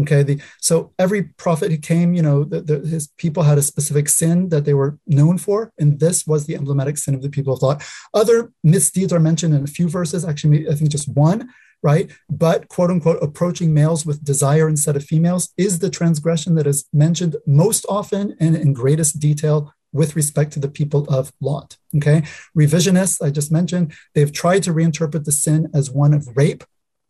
Okay. 0.00 0.22
The, 0.22 0.40
so 0.60 0.92
every 0.98 1.22
prophet 1.22 1.70
who 1.70 1.78
came, 1.78 2.14
you 2.14 2.22
know, 2.22 2.44
the, 2.44 2.60
the, 2.60 2.78
his 2.80 3.08
people 3.18 3.42
had 3.42 3.58
a 3.58 3.62
specific 3.62 4.08
sin 4.08 4.48
that 4.48 4.64
they 4.64 4.74
were 4.74 4.98
known 5.06 5.38
for. 5.38 5.72
And 5.78 6.00
this 6.00 6.26
was 6.26 6.46
the 6.46 6.54
emblematic 6.54 6.96
sin 6.96 7.14
of 7.14 7.22
the 7.22 7.28
people 7.28 7.52
of 7.52 7.62
Lot. 7.62 7.84
Other 8.14 8.52
misdeeds 8.64 9.12
are 9.12 9.20
mentioned 9.20 9.54
in 9.54 9.64
a 9.64 9.68
few 9.68 9.88
verses, 9.88 10.24
actually, 10.24 10.68
I 10.68 10.74
think 10.74 10.90
just 10.90 11.08
one 11.08 11.50
right? 11.82 12.10
But 12.30 12.68
quote 12.68 12.90
unquote, 12.90 13.22
approaching 13.22 13.74
males 13.74 14.06
with 14.06 14.24
desire 14.24 14.68
instead 14.68 14.96
of 14.96 15.04
females 15.04 15.52
is 15.56 15.78
the 15.78 15.90
transgression 15.90 16.54
that 16.54 16.66
is 16.66 16.88
mentioned 16.92 17.36
most 17.46 17.84
often 17.88 18.36
and 18.40 18.56
in 18.56 18.72
greatest 18.72 19.18
detail 19.18 19.72
with 19.92 20.16
respect 20.16 20.52
to 20.52 20.60
the 20.60 20.68
people 20.68 21.04
of 21.08 21.32
Lot. 21.40 21.76
Okay. 21.96 22.22
Revisionists, 22.56 23.24
I 23.24 23.30
just 23.30 23.52
mentioned, 23.52 23.92
they've 24.14 24.32
tried 24.32 24.62
to 24.64 24.72
reinterpret 24.72 25.24
the 25.24 25.32
sin 25.32 25.68
as 25.74 25.90
one 25.90 26.14
of 26.14 26.36
rape 26.36 26.64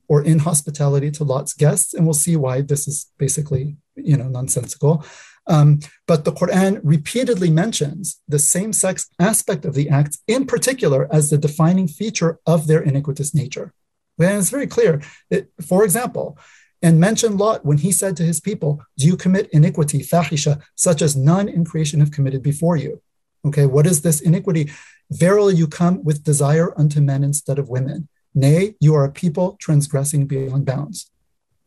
or 0.08 0.22
inhospitality 0.22 1.10
to 1.12 1.24
Lot's 1.24 1.54
guests. 1.54 1.94
And 1.94 2.04
we'll 2.04 2.14
see 2.14 2.36
why 2.36 2.60
this 2.60 2.88
is 2.88 3.10
basically, 3.18 3.76
you 3.94 4.16
know, 4.16 4.28
nonsensical. 4.28 5.04
Um, 5.46 5.80
but 6.06 6.24
the 6.24 6.32
Quran 6.32 6.80
repeatedly 6.82 7.50
mentions 7.50 8.20
the 8.28 8.38
same 8.38 8.72
sex 8.72 9.08
aspect 9.18 9.64
of 9.64 9.74
the 9.74 9.88
acts, 9.88 10.18
in 10.28 10.46
particular, 10.46 11.08
as 11.12 11.30
the 11.30 11.38
defining 11.38 11.88
feature 11.88 12.38
of 12.46 12.66
their 12.66 12.80
iniquitous 12.80 13.34
nature. 13.34 13.72
And 14.18 14.38
it's 14.38 14.50
very 14.50 14.66
clear. 14.66 15.02
It, 15.30 15.50
for 15.60 15.84
example, 15.84 16.38
and 16.82 16.98
mention 16.98 17.36
Lot 17.36 17.64
when 17.64 17.78
he 17.78 17.92
said 17.92 18.16
to 18.16 18.24
his 18.24 18.40
people, 18.40 18.82
Do 18.98 19.06
you 19.06 19.16
commit 19.16 19.48
iniquity, 19.52 20.00
fahisha, 20.00 20.60
such 20.74 21.00
as 21.00 21.16
none 21.16 21.48
in 21.48 21.64
creation 21.64 22.00
have 22.00 22.10
committed 22.10 22.42
before 22.42 22.76
you? 22.76 23.00
Okay, 23.44 23.66
what 23.66 23.86
is 23.86 24.02
this 24.02 24.20
iniquity? 24.20 24.70
Verily, 25.10 25.54
you 25.54 25.66
come 25.66 26.02
with 26.04 26.24
desire 26.24 26.78
unto 26.78 27.00
men 27.00 27.24
instead 27.24 27.58
of 27.58 27.68
women. 27.68 28.08
Nay, 28.34 28.74
you 28.80 28.94
are 28.94 29.04
a 29.04 29.12
people 29.12 29.56
transgressing 29.60 30.26
beyond 30.26 30.64
bounds. 30.64 31.10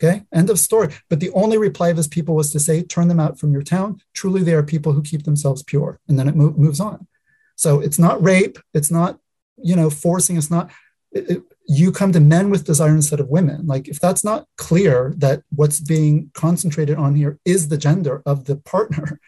Okay, 0.01 0.24
end 0.33 0.49
of 0.49 0.59
story. 0.59 0.90
But 1.09 1.22
the 1.22 1.32
only 1.32 1.57
reply 1.57 1.90
of 1.90 1.98
his 1.98 2.07
people 2.07 2.35
was 2.35 2.51
to 2.51 2.59
say, 2.59 2.83
Turn 2.83 3.07
them 3.07 3.19
out 3.19 3.40
from 3.40 3.53
your 3.53 3.61
town. 3.61 4.01
Truly, 4.14 4.43
they 4.43 4.53
are 4.53 4.64
people 4.64 4.91
who 4.91 5.01
keep 5.01 5.24
themselves 5.24 5.64
pure. 5.64 5.99
And 6.09 6.19
then 6.19 6.27
it 6.27 6.35
mo- 6.35 6.53
moves 6.57 6.82
on. 6.82 7.07
So 7.56 7.80
it's 7.80 7.99
not 7.99 8.22
rape. 8.22 8.59
It's 8.74 8.91
not, 8.91 9.19
you 9.57 9.75
know, 9.75 9.90
forcing. 9.90 10.35
It's 10.35 10.51
not. 10.51 10.72
It, 11.11 11.30
it, 11.30 11.43
you 11.68 11.92
come 11.92 12.11
to 12.11 12.19
men 12.19 12.50
with 12.50 12.66
desire 12.66 12.95
instead 12.95 13.19
of 13.19 13.30
women. 13.30 13.66
Like 13.66 13.88
if 13.88 14.00
that's 14.00 14.24
not 14.24 14.48
clear 14.58 15.14
that 15.18 15.42
what's 15.50 15.80
being 15.80 16.32
concentrated 16.34 16.98
on 16.98 17.16
here 17.16 17.40
is 17.45 17.68
the 17.68 17.77
gender 17.77 18.22
of 18.26 18.45
the 18.45 18.58
partner, 18.58 19.19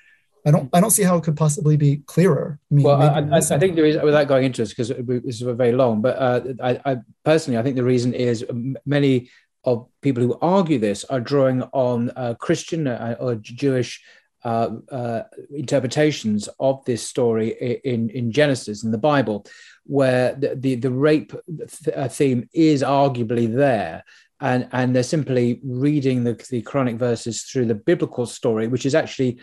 I 0.46 0.52
don't 0.52 0.70
I 0.74 0.80
don't 0.80 0.92
see 0.92 1.04
how 1.04 1.18
it 1.18 1.24
could 1.24 1.36
possibly 1.36 1.76
be 1.76 1.98
clearer. 2.06 2.60
I 2.72 2.76
mean, 2.76 2.86
well, 2.86 3.02
I, 3.02 3.38
I, 3.38 3.42
think 3.42 3.76
the 3.76 3.82
reason 3.82 4.04
without 4.06 4.28
going 4.28 4.46
into 4.46 4.62
this 4.62 4.70
because 4.70 4.90
this 4.90 5.42
is 5.42 5.42
very 5.42 5.74
long, 5.74 6.02
but 6.02 6.18
uh, 6.18 6.42
I, 6.64 6.80
I 6.86 6.98
personally 7.26 7.58
I 7.58 7.64
think 7.64 7.76
the 7.76 7.84
reason 7.84 8.14
is 8.14 8.46
many 8.86 9.30
of 9.66 9.88
people 10.02 10.24
who 10.24 10.38
argue 10.42 10.80
this 10.80 11.04
are 11.06 11.20
drawing 11.20 11.64
on 11.74 12.12
uh, 12.16 12.36
Christian 12.40 12.88
uh, 12.88 13.18
or 13.20 13.36
Jewish 13.36 14.02
uh, 14.46 14.70
uh, 14.90 15.24
interpretations 15.54 16.48
of 16.60 16.86
this 16.86 17.04
story 17.04 17.82
in, 17.84 18.10
in 18.12 18.32
Genesis 18.32 18.86
in 18.86 18.92
the 18.92 18.98
Bible, 18.98 19.46
where 19.88 20.36
the, 20.36 20.56
the, 20.56 20.76
the 20.76 20.92
rape 20.92 21.34
uh, 21.96 22.08
theme 22.08 22.48
is 22.54 22.84
arguably 22.84 23.54
there. 23.54 24.04
And, 24.40 24.68
and 24.72 24.96
they're 24.96 25.04
simply 25.04 25.60
reading 25.64 26.24
the, 26.24 26.34
the 26.50 26.62
Quranic 26.62 26.98
verses 26.98 27.44
through 27.44 27.66
the 27.66 27.76
biblical 27.76 28.26
story, 28.26 28.68
which 28.68 28.86
is 28.86 28.94
actually 28.94 29.40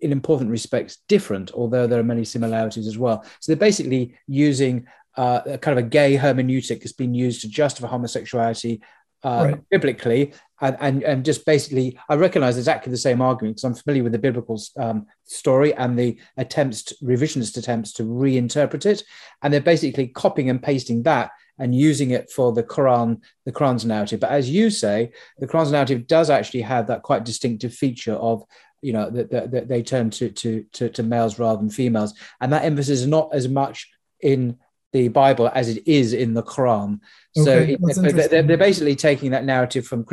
in 0.00 0.12
important 0.12 0.50
respects 0.50 0.98
different, 1.08 1.50
although 1.52 1.86
there 1.86 2.00
are 2.00 2.04
many 2.04 2.24
similarities 2.24 2.86
as 2.86 2.96
well. 2.96 3.24
So 3.40 3.52
they're 3.52 3.56
basically 3.56 4.14
using 4.26 4.86
uh, 5.16 5.40
a 5.44 5.58
kind 5.58 5.78
of 5.78 5.84
a 5.84 5.88
gay 5.88 6.16
hermeneutic 6.16 6.80
that's 6.80 6.92
been 6.92 7.12
used 7.12 7.40
to 7.42 7.48
justify 7.48 7.88
homosexuality 7.88 8.80
uh, 9.24 9.50
right. 9.50 9.68
biblically 9.70 10.32
and, 10.60 10.76
and, 10.80 11.02
and 11.02 11.24
just 11.24 11.44
basically 11.44 11.98
i 12.08 12.14
recognize 12.14 12.56
exactly 12.56 12.90
the 12.90 12.96
same 12.96 13.20
argument 13.20 13.56
because 13.56 13.64
i'm 13.64 13.74
familiar 13.74 14.02
with 14.02 14.12
the 14.12 14.18
biblical 14.18 14.60
um, 14.78 15.06
story 15.28 15.74
and 15.74 15.98
the 15.98 16.18
attempts 16.36 16.82
to, 16.82 16.94
revisionist 16.96 17.56
attempts 17.56 17.92
to 17.92 18.02
reinterpret 18.02 18.86
it. 18.86 19.02
And 19.42 19.52
they're 19.52 19.60
basically 19.60 20.08
copying 20.08 20.50
and 20.50 20.62
pasting 20.62 21.02
that 21.04 21.30
and 21.58 21.74
using 21.74 22.10
it 22.10 22.30
for 22.30 22.52
the 22.52 22.62
quran 22.62 23.20
the 23.44 23.52
quran's 23.52 23.84
narrative. 23.84 24.20
But 24.20 24.30
as 24.30 24.50
you 24.50 24.70
say 24.70 25.12
the 25.38 25.46
quran's 25.46 25.72
narrative 25.72 26.06
does 26.06 26.30
actually 26.30 26.62
have 26.62 26.86
that 26.88 27.02
quite 27.02 27.24
distinctive 27.24 27.74
feature 27.74 28.14
of 28.14 28.44
you 28.80 28.92
know 28.92 29.10
that, 29.10 29.30
that, 29.30 29.50
that 29.50 29.68
they 29.68 29.82
turn 29.82 30.10
to, 30.10 30.30
to 30.30 30.64
to 30.72 30.88
to 30.90 31.02
males 31.02 31.38
rather 31.38 31.60
than 31.60 31.70
females. 31.70 32.14
And 32.40 32.52
that 32.52 32.64
emphasis 32.64 33.00
is 33.00 33.06
not 33.06 33.30
as 33.32 33.48
much 33.48 33.90
in 34.20 34.58
the 34.92 35.08
Bible 35.08 35.50
as 35.54 35.68
it 35.68 35.86
is 35.86 36.12
in 36.12 36.34
the 36.34 36.42
Quran. 36.42 37.00
Okay, 37.36 37.76
so 37.92 38.02
they're, 38.02 38.42
they're, 38.42 38.56
basically 38.56 38.96
taking 38.96 39.30
that 39.32 39.44
narrative 39.44 39.86
from 39.86 40.06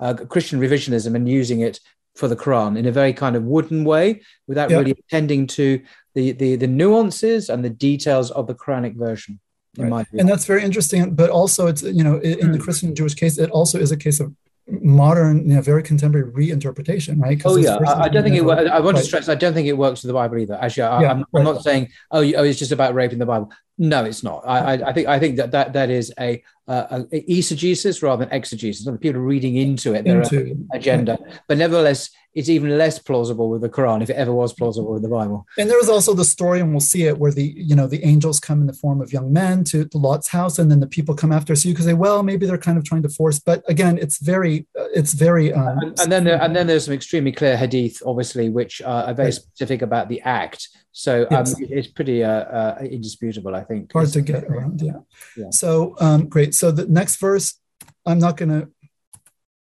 uh, 0.00 0.14
Christian 0.14 0.60
revisionism 0.60 1.14
and 1.14 1.28
using 1.28 1.60
it 1.60 1.80
for 2.16 2.26
the 2.26 2.36
Quran 2.36 2.76
in 2.78 2.86
a 2.86 2.92
very 2.92 3.12
kind 3.12 3.36
of 3.36 3.44
wooden 3.44 3.84
way 3.84 4.22
without 4.46 4.70
yeah. 4.70 4.78
really 4.78 4.92
attending 4.92 5.46
to 5.46 5.80
the, 6.14 6.32
the, 6.32 6.56
the 6.56 6.66
nuances 6.66 7.48
and 7.48 7.64
the 7.64 7.70
details 7.70 8.30
of 8.32 8.46
the 8.46 8.54
Quranic 8.54 8.96
version. 8.96 9.38
Right. 9.76 10.06
And 10.12 10.28
that's 10.28 10.44
very 10.44 10.64
interesting. 10.64 11.14
But 11.14 11.30
also, 11.30 11.68
it's 11.68 11.82
you 11.82 12.02
know, 12.02 12.18
in 12.18 12.50
the 12.50 12.58
hmm. 12.58 12.64
Christian 12.64 12.94
Jewish 12.94 13.14
case, 13.14 13.38
it 13.38 13.50
also 13.50 13.78
is 13.78 13.92
a 13.92 13.96
case 13.96 14.18
of 14.18 14.34
modern, 14.66 15.48
you 15.48 15.54
know, 15.54 15.60
very 15.60 15.82
contemporary 15.82 16.32
reinterpretation, 16.32 17.20
right? 17.20 17.40
Oh 17.44 17.56
yeah, 17.56 17.78
I, 17.86 18.04
I, 18.04 18.08
don't 18.08 18.22
think 18.22 18.36
it. 18.36 18.44
Works. 18.44 18.68
I 18.70 18.80
want 18.80 18.96
to 18.96 19.02
stress. 19.02 19.28
I 19.28 19.34
don't 19.34 19.54
think 19.54 19.68
it 19.68 19.78
works 19.78 20.02
with 20.02 20.08
the 20.08 20.14
Bible 20.14 20.38
either. 20.38 20.58
Actually, 20.60 20.84
I, 20.84 21.10
am 21.10 21.24
right. 21.32 21.44
not 21.44 21.62
saying 21.62 21.90
oh, 22.10 22.18
oh, 22.20 22.44
it's 22.44 22.58
just 22.58 22.72
about 22.72 22.94
rape 22.94 23.12
in 23.12 23.18
the 23.18 23.26
Bible. 23.26 23.52
No, 23.80 24.04
it's 24.04 24.24
not. 24.24 24.42
I, 24.44 24.74
I, 24.74 24.92
think 24.92 25.06
I 25.06 25.20
think 25.20 25.36
that 25.36 25.52
that, 25.52 25.72
that 25.74 25.88
is 25.88 26.12
a, 26.18 26.42
a, 26.66 27.06
a 27.12 27.22
eisegesis 27.22 28.02
rather 28.02 28.24
than 28.24 28.34
exegesis. 28.34 28.84
So 28.84 28.96
people 28.96 29.20
are 29.20 29.24
reading 29.24 29.56
into 29.56 29.94
it 29.94 30.04
their 30.04 30.22
into, 30.22 30.66
agenda, 30.72 31.16
right. 31.20 31.40
but 31.46 31.58
nevertheless, 31.58 32.10
it's 32.34 32.48
even 32.48 32.76
less 32.76 32.98
plausible 32.98 33.48
with 33.48 33.62
the 33.62 33.68
Quran 33.68 34.02
if 34.02 34.10
it 34.10 34.16
ever 34.16 34.32
was 34.32 34.52
plausible 34.52 34.92
with 34.92 35.02
the 35.02 35.08
Bible. 35.08 35.46
And 35.56 35.70
there 35.70 35.80
is 35.80 35.88
also 35.88 36.12
the 36.12 36.24
story, 36.24 36.60
and 36.60 36.70
we'll 36.70 36.80
see 36.80 37.04
it, 37.04 37.18
where 37.18 37.32
the 37.32 37.54
you 37.56 37.76
know 37.76 37.86
the 37.86 38.04
angels 38.04 38.40
come 38.40 38.60
in 38.60 38.66
the 38.66 38.72
form 38.72 39.00
of 39.00 39.12
young 39.12 39.32
men 39.32 39.62
to, 39.64 39.84
to 39.86 39.98
Lot's 39.98 40.28
house, 40.28 40.58
and 40.58 40.70
then 40.70 40.80
the 40.80 40.86
people 40.86 41.14
come 41.14 41.32
after. 41.32 41.54
So 41.54 41.68
you 41.68 41.74
can 41.74 41.84
say, 41.84 41.94
well, 41.94 42.24
maybe 42.24 42.46
they're 42.46 42.58
kind 42.58 42.78
of 42.78 42.84
trying 42.84 43.02
to 43.02 43.08
force, 43.08 43.38
but 43.38 43.62
again, 43.68 43.96
it's 43.96 44.18
very, 44.18 44.66
it's 44.74 45.14
very. 45.14 45.52
Um, 45.52 45.78
and, 45.78 46.00
and, 46.00 46.12
then 46.12 46.24
there, 46.24 46.42
and 46.42 46.54
then 46.54 46.66
there's 46.66 46.86
some 46.86 46.94
extremely 46.94 47.32
clear 47.32 47.56
hadith, 47.56 48.02
obviously, 48.04 48.50
which 48.50 48.82
uh, 48.82 49.04
are 49.06 49.14
very 49.14 49.26
right. 49.26 49.34
specific 49.34 49.82
about 49.82 50.08
the 50.08 50.20
act 50.22 50.68
so 50.92 51.22
um, 51.24 51.28
yes. 51.30 51.54
it's 51.60 51.88
pretty 51.88 52.24
uh, 52.24 52.30
uh, 52.30 52.78
indisputable, 52.82 53.54
I 53.54 53.64
think. 53.64 53.92
Hard 53.92 54.08
to 54.10 54.20
get 54.20 54.44
around, 54.44 54.80
yeah. 54.82 55.00
yeah. 55.36 55.50
So 55.50 55.94
um, 56.00 56.28
great. 56.28 56.54
So 56.54 56.70
the 56.70 56.86
next 56.86 57.16
verse, 57.16 57.60
I'm 58.04 58.18
not 58.18 58.36
going 58.36 58.48
to 58.48 58.68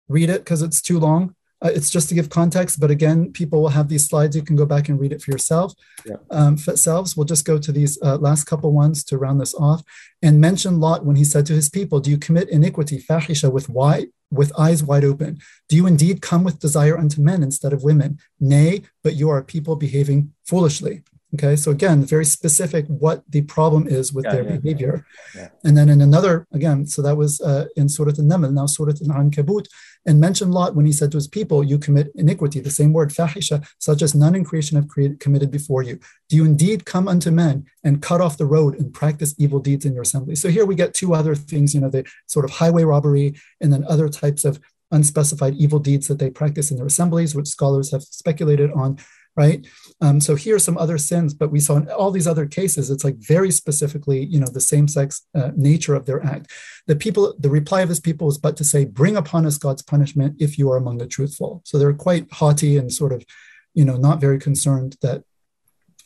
read 0.07 0.29
it 0.29 0.39
because 0.39 0.61
it's 0.61 0.81
too 0.81 0.99
long. 0.99 1.35
Uh, 1.61 1.71
it's 1.73 1.89
just 1.89 2.09
to 2.09 2.15
give 2.15 2.29
context, 2.29 2.79
but 2.79 2.91
again, 2.91 3.31
people 3.31 3.61
will 3.61 3.69
have 3.69 3.87
these 3.87 4.07
slides. 4.07 4.35
You 4.35 4.43
can 4.43 4.55
go 4.55 4.65
back 4.65 4.89
and 4.89 4.99
read 4.99 5.13
it 5.13 5.21
for 5.21 5.31
yourself. 5.31 5.73
Yeah. 6.05 6.17
Um, 6.29 6.57
for 6.57 6.75
selves, 6.75 7.15
we'll 7.15 7.25
just 7.25 7.45
go 7.45 7.57
to 7.57 7.71
these 7.71 7.97
uh, 8.03 8.17
last 8.17 8.43
couple 8.43 8.71
ones 8.71 9.03
to 9.05 9.17
round 9.17 9.39
this 9.39 9.55
off, 9.55 9.81
and 10.21 10.39
mention 10.39 10.79
Lot 10.79 11.05
when 11.05 11.15
he 11.15 11.23
said 11.23 11.45
to 11.47 11.53
his 11.53 11.69
people, 11.69 11.99
"Do 11.99 12.11
you 12.11 12.17
commit 12.17 12.49
iniquity, 12.49 13.01
fahisha, 13.01 13.51
with 13.51 13.69
wide, 13.69 14.07
with 14.29 14.51
eyes 14.59 14.83
wide 14.83 15.05
open? 15.05 15.39
Do 15.69 15.77
you 15.77 15.87
indeed 15.87 16.21
come 16.21 16.43
with 16.43 16.59
desire 16.59 16.97
unto 16.97 17.21
men 17.21 17.41
instead 17.41 17.73
of 17.73 17.83
women? 17.83 18.19
Nay, 18.39 18.81
but 19.01 19.15
you 19.15 19.29
are 19.29 19.41
people 19.41 19.75
behaving 19.75 20.33
foolishly." 20.45 21.03
Okay, 21.35 21.57
so 21.57 21.71
again, 21.71 22.03
very 22.03 22.23
specific 22.23 22.85
what 22.87 23.23
the 23.29 23.41
problem 23.41 23.87
is 23.87 24.13
with 24.13 24.23
yeah, 24.25 24.31
their 24.31 24.43
yeah, 24.43 24.57
behavior. 24.57 25.05
Yeah, 25.35 25.49
and 25.65 25.77
then 25.77 25.89
in 25.89 25.99
another, 25.99 26.47
again, 26.53 26.87
so 26.87 27.01
that 27.01 27.17
was 27.17 27.41
uh, 27.41 27.65
in 27.75 27.89
Surah 27.89 28.13
Al-Naml, 28.17 28.53
now 28.53 28.67
Surah 28.67 28.93
Al-Ankabut, 28.93 29.65
and 30.05 30.19
mentioned 30.19 30.53
Lot 30.53 30.75
when 30.75 30.85
he 30.85 30.93
said 30.93 31.11
to 31.11 31.17
his 31.17 31.27
people, 31.27 31.61
you 31.61 31.77
commit 31.77 32.11
iniquity, 32.15 32.61
the 32.61 32.71
same 32.71 32.93
word, 32.93 33.09
fahisha, 33.09 33.67
such 33.79 34.01
as 34.01 34.15
none 34.15 34.33
in 34.33 34.45
creation 34.45 34.77
have 34.77 34.87
created, 34.87 35.19
committed 35.19 35.51
before 35.51 35.83
you. 35.83 35.99
Do 36.29 36.37
you 36.37 36.45
indeed 36.45 36.85
come 36.85 37.09
unto 37.09 37.31
men 37.31 37.65
and 37.83 38.01
cut 38.01 38.21
off 38.21 38.37
the 38.37 38.45
road 38.45 38.79
and 38.79 38.93
practice 38.93 39.35
evil 39.37 39.59
deeds 39.59 39.83
in 39.83 39.93
your 39.93 40.03
assembly? 40.03 40.35
So 40.35 40.47
here 40.49 40.65
we 40.65 40.75
get 40.75 40.93
two 40.93 41.13
other 41.13 41.35
things, 41.35 41.75
you 41.75 41.81
know, 41.81 41.89
the 41.89 42.05
sort 42.27 42.45
of 42.45 42.51
highway 42.51 42.83
robbery 42.83 43.35
and 43.59 43.73
then 43.73 43.83
other 43.89 44.07
types 44.07 44.45
of 44.45 44.59
unspecified 44.91 45.55
evil 45.55 45.79
deeds 45.79 46.07
that 46.07 46.19
they 46.19 46.29
practice 46.29 46.71
in 46.71 46.77
their 46.77 46.85
assemblies, 46.85 47.35
which 47.35 47.47
scholars 47.47 47.91
have 47.91 48.03
speculated 48.03 48.71
on 48.71 48.97
right? 49.37 49.65
Um, 50.01 50.21
so 50.21 50.35
here 50.35 50.55
are 50.55 50.59
some 50.59 50.77
other 50.77 50.97
sins, 50.97 51.33
but 51.33 51.51
we 51.51 51.59
saw 51.59 51.75
in 51.75 51.89
all 51.89 52.11
these 52.11 52.27
other 52.27 52.45
cases, 52.45 52.89
it's 52.89 53.03
like 53.03 53.17
very 53.17 53.51
specifically, 53.51 54.23
you 54.25 54.39
know, 54.39 54.47
the 54.47 54.61
same-sex 54.61 55.25
uh, 55.35 55.51
nature 55.55 55.95
of 55.95 56.05
their 56.05 56.23
act. 56.23 56.51
The 56.87 56.95
people, 56.95 57.35
the 57.39 57.49
reply 57.49 57.81
of 57.81 57.89
his 57.89 57.99
people 57.99 58.27
was 58.27 58.37
but 58.37 58.55
to 58.57 58.63
say, 58.63 58.85
"Bring 58.85 59.17
upon 59.17 59.45
us 59.45 59.57
God's 59.57 59.81
punishment 59.81 60.35
if 60.39 60.57
you 60.57 60.71
are 60.71 60.77
among 60.77 60.99
the 60.99 61.07
truthful." 61.07 61.61
So 61.65 61.77
they're 61.77 61.93
quite 61.93 62.31
haughty 62.31 62.77
and 62.77 62.91
sort 62.91 63.11
of, 63.11 63.25
you 63.73 63.85
know, 63.85 63.97
not 63.97 64.21
very 64.21 64.39
concerned 64.39 64.97
that 65.01 65.23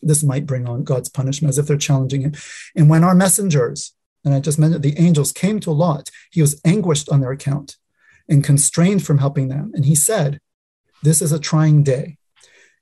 this 0.01 0.23
might 0.23 0.45
bring 0.45 0.67
on 0.67 0.83
God's 0.83 1.09
punishment, 1.09 1.49
as 1.49 1.57
if 1.57 1.67
they're 1.67 1.77
challenging 1.77 2.23
it. 2.23 2.37
And 2.75 2.89
when 2.89 3.03
our 3.03 3.15
messengers, 3.15 3.93
and 4.23 4.33
I 4.33 4.39
just 4.39 4.57
mentioned 4.57 4.83
the 4.83 4.97
angels 4.97 5.31
came 5.31 5.59
to 5.61 5.71
Lot, 5.71 6.09
he 6.31 6.41
was 6.41 6.61
anguished 6.63 7.09
on 7.09 7.19
their 7.19 7.31
account 7.31 7.77
and 8.29 8.43
constrained 8.43 9.03
from 9.03 9.17
helping 9.17 9.49
them, 9.49 9.71
and 9.73 9.85
he 9.85 9.95
said, 9.95 10.39
"This 11.03 11.21
is 11.21 11.31
a 11.31 11.39
trying 11.39 11.83
day." 11.83 12.18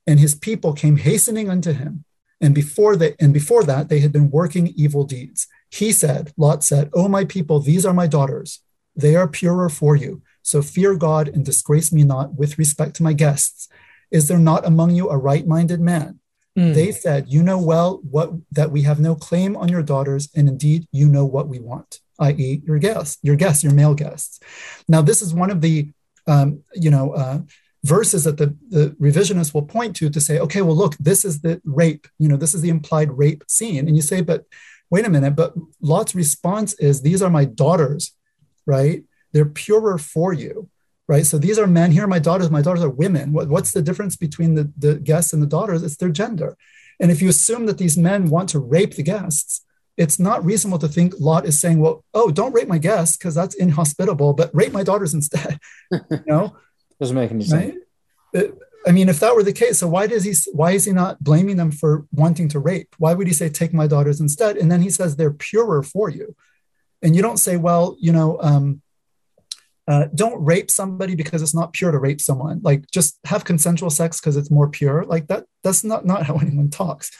And 0.08 0.18
his 0.18 0.34
people 0.34 0.72
came 0.72 0.96
hastening 0.96 1.50
unto 1.50 1.72
him. 1.72 2.04
And 2.40 2.54
before 2.54 2.96
that, 2.96 3.14
and 3.20 3.34
before 3.34 3.62
that, 3.64 3.90
they 3.90 4.00
had 4.00 4.10
been 4.10 4.30
working 4.30 4.68
evil 4.68 5.04
deeds. 5.04 5.46
He 5.70 5.92
said, 5.92 6.32
Lot 6.38 6.64
said, 6.64 6.88
O 6.94 7.08
my 7.08 7.24
people, 7.26 7.60
these 7.60 7.84
are 7.84 7.92
my 7.92 8.06
daughters. 8.06 8.60
They 8.96 9.14
are 9.16 9.28
purer 9.28 9.68
for 9.68 9.94
you. 9.96 10.22
So 10.42 10.62
fear 10.62 10.96
God 10.96 11.28
and 11.28 11.44
disgrace 11.44 11.92
me 11.92 12.04
not 12.04 12.34
with 12.34 12.58
respect 12.58 12.96
to 12.96 13.02
my 13.02 13.12
guests. 13.12 13.68
Is 14.10 14.28
there 14.28 14.38
not 14.38 14.66
among 14.66 14.92
you 14.92 15.10
a 15.10 15.18
right-minded 15.18 15.78
man? 15.78 16.20
Mm. 16.58 16.72
They 16.72 16.90
said, 16.90 17.28
You 17.28 17.42
know 17.42 17.60
well 17.60 18.00
what 18.10 18.32
that 18.52 18.70
we 18.70 18.82
have 18.82 18.98
no 18.98 19.14
claim 19.14 19.56
on 19.58 19.68
your 19.68 19.82
daughters, 19.82 20.30
and 20.34 20.48
indeed 20.48 20.86
you 20.90 21.06
know 21.06 21.26
what 21.26 21.48
we 21.48 21.58
want. 21.58 22.00
i.e., 22.18 22.62
your 22.64 22.78
guests, 22.78 23.18
your 23.22 23.36
guests, 23.36 23.62
your 23.62 23.74
male 23.74 23.94
guests. 23.94 24.40
Now, 24.88 25.02
this 25.02 25.20
is 25.20 25.34
one 25.34 25.50
of 25.50 25.60
the 25.60 25.90
um, 26.26 26.62
you 26.74 26.90
know 26.90 27.12
uh, 27.12 27.40
verses 27.84 28.24
that 28.24 28.36
the, 28.36 28.56
the 28.68 28.96
revisionists 29.00 29.54
will 29.54 29.62
point 29.62 29.96
to 29.96 30.10
to 30.10 30.20
say, 30.20 30.38
okay, 30.38 30.62
well, 30.62 30.76
look, 30.76 30.96
this 30.98 31.24
is 31.24 31.40
the 31.40 31.60
rape, 31.64 32.06
you 32.18 32.28
know, 32.28 32.36
this 32.36 32.54
is 32.54 32.62
the 32.62 32.68
implied 32.68 33.10
rape 33.16 33.44
scene. 33.48 33.86
And 33.86 33.96
you 33.96 34.02
say, 34.02 34.20
but 34.20 34.44
wait 34.90 35.06
a 35.06 35.10
minute, 35.10 35.36
but 35.36 35.54
Lot's 35.80 36.14
response 36.14 36.74
is, 36.74 37.02
these 37.02 37.22
are 37.22 37.30
my 37.30 37.44
daughters, 37.44 38.12
right? 38.66 39.04
They're 39.32 39.44
purer 39.44 39.98
for 39.98 40.32
you, 40.32 40.68
right? 41.06 41.26
So 41.26 41.38
these 41.38 41.58
are 41.58 41.66
men. 41.66 41.92
Here 41.92 42.04
are 42.04 42.08
my 42.08 42.18
daughters. 42.18 42.50
My 42.50 42.62
daughters 42.62 42.82
are 42.82 42.90
women. 42.90 43.32
What, 43.32 43.48
what's 43.48 43.72
the 43.72 43.82
difference 43.82 44.16
between 44.16 44.54
the, 44.54 44.72
the 44.76 44.96
guests 44.96 45.32
and 45.32 45.42
the 45.42 45.46
daughters? 45.46 45.82
It's 45.82 45.96
their 45.96 46.10
gender. 46.10 46.56
And 47.00 47.10
if 47.10 47.22
you 47.22 47.28
assume 47.28 47.66
that 47.66 47.78
these 47.78 47.96
men 47.96 48.28
want 48.28 48.48
to 48.50 48.58
rape 48.58 48.94
the 48.94 49.02
guests, 49.02 49.64
it's 49.96 50.18
not 50.18 50.44
reasonable 50.44 50.78
to 50.78 50.88
think 50.88 51.14
Lot 51.18 51.44
is 51.44 51.60
saying, 51.60 51.80
well, 51.80 52.04
oh, 52.14 52.30
don't 52.30 52.52
rape 52.52 52.68
my 52.68 52.78
guests 52.78 53.16
because 53.16 53.34
that's 53.34 53.56
inhospitable, 53.56 54.32
but 54.32 54.54
rape 54.54 54.72
my 54.72 54.84
daughters 54.84 55.12
instead. 55.12 55.58
you 55.90 56.22
know? 56.26 56.56
Doesn't 57.00 57.16
make 57.16 57.30
any 57.30 57.44
sense. 57.44 57.76
Right? 58.34 58.52
I 58.86 58.92
mean, 58.92 59.08
if 59.08 59.20
that 59.20 59.34
were 59.34 59.42
the 59.42 59.52
case, 59.52 59.78
so 59.78 59.88
why 59.88 60.06
does 60.06 60.24
he? 60.24 60.34
Why 60.52 60.72
is 60.72 60.84
he 60.84 60.92
not 60.92 61.22
blaming 61.22 61.56
them 61.56 61.70
for 61.70 62.06
wanting 62.12 62.48
to 62.50 62.58
rape? 62.58 62.94
Why 62.98 63.12
would 63.12 63.26
he 63.26 63.32
say, 63.32 63.48
"Take 63.48 63.74
my 63.74 63.86
daughters 63.86 64.20
instead"? 64.20 64.56
And 64.56 64.70
then 64.70 64.80
he 64.80 64.90
says 64.90 65.16
they're 65.16 65.32
purer 65.32 65.82
for 65.82 66.08
you, 66.08 66.34
and 67.02 67.14
you 67.14 67.22
don't 67.22 67.38
say, 67.38 67.56
"Well, 67.56 67.96
you 67.98 68.12
know, 68.12 68.38
um, 68.40 68.80
uh, 69.86 70.06
don't 70.14 70.42
rape 70.42 70.70
somebody 70.70 71.16
because 71.16 71.42
it's 71.42 71.54
not 71.54 71.72
pure 71.72 71.90
to 71.90 71.98
rape 71.98 72.20
someone. 72.20 72.60
Like, 72.62 72.90
just 72.90 73.18
have 73.26 73.44
consensual 73.44 73.90
sex 73.90 74.20
because 74.20 74.36
it's 74.36 74.50
more 74.50 74.68
pure." 74.68 75.04
Like 75.04 75.26
that. 75.26 75.44
That's 75.62 75.84
not 75.84 76.06
not 76.06 76.24
how 76.24 76.36
anyone 76.42 76.70
talks. 76.70 77.10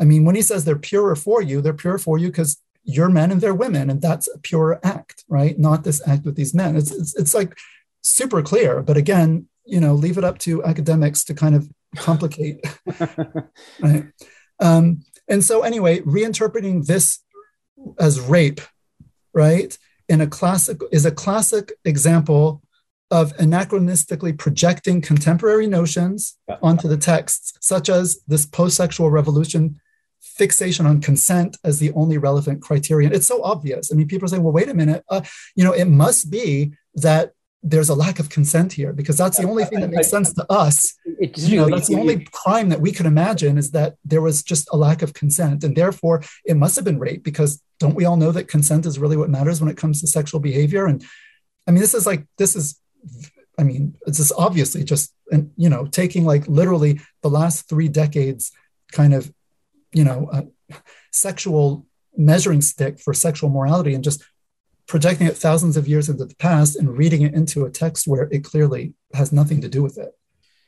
I 0.00 0.04
mean, 0.04 0.24
when 0.24 0.36
he 0.36 0.42
says 0.42 0.64
they're 0.64 0.76
purer 0.76 1.16
for 1.16 1.42
you, 1.42 1.60
they're 1.60 1.74
pure 1.74 1.98
for 1.98 2.16
you 2.16 2.28
because 2.28 2.62
you're 2.84 3.10
men 3.10 3.30
and 3.30 3.40
they're 3.40 3.54
women, 3.54 3.90
and 3.90 4.00
that's 4.00 4.28
a 4.28 4.38
pure 4.38 4.80
act, 4.82 5.24
right? 5.28 5.58
Not 5.58 5.84
this 5.84 6.00
act 6.06 6.24
with 6.24 6.36
these 6.36 6.54
men. 6.54 6.76
It's 6.76 6.90
it's, 6.90 7.14
it's 7.16 7.34
like 7.34 7.56
super 8.02 8.42
clear. 8.42 8.82
But 8.82 8.96
again, 8.96 9.48
you 9.64 9.80
know, 9.80 9.94
leave 9.94 10.18
it 10.18 10.24
up 10.24 10.38
to 10.40 10.64
academics 10.64 11.24
to 11.24 11.34
kind 11.34 11.54
of 11.54 11.68
complicate. 11.96 12.64
right? 13.80 14.06
Um, 14.60 15.04
and 15.28 15.44
so, 15.44 15.62
anyway, 15.62 16.00
reinterpreting 16.00 16.86
this 16.86 17.20
as 17.98 18.20
rape, 18.20 18.60
right, 19.32 19.76
in 20.08 20.20
a 20.20 20.26
classic 20.26 20.78
is 20.90 21.06
a 21.06 21.10
classic 21.10 21.72
example 21.84 22.62
of 23.10 23.36
anachronistically 23.36 24.36
projecting 24.36 25.00
contemporary 25.02 25.66
notions 25.66 26.38
onto 26.62 26.88
the 26.88 26.96
texts, 26.96 27.52
such 27.60 27.90
as 27.90 28.20
this 28.26 28.46
post-sexual 28.46 29.10
revolution 29.10 29.78
fixation 30.22 30.86
on 30.86 31.00
consent 31.00 31.58
as 31.62 31.78
the 31.78 31.92
only 31.92 32.16
relevant 32.16 32.62
criterion. 32.62 33.12
It's 33.12 33.26
so 33.26 33.42
obvious. 33.42 33.92
I 33.92 33.96
mean, 33.96 34.08
people 34.08 34.24
are 34.24 34.28
saying, 34.28 34.42
well, 34.42 34.52
wait 34.52 34.70
a 34.70 34.74
minute, 34.74 35.04
uh, 35.10 35.20
you 35.54 35.62
know, 35.62 35.72
it 35.72 35.84
must 35.84 36.30
be 36.30 36.72
that 36.94 37.32
there's 37.62 37.88
a 37.88 37.94
lack 37.94 38.18
of 38.18 38.28
consent 38.28 38.72
here 38.72 38.92
because 38.92 39.16
that's 39.16 39.38
the 39.38 39.46
only 39.46 39.64
thing 39.64 39.80
that 39.80 39.90
makes 39.90 40.10
sense 40.10 40.32
to 40.34 40.44
us. 40.50 40.98
You 41.36 41.56
know, 41.56 41.70
that's 41.70 41.88
the 41.88 41.98
only 41.98 42.26
crime 42.32 42.70
that 42.70 42.80
we 42.80 42.90
could 42.90 43.06
imagine 43.06 43.56
is 43.56 43.70
that 43.70 43.94
there 44.04 44.20
was 44.20 44.42
just 44.42 44.68
a 44.72 44.76
lack 44.76 45.02
of 45.02 45.14
consent, 45.14 45.62
and 45.62 45.76
therefore 45.76 46.22
it 46.44 46.56
must 46.56 46.74
have 46.74 46.84
been 46.84 46.98
rape. 46.98 47.22
Because 47.22 47.62
don't 47.78 47.94
we 47.94 48.04
all 48.04 48.16
know 48.16 48.32
that 48.32 48.48
consent 48.48 48.84
is 48.84 48.98
really 48.98 49.16
what 49.16 49.30
matters 49.30 49.60
when 49.60 49.70
it 49.70 49.76
comes 49.76 50.00
to 50.00 50.08
sexual 50.08 50.40
behavior? 50.40 50.86
And 50.86 51.04
I 51.68 51.70
mean, 51.70 51.80
this 51.80 51.94
is 51.94 52.04
like 52.04 52.26
this 52.36 52.56
is, 52.56 52.80
I 53.58 53.62
mean, 53.62 53.94
it's 54.06 54.18
just 54.18 54.32
obviously 54.36 54.82
just 54.82 55.14
and 55.30 55.52
you 55.56 55.68
know 55.68 55.86
taking 55.86 56.24
like 56.24 56.48
literally 56.48 57.00
the 57.22 57.30
last 57.30 57.68
three 57.68 57.88
decades 57.88 58.50
kind 58.90 59.14
of, 59.14 59.32
you 59.92 60.02
know, 60.02 60.28
uh, 60.32 60.76
sexual 61.12 61.86
measuring 62.16 62.60
stick 62.60 62.98
for 62.98 63.14
sexual 63.14 63.50
morality 63.50 63.94
and 63.94 64.04
just 64.04 64.22
projecting 64.86 65.26
it 65.26 65.36
thousands 65.36 65.76
of 65.76 65.88
years 65.88 66.08
into 66.08 66.24
the 66.24 66.34
past 66.36 66.76
and 66.76 66.96
reading 66.96 67.22
it 67.22 67.34
into 67.34 67.64
a 67.64 67.70
text 67.70 68.06
where 68.06 68.28
it 68.30 68.44
clearly 68.44 68.94
has 69.14 69.32
nothing 69.32 69.60
to 69.60 69.68
do 69.68 69.82
with 69.82 69.98
it. 69.98 70.14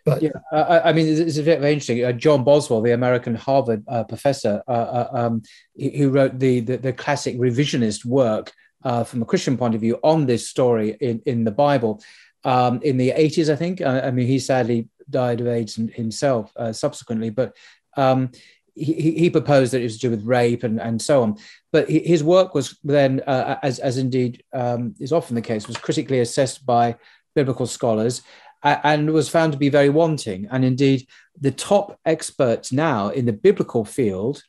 But 0.05 0.23
yeah, 0.23 0.33
I, 0.53 0.81
I 0.81 0.93
mean, 0.93 1.07
it's, 1.07 1.39
a 1.39 1.43
very 1.43 1.73
interesting. 1.73 2.05
Uh, 2.05 2.13
John 2.13 2.45
Boswell, 2.45 2.83
the 2.83 2.93
American 2.93 3.35
Harvard 3.35 3.85
uh, 3.89 4.05
professor, 4.05 4.63
uh, 4.69 4.71
uh 4.71 5.09
um, 5.13 5.43
who 5.77 6.11
wrote 6.11 6.39
the, 6.39 6.61
the, 6.61 6.77
the 6.77 6.93
classic 6.93 7.39
revisionist 7.39 8.05
work 8.05 8.53
uh, 8.85 9.03
from 9.03 9.23
a 9.23 9.25
Christian 9.25 9.57
point 9.57 9.75
of 9.75 9.81
view 9.81 9.99
on 10.03 10.27
this 10.27 10.49
story 10.49 10.97
in 11.01 11.23
in 11.25 11.45
the 11.45 11.51
Bible, 11.51 12.03
um, 12.45 12.83
in 12.83 12.99
the 12.99 13.13
eighties, 13.13 13.49
I 13.49 13.57
think. 13.57 13.81
Uh, 13.81 14.03
I 14.05 14.11
mean, 14.11 14.27
he 14.27 14.39
sadly 14.39 14.89
died 15.09 15.41
of 15.41 15.47
AIDS 15.47 15.77
himself 15.77 16.53
subsequently, 16.73 17.31
but 17.31 17.57
um, 17.97 18.31
he, 18.75 19.13
he, 19.13 19.31
proposed 19.31 19.73
that 19.73 19.81
it 19.81 19.85
was 19.85 19.99
to 19.99 20.09
do 20.09 20.11
with 20.11 20.25
rape 20.25 20.65
and, 20.65 20.81
and 20.81 21.01
so 21.01 21.23
on. 21.23 21.37
But 21.75 21.91
his 21.91 22.23
work 22.23 22.55
was 22.55 22.79
then, 22.85 23.21
uh, 23.27 23.59
as, 23.69 23.81
as 23.81 23.99
indeed 23.99 24.45
um, 24.53 24.95
is 25.01 25.13
often 25.13 25.35
the 25.35 25.43
case, 25.43 25.67
was 25.67 25.77
critically 25.77 26.21
assessed 26.21 26.65
by 26.65 26.95
biblical 27.35 27.67
scholars 27.67 28.23
and 28.63 29.11
was 29.11 29.29
found 29.29 29.51
to 29.53 29.59
be 29.59 29.71
very 29.71 29.89
wanting. 29.89 30.47
And 30.53 30.65
indeed, 30.65 31.09
the 31.41 31.51
top 31.51 31.99
experts 32.05 32.71
now 32.71 33.09
in 33.09 33.27
the 33.27 33.33
biblical 33.33 33.85
field 33.85 34.45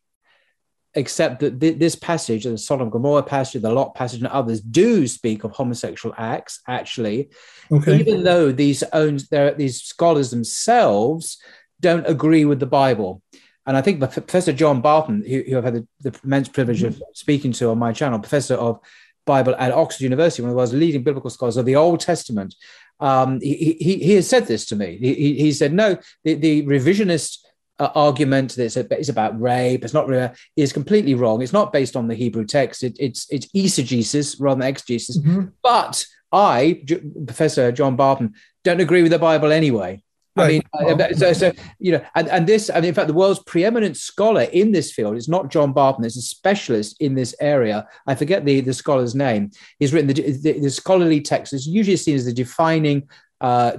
accept 0.96 1.40
that 1.40 1.60
th- 1.60 1.80
this 1.80 1.96
passage, 1.96 2.44
the 2.44 2.60
Sodom 2.60 2.84
and 2.84 2.92
Gomorrah 2.92 3.24
passage, 3.24 3.64
the 3.64 3.72
Lot 3.72 3.96
passage, 3.96 4.20
and 4.20 4.28
others 4.28 4.62
do 4.62 5.08
speak 5.08 5.44
of 5.44 5.52
homosexual 5.52 6.14
acts, 6.20 6.62
actually, 6.68 7.30
okay. 7.72 8.00
even 8.00 8.24
though 8.24 8.52
these, 8.52 8.84
own, 8.94 9.18
these 9.58 9.82
scholars 9.82 10.30
themselves 10.30 11.40
don't 11.82 12.08
agree 12.08 12.46
with 12.46 12.60
the 12.60 12.68
Bible. 12.68 13.24
And 13.66 13.76
I 13.76 13.82
think 13.82 14.00
Professor 14.00 14.54
John 14.54 14.82
Barton, 14.82 15.24
who, 15.28 15.44
who 15.48 15.58
I've 15.58 15.64
had 15.64 15.74
the, 15.74 15.88
the, 16.02 16.20
immense 16.24 16.50
privilege 16.50 16.84
of 16.84 17.02
speaking 17.14 17.52
to 17.54 17.70
on 17.70 17.80
my 17.80 17.94
channel, 17.94 18.20
professor 18.20 18.56
of 18.56 18.80
Bible 19.26 19.56
at 19.58 19.72
Oxford 19.72 20.04
University, 20.04 20.44
one 20.44 20.50
of 20.50 20.54
the 20.54 20.58
world's 20.58 20.74
leading 20.74 21.04
biblical 21.04 21.32
scholars 21.32 21.58
of 21.58 21.66
the 21.66 21.76
Old 21.76 22.00
Testament, 22.00 22.54
um, 23.00 23.42
he, 23.42 23.78
he, 23.80 23.98
he, 23.98 24.14
has 24.14 24.30
said 24.30 24.46
this 24.46 24.66
to 24.68 24.76
me. 24.76 24.98
He, 24.98 25.34
he 25.36 25.52
said, 25.52 25.74
no, 25.74 25.98
the, 26.24 26.36
the 26.36 26.64
revisionist 26.64 27.40
uh, 27.80 27.90
argument 27.96 28.56
that 28.56 28.78
it's, 28.92 29.10
about 29.10 29.40
rape, 29.40 29.84
it's 29.84 29.94
not 29.94 30.08
really, 30.08 30.30
is 30.56 30.72
completely 30.72 31.14
wrong. 31.14 31.42
It's 31.42 31.54
not 31.54 31.74
based 31.74 31.96
on 31.96 32.08
the 32.08 32.16
Hebrew 32.16 32.46
text. 32.46 32.84
It, 32.84 32.96
it's, 33.00 33.28
it's 33.32 33.48
eisegesis 33.48 34.38
rather 34.40 34.60
than 34.62 34.70
exegesis. 34.70 35.18
Mm-hmm. 35.18 35.48
But 35.62 36.06
I, 36.32 36.82
J- 36.86 37.02
Professor 37.26 37.72
John 37.72 37.96
Barton, 37.96 38.36
don't 38.64 38.80
agree 38.80 39.02
with 39.02 39.12
the 39.12 39.20
Bible 39.20 39.52
anyway. 39.52 40.04
I 40.38 40.48
mean, 40.50 40.64
so, 41.16 41.34
so, 41.34 41.52
you 41.80 41.94
know, 41.94 42.06
and, 42.16 42.28
and 42.28 42.46
this, 42.46 42.70
and 42.70 42.86
in 42.86 42.94
fact, 42.94 43.08
the 43.08 43.14
world's 43.14 43.44
preeminent 43.44 43.96
scholar 43.96 44.42
in 44.42 44.72
this 44.72 44.92
field 44.92 45.16
is 45.16 45.30
not 45.30 45.50
John 45.50 45.72
Barton, 45.72 46.04
it's 46.04 46.18
a 46.18 46.22
specialist 46.22 46.98
in 47.00 47.16
this 47.16 47.34
area. 47.40 47.88
I 48.06 48.16
forget 48.16 48.44
the, 48.44 48.60
the 48.62 48.74
scholar's 48.74 49.16
name. 49.16 49.52
He's 49.80 49.94
written 49.94 50.08
the, 50.08 50.32
the, 50.32 50.60
the 50.60 50.70
scholarly 50.70 51.22
text 51.22 51.54
is 51.54 51.66
usually 51.66 51.98
seen 51.98 52.16
as 52.16 52.26
the 52.26 52.34
defining, 52.34 53.08
uh, 53.42 53.78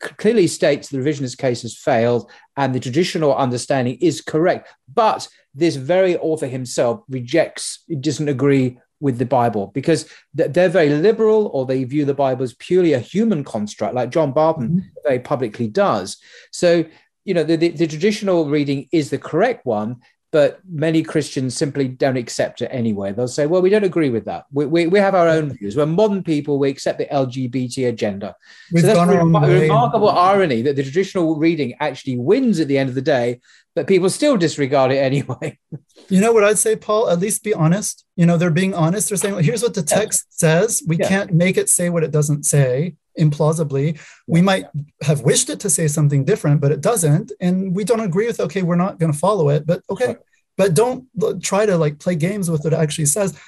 clearly 0.00 0.46
states 0.46 0.88
the 0.88 0.98
revisionist 0.98 1.38
case 1.38 1.62
has 1.62 1.76
failed 1.76 2.30
and 2.56 2.74
the 2.74 2.80
traditional 2.80 3.34
understanding 3.34 3.96
is 4.00 4.20
correct. 4.20 4.68
But 4.92 5.28
this 5.54 5.76
very 5.76 6.16
author 6.18 6.46
himself 6.46 7.02
rejects, 7.08 7.84
it 7.88 8.00
doesn't 8.02 8.28
agree 8.28 8.78
with 9.00 9.18
the 9.18 9.26
Bible 9.26 9.70
because 9.74 10.08
they're 10.34 10.68
very 10.68 10.90
liberal 10.90 11.46
or 11.52 11.66
they 11.66 11.84
view 11.84 12.04
the 12.04 12.14
Bible 12.14 12.42
as 12.42 12.54
purely 12.54 12.92
a 12.94 12.98
human 12.98 13.44
construct, 13.44 13.94
like 13.94 14.10
John 14.10 14.32
Barton 14.32 14.68
mm-hmm. 14.68 14.88
very 15.04 15.18
publicly 15.18 15.68
does. 15.68 16.16
So, 16.50 16.84
you 17.24 17.34
know, 17.34 17.44
the, 17.44 17.56
the, 17.56 17.68
the, 17.68 17.86
traditional 17.86 18.48
reading 18.48 18.88
is 18.92 19.10
the 19.10 19.18
correct 19.18 19.66
one, 19.66 19.96
but 20.36 20.60
many 20.70 21.02
Christians 21.02 21.56
simply 21.56 21.88
don't 21.88 22.18
accept 22.18 22.60
it 22.60 22.68
anyway. 22.70 23.10
They'll 23.10 23.26
say, 23.26 23.46
well, 23.46 23.62
we 23.62 23.70
don't 23.70 23.84
agree 23.84 24.10
with 24.10 24.26
that. 24.26 24.44
We, 24.52 24.66
we, 24.66 24.86
we 24.86 24.98
have 24.98 25.14
our 25.14 25.26
own 25.26 25.56
views. 25.56 25.78
We're 25.78 25.86
modern 25.86 26.22
people. 26.22 26.58
We 26.58 26.68
accept 26.68 26.98
the 26.98 27.06
LGBT 27.06 27.88
agenda. 27.88 28.36
We've 28.70 28.82
so 28.82 28.88
that's 28.88 29.10
a 29.10 29.16
remarkable 29.16 30.10
irony 30.10 30.60
that 30.60 30.76
the 30.76 30.82
traditional 30.82 31.36
reading 31.36 31.74
actually 31.80 32.18
wins 32.18 32.60
at 32.60 32.68
the 32.68 32.76
end 32.76 32.90
of 32.90 32.94
the 32.94 33.00
day, 33.00 33.40
but 33.74 33.86
people 33.86 34.10
still 34.10 34.36
disregard 34.36 34.92
it 34.92 34.98
anyway. 34.98 35.58
You 36.08 36.20
know 36.20 36.32
what 36.32 36.44
I'd 36.44 36.58
say, 36.58 36.76
Paul? 36.76 37.10
At 37.10 37.18
least 37.18 37.42
be 37.42 37.52
honest. 37.52 38.04
You 38.14 38.26
know, 38.26 38.36
they're 38.36 38.50
being 38.50 38.74
honest. 38.74 39.08
They're 39.08 39.18
saying, 39.18 39.34
well, 39.34 39.42
here's 39.42 39.62
what 39.62 39.74
the 39.74 39.82
text 39.82 40.26
yeah. 40.30 40.36
says. 40.36 40.82
We 40.86 40.98
yeah. 40.98 41.08
can't 41.08 41.32
make 41.32 41.56
it 41.56 41.68
say 41.68 41.90
what 41.90 42.04
it 42.04 42.12
doesn't 42.12 42.44
say 42.44 42.94
implausibly. 43.18 43.98
We 44.26 44.42
might 44.42 44.66
have 45.02 45.22
wished 45.22 45.50
it 45.50 45.60
to 45.60 45.70
say 45.70 45.88
something 45.88 46.24
different, 46.24 46.60
but 46.60 46.72
it 46.72 46.80
doesn't. 46.80 47.32
And 47.40 47.74
we 47.74 47.84
don't 47.84 48.00
agree 48.00 48.26
with, 48.26 48.40
okay, 48.40 48.62
we're 48.62 48.76
not 48.76 48.98
going 48.98 49.12
to 49.12 49.18
follow 49.18 49.48
it, 49.48 49.66
but 49.66 49.82
okay. 49.90 50.04
Sure. 50.04 50.20
But 50.56 50.74
don't 50.74 51.06
try 51.42 51.66
to 51.66 51.76
like 51.76 51.98
play 51.98 52.14
games 52.14 52.50
with 52.50 52.64
what 52.64 52.72
it 52.72 52.78
actually 52.78 53.06
says. 53.06 53.38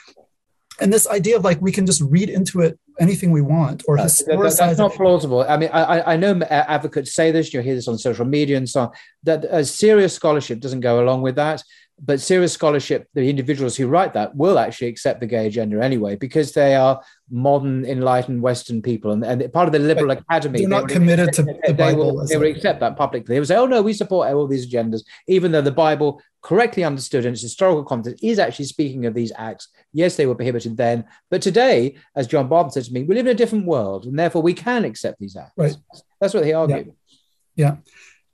And 0.81 0.93
this 0.93 1.09
idea 1.09 1.37
of 1.37 1.43
like 1.43 1.61
we 1.61 1.73
can 1.73 1.87
just 1.87 2.03
read 2.03 2.29
into 2.29 2.61
it 2.61 2.79
anything 3.01 3.31
we 3.31 3.41
want 3.41 3.83
or 3.89 3.97
that's, 3.97 4.23
that's 4.23 4.79
not 4.79 4.93
plausible. 4.93 5.41
I 5.41 5.57
mean, 5.57 5.71
I, 5.73 6.13
I 6.13 6.17
know 6.17 6.39
advocates 6.43 7.15
say 7.15 7.33
this. 7.33 7.53
You 7.53 7.61
hear 7.61 7.75
this 7.75 7.89
on 7.89 7.99
social 7.99 8.25
media 8.25 8.57
and 8.57 8.69
so 8.69 8.83
on. 8.83 8.91
That 9.23 9.45
a 9.49 9.65
serious 9.65 10.15
scholarship 10.15 10.61
doesn't 10.61 10.81
go 10.81 11.03
along 11.03 11.23
with 11.23 11.37
that. 11.37 11.63
But 12.01 12.21
serious 12.21 12.53
scholarship, 12.53 13.09
the 13.15 13.29
individuals 13.29 13.77
who 13.77 13.87
write 13.89 14.13
that 14.15 14.35
will 14.37 14.59
actually 14.59 14.89
accept 14.89 15.21
the 15.21 15.27
gay 15.27 15.47
agenda 15.47 15.83
anyway, 15.83 16.15
because 16.17 16.53
they 16.53 16.75
are 16.75 17.03
modern, 17.31 17.85
enlightened 17.85 18.41
Western 18.41 18.81
people, 18.81 19.11
and, 19.11 19.25
and 19.25 19.53
part 19.53 19.67
of 19.67 19.73
the 19.73 19.79
liberal 19.79 20.09
Right. 20.09 20.21
academy. 20.21 20.61
They're 20.61 20.69
not 20.69 20.83
would- 20.83 20.91
committed 20.91 21.33
to 21.35 21.43
they, 21.43 21.53
the 21.53 21.61
they 21.67 21.73
Bible 21.73 22.15
will, 22.17 22.27
they 22.27 22.37
will 22.37 22.47
accept 22.47 22.81
that 22.81 22.97
publicly. 22.97 23.35
They 23.35 23.41
will 23.41 23.47
say, 23.47 23.57
"Oh 23.57 23.67
no, 23.67 23.83
we 23.83 23.93
support 23.93 24.33
all 24.33 24.47
these 24.47 24.67
agendas," 24.71 25.03
even 25.27 25.51
though 25.53 25.61
the 25.61 25.73
Bible, 25.73 26.23
correctly 26.43 26.85
understood 26.85 27.25
in 27.25 27.33
its 27.33 27.43
historical 27.43 27.85
context, 27.85 28.23
is 28.23 28.39
actually 28.39 28.67
speaking 28.67 29.07
of 29.07 29.15
these 29.15 29.33
acts. 29.37 29.69
Yes, 29.93 30.17
they 30.17 30.27
were 30.27 30.35
prohibited 30.37 30.77
then, 30.77 31.05
but 31.31 31.43
today, 31.43 31.97
as 32.15 32.27
John 32.27 32.49
Barton 32.49 32.71
said 32.71 32.85
to 32.85 32.93
me, 32.93 33.03
we 33.03 33.15
live 33.17 33.27
in 33.27 33.33
a 33.33 33.35
different 33.35 33.67
world, 33.67 34.05
and 34.07 34.19
therefore 34.19 34.43
we 34.43 34.55
can 34.55 34.85
accept 34.85 35.19
these 35.19 35.37
acts. 35.37 35.53
Right. 35.57 35.77
That's 36.21 36.35
what 36.35 36.45
he 36.45 36.53
argued. 36.53 36.93
Yeah. 37.57 37.77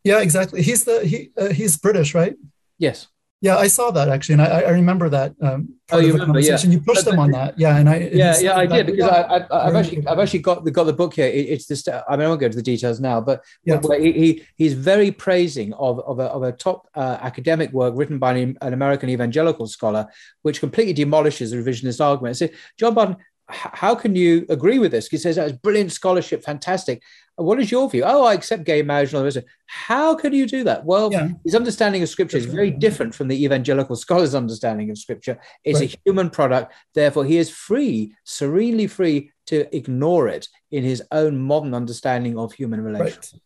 Yeah, 0.05 0.21
exactly. 0.21 0.61
He's 0.63 0.85
the 0.85 1.01
he 1.07 1.31
uh, 1.39 1.49
he's 1.49 1.79
British, 1.79 2.15
right? 2.15 2.37
Yes. 2.79 3.09
Yeah, 3.45 3.59
I 3.59 3.69
saw 3.69 3.91
that 3.91 4.09
actually, 4.09 4.35
and 4.37 4.43
I, 4.43 4.61
I 4.63 4.71
remember 4.71 5.09
that. 5.11 5.35
Um, 5.43 5.61
Oh, 5.93 5.97
part 5.97 6.03
you 6.03 6.09
of 6.09 6.15
the 6.15 6.21
remember, 6.21 6.41
yeah. 6.41 6.47
conversation. 6.49 6.73
You 6.73 6.81
pushed 6.81 7.05
But- 7.05 7.13
him 7.15 7.21
on 7.21 7.31
that, 7.33 7.59
yeah, 7.59 7.77
and 7.77 7.87
I 7.91 7.97
yeah, 8.11 8.35
yeah, 8.41 8.57
I 8.57 8.65
did 8.65 8.87
because 8.87 9.11
that. 9.11 9.31
I, 9.31 9.37
I, 9.55 9.67
I've 9.69 9.75
actually, 9.81 10.07
I've 10.07 10.19
actually 10.19 10.39
got 10.39 10.65
the 10.65 10.71
got 10.71 10.85
the 10.85 10.95
book 10.95 11.13
here. 11.13 11.27
It, 11.27 11.45
it's 11.55 11.67
this. 11.67 11.87
I 11.87 12.17
mean, 12.17 12.25
I 12.25 12.29
won't 12.29 12.41
go 12.41 12.47
into 12.47 12.57
the 12.57 12.63
details 12.73 13.01
now, 13.01 13.21
but 13.21 13.45
Yeah. 13.67 13.79
he 14.01 14.43
he's 14.57 14.73
very 14.73 15.11
praising 15.27 15.75
of 15.75 16.01
of 16.01 16.17
a, 16.21 16.29
of 16.37 16.43
a 16.43 16.53
top 16.53 16.89
uh, 16.95 17.19
academic 17.21 17.71
work 17.81 17.93
written 17.99 18.19
by 18.19 18.33
an, 18.33 18.57
an 18.63 18.73
American 18.73 19.11
evangelical 19.11 19.67
scholar, 19.67 20.07
which 20.41 20.59
completely 20.61 20.95
demolishes 20.95 21.51
the 21.51 21.59
revisionist 21.59 22.01
argument. 22.03 22.39
So, 22.39 22.49
John 22.79 22.95
Barton, 22.95 23.17
how 23.49 23.95
can 23.95 24.17
you 24.17 24.47
agree 24.49 24.79
with 24.79 24.91
this? 24.91 25.09
He 25.09 25.19
says 25.19 25.37
that's 25.37 25.53
brilliant 25.53 25.93
scholarship, 25.93 26.43
fantastic. 26.43 27.03
What 27.37 27.59
is 27.59 27.71
your 27.73 27.91
view? 27.91 28.05
Oh, 28.05 28.25
I 28.25 28.35
accept 28.35 28.65
gay 28.65 28.83
marriage 28.83 29.09
and 29.11 29.19
all 29.19 29.25
rest. 29.25 29.39
How 29.67 30.15
can 30.15 30.33
you 30.33 30.47
do 30.47 30.63
that? 30.65 30.85
Well, 30.85 31.11
Yeah. 31.13 31.31
his 31.45 31.55
understanding 31.57 32.03
of 32.03 32.09
scripture 32.09 32.37
is 32.37 32.45
very 32.47 32.71
different 32.71 33.13
from 33.15 33.27
the 33.29 33.45
evangelical 33.45 33.97
scholar's 34.05 34.35
understanding 34.37 34.89
of 34.91 34.99
scripture. 34.99 35.41
It's 35.65 35.81
Right. 35.81 35.93
a 35.95 35.99
human 36.05 36.31
product. 36.31 36.73
Therefore, 36.95 37.25
he 37.25 37.39
is 37.39 37.51
free, 37.51 38.15
serenely 38.25 38.87
free 38.87 39.33
to 39.47 39.75
ignore 39.77 40.29
it 40.29 40.49
in 40.71 40.85
his 40.85 41.03
own 41.11 41.37
modern 41.37 41.75
understanding 41.75 42.39
of 42.39 42.53
human 42.53 42.81
relations. 42.83 43.31
right. 43.33 43.41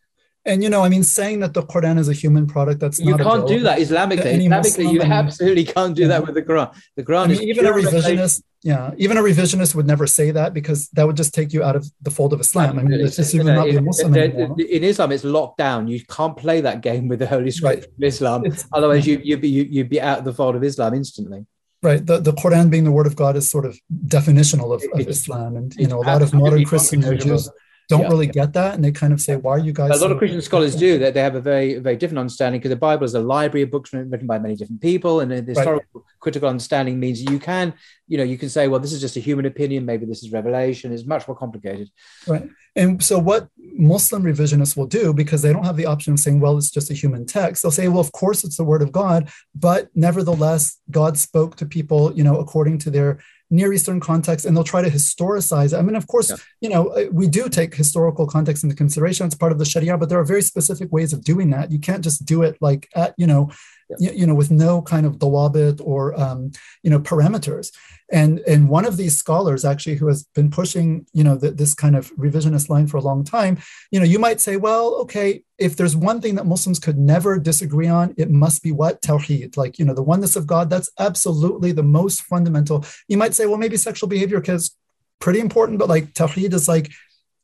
And 0.45 0.63
you 0.63 0.69
know, 0.69 0.83
I 0.83 0.89
mean, 0.89 1.03
saying 1.03 1.41
that 1.41 1.53
the 1.53 1.63
Quran 1.63 1.99
is 1.99 2.07
a 2.07 2.13
human 2.13 2.47
product, 2.47 2.79
that's 2.79 2.97
You 2.99 3.17
can't 3.17 3.45
do 3.47 3.59
that 3.61 3.77
Islamically. 3.79 4.39
Islamically, 4.47 4.91
you 4.93 5.01
absolutely 5.01 5.65
can't 5.65 5.95
do 5.95 6.03
Yeah. 6.03 6.07
that 6.09 6.25
with 6.25 6.35
the 6.35 6.41
Quran. 6.41 6.73
The 6.95 7.03
Quran 7.03 7.23
I 7.25 7.27
mean, 7.27 7.31
is 7.35 7.41
even 7.41 7.65
a 7.65 7.71
revisionist, 7.71 8.41
yeah, 8.63 8.91
even 8.97 9.17
a 9.17 9.21
revisionist 9.21 9.75
would 9.75 9.85
never 9.85 10.07
say 10.07 10.31
that 10.31 10.53
because 10.53 10.89
that 10.93 11.05
would 11.05 11.17
just 11.17 11.33
take 11.33 11.51
you 11.51 11.61
out 11.61 11.75
of 11.75 11.85
the 12.01 12.09
fold 12.09 12.31
of 12.33 12.39
Islam. 12.39 12.79
I 12.79 12.83
mean, 12.83 12.99
it's 13.01 13.17
just 13.17 13.33
You 13.33 13.41
even 13.41 13.55
not 13.55 13.65
be 13.65 13.79
Muslim 13.79 14.15
in- 14.15 14.21
anymore. 14.31 14.55
In 14.77 14.83
Islam, 14.83 15.11
it's 15.11 15.25
locked 15.25 15.57
down. 15.57 15.87
You 15.89 15.99
can't 16.05 16.35
play 16.37 16.61
that 16.61 16.81
game 16.81 17.07
with 17.09 17.19
the 17.19 17.27
Holy 17.27 17.51
Scripture 17.51 17.87
of 17.97 18.03
Islam. 18.03 18.45
It's- 18.45 18.65
Otherwise, 18.73 19.05
you, 19.05 19.21
you'd, 19.23 19.41
be, 19.41 19.49
you, 19.49 19.63
you'd 19.69 19.89
be 19.89 20.01
out 20.01 20.19
of 20.19 20.25
the 20.25 20.33
fold 20.33 20.55
of 20.55 20.63
Islam 20.63 20.93
instantly. 20.93 21.45
Right. 21.83 22.05
The, 22.05 22.17
the 22.19 22.33
Quran 22.33 22.69
being 22.69 22.83
the 22.85 22.91
word 22.91 23.07
of 23.07 23.15
God 23.15 23.35
is 23.35 23.49
sort 23.49 23.65
of 23.65 23.77
definitional 24.07 24.73
of, 24.73 24.83
of 24.93 25.07
Islam. 25.07 25.55
And, 25.57 25.73
you 25.75 25.87
know, 25.87 25.99
a 26.01 26.07
lot 26.11 26.21
of 26.21 26.33
modern 26.33 26.65
Christians 26.65 27.05
and 27.05 27.17
non-negotiable. 27.19 27.55
Don't 27.89 28.01
Yeah. 28.01 28.09
really 28.09 28.27
get 28.27 28.53
that. 28.53 28.75
And 28.75 28.83
they 28.83 28.91
kind 28.91 29.13
of 29.13 29.19
say, 29.19 29.35
why 29.35 29.53
are 29.53 29.59
you 29.59 29.73
guys? 29.73 29.89
A 29.89 29.93
lot 29.93 29.99
so- 29.99 30.11
of 30.11 30.19
Christian 30.19 30.41
scholars 30.41 30.75
do 30.75 30.99
that. 30.99 31.15
They 31.15 31.21
have 31.21 31.33
a 31.33 31.41
very, 31.41 31.79
very 31.79 31.95
different 31.95 32.19
understanding 32.19 32.59
because 32.59 32.69
the 32.69 32.75
Bible 32.75 33.03
is 33.03 33.15
a 33.15 33.19
library 33.19 33.63
of 33.63 33.71
books 33.71 33.91
written 33.91 34.27
by 34.27 34.37
many 34.37 34.55
different 34.55 34.79
people, 34.79 35.21
and 35.21 35.31
the 35.31 35.41
historical 35.41 36.05
critical 36.19 36.47
understanding 36.47 36.99
means 36.99 37.19
you 37.21 37.39
can, 37.39 37.73
you 38.07 38.17
know, 38.19 38.23
you 38.23 38.37
can 38.37 38.49
say, 38.49 38.67
well, 38.67 38.79
this 38.79 38.93
is 38.93 39.01
just 39.01 39.17
a 39.17 39.19
human 39.19 39.45
opinion. 39.47 39.85
Maybe 39.85 40.05
this 40.05 40.21
is 40.21 40.31
revelation. 40.31 40.93
It's 40.93 41.05
much 41.05 41.27
more 41.27 41.35
complicated. 41.35 41.89
Right. 42.27 42.47
And 42.75 43.01
so, 43.03 43.17
what 43.17 43.47
Muslim 43.57 44.21
revisionists 44.23 44.77
will 44.77 44.85
do, 44.85 45.11
because 45.11 45.41
they 45.41 45.51
don't 45.51 45.65
have 45.65 45.77
the 45.77 45.87
option 45.87 46.13
of 46.13 46.19
saying, 46.19 46.39
well, 46.39 46.57
it's 46.59 46.69
just 46.69 46.91
a 46.91 46.93
human 46.93 47.25
text, 47.25 47.63
they'll 47.63 47.71
say, 47.71 47.87
well, 47.87 47.99
of 48.01 48.11
course 48.11 48.43
it's 48.43 48.57
the 48.57 48.63
word 48.63 48.83
of 48.83 48.91
God, 48.91 49.29
but 49.55 49.89
nevertheless, 49.95 50.77
God 50.91 51.17
spoke 51.17 51.55
to 51.55 51.65
people, 51.65 52.13
you 52.13 52.23
know, 52.23 52.37
according 52.37 52.77
to 52.79 52.91
their 52.91 53.19
Near 53.51 53.73
Eastern 53.73 53.99
context, 53.99 54.45
and 54.45 54.55
they'll 54.55 54.63
try 54.63 54.81
to 54.81 54.89
historicize 54.89 55.73
it. 55.73 55.77
I 55.77 55.81
mean, 55.81 55.95
of 55.95 56.07
course, 56.07 56.29
Yeah. 56.29 56.35
you 56.61 56.69
know, 56.69 56.87
uh, 56.89 57.05
we 57.11 57.27
do 57.27 57.49
take 57.49 57.73
historical 57.75 58.27
context 58.27 58.63
into 58.63 58.75
consideration. 58.75 59.25
It's 59.25 59.35
part 59.35 59.51
of 59.51 59.57
the 59.59 59.65
Sharia, 59.65 59.97
but 59.97 60.09
there 60.09 60.19
are 60.19 60.23
very 60.23 60.43
specific 60.43 60.91
ways 60.91 61.13
of 61.13 61.23
doing 61.23 61.49
that. 61.51 61.71
You 61.71 61.79
can't 61.79 62.03
just 62.03 62.25
do 62.25 62.43
it 62.43 62.57
like 62.61 62.87
at, 62.95 63.15
you 63.17 63.25
know, 63.27 63.49
Yeah. 63.89 64.11
you, 64.11 64.19
you 64.19 64.27
know, 64.27 64.35
with 64.35 64.51
no 64.51 64.81
kind 64.81 65.05
of 65.05 65.17
dawabit 65.17 65.81
or, 65.83 66.19
um, 66.19 66.51
you 66.83 66.89
know, 66.91 66.99
parameters. 66.99 67.71
And 68.11 68.39
and 68.47 68.69
one 68.69 68.85
of 68.85 68.97
these 68.97 69.17
scholars 69.17 69.63
actually 69.65 69.95
who 69.95 70.07
has 70.07 70.23
been 70.35 70.49
pushing, 70.49 71.05
you 71.13 71.23
know, 71.23 71.37
th- 71.37 71.55
this 71.55 71.73
kind 71.73 71.95
of 71.95 72.11
revisionist 72.15 72.69
line 72.69 72.87
for 72.87 72.97
a 72.97 73.01
long 73.01 73.23
time, 73.23 73.57
you 73.91 73.99
know, 73.99 74.05
you 74.05 74.19
might 74.19 74.41
say, 74.41 74.57
well, 74.57 74.95
okay, 75.03 75.43
if 75.57 75.75
there's 75.75 75.95
one 75.95 76.19
thing 76.21 76.35
that 76.35 76.45
Muslims 76.45 76.79
could 76.79 76.97
never 76.97 77.37
disagree 77.39 77.87
on, 77.87 78.13
it 78.17 78.29
must 78.31 78.63
be 78.63 78.71
what 78.71 79.01
tawheed, 79.01 79.57
like 79.57 79.77
you 79.79 79.85
know, 79.85 79.93
the 79.93 80.01
oneness 80.13 80.35
of 80.35 80.47
God. 80.47 80.69
That's 80.69 80.89
absolutely 80.99 81.71
the 81.71 81.83
most 81.83 82.21
fundamental. 82.23 82.83
You 83.07 83.17
might 83.17 83.33
say, 83.35 83.45
well, 83.45 83.57
maybe 83.57 83.77
sexual 83.77 84.09
behavior 84.09 84.41
is 84.41 84.75
pretty 85.19 85.39
important, 85.39 85.77
but 85.79 85.89
like 85.89 86.13
tawheed 86.13 86.53
is 86.53 86.67
like 86.67 86.91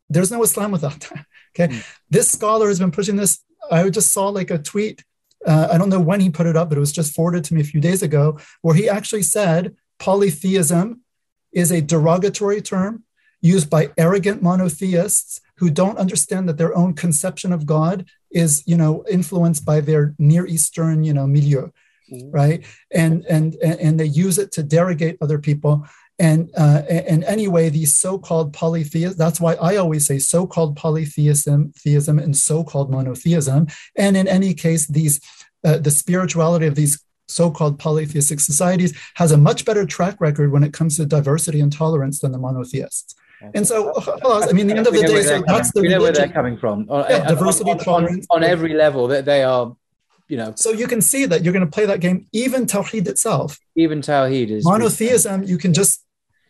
there's 0.09 0.31
no 0.31 0.43
Islam 0.43 0.71
without 0.71 0.99
that. 1.01 1.25
Okay, 1.57 1.73
Mm. 1.73 1.85
this 2.09 2.29
scholar 2.29 2.67
has 2.67 2.79
been 2.79 2.91
pushing 2.91 3.15
this. 3.15 3.39
I 3.71 3.89
just 3.89 4.11
saw 4.11 4.27
like 4.27 4.51
a 4.51 4.57
tweet. 4.57 5.03
Uh, 5.45 5.67
I 5.71 5.77
don't 5.77 5.89
know 5.89 5.99
when 5.99 6.19
he 6.19 6.29
put 6.29 6.47
it 6.47 6.57
up, 6.57 6.69
but 6.69 6.77
it 6.77 6.81
was 6.81 6.91
just 6.91 7.13
forwarded 7.13 7.43
to 7.45 7.53
me 7.53 7.61
a 7.61 7.65
few 7.65 7.79
days 7.79 8.01
ago, 8.01 8.39
where 8.61 8.75
he 8.75 8.89
actually 8.89 9.23
said 9.23 9.75
polytheism 9.99 11.01
is 11.53 11.71
a 11.71 11.81
derogatory 11.81 12.61
term 12.61 13.03
used 13.41 13.69
by 13.69 13.91
arrogant 13.97 14.41
monotheists 14.41 15.39
who 15.57 15.69
don't 15.69 15.97
understand 15.97 16.49
that 16.49 16.57
their 16.57 16.75
own 16.75 16.93
conception 16.93 17.53
of 17.53 17.65
God 17.65 18.05
is, 18.31 18.63
you 18.65 18.75
know, 18.75 19.05
influenced 19.09 19.63
by 19.65 19.79
their 19.81 20.13
Near 20.19 20.45
Eastern, 20.45 21.03
you 21.03 21.13
know, 21.13 21.27
milieu, 21.27 21.69
right? 22.31 22.65
And 22.91 23.25
and 23.27 23.55
and 23.63 23.79
and 23.79 23.99
they 23.99 24.05
use 24.05 24.37
it 24.37 24.51
to 24.53 24.63
derogate 24.63 25.17
other 25.21 25.39
people. 25.39 25.87
And 26.17 26.49
uh, 26.57 26.83
and 26.89 27.23
anyway, 27.25 27.69
these 27.69 27.97
so-called 27.97 28.53
polytheists. 28.53 29.17
That's 29.17 29.41
why 29.41 29.55
I 29.55 29.75
always 29.75 30.05
say 30.05 30.17
so-called 30.17 30.77
polytheism, 30.77 31.73
theism, 31.77 32.19
and 32.19 32.35
so-called 32.37 32.89
monotheism. 32.89 33.67
And 33.97 34.15
in 34.15 34.27
any 34.27 34.53
case, 34.53 34.87
these 34.87 35.19
uh, 35.65 35.77
the 35.77 35.91
spirituality 35.91 36.67
of 36.67 36.75
these 36.75 37.03
so-called 37.27 37.79
polytheistic 37.79 38.39
societies 38.39 38.97
has 39.15 39.31
a 39.31 39.37
much 39.37 39.65
better 39.65 39.85
track 39.85 40.15
record 40.21 40.51
when 40.51 40.63
it 40.63 40.73
comes 40.73 40.95
to 40.97 41.05
diversity 41.05 41.59
and 41.59 41.73
tolerance 41.73 42.19
than 42.19 42.31
the 42.31 42.37
monotheists. 42.37 43.15
And 43.53 43.67
so, 43.67 43.93
I 44.23 44.53
mean, 44.53 44.67
the 44.67 44.77
end 44.77 44.87
of 44.87 44.93
the 44.93 45.01
day, 45.01 45.21
so 45.23 45.43
that's 45.45 45.71
the 45.73 45.81
we 45.81 45.89
know 45.89 45.99
where 45.99 46.11
they're 46.11 46.29
coming 46.29 46.57
from. 46.57 46.87
On, 46.89 47.05
Yeah, 47.09 47.27
diversity, 47.27 47.71
on, 47.71 47.79
on, 47.79 47.83
tolerance. 47.83 48.25
on 48.29 48.43
every 48.43 48.73
level, 48.73 49.07
that 49.07 49.25
they 49.25 49.43
are, 49.43 49.75
you 50.29 50.37
know, 50.37 50.53
So 50.55 50.71
you 50.71 50.87
can 50.87 51.01
see 51.01 51.25
that 51.25 51.43
you're 51.43 51.53
going 51.53 51.65
to 51.65 51.71
play 51.71 51.85
that 51.85 51.99
game. 51.99 52.27
Even 52.31 52.65
Tawheed 52.65 53.07
itself, 53.07 53.59
even 53.75 54.01
Tawheed 54.01 54.49
is 54.49 54.63
monotheism, 54.65 55.43
you 55.43 55.57
can 55.57 55.73
just 55.73 56.04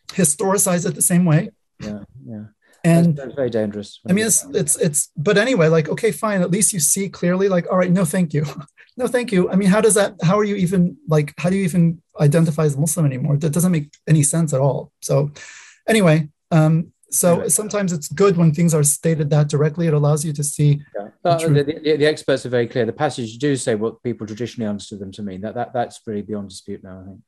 historicize 0.08 0.88
it 0.88 0.96
the 0.96 1.02
same 1.02 1.26
way. 1.26 1.50
Yeah, 1.80 2.00
yeah. 2.26 2.44
And 2.84 3.08
that's, 3.08 3.26
that's 3.26 3.36
very 3.36 3.50
dangerous. 3.50 4.00
I 4.08 4.14
mean, 4.14 4.26
it's 4.26 4.46
it's 4.54 4.76
it's. 4.78 5.10
But 5.18 5.38
anyway, 5.38 5.68
like, 5.70 5.90
okay, 5.90 6.12
fine. 6.12 6.42
At 6.42 6.52
least 6.52 6.72
you 6.72 6.80
see 6.80 7.10
clearly. 7.10 7.50
Like, 7.50 7.66
all 7.72 7.78
right, 7.78 7.92
no, 7.92 8.06
thank 8.06 8.34
you, 8.34 8.46
no, 8.98 9.08
thank 9.08 9.32
you. 9.32 9.50
I 9.50 9.56
mean, 9.56 9.70
how 9.70 9.82
does 9.82 9.96
that? 9.96 10.16
How 10.22 10.38
are 10.38 10.44
you 10.44 10.56
even 10.56 10.98
like? 11.08 11.34
How 11.38 11.50
do 11.50 11.56
you 11.56 11.64
even 11.64 12.02
identify 12.20 12.64
as 12.64 12.78
Muslim 12.78 13.06
anymore? 13.06 13.38
That 13.38 13.54
doesn't 13.54 13.72
make 13.72 13.92
any 14.08 14.22
sense 14.24 14.54
at 14.54 14.62
all. 14.62 14.92
So, 15.02 15.32
anyway, 15.88 16.30
um, 16.52 16.94
so 17.10 17.34
Anyway. 17.34 17.50
sometimes 17.50 17.94
it's 17.94 18.08
good 18.08 18.38
when 18.38 18.54
things 18.54 18.74
are 18.74 18.84
stated 18.84 19.30
that 19.30 19.50
directly. 19.50 19.88
It 19.88 19.94
allows 19.94 20.26
you 20.26 20.34
to 20.34 20.44
see. 20.44 20.82
Yeah. 20.96 21.08
But 21.24 21.40
True. 21.40 21.54
the, 21.54 21.64
the, 21.64 21.98
the 21.98 22.06
experts 22.06 22.46
are 22.46 22.50
very 22.50 22.68
clear. 22.68 22.86
The 22.86 22.94
passages 22.94 23.38
do 23.38 23.56
say 23.56 23.74
what 23.74 24.04
people 24.04 24.28
traditionally 24.28 24.70
understood 24.70 25.00
them 25.00 25.12
to 25.14 25.24
mean. 25.24 25.42
That, 25.42 25.56
that 25.56 25.74
that's 25.74 26.02
really 26.06 26.22
beyond 26.22 26.50
dispute 26.50 26.84
now. 26.84 27.02
I 27.02 27.06
think. 27.06 27.20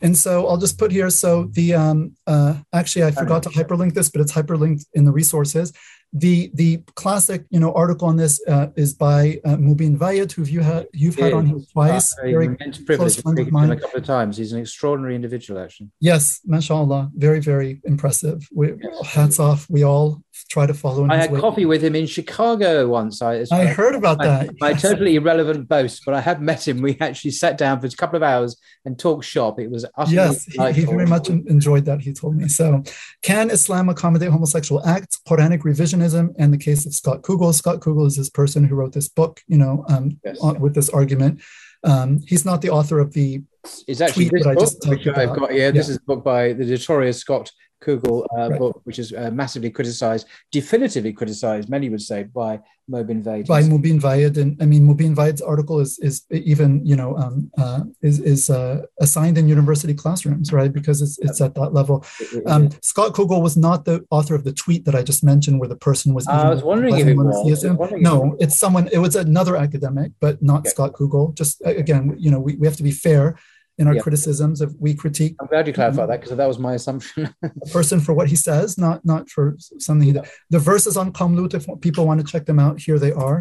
And 0.00 0.16
so 0.16 0.46
I'll 0.48 0.56
just 0.56 0.78
put 0.78 0.92
here. 0.92 1.10
So 1.10 1.44
the 1.52 1.74
um, 1.74 2.16
uh, 2.26 2.54
actually 2.72 3.04
I 3.04 3.10
forgot 3.10 3.42
to 3.44 3.50
hyperlink 3.50 3.94
this, 3.94 4.10
but 4.10 4.20
it's 4.20 4.32
hyperlinked 4.32 4.86
in 4.94 5.04
the 5.04 5.12
resources. 5.12 5.72
The 6.12 6.50
the 6.54 6.82
classic 6.96 7.44
you 7.50 7.60
know 7.60 7.72
article 7.72 8.08
on 8.08 8.16
this 8.16 8.40
uh, 8.48 8.68
is 8.74 8.94
by 8.94 9.40
uh, 9.44 9.56
Mobeen 9.56 9.96
Vaid, 9.96 10.32
who 10.32 10.42
you 10.42 10.60
had 10.60 10.88
you've 10.92 11.14
had 11.14 11.32
on 11.32 11.46
here 11.46 11.60
twice. 11.72 12.12
Uh, 12.18 12.22
very 12.22 12.46
immense 12.46 12.78
friend 12.78 13.38
of 13.38 13.52
mine. 13.52 13.70
a 13.70 13.76
couple 13.76 14.00
of 14.00 14.04
times. 14.04 14.36
He's 14.36 14.52
an 14.52 14.60
extraordinary 14.60 15.14
individual, 15.14 15.60
actually. 15.60 15.90
yes, 16.00 16.40
mashallah, 16.44 17.10
very 17.14 17.38
very 17.38 17.80
impressive. 17.84 18.48
We, 18.52 18.72
Yes. 18.82 19.06
Hats 19.14 19.38
off. 19.38 19.68
We 19.70 19.84
all 19.84 20.20
try 20.48 20.66
to 20.66 20.74
follow. 20.74 21.06
I 21.10 21.16
had 21.16 21.30
way. 21.30 21.40
coffee 21.40 21.66
with 21.66 21.82
him 21.82 21.94
in 21.94 22.06
Chicago 22.06 22.88
once. 22.88 23.22
I, 23.22 23.44
I 23.52 23.66
heard 23.66 23.94
about 23.94 24.18
my, 24.18 24.26
that. 24.26 24.50
my 24.60 24.70
Yes. 24.70 24.82
totally 24.82 25.16
irrelevant 25.16 25.68
boast, 25.68 26.02
but 26.04 26.14
I 26.14 26.20
have 26.20 26.40
met 26.40 26.66
him. 26.66 26.80
We 26.82 26.96
actually 27.00 27.32
sat 27.32 27.58
down 27.58 27.80
for 27.80 27.86
a 27.86 27.90
couple 27.90 28.16
of 28.16 28.22
hours 28.22 28.56
and 28.84 28.98
talked 28.98 29.24
shop. 29.24 29.58
It 29.60 29.70
was 29.70 29.84
utterly 29.96 30.16
Yes, 30.16 30.44
he, 30.44 30.72
he 30.72 30.84
very 30.84 31.06
much 31.06 31.28
enjoyed 31.28 31.84
that. 31.86 32.00
He 32.00 32.12
told 32.12 32.36
me. 32.36 32.48
So, 32.48 32.82
can 33.22 33.50
Islam 33.50 33.88
accommodate 33.88 34.30
homosexual 34.30 34.84
acts? 34.86 35.20
Quranic 35.28 35.60
revisionism, 35.60 36.34
and 36.38 36.52
the 36.52 36.58
case 36.58 36.86
of 36.86 36.94
Scott 36.94 37.22
Kugle. 37.22 37.52
Scott 37.52 37.80
Kugle 37.82 38.06
is 38.06 38.16
this 38.16 38.30
person 38.30 38.64
who 38.64 38.74
wrote 38.74 38.92
this 38.92 39.08
book, 39.08 39.40
you 39.46 39.58
know, 39.58 39.84
um, 39.88 40.18
Yes. 40.24 40.38
on- 40.40 40.60
with 40.60 40.74
this 40.74 40.88
argument. 40.90 41.40
Um, 41.82 42.18
he's 42.26 42.44
not 42.44 42.60
the 42.60 42.70
author 42.70 42.98
of 42.98 43.12
the. 43.14 43.42
It's 43.88 44.00
actually 44.00 44.28
tweet 44.28 44.32
this 44.32 44.44
that 44.44 44.50
I 44.50 44.54
just 44.60 44.88
which 44.88 45.06
I've 45.06 45.30
about. 45.30 45.38
got 45.38 45.50
here. 45.52 45.72
This 45.72 45.88
is 45.88 45.96
a 45.96 46.00
book 46.06 46.22
by 46.24 46.52
the 46.52 46.64
notorious 46.64 47.18
Scott 47.18 47.50
Kugle 47.84 48.26
uh, 48.36 48.48
Right. 48.50 48.58
book, 48.58 48.80
which 48.84 48.98
is 48.98 49.12
uh, 49.12 49.30
massively 49.30 49.70
criticized, 49.70 50.26
definitively 50.52 51.12
criticized, 51.12 51.68
many 51.68 51.88
would 51.88 52.02
say, 52.02 52.24
by 52.24 52.60
Mobeen 52.90 53.22
Vaid. 53.22 53.46
by 53.46 53.62
Mobeen 53.62 54.00
Vaid, 54.00 54.36
and 54.36 54.60
I 54.60 54.66
mean 54.66 54.82
Mobeen 54.82 55.14
Vaid's 55.14 55.40
article 55.40 55.78
is 55.80 55.98
is 56.00 56.22
even 56.30 56.84
you 56.84 56.96
know 56.96 57.16
um, 57.16 57.50
uh, 57.56 57.82
is 58.02 58.18
is 58.34 58.50
uh, 58.50 58.82
assigned 59.00 59.38
in 59.38 59.48
university 59.48 59.94
classrooms, 59.94 60.52
right? 60.52 60.72
Because 60.72 61.00
it's 61.00 61.16
it's 61.26 61.40
at 61.40 61.54
that 61.54 61.72
level. 61.72 62.04
Um, 62.46 62.70
Scott 62.82 63.14
Kugle 63.14 63.42
was 63.42 63.56
not 63.56 63.84
the 63.84 64.04
author 64.10 64.34
of 64.34 64.42
the 64.44 64.52
tweet 64.52 64.84
that 64.86 64.94
I 64.96 65.02
just 65.02 65.22
mentioned, 65.22 65.60
where 65.60 65.68
the 65.68 65.76
person 65.76 66.14
was. 66.14 66.26
I 66.26 66.50
was 66.50 66.62
wondering 66.64 66.96
if 66.98 67.06
it 67.06 67.16
was. 67.16 67.24
I 67.24 67.28
was 67.28 67.36
monotheism. 67.36 67.76
wondering 67.76 68.00
if 68.02 68.06
it 68.06 68.10
No, 68.10 68.36
it's 68.40 68.56
someone. 68.58 68.88
It 68.92 68.98
was 68.98 69.14
another 69.14 69.54
academic, 69.56 70.10
but 70.20 70.42
not 70.42 70.62
Yeah. 70.64 70.70
Scott 70.72 70.90
Kugle. 70.96 71.32
Just 71.40 71.62
again, 71.64 72.16
you 72.18 72.30
know, 72.32 72.40
we, 72.40 72.56
we 72.56 72.66
have 72.66 72.76
to 72.76 72.82
be 72.82 72.90
fair 73.06 73.36
in 73.80 73.84
our 73.88 73.94
Yeah. 73.96 74.04
criticisms. 74.06 74.56
If 74.66 74.70
we 74.84 74.90
critique 75.02 75.34
I'm 75.40 75.48
glad 75.52 75.66
you 75.68 75.72
clarified 75.80 76.08
that 76.10 76.20
because 76.20 76.36
that 76.42 76.50
was 76.52 76.58
my 76.68 76.74
assumption. 76.78 77.18
a 77.66 77.68
person 77.78 77.98
for 78.06 78.12
what 78.18 78.28
he 78.32 78.36
says, 78.48 78.68
not 78.86 78.98
not 79.12 79.22
for 79.34 79.44
something 79.86 80.06
he 80.10 80.14
did. 80.18 80.26
The 80.54 80.62
verses 80.72 80.94
on 81.00 81.06
Qawm 81.18 81.32
Lut, 81.38 81.54
if 81.58 81.64
people 81.86 82.04
want 82.08 82.18
to 82.22 82.26
check 82.32 82.44
them 82.50 82.58
out, 82.66 82.74
here 82.86 82.98
they 83.04 83.12
are. 83.28 83.40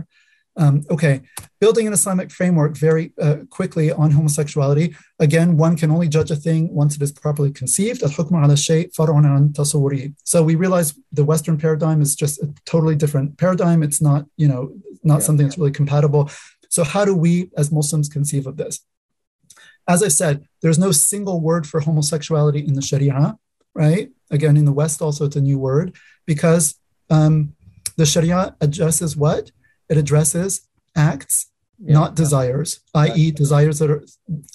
Um, 0.63 0.75
okay, 0.95 1.15
building 1.63 1.85
an 1.87 1.93
Islamic 1.99 2.27
framework 2.37 2.73
very 2.87 3.05
uh, 3.25 3.37
quickly 3.57 3.87
on 4.01 4.07
homosexuality. 4.17 4.87
Again, 5.27 5.47
one 5.65 5.73
can 5.81 5.89
only 5.95 6.09
judge 6.17 6.31
a 6.31 6.35
thing 6.47 6.61
once 6.81 6.91
it 6.97 7.01
is 7.07 7.11
properly 7.25 7.51
conceived. 7.61 7.99
Al-hukmu 8.07 8.37
ala 8.43 8.57
shay 8.57 8.81
far'un 8.97 9.25
an 9.37 9.49
tasawwurihi. 9.57 10.07
So 10.31 10.37
we 10.49 10.55
realize 10.63 10.89
the 11.19 11.23
Western 11.31 11.57
paradigm 11.65 11.99
is 12.05 12.11
just 12.23 12.35
a 12.45 12.47
totally 12.73 12.95
different 13.03 13.37
paradigm. 13.43 13.79
It's 13.87 14.01
not, 14.09 14.21
you 14.43 14.49
know, 14.51 14.61
not 15.11 15.19
Yeah. 15.19 15.25
something 15.27 15.45
that's 15.47 15.57
really 15.61 15.71
compatible. 15.81 16.23
So 16.75 16.81
how 16.93 17.03
do 17.09 17.13
we 17.25 17.31
as 17.61 17.71
Muslims 17.79 18.07
conceive 18.17 18.45
of 18.51 18.55
this? 18.61 18.75
As 19.93 19.99
I 20.03 20.11
said, 20.21 20.35
there's 20.61 20.79
no 20.85 20.91
single 21.11 21.37
word 21.49 21.63
for 21.69 21.79
homosexuality 21.87 22.61
in 22.69 22.73
the 22.77 22.81
Sharia, 22.89 23.37
right? 23.73 24.07
Again, 24.37 24.55
in 24.61 24.65
the 24.69 24.77
West, 24.81 25.01
also 25.01 25.25
it's 25.25 25.35
a 25.35 25.41
new 25.49 25.57
word 25.69 25.87
because 26.31 26.65
um, 27.09 27.33
the 27.97 28.05
Sharia 28.05 28.55
addresses 28.61 29.11
what? 29.23 29.43
It 29.91 29.97
addresses 30.03 30.51
acts, 30.95 31.35
Yeah. 31.81 31.93
not 31.99 32.15
desires, 32.23 32.69
i.e., 33.03 33.25
desires 33.43 33.77
that 33.79 33.89
are 33.93 34.03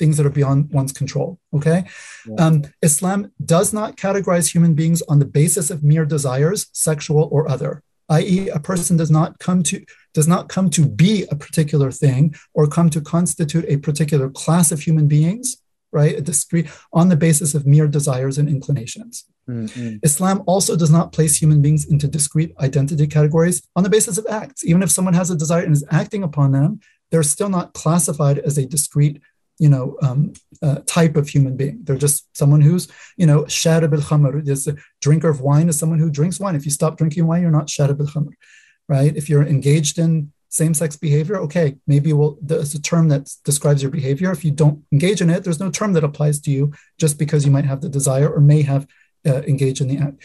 things 0.01 0.15
that 0.17 0.27
are 0.29 0.37
beyond 0.41 0.61
one's 0.79 0.93
control. 1.01 1.29
Okay. 1.57 1.81
Yeah. 2.29 2.45
Um, 2.45 2.55
Islam 2.89 3.21
does 3.55 3.69
not 3.79 3.97
categorize 4.05 4.47
human 4.55 4.75
beings 4.81 5.01
on 5.11 5.19
the 5.23 5.31
basis 5.41 5.67
of 5.75 5.79
mere 5.93 6.07
desires, 6.17 6.61
sexual 6.89 7.25
or 7.35 7.43
other. 7.55 7.73
I.e., 8.19 8.51
a 8.59 8.61
person 8.71 8.95
does 9.03 9.11
not 9.19 9.31
come 9.47 9.61
to 9.71 9.77
does 10.15 10.27
not 10.27 10.49
come 10.49 10.71
to 10.71 10.87
be 10.87 11.27
a 11.31 11.37
particular 11.37 11.91
thing 11.91 12.35
or 12.55 12.67
come 12.67 12.89
to 12.91 13.01
constitute 13.01 13.67
a 13.69 13.77
particular 13.77 14.31
class 14.31 14.73
of 14.73 14.81
human 14.81 15.07
beings, 15.07 15.57
right? 15.93 16.17
A 16.17 16.21
discrete 16.23 16.69
on 16.93 17.09
the 17.09 17.17
basis 17.17 17.55
of 17.55 17.67
mere 17.67 17.89
desires 17.89 18.39
and 18.39 18.49
inclinations. 18.49 19.27
Mm, 19.49 19.71
mm. 19.71 20.01
Islam 20.03 20.43
also 20.47 20.77
does 20.77 20.91
not 20.91 21.13
place 21.13 21.37
human 21.37 21.61
beings 21.61 21.85
into 21.85 22.09
discrete 22.09 22.55
identity 22.61 23.07
categories 23.07 23.67
on 23.77 23.83
the 23.83 23.91
basis 23.91 24.17
of 24.17 24.27
acts. 24.31 24.65
Even 24.65 24.83
if 24.83 24.91
someone 24.91 25.15
has 25.15 25.31
a 25.31 25.37
desire 25.37 25.65
and 25.65 25.73
is 25.73 25.85
acting 25.91 26.23
upon 26.23 26.53
them, 26.53 26.81
they're 27.11 27.23
still 27.23 27.51
not 27.51 27.75
classified 27.75 28.39
as 28.39 28.57
a 28.57 28.67
discrete, 28.67 29.21
you 29.59 29.69
know, 29.69 29.97
um, 30.03 30.33
uh, 30.63 30.81
type 30.87 31.17
of 31.17 31.29
human 31.29 31.57
being. 31.57 31.81
They're 31.83 31.97
just 31.97 32.37
someone 32.37 32.63
who's, 32.63 32.89
you 33.17 33.27
know, 33.27 33.43
sharib 33.43 33.93
al 33.93 34.01
khamr. 34.01 34.49
Is 34.49 34.67
a 34.67 34.77
drinker 35.03 35.29
of 35.29 35.41
wine 35.41 35.69
is 35.69 35.79
someone 35.79 35.99
who 35.99 36.11
drinks 36.11 36.41
wine. 36.41 36.57
If 36.57 36.65
you 36.65 36.71
stop 36.71 36.97
drinking 36.97 37.27
wine, 37.27 37.43
you're 37.43 37.51
not 37.51 37.69
sharib 37.69 38.01
al 38.01 38.07
khamr, 38.07 38.33
right? 38.89 39.17
If 39.17 39.29
you're 39.29 39.47
engaged 39.47 39.99
in 39.99 40.33
same-sex 40.49 40.97
behavior, 40.97 41.37
okay, 41.41 41.77
maybe 41.87 42.13
we'll, 42.13 42.39
there's 42.41 42.75
a 42.75 42.81
term 42.83 43.09
that 43.09 43.29
describes 43.45 43.83
your 43.83 43.91
behavior. 43.91 44.31
If 44.31 44.45
you 44.45 44.53
don't 44.53 44.85
engage 44.93 45.21
in 45.21 45.31
it, 45.31 45.43
there's 45.43 45.59
no 45.61 45.71
term 45.71 45.95
that 45.95 46.05
applies 46.05 46.41
to 46.43 46.51
you 46.51 46.73
just 46.99 47.19
because 47.19 47.45
you 47.45 47.51
might 47.51 47.65
have 47.65 47.81
the 47.81 47.89
desire 47.89 48.29
or 48.33 48.41
may 48.41 48.63
have 48.63 48.87
uh, 49.27 49.43
engaged 49.43 49.81
in 49.81 49.89
the 49.89 49.99
act. 49.99 50.23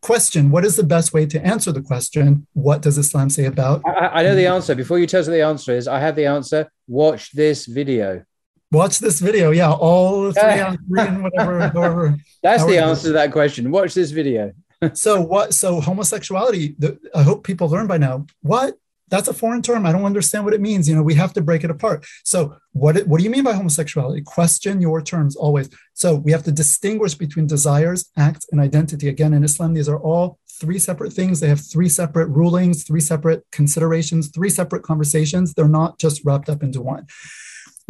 Question 0.00 0.50
What 0.50 0.64
is 0.64 0.74
the 0.74 0.82
best 0.82 1.12
way 1.12 1.26
to 1.26 1.40
answer 1.46 1.70
the 1.70 1.80
question? 1.80 2.44
What 2.54 2.82
does 2.82 2.98
Islam 2.98 3.30
say 3.30 3.44
about? 3.44 3.82
I, 3.86 4.08
I- 4.08 4.22
know 4.24 4.34
the 4.34 4.46
answer. 4.46 4.74
Before 4.74 4.98
you 4.98 5.06
tell 5.06 5.20
us 5.20 5.28
what 5.28 5.34
the 5.34 5.42
answer 5.42 5.76
is, 5.76 5.86
I 5.86 6.00
have 6.00 6.16
the 6.16 6.26
answer. 6.26 6.68
Watch 6.88 7.30
this 7.30 7.66
video. 7.66 8.24
Watch 8.72 8.98
this 8.98 9.20
video. 9.20 9.52
Yeah, 9.52 9.70
all 9.70 10.32
three 10.32 10.60
on 10.68 10.78
three 10.88 11.00
and 11.02 11.22
whatever. 11.22 11.68
however. 11.68 12.16
That's 12.42 12.64
the 12.64 12.78
answer 12.78 13.08
to 13.08 13.12
that 13.12 13.30
question. 13.30 13.70
Watch 13.70 13.94
this 13.94 14.10
video. 14.10 14.52
So 14.94 15.20
what? 15.20 15.54
So 15.54 15.80
homosexuality. 15.80 16.74
The, 16.78 16.98
I 17.14 17.22
hope 17.22 17.44
people 17.44 17.68
learn 17.68 17.86
by 17.86 17.98
now. 17.98 18.26
What? 18.42 18.74
That's 19.08 19.28
a 19.28 19.34
foreign 19.34 19.60
term. 19.60 19.84
I 19.84 19.92
don't 19.92 20.06
understand 20.06 20.44
what 20.44 20.54
it 20.54 20.60
means. 20.60 20.88
You 20.88 20.96
know, 20.96 21.02
we 21.02 21.14
have 21.14 21.34
to 21.34 21.42
break 21.42 21.64
it 21.64 21.70
apart. 21.70 22.06
So 22.24 22.56
what? 22.72 22.96
What 23.06 23.18
do 23.18 23.24
you 23.24 23.30
mean 23.30 23.44
by 23.44 23.52
homosexuality? 23.52 24.22
Question 24.22 24.80
your 24.80 25.02
terms 25.02 25.36
always. 25.36 25.68
So 25.94 26.16
we 26.16 26.32
have 26.32 26.44
to 26.44 26.52
distinguish 26.52 27.14
between 27.14 27.46
desires, 27.46 28.10
acts, 28.16 28.46
and 28.50 28.60
identity. 28.60 29.08
Again, 29.08 29.34
in 29.34 29.44
Islam, 29.44 29.74
these 29.74 29.88
are 29.88 29.98
all 29.98 30.38
three 30.60 30.78
separate 30.78 31.12
things. 31.12 31.40
They 31.40 31.48
have 31.48 31.60
three 31.60 31.88
separate 31.88 32.28
rulings, 32.28 32.84
three 32.84 33.00
separate 33.00 33.44
considerations, 33.52 34.28
three 34.28 34.50
separate 34.50 34.82
conversations. 34.82 35.54
They're 35.54 35.68
not 35.68 35.98
just 35.98 36.24
wrapped 36.24 36.48
up 36.48 36.62
into 36.62 36.80
one. 36.80 37.06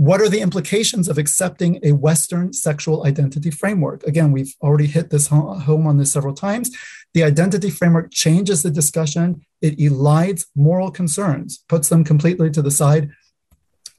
What 0.03 0.21
are 0.21 0.29
the 0.29 0.41
implications 0.41 1.07
of 1.07 1.17
accepting 1.17 1.79
a 1.85 1.93
Western 1.93 2.53
sexual 2.53 3.07
identity 3.07 3.53
framework? 3.53 4.03
Again, 4.03 4.33
we've 4.33 4.53
already 4.61 4.89
hit 4.89 5.11
this 5.11 5.29
home 5.29 5.87
on 5.87 5.97
this 5.97 6.13
several 6.13 6.35
times. 6.35 6.77
The 7.15 7.23
identity 7.23 7.71
framework 7.71 8.11
changes 8.11 8.65
the 8.65 8.71
discussion, 8.73 9.47
it 9.61 9.79
elides 9.79 10.47
moral 10.57 10.91
concerns, 10.91 11.63
puts 11.69 11.89
them 11.89 12.03
completely 12.03 12.51
to 12.51 12.61
the 12.61 12.71
side, 12.73 13.11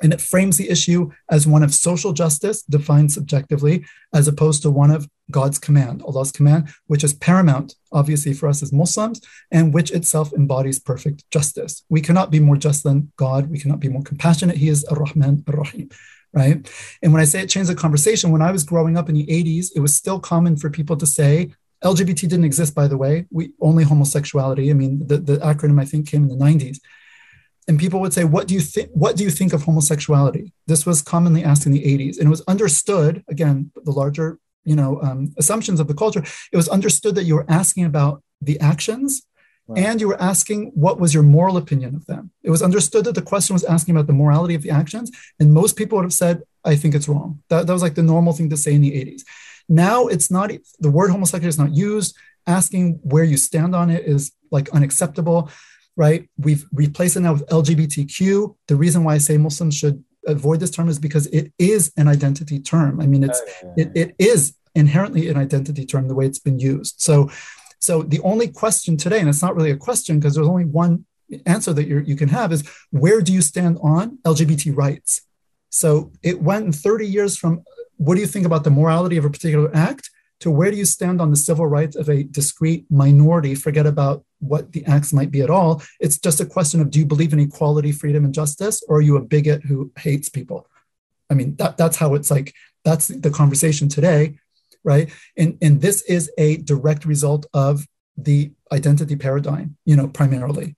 and 0.01 0.11
it 0.11 0.19
frames 0.19 0.57
the 0.57 0.69
issue 0.69 1.09
as 1.31 1.47
one 1.47 1.63
of 1.63 1.73
social 1.73 2.11
justice, 2.11 2.63
defined 2.63 3.13
subjectively, 3.13 3.85
as 4.13 4.27
opposed 4.27 4.61
to 4.63 4.69
one 4.69 4.91
of 4.91 5.07
God's 5.31 5.57
command, 5.59 6.01
Allah's 6.01 6.31
command, 6.31 6.69
which 6.87 7.03
is 7.03 7.13
paramount, 7.13 7.75
obviously, 7.91 8.33
for 8.33 8.47
us 8.47 8.61
as 8.61 8.73
Muslims, 8.73 9.21
and 9.51 9.73
which 9.73 9.91
itself 9.91 10.33
embodies 10.33 10.79
perfect 10.79 11.29
justice. 11.31 11.83
We 11.89 12.01
cannot 12.01 12.31
be 12.31 12.39
more 12.39 12.57
just 12.57 12.83
than 12.83 13.11
God. 13.17 13.49
We 13.49 13.59
cannot 13.59 13.79
be 13.79 13.89
more 13.89 14.03
compassionate. 14.03 14.57
He 14.57 14.69
is 14.69 14.83
Ar 14.85 14.97
Rahman 14.97 15.43
Ar 15.47 15.55
Rahim, 15.55 15.89
right? 16.33 16.69
And 17.01 17.13
when 17.13 17.21
I 17.21 17.25
say 17.25 17.41
it 17.41 17.49
changed 17.49 17.69
the 17.69 17.75
conversation, 17.75 18.31
when 18.31 18.41
I 18.41 18.51
was 18.51 18.63
growing 18.63 18.97
up 18.97 19.09
in 19.09 19.15
the 19.15 19.27
80s, 19.27 19.67
it 19.75 19.79
was 19.79 19.95
still 19.95 20.19
common 20.19 20.57
for 20.57 20.69
people 20.69 20.97
to 20.97 21.05
say, 21.05 21.53
LGBT 21.83 22.21
didn't 22.21 22.45
exist, 22.45 22.73
by 22.73 22.87
the 22.87 22.97
way. 22.97 23.25
We 23.29 23.51
only 23.59 23.83
homosexuality. 23.83 24.69
I 24.69 24.73
mean, 24.73 25.05
the, 25.05 25.17
the 25.17 25.37
acronym 25.37 25.81
I 25.81 25.85
think 25.85 26.07
came 26.07 26.23
in 26.23 26.29
the 26.29 26.43
90s. 26.43 26.79
And 27.67 27.79
people 27.79 28.01
would 28.01 28.13
say, 28.13 28.25
"What 28.25 28.47
do 28.47 28.53
you 28.53 28.59
think? 28.59 28.89
What 28.93 29.15
do 29.15 29.23
you 29.23 29.29
think 29.29 29.53
of 29.53 29.63
homosexuality?" 29.63 30.51
This 30.67 30.85
was 30.85 31.01
commonly 31.01 31.43
asked 31.43 31.65
in 31.65 31.71
the 31.71 31.83
80s, 31.83 32.17
and 32.17 32.27
it 32.27 32.29
was 32.29 32.41
understood. 32.41 33.23
Again, 33.29 33.71
the 33.75 33.91
larger, 33.91 34.39
you 34.63 34.75
know, 34.75 35.01
um, 35.01 35.33
assumptions 35.37 35.79
of 35.79 35.87
the 35.87 35.93
culture. 35.93 36.23
It 36.51 36.57
was 36.57 36.69
understood 36.69 37.15
that 37.15 37.23
you 37.23 37.35
were 37.35 37.45
asking 37.49 37.85
about 37.85 38.23
the 38.41 38.59
actions, 38.59 39.23
and 39.75 40.01
you 40.01 40.09
were 40.09 40.21
asking 40.21 40.71
what 40.75 40.99
was 40.99 41.13
your 41.13 41.23
moral 41.23 41.55
opinion 41.55 41.95
of 41.95 42.05
them. 42.05 42.31
It 42.43 42.49
was 42.49 42.61
understood 42.61 43.05
that 43.05 43.15
the 43.15 43.21
question 43.21 43.53
was 43.53 43.63
asking 43.63 43.95
about 43.95 44.07
the 44.07 44.13
morality 44.13 44.55
of 44.55 44.61
the 44.61 44.71
actions, 44.71 45.09
and 45.39 45.53
most 45.53 45.77
people 45.77 45.97
would 45.97 46.05
have 46.05 46.13
said, 46.13 46.43
"I 46.65 46.75
think 46.75 46.95
it's 46.95 47.07
wrong." 47.07 47.41
That, 47.49 47.67
that 47.67 47.73
was 47.73 47.81
like 47.81 47.95
the 47.95 48.03
normal 48.03 48.33
thing 48.33 48.49
to 48.49 48.57
say 48.57 48.73
in 48.73 48.81
the 48.81 48.91
80s. 48.91 49.21
Now 49.69 50.07
it's 50.07 50.29
not. 50.29 50.51
The 50.79 50.91
word 50.91 51.11
homosexual 51.11 51.49
is 51.49 51.59
not 51.59 51.73
used. 51.75 52.15
Asking 52.45 52.99
where 53.03 53.23
you 53.23 53.37
stand 53.37 53.73
on 53.73 53.89
it 53.89 54.03
is 54.05 54.33
like 54.51 54.69
unacceptable 54.71 55.49
right? 55.95 56.27
We've 56.37 56.65
replaced 56.73 57.17
it 57.17 57.21
now 57.21 57.33
with 57.33 57.45
LGBTQ. 57.47 58.55
The 58.67 58.75
reason 58.75 59.03
why 59.03 59.15
I 59.15 59.17
say 59.19 59.37
Muslims 59.37 59.75
should 59.75 60.03
avoid 60.27 60.59
this 60.59 60.71
term 60.71 60.89
is 60.89 60.99
because 60.99 61.27
it 61.27 61.51
is 61.57 61.91
an 61.97 62.07
identity 62.07 62.59
term. 62.59 62.99
I 63.01 63.07
mean, 63.07 63.23
it's 63.23 63.41
oh, 63.63 63.73
it, 63.77 63.91
it 63.95 64.15
is 64.19 64.55
inherently 64.75 65.29
an 65.29 65.37
identity 65.37 65.85
term 65.85 66.07
the 66.07 66.15
way 66.15 66.25
it's 66.25 66.39
been 66.39 66.59
used. 66.59 66.95
So, 66.97 67.29
so 67.79 68.01
the 68.01 68.19
only 68.21 68.47
question 68.47 68.97
today, 68.97 69.19
and 69.19 69.29
it's 69.29 69.41
not 69.41 69.55
really 69.55 69.71
a 69.71 69.77
question 69.77 70.19
because 70.19 70.35
there's 70.35 70.47
only 70.47 70.65
one 70.65 71.05
answer 71.45 71.73
that 71.73 71.87
you 71.87 71.99
you 71.99 72.15
can 72.15 72.29
have 72.29 72.51
is 72.51 72.67
where 72.91 73.21
do 73.21 73.33
you 73.33 73.41
stand 73.41 73.77
on 73.81 74.17
LGBT 74.23 74.75
rights? 74.75 75.21
So 75.69 76.11
it 76.21 76.41
went 76.41 76.65
in 76.65 76.71
30 76.71 77.07
years 77.07 77.35
from 77.37 77.63
what 77.97 78.15
do 78.15 78.21
you 78.21 78.27
think 78.27 78.45
about 78.45 78.63
the 78.63 78.69
morality 78.69 79.17
of 79.17 79.25
a 79.25 79.29
particular 79.29 79.75
act 79.75 80.09
to 80.43 80.51
where 80.51 80.69
do 80.69 80.75
you 80.75 80.83
stand 80.83 81.21
on 81.21 81.29
the 81.29 81.37
civil 81.37 81.65
rights 81.65 81.95
of 81.95 82.09
a 82.09 82.23
discrete 82.23 82.85
minority? 82.91 83.55
Forget 83.55 83.85
about 83.85 84.25
what 84.39 84.73
the 84.73 84.85
acts 84.85 85.13
might 85.13 85.31
be 85.31 85.41
at 85.41 85.49
all. 85.49 85.81
It's 86.01 86.19
just 86.19 86.41
a 86.41 86.45
question 86.45 86.81
of 86.81 86.91
do 86.91 86.99
you 86.99 87.05
believe 87.05 87.31
in 87.31 87.39
equality, 87.39 87.93
freedom, 87.93 88.25
and 88.25 88.33
justice, 88.33 88.83
or 88.89 88.97
are 88.97 89.01
you 89.01 89.15
a 89.15 89.21
bigot 89.21 89.63
who 89.63 89.93
hates 89.97 90.27
people? 90.27 90.67
I 91.29 91.33
mean, 91.33 91.55
that, 91.55 91.77
that's 91.77 91.95
how 91.95 92.13
it's 92.15 92.29
like, 92.29 92.53
that's 92.83 93.07
the 93.07 93.29
conversation 93.29 93.87
today, 93.87 94.37
right? 94.83 95.09
And, 95.37 95.57
and 95.61 95.79
this 95.79 96.01
is 96.01 96.29
a 96.37 96.57
direct 96.57 97.05
result 97.05 97.45
of 97.53 97.87
the 98.17 98.51
identity 98.69 99.15
paradigm, 99.15 99.77
you 99.85 99.95
know, 99.95 100.09
primarily. 100.09 100.75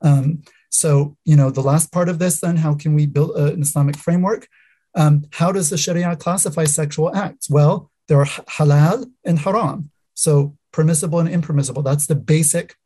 Um, 0.00 0.42
so, 0.70 1.18
you 1.26 1.36
know, 1.36 1.50
the 1.50 1.60
last 1.60 1.92
part 1.92 2.08
of 2.08 2.18
this, 2.18 2.40
then, 2.40 2.56
how 2.56 2.74
can 2.76 2.94
we 2.94 3.04
build 3.04 3.36
an 3.36 3.60
Islamic 3.60 3.96
framework? 3.96 4.48
Um, 4.94 5.26
how 5.32 5.52
does 5.52 5.68
the 5.68 5.76
Sharia 5.76 6.16
classify 6.16 6.64
sexual 6.64 7.14
acts? 7.14 7.50
Well, 7.50 7.91
there 8.08 8.20
are 8.20 8.26
halal 8.26 9.10
and 9.24 9.38
haram. 9.38 9.90
So 10.14 10.56
permissible 10.72 11.18
and 11.20 11.28
impermissible. 11.28 11.82
That's 11.82 12.06
the 12.06 12.14
basic 12.14 12.76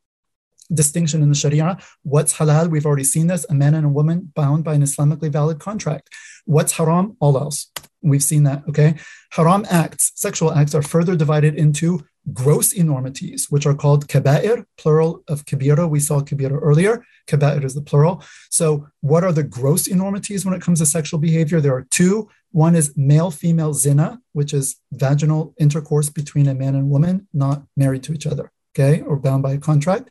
distinction 0.73 1.23
in 1.23 1.29
the 1.29 1.35
Sharia. 1.35 1.79
What's 2.03 2.35
halal? 2.35 2.69
We've 2.69 2.87
already 2.87 3.05
seen 3.05 3.29
this 3.29 3.47
a 3.49 3.55
man 3.55 3.75
and 3.75 3.87
a 3.87 3.91
woman 3.91 4.33
bound 4.35 4.65
by 4.65 4.75
an 4.75 4.83
Islamically 4.83 5.31
valid 5.31 5.59
contract. 5.59 6.11
What's 6.45 6.73
haram? 6.73 7.17
All 7.21 7.37
else. 7.39 7.71
We've 8.03 8.23
seen 8.23 8.45
that. 8.45 8.63
Okay. 8.69 8.95
Haram 9.31 9.67
acts, 9.71 10.13
sexual 10.15 10.53
acts, 10.53 10.75
are 10.75 10.83
further 10.83 11.17
divided 11.17 11.55
into 11.55 12.05
gross 12.33 12.73
enormities, 12.73 13.47
which 13.51 13.67
are 13.67 13.75
called 13.75 14.09
kaba'ir, 14.09 14.65
plural 14.77 15.23
of 15.29 15.45
kabira. 15.45 15.89
We 15.89 16.01
saw 16.01 16.21
kabira 16.21 16.59
earlier. 16.61 17.05
Kaba'ir 17.29 17.65
is 17.65 17.75
the 17.75 17.83
plural. 17.83 18.23
So, 18.51 18.89
what 19.01 19.25
are 19.25 19.33
the 19.33 19.43
gross 19.43 19.87
enormities 19.87 20.45
when 20.45 20.55
it 20.55 20.63
comes 20.63 20.81
to 20.81 20.87
sexual 20.87 21.21
behavior? 21.21 21.61
There 21.61 21.75
are 21.75 21.87
two. 21.91 22.29
One 22.53 22.75
is 22.75 22.97
male 22.97 23.31
female 23.31 23.75
zina, 23.75 24.21
which 24.33 24.55
is 24.55 24.77
vaginal 24.93 25.55
intercourse 25.59 26.09
between 26.09 26.49
a 26.49 26.55
man 26.55 26.75
and 26.75 26.91
woman, 26.91 27.29
not 27.33 27.65
married 27.77 28.03
to 28.05 28.13
each 28.13 28.27
other, 28.27 28.51
okay, 28.75 29.03
or 29.03 29.17
bound 29.17 29.43
by 29.43 29.53
a 29.53 29.59
contract. 29.59 30.11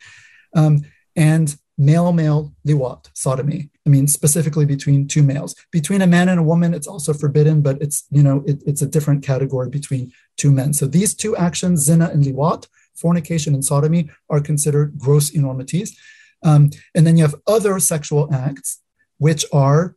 Um, 0.56 0.82
and 1.16 1.56
male 1.78 2.12
male 2.14 2.54
liwat, 2.68 3.10
sodomy. 3.14 3.70
I 3.86 3.90
mean, 3.90 4.08
specifically 4.08 4.66
between 4.66 5.08
two 5.08 5.22
males. 5.22 5.56
Between 5.72 6.02
a 6.02 6.08
man 6.08 6.30
and 6.30 6.40
a 6.40 6.44
woman, 6.44 6.74
it's 6.74 6.88
also 6.88 7.14
forbidden, 7.14 7.62
but 7.62 7.80
it's, 7.82 8.06
you 8.10 8.24
know, 8.24 8.44
it, 8.48 8.64
it's 8.66 8.82
a 8.82 8.88
different 8.88 9.24
category 9.24 9.70
between 9.70 10.12
two 10.38 10.52
men. 10.52 10.74
So 10.74 10.88
these 10.88 11.14
two 11.14 11.38
actions, 11.38 11.82
zina 11.82 12.10
and 12.10 12.24
liwat, 12.24 12.68
fornication 12.96 13.54
and 13.54 13.64
sodomy, 13.64 14.10
are 14.30 14.42
considered 14.42 14.98
gross 14.98 15.30
enormities. 15.30 15.96
Um, 16.44 16.72
and 16.96 17.06
then 17.06 17.18
you 17.18 17.24
have 17.24 17.36
other 17.48 17.80
sexual 17.80 18.34
acts, 18.34 18.82
which 19.20 19.46
are 19.54 19.96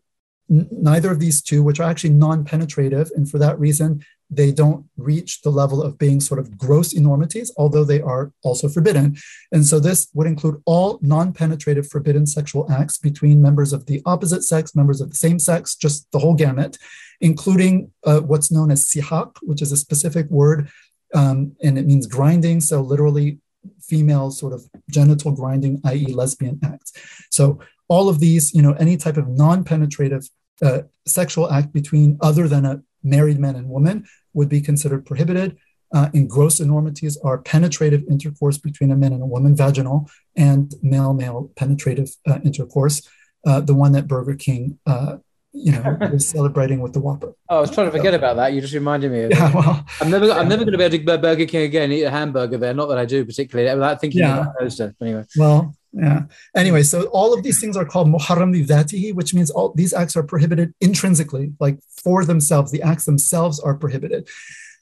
n- 0.50 0.68
neither 0.70 1.10
of 1.10 1.20
these 1.20 1.40
two, 1.42 1.62
which 1.62 1.80
are 1.80 1.88
actually 1.88 2.10
non 2.10 2.44
penetrative. 2.44 3.10
And 3.14 3.30
for 3.30 3.38
that 3.38 3.58
reason, 3.58 4.04
they 4.30 4.52
don't 4.52 4.84
reach 4.96 5.40
the 5.42 5.50
level 5.50 5.82
of 5.82 5.98
being 5.98 6.20
sort 6.20 6.38
of 6.38 6.58
gross 6.58 6.92
enormities, 6.92 7.50
although 7.56 7.84
they 7.84 8.00
are 8.00 8.32
also 8.42 8.68
forbidden. 8.68 9.16
And 9.52 9.64
so 9.64 9.80
this 9.80 10.08
would 10.14 10.26
include 10.26 10.60
all 10.66 10.98
non 11.00 11.32
penetrative 11.32 11.88
forbidden 11.88 12.26
sexual 12.26 12.70
acts 12.70 12.98
between 12.98 13.40
members 13.40 13.72
of 13.72 13.86
the 13.86 14.02
opposite 14.04 14.42
sex, 14.42 14.74
members 14.74 15.00
of 15.00 15.10
the 15.10 15.16
same 15.16 15.38
sex, 15.38 15.74
just 15.74 16.10
the 16.12 16.18
whole 16.18 16.34
gamut, 16.34 16.76
including 17.20 17.90
uh, 18.04 18.20
what's 18.20 18.50
known 18.50 18.70
as 18.70 18.86
sihak, 18.86 19.36
which 19.42 19.62
is 19.62 19.72
a 19.72 19.76
specific 19.76 20.28
word 20.28 20.68
um, 21.14 21.56
and 21.62 21.78
it 21.78 21.86
means 21.86 22.06
grinding. 22.06 22.60
So 22.60 22.80
literally, 22.80 23.38
female 23.80 24.30
sort 24.30 24.52
of 24.52 24.68
genital 24.90 25.32
grinding, 25.32 25.80
i.e., 25.84 26.06
lesbian 26.06 26.58
acts. 26.64 26.92
So 27.30 27.60
all 27.88 28.08
of 28.08 28.20
these, 28.20 28.54
you 28.54 28.62
know, 28.62 28.72
any 28.74 28.96
type 28.96 29.16
of 29.16 29.28
non 29.28 29.64
penetrative 29.64 30.28
uh, 30.60 30.82
sexual 31.06 31.50
act 31.50 31.72
between 31.72 32.18
other 32.20 32.48
than 32.48 32.64
a 32.66 32.82
married 33.02 33.38
men 33.38 33.56
and 33.56 33.68
women 33.68 34.06
would 34.34 34.48
be 34.48 34.60
considered 34.60 35.06
prohibited. 35.06 35.56
Uh, 35.94 36.10
and 36.12 36.28
gross 36.28 36.60
enormities 36.60 37.16
are 37.24 37.38
penetrative 37.38 38.04
intercourse 38.10 38.58
between 38.58 38.90
a 38.90 38.96
man 38.96 39.12
and 39.12 39.22
a 39.22 39.26
woman, 39.26 39.56
vaginal, 39.56 40.10
and 40.36 40.74
male 40.82 41.14
male 41.14 41.50
penetrative 41.56 42.10
uh, 42.26 42.38
intercourse, 42.44 43.08
uh, 43.46 43.60
the 43.60 43.74
one 43.74 43.92
that 43.92 44.06
Burger 44.06 44.34
King. 44.34 44.78
Uh, 44.86 45.16
you 45.52 45.72
know, 45.72 45.96
is 46.12 46.28
celebrating 46.28 46.80
with 46.80 46.92
the 46.92 47.00
Whopper. 47.00 47.32
Oh, 47.48 47.56
I 47.56 47.60
was 47.60 47.70
trying 47.70 47.86
to 47.86 47.90
forget 47.90 48.12
so, 48.12 48.18
about 48.18 48.36
that. 48.36 48.52
You 48.52 48.60
just 48.60 48.74
reminded 48.74 49.10
me. 49.10 49.22
Of 49.22 49.30
yeah, 49.30 49.52
well, 49.54 49.86
I'm 50.00 50.10
never, 50.10 50.30
I'm 50.30 50.48
never 50.48 50.64
going 50.64 50.72
to 50.72 50.78
be 50.78 50.84
able 50.84 50.98
to 50.98 50.98
go 50.98 51.16
to 51.16 51.22
Burger 51.22 51.46
King 51.46 51.62
again 51.62 51.90
eat 51.90 52.02
a 52.02 52.10
hamburger 52.10 52.58
there. 52.58 52.74
Not 52.74 52.86
that 52.86 52.98
I 52.98 53.06
do 53.06 53.24
particularly, 53.24 53.72
without 53.74 54.00
thinking 54.00 54.20
yeah. 54.20 54.40
about 54.40 54.54
those 54.60 54.74
stuff. 54.74 54.92
Anyway. 55.00 55.24
Well, 55.36 55.74
yeah. 55.98 56.22
Anyway, 56.54 56.82
so 56.84 57.06
all 57.06 57.34
of 57.34 57.42
these 57.42 57.60
things 57.60 57.76
are 57.76 57.84
called 57.84 58.08
muharram 58.08 58.52
li 58.52 58.64
dhatihi, 58.64 59.14
which 59.14 59.34
means 59.34 59.50
all 59.50 59.72
these 59.74 59.92
acts 59.92 60.16
are 60.16 60.22
prohibited 60.22 60.72
intrinsically, 60.80 61.52
like 61.58 61.78
for 62.02 62.24
themselves. 62.24 62.70
The 62.70 62.82
acts 62.82 63.04
themselves 63.04 63.58
are 63.58 63.74
prohibited, 63.74 64.28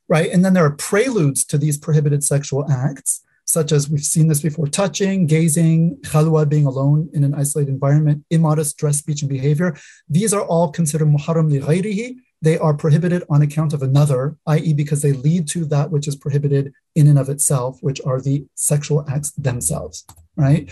right? 0.08 0.30
And 0.30 0.44
then 0.44 0.52
there 0.54 0.66
are 0.66 0.76
preludes 0.90 1.44
to 1.46 1.56
these 1.58 1.78
prohibited 1.78 2.22
sexual 2.22 2.70
acts, 2.70 3.22
such 3.46 3.72
as 3.72 3.88
we've 3.88 4.12
seen 4.14 4.28
this 4.28 4.42
before: 4.42 4.66
touching, 4.66 5.26
gazing, 5.26 5.98
khalwa, 6.02 6.46
being 6.48 6.66
alone 6.66 7.08
in 7.14 7.24
an 7.24 7.34
isolated 7.34 7.72
environment, 7.72 8.24
immodest 8.30 8.76
dress, 8.76 8.98
speech, 8.98 9.22
and 9.22 9.30
behavior. 9.30 9.74
These 10.08 10.34
are 10.34 10.42
all 10.42 10.70
considered 10.70 11.08
muharram 11.08 11.50
li 11.50 11.60
ghayrihi. 11.60 12.16
They 12.42 12.58
are 12.58 12.74
prohibited 12.74 13.22
on 13.30 13.40
account 13.40 13.72
of 13.72 13.82
another, 13.82 14.36
i.e., 14.46 14.74
because 14.74 15.00
they 15.00 15.12
lead 15.12 15.48
to 15.48 15.64
that 15.66 15.90
which 15.90 16.06
is 16.06 16.16
prohibited 16.16 16.74
in 16.94 17.08
and 17.08 17.18
of 17.18 17.30
itself, 17.30 17.78
which 17.80 18.00
are 18.04 18.20
the 18.20 18.44
sexual 18.54 19.06
acts 19.08 19.30
themselves, 19.30 20.04
right? 20.36 20.70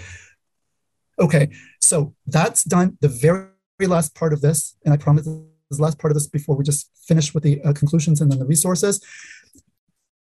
Okay, 1.18 1.51
so 1.81 2.15
that's 2.26 2.65
done. 2.65 2.99
The 3.01 3.09
very, 3.09 3.49
last 3.81 4.15
part 4.15 4.33
of 4.33 4.41
this, 4.41 4.76
and 4.84 4.94
I 4.94 4.97
promise 4.97 5.25
this 5.25 5.81
last 5.81 5.99
part 5.99 6.10
of 6.10 6.15
this 6.15 6.26
before 6.26 6.57
we 6.57 6.65
just 6.65 6.91
finish 7.07 7.34
with 7.34 7.43
the 7.43 7.60
uh, 7.62 7.73
conclusions 7.73 8.20
and 8.20 8.31
then 8.31 8.39
the 8.39 8.47
resources. 8.47 9.05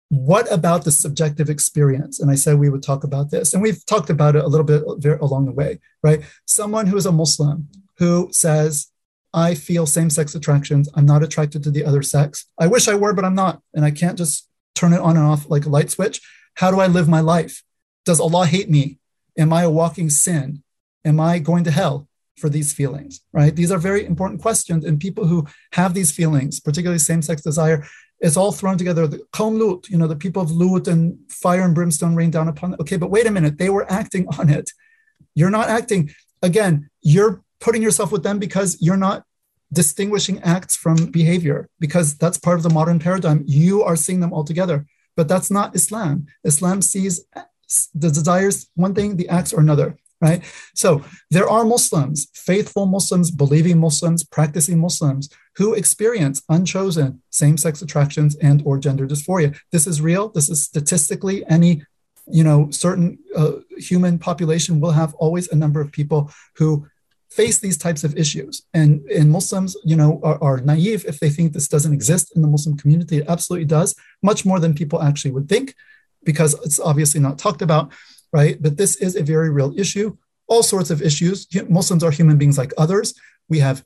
What 0.09 0.51
about 0.51 0.83
the 0.83 0.91
subjective 0.91 1.49
experience? 1.49 2.19
And 2.19 2.31
I 2.31 2.35
said 2.35 2.57
we 2.57 2.69
would 2.69 2.81
talk 2.81 3.03
about 3.03 3.29
this, 3.29 3.53
and 3.53 3.61
we've 3.61 3.85
talked 3.85 4.09
about 4.09 4.35
it 4.35 4.43
a 4.43 4.47
little 4.47 4.65
bit 4.65 5.21
along 5.21 5.45
the 5.45 5.51
way, 5.51 5.79
right? 6.01 6.21
Someone 6.45 6.87
who 6.87 6.97
is 6.97 7.05
a 7.05 7.11
Muslim 7.11 7.67
who 7.97 8.29
says, 8.31 8.87
I 9.33 9.53
feel 9.53 9.85
same 9.85 10.09
sex 10.09 10.35
attractions. 10.35 10.89
I'm 10.95 11.05
not 11.05 11.23
attracted 11.23 11.63
to 11.63 11.71
the 11.71 11.85
other 11.85 12.01
sex. 12.01 12.47
I 12.57 12.67
wish 12.67 12.87
I 12.87 12.95
were, 12.95 13.13
but 13.13 13.25
I'm 13.25 13.35
not. 13.35 13.61
And 13.73 13.85
I 13.85 13.91
can't 13.91 14.17
just 14.17 14.49
turn 14.75 14.93
it 14.93 14.99
on 14.99 15.17
and 15.17 15.25
off 15.25 15.49
like 15.49 15.65
a 15.65 15.69
light 15.69 15.91
switch. 15.91 16.21
How 16.55 16.71
do 16.71 16.79
I 16.79 16.87
live 16.87 17.07
my 17.07 17.21
life? 17.21 17.63
Does 18.05 18.19
Allah 18.19 18.45
hate 18.45 18.69
me? 18.69 18.97
Am 19.37 19.53
I 19.53 19.63
a 19.63 19.69
walking 19.69 20.09
sin? 20.09 20.63
Am 21.05 21.19
I 21.19 21.39
going 21.39 21.63
to 21.65 21.71
hell 21.71 22.07
for 22.37 22.49
these 22.49 22.73
feelings? 22.73 23.21
Right? 23.33 23.55
These 23.55 23.71
are 23.71 23.77
very 23.77 24.05
important 24.05 24.41
questions. 24.41 24.85
And 24.85 24.99
people 24.99 25.25
who 25.25 25.47
have 25.73 25.93
these 25.93 26.11
feelings, 26.11 26.59
particularly 26.59 26.99
same 26.99 27.21
sex 27.21 27.41
desire, 27.41 27.85
it's 28.19 28.37
all 28.37 28.51
thrown 28.51 28.77
together. 28.77 29.07
The 29.07 29.19
Qawm 29.33 29.59
Lut, 29.59 29.89
you 29.89 29.97
know, 29.97 30.07
the 30.07 30.15
people 30.15 30.41
of 30.41 30.51
Lut 30.51 30.87
and 30.87 31.17
fire 31.29 31.61
and 31.61 31.73
brimstone 31.73 32.15
rain 32.15 32.29
down 32.29 32.47
upon 32.47 32.71
them. 32.71 32.79
Okay, 32.81 32.97
but 32.97 33.09
wait 33.09 33.25
a 33.25 33.31
minute, 33.31 33.57
they 33.57 33.69
were 33.69 33.91
acting 33.91 34.27
on 34.39 34.49
it. 34.49 34.69
You're 35.33 35.49
not 35.49 35.69
acting. 35.69 36.13
Again, 36.41 36.89
you're 37.01 37.43
putting 37.59 37.81
yourself 37.81 38.11
with 38.11 38.23
them 38.23 38.37
because 38.37 38.77
you're 38.79 38.97
not 38.97 39.23
distinguishing 39.73 40.39
acts 40.43 40.75
from 40.75 40.97
behavior, 41.07 41.69
because 41.79 42.15
that's 42.17 42.37
part 42.37 42.57
of 42.57 42.63
the 42.63 42.69
modern 42.69 42.99
paradigm. 42.99 43.43
You 43.47 43.83
are 43.83 43.95
seeing 43.95 44.19
them 44.19 44.33
all 44.33 44.43
together. 44.43 44.85
But 45.15 45.27
that's 45.27 45.51
not 45.51 45.75
Islam. 45.75 46.27
Islam 46.43 46.81
sees 46.81 47.25
the 47.93 48.09
desires 48.09 48.69
one 48.75 48.93
thing, 48.93 49.17
the 49.17 49.29
acts 49.29 49.53
are 49.53 49.59
another 49.59 49.97
right? 50.21 50.43
So 50.75 51.03
there 51.29 51.49
are 51.49 51.65
Muslims, 51.65 52.27
faithful 52.33 52.85
Muslims, 52.85 53.31
believing 53.31 53.79
Muslims, 53.79 54.23
practicing 54.23 54.79
Muslims 54.79 55.29
who 55.55 55.73
experience 55.73 56.41
unchosen 56.47 57.21
same-sex 57.29 57.81
attractions 57.81 58.35
and 58.37 58.61
or 58.65 58.77
gender 58.77 59.07
dysphoria. 59.07 59.57
This 59.71 59.87
is 59.87 59.99
real. 59.99 60.29
This 60.29 60.49
is 60.49 60.63
statistically 60.63 61.45
any 61.47 61.83
you 62.27 62.43
know 62.43 62.69
certain 62.69 63.17
uh, 63.35 63.53
human 63.77 64.17
population 64.19 64.79
will 64.79 64.91
have 64.91 65.13
always 65.15 65.51
a 65.51 65.55
number 65.55 65.81
of 65.81 65.91
people 65.91 66.31
who 66.55 66.87
face 67.29 67.59
these 67.59 67.77
types 67.77 68.03
of 68.03 68.17
issues 68.17 68.63
and 68.73 69.01
and 69.09 69.31
muslims 69.31 69.75
you 69.83 69.95
know 69.95 70.19
are, 70.21 70.41
are 70.43 70.57
naive 70.59 71.03
if 71.05 71.19
they 71.19 71.29
think 71.29 71.51
this 71.51 71.67
doesn't 71.67 71.93
exist 71.93 72.35
in 72.35 72.41
the 72.41 72.47
muslim 72.47 72.77
community 72.77 73.17
it 73.17 73.27
absolutely 73.27 73.65
does 73.65 73.95
much 74.21 74.45
more 74.45 74.59
than 74.59 74.73
people 74.73 75.01
actually 75.01 75.31
would 75.31 75.49
think 75.49 75.73
because 76.23 76.53
it's 76.65 76.79
obviously 76.79 77.19
not 77.19 77.39
talked 77.39 77.61
about 77.61 77.91
right? 78.31 78.61
But 78.61 78.77
this 78.77 78.95
is 78.97 79.15
a 79.15 79.23
very 79.23 79.49
real 79.49 79.73
issue. 79.77 80.17
All 80.47 80.63
sorts 80.63 80.89
of 80.89 81.01
issues. 81.01 81.47
Muslims 81.69 82.03
are 82.03 82.11
human 82.11 82.37
beings 82.37 82.57
like 82.57 82.73
others. 82.77 83.13
We 83.49 83.59
have 83.59 83.83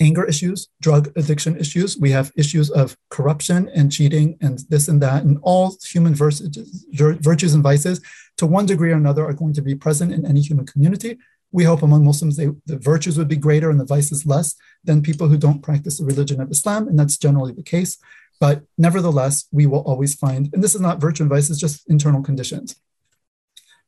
anger 0.00 0.24
issues, 0.24 0.68
drug 0.80 1.12
addiction 1.16 1.56
issues. 1.56 1.96
We 1.96 2.10
have 2.10 2.32
issues 2.36 2.70
of 2.70 2.96
corruption 3.10 3.70
and 3.74 3.92
cheating 3.92 4.36
and 4.40 4.58
this 4.68 4.88
and 4.88 5.00
that, 5.02 5.22
and 5.22 5.38
all 5.42 5.76
human 5.84 6.14
virtues 6.14 7.54
and 7.54 7.62
vices, 7.62 8.00
to 8.38 8.46
one 8.46 8.66
degree 8.66 8.90
or 8.90 8.96
another, 8.96 9.24
are 9.24 9.32
going 9.34 9.54
to 9.54 9.62
be 9.62 9.74
present 9.74 10.12
in 10.12 10.26
any 10.26 10.40
human 10.40 10.66
community. 10.66 11.18
We 11.52 11.64
hope 11.64 11.82
among 11.82 12.04
Muslims 12.04 12.36
they, 12.36 12.48
the 12.66 12.78
virtues 12.78 13.18
would 13.18 13.28
be 13.28 13.36
greater 13.36 13.70
and 13.70 13.78
the 13.78 13.84
vices 13.84 14.26
less 14.26 14.56
than 14.82 15.02
people 15.02 15.28
who 15.28 15.36
don't 15.36 15.62
practice 15.62 15.98
the 15.98 16.04
religion 16.04 16.40
of 16.40 16.50
Islam, 16.50 16.88
and 16.88 16.98
that's 16.98 17.18
generally 17.18 17.52
the 17.52 17.62
case. 17.62 17.98
But 18.40 18.62
nevertheless, 18.76 19.46
we 19.52 19.66
will 19.66 19.80
always 19.80 20.14
find, 20.14 20.50
and 20.52 20.64
this 20.64 20.74
is 20.74 20.80
not 20.80 21.00
virtue 21.00 21.22
and 21.22 21.30
vice, 21.30 21.48
it's 21.50 21.60
just 21.60 21.88
internal 21.88 22.22
conditions 22.22 22.74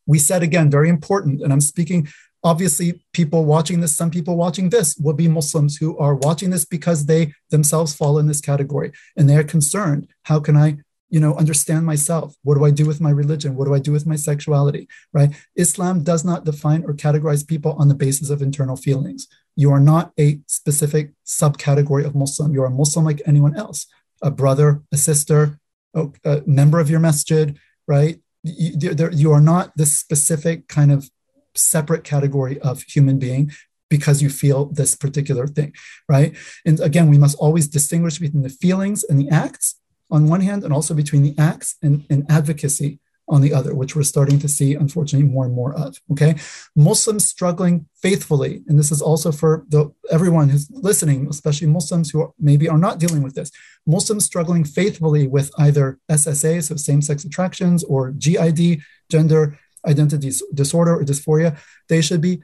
we 0.07 0.19
said 0.19 0.43
again, 0.43 0.71
very 0.71 0.89
important, 0.89 1.43
and 1.43 1.53
I'm 1.53 1.61
speaking 1.61 2.09
obviously 2.43 3.03
people 3.15 3.47
watching 3.47 3.81
this 3.81 3.97
some 3.97 4.11
people 4.11 4.37
watching 4.37 4.69
this 4.69 4.99
will 4.99 5.15
be 5.15 5.27
muslims 5.27 5.79
who 5.79 5.97
are 5.97 6.15
watching 6.15 6.51
this 6.51 6.67
because 6.67 7.07
they 7.07 7.33
themselves 7.49 7.95
fall 7.95 8.19
in 8.19 8.27
this 8.27 8.43
category 8.43 8.93
and 9.17 9.31
they 9.31 9.35
are 9.35 9.43
concerned 9.43 10.07
how 10.25 10.39
can 10.39 10.55
i 10.55 10.77
you 11.15 11.21
know 11.21 11.35
understand 11.37 11.87
myself? 11.87 12.35
What 12.43 12.57
do 12.57 12.65
i 12.65 12.73
do 12.73 12.87
with 12.87 13.01
my 13.01 13.11
religion? 13.11 13.55
What 13.55 13.67
do 13.67 13.75
i 13.75 13.79
do 13.79 13.93
with 13.93 14.05
my 14.05 14.17
sexuality 14.17 14.89
right? 15.13 15.31
Islam 15.55 16.03
does 16.03 16.25
not 16.25 16.45
define 16.45 16.83
or 16.85 16.93
categorize 16.93 17.47
people 17.47 17.73
on 17.79 17.87
the 17.87 17.95
basis 17.95 18.31
of 18.31 18.43
internal 18.43 18.77
feelings. 18.77 19.29
You 19.55 19.71
are 19.71 19.85
not 19.93 20.13
a 20.19 20.41
specific 20.49 21.13
subcategory 21.25 22.05
of 22.05 22.17
muslim. 22.17 22.53
You 22.53 22.63
are 22.63 22.73
a 22.75 22.81
muslim 22.83 23.05
like 23.05 23.23
anyone 23.27 23.57
else 23.57 23.87
a 24.23 24.31
brother 24.31 24.83
a 24.93 24.97
sister 24.97 25.61
a 25.95 26.43
member 26.47 26.81
of 26.81 26.91
your 26.91 27.01
masjid 27.01 27.57
right 27.87 28.19
you, 28.45 29.09
you 29.13 29.33
are 29.33 29.41
not 29.41 29.77
this 29.77 29.99
specific 29.99 30.69
kind 30.69 30.93
of 30.93 31.11
separate 31.55 32.05
category 32.05 32.61
of 32.61 32.83
human 32.83 33.19
being 33.19 33.51
because 33.89 34.23
you 34.23 34.29
feel 34.29 34.67
this 34.67 34.95
particular 34.95 35.47
thing, 35.47 35.73
right? 36.09 36.37
And 36.65 36.81
again, 36.81 37.09
we 37.09 37.19
must 37.19 37.39
always 37.39 37.69
distinguish 37.69 38.19
between 38.19 38.43
the 38.43 38.49
feelings 38.49 39.05
and 39.05 39.19
the 39.19 39.29
acts 39.31 39.81
on 40.11 40.29
one 40.29 40.43
hand, 40.43 40.65
and 40.65 40.73
also 40.73 40.95
between 40.95 41.23
the 41.23 41.35
acts 41.39 41.77
and, 41.83 42.05
and 42.11 42.25
advocacy 42.31 43.01
on 43.29 43.41
the 43.41 43.53
other, 43.53 43.75
which 43.75 43.97
we're 43.97 44.03
starting 44.03 44.39
to 44.39 44.49
see, 44.49 44.75
unfortunately, 44.75 45.29
more 45.29 45.47
and 45.47 45.55
more 45.55 45.75
of. 45.75 46.01
Okay. 46.13 46.35
Muslims 46.77 47.27
struggling 47.27 47.87
faithfully, 47.95 48.63
and 48.69 48.79
this 48.79 48.93
is 48.93 49.01
also 49.01 49.33
for 49.33 49.65
the 49.69 49.91
everyone 50.11 50.51
who's 50.51 50.71
listening, 50.71 51.27
especially 51.29 51.67
Muslims 51.67 52.11
who 52.11 52.21
are, 52.21 52.33
maybe 52.39 52.69
are 52.69 52.79
not 52.79 52.99
dealing 52.99 53.23
with 53.23 53.35
this. 53.35 53.51
Muslims 53.87 54.25
struggling 54.25 54.65
faithfully 54.65 55.27
with 55.27 55.51
either 55.59 55.99
SSA, 56.11 56.63
so 56.63 56.77
same-sex 56.77 57.25
attractions, 57.25 57.83
or 57.85 58.11
GID, 58.13 58.81
gender 59.11 59.59
identity 59.87 60.31
disorder 60.53 60.95
or 60.99 61.05
dysphoria, 61.05 61.59
they 61.89 62.01
should 62.01 62.21
be 62.21 62.43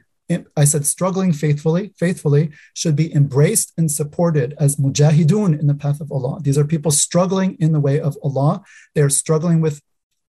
I 0.55 0.63
said 0.63 0.85
struggling 0.85 1.33
faithfully, 1.33 1.91
faithfully 1.97 2.51
should 2.73 2.95
be 2.95 3.13
embraced 3.13 3.73
and 3.77 3.91
supported 3.91 4.55
as 4.57 4.77
mujahidun 4.77 5.59
in 5.59 5.67
the 5.67 5.73
path 5.73 5.99
of 5.99 6.09
Allah. 6.09 6.39
These 6.41 6.57
are 6.57 6.63
people 6.63 6.91
struggling 6.91 7.57
in 7.59 7.73
the 7.73 7.81
way 7.81 7.99
of 7.99 8.17
Allah. 8.23 8.63
They're 8.95 9.09
struggling 9.09 9.59
with 9.59 9.81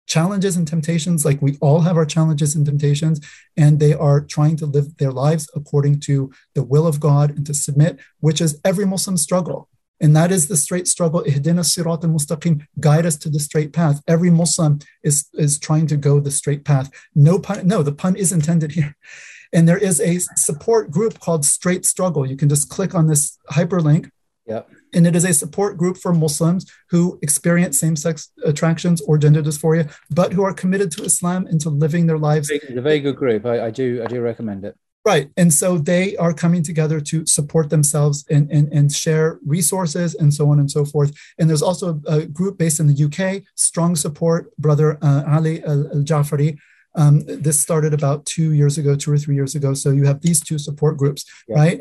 challenges 0.07 0.57
and 0.57 0.67
temptations, 0.67 1.25
like 1.25 1.41
we 1.41 1.57
all 1.61 1.81
have 1.81 1.97
our 1.97 2.07
challenges 2.07 2.55
and 2.55 2.67
temptations, 2.67 3.21
and 3.57 3.79
they 3.79 3.95
are 3.95 4.21
trying 4.21 4.57
to 4.57 4.67
live 4.67 4.97
their 4.97 5.13
lives 5.13 5.49
according 5.55 6.01
to 6.01 6.31
the 6.55 6.63
will 6.63 6.87
of 6.87 7.01
God 7.01 7.31
and 7.31 7.47
to 7.47 7.55
submit, 7.55 7.99
which 8.21 8.41
is 8.41 8.61
every 8.65 8.85
Muslim 8.85 9.17
struggle. 9.17 9.69
And 10.01 10.17
that 10.17 10.33
is 10.33 10.49
the 10.49 10.57
straight 10.57 10.89
struggle. 10.89 11.23
Ihdina 11.23 11.65
sirat 11.65 12.03
al-mustaqim, 12.03 12.67
guide 12.81 13.07
us 13.07 13.17
to 13.19 13.31
the 13.31 13.39
straight 13.39 13.73
path. 13.73 14.03
Every 14.09 14.31
Muslim 14.31 14.81
is, 15.05 15.29
is 15.35 15.61
trying 15.61 15.87
to 15.89 15.97
go 15.97 16.19
the 16.19 16.33
straight 16.33 16.65
path. 16.65 16.91
No 17.15 17.39
pun, 17.39 17.67
no, 17.67 17.85
the 17.85 17.93
pun 17.93 18.17
is 18.17 18.33
intended 18.33 18.73
here. 18.73 18.97
And 19.55 19.69
there 19.69 19.77
is 19.77 20.01
a 20.01 20.19
support 20.35 20.91
group 20.91 21.21
called 21.21 21.45
Straight 21.45 21.85
Struggle. 21.85 22.25
You 22.25 22.39
can 22.39 22.49
just 22.49 22.71
click 22.71 22.95
on 22.95 23.07
this 23.07 23.37
hyperlink. 23.51 24.11
Yep 24.47 24.67
and 24.93 25.07
it 25.07 25.17
is 25.17 25.25
a 25.25 25.33
support 25.33 25.77
group 25.77 25.97
for 25.97 26.12
Muslims 26.12 26.71
who 26.91 27.19
experience 27.23 27.79
same 27.79 27.97
sex 27.97 28.31
attractions 28.45 29.01
or 29.03 29.19
gender 29.19 29.43
dysphoria, 29.43 29.93
but 30.11 30.33
who 30.33 30.43
are 30.43 30.53
committed 30.53 30.91
to 30.93 31.05
Islam 31.05 31.47
and 31.47 31.61
to 31.61 31.71
living 31.71 32.07
their 32.07 32.19
lives. 32.19 32.51
It's 32.51 32.71
a 32.71 32.81
very 32.81 33.01
good 33.01 33.17
group. 33.17 33.47
I, 33.47 33.67
I 33.67 33.71
do 33.71 34.03
I 34.03 34.07
do 34.07 34.21
recommend 34.21 34.65
it. 34.65 34.77
Right. 35.05 35.31
And 35.37 35.53
so 35.53 35.79
they 35.79 36.17
are 36.17 36.33
coming 36.33 36.62
together 36.62 37.01
to 37.01 37.27
support 37.27 37.71
themselves 37.71 38.25
and, 38.31 38.49
and, 38.53 38.73
and 38.73 38.93
share 38.93 39.41
resources 39.45 40.15
and 40.15 40.33
so 40.33 40.49
on 40.49 40.61
and 40.61 40.71
so 40.71 40.85
forth. 40.85 41.12
And 41.39 41.51
there's 41.51 41.62
also 41.62 42.01
a 42.07 42.25
group 42.25 42.57
based 42.57 42.79
in 42.79 42.87
the 42.87 43.05
UK, 43.07 43.43
Strong 43.57 43.97
Support, 43.97 44.57
Brother 44.59 44.99
uh, 45.03 45.25
Ali 45.27 45.62
Al 45.65 46.05
Jafari. 46.05 46.57
Um, 46.95 47.23
this 47.27 47.59
started 47.59 47.95
about 47.95 48.27
two 48.27 48.53
years 48.53 48.79
ago, 48.79 48.95
two 48.95 49.12
or 49.12 49.19
three 49.19 49.35
years 49.35 49.55
ago. 49.57 49.75
So 49.75 49.91
you 49.91 50.05
have 50.05 50.21
these 50.21 50.41
two 50.41 50.59
support 50.59 50.99
groups, 50.99 51.25
yeah. 51.49 51.57
right? 51.57 51.81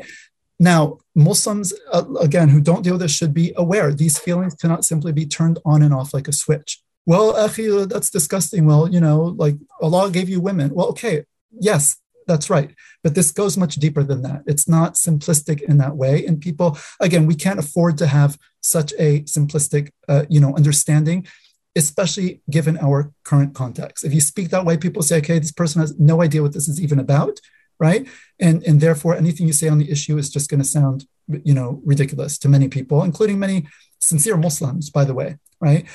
Now, 0.62 0.98
Muslims, 1.16 1.74
uh, 1.92 2.04
again, 2.20 2.48
who 2.48 2.60
don't 2.60 2.82
deal 2.82 2.92
with 2.92 3.00
this 3.00 3.10
should 3.10 3.34
be 3.34 3.52
aware 3.56 3.92
these 3.92 4.16
feelings 4.16 4.54
cannot 4.54 4.84
simply 4.84 5.10
be 5.10 5.26
turned 5.26 5.58
on 5.64 5.82
and 5.82 5.92
off 5.92 6.14
like 6.14 6.28
a 6.28 6.32
switch. 6.32 6.80
Well, 7.04 7.34
akhi, 7.34 7.88
that's 7.88 8.10
disgusting. 8.10 8.64
Well, 8.64 8.88
you 8.88 9.00
know, 9.00 9.34
like 9.36 9.56
Allah 9.80 10.08
gave 10.08 10.28
you 10.28 10.40
women. 10.40 10.72
Well, 10.72 10.86
okay, 10.90 11.24
yes, 11.50 11.96
that's 12.28 12.48
right. 12.48 12.70
But 13.02 13.16
this 13.16 13.32
goes 13.32 13.56
much 13.56 13.74
deeper 13.74 14.04
than 14.04 14.22
that. 14.22 14.44
It's 14.46 14.68
not 14.68 14.94
simplistic 14.94 15.62
in 15.62 15.78
that 15.78 15.96
way. 15.96 16.24
And 16.24 16.40
people, 16.40 16.78
again, 17.00 17.26
we 17.26 17.34
can't 17.34 17.58
afford 17.58 17.98
to 17.98 18.06
have 18.06 18.38
such 18.60 18.92
a 19.00 19.22
simplistic, 19.22 19.90
uh, 20.08 20.26
you 20.28 20.38
know, 20.38 20.54
understanding, 20.54 21.26
especially 21.74 22.40
given 22.48 22.78
our 22.78 23.10
current 23.24 23.52
context. 23.52 24.04
If 24.04 24.14
you 24.14 24.20
speak 24.20 24.50
that 24.50 24.64
way, 24.64 24.76
people 24.76 25.02
say, 25.02 25.18
okay, 25.18 25.40
this 25.40 25.50
person 25.50 25.80
has 25.80 25.98
no 25.98 26.22
idea 26.22 26.40
what 26.40 26.52
this 26.52 26.68
is 26.68 26.80
even 26.80 27.00
about 27.00 27.40
right? 27.78 28.06
And 28.38 28.62
and 28.64 28.80
therefore 28.80 29.16
anything 29.16 29.46
you 29.46 29.52
say 29.52 29.68
on 29.68 29.78
the 29.78 29.90
issue 29.90 30.18
is 30.18 30.30
just 30.30 30.50
going 30.50 30.62
to 30.62 30.68
sound 30.68 31.06
you 31.44 31.54
know 31.54 31.80
ridiculous 31.84 32.38
to 32.38 32.48
many 32.48 32.68
people, 32.68 33.02
including 33.02 33.38
many 33.38 33.66
sincere 33.98 34.36
Muslims, 34.36 34.90
by 34.90 35.04
the 35.04 35.14
way, 35.14 35.38
right? 35.60 35.86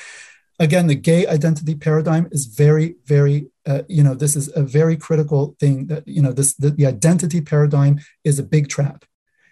Again, 0.60 0.88
the 0.88 0.96
gay 0.96 1.28
identity 1.28 1.76
paradigm 1.76 2.28
is 2.32 2.46
very, 2.46 2.96
very, 3.06 3.48
uh, 3.68 3.84
you 3.88 4.04
know, 4.04 4.16
this 4.16 4.36
is 4.36 4.50
a 4.56 4.64
very 4.64 4.98
critical 4.98 5.56
thing 5.60 5.86
that, 5.88 6.08
you 6.08 6.22
know, 6.22 6.32
this, 6.32 6.56
the, 6.56 6.72
the 6.72 6.88
identity 6.88 7.42
paradigm 7.42 8.00
is 8.24 8.40
a 8.40 8.44
big 8.44 8.68
trap. 8.68 9.06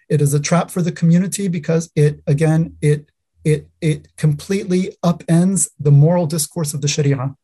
It 0.10 0.20
is 0.20 0.34
a 0.34 0.40
trap 0.40 0.72
for 0.72 0.82
the 0.82 0.92
community 0.92 1.48
because 1.48 1.92
it, 1.96 2.22
again, 2.26 2.78
it, 2.82 3.12
it, 3.44 3.68
it 3.82 4.16
completely 4.18 4.96
upends 5.04 5.70
the 5.80 5.92
moral 5.92 6.26
discourse 6.26 6.74
of 6.74 6.82
the 6.82 6.88
Sharia. 6.88 7.36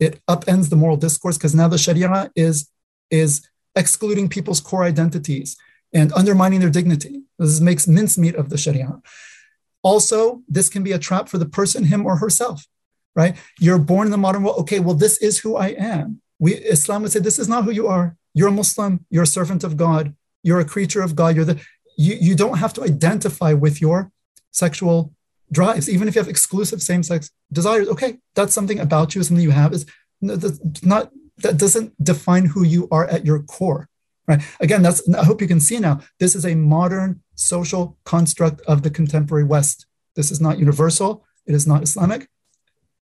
It 0.00 0.20
upends 0.26 0.70
the 0.70 0.76
moral 0.76 0.96
discourse 0.96 1.38
because 1.38 1.54
now 1.54 1.68
the 1.68 1.78
Sharia 1.78 2.32
is, 2.34 2.68
is 3.10 3.48
excluding 3.74 4.28
people's 4.28 4.60
core 4.60 4.84
identities 4.84 5.56
and 5.92 6.12
undermining 6.12 6.60
their 6.60 6.70
dignity. 6.70 7.22
This 7.38 7.60
makes 7.60 7.86
mincemeat 7.86 8.34
of 8.34 8.48
the 8.50 8.58
Sharia. 8.58 9.00
Also, 9.82 10.42
this 10.48 10.68
can 10.68 10.82
be 10.82 10.92
a 10.92 10.98
trap 10.98 11.28
for 11.28 11.38
the 11.38 11.46
person, 11.46 11.84
him 11.84 12.04
or 12.06 12.16
herself, 12.16 12.66
right? 13.14 13.36
You're 13.58 13.78
born 13.78 14.06
in 14.06 14.10
the 14.10 14.18
modern 14.18 14.42
world. 14.42 14.58
Okay, 14.60 14.80
well, 14.80 14.94
this 14.94 15.18
is 15.18 15.38
who 15.38 15.56
I 15.56 15.68
am. 15.68 16.20
We 16.38 16.54
Islam 16.54 17.02
would 17.02 17.12
say 17.12 17.20
this 17.20 17.38
is 17.38 17.48
not 17.48 17.64
who 17.64 17.70
you 17.70 17.86
are. 17.86 18.16
You're 18.34 18.48
a 18.48 18.52
Muslim. 18.52 19.04
You're 19.10 19.24
a 19.24 19.26
servant 19.26 19.64
of 19.64 19.76
God. 19.76 20.14
You're 20.42 20.60
a 20.60 20.64
creature 20.64 21.02
of 21.02 21.14
God. 21.16 21.34
You're 21.34 21.44
the 21.44 21.60
you, 21.96 22.16
you 22.20 22.34
don't 22.34 22.58
have 22.58 22.72
to 22.74 22.82
identify 22.82 23.52
with 23.52 23.80
your 23.80 24.10
sexual 24.52 25.12
drives, 25.52 25.88
even 25.88 26.08
if 26.08 26.14
you 26.14 26.20
have 26.20 26.28
exclusive 26.28 26.80
same-sex 26.80 27.30
desires. 27.52 27.88
Okay, 27.88 28.18
that's 28.34 28.54
something 28.54 28.78
about 28.78 29.14
you, 29.14 29.22
something 29.22 29.42
you 29.42 29.50
have. 29.50 29.72
Is 29.72 29.86
not 30.20 31.10
that 31.42 31.58
doesn't 31.58 31.92
define 32.02 32.46
who 32.46 32.64
you 32.64 32.88
are 32.90 33.06
at 33.06 33.24
your 33.26 33.42
core 33.42 33.88
right? 34.26 34.42
Again 34.60 34.82
that's 34.82 35.08
i 35.14 35.24
hope 35.24 35.40
you 35.40 35.48
can 35.48 35.60
see 35.60 35.78
now 35.78 36.00
this 36.18 36.34
is 36.34 36.44
a 36.46 36.54
modern 36.54 37.22
social 37.34 37.98
construct 38.04 38.60
of 38.62 38.82
the 38.82 38.90
contemporary 38.90 39.44
west. 39.44 39.86
This 40.14 40.30
is 40.30 40.40
not 40.40 40.58
universal. 40.58 41.24
It 41.46 41.54
is 41.54 41.66
not 41.66 41.82
islamic. 41.82 42.28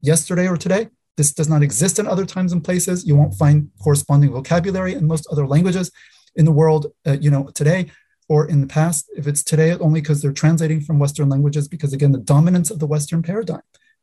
Yesterday 0.01 0.49
or 0.49 0.57
today 0.57 0.89
this 1.17 1.33
does 1.33 1.49
not 1.49 1.63
exist 1.63 1.99
in 1.99 2.07
other 2.07 2.25
times 2.25 2.53
and 2.53 2.65
places. 2.65 3.07
You 3.07 3.17
won't 3.17 3.35
find 3.35 3.69
corresponding 3.83 4.31
vocabulary 4.31 4.95
in 4.95 5.07
most 5.07 5.27
other 5.31 5.47
languages 5.47 5.91
in 6.35 6.45
the 6.47 6.53
world 6.53 6.87
uh, 7.07 7.19
you 7.21 7.31
know 7.31 7.51
today 7.55 7.91
or 8.29 8.49
in 8.49 8.61
the 8.61 8.67
past. 8.67 9.11
If 9.17 9.27
it's 9.27 9.43
today 9.43 9.73
only 9.75 10.01
because 10.01 10.23
they're 10.23 10.33
translating 10.33 10.81
from 10.81 10.99
western 10.99 11.29
languages 11.29 11.69
because 11.69 11.93
again 11.93 12.13
the 12.13 12.19
dominance 12.19 12.71
of 12.71 12.79
the 12.79 12.87
western 12.87 13.23
paradigm 13.23 13.63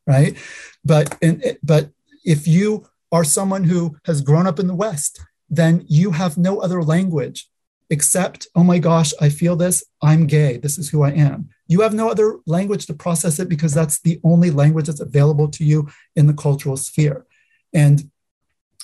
right? 0.10 0.36
But 0.84 1.16
in, 1.22 1.42
but 1.64 1.92
if 2.26 2.48
you 2.48 2.86
are 3.12 3.24
someone 3.24 3.64
who 3.64 3.98
has 4.06 4.22
grown 4.22 4.48
up 4.48 4.60
in 4.60 4.68
the 4.68 4.76
West, 4.76 5.22
then 5.50 5.84
you 5.88 6.12
have 6.12 6.38
no 6.38 6.60
other 6.60 6.84
language 6.84 7.50
except, 7.90 8.48
oh 8.56 8.64
my 8.64 8.78
gosh, 8.78 9.12
I 9.20 9.30
feel 9.30 9.56
this, 9.56 9.84
I'm 10.02 10.28
gay, 10.28 10.58
this 10.58 10.78
is 10.78 10.90
who 10.90 11.02
I 11.02 11.10
am. 11.12 11.50
You 11.68 11.82
have 11.82 11.94
no 11.94 12.10
other 12.10 12.38
language 12.46 12.86
to 12.86 12.94
process 12.94 13.40
it 13.40 13.50
because 13.50 13.74
that's 13.74 14.00
the 14.00 14.20
only 14.24 14.52
language 14.52 14.86
that's 14.86 15.00
available 15.00 15.48
to 15.50 15.64
you 15.64 15.90
in 16.16 16.28
the 16.28 16.34
cultural 16.34 16.78
sphere. 16.78 17.26
And, 17.74 18.12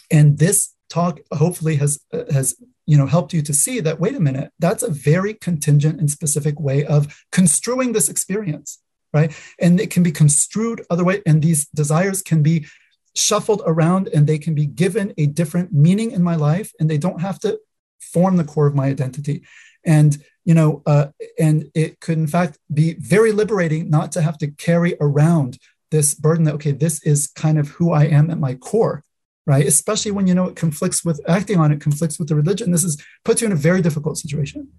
and 0.10 0.40
this 0.40 0.74
talk 0.90 1.20
hopefully 1.32 1.76
has, 1.76 2.00
has 2.32 2.56
you 2.88 2.98
know, 2.98 3.06
helped 3.06 3.34
you 3.34 3.42
to 3.44 3.54
see 3.54 3.80
that, 3.80 4.00
wait 4.00 4.16
a 4.16 4.20
minute, 4.20 4.52
that's 4.60 4.84
a 4.84 4.92
very 4.92 5.34
contingent 5.36 6.00
and 6.00 6.10
specific 6.10 6.60
way 6.60 6.86
of 6.86 7.24
construing 7.32 7.94
this 7.94 8.10
experience, 8.10 8.80
right? 9.14 9.36
And 9.60 9.80
it 9.80 9.90
can 9.92 10.04
be 10.04 10.12
construed 10.12 10.84
other 10.90 11.04
way, 11.04 11.22
and 11.26 11.42
these 11.42 11.68
desires 11.70 12.22
can 12.22 12.44
be 12.44 12.68
shuffled 13.16 13.61
around 13.66 14.10
and 14.14 14.27
they 14.27 14.38
can 14.38 14.53
be 14.53 14.66
given 14.66 15.14
a 15.18 15.26
different 15.26 15.72
meaning 15.72 16.11
in 16.11 16.24
my 16.24 16.35
life 16.35 16.72
and 16.80 16.90
they 16.90 16.98
don't 16.98 17.22
have 17.22 17.40
to 17.40 17.60
form 18.00 18.38
the 18.38 18.44
core 18.44 18.68
of 18.68 18.76
my 18.76 18.88
identity. 18.88 19.44
And 19.85 20.18
you 20.44 20.53
know 20.53 20.84
uh, 20.85 21.08
and 21.40 21.72
it 21.74 22.00
could 22.00 22.18
in 22.18 22.27
fact 22.27 22.60
be 22.74 22.94
very 22.95 23.32
liberating 23.32 23.90
not 23.90 24.11
to 24.11 24.22
have 24.22 24.38
to 24.40 24.48
carry 24.48 24.95
around 25.02 25.58
this 25.92 26.14
burden 26.14 26.45
that 26.45 26.56
okay 26.56 26.72
this 26.72 27.02
is 27.03 27.27
kind 27.27 27.58
of 27.58 27.69
who 27.69 27.92
i 27.92 28.03
am 28.03 28.30
at 28.30 28.38
my 28.38 28.53
core 28.53 29.03
right? 29.45 29.66
Especially 29.66 30.11
when 30.11 30.27
you 30.27 30.34
know 30.34 30.45
it 30.45 30.56
conflicts 30.56 31.06
with 31.06 31.22
acting 31.27 31.60
on 31.60 31.72
it 31.72 31.82
conflicts 31.82 32.18
with 32.18 32.27
the 32.27 32.35
religion. 32.35 32.72
This 32.72 32.84
is 32.84 33.02
puts 33.24 33.42
you 33.42 33.48
in 33.48 33.53
a 33.53 33.58
very 33.58 33.82
difficult 33.82 34.18
situation. 34.18 34.69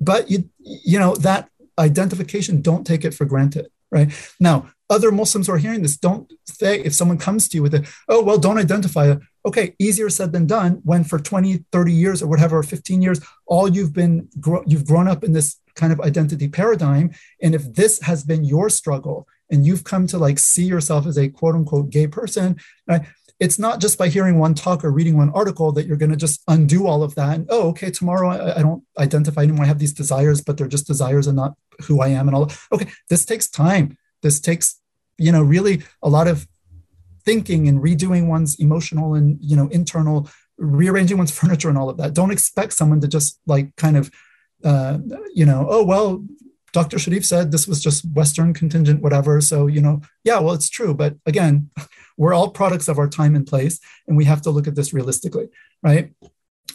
But 0.00 0.30
you 0.30 0.48
you 0.58 0.98
know 0.98 1.14
that 1.16 1.48
identification 1.78 2.60
don't 2.60 2.86
take 2.86 3.04
it 3.04 3.14
for 3.14 3.24
granted 3.24 3.68
right? 3.90 4.12
Now 4.38 4.70
other 4.90 5.12
Muslims 5.12 5.46
who 5.46 5.54
are 5.54 5.58
hearing 5.58 5.82
this, 5.82 5.96
don't 5.96 6.30
say 6.44 6.80
if 6.80 6.92
someone 6.94 7.16
comes 7.16 7.48
to 7.48 7.56
you 7.56 7.62
with 7.62 7.74
it, 7.74 7.86
oh, 8.08 8.22
well, 8.22 8.38
don't 8.38 8.58
identify. 8.58 9.12
it. 9.12 9.20
Okay, 9.46 9.74
easier 9.78 10.10
said 10.10 10.32
than 10.32 10.46
done 10.46 10.80
when 10.84 11.04
for 11.04 11.18
20, 11.18 11.64
30 11.72 11.92
years 11.92 12.22
or 12.22 12.26
whatever, 12.26 12.62
15 12.62 13.00
years, 13.00 13.20
all 13.46 13.68
you've 13.68 13.94
been, 13.94 14.28
you've 14.66 14.86
grown 14.86 15.08
up 15.08 15.24
in 15.24 15.32
this 15.32 15.56
kind 15.74 15.92
of 15.92 16.00
identity 16.00 16.48
paradigm. 16.48 17.10
And 17.40 17.54
if 17.54 17.72
this 17.72 18.00
has 18.02 18.24
been 18.24 18.44
your 18.44 18.68
struggle 18.68 19.26
and 19.50 19.64
you've 19.64 19.84
come 19.84 20.06
to 20.08 20.18
like 20.18 20.38
see 20.38 20.64
yourself 20.64 21.06
as 21.06 21.16
a 21.16 21.28
quote 21.28 21.54
unquote 21.54 21.90
gay 21.90 22.06
person, 22.06 22.56
right? 22.86 23.02
It's 23.38 23.58
not 23.58 23.80
just 23.80 23.96
by 23.96 24.08
hearing 24.08 24.38
one 24.38 24.54
talk 24.54 24.84
or 24.84 24.90
reading 24.90 25.16
one 25.16 25.30
article 25.30 25.72
that 25.72 25.86
you're 25.86 25.96
going 25.96 26.10
to 26.10 26.16
just 26.16 26.42
undo 26.46 26.86
all 26.86 27.02
of 27.02 27.14
that. 27.14 27.36
And 27.36 27.46
oh, 27.48 27.68
okay, 27.70 27.90
tomorrow 27.90 28.28
I, 28.28 28.58
I 28.58 28.62
don't 28.62 28.84
identify 28.98 29.42
anymore. 29.42 29.64
I 29.64 29.68
have 29.68 29.78
these 29.78 29.94
desires, 29.94 30.42
but 30.42 30.58
they're 30.58 30.68
just 30.68 30.86
desires 30.86 31.26
and 31.26 31.36
not 31.36 31.54
who 31.86 32.02
I 32.02 32.08
am 32.08 32.28
and 32.28 32.36
all. 32.36 32.52
Okay, 32.72 32.88
this 33.08 33.24
takes 33.24 33.48
time. 33.48 33.96
This 34.22 34.40
takes 34.40 34.79
you 35.20 35.32
know 35.32 35.42
really 35.42 35.82
a 36.02 36.08
lot 36.08 36.26
of 36.26 36.46
thinking 37.24 37.68
and 37.68 37.82
redoing 37.82 38.26
one's 38.26 38.58
emotional 38.58 39.14
and 39.14 39.38
you 39.40 39.56
know 39.56 39.68
internal 39.68 40.28
rearranging 40.58 41.18
one's 41.18 41.30
furniture 41.40 41.68
and 41.68 41.78
all 41.78 41.90
of 41.90 41.96
that 41.96 42.14
don't 42.14 42.32
expect 42.32 42.72
someone 42.72 43.00
to 43.00 43.08
just 43.08 43.40
like 43.46 43.74
kind 43.76 43.96
of 43.96 44.10
uh, 44.64 44.98
you 45.34 45.46
know 45.46 45.66
oh 45.70 45.84
well 45.84 46.24
dr 46.72 46.98
sharif 46.98 47.24
said 47.24 47.50
this 47.50 47.66
was 47.66 47.82
just 47.82 48.04
western 48.14 48.54
contingent 48.54 49.02
whatever 49.02 49.40
so 49.40 49.66
you 49.66 49.80
know 49.80 50.00
yeah 50.24 50.38
well 50.38 50.54
it's 50.54 50.68
true 50.68 50.94
but 50.94 51.16
again 51.26 51.70
we're 52.20 52.34
all 52.34 52.50
products 52.50 52.86
of 52.86 52.98
our 52.98 53.08
time 53.08 53.34
and 53.34 53.46
place, 53.46 53.80
and 54.06 54.14
we 54.14 54.26
have 54.26 54.42
to 54.42 54.50
look 54.50 54.68
at 54.68 54.74
this 54.74 54.92
realistically, 54.92 55.48
right? 55.82 56.12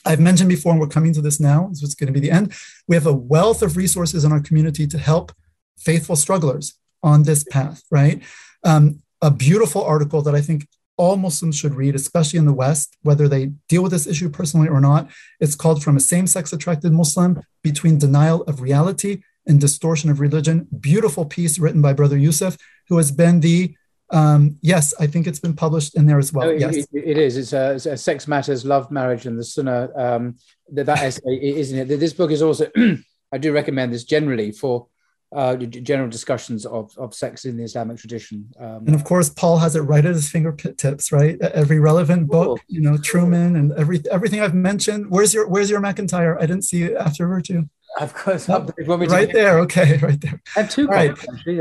I've 0.03 0.19
mentioned 0.19 0.49
before, 0.49 0.71
and 0.71 0.81
we're 0.81 0.87
coming 0.87 1.13
to 1.13 1.21
this 1.21 1.39
now, 1.39 1.69
is 1.71 1.93
going 1.93 2.07
to 2.07 2.13
be 2.13 2.19
the 2.19 2.31
end. 2.31 2.51
We 2.87 2.95
have 2.95 3.05
a 3.05 3.13
wealth 3.13 3.61
of 3.61 3.77
resources 3.77 4.25
in 4.25 4.31
our 4.31 4.39
community 4.39 4.87
to 4.87 4.97
help 4.97 5.31
faithful 5.77 6.15
strugglers 6.15 6.79
on 7.05 7.23
this 7.23 7.43
path, 7.45 7.83
right? 7.91 8.21
Um, 8.63 9.01
a 9.21 9.31
beautiful 9.31 9.83
article 9.83 10.21
that 10.23 10.35
I 10.35 10.41
think 10.41 10.67
all 10.97 11.17
Muslims 11.17 11.55
should 11.57 11.75
read, 11.75 11.95
especially 11.95 12.39
in 12.39 12.45
the 12.45 12.53
West, 12.53 12.97
whether 13.03 13.27
they 13.27 13.51
deal 13.69 13.83
with 13.83 13.91
this 13.91 14.07
issue 14.07 14.29
personally 14.29 14.67
or 14.67 14.81
not. 14.81 15.09
It's 15.39 15.55
called 15.55 15.83
From 15.83 15.97
a 15.97 15.99
Same 15.99 16.25
Sex 16.25 16.51
Attracted 16.51 16.91
Muslim 16.91 17.41
Between 17.63 17.97
Denial 17.97 18.41
of 18.43 18.61
Reality 18.61 19.21
and 19.45 19.61
Distortion 19.61 20.09
of 20.09 20.19
Religion. 20.19 20.67
Beautiful 20.79 21.25
piece 21.25 21.59
written 21.59 21.81
by 21.81 21.93
Brother 21.93 22.17
Yusuf, 22.17 22.57
who 22.89 22.97
has 22.97 23.11
been 23.11 23.39
the 23.39 23.75
um, 24.11 24.59
yes, 24.61 24.93
I 24.99 25.07
think 25.07 25.25
it's 25.25 25.39
been 25.39 25.55
published 25.55 25.95
in 25.95 26.05
there 26.05 26.19
as 26.19 26.31
well. 26.31 26.53
yes, 26.53 26.75
it, 26.75 26.87
it 26.93 27.17
is. 27.17 27.37
It's 27.37 27.53
a, 27.53 27.73
it's 27.73 27.87
a, 27.87 27.97
Sex 27.97 28.27
Matters, 28.27 28.63
Love, 28.63 28.91
Marriage, 28.91 29.25
and 29.25 29.37
the 29.37 29.43
Sunnah. 29.43 29.89
Um, 29.95 30.37
that, 30.73 30.85
that 30.85 30.99
essay, 30.99 31.39
isn't 31.41 31.91
it? 31.91 31.99
This 31.99 32.13
book 32.13 32.29
is 32.29 32.43
also. 32.43 32.69
I 33.31 33.39
do 33.39 33.51
recommend 33.51 33.91
this 33.91 34.03
generally 34.03 34.51
for 34.51 34.87
uh, 35.35 35.55
general 35.57 36.09
discussions 36.09 36.65
of, 36.65 36.97
of 36.97 37.13
sex 37.13 37.45
in 37.45 37.57
the 37.57 37.63
Islamic 37.63 37.97
tradition. 37.97 38.51
Um, 38.59 38.85
and 38.87 38.95
of 38.95 39.03
course, 39.03 39.29
Paul 39.29 39.57
has 39.57 39.75
it 39.75 39.81
right 39.81 40.05
at 40.05 40.13
his 40.13 40.29
fingertips, 40.29 41.11
right? 41.11 41.39
Every 41.41 41.79
relevant 41.79 42.27
book, 42.27 42.61
you 42.67 42.81
know, 42.81 42.93
Trueman 42.93 43.57
and 43.57 43.73
every 43.73 44.01
everything 44.09 44.39
I've 44.39 44.55
mentioned. 44.55 45.11
Where's 45.11 45.33
your 45.33 45.47
Where's 45.47 45.69
your 45.69 45.81
MacIntyre? 45.81 46.37
I 46.37 46.45
didn't 46.45 46.63
see 46.63 46.83
it 46.83 46.95
after 46.95 47.27
Virtue. 47.27 47.67
Of 47.99 48.13
course, 48.13 48.49
oh, 48.49 48.67
right 48.87 49.31
there. 49.31 49.59
Okay, 49.59 49.97
right 50.01 50.19
there. 50.19 50.41
I 50.55 50.61
have 50.61 50.69
two 50.69 50.87
right. 50.87 51.13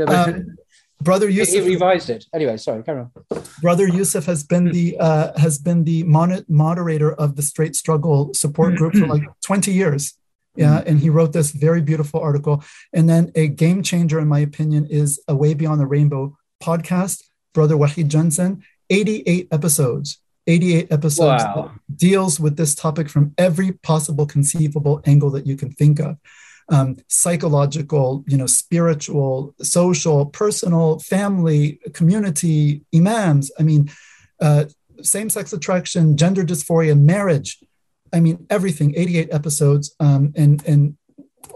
Um, 0.07 0.57
Brother 1.01 1.29
Yusuf 1.29 1.63
he 1.63 1.69
revised 1.69 2.09
it. 2.09 2.25
Anyway, 2.33 2.57
sorry, 2.57 2.81
carry 2.83 3.01
on. 3.01 3.11
Brother 3.61 3.87
Yusuf 3.87 4.25
has 4.25 4.43
been 4.43 4.71
the 4.71 4.97
uh, 4.99 5.37
has 5.37 5.59
been 5.59 5.83
the 5.83 6.03
mon- 6.03 6.45
moderator 6.47 7.13
of 7.13 7.35
the 7.35 7.41
Straight 7.41 7.75
Struggle 7.75 8.33
support 8.33 8.75
group 8.77 8.93
for 8.95 9.05
like 9.05 9.23
20 9.43 9.71
years. 9.71 10.17
Yeah, 10.55 10.83
and 10.85 10.99
he 10.99 11.09
wrote 11.09 11.33
this 11.33 11.51
very 11.51 11.81
beautiful 11.81 12.19
article. 12.19 12.63
And 12.93 13.09
then 13.09 13.31
a 13.35 13.47
game 13.47 13.83
changer, 13.83 14.19
in 14.19 14.27
my 14.27 14.39
opinion, 14.39 14.87
is 14.87 15.21
A 15.27 15.35
Way 15.35 15.53
Beyond 15.53 15.79
the 15.81 15.85
Rainbow 15.85 16.37
podcast. 16.63 17.23
Brother 17.53 17.75
Waheed 17.75 18.07
Jensen, 18.07 18.63
88 18.89 19.47
episodes. 19.51 20.19
88 20.47 20.91
episodes 20.91 21.43
wow. 21.43 21.71
deals 21.95 22.39
with 22.39 22.55
this 22.55 22.75
topic 22.75 23.09
from 23.09 23.33
every 23.37 23.71
possible 23.71 24.27
conceivable 24.27 25.01
angle 25.05 25.31
that 25.31 25.47
you 25.47 25.55
can 25.55 25.71
think 25.71 25.99
of 25.99 26.17
um, 26.69 26.97
psychological, 27.07 28.23
you 28.27 28.37
know, 28.37 28.47
spiritual, 28.47 29.53
social, 29.61 30.25
personal, 30.25 30.99
family, 30.99 31.79
community, 31.93 32.81
imams. 32.93 33.51
I 33.59 33.63
mean, 33.63 33.91
uh, 34.39 34.65
same-sex 35.01 35.53
attraction, 35.53 36.17
gender 36.17 36.43
dysphoria, 36.43 36.99
marriage. 36.99 37.59
I 38.15 38.21
mean, 38.21 38.47
everything. 38.49 38.93
88 38.95 39.29
episodes, 39.31 39.93
um, 39.99 40.33
and 40.35 40.65
and 40.65 40.97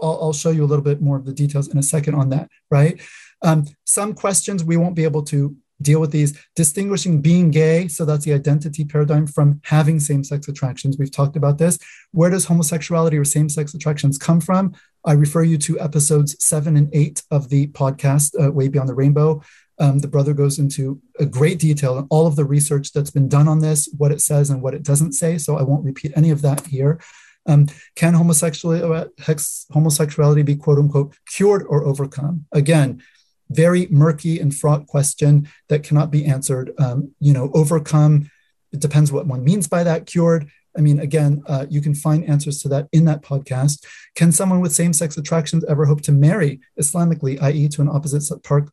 I'll, 0.02 0.18
I'll, 0.22 0.32
show 0.32 0.50
you 0.50 0.62
a 0.62 0.70
little 0.70 0.84
bit 0.84 1.00
more 1.00 1.16
of 1.16 1.24
the 1.24 1.32
details 1.32 1.68
in 1.68 1.78
a 1.78 1.82
second 1.82 2.14
on 2.14 2.28
that. 2.30 2.50
Right. 2.70 3.00
Um, 3.42 3.66
some 3.84 4.12
questions 4.12 4.62
we 4.62 4.76
won't 4.76 4.94
be 4.94 5.04
able 5.04 5.22
to 5.24 5.56
deal 5.82 6.00
with 6.00 6.10
these 6.10 6.38
distinguishing 6.54 7.22
being 7.22 7.50
gay 7.50 7.88
so 7.88 8.04
that's 8.04 8.26
the 8.26 8.34
identity 8.34 8.84
paradigm 8.84 9.26
from 9.26 9.60
having 9.64 9.98
same-sex 9.98 10.46
attractions 10.46 10.98
we've 10.98 11.10
talked 11.10 11.36
about 11.36 11.56
this 11.56 11.78
where 12.12 12.28
does 12.28 12.44
homosexuality 12.44 13.16
or 13.16 13.24
same-sex 13.24 13.72
attractions 13.72 14.18
come 14.18 14.42
from 14.42 14.74
i 15.06 15.12
refer 15.12 15.42
you 15.42 15.56
to 15.56 15.80
episodes 15.80 16.36
seven 16.44 16.76
and 16.76 16.90
eight 16.92 17.22
of 17.30 17.48
the 17.48 17.66
podcast 17.68 18.34
uh, 18.38 18.52
way 18.52 18.68
beyond 18.68 18.90
the 18.90 18.94
rainbow 18.94 19.40
um, 19.80 19.98
the 19.98 20.08
brother 20.08 20.34
goes 20.34 20.58
into 20.58 21.00
a 21.18 21.26
great 21.26 21.58
detail 21.58 21.96
on 21.96 22.06
all 22.10 22.26
of 22.26 22.36
the 22.36 22.44
research 22.44 22.92
that's 22.92 23.10
been 23.10 23.28
done 23.28 23.48
on 23.48 23.60
this 23.60 23.88
what 23.96 24.12
it 24.12 24.20
says 24.20 24.50
and 24.50 24.62
what 24.62 24.74
it 24.74 24.82
doesn't 24.82 25.12
say 25.12 25.38
so 25.38 25.56
i 25.56 25.62
won't 25.62 25.84
repeat 25.84 26.12
any 26.14 26.30
of 26.30 26.42
that 26.42 26.66
here 26.66 27.00
um, 27.46 27.66
can 27.96 28.12
homosexuality, 28.14 28.84
uh, 28.84 29.34
homosexuality 29.72 30.42
be 30.42 30.56
quote 30.56 30.78
unquote 30.78 31.16
cured 31.26 31.64
or 31.68 31.84
overcome 31.84 32.46
again 32.52 33.02
very 33.50 33.88
murky 33.90 34.38
and 34.38 34.54
fraught 34.54 34.86
question 34.86 35.48
that 35.68 35.82
cannot 35.82 36.10
be 36.10 36.24
answered. 36.24 36.72
Um, 36.78 37.12
you 37.20 37.32
know, 37.32 37.50
overcome. 37.52 38.30
It 38.72 38.80
depends 38.80 39.10
what 39.10 39.26
one 39.26 39.44
means 39.44 39.66
by 39.68 39.84
that. 39.84 40.06
Cured. 40.06 40.48
I 40.76 40.80
mean, 40.80 41.00
again, 41.00 41.42
uh, 41.46 41.66
you 41.68 41.80
can 41.80 41.94
find 41.94 42.24
answers 42.28 42.60
to 42.62 42.68
that 42.68 42.88
in 42.92 43.04
that 43.06 43.22
podcast. 43.22 43.84
Can 44.14 44.32
someone 44.32 44.60
with 44.60 44.72
same-sex 44.72 45.16
attractions 45.16 45.64
ever 45.64 45.84
hope 45.84 46.00
to 46.02 46.12
marry 46.12 46.60
Islamically, 46.80 47.40
i.e., 47.42 47.68
to 47.68 47.82
an 47.82 47.88
opposite 47.88 48.22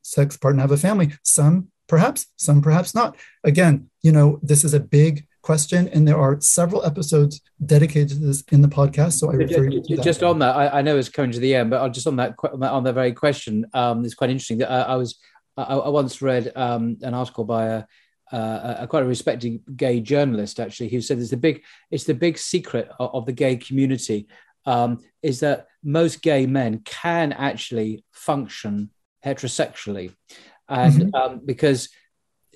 sex 0.04 0.38
partner, 0.38 0.62
have 0.62 0.72
a 0.72 0.78
family? 0.78 1.12
Some, 1.24 1.70
perhaps. 1.88 2.28
Some, 2.38 2.62
perhaps 2.62 2.94
not. 2.94 3.18
Again, 3.44 3.90
you 4.02 4.12
know, 4.12 4.40
this 4.44 4.64
is 4.64 4.74
a 4.74 4.80
big 4.80 5.26
question, 5.42 5.88
and 5.90 6.08
there 6.08 6.20
are 6.20 6.40
several 6.42 6.86
episodes 6.86 7.42
dedicated 7.66 8.10
to 8.10 8.26
this 8.26 8.44
in 8.52 8.62
the 8.62 8.68
podcast. 8.68 9.14
So 9.14 9.32
I 9.32 9.36
refer 9.36 9.70
you 9.70 9.82
to 9.82 9.96
that. 9.96 10.04
Just 10.04 10.22
on 10.22 10.40
that, 10.40 10.56
I, 10.56 10.80
I, 10.80 10.82
know 10.82 10.98
it's 10.98 11.10
coming 11.10 11.32
to 11.32 11.40
the 11.40 11.56
end, 11.56 11.70
but 11.70 11.88
just 11.90 12.06
on 12.06 12.18
that 12.18 12.36
on 12.44 12.84
that 12.84 12.94
very 12.94 13.14
question, 13.14 13.66
um, 13.74 14.04
it's 14.04 14.14
quite 14.14 14.30
interesting. 14.30 14.58
That 14.60 14.70
I, 14.70 14.82
I 14.82 14.96
was 14.96 15.20
I, 15.56 15.64
I, 15.64 15.90
once 15.90 16.22
read 16.22 16.52
um, 16.56 16.98
an 17.02 17.14
article 17.14 17.46
by 17.46 17.66
a, 17.68 17.84
uh, 18.32 18.76
a, 18.80 18.88
quite 18.88 19.04
a 19.04 19.08
respected 19.08 19.62
gay 19.76 20.00
journalist 20.00 20.60
actually 20.60 20.90
who 20.90 21.02
said 21.02 21.18
it's 21.20 21.30
the 21.30 21.38
big 21.38 21.64
it's 21.92 22.04
the 22.04 22.14
big 22.14 22.38
secret 22.38 22.90
of, 23.00 23.16
of 23.16 23.26
the 23.26 23.32
gay 23.32 23.56
community 23.56 24.28
um, 24.66 25.00
is 25.24 25.40
that 25.40 25.68
most 25.84 26.22
gay 26.22 26.46
men 26.46 26.82
can 26.84 27.32
actually 27.32 28.04
function 28.12 28.90
heterosexually 29.26 30.14
and 30.68 30.94
mm-hmm. 30.94 31.16
um, 31.16 31.42
because 31.46 31.90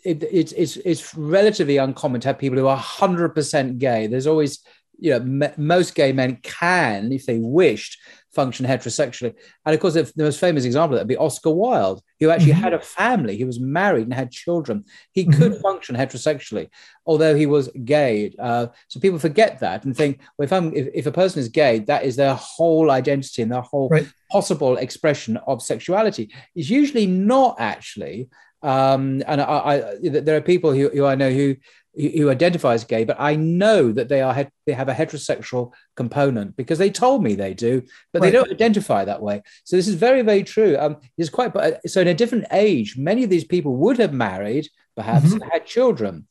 it, 0.04 0.24
it's 0.24 0.52
it's 0.54 0.78
it's 0.78 1.16
relatively 1.16 1.78
uncommon 1.78 2.22
to 2.22 2.30
have 2.30 2.40
people 2.40 2.58
who 2.58 2.68
are 2.68 2.78
100% 2.78 3.78
gay. 3.78 4.08
There's 4.08 4.28
always, 4.28 4.60
you 4.98 5.12
know, 5.12 5.20
me, 5.20 5.48
most 5.58 5.96
gay 5.96 6.12
men 6.12 6.38
can, 6.42 7.12
if 7.12 7.26
they 7.26 7.38
wished, 7.38 8.00
function 8.34 8.66
heterosexually. 8.66 9.34
And 9.66 9.76
of 9.76 9.82
course, 9.82 9.94
the, 9.94 10.12
the 10.16 10.24
most 10.24 10.40
famous 10.40 10.66
example 10.66 10.96
of 10.96 11.00
that 11.00 11.04
would 11.04 11.16
be 11.16 11.18
Oscar 11.18 11.52
Wilde, 11.52 12.02
who 12.20 12.30
actually 12.30 12.54
mm-hmm. 12.54 12.62
had 12.62 12.74
a 12.74 12.80
family. 12.80 13.36
He 13.36 13.44
was 13.44 13.60
married 13.60 14.04
and 14.04 14.14
had 14.14 14.32
children. 14.32 14.86
He 15.12 15.26
mm-hmm. 15.26 15.40
could 15.40 15.56
function 15.62 15.96
heterosexually, 15.96 16.70
although 17.06 17.36
he 17.36 17.46
was 17.46 17.70
gay. 17.84 18.34
Uh, 18.40 18.68
so 18.88 19.00
people 19.00 19.20
forget 19.20 19.60
that 19.60 19.86
and 19.86 19.96
think, 19.96 20.20
well, 20.38 20.46
if, 20.46 20.54
I'm, 20.54 20.74
if, 20.76 20.88
if 20.94 21.06
a 21.06 21.12
person 21.12 21.40
is 21.40 21.50
gay, 21.50 21.80
that 21.80 22.04
is 22.04 22.16
their 22.16 22.36
whole 22.36 22.92
identity 22.92 23.42
and 23.42 23.52
their 23.52 23.62
whole 23.62 23.90
right. 23.90 24.08
possible 24.32 24.78
expression 24.78 25.38
of 25.48 25.62
sexuality. 25.62 26.34
It's 26.56 26.70
usually 26.70 27.08
not 27.08 27.58
actually. 27.60 28.30
Um, 28.64 29.24
and 29.26 29.42
I, 29.42 29.44
I, 29.44 29.98
there 30.04 30.38
are 30.38 30.42
people 30.42 30.72
who, 30.72 30.90
who 30.90 31.06
I 31.06 31.16
know 31.16 31.32
who 31.32 31.56
who 31.94 32.30
identify 32.30 32.74
as 32.74 32.86
gay, 32.86 33.04
but 33.04 33.18
I 33.20 33.36
know 33.36 33.92
that 33.92 34.08
they 34.08 34.22
are 34.22 34.48
they 34.66 34.74
have 34.74 34.90
a 34.90 34.94
heterosexual 34.94 35.74
component 35.96 36.56
because 36.56 36.78
they 36.78 36.90
told 36.90 37.24
me 37.24 37.36
they 37.36 37.54
do, 37.54 37.84
but 38.14 38.22
right. 38.22 38.28
they 38.28 38.32
don't 38.32 38.52
identify 38.52 39.04
that 39.06 39.22
way. 39.22 39.44
So 39.66 39.76
this 39.76 39.88
is 39.88 39.96
very 39.96 40.22
very 40.22 40.44
true. 40.44 40.78
Um, 40.80 40.98
it's 41.18 41.30
quite 41.30 41.54
so 41.86 42.02
in 42.02 42.08
a 42.08 42.14
different 42.14 42.46
age, 42.52 42.98
many 42.98 43.24
of 43.24 43.30
these 43.30 43.44
people 43.44 43.76
would 43.78 43.98
have 43.98 44.14
married, 44.14 44.70
perhaps 44.96 45.28
mm-hmm. 45.28 45.50
had 45.50 45.66
children, 45.66 46.28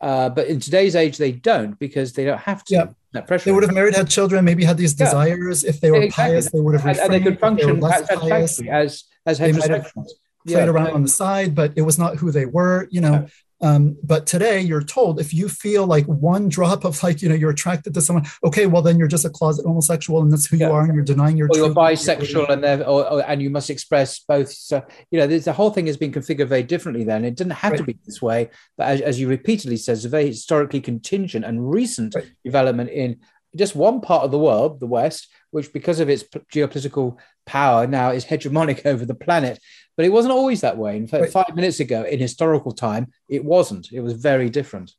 uh, 0.00 0.28
but 0.28 0.46
in 0.46 0.60
today's 0.60 0.94
age 0.94 1.18
they 1.18 1.32
don't 1.32 1.78
because 1.78 2.12
they 2.12 2.24
don't 2.24 2.38
have 2.38 2.64
to. 2.64 2.74
Yeah. 2.74 2.86
That 3.12 3.26
pressure. 3.26 3.46
They 3.46 3.52
would 3.52 3.64
have 3.64 3.74
married, 3.74 3.96
had 3.96 4.08
children, 4.08 4.44
maybe 4.44 4.62
had 4.62 4.76
these 4.76 4.94
desires. 4.94 5.64
If 5.64 5.80
they 5.80 5.90
were 5.90 6.00
exactly. 6.00 6.34
pious, 6.34 6.50
they 6.52 6.60
would 6.60 6.74
have 6.74 6.84
refrained. 6.84 7.12
And, 7.12 7.12
they 7.12 7.28
could 7.28 7.40
function 7.40 7.82
as, 7.84 8.60
as 8.60 9.04
as 9.26 9.40
heterosexuals 9.40 10.10
played 10.46 10.64
yeah, 10.64 10.66
around 10.66 10.90
on 10.90 11.02
the 11.02 11.08
side, 11.08 11.54
but 11.54 11.72
it 11.76 11.82
was 11.82 11.98
not 11.98 12.16
who 12.16 12.30
they 12.30 12.46
were, 12.46 12.86
you 12.90 13.00
know. 13.00 13.26
Um, 13.62 13.96
but 14.02 14.26
today 14.26 14.60
you're 14.60 14.82
told 14.82 15.20
if 15.20 15.34
you 15.34 15.48
feel 15.48 15.86
like 15.86 16.06
one 16.06 16.48
drop 16.48 16.84
of 16.84 17.02
like, 17.02 17.20
you 17.20 17.28
know, 17.28 17.34
you're 17.34 17.50
attracted 17.50 17.94
to 17.94 18.00
someone, 18.00 18.26
okay, 18.44 18.66
well 18.66 18.82
then 18.82 18.98
you're 18.98 19.08
just 19.08 19.24
a 19.24 19.30
closet 19.30 19.66
homosexual 19.66 20.22
and 20.22 20.32
that's 20.32 20.46
who 20.46 20.56
yeah. 20.56 20.68
you 20.68 20.72
are 20.72 20.84
and 20.84 20.94
you're 20.94 21.04
denying 21.04 21.36
your 21.36 21.48
you're 21.52 21.70
bisexual 21.70 22.48
and 22.48 22.64
or, 22.82 23.06
or, 23.06 23.24
and 23.28 23.42
you 23.42 23.50
must 23.50 23.68
express 23.68 24.18
both. 24.20 24.50
So, 24.50 24.84
you 25.10 25.18
know, 25.18 25.26
the 25.26 25.52
whole 25.52 25.70
thing 25.70 25.86
has 25.86 25.96
been 25.96 26.12
configured 26.12 26.48
very 26.48 26.62
differently 26.62 27.04
then. 27.04 27.24
It 27.24 27.36
didn't 27.36 27.52
have 27.52 27.72
right. 27.72 27.78
to 27.78 27.84
be 27.84 27.98
this 28.06 28.22
way, 28.22 28.50
but 28.78 28.88
as, 28.88 29.00
as 29.02 29.20
you 29.20 29.28
repeatedly 29.28 29.76
said, 29.76 29.96
it's 29.96 30.04
a 30.04 30.08
very 30.08 30.28
historically 30.28 30.80
contingent 30.80 31.44
and 31.44 31.70
recent 31.70 32.14
right. 32.14 32.30
development 32.44 32.90
in 32.90 33.20
just 33.56 33.74
one 33.74 34.00
part 34.00 34.24
of 34.24 34.30
the 34.30 34.38
world, 34.38 34.80
the 34.80 34.86
West, 34.86 35.28
which 35.50 35.72
because 35.72 36.00
of 36.00 36.08
its 36.08 36.22
geopolitical 36.22 37.16
power 37.46 37.86
now 37.86 38.10
is 38.10 38.24
hegemonic 38.24 38.86
over 38.86 39.04
the 39.04 39.14
planet. 39.14 39.58
But 39.96 40.06
it 40.06 40.12
wasn't 40.12 40.32
always 40.32 40.60
that 40.62 40.78
way. 40.78 40.96
In 40.96 41.06
fact, 41.06 41.22
right. 41.22 41.32
five 41.32 41.54
minutes 41.54 41.80
ago, 41.80 42.04
in 42.04 42.18
historical 42.18 42.72
time, 42.72 43.12
it 43.28 43.44
wasn't. 43.44 43.92
It 43.92 44.00
was 44.00 44.14
very 44.14 44.48
different. 44.48 44.92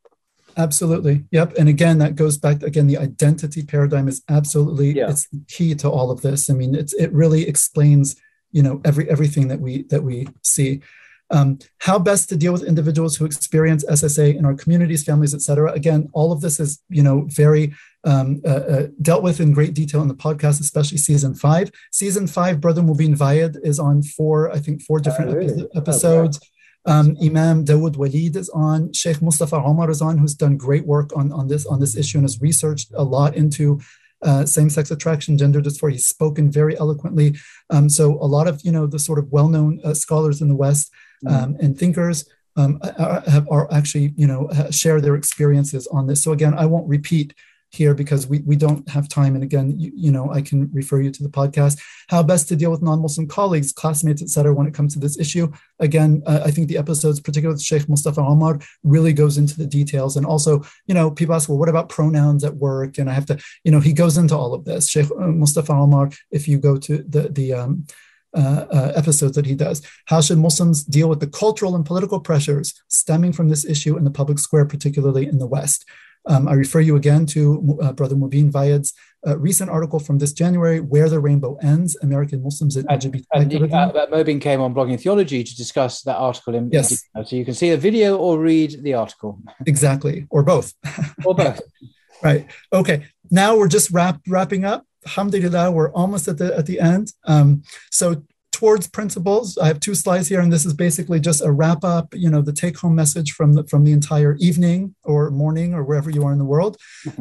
Absolutely. 0.57 1.23
Yep. 1.31 1.53
And 1.57 1.69
again, 1.69 1.97
that 1.99 2.15
goes 2.15 2.37
back 2.37 2.61
again, 2.63 2.87
the 2.87 2.97
identity 2.97 3.63
paradigm 3.63 4.07
is 4.07 4.21
absolutely 4.29 4.91
yeah. 4.91 5.09
it's 5.09 5.27
key 5.47 5.75
to 5.75 5.89
all 5.89 6.11
of 6.11 6.21
this. 6.21 6.49
I 6.49 6.53
mean, 6.53 6.75
it's 6.75 6.93
it 6.93 7.11
really 7.13 7.47
explains, 7.47 8.15
you 8.51 8.61
know, 8.61 8.81
every 8.83 9.09
everything 9.09 9.47
that 9.47 9.59
we 9.59 9.83
that 9.83 10.03
we 10.03 10.27
see. 10.43 10.81
Um, 11.29 11.59
how 11.79 11.97
best 11.97 12.27
to 12.29 12.35
deal 12.35 12.51
with 12.51 12.63
individuals 12.63 13.15
who 13.15 13.23
experience 13.23 13.85
SSA 13.85 14.35
in 14.35 14.45
our 14.45 14.53
communities, 14.53 15.05
families, 15.05 15.33
etc. 15.33 15.71
Again, 15.71 16.09
all 16.11 16.33
of 16.33 16.41
this 16.41 16.59
is 16.59 16.81
you 16.89 17.03
know 17.03 17.21
very 17.29 17.73
um, 18.03 18.41
uh, 18.45 18.49
uh, 18.49 18.87
dealt 19.01 19.23
with 19.23 19.39
in 19.39 19.53
great 19.53 19.73
detail 19.73 20.01
in 20.01 20.07
the 20.07 20.15
podcast, 20.15 20.59
especially 20.59 20.97
season 20.97 21.35
five. 21.35 21.71
Season 21.91 22.27
five, 22.27 22.59
Brother 22.59 22.81
Mobeen 22.81 23.15
Vaid 23.15 23.57
is 23.63 23.79
on 23.79 24.01
four, 24.03 24.51
I 24.51 24.59
think, 24.59 24.81
four 24.81 24.99
different 24.99 25.31
oh, 25.31 25.35
really? 25.35 25.67
episodes. 25.75 26.39
Um, 26.85 27.15
Imam 27.23 27.63
Dawood 27.63 27.95
Walid 27.95 28.35
is 28.35 28.49
on. 28.49 28.91
Sheikh 28.93 29.21
Mustafa 29.21 29.55
Omar 29.55 29.91
is 29.91 30.01
on, 30.01 30.17
who's 30.17 30.33
done 30.33 30.57
great 30.57 30.85
work 30.85 31.15
on, 31.15 31.31
on 31.31 31.47
this 31.47 31.65
on 31.65 31.79
this 31.79 31.95
issue 31.95 32.17
and 32.17 32.25
has 32.25 32.41
researched 32.41 32.91
a 32.95 33.03
lot 33.03 33.35
into 33.35 33.79
uh, 34.23 34.45
same-sex 34.45 34.91
attraction, 34.91 35.37
gender 35.37 35.61
dysphoria. 35.61 35.93
He's 35.93 36.07
spoken 36.07 36.51
very 36.51 36.77
eloquently. 36.77 37.35
Um, 37.69 37.89
so 37.89 38.13
a 38.13 38.25
lot 38.25 38.47
of 38.47 38.61
you 38.63 38.71
know 38.71 38.87
the 38.87 38.99
sort 38.99 39.19
of 39.19 39.31
well-known 39.31 39.79
uh, 39.83 39.93
scholars 39.93 40.41
in 40.41 40.47
the 40.47 40.55
West 40.55 40.91
mm. 41.23 41.31
um, 41.31 41.57
and 41.59 41.77
thinkers 41.77 42.27
um, 42.55 42.79
are, 42.97 43.21
have, 43.27 43.47
are 43.49 43.71
actually 43.71 44.13
you 44.17 44.27
know 44.27 44.49
share 44.71 45.01
their 45.01 45.15
experiences 45.15 45.87
on 45.87 46.07
this. 46.07 46.23
So 46.23 46.31
again, 46.31 46.55
I 46.55 46.65
won't 46.65 46.87
repeat 46.87 47.35
here 47.71 47.93
because 47.93 48.27
we, 48.27 48.39
we 48.39 48.55
don't 48.55 48.87
have 48.89 49.07
time. 49.07 49.33
And 49.33 49.43
again, 49.43 49.79
you, 49.79 49.91
you, 49.95 50.11
know, 50.11 50.31
I 50.31 50.41
can 50.41 50.69
refer 50.73 51.01
you 51.01 51.09
to 51.09 51.23
the 51.23 51.29
podcast. 51.29 51.79
How 52.09 52.21
best 52.21 52.47
to 52.49 52.55
deal 52.55 52.69
with 52.69 52.81
non-Muslim 52.81 53.27
colleagues, 53.27 53.71
classmates, 53.71 54.21
etc. 54.21 54.53
when 54.53 54.67
it 54.67 54.73
comes 54.73 54.93
to 54.93 54.99
this 54.99 55.17
issue. 55.17 55.51
Again, 55.79 56.21
uh, 56.25 56.41
I 56.45 56.51
think 56.51 56.67
the 56.67 56.77
episodes, 56.77 57.19
particularly 57.19 57.55
with 57.55 57.63
Sheikh 57.63 57.87
Mustafa 57.87 58.21
Omar, 58.21 58.59
really 58.83 59.13
goes 59.13 59.37
into 59.37 59.57
the 59.57 59.65
details. 59.65 60.17
And 60.17 60.25
also, 60.25 60.63
you 60.85 60.93
know, 60.93 61.09
people 61.09 61.33
ask, 61.33 61.47
well, 61.47 61.57
what 61.57 61.69
about 61.69 61.89
pronouns 61.89 62.43
at 62.43 62.55
work? 62.55 62.97
And 62.97 63.09
I 63.09 63.13
have 63.13 63.25
to, 63.27 63.39
you 63.63 63.71
know, 63.71 63.79
he 63.79 63.93
goes 63.93 64.17
into 64.17 64.35
all 64.35 64.53
of 64.53 64.65
this. 64.65 64.89
Sheikh 64.89 65.09
uh, 65.11 65.27
Mustafa 65.27 65.71
Omar, 65.71 66.11
if 66.29 66.47
you 66.47 66.57
go 66.57 66.77
to 66.77 66.97
the, 67.03 67.29
the, 67.29 67.53
um, 67.53 67.85
uh, 68.33 68.65
uh, 68.71 68.93
episodes 68.95 69.35
that 69.35 69.45
he 69.45 69.55
does. 69.55 69.81
How 70.05 70.21
should 70.21 70.37
Muslims 70.37 70.85
deal 70.85 71.09
with 71.09 71.19
the 71.19 71.27
cultural 71.27 71.75
and 71.75 71.85
political 71.85 72.21
pressures 72.21 72.81
stemming 72.87 73.33
from 73.33 73.49
this 73.49 73.65
issue 73.65 73.97
in 73.97 74.05
the 74.05 74.09
public 74.09 74.39
square, 74.39 74.65
particularly 74.65 75.27
in 75.27 75.37
the 75.37 75.45
West? 75.45 75.83
Um, 76.27 76.47
I 76.47 76.53
refer 76.53 76.79
you 76.79 76.95
again 76.95 77.25
to 77.27 77.77
uh, 77.81 77.93
Brother 77.93 78.15
Mobeen 78.15 78.51
Vaid's 78.51 78.93
uh, 79.27 79.37
recent 79.37 79.69
article 79.69 79.99
from 79.99 80.17
this 80.17 80.33
January, 80.33 80.79
Where 80.79 81.09
the 81.09 81.19
Rainbow 81.19 81.57
Ends, 81.61 81.97
American 82.01 82.43
Muslims 82.43 82.75
and, 82.75 82.87
LGBT 82.87 83.23
and, 83.33 83.53
and 83.53 83.73
uh, 83.73 84.07
Mobeen 84.11 84.41
came 84.41 84.61
on 84.61 84.73
Blogging 84.73 84.99
Theology 84.99 85.43
to 85.43 85.55
discuss 85.55 86.01
that 86.03 86.17
article 86.17 86.55
in 86.55 86.69
yes. 86.71 87.03
So 87.25 87.35
you 87.35 87.45
can 87.45 87.53
see 87.53 87.69
the 87.71 87.77
video 87.77 88.17
or 88.17 88.39
read 88.39 88.83
the 88.83 88.93
article. 88.93 89.39
Exactly, 89.67 90.27
or 90.29 90.43
both. 90.43 90.73
or 91.25 91.35
both. 91.35 91.61
right. 92.23 92.47
Okay. 92.73 93.05
Now 93.29 93.55
we're 93.55 93.67
just 93.67 93.91
wrap, 93.91 94.19
wrapping 94.27 94.65
up. 94.65 94.85
Alhamdulillah, 95.05 95.71
we're 95.71 95.91
almost 95.93 96.27
at 96.27 96.37
the 96.37 96.55
at 96.57 96.65
the 96.65 96.79
end. 96.79 97.13
Um, 97.25 97.63
so 97.89 98.23
towards 98.61 98.87
principles. 98.87 99.57
I 99.57 99.65
have 99.65 99.79
two 99.79 99.95
slides 99.95 100.27
here, 100.27 100.39
and 100.39 100.53
this 100.53 100.67
is 100.67 100.75
basically 100.75 101.19
just 101.19 101.43
a 101.43 101.51
wrap 101.51 101.83
up, 101.83 102.13
you 102.13 102.29
know, 102.29 102.43
the 102.43 102.53
take 102.53 102.77
home 102.77 102.93
message 102.93 103.31
from 103.31 103.53
the, 103.53 103.63
from 103.63 103.83
the 103.83 103.91
entire 103.91 104.35
evening 104.35 104.93
or 105.03 105.31
morning 105.31 105.73
or 105.73 105.83
wherever 105.83 106.11
you 106.11 106.23
are 106.25 106.31
in 106.31 106.37
the 106.37 106.45
world. 106.45 106.77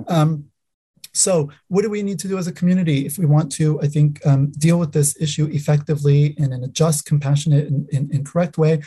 Um, 0.06 0.50
so, 1.14 1.48
what 1.68 1.80
do 1.80 1.88
we 1.88 2.02
need 2.02 2.18
to 2.18 2.28
do 2.28 2.36
as 2.36 2.46
a 2.46 2.52
community 2.52 3.06
if 3.06 3.16
we 3.16 3.24
want 3.24 3.50
to, 3.52 3.80
I 3.80 3.86
think, 3.86 4.20
um, 4.26 4.50
deal 4.50 4.78
with 4.78 4.92
this 4.92 5.18
issue 5.18 5.46
effectively 5.46 6.34
and 6.36 6.52
in 6.52 6.62
a 6.62 6.68
just, 6.68 7.06
compassionate, 7.06 7.68
and, 7.68 7.88
and, 7.90 8.10
and 8.12 8.26
correct 8.26 8.58
way? 8.58 8.82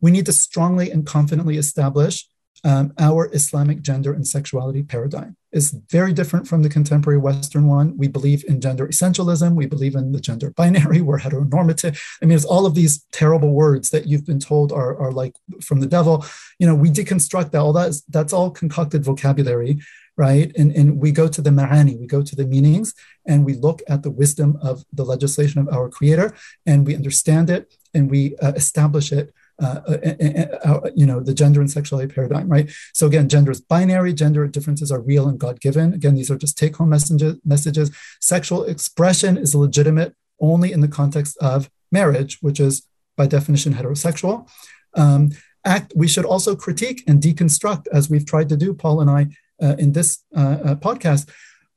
We 0.00 0.10
need 0.10 0.24
to 0.24 0.32
strongly 0.32 0.90
and 0.90 1.04
confidently 1.04 1.58
establish 1.58 2.26
um, 2.64 2.92
our 2.98 3.30
Islamic 3.32 3.82
gender 3.82 4.12
and 4.12 4.26
sexuality 4.26 4.82
paradigm 4.82 5.36
is 5.52 5.70
very 5.90 6.12
different 6.12 6.46
from 6.46 6.62
the 6.62 6.68
contemporary 6.68 7.18
Western 7.18 7.66
one. 7.66 7.96
We 7.96 8.08
believe 8.08 8.44
in 8.46 8.60
gender 8.60 8.86
essentialism. 8.86 9.54
We 9.54 9.66
believe 9.66 9.94
in 9.94 10.12
the 10.12 10.20
gender 10.20 10.50
binary. 10.50 11.00
We're 11.00 11.18
heteronormative. 11.18 12.00
I 12.22 12.26
mean, 12.26 12.36
it's 12.36 12.44
all 12.44 12.66
of 12.66 12.74
these 12.74 13.04
terrible 13.12 13.52
words 13.52 13.90
that 13.90 14.06
you've 14.06 14.26
been 14.26 14.38
told 14.38 14.72
are, 14.72 14.96
are 14.98 15.12
like 15.12 15.34
from 15.62 15.80
the 15.80 15.86
devil. 15.86 16.24
You 16.58 16.66
know, 16.66 16.74
we 16.74 16.90
deconstruct 16.90 17.50
that. 17.50 17.60
All 17.60 17.72
that 17.72 17.88
is, 17.88 18.02
that's 18.08 18.32
all 18.32 18.50
concocted 18.50 19.04
vocabulary, 19.04 19.80
right? 20.16 20.52
And, 20.56 20.72
and 20.72 20.98
we 20.98 21.12
go 21.12 21.28
to 21.28 21.40
the 21.40 21.50
ma'ani, 21.50 21.98
we 21.98 22.06
go 22.06 22.22
to 22.22 22.36
the 22.36 22.46
meanings, 22.46 22.94
and 23.26 23.44
we 23.44 23.54
look 23.54 23.82
at 23.88 24.02
the 24.02 24.10
wisdom 24.10 24.58
of 24.62 24.84
the 24.92 25.04
legislation 25.04 25.60
of 25.60 25.68
our 25.68 25.88
creator, 25.88 26.34
and 26.66 26.86
we 26.86 26.94
understand 26.94 27.50
it, 27.50 27.74
and 27.94 28.10
we 28.10 28.36
uh, 28.36 28.52
establish 28.52 29.12
it 29.12 29.34
uh, 29.60 29.80
uh, 29.86 30.56
uh, 30.64 30.90
you 30.94 31.06
know, 31.06 31.20
the 31.20 31.34
gender 31.34 31.60
and 31.60 31.70
sexuality 31.70 32.12
paradigm, 32.12 32.48
right? 32.48 32.70
So 32.94 33.06
again, 33.06 33.28
gender 33.28 33.50
is 33.50 33.60
binary. 33.60 34.12
Gender 34.12 34.46
differences 34.46 34.90
are 34.90 35.00
real 35.00 35.28
and 35.28 35.38
God-given. 35.38 35.94
Again, 35.94 36.14
these 36.14 36.30
are 36.30 36.38
just 36.38 36.56
take-home 36.56 36.88
messages. 36.88 37.36
Messages. 37.44 37.90
Sexual 38.20 38.64
expression 38.64 39.36
is 39.36 39.54
legitimate 39.54 40.14
only 40.40 40.72
in 40.72 40.80
the 40.80 40.88
context 40.88 41.36
of 41.38 41.70
marriage, 41.92 42.38
which 42.40 42.58
is 42.60 42.86
by 43.16 43.26
definition 43.26 43.74
heterosexual. 43.74 44.48
Um, 44.94 45.30
act. 45.64 45.92
We 45.94 46.08
should 46.08 46.24
also 46.24 46.56
critique 46.56 47.04
and 47.06 47.22
deconstruct, 47.22 47.86
as 47.92 48.08
we've 48.08 48.26
tried 48.26 48.48
to 48.48 48.56
do, 48.56 48.72
Paul 48.72 49.00
and 49.02 49.10
I, 49.10 49.26
uh, 49.62 49.76
in 49.78 49.92
this 49.92 50.24
uh, 50.34 50.74
podcast. 50.76 51.28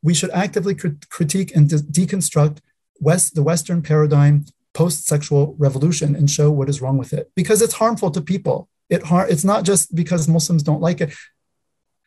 We 0.02 0.14
should 0.14 0.32
actively 0.32 0.76
crit- 0.76 1.10
critique 1.10 1.56
and 1.56 1.70
de- 1.70 1.80
deconstruct 1.80 2.60
West 3.00 3.36
the 3.36 3.44
Western 3.44 3.82
paradigm 3.82 4.46
post 4.74 5.08
sexual 5.08 5.56
revolution 5.58 6.16
and 6.16 6.30
show 6.30 6.52
what 6.52 6.70
is 6.70 6.82
wrong 6.82 6.98
with 6.98 7.14
it 7.14 7.32
because 7.36 7.62
it's 7.62 7.76
harmful 7.76 8.12
to 8.12 8.22
people. 8.22 8.70
It 8.90 9.04
har- 9.04 9.28
it's 9.28 9.44
not 9.44 9.64
just 9.64 9.96
because 9.96 10.28
Muslims 10.28 10.64
don't 10.64 10.82
like 10.82 11.02
it. 11.02 11.14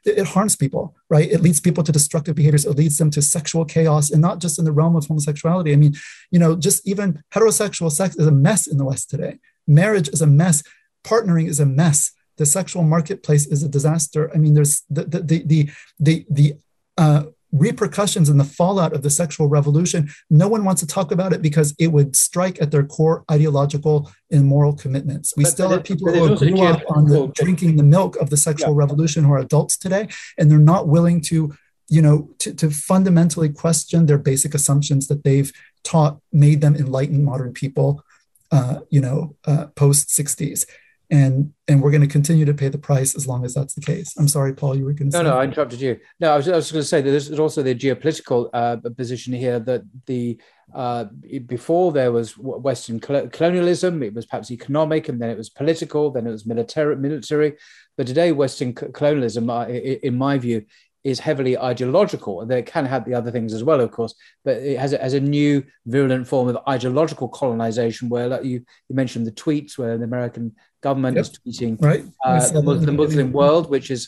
it. 0.04 0.26
Harms 0.26 0.56
people, 0.56 0.94
right? 1.08 1.30
It 1.30 1.40
leads 1.40 1.60
people 1.60 1.82
to 1.84 1.92
destructive 1.92 2.34
behaviors. 2.36 2.64
It 2.64 2.76
leads 2.76 2.98
them 2.98 3.10
to 3.10 3.22
sexual 3.22 3.64
chaos, 3.64 4.10
and 4.10 4.20
not 4.20 4.40
just 4.40 4.58
in 4.58 4.64
the 4.64 4.72
realm 4.72 4.94
of 4.96 5.06
homosexuality. 5.06 5.72
I 5.72 5.76
mean, 5.76 5.94
you 6.30 6.38
know, 6.38 6.54
just 6.54 6.86
even 6.86 7.22
heterosexual 7.34 7.90
sex 7.90 8.16
is 8.16 8.26
a 8.26 8.32
mess 8.32 8.66
in 8.66 8.78
the 8.78 8.84
West 8.84 9.10
today. 9.10 9.38
Marriage 9.66 10.08
is 10.08 10.22
a 10.22 10.26
mess. 10.26 10.62
Partnering 11.04 11.48
is 11.48 11.60
a 11.60 11.66
mess. 11.66 12.12
The 12.36 12.46
sexual 12.46 12.82
marketplace 12.82 13.46
is 13.46 13.62
a 13.62 13.68
disaster. 13.68 14.30
I 14.34 14.38
mean, 14.38 14.54
there's 14.54 14.82
the 14.90 15.04
the 15.04 15.20
the 15.20 15.42
the 15.44 15.70
the, 15.98 16.26
the 16.30 16.54
uh, 16.98 17.22
repercussions 17.52 18.28
and 18.28 18.38
the 18.38 18.44
fallout 18.44 18.92
of 18.92 19.02
the 19.02 19.10
sexual 19.10 19.48
revolution, 19.48 20.08
no 20.30 20.48
one 20.48 20.64
wants 20.64 20.80
to 20.80 20.86
talk 20.86 21.12
about 21.12 21.32
it 21.32 21.42
because 21.42 21.74
it 21.78 21.88
would 21.88 22.16
strike 22.16 22.60
at 22.60 22.70
their 22.70 22.84
core 22.84 23.24
ideological 23.30 24.10
and 24.30 24.46
moral 24.46 24.74
commitments. 24.74 25.32
We 25.36 25.44
but, 25.44 25.50
still 25.50 25.70
have 25.70 25.84
people 25.84 26.12
who 26.12 26.36
grew 26.36 26.62
up 26.62 26.82
on 26.88 27.06
the, 27.06 27.28
drinking 27.34 27.76
the 27.76 27.82
milk 27.82 28.16
of 28.16 28.30
the 28.30 28.36
sexual 28.36 28.70
yeah. 28.70 28.78
revolution 28.78 29.24
who 29.24 29.32
are 29.32 29.38
adults 29.38 29.76
today, 29.76 30.08
and 30.38 30.50
they're 30.50 30.58
not 30.58 30.88
willing 30.88 31.20
to, 31.22 31.54
you 31.88 32.02
know, 32.02 32.30
to, 32.38 32.54
to 32.54 32.70
fundamentally 32.70 33.48
question 33.48 34.06
their 34.06 34.18
basic 34.18 34.54
assumptions 34.54 35.08
that 35.08 35.24
they've 35.24 35.52
taught 35.84 36.18
made 36.32 36.60
them 36.60 36.74
enlightened 36.74 37.24
modern 37.24 37.52
people, 37.52 38.02
uh, 38.50 38.80
you 38.90 39.00
know, 39.00 39.36
uh, 39.46 39.66
post 39.76 40.08
60s 40.08 40.66
and 41.10 41.52
and 41.68 41.82
we're 41.82 41.90
going 41.90 42.02
to 42.02 42.08
continue 42.08 42.44
to 42.44 42.54
pay 42.54 42.68
the 42.68 42.78
price 42.78 43.14
as 43.14 43.26
long 43.26 43.44
as 43.44 43.54
that's 43.54 43.74
the 43.74 43.80
case. 43.80 44.14
I'm 44.18 44.28
sorry, 44.28 44.54
Paul, 44.54 44.76
you 44.76 44.84
were 44.84 44.92
going 44.92 45.10
to. 45.10 45.22
No, 45.22 45.30
no, 45.30 45.38
I 45.38 45.44
interrupted 45.44 45.80
you. 45.80 45.98
No, 46.20 46.32
I 46.32 46.36
was, 46.36 46.48
I 46.48 46.56
was 46.56 46.72
going 46.72 46.82
to 46.82 46.88
say 46.88 47.00
that 47.00 47.10
there's 47.10 47.38
also 47.38 47.62
the 47.62 47.74
geopolitical 47.74 48.50
uh, 48.52 48.76
position 48.96 49.32
here 49.32 49.58
that 49.60 49.82
the 50.06 50.40
uh, 50.74 51.04
before 51.46 51.92
there 51.92 52.12
was 52.12 52.36
Western 52.36 52.98
colonialism, 52.98 54.02
it 54.02 54.14
was 54.14 54.26
perhaps 54.26 54.50
economic, 54.50 55.08
and 55.08 55.20
then 55.20 55.30
it 55.30 55.38
was 55.38 55.50
political, 55.50 56.10
then 56.10 56.26
it 56.26 56.30
was 56.30 56.46
military. 56.46 56.96
Military, 56.96 57.54
but 57.96 58.06
today 58.06 58.32
Western 58.32 58.74
colonialism, 58.74 59.48
uh, 59.48 59.66
in 59.66 60.16
my 60.16 60.38
view, 60.38 60.64
is 61.06 61.20
heavily 61.20 61.56
ideological. 61.56 62.44
They 62.44 62.62
can 62.62 62.84
have 62.84 63.04
the 63.04 63.14
other 63.14 63.30
things 63.30 63.54
as 63.54 63.62
well, 63.62 63.80
of 63.80 63.92
course, 63.92 64.12
but 64.44 64.56
it 64.56 64.76
has 64.76 64.92
a, 64.92 64.98
has 64.98 65.14
a 65.14 65.20
new 65.20 65.62
virulent 65.86 66.26
form 66.26 66.48
of 66.48 66.58
ideological 66.68 67.28
colonization 67.28 68.08
where, 68.08 68.26
like 68.26 68.42
you, 68.42 68.64
you 68.88 68.96
mentioned 68.96 69.24
the 69.24 69.30
tweets 69.30 69.78
where 69.78 69.96
the 69.96 70.04
American 70.04 70.56
government 70.88 71.16
yep. 71.16 71.24
is 71.24 71.30
tweeting 71.38 71.72
right. 71.90 72.04
uh, 72.24 72.40
the, 72.56 72.62
Muslim, 72.62 72.86
the 72.90 72.96
Muslim 73.04 73.28
world, 73.40 73.64
which 73.74 73.90
is 73.96 74.02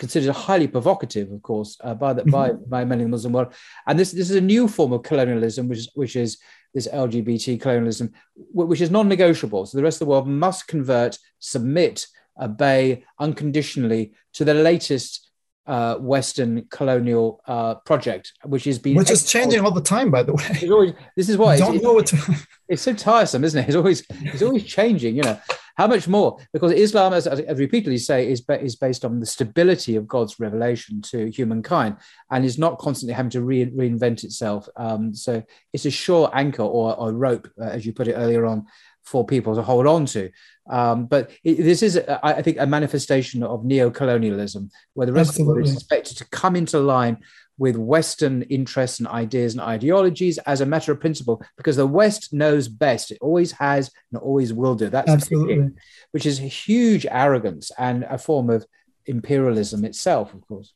considered 0.00 0.32
highly 0.32 0.68
provocative, 0.76 1.26
of 1.36 1.40
course, 1.50 1.70
uh, 1.86 1.94
by, 1.94 2.12
the, 2.16 2.24
by, 2.24 2.46
mm-hmm. 2.48 2.70
by 2.74 2.84
many 2.84 3.02
in 3.02 3.10
the 3.10 3.16
Muslim 3.16 3.32
world. 3.34 3.52
And 3.86 3.98
this, 3.98 4.12
this 4.12 4.30
is 4.30 4.36
a 4.36 4.48
new 4.54 4.66
form 4.66 4.92
of 4.92 5.02
colonialism, 5.02 5.68
which 5.68 5.80
is, 5.82 5.88
which 6.02 6.16
is 6.16 6.38
this 6.74 6.88
LGBT 6.88 7.60
colonialism, 7.60 8.06
which 8.52 8.80
is 8.80 8.90
non-negotiable. 8.90 9.66
So 9.66 9.76
the 9.76 9.84
rest 9.84 10.00
of 10.00 10.06
the 10.06 10.10
world 10.12 10.28
must 10.28 10.68
convert, 10.68 11.18
submit, 11.38 12.06
obey 12.40 13.04
unconditionally 13.18 14.14
to 14.34 14.44
the 14.44 14.54
latest 14.54 15.28
uh, 15.66 15.96
Western 15.96 16.52
colonial 16.70 17.42
uh, 17.46 17.74
project, 17.90 18.32
which 18.44 18.66
is 18.66 18.78
being 18.78 18.96
which 18.96 19.10
is 19.10 19.24
changing 19.30 19.60
all 19.64 19.70
the 19.80 19.88
time, 19.96 20.10
by 20.10 20.22
the 20.22 20.32
way. 20.32 20.68
Always, 20.70 20.92
this 21.16 21.28
is 21.28 21.36
why 21.36 21.58
don't 21.58 21.82
know 21.82 21.92
what 21.92 22.06
to... 22.06 22.16
it's 22.68 22.82
so 22.82 22.94
tiresome, 22.94 23.44
isn't 23.44 23.62
it? 23.62 23.68
It's 23.68 23.76
always 23.76 24.02
it's 24.08 24.42
always 24.42 24.64
changing. 24.64 25.16
You 25.16 25.24
know 25.28 25.38
how 25.80 25.86
much 25.86 26.06
more 26.06 26.30
because 26.52 26.72
Islam, 26.72 27.14
as 27.14 27.26
I 27.26 27.36
repeatedly 27.66 27.96
say, 27.96 28.30
is 28.30 28.40
is 28.68 28.76
based 28.76 29.02
on 29.06 29.12
the 29.18 29.30
stability 29.36 29.96
of 29.96 30.06
God's 30.14 30.34
revelation 30.38 31.00
to 31.10 31.30
humankind 31.38 31.92
and 32.30 32.44
is 32.44 32.58
not 32.58 32.78
constantly 32.78 33.14
having 33.14 33.34
to 33.36 33.42
re- 33.50 33.74
reinvent 33.80 34.22
itself. 34.22 34.68
Um, 34.76 35.14
so 35.14 35.32
it's 35.72 35.86
a 35.86 35.90
sure 36.04 36.26
anchor 36.34 36.68
or, 36.78 36.94
or 37.00 37.08
rope, 37.12 37.48
uh, 37.58 37.70
as 37.76 37.86
you 37.86 37.92
put 37.94 38.08
it 38.08 38.18
earlier 38.22 38.44
on, 38.44 38.66
for 39.10 39.24
people 39.24 39.54
to 39.54 39.62
hold 39.62 39.86
on 39.86 40.04
to. 40.14 40.30
Um, 40.68 41.06
but 41.06 41.30
it, 41.42 41.54
this 41.70 41.82
is, 41.82 41.98
I 42.22 42.42
think, 42.42 42.58
a 42.60 42.66
manifestation 42.66 43.42
of 43.42 43.64
neo-colonialism, 43.64 44.70
where 44.94 45.06
the 45.06 45.14
rest 45.14 45.30
Absolutely. 45.30 45.42
of 45.42 45.46
the 45.46 45.60
world 45.60 45.68
is 45.68 45.74
expected 45.74 46.18
to 46.18 46.28
come 46.28 46.56
into 46.56 46.78
line 46.78 47.16
with 47.60 47.76
Western 47.76 48.40
interests 48.44 49.00
and 49.00 49.06
ideas 49.06 49.52
and 49.52 49.60
ideologies 49.60 50.38
as 50.38 50.62
a 50.62 50.66
matter 50.66 50.92
of 50.92 50.98
principle, 50.98 51.42
because 51.58 51.76
the 51.76 51.86
West 51.86 52.32
knows 52.32 52.68
best. 52.68 53.10
It 53.10 53.18
always 53.20 53.52
has 53.52 53.90
and 54.10 54.20
always 54.20 54.54
will 54.54 54.74
do. 54.74 54.88
That's 54.88 55.10
Absolutely. 55.10 55.68
which 56.12 56.24
is 56.24 56.40
a 56.40 56.44
huge 56.44 57.04
arrogance 57.10 57.70
and 57.78 58.04
a 58.04 58.16
form 58.16 58.48
of 58.48 58.64
imperialism 59.04 59.84
itself, 59.84 60.32
of 60.32 60.40
course. 60.48 60.72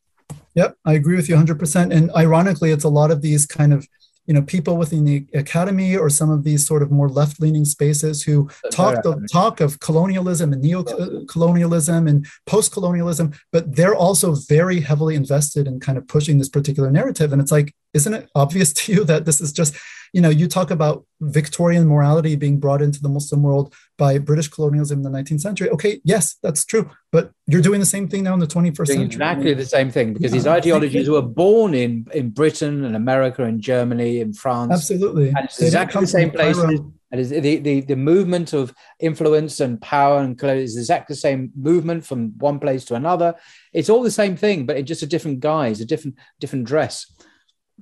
Yep, 0.55 0.77
I 0.85 0.93
agree 0.93 1.17
with 1.17 1.27
you 1.27 1.37
100%. 1.37 1.91
And 1.91 2.11
ironically, 2.15 2.71
it's 2.71 2.85
a 2.85 2.91
lot 2.91 3.11
of 3.11 3.23
these 3.23 3.47
kind 3.47 3.73
of 3.73 3.89
you 4.27 4.35
know 4.35 4.43
people 4.43 4.77
within 4.77 5.05
the 5.05 5.27
academy 5.35 5.97
or 5.97 6.09
some 6.09 6.31
of 6.31 6.44
these 6.44 6.67
sort 6.67 6.83
of 6.83 6.91
more 6.91 7.09
left-leaning 7.09 7.65
spaces 7.65 8.23
who 8.23 8.49
talk 8.70 9.03
the 9.03 9.28
talk 9.31 9.61
of 9.61 9.81
colonialism 9.81 10.53
and 10.53 10.62
neo-colonialism 10.62 12.07
and 12.07 12.27
post-colonialism 12.47 13.33
but 13.53 13.77
they're 13.77 13.94
also 13.94 14.35
very 14.49 14.81
heavily 14.81 15.15
invested 15.15 15.67
in 15.67 15.81
kind 15.81 15.99
of 15.99 16.07
pushing 16.09 16.39
this 16.39 16.49
particular 16.49 16.91
narrative. 16.91 17.33
And 17.33 17.41
it's 17.41 17.53
like 17.53 17.75
isn't 17.94 18.14
it 18.14 18.28
obvious 18.34 18.73
to 18.81 18.92
you 18.92 19.05
that 19.05 19.24
this 19.24 19.40
is 19.40 19.52
just 19.52 19.74
you 20.14 20.20
know, 20.20 20.31
you 20.31 20.47
talk 20.47 20.70
about 20.70 21.05
Victorian 21.20 21.89
morality 21.89 22.36
being 22.36 22.60
brought 22.60 22.81
into 22.81 23.02
the 23.02 23.08
Muslim 23.08 23.42
world 23.42 23.74
by 23.98 24.16
British 24.18 24.47
colonialism 24.47 24.98
in 25.00 25.02
the 25.02 25.10
19th 25.10 25.40
century. 25.40 25.68
Okay, 25.70 26.00
yes, 26.05 26.36
that's 26.40 26.64
true. 26.64 26.89
But 27.10 27.32
you're 27.48 27.60
doing 27.60 27.81
the 27.81 27.86
same 27.86 28.06
thing 28.08 28.23
now 28.23 28.32
in 28.32 28.39
the 28.39 28.47
21st 28.47 28.86
doing 28.86 28.86
century. 28.86 29.05
Exactly 29.06 29.55
the 29.55 29.66
same 29.66 29.90
thing 29.90 30.12
because 30.12 30.31
yeah, 30.31 30.39
these 30.39 30.47
ideologies 30.47 31.10
were 31.10 31.20
born 31.20 31.74
in, 31.74 32.06
in 32.14 32.31
Britain 32.31 32.84
and 32.84 32.94
America 32.94 33.42
and 33.42 33.60
Germany 33.60 34.20
and 34.20 34.36
France. 34.39 34.70
Absolutely. 34.70 35.31
And 35.31 35.47
it's 35.47 35.60
exactly 35.60 36.02
the 36.02 36.06
same 36.06 36.31
places. 36.31 36.81
And 37.10 37.24
the, 37.24 37.58
the, 37.58 37.81
the 37.81 37.97
movement 37.97 38.52
of 38.52 38.73
influence 39.00 39.58
and 39.58 39.81
power 39.81 40.20
and 40.20 40.39
color 40.39 40.55
is 40.55 40.76
exactly 40.76 41.14
the 41.14 41.20
same 41.20 41.50
movement 41.56 42.05
from 42.06 42.39
one 42.39 42.60
place 42.60 42.84
to 42.86 42.94
another. 42.94 43.34
It's 43.73 43.90
all 43.90 44.05
the 44.05 44.12
same 44.12 44.36
thing, 44.36 44.64
but 44.64 44.76
in 44.76 44.86
just 44.86 45.02
a 45.02 45.06
different 45.06 45.40
guise, 45.40 45.81
a 45.81 45.84
different 45.84 46.18
different 46.39 46.66
dress. 46.66 47.12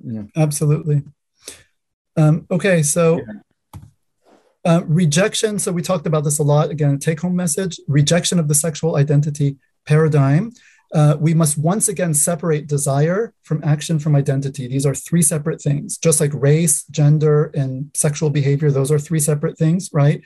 Yeah. 0.01 0.23
Absolutely. 0.35 1.03
Um, 2.15 2.45
okay, 2.51 2.83
so 2.83 3.21
uh, 4.65 4.81
rejection. 4.85 5.59
So 5.59 5.71
we 5.71 5.81
talked 5.81 6.07
about 6.07 6.23
this 6.23 6.39
a 6.39 6.43
lot. 6.43 6.69
Again, 6.69 6.99
take 6.99 7.21
home 7.21 7.35
message 7.35 7.79
rejection 7.87 8.39
of 8.39 8.47
the 8.47 8.55
sexual 8.55 8.95
identity 8.95 9.57
paradigm. 9.85 10.51
Uh, 10.93 11.17
we 11.19 11.33
must 11.33 11.57
once 11.57 11.87
again 11.87 12.13
separate 12.13 12.67
desire 12.67 13.33
from 13.41 13.63
action 13.63 13.97
from 13.97 14.15
identity. 14.15 14.67
These 14.67 14.85
are 14.85 14.93
three 14.93 15.23
separate 15.23 15.59
things, 15.59 15.97
just 15.97 16.21
like 16.21 16.31
race, 16.35 16.83
gender, 16.91 17.45
and 17.55 17.89
sexual 17.95 18.29
behavior. 18.29 18.69
Those 18.69 18.91
are 18.91 18.99
three 18.99 19.19
separate 19.19 19.57
things, 19.57 19.89
right? 19.91 20.21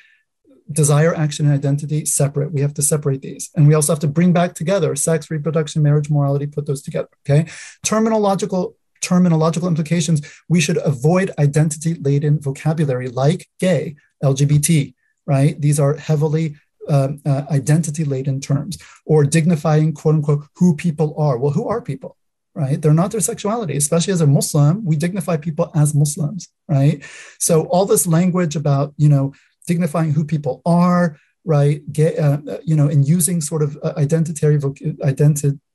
Desire, 0.70 1.16
action, 1.16 1.46
and 1.46 1.56
identity 1.56 2.04
separate. 2.04 2.52
We 2.52 2.60
have 2.60 2.74
to 2.74 2.82
separate 2.82 3.22
these. 3.22 3.50
And 3.56 3.66
we 3.66 3.76
also 3.76 3.94
have 3.94 4.02
to 4.02 4.10
bring 4.10 4.34
back 4.34 4.56
together 4.56 4.94
sex, 4.98 5.32
reproduction, 5.32 5.82
marriage, 5.82 6.10
morality, 6.10 6.48
put 6.48 6.66
those 6.66 6.82
together. 6.82 7.08
Okay. 7.26 7.50
Terminological 7.86 8.74
terminological 9.01 9.67
implications, 9.67 10.22
we 10.50 10.61
should 10.61 10.77
avoid 10.85 11.32
identity 11.40 11.95
laden 11.95 12.40
vocabulary 12.40 13.09
like 13.09 13.48
gay, 13.59 13.95
LGBT, 14.24 14.93
right? 15.26 15.59
These 15.59 15.80
are 15.80 15.95
heavily 15.95 16.56
um, 16.90 17.22
uh, 17.26 17.43
identity 17.51 18.06
laden 18.06 18.40
terms 18.40 18.77
or 19.06 19.24
dignifying, 19.26 19.93
quote 19.93 20.16
unquote, 20.16 20.45
who 20.56 20.76
people 20.76 21.16
are. 21.19 21.38
Well, 21.38 21.51
who 21.51 21.67
are 21.67 21.82
people? 21.82 22.16
Right? 22.53 22.82
They're 22.82 22.93
not 22.93 23.11
their 23.11 23.22
sexuality, 23.22 23.77
especially 23.77 24.14
as 24.14 24.22
a 24.22 24.26
Muslim. 24.26 24.84
We 24.84 24.95
dignify 24.95 25.38
people 25.38 25.69
as 25.76 25.93
Muslims, 25.93 26.48
right? 26.67 27.03
So 27.38 27.66
all 27.66 27.85
this 27.85 28.08
language 28.08 28.56
about, 28.56 28.95
you 28.98 29.09
know, 29.09 29.34
dignifying 29.67 30.11
who 30.11 30.26
people 30.26 30.64
are, 30.66 31.17
right? 31.45 31.82
Get, 31.93 32.17
uh, 32.17 32.40
you 32.64 32.76
know, 32.76 32.88
and 32.88 33.08
using 33.08 33.42
sort 33.42 33.61
of 33.61 33.77
uh, 33.84 33.93
identitary, 33.98 34.58
voc- 34.58 34.82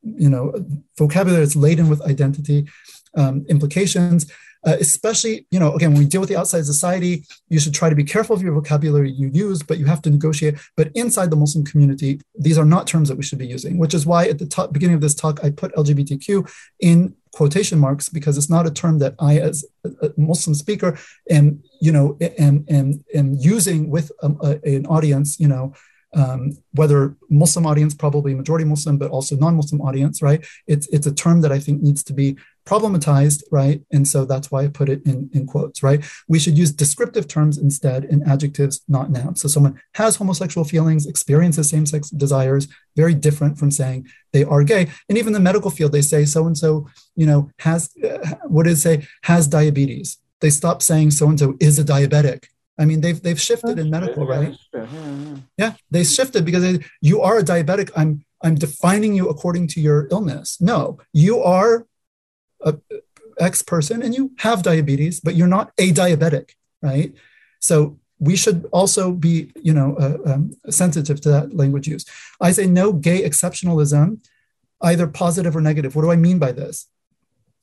you 0.02 0.28
know, 0.28 0.52
vocabulary 0.98 1.44
that's 1.44 1.54
laden 1.54 1.88
with 1.88 2.02
identity 2.02 2.68
um, 3.16 3.44
implications. 3.48 4.30
Uh, 4.64 4.76
especially, 4.78 5.44
you 5.50 5.58
know, 5.58 5.74
again, 5.74 5.90
when 5.90 5.98
we 5.98 6.06
deal 6.06 6.20
with 6.20 6.28
the 6.30 6.36
outside 6.36 6.64
society, 6.64 7.24
you 7.48 7.58
should 7.58 7.74
try 7.74 7.88
to 7.88 7.96
be 7.96 8.04
careful 8.04 8.36
of 8.36 8.42
your 8.42 8.54
vocabulary 8.54 9.10
you 9.10 9.28
use, 9.32 9.60
but 9.60 9.76
you 9.76 9.86
have 9.86 10.00
to 10.00 10.08
negotiate. 10.08 10.54
But 10.76 10.92
inside 10.94 11.30
the 11.30 11.36
Muslim 11.36 11.64
community, 11.64 12.20
these 12.38 12.58
are 12.58 12.64
not 12.64 12.86
terms 12.86 13.08
that 13.08 13.16
we 13.16 13.24
should 13.24 13.40
be 13.40 13.46
using, 13.46 13.76
which 13.76 13.92
is 13.92 14.06
why 14.06 14.28
at 14.28 14.38
the 14.38 14.46
top, 14.46 14.72
beginning 14.72 14.94
of 14.94 15.00
this 15.00 15.16
talk, 15.16 15.42
I 15.42 15.50
put 15.50 15.74
LGBTQ 15.74 16.48
in 16.78 17.12
quotation 17.32 17.80
marks 17.80 18.08
because 18.08 18.38
it's 18.38 18.50
not 18.50 18.66
a 18.66 18.70
term 18.70 19.00
that 19.00 19.16
I, 19.18 19.40
as 19.40 19.64
a 20.00 20.12
Muslim 20.16 20.54
speaker, 20.54 20.96
am, 21.28 21.60
you 21.80 21.90
know, 21.90 22.16
am, 22.38 22.64
am, 22.68 23.04
am 23.12 23.34
using 23.34 23.90
with 23.90 24.12
a, 24.22 24.30
a, 24.64 24.76
an 24.76 24.86
audience, 24.86 25.40
you 25.40 25.48
know, 25.48 25.74
um, 26.14 26.52
whether 26.72 27.16
Muslim 27.30 27.66
audience, 27.66 27.94
probably 27.94 28.34
majority 28.34 28.64
Muslim, 28.64 28.98
but 28.98 29.10
also 29.10 29.34
non-Muslim 29.36 29.80
audience, 29.80 30.22
right? 30.22 30.46
It's 30.66 30.86
it's 30.88 31.06
a 31.06 31.14
term 31.14 31.40
that 31.40 31.52
I 31.52 31.58
think 31.58 31.82
needs 31.82 32.04
to 32.04 32.12
be 32.12 32.36
problematized, 32.64 33.42
right? 33.50 33.82
And 33.92 34.06
so 34.06 34.24
that's 34.24 34.50
why 34.50 34.64
I 34.64 34.68
put 34.68 34.88
it 34.88 35.04
in, 35.04 35.30
in 35.32 35.46
quotes, 35.46 35.82
right? 35.82 36.04
We 36.28 36.38
should 36.38 36.56
use 36.56 36.72
descriptive 36.72 37.28
terms 37.28 37.58
instead 37.58 38.04
in 38.04 38.28
adjectives, 38.28 38.82
not 38.88 39.10
nouns. 39.10 39.42
So 39.42 39.48
someone 39.48 39.80
has 39.94 40.16
homosexual 40.16 40.64
feelings, 40.64 41.06
experiences 41.06 41.68
same-sex 41.68 42.10
desires, 42.10 42.68
very 42.96 43.14
different 43.14 43.58
from 43.58 43.70
saying 43.70 44.08
they 44.32 44.44
are 44.44 44.62
gay. 44.62 44.88
And 45.08 45.18
even 45.18 45.32
the 45.32 45.40
medical 45.40 45.70
field, 45.70 45.92
they 45.92 46.02
say 46.02 46.24
so-and-so, 46.24 46.88
you 47.16 47.26
know, 47.26 47.50
has, 47.58 47.90
uh, 48.04 48.36
what 48.44 48.64
did 48.64 48.74
it 48.74 48.76
say, 48.76 49.06
has 49.24 49.48
diabetes. 49.48 50.18
They 50.40 50.50
stop 50.50 50.82
saying 50.82 51.12
so-and-so 51.12 51.56
is 51.60 51.78
a 51.78 51.84
diabetic 51.84 52.46
I 52.78 52.84
mean, 52.84 53.00
they've 53.00 53.20
they've 53.22 53.40
shifted 53.40 53.78
in 53.78 53.90
medical, 53.90 54.26
right? 54.26 54.56
Yeah, 54.72 54.86
yeah. 54.92 55.36
yeah, 55.58 55.72
they 55.90 56.04
shifted 56.04 56.44
because 56.44 56.62
they, 56.62 56.84
you 57.00 57.20
are 57.20 57.38
a 57.38 57.42
diabetic. 57.42 57.90
I'm 57.94 58.24
I'm 58.42 58.54
defining 58.54 59.14
you 59.14 59.28
according 59.28 59.68
to 59.68 59.80
your 59.80 60.08
illness. 60.10 60.60
No, 60.60 60.98
you 61.12 61.40
are 61.42 61.86
a 62.64 62.76
X 63.38 63.62
person 63.62 64.02
and 64.02 64.14
you 64.14 64.32
have 64.38 64.62
diabetes, 64.62 65.20
but 65.20 65.34
you're 65.34 65.48
not 65.48 65.72
a 65.78 65.92
diabetic, 65.92 66.50
right? 66.80 67.14
So 67.60 67.98
we 68.18 68.36
should 68.36 68.68
also 68.72 69.12
be, 69.12 69.50
you 69.60 69.74
know, 69.74 69.96
uh, 69.96 70.32
um, 70.32 70.52
sensitive 70.70 71.20
to 71.22 71.28
that 71.30 71.56
language 71.56 71.88
use. 71.88 72.04
I 72.40 72.52
say 72.52 72.66
no 72.66 72.92
gay 72.92 73.28
exceptionalism, 73.28 74.24
either 74.80 75.06
positive 75.06 75.56
or 75.56 75.60
negative. 75.60 75.96
What 75.96 76.02
do 76.02 76.12
I 76.12 76.16
mean 76.16 76.38
by 76.38 76.52
this? 76.52 76.88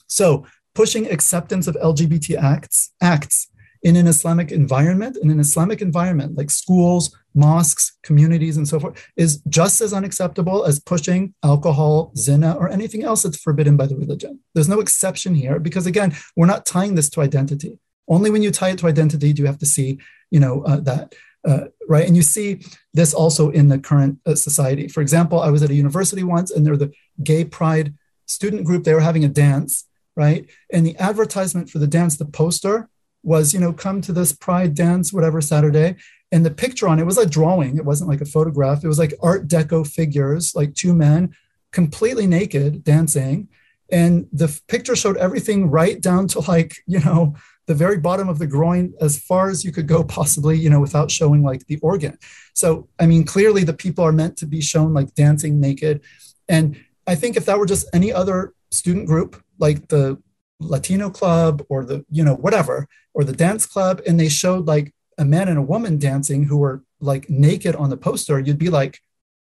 So 0.07 0.45
pushing 0.75 1.09
acceptance 1.09 1.67
of 1.67 1.75
LGBT 1.75 2.37
acts 2.37 2.91
acts 3.01 3.47
in 3.81 3.95
an 3.95 4.07
Islamic 4.07 4.51
environment, 4.51 5.17
in 5.21 5.29
an 5.29 5.39
Islamic 5.39 5.81
environment 5.81 6.37
like 6.37 6.51
schools, 6.51 7.15
mosques, 7.33 7.97
communities, 8.03 8.57
and 8.57 8.67
so 8.67 8.79
forth, 8.79 9.07
is 9.15 9.41
just 9.47 9.79
as 9.81 9.93
unacceptable 9.93 10.65
as 10.65 10.79
pushing 10.79 11.33
alcohol, 11.43 12.11
zina, 12.17 12.55
or 12.55 12.69
anything 12.69 13.03
else 13.03 13.23
that's 13.23 13.39
forbidden 13.39 13.77
by 13.77 13.87
the 13.87 13.95
religion. 13.95 14.39
There's 14.53 14.69
no 14.69 14.81
exception 14.81 15.33
here 15.33 15.59
because, 15.59 15.85
again, 15.85 16.15
we're 16.35 16.45
not 16.45 16.65
tying 16.65 16.95
this 16.95 17.09
to 17.11 17.21
identity. 17.21 17.79
Only 18.07 18.29
when 18.31 18.43
you 18.43 18.51
tie 18.51 18.69
it 18.69 18.79
to 18.79 18.87
identity 18.87 19.31
do 19.31 19.41
you 19.41 19.47
have 19.47 19.59
to 19.59 19.65
see, 19.65 19.99
you 20.29 20.39
know, 20.39 20.63
uh, 20.63 20.81
that. 20.81 21.15
Uh, 21.47 21.65
right, 21.87 22.05
and 22.05 22.17
you 22.17 22.21
see 22.21 22.59
this 22.93 23.13
also 23.13 23.49
in 23.49 23.69
the 23.69 23.79
current 23.79 24.19
uh, 24.25 24.35
society. 24.35 24.89
For 24.89 24.99
example, 24.99 25.39
I 25.39 25.51
was 25.51 25.63
at 25.63 25.69
a 25.69 25.73
university 25.75 26.23
once, 26.23 26.51
and 26.51 26.65
they're 26.65 26.75
the 26.75 26.91
gay 27.23 27.45
pride 27.45 27.93
student 28.25 28.65
group. 28.65 28.83
They 28.83 28.93
were 28.93 28.99
having 28.99 29.23
a 29.23 29.29
dance, 29.29 29.85
right, 30.17 30.49
and 30.69 30.85
the 30.85 30.97
advertisement 30.97 31.69
for 31.69 31.79
the 31.79 31.87
dance, 31.87 32.17
the 32.17 32.25
poster 32.25 32.89
was, 33.23 33.53
you 33.53 33.59
know, 33.59 33.73
come 33.73 34.01
to 34.01 34.13
this 34.13 34.33
pride 34.33 34.75
dance, 34.75 35.11
whatever 35.11 35.41
Saturday. 35.41 35.95
And 36.31 36.45
the 36.45 36.51
picture 36.51 36.87
on 36.87 36.99
it 36.99 37.05
was 37.05 37.17
a 37.17 37.25
drawing. 37.25 37.77
It 37.77 37.85
wasn't 37.85 38.09
like 38.09 38.21
a 38.21 38.25
photograph. 38.25 38.83
It 38.83 38.87
was 38.87 38.99
like 38.99 39.13
Art 39.21 39.47
Deco 39.47 39.87
figures, 39.87 40.55
like 40.55 40.75
two 40.75 40.93
men 40.93 41.35
completely 41.71 42.27
naked 42.27 42.83
dancing. 42.83 43.47
And 43.91 44.27
the 44.31 44.59
picture 44.67 44.95
showed 44.95 45.17
everything 45.17 45.69
right 45.69 45.99
down 45.99 46.27
to 46.29 46.39
like, 46.41 46.75
you 46.87 46.99
know, 46.99 47.35
the 47.67 47.75
very 47.75 47.97
bottom 47.97 48.27
of 48.29 48.39
the 48.39 48.47
groin 48.47 48.93
as 48.99 49.19
far 49.19 49.49
as 49.49 49.63
you 49.63 49.71
could 49.71 49.87
go 49.87 50.03
possibly, 50.03 50.57
you 50.57 50.69
know, 50.69 50.79
without 50.79 51.11
showing 51.11 51.43
like 51.43 51.67
the 51.67 51.77
organ. 51.81 52.17
So, 52.53 52.89
I 52.99 53.05
mean, 53.05 53.25
clearly 53.25 53.63
the 53.63 53.73
people 53.73 54.03
are 54.03 54.11
meant 54.11 54.37
to 54.37 54.47
be 54.47 54.59
shown 54.59 54.93
like 54.93 55.13
dancing 55.13 55.59
naked. 55.59 56.01
And 56.47 56.83
I 57.05 57.13
think 57.13 57.37
if 57.37 57.45
that 57.45 57.59
were 57.59 57.67
just 57.67 57.87
any 57.93 58.11
other 58.11 58.53
student 58.71 59.05
group, 59.05 59.43
like 59.59 59.87
the 59.89 60.19
Latino 60.59 61.09
club 61.09 61.63
or 61.69 61.85
the, 61.85 62.05
you 62.09 62.23
know, 62.23 62.35
whatever, 62.35 62.87
or 63.13 63.23
the 63.23 63.33
dance 63.33 63.65
club, 63.65 64.01
and 64.05 64.19
they 64.19 64.29
showed 64.29 64.67
like 64.67 64.93
a 65.17 65.25
man 65.25 65.47
and 65.47 65.57
a 65.57 65.63
woman 65.63 65.97
dancing 65.97 66.45
who 66.45 66.57
were 66.57 66.83
like 66.99 67.29
naked 67.29 67.75
on 67.75 67.89
the 67.89 67.97
poster, 67.97 68.39
you'd 68.39 68.57
be 68.57 68.69
like, 68.69 68.99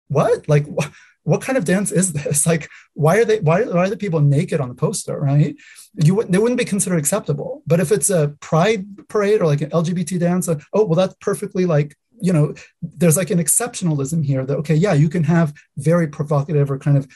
what? 0.08 0.48
Like, 0.48 0.66
wh- 0.66 0.90
what 1.24 1.40
kind 1.40 1.56
of 1.56 1.64
dance 1.64 1.92
is 1.92 2.12
this? 2.12 2.46
Like, 2.52 2.68
why 2.94 3.18
are 3.18 3.24
they, 3.24 3.40
why, 3.40 3.62
why 3.64 3.84
are 3.84 3.90
the 3.90 3.96
people 3.96 4.20
naked 4.20 4.60
on 4.60 4.68
the 4.68 4.74
poster, 4.74 5.18
right? 5.18 5.54
You 5.94 6.14
would, 6.16 6.32
they 6.32 6.38
wouldn't 6.38 6.58
be 6.58 6.64
considered 6.64 6.98
acceptable. 6.98 7.62
But 7.66 7.80
if 7.80 7.92
it's 7.92 8.10
a 8.10 8.34
pride 8.40 8.86
parade 9.08 9.40
or 9.40 9.46
like 9.46 9.60
an 9.60 9.70
LGBT 9.70 10.18
dance, 10.18 10.48
uh, 10.48 10.58
oh, 10.72 10.84
well, 10.84 10.96
that's 10.96 11.16
perfectly 11.20 11.64
like, 11.66 11.96
you 12.20 12.32
know, 12.32 12.54
there's 12.82 13.16
like 13.16 13.30
an 13.30 13.38
exceptionalism 13.38 14.24
here 14.24 14.44
that, 14.44 14.58
okay, 14.58 14.74
yeah, 14.74 14.92
you 14.92 15.08
can 15.08 15.24
have 15.24 15.52
very 15.76 16.08
provocative 16.08 16.70
or 16.70 16.78
kind 16.78 16.96
of 16.96 17.06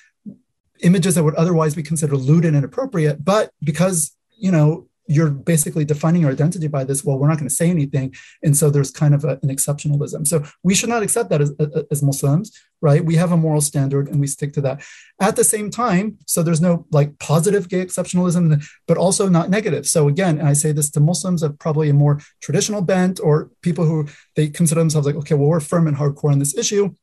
images 0.80 1.14
that 1.14 1.24
would 1.24 1.34
otherwise 1.34 1.74
be 1.74 1.82
considered 1.82 2.16
lewd 2.16 2.44
and 2.44 2.56
inappropriate. 2.56 3.24
But 3.24 3.50
because, 3.62 4.16
you 4.36 4.50
know, 4.50 4.88
you're 5.08 5.30
basically 5.30 5.84
defining 5.84 6.22
your 6.22 6.32
identity 6.32 6.66
by 6.66 6.84
this, 6.84 7.04
well, 7.04 7.18
we're 7.18 7.28
not 7.28 7.38
going 7.38 7.48
to 7.48 7.54
say 7.54 7.70
anything. 7.70 8.14
And 8.42 8.56
so 8.56 8.70
there's 8.70 8.90
kind 8.90 9.14
of 9.14 9.24
a, 9.24 9.38
an 9.42 9.48
exceptionalism. 9.48 10.26
So 10.26 10.44
we 10.62 10.74
should 10.74 10.88
not 10.88 11.02
accept 11.02 11.30
that 11.30 11.40
as, 11.40 11.52
as 11.90 12.02
Muslims, 12.02 12.52
right? 12.80 13.04
We 13.04 13.14
have 13.16 13.32
a 13.32 13.36
moral 13.36 13.60
standard 13.60 14.08
and 14.08 14.20
we 14.20 14.26
stick 14.26 14.52
to 14.54 14.60
that. 14.62 14.82
At 15.20 15.36
the 15.36 15.44
same 15.44 15.70
time, 15.70 16.18
so 16.26 16.42
there's 16.42 16.60
no 16.60 16.86
like 16.90 17.18
positive 17.18 17.68
gay 17.68 17.84
exceptionalism, 17.84 18.66
but 18.86 18.96
also 18.96 19.28
not 19.28 19.50
negative. 19.50 19.86
So 19.86 20.08
again, 20.08 20.40
I 20.40 20.54
say 20.54 20.72
this 20.72 20.90
to 20.90 21.00
Muslims 21.00 21.42
of 21.42 21.58
probably 21.58 21.88
a 21.88 21.94
more 21.94 22.20
traditional 22.40 22.82
bent 22.82 23.20
or 23.20 23.50
people 23.62 23.84
who 23.84 24.08
they 24.34 24.48
consider 24.48 24.80
themselves 24.80 25.06
like, 25.06 25.16
okay, 25.16 25.34
well, 25.34 25.48
we're 25.48 25.60
firm 25.60 25.86
and 25.86 25.96
hardcore 25.96 26.32
on 26.32 26.38
this 26.38 26.56
issue. 26.56 26.94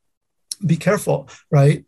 Be 0.66 0.77
careful, 0.77 1.30
right? 1.50 1.85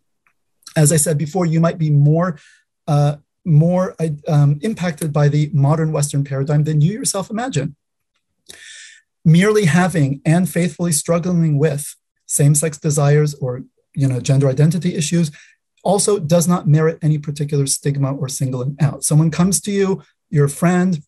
As 0.75 0.91
I 0.91 0.97
said 0.97 1.17
before, 1.17 1.45
you 1.45 1.59
might 1.59 1.77
be 1.77 1.89
more 1.89 2.39
uh, 2.87 3.17
more 3.43 3.95
um, 4.27 4.59
impacted 4.61 5.13
by 5.13 5.27
the 5.29 5.49
modern 5.53 5.91
Western 5.91 6.23
paradigm 6.23 6.63
than 6.63 6.81
you 6.81 6.93
yourself 6.93 7.29
imagine. 7.29 7.75
Merely 9.23 9.65
having 9.65 10.21
and 10.25 10.49
faithfully 10.49 10.91
struggling 10.91 11.57
with 11.57 11.95
same-sex 12.25 12.79
desires 12.79 13.35
or 13.35 13.63
you 13.93 14.07
know 14.07 14.19
gender 14.19 14.49
identity 14.49 14.95
issues 14.95 15.31
also 15.83 16.17
does 16.17 16.47
not 16.47 16.67
merit 16.67 16.97
any 17.01 17.19
particular 17.19 17.67
stigma 17.67 18.13
or 18.13 18.27
singling 18.27 18.75
out. 18.81 19.03
Someone 19.03 19.29
comes 19.29 19.61
to 19.61 19.71
you, 19.71 20.01
you're 20.31 20.47
friend, 20.47 21.03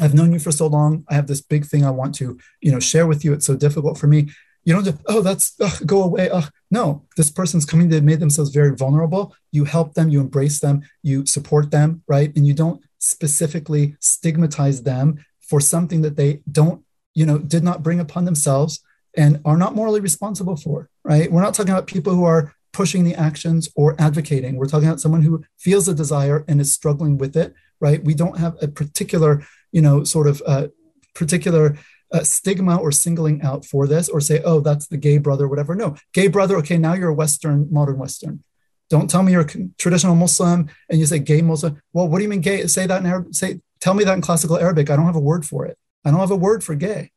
I've 0.00 0.14
known 0.14 0.32
you 0.32 0.38
for 0.38 0.52
so 0.52 0.66
long. 0.66 1.04
I 1.08 1.14
have 1.14 1.26
this 1.26 1.40
big 1.40 1.66
thing 1.66 1.84
I 1.84 1.90
want 1.90 2.14
to, 2.16 2.38
you 2.60 2.70
know, 2.70 2.80
share 2.80 3.06
with 3.06 3.24
you. 3.24 3.32
It's 3.32 3.46
so 3.46 3.56
difficult 3.56 3.98
for 3.98 4.06
me. 4.06 4.30
You 4.68 4.74
don't 4.74 4.84
just, 4.84 4.98
oh, 5.06 5.22
that's 5.22 5.54
ugh, 5.62 5.86
go 5.86 6.02
away. 6.02 6.28
Ugh. 6.28 6.44
No, 6.70 7.06
this 7.16 7.30
person's 7.30 7.64
coming. 7.64 7.88
They 7.88 8.02
made 8.02 8.20
themselves 8.20 8.50
very 8.50 8.76
vulnerable. 8.76 9.34
You 9.50 9.64
help 9.64 9.94
them, 9.94 10.10
you 10.10 10.20
embrace 10.20 10.60
them, 10.60 10.82
you 11.02 11.24
support 11.24 11.70
them, 11.70 12.02
right? 12.06 12.30
And 12.36 12.46
you 12.46 12.52
don't 12.52 12.82
specifically 12.98 13.96
stigmatize 13.98 14.82
them 14.82 15.24
for 15.40 15.58
something 15.58 16.02
that 16.02 16.16
they 16.16 16.42
don't, 16.52 16.84
you 17.14 17.24
know, 17.24 17.38
did 17.38 17.64
not 17.64 17.82
bring 17.82 17.98
upon 17.98 18.26
themselves 18.26 18.82
and 19.16 19.40
are 19.46 19.56
not 19.56 19.74
morally 19.74 20.00
responsible 20.00 20.56
for, 20.56 20.90
right? 21.02 21.32
We're 21.32 21.40
not 21.40 21.54
talking 21.54 21.72
about 21.72 21.86
people 21.86 22.12
who 22.12 22.24
are 22.24 22.52
pushing 22.74 23.04
the 23.04 23.14
actions 23.14 23.70
or 23.74 23.96
advocating. 23.98 24.56
We're 24.56 24.66
talking 24.66 24.88
about 24.88 25.00
someone 25.00 25.22
who 25.22 25.44
feels 25.56 25.88
a 25.88 25.94
desire 25.94 26.44
and 26.46 26.60
is 26.60 26.74
struggling 26.74 27.16
with 27.16 27.38
it, 27.38 27.54
right? 27.80 28.04
We 28.04 28.12
don't 28.12 28.36
have 28.36 28.58
a 28.60 28.68
particular, 28.68 29.42
you 29.72 29.80
know, 29.80 30.04
sort 30.04 30.26
of 30.26 30.42
uh, 30.44 30.66
particular 31.14 31.78
uh, 32.12 32.22
stigma 32.22 32.76
or 32.76 32.92
singling 32.92 33.42
out 33.42 33.64
for 33.64 33.86
this 33.86 34.08
or 34.08 34.20
say, 34.20 34.40
oh, 34.44 34.60
that's 34.60 34.86
the 34.86 34.96
gay 34.96 35.18
brother, 35.18 35.48
whatever. 35.48 35.74
No, 35.74 35.96
gay 36.12 36.28
brother, 36.28 36.56
okay, 36.56 36.78
now 36.78 36.94
you're 36.94 37.10
a 37.10 37.14
Western, 37.14 37.68
modern 37.70 37.98
Western. 37.98 38.42
Don't 38.90 39.10
tell 39.10 39.22
me 39.22 39.32
you're 39.32 39.42
a 39.42 39.68
traditional 39.76 40.14
Muslim 40.14 40.68
and 40.88 40.98
you 40.98 41.06
say 41.06 41.18
gay 41.18 41.42
Muslim. 41.42 41.80
Well, 41.92 42.08
what 42.08 42.18
do 42.18 42.24
you 42.24 42.30
mean 42.30 42.40
gay? 42.40 42.66
Say 42.66 42.86
that 42.86 43.00
in 43.00 43.06
Arabic. 43.06 43.34
Say, 43.34 43.60
tell 43.80 43.94
me 43.94 44.04
that 44.04 44.14
in 44.14 44.22
classical 44.22 44.58
Arabic. 44.58 44.88
I 44.88 44.96
don't 44.96 45.04
have 45.04 45.16
a 45.16 45.20
word 45.20 45.44
for 45.44 45.66
it. 45.66 45.76
I 46.04 46.10
don't 46.10 46.20
have 46.20 46.30
a 46.30 46.36
word 46.36 46.64
for 46.64 46.74
gay. 46.74 47.10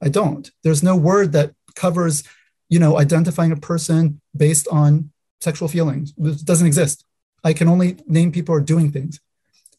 I 0.00 0.08
don't. 0.08 0.48
There's 0.62 0.82
no 0.82 0.94
word 0.94 1.32
that 1.32 1.52
covers, 1.74 2.22
you 2.68 2.78
know, 2.78 2.98
identifying 2.98 3.50
a 3.50 3.56
person 3.56 4.20
based 4.36 4.68
on 4.68 5.10
sexual 5.40 5.68
feelings. 5.68 6.14
It 6.16 6.44
doesn't 6.44 6.66
exist. 6.66 7.04
I 7.42 7.52
can 7.52 7.68
only 7.68 7.98
name 8.06 8.30
people 8.30 8.54
who 8.54 8.60
are 8.60 8.64
doing 8.64 8.92
things 8.92 9.20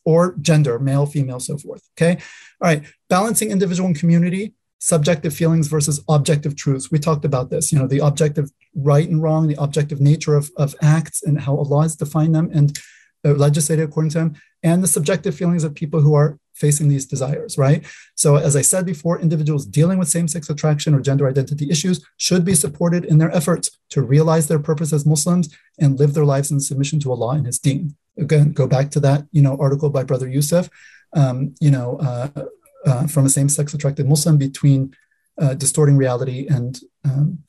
or 0.04 0.36
gender, 0.42 0.80
male, 0.80 1.06
female, 1.06 1.40
so 1.40 1.58
forth. 1.58 1.88
Okay. 1.98 2.22
All 2.62 2.68
right. 2.68 2.84
Balancing 3.10 3.52
individual 3.52 3.88
and 3.88 4.00
community, 4.00 4.54
subjective 4.80 5.34
feelings 5.34 5.68
versus 5.68 6.04
objective 6.08 6.56
truths. 6.56 6.92
We 6.92 7.00
talked 7.00 7.26
about 7.26 7.50
this, 7.50 7.72
you 7.72 7.80
know, 7.80 7.88
the 7.88 8.06
objective 8.06 8.52
right 8.76 9.08
and 9.08 9.22
wrong, 9.22 9.48
the 9.48 9.62
objective 9.62 10.00
nature 10.00 10.36
of, 10.36 10.52
of 10.58 10.76
acts 10.82 11.24
and 11.24 11.42
how 11.42 11.56
Allah 11.56 11.84
has 11.84 11.96
defined 11.96 12.36
them 12.36 12.50
and 12.54 12.78
uh, 13.26 13.32
legislated 13.32 13.84
according 13.90 14.12
to 14.12 14.20
them, 14.20 14.36
and 14.64 14.84
the 14.84 14.88
subjective 14.88 15.36
feelings 15.36 15.64
of 15.64 15.74
people 15.74 16.02
who 16.02 16.14
are 16.14 16.38
facing 16.54 16.88
these 16.88 17.06
desires, 17.06 17.58
right? 17.58 17.86
So, 18.16 18.36
as 18.36 18.56
I 18.56 18.62
said 18.62 18.86
before, 18.86 19.20
individuals 19.20 19.66
dealing 19.66 20.00
with 20.00 20.08
same 20.08 20.28
sex 20.28 20.50
attraction 20.50 20.94
or 20.94 21.02
gender 21.02 21.28
identity 21.28 21.70
issues 21.70 22.04
should 22.18 22.46
be 22.46 22.56
supported 22.56 23.06
in 23.06 23.18
their 23.18 23.36
efforts 23.36 23.72
to 23.90 24.02
realize 24.02 24.48
their 24.48 24.60
purpose 24.60 24.94
as 24.94 25.06
Muslims 25.06 25.56
and 25.80 26.00
live 26.00 26.14
their 26.14 26.26
lives 26.26 26.52
in 26.52 26.60
submission 26.60 27.00
to 27.02 27.12
Allah 27.12 27.36
and 27.36 27.46
His 27.46 27.60
deen. 27.60 27.96
Again, 28.18 28.52
go 28.52 28.68
back 28.68 28.90
to 28.92 29.00
that, 29.02 29.26
you 29.32 29.42
know, 29.42 29.58
article 29.60 29.90
by 29.90 30.04
Brother 30.04 30.28
Yusuf, 30.28 30.70
um, 31.14 31.54
you 31.60 31.72
know, 31.72 31.98
uh, 31.98 32.46
uh, 32.88 33.06
from 33.08 33.26
a 33.26 33.30
same 33.30 33.50
sex 33.50 33.74
attracted 33.74 34.08
Muslim 34.08 34.38
between 34.38 34.96
uh, 35.40 35.54
distorting 35.54 35.98
reality 35.98 36.48
and 36.48 36.80
um, 37.06 37.40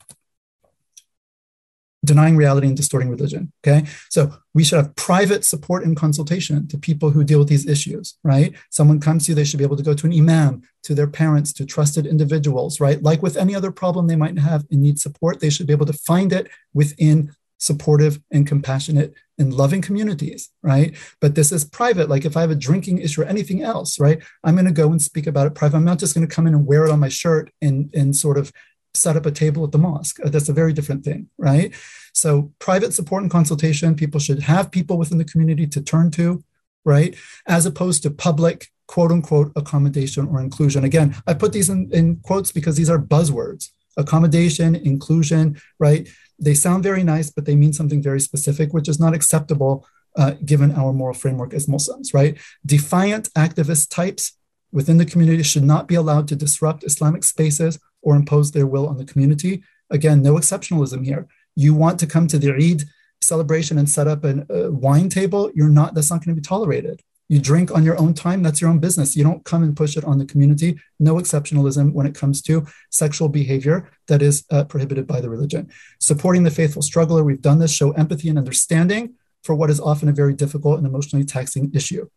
denying 2.05 2.37
reality 2.37 2.67
and 2.67 2.77
distorting 2.77 3.09
religion. 3.09 3.51
Okay. 3.61 3.85
So 4.09 4.33
we 4.53 4.63
should 4.63 4.77
have 4.77 4.95
private 4.95 5.43
support 5.43 5.83
and 5.83 5.97
consultation 5.97 6.67
to 6.67 6.77
people 6.77 7.09
who 7.09 7.23
deal 7.23 7.39
with 7.39 7.49
these 7.49 7.67
issues, 7.67 8.17
right? 8.23 8.53
Someone 8.69 8.99
comes 8.99 9.25
to 9.25 9.31
you, 9.31 9.35
they 9.35 9.43
should 9.43 9.57
be 9.57 9.65
able 9.65 9.77
to 9.77 9.83
go 9.83 9.93
to 9.93 10.07
an 10.07 10.13
imam, 10.13 10.61
to 10.83 10.95
their 10.95 11.07
parents, 11.07 11.51
to 11.53 11.65
trusted 11.65 12.05
individuals, 12.05 12.79
right? 12.79 13.01
Like 13.03 13.21
with 13.21 13.37
any 13.37 13.53
other 13.55 13.71
problem 13.71 14.07
they 14.07 14.15
might 14.15 14.39
have 14.39 14.65
and 14.71 14.81
need 14.81 14.99
support, 14.99 15.39
they 15.39 15.49
should 15.49 15.67
be 15.67 15.73
able 15.73 15.85
to 15.87 15.93
find 15.93 16.31
it 16.31 16.49
within 16.73 17.35
supportive 17.59 18.19
and 18.31 18.47
compassionate 18.47 19.13
and 19.37 19.53
loving 19.53 19.81
communities, 19.81 20.49
right? 20.63 20.95
But 21.21 21.35
this 21.35 21.51
is 21.51 21.63
private. 21.63 22.09
Like 22.09 22.25
if 22.25 22.35
I 22.35 22.41
have 22.41 22.51
a 22.51 22.55
drinking 22.55 22.99
issue 22.99 23.21
or 23.21 23.25
anything 23.25 23.61
else, 23.61 23.99
right? 23.99 24.21
I'm 24.43 24.55
going 24.55 24.65
to 24.65 24.71
go 24.71 24.91
and 24.91 25.01
speak 25.01 25.27
about 25.27 25.47
it 25.47 25.55
private. 25.55 25.77
I'm 25.77 25.85
not 25.85 25.99
just 25.99 26.15
going 26.15 26.27
to 26.27 26.33
come 26.33 26.47
in 26.47 26.55
and 26.55 26.65
wear 26.65 26.85
it 26.85 26.91
on 26.91 26.99
my 26.99 27.09
shirt 27.09 27.51
and, 27.61 27.93
and 27.93 28.15
sort 28.15 28.37
of 28.37 28.51
set 28.93 29.15
up 29.15 29.25
a 29.25 29.31
table 29.31 29.63
at 29.63 29.71
the 29.71 29.77
mosque. 29.77 30.19
Uh, 30.23 30.29
that's 30.29 30.49
a 30.49 30.53
very 30.53 30.73
different 30.73 31.03
thing, 31.03 31.29
right? 31.37 31.73
So, 32.13 32.51
private 32.59 32.93
support 32.93 33.21
and 33.21 33.31
consultation, 33.31 33.95
people 33.95 34.19
should 34.19 34.41
have 34.41 34.71
people 34.71 34.97
within 34.97 35.19
the 35.19 35.25
community 35.25 35.67
to 35.67 35.81
turn 35.81 36.09
to, 36.11 36.43
right? 36.83 37.15
As 37.45 37.65
opposed 37.65 38.03
to 38.03 38.11
public, 38.11 38.67
quote 38.87 39.11
unquote, 39.11 39.51
accommodation 39.55 40.27
or 40.27 40.41
inclusion. 40.41 40.83
Again, 40.83 41.15
I 41.27 41.35
put 41.35 41.53
these 41.53 41.69
in, 41.69 41.89
in 41.93 42.17
quotes 42.17 42.51
because 42.51 42.77
these 42.77 42.89
are 42.89 42.97
buzzwords 42.97 43.69
accommodation, 43.97 44.75
inclusion, 44.75 45.59
right? 45.79 46.07
They 46.39 46.53
sound 46.53 46.83
very 46.83 47.03
nice, 47.03 47.29
but 47.29 47.45
they 47.45 47.55
mean 47.55 47.73
something 47.73 48.01
very 48.01 48.19
specific, 48.19 48.73
which 48.73 48.87
is 48.87 48.99
not 48.99 49.13
acceptable 49.13 49.85
uh, 50.15 50.31
given 50.45 50.71
our 50.71 50.93
moral 50.93 51.13
framework 51.13 51.53
as 51.53 51.67
Muslims, 51.67 52.13
right? 52.13 52.37
Defiant 52.65 53.29
activist 53.33 53.89
types 53.89 54.37
within 54.71 54.97
the 54.97 55.05
community 55.05 55.43
should 55.43 55.63
not 55.63 55.87
be 55.87 55.95
allowed 55.95 56.27
to 56.27 56.35
disrupt 56.35 56.83
Islamic 56.83 57.23
spaces 57.23 57.79
or 58.01 58.15
impose 58.15 58.51
their 58.51 58.67
will 58.67 58.87
on 58.87 58.97
the 58.97 59.05
community. 59.05 59.63
Again, 59.89 60.21
no 60.21 60.35
exceptionalism 60.35 61.05
here. 61.05 61.27
You 61.55 61.73
want 61.73 61.99
to 61.99 62.07
come 62.07 62.27
to 62.27 62.39
the 62.39 62.53
Eid 62.53 62.83
celebration 63.21 63.77
and 63.77 63.89
set 63.89 64.07
up 64.07 64.23
a 64.23 64.45
uh, 64.49 64.71
wine 64.71 65.09
table, 65.09 65.51
you're 65.53 65.69
not, 65.69 65.93
that's 65.93 66.09
not 66.09 66.23
going 66.23 66.35
to 66.35 66.41
be 66.41 66.45
tolerated. 66.45 67.01
You 67.29 67.39
drink 67.39 67.71
on 67.71 67.83
your 67.83 67.97
own 67.99 68.13
time, 68.13 68.43
that's 68.43 68.59
your 68.59 68.69
own 68.69 68.79
business. 68.79 69.15
You 69.15 69.23
don't 69.23 69.45
come 69.45 69.63
and 69.63 69.77
push 69.77 69.95
it 69.95 70.03
on 70.03 70.17
the 70.17 70.25
community. 70.25 70.79
No 70.99 71.15
exceptionalism 71.15 71.93
when 71.93 72.07
it 72.07 72.15
comes 72.15 72.41
to 72.43 72.65
sexual 72.89 73.29
behavior 73.29 73.89
that 74.07 74.21
is 74.21 74.45
uh, 74.49 74.65
prohibited 74.65 75.05
by 75.07 75.21
the 75.21 75.29
religion. 75.29 75.69
Supporting 75.99 76.43
the 76.43 76.51
faithful 76.51 76.81
struggler, 76.81 77.23
we've 77.23 77.41
done 77.41 77.59
this, 77.59 77.73
show 77.73 77.91
empathy 77.91 78.29
and 78.29 78.37
understanding 78.37 79.13
for 79.43 79.55
what 79.55 79.69
is 79.69 79.79
often 79.79 80.09
a 80.09 80.11
very 80.11 80.33
difficult 80.33 80.79
and 80.79 80.87
emotionally 80.87 81.23
taxing 81.23 81.71
issue 81.73 82.09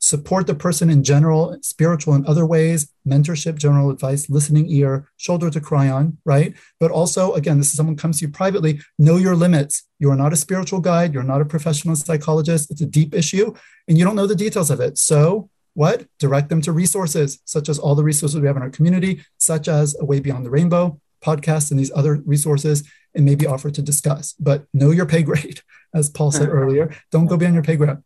support 0.00 0.46
the 0.46 0.54
person 0.54 0.90
in 0.90 1.04
general, 1.04 1.56
spiritual 1.62 2.14
and 2.14 2.26
other 2.26 2.46
ways, 2.46 2.90
mentorship, 3.06 3.56
general 3.56 3.90
advice, 3.90 4.28
listening 4.28 4.68
ear, 4.68 5.06
shoulder 5.18 5.50
to 5.50 5.60
cry 5.60 5.88
on, 5.88 6.16
right? 6.24 6.54
But 6.80 6.90
also, 6.90 7.34
again, 7.34 7.58
this 7.58 7.68
is 7.68 7.74
someone 7.74 7.96
comes 7.96 8.18
to 8.18 8.26
you 8.26 8.32
privately, 8.32 8.80
know 8.98 9.16
your 9.16 9.36
limits. 9.36 9.84
You 9.98 10.10
are 10.10 10.16
not 10.16 10.32
a 10.32 10.36
spiritual 10.36 10.80
guide, 10.80 11.12
you're 11.12 11.22
not 11.22 11.42
a 11.42 11.44
professional 11.44 11.94
psychologist. 11.96 12.70
It's 12.70 12.80
a 12.80 12.86
deep 12.86 13.14
issue 13.14 13.54
and 13.86 13.98
you 13.98 14.04
don't 14.04 14.16
know 14.16 14.26
the 14.26 14.34
details 14.34 14.70
of 14.70 14.80
it. 14.80 14.96
So, 14.98 15.50
what? 15.74 16.06
Direct 16.18 16.48
them 16.48 16.62
to 16.62 16.72
resources, 16.72 17.40
such 17.44 17.68
as 17.68 17.78
all 17.78 17.94
the 17.94 18.04
resources 18.04 18.40
we 18.40 18.46
have 18.46 18.56
in 18.56 18.62
our 18.62 18.70
community, 18.70 19.22
such 19.38 19.68
as 19.68 19.96
A 20.00 20.04
Way 20.04 20.20
Beyond 20.20 20.44
the 20.44 20.50
Rainbow, 20.50 21.00
podcast, 21.24 21.70
and 21.70 21.78
these 21.78 21.92
other 21.94 22.16
resources, 22.24 22.88
and 23.14 23.24
maybe 23.24 23.46
offer 23.46 23.70
to 23.70 23.82
discuss. 23.82 24.34
But 24.38 24.64
know 24.72 24.90
your 24.90 25.06
pay 25.06 25.22
grade, 25.28 25.60
as 25.94 26.08
Paul 26.08 26.30
said 26.32 26.48
uh-huh. 26.48 26.58
earlier. 26.58 26.94
Don't 27.10 27.26
go 27.26 27.36
beyond 27.36 27.54
your 27.54 27.62
pay 27.64 27.76
grade. 27.76 27.98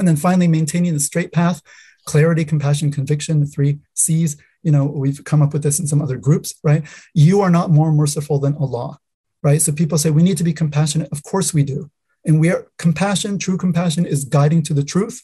And 0.00 0.08
then 0.08 0.16
finally, 0.16 0.48
maintaining 0.48 0.94
the 0.94 1.00
straight 1.00 1.30
path, 1.30 1.60
clarity, 2.06 2.44
compassion, 2.44 2.90
conviction, 2.90 3.40
the 3.40 3.46
three 3.46 3.78
C's. 3.94 4.36
You 4.62 4.72
know, 4.72 4.86
we've 4.86 5.22
come 5.24 5.42
up 5.42 5.52
with 5.52 5.62
this 5.62 5.78
in 5.78 5.86
some 5.86 6.02
other 6.02 6.16
groups, 6.16 6.54
right? 6.64 6.82
You 7.14 7.42
are 7.42 7.50
not 7.50 7.70
more 7.70 7.92
merciful 7.92 8.38
than 8.38 8.56
Allah, 8.56 8.98
right? 9.42 9.60
So 9.60 9.72
people 9.72 9.98
say 9.98 10.10
we 10.10 10.22
need 10.22 10.38
to 10.38 10.44
be 10.44 10.54
compassionate. 10.54 11.12
Of 11.12 11.22
course 11.22 11.54
we 11.54 11.62
do. 11.62 11.90
And 12.24 12.40
we 12.40 12.50
are 12.50 12.66
compassion, 12.78 13.38
true 13.38 13.58
compassion 13.58 14.06
is 14.06 14.24
guiding 14.24 14.62
to 14.64 14.74
the 14.74 14.82
truth 14.82 15.22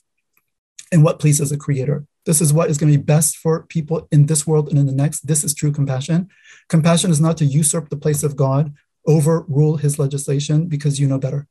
and 0.92 1.02
what 1.02 1.18
pleases 1.18 1.50
the 1.50 1.56
creator. 1.56 2.06
This 2.26 2.40
is 2.40 2.52
what 2.52 2.70
is 2.70 2.78
going 2.78 2.92
to 2.92 2.98
be 2.98 3.04
best 3.04 3.36
for 3.36 3.62
people 3.64 4.08
in 4.10 4.26
this 4.26 4.46
world 4.46 4.68
and 4.68 4.78
in 4.78 4.86
the 4.86 4.92
next. 4.92 5.26
This 5.26 5.42
is 5.42 5.54
true 5.54 5.72
compassion. 5.72 6.28
Compassion 6.68 7.10
is 7.10 7.20
not 7.20 7.36
to 7.38 7.44
usurp 7.44 7.88
the 7.88 7.96
place 7.96 8.22
of 8.22 8.36
God, 8.36 8.74
overrule 9.06 9.76
his 9.76 9.98
legislation 9.98 10.66
because 10.66 10.98
you 10.98 11.06
know 11.06 11.18
better, 11.18 11.46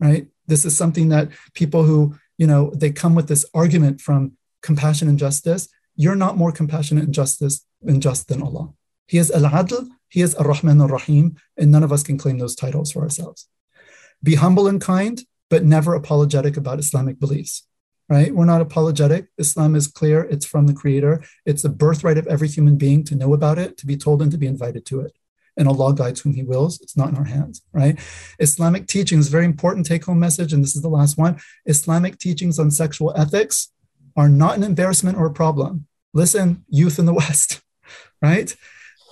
right? 0.00 0.28
This 0.46 0.64
is 0.64 0.76
something 0.76 1.08
that 1.10 1.30
people 1.54 1.82
who 1.82 2.16
you 2.38 2.46
know, 2.46 2.70
they 2.74 2.90
come 2.90 3.14
with 3.14 3.28
this 3.28 3.44
argument 3.54 4.00
from 4.00 4.32
compassion 4.62 5.08
and 5.08 5.18
justice. 5.18 5.68
You're 5.94 6.16
not 6.16 6.36
more 6.36 6.52
compassionate 6.52 7.04
and 7.04 7.14
justice 7.14 7.64
and 7.82 8.02
just 8.02 8.28
than 8.28 8.42
Allah. 8.42 8.72
He 9.06 9.18
is 9.18 9.30
Al-Adl, 9.30 9.88
He 10.08 10.20
is 10.20 10.34
Ar-Rahman 10.34 10.80
Ar-Rahim, 10.80 11.36
and 11.56 11.70
none 11.70 11.82
of 11.82 11.92
us 11.92 12.02
can 12.02 12.18
claim 12.18 12.38
those 12.38 12.56
titles 12.56 12.92
for 12.92 13.02
ourselves. 13.02 13.48
Be 14.22 14.34
humble 14.34 14.66
and 14.66 14.80
kind, 14.80 15.22
but 15.48 15.64
never 15.64 15.94
apologetic 15.94 16.56
about 16.56 16.78
Islamic 16.78 17.18
beliefs. 17.20 17.66
Right? 18.08 18.32
We're 18.32 18.44
not 18.44 18.60
apologetic. 18.60 19.26
Islam 19.36 19.74
is 19.74 19.88
clear. 19.88 20.22
It's 20.22 20.46
from 20.46 20.68
the 20.68 20.74
Creator. 20.74 21.24
It's 21.44 21.62
the 21.62 21.68
birthright 21.68 22.18
of 22.18 22.28
every 22.28 22.46
human 22.46 22.76
being 22.76 23.02
to 23.04 23.16
know 23.16 23.34
about 23.34 23.58
it, 23.58 23.76
to 23.78 23.86
be 23.86 23.96
told, 23.96 24.22
and 24.22 24.30
to 24.30 24.38
be 24.38 24.46
invited 24.46 24.86
to 24.86 25.00
it 25.00 25.12
and 25.56 25.68
Allah 25.68 25.94
guides 25.94 26.20
whom 26.20 26.34
He 26.34 26.42
wills. 26.42 26.80
It's 26.80 26.96
not 26.96 27.08
in 27.08 27.16
our 27.16 27.24
hands, 27.24 27.62
right? 27.72 27.98
Islamic 28.38 28.86
teachings, 28.86 29.28
very 29.28 29.44
important 29.44 29.86
take 29.86 30.04
home 30.04 30.20
message, 30.20 30.52
and 30.52 30.62
this 30.62 30.76
is 30.76 30.82
the 30.82 30.88
last 30.88 31.18
one 31.18 31.38
Islamic 31.66 32.18
teachings 32.18 32.58
on 32.58 32.70
sexual 32.70 33.12
ethics 33.16 33.72
are 34.16 34.28
not 34.28 34.56
an 34.56 34.62
embarrassment 34.62 35.18
or 35.18 35.26
a 35.26 35.32
problem. 35.32 35.86
Listen, 36.14 36.64
youth 36.68 36.98
in 36.98 37.06
the 37.06 37.14
West, 37.22 37.60
right? 38.22 38.54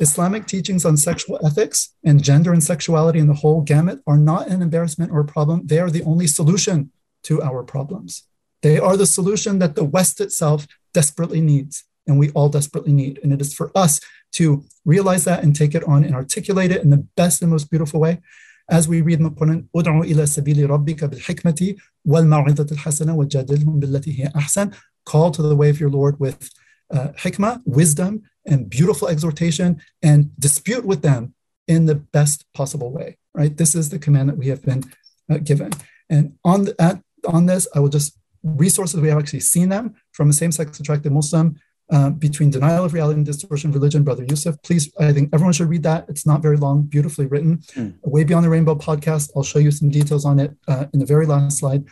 Islamic 0.00 0.46
teachings 0.46 0.84
on 0.84 0.96
sexual 0.96 1.38
ethics 1.46 1.94
and 2.04 2.22
gender 2.22 2.52
and 2.52 2.62
sexuality 2.62 3.20
and 3.20 3.28
the 3.28 3.34
whole 3.34 3.60
gamut 3.60 4.00
are 4.06 4.18
not 4.18 4.48
an 4.48 4.60
embarrassment 4.60 5.12
or 5.12 5.20
a 5.20 5.24
problem. 5.24 5.66
They 5.66 5.78
are 5.78 5.90
the 5.90 6.02
only 6.02 6.26
solution 6.26 6.90
to 7.24 7.40
our 7.42 7.62
problems. 7.62 8.24
They 8.62 8.78
are 8.78 8.96
the 8.96 9.06
solution 9.06 9.58
that 9.60 9.76
the 9.76 9.84
West 9.84 10.20
itself 10.20 10.66
desperately 10.92 11.40
needs, 11.40 11.84
and 12.07 12.17
we 12.17 12.29
all 12.31 12.49
desperately 12.49 12.91
need. 12.91 13.19
And 13.23 13.31
it 13.31 13.41
is 13.41 13.53
for 13.53 13.71
us 13.75 13.99
to 14.33 14.63
realize 14.85 15.23
that 15.25 15.43
and 15.43 15.55
take 15.55 15.75
it 15.75 15.83
on 15.83 16.03
and 16.03 16.15
articulate 16.15 16.71
it 16.71 16.83
in 16.83 16.89
the 16.89 17.05
best 17.15 17.41
and 17.41 17.51
most 17.51 17.69
beautiful 17.69 17.99
way. 17.99 18.21
As 18.69 18.87
we 18.87 19.01
read 19.01 19.19
in 19.19 19.23
the 19.23 19.31
Quran, 19.31 19.67
ادعو 19.75 20.03
إلى 20.03 20.25
سبيل 20.25 20.69
ربك 20.69 21.03
بالحكمة 21.03 21.75
والموعظة 22.05 22.67
الحسنة 22.71 23.15
وجادلهم 23.15 23.79
بالتي 23.79 24.19
هي 24.19 24.31
أحسن. 24.35 24.71
Call 25.05 25.31
to 25.31 25.41
the 25.41 25.55
way 25.55 25.69
of 25.69 25.79
your 25.79 25.89
Lord 25.89 26.19
with 26.19 26.49
uh, 26.93 27.07
hikmah, 27.17 27.61
wisdom, 27.65 28.21
and 28.45 28.69
beautiful 28.69 29.07
exhortation, 29.07 29.81
and 30.03 30.29
dispute 30.39 30.85
with 30.85 31.01
them 31.01 31.33
in 31.67 31.85
the 31.85 31.95
best 31.95 32.45
possible 32.53 32.91
way. 32.91 33.17
Right? 33.33 33.55
This 33.55 33.73
is 33.73 33.89
the 33.89 33.99
command 33.99 34.29
that 34.29 34.37
we 34.37 34.47
have 34.47 34.63
been 34.63 34.83
uh, 35.31 35.37
given. 35.37 35.71
And 36.09 36.33
on 36.43 36.65
the, 36.65 36.75
at, 36.79 37.01
on 37.25 37.47
this, 37.47 37.67
I 37.73 37.79
will 37.79 37.89
just 37.89 38.17
resources 38.43 38.99
we 38.99 39.09
have 39.09 39.19
actually 39.19 39.41
seen 39.41 39.69
them 39.69 39.95
from 40.11 40.29
a 40.29 40.33
same-sex 40.33 40.79
attracted 40.79 41.11
Muslim 41.11 41.59
uh, 41.90 42.10
between 42.10 42.50
denial 42.50 42.84
of 42.84 42.94
reality 42.94 43.18
and 43.18 43.26
distortion 43.26 43.70
of 43.70 43.74
religion, 43.74 44.04
Brother 44.04 44.24
Yusuf. 44.24 44.56
Please, 44.62 44.92
I 44.98 45.12
think 45.12 45.30
everyone 45.32 45.52
should 45.52 45.68
read 45.68 45.82
that. 45.82 46.06
It's 46.08 46.26
not 46.26 46.42
very 46.42 46.56
long, 46.56 46.82
beautifully 46.82 47.26
written. 47.26 47.58
Mm. 47.74 47.98
Way 48.02 48.24
Beyond 48.24 48.44
the 48.44 48.50
Rainbow 48.50 48.74
podcast. 48.74 49.30
I'll 49.36 49.42
show 49.42 49.58
you 49.58 49.70
some 49.70 49.90
details 49.90 50.24
on 50.24 50.38
it 50.38 50.52
uh, 50.66 50.86
in 50.92 51.00
the 51.00 51.06
very 51.06 51.26
last 51.26 51.58
slide. 51.58 51.84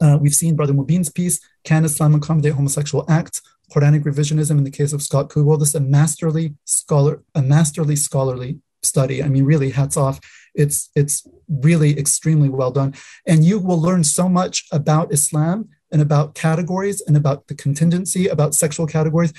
Uh, 0.00 0.16
we've 0.20 0.34
seen 0.34 0.54
Brother 0.54 0.72
Mobeen's 0.72 1.10
piece, 1.10 1.40
Can 1.64 1.84
Islam 1.84 2.14
Accommodate 2.14 2.52
Homosexual 2.52 3.04
Acts? 3.10 3.42
Quranic 3.72 4.04
Revisionism 4.04 4.56
in 4.58 4.64
the 4.64 4.70
case 4.70 4.92
of 4.92 5.02
Scott 5.02 5.28
Kugle. 5.28 5.58
This 5.58 5.70
is 5.70 5.74
a 5.74 5.80
masterly 5.80 6.54
scholar, 6.64 7.22
a 7.34 7.42
masterly 7.42 7.96
scholarly 7.96 8.60
study. 8.82 9.22
I 9.22 9.28
mean, 9.28 9.44
really, 9.44 9.70
hats 9.70 9.96
off. 9.96 10.20
It's 10.54 10.90
it's 10.94 11.26
really 11.48 11.98
extremely 11.98 12.48
well 12.48 12.70
done. 12.70 12.94
And 13.26 13.44
you 13.44 13.58
will 13.58 13.80
learn 13.80 14.04
so 14.04 14.28
much 14.28 14.66
about 14.72 15.12
Islam 15.12 15.68
and 15.90 16.02
about 16.02 16.34
categories 16.34 17.00
and 17.00 17.16
about 17.16 17.46
the 17.48 17.54
contingency, 17.54 18.26
about 18.26 18.54
sexual 18.54 18.86
categories. 18.86 19.32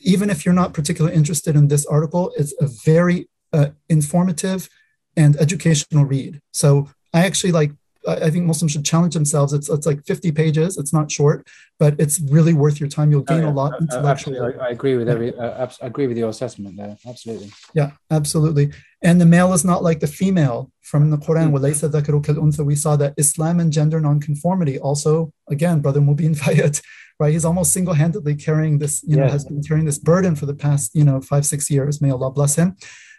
Even 0.00 0.30
if 0.30 0.44
you're 0.44 0.54
not 0.54 0.74
particularly 0.74 1.16
interested 1.16 1.54
in 1.54 1.68
this 1.68 1.86
article, 1.86 2.32
it's 2.36 2.54
a 2.60 2.68
very 2.84 3.28
uh, 3.52 3.68
informative 3.88 4.68
and 5.16 5.36
educational 5.36 6.04
read. 6.04 6.40
So 6.52 6.90
I 7.12 7.26
actually 7.26 7.52
like 7.52 7.72
I 8.06 8.30
think 8.30 8.46
Muslims 8.46 8.72
should 8.72 8.84
challenge 8.84 9.14
themselves. 9.14 9.52
It's 9.52 9.68
it's 9.68 9.86
like 9.86 10.04
50 10.04 10.32
pages. 10.32 10.76
It's 10.76 10.92
not 10.92 11.10
short, 11.10 11.48
but 11.78 11.94
it's 12.00 12.20
really 12.20 12.52
worth 12.52 12.80
your 12.80 12.88
time. 12.88 13.10
You'll 13.10 13.22
gain 13.22 13.40
oh, 13.40 13.44
yeah. 13.44 13.50
a 13.50 13.54
lot. 13.54 13.80
intellectually. 13.80 14.38
uh 14.38 14.44
absolutely, 14.44 14.60
I, 14.60 14.66
I, 14.66 14.70
agree 14.70 14.96
with 14.96 15.08
every. 15.08 15.36
Uh, 15.36 15.68
I 15.82 15.86
agree 15.86 16.06
with 16.06 16.16
your 16.16 16.28
assessment 16.28 16.76
there. 16.76 16.96
Absolutely. 17.06 17.52
Yeah, 17.74 17.92
absolutely. 18.10 18.72
And 19.02 19.20
the 19.20 19.26
male 19.26 19.52
is 19.52 19.64
not 19.64 19.82
like 19.82 20.00
the 20.00 20.06
female 20.06 20.70
from 20.82 21.10
the 21.10 21.16
Quran. 21.16 21.52
Mm-hmm. 21.52 22.64
We 22.64 22.74
saw 22.74 22.96
that 22.96 23.14
Islam 23.16 23.60
and 23.60 23.72
gender 23.72 24.00
nonconformity. 24.00 24.78
Also, 24.78 25.32
again, 25.48 25.80
Brother 25.80 26.00
Mobeen 26.00 26.34
Vaid, 26.44 26.80
right? 27.20 27.32
He's 27.32 27.44
almost 27.44 27.72
single-handedly 27.72 28.36
carrying 28.36 28.78
this. 28.78 29.02
You 29.04 29.16
know, 29.16 29.28
has 29.28 29.44
been 29.44 29.62
carrying 29.62 29.86
this 29.86 29.98
burden 29.98 30.34
for 30.34 30.46
the 30.46 30.54
past 30.54 30.90
you 30.94 31.04
know 31.04 31.20
five 31.20 31.46
six 31.46 31.70
years. 31.70 32.00
May 32.00 32.10
Allah 32.10 32.30
bless 32.30 32.56
him. 32.56 32.76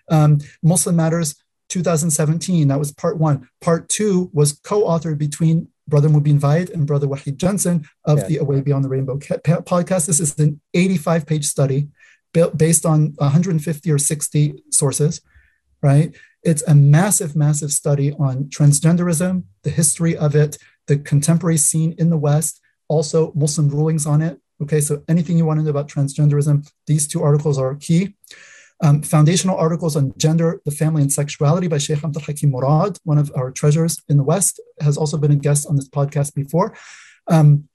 Um, 0.09 0.39
Muslim 0.61 0.97
Matters 0.97 1.35
2017. 1.73 2.67
That 2.67 2.79
was 2.79 2.91
part 2.91 3.17
one. 3.17 3.49
Part 3.59 3.89
two 3.89 4.29
was 4.31 4.59
co-authored 4.63 5.17
between 5.17 5.69
Brother 5.87 6.07
Mobeen 6.07 6.37
Vaid 6.37 6.69
and 6.69 6.85
Brother 6.85 7.07
Waheed 7.07 7.37
Jensen 7.37 7.85
of 8.05 8.19
yeah. 8.19 8.27
the 8.27 8.37
Away 8.37 8.61
Beyond 8.61 8.85
the 8.85 8.89
Rainbow 8.89 9.17
podcast. 9.17 10.05
This 10.05 10.19
is 10.19 10.37
an 10.39 10.61
85 10.73 11.25
page 11.25 11.45
study 11.45 11.89
built 12.31 12.57
based 12.57 12.85
on 12.85 13.13
150 13.17 13.91
or 13.91 13.97
60 13.97 14.63
sources, 14.71 15.21
right? 15.81 16.15
It's 16.43 16.63
a 16.63 16.75
massive, 16.75 17.35
massive 17.35 17.71
study 17.71 18.13
on 18.13 18.45
transgenderism, 18.45 19.43
the 19.63 19.69
history 19.69 20.15
of 20.15 20.35
it, 20.35 20.57
the 20.87 20.97
contemporary 20.97 21.57
scene 21.57 21.95
in 21.97 22.09
the 22.09 22.17
West, 22.17 22.61
also 22.87 23.33
Muslim 23.33 23.69
rulings 23.69 24.05
on 24.05 24.21
it. 24.21 24.39
Okay, 24.61 24.79
so 24.79 25.03
anything 25.09 25.37
you 25.37 25.45
want 25.45 25.59
to 25.59 25.63
know 25.63 25.71
about 25.71 25.89
transgenderism, 25.89 26.69
these 26.85 27.07
two 27.07 27.23
articles 27.23 27.57
are 27.57 27.75
key. 27.75 28.15
Um, 28.81 29.01
foundational 29.01 29.57
articles 29.57 29.95
on 29.95 30.13
gender, 30.17 30.61
the 30.65 30.71
family, 30.71 31.01
and 31.01 31.11
sexuality 31.11 31.67
by 31.67 31.77
Sheikh 31.77 32.03
Abdul 32.03 32.23
Hakim 32.23 32.51
Murad, 32.51 32.97
one 33.03 33.17
of 33.17 33.31
our 33.35 33.51
treasures 33.51 34.01
in 34.09 34.17
the 34.17 34.23
West, 34.23 34.59
has 34.81 34.97
also 34.97 35.17
been 35.17 35.31
a 35.31 35.35
guest 35.35 35.67
on 35.67 35.75
this 35.75 35.87
podcast 35.87 36.33
before. 36.33 36.75
Um, 37.27 37.69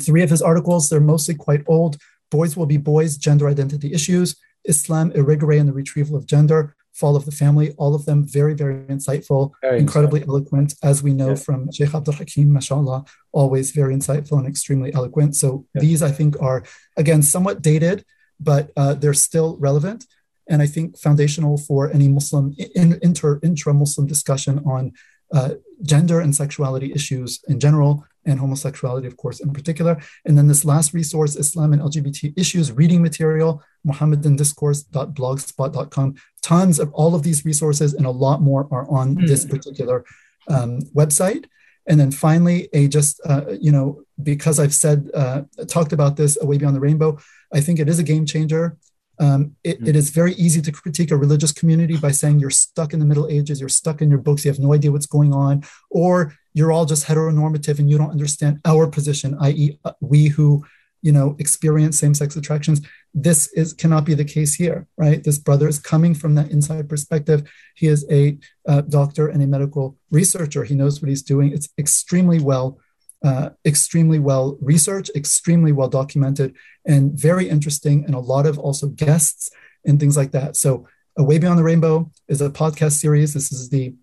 three 0.00 0.22
of 0.22 0.30
his 0.30 0.42
articles, 0.42 0.88
they're 0.88 1.00
mostly 1.00 1.34
quite 1.34 1.64
old. 1.66 1.98
Boys 2.30 2.56
Will 2.56 2.66
Be 2.66 2.76
Boys, 2.76 3.16
Gender 3.16 3.48
Identity 3.48 3.92
Issues, 3.92 4.36
Islam, 4.64 5.12
Irregular, 5.12 5.54
and 5.54 5.68
the 5.68 5.72
Retrieval 5.72 6.16
of 6.16 6.26
Gender, 6.26 6.76
Fall 6.92 7.14
of 7.14 7.24
the 7.24 7.32
Family, 7.32 7.72
all 7.78 7.94
of 7.94 8.06
them 8.06 8.26
very, 8.26 8.54
very 8.54 8.84
insightful, 8.86 9.52
very 9.62 9.78
incredibly 9.78 10.20
insightful. 10.20 10.28
eloquent, 10.28 10.74
as 10.82 11.02
we 11.02 11.12
know 11.12 11.36
from 11.36 11.70
Sheikh 11.70 11.94
Abdul 11.94 12.14
Hakim, 12.14 12.52
mashallah, 12.52 13.04
always 13.32 13.70
very 13.70 13.94
insightful 13.94 14.38
and 14.38 14.48
extremely 14.48 14.92
eloquent. 14.92 15.36
So 15.36 15.66
these, 15.74 16.02
I 16.02 16.10
think, 16.10 16.40
are, 16.40 16.64
again, 16.96 17.22
somewhat 17.22 17.62
dated, 17.62 18.04
but 18.40 18.72
uh, 18.76 18.94
they're 18.94 19.14
still 19.14 19.56
relevant 19.58 20.06
and 20.48 20.62
I 20.62 20.66
think 20.66 20.98
foundational 20.98 21.58
for 21.58 21.90
any 21.90 22.08
Muslim 22.08 22.54
in, 22.74 22.98
inter 23.02 23.38
intra 23.42 23.74
Muslim 23.74 24.06
discussion 24.06 24.62
on 24.66 24.92
uh, 25.32 25.54
gender 25.82 26.20
and 26.20 26.34
sexuality 26.34 26.92
issues 26.92 27.40
in 27.48 27.60
general, 27.60 28.04
and 28.28 28.38
homosexuality, 28.38 29.06
of 29.06 29.16
course, 29.16 29.40
in 29.40 29.50
particular. 29.52 30.00
And 30.24 30.38
then 30.38 30.46
this 30.46 30.64
last 30.64 30.94
resource, 30.94 31.34
Islam 31.36 31.72
and 31.72 31.82
LGBT 31.82 32.34
issues, 32.36 32.70
reading 32.72 33.02
material, 33.02 33.62
muhammadandiscourse.blogspot.com. 33.86 36.14
Tons 36.42 36.78
of 36.78 36.92
all 36.92 37.14
of 37.14 37.22
these 37.22 37.42
resources 37.44 37.94
and 37.94 38.04
a 38.06 38.10
lot 38.10 38.42
more 38.42 38.68
are 38.70 38.88
on 38.90 39.16
mm. 39.16 39.26
this 39.26 39.46
particular 39.46 40.04
um, 40.48 40.80
website. 40.94 41.46
And 41.86 41.98
then 41.98 42.10
finally, 42.10 42.68
a 42.74 42.86
just, 42.86 43.18
uh, 43.24 43.46
you 43.58 43.72
know, 43.72 44.02
because 44.22 44.60
I've 44.60 44.74
said, 44.74 45.08
uh, 45.14 45.44
talked 45.66 45.94
about 45.94 46.16
this 46.16 46.36
away 46.42 46.58
beyond 46.58 46.76
the 46.76 46.80
rainbow, 46.80 47.18
I 47.52 47.62
think 47.62 47.80
it 47.80 47.88
is 47.88 47.98
a 47.98 48.02
game 48.02 48.26
changer. 48.26 48.76
Um, 49.20 49.56
it, 49.64 49.82
mm. 49.82 49.88
it 49.88 49.96
is 49.96 50.10
very 50.10 50.34
easy 50.34 50.60
to 50.62 50.72
critique 50.72 51.10
a 51.10 51.16
religious 51.16 51.52
community 51.52 51.96
by 51.96 52.12
saying 52.12 52.38
you're 52.38 52.50
stuck 52.50 52.92
in 52.92 53.00
the 53.00 53.06
Middle 53.06 53.28
Ages, 53.28 53.60
you're 53.60 53.68
stuck 53.68 54.00
in 54.00 54.10
your 54.10 54.18
books, 54.18 54.44
you 54.44 54.50
have 54.50 54.60
no 54.60 54.74
idea 54.74 54.92
what's 54.92 55.06
going 55.06 55.32
on, 55.32 55.64
or 55.90 56.34
you're 56.54 56.72
all 56.72 56.84
just 56.84 57.06
heteronormative 57.06 57.78
and 57.78 57.90
you 57.90 57.98
don't 57.98 58.10
understand 58.10 58.60
our 58.64 58.86
position, 58.86 59.36
i.e., 59.40 59.78
uh, 59.84 59.92
we 60.00 60.28
who 60.28 60.64
you 61.02 61.12
know 61.12 61.36
experience 61.38 61.98
same-sex 61.98 62.36
attractions. 62.36 62.80
This 63.14 63.52
is 63.52 63.72
cannot 63.72 64.04
be 64.04 64.14
the 64.14 64.24
case 64.24 64.54
here, 64.54 64.86
right? 64.96 65.22
This 65.22 65.38
brother 65.38 65.68
is 65.68 65.78
coming 65.78 66.14
from 66.14 66.34
that 66.34 66.50
inside 66.50 66.88
perspective. 66.88 67.48
He 67.74 67.86
is 67.86 68.04
a 68.10 68.38
uh, 68.66 68.82
doctor 68.82 69.28
and 69.28 69.42
a 69.42 69.46
medical 69.46 69.96
researcher. 70.10 70.64
He 70.64 70.74
knows 70.74 71.00
what 71.00 71.08
he's 71.08 71.22
doing. 71.22 71.52
It's 71.52 71.68
extremely 71.78 72.40
well 72.40 72.78
uh, 73.24 73.50
extremely 73.64 74.18
well 74.18 74.56
researched, 74.60 75.10
extremely 75.14 75.72
well 75.72 75.88
documented, 75.88 76.54
and 76.84 77.12
very 77.12 77.48
interesting, 77.48 78.04
and 78.04 78.14
a 78.14 78.20
lot 78.20 78.46
of 78.46 78.58
also 78.58 78.88
guests 78.88 79.50
and 79.84 79.98
things 79.98 80.16
like 80.16 80.32
that. 80.32 80.56
So, 80.56 80.86
uh, 81.18 81.24
Way 81.24 81.38
Beyond 81.38 81.58
the 81.58 81.64
Rainbow 81.64 82.10
is 82.28 82.40
a 82.40 82.50
podcast 82.50 82.92
series. 82.92 83.34
This 83.34 83.52
is 83.52 83.70
the 83.70 83.94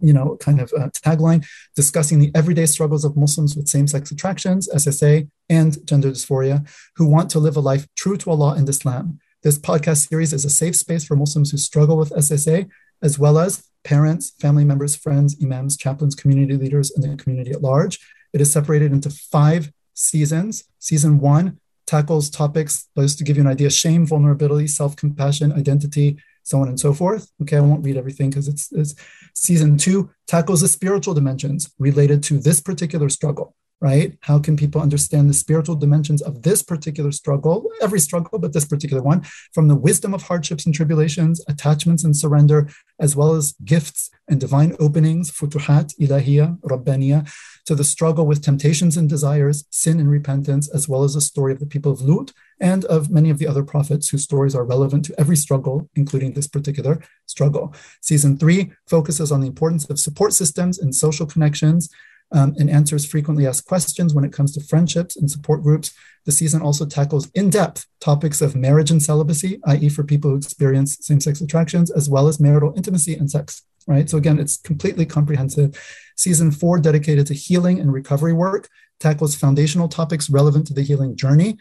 you 0.00 0.12
know, 0.12 0.36
kind 0.40 0.60
of 0.60 0.72
uh, 0.78 0.88
tagline 0.90 1.44
discussing 1.74 2.18
the 2.18 2.30
everyday 2.34 2.66
struggles 2.66 3.04
of 3.04 3.16
Muslims 3.16 3.56
with 3.56 3.68
same 3.68 3.86
sex 3.86 4.10
attractions, 4.10 4.68
SSA, 4.68 5.28
and 5.48 5.86
gender 5.86 6.10
dysphoria 6.10 6.66
who 6.96 7.06
want 7.06 7.30
to 7.30 7.38
live 7.38 7.56
a 7.56 7.60
life 7.60 7.86
true 7.96 8.16
to 8.18 8.30
Allah 8.30 8.54
and 8.54 8.68
Islam. 8.68 9.18
This 9.42 9.58
podcast 9.58 10.08
series 10.08 10.32
is 10.32 10.44
a 10.44 10.50
safe 10.50 10.76
space 10.76 11.04
for 11.04 11.16
Muslims 11.16 11.50
who 11.50 11.58
struggle 11.58 11.96
with 11.96 12.10
SSA, 12.10 12.68
as 13.02 13.18
well 13.18 13.38
as 13.38 13.68
parents, 13.84 14.30
family 14.40 14.64
members, 14.64 14.96
friends, 14.96 15.36
imams, 15.42 15.76
chaplains, 15.76 16.14
community 16.14 16.56
leaders, 16.56 16.90
and 16.90 17.04
the 17.04 17.22
community 17.22 17.52
at 17.52 17.62
large. 17.62 18.00
It 18.32 18.40
is 18.40 18.52
separated 18.52 18.92
into 18.92 19.10
five 19.10 19.70
seasons. 19.94 20.64
Season 20.78 21.20
one 21.20 21.60
tackles 21.86 22.30
topics, 22.30 22.88
just 22.98 23.18
to 23.18 23.24
give 23.24 23.36
you 23.36 23.42
an 23.42 23.48
idea 23.48 23.70
shame, 23.70 24.06
vulnerability, 24.06 24.66
self 24.66 24.96
compassion, 24.96 25.52
identity, 25.52 26.18
so 26.42 26.60
on 26.60 26.68
and 26.68 26.78
so 26.78 26.92
forth. 26.92 27.30
Okay, 27.42 27.56
I 27.56 27.60
won't 27.60 27.84
read 27.84 27.96
everything 27.96 28.30
because 28.30 28.48
it's, 28.48 28.72
it's 28.72 28.94
season 29.34 29.76
two 29.76 30.10
tackles 30.26 30.60
the 30.60 30.68
spiritual 30.68 31.14
dimensions 31.14 31.72
related 31.78 32.22
to 32.24 32.38
this 32.38 32.60
particular 32.60 33.08
struggle 33.08 33.54
right? 33.84 34.16
How 34.22 34.38
can 34.38 34.56
people 34.56 34.80
understand 34.80 35.28
the 35.28 35.34
spiritual 35.34 35.74
dimensions 35.74 36.22
of 36.22 36.40
this 36.40 36.62
particular 36.62 37.12
struggle, 37.12 37.70
every 37.82 38.00
struggle, 38.00 38.38
but 38.38 38.54
this 38.54 38.64
particular 38.64 39.02
one, 39.02 39.20
from 39.52 39.68
the 39.68 39.76
wisdom 39.76 40.14
of 40.14 40.22
hardships 40.22 40.64
and 40.64 40.74
tribulations, 40.74 41.44
attachments 41.48 42.02
and 42.02 42.16
surrender, 42.16 42.70
as 42.98 43.14
well 43.14 43.34
as 43.34 43.52
gifts 43.62 44.10
and 44.26 44.40
divine 44.40 44.74
openings, 44.80 45.30
futuhat, 45.30 45.94
ilahiyah, 46.00 46.58
rabbaniya, 46.60 47.30
to 47.66 47.74
the 47.74 47.84
struggle 47.84 48.26
with 48.26 48.40
temptations 48.40 48.96
and 48.96 49.10
desires, 49.10 49.66
sin 49.68 50.00
and 50.00 50.10
repentance, 50.10 50.66
as 50.70 50.88
well 50.88 51.04
as 51.04 51.12
the 51.12 51.20
story 51.20 51.52
of 51.52 51.60
the 51.60 51.66
people 51.66 51.92
of 51.92 52.00
Lut 52.00 52.32
and 52.60 52.86
of 52.86 53.10
many 53.10 53.28
of 53.28 53.38
the 53.38 53.46
other 53.46 53.62
prophets 53.62 54.08
whose 54.08 54.24
stories 54.24 54.54
are 54.54 54.64
relevant 54.64 55.04
to 55.04 55.14
every 55.20 55.36
struggle, 55.36 55.90
including 55.94 56.32
this 56.32 56.46
particular 56.46 57.02
struggle. 57.26 57.74
Season 58.00 58.38
three 58.38 58.72
focuses 58.86 59.30
on 59.30 59.42
the 59.42 59.46
importance 59.46 59.84
of 59.90 60.00
support 60.00 60.32
systems 60.32 60.78
and 60.78 60.94
social 60.94 61.26
connections 61.26 61.90
um, 62.32 62.54
and 62.58 62.68
answers 62.68 63.06
frequently 63.06 63.46
asked 63.46 63.66
questions 63.66 64.14
when 64.14 64.24
it 64.24 64.32
comes 64.32 64.52
to 64.52 64.64
friendships 64.64 65.16
and 65.16 65.30
support 65.30 65.62
groups. 65.62 65.94
The 66.24 66.32
season 66.32 66.62
also 66.62 66.86
tackles 66.86 67.30
in 67.34 67.50
depth 67.50 67.86
topics 68.00 68.40
of 68.40 68.56
marriage 68.56 68.90
and 68.90 69.02
celibacy, 69.02 69.60
i.e., 69.66 69.88
for 69.88 70.04
people 70.04 70.30
who 70.30 70.36
experience 70.36 70.98
same 71.00 71.20
sex 71.20 71.40
attractions, 71.40 71.90
as 71.90 72.08
well 72.08 72.28
as 72.28 72.40
marital 72.40 72.72
intimacy 72.76 73.14
and 73.14 73.30
sex. 73.30 73.62
right? 73.86 74.08
So 74.08 74.16
again, 74.16 74.38
it's 74.38 74.56
completely 74.56 75.06
comprehensive. 75.06 75.78
Season 76.16 76.50
four, 76.50 76.78
dedicated 76.78 77.26
to 77.28 77.34
healing 77.34 77.78
and 77.78 77.92
recovery 77.92 78.32
work, 78.32 78.68
tackles 79.00 79.34
foundational 79.34 79.88
topics 79.88 80.30
relevant 80.30 80.66
to 80.68 80.74
the 80.74 80.82
healing 80.82 81.16
journey. 81.16 81.58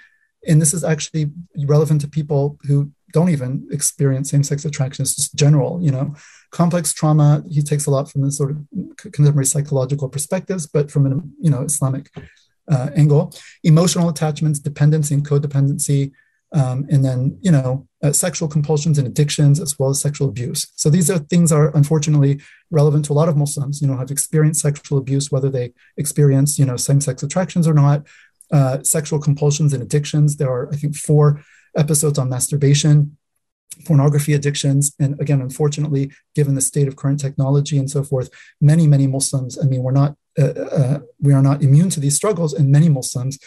And 0.48 0.62
this 0.62 0.74
is 0.74 0.84
actually 0.84 1.32
relevant 1.66 2.02
to 2.02 2.08
people 2.08 2.58
who 2.64 2.92
don't 3.14 3.30
even 3.30 3.68
experience 3.72 4.32
same-sex 4.32 4.66
attraction. 4.66 5.06
Just 5.06 5.36
general, 5.36 5.80
you 5.82 5.92
know, 5.92 6.16
complex 6.52 6.94
trauma. 6.94 7.44
He 7.50 7.62
takes 7.62 7.86
a 7.86 7.92
lot 7.92 8.12
from 8.12 8.22
the 8.24 8.32
sort 8.32 8.52
of 8.52 8.58
contemporary 8.98 9.46
psychological 9.46 10.10
perspectives, 10.10 10.68
but 10.68 10.92
from 10.92 11.06
an 11.06 11.34
you 11.40 11.50
know 11.50 11.62
Islamic 11.62 12.10
uh, 12.70 12.90
angle. 12.96 13.34
Emotional 13.64 14.10
attachments, 14.10 14.60
dependency 14.60 15.14
and 15.14 15.26
codependency, 15.26 16.12
um, 16.54 16.86
and 16.90 17.04
then 17.04 17.38
you 17.42 17.52
know 17.52 17.88
uh, 18.04 18.12
sexual 18.12 18.48
compulsions 18.48 18.98
and 18.98 19.08
addictions 19.08 19.60
as 19.60 19.78
well 19.80 19.90
as 19.90 20.00
sexual 20.00 20.30
abuse 20.30 20.72
so 20.76 20.90
these 20.90 21.10
are 21.10 21.18
things 21.18 21.52
are 21.52 21.76
unfortunately 21.76 22.40
relevant 22.70 23.06
to 23.06 23.14
a 23.14 23.16
lot 23.16 23.28
of 23.28 23.36
muslims 23.36 23.82
you 23.82 23.88
know 23.88 23.98
have 23.98 24.12
experienced 24.12 24.62
sexual 24.62 24.98
abuse 24.98 25.32
whether 25.32 25.50
they 25.50 25.74
experience 25.98 26.60
you 26.60 26.66
know 26.66 26.78
same-sex 26.78 27.24
attractions 27.24 27.68
or 27.68 27.74
not 27.74 28.06
uh, 28.52 28.82
sexual 28.84 29.20
compulsions 29.20 29.74
and 29.74 29.82
addictions 29.82 30.38
there 30.38 30.52
are 30.52 30.72
i 30.72 30.76
think 30.76 30.96
four 30.96 31.42
episodes 31.76 32.18
on 32.20 32.30
masturbation 32.30 33.18
pornography 33.86 34.34
addictions 34.34 34.94
and 35.00 35.20
again 35.20 35.42
unfortunately 35.42 36.12
given 36.36 36.54
the 36.54 36.62
state 36.62 36.88
of 36.88 36.96
current 36.96 37.20
technology 37.20 37.78
and 37.78 37.90
so 37.90 38.04
forth 38.04 38.30
many 38.62 38.86
many 38.86 39.08
muslims 39.08 39.58
i 39.58 39.66
mean 39.66 39.82
we're 39.82 39.92
not 39.92 40.16
uh, 40.40 40.46
uh, 40.46 41.00
we 41.20 41.34
are 41.34 41.42
not 41.42 41.64
immune 41.64 41.90
to 41.90 42.00
these 42.00 42.16
struggles 42.16 42.54
and 42.54 42.72
many 42.72 42.88
muslims 42.88 43.40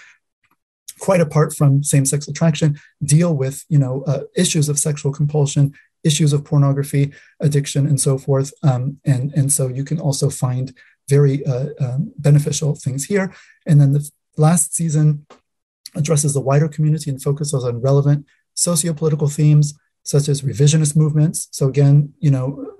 quite 0.98 1.20
apart 1.20 1.54
from 1.54 1.82
same-sex 1.82 2.28
attraction, 2.28 2.78
deal 3.02 3.34
with 3.34 3.64
you 3.68 3.78
know 3.78 4.02
uh, 4.06 4.20
issues 4.36 4.68
of 4.68 4.78
sexual 4.78 5.12
compulsion, 5.12 5.74
issues 6.04 6.32
of 6.32 6.44
pornography 6.44 7.12
addiction, 7.40 7.86
and 7.86 8.00
so 8.00 8.18
forth. 8.18 8.52
Um, 8.62 8.98
and 9.04 9.32
and 9.34 9.52
so 9.52 9.68
you 9.68 9.84
can 9.84 10.00
also 10.00 10.30
find 10.30 10.72
very 11.08 11.44
uh, 11.46 11.68
um, 11.80 12.12
beneficial 12.18 12.74
things 12.74 13.04
here. 13.04 13.32
And 13.66 13.80
then 13.80 13.92
the 13.92 14.10
last 14.36 14.74
season 14.74 15.26
addresses 15.96 16.34
the 16.34 16.40
wider 16.40 16.68
community 16.68 17.10
and 17.10 17.22
focuses 17.22 17.64
on 17.64 17.80
relevant 17.80 18.26
socio-political 18.54 19.28
themes 19.28 19.74
such 20.02 20.28
as 20.28 20.42
revisionist 20.42 20.96
movements. 20.96 21.48
So 21.50 21.68
again, 21.68 22.12
you 22.20 22.30
know, 22.30 22.72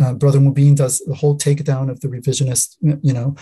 uh, 0.00 0.14
Brother 0.14 0.40
Mobeen 0.40 0.74
does 0.74 0.98
the 1.00 1.14
whole 1.14 1.38
takedown 1.38 1.90
of 1.90 2.00
the 2.00 2.08
revisionist, 2.08 2.76
you 2.80 3.12
know, 3.12 3.36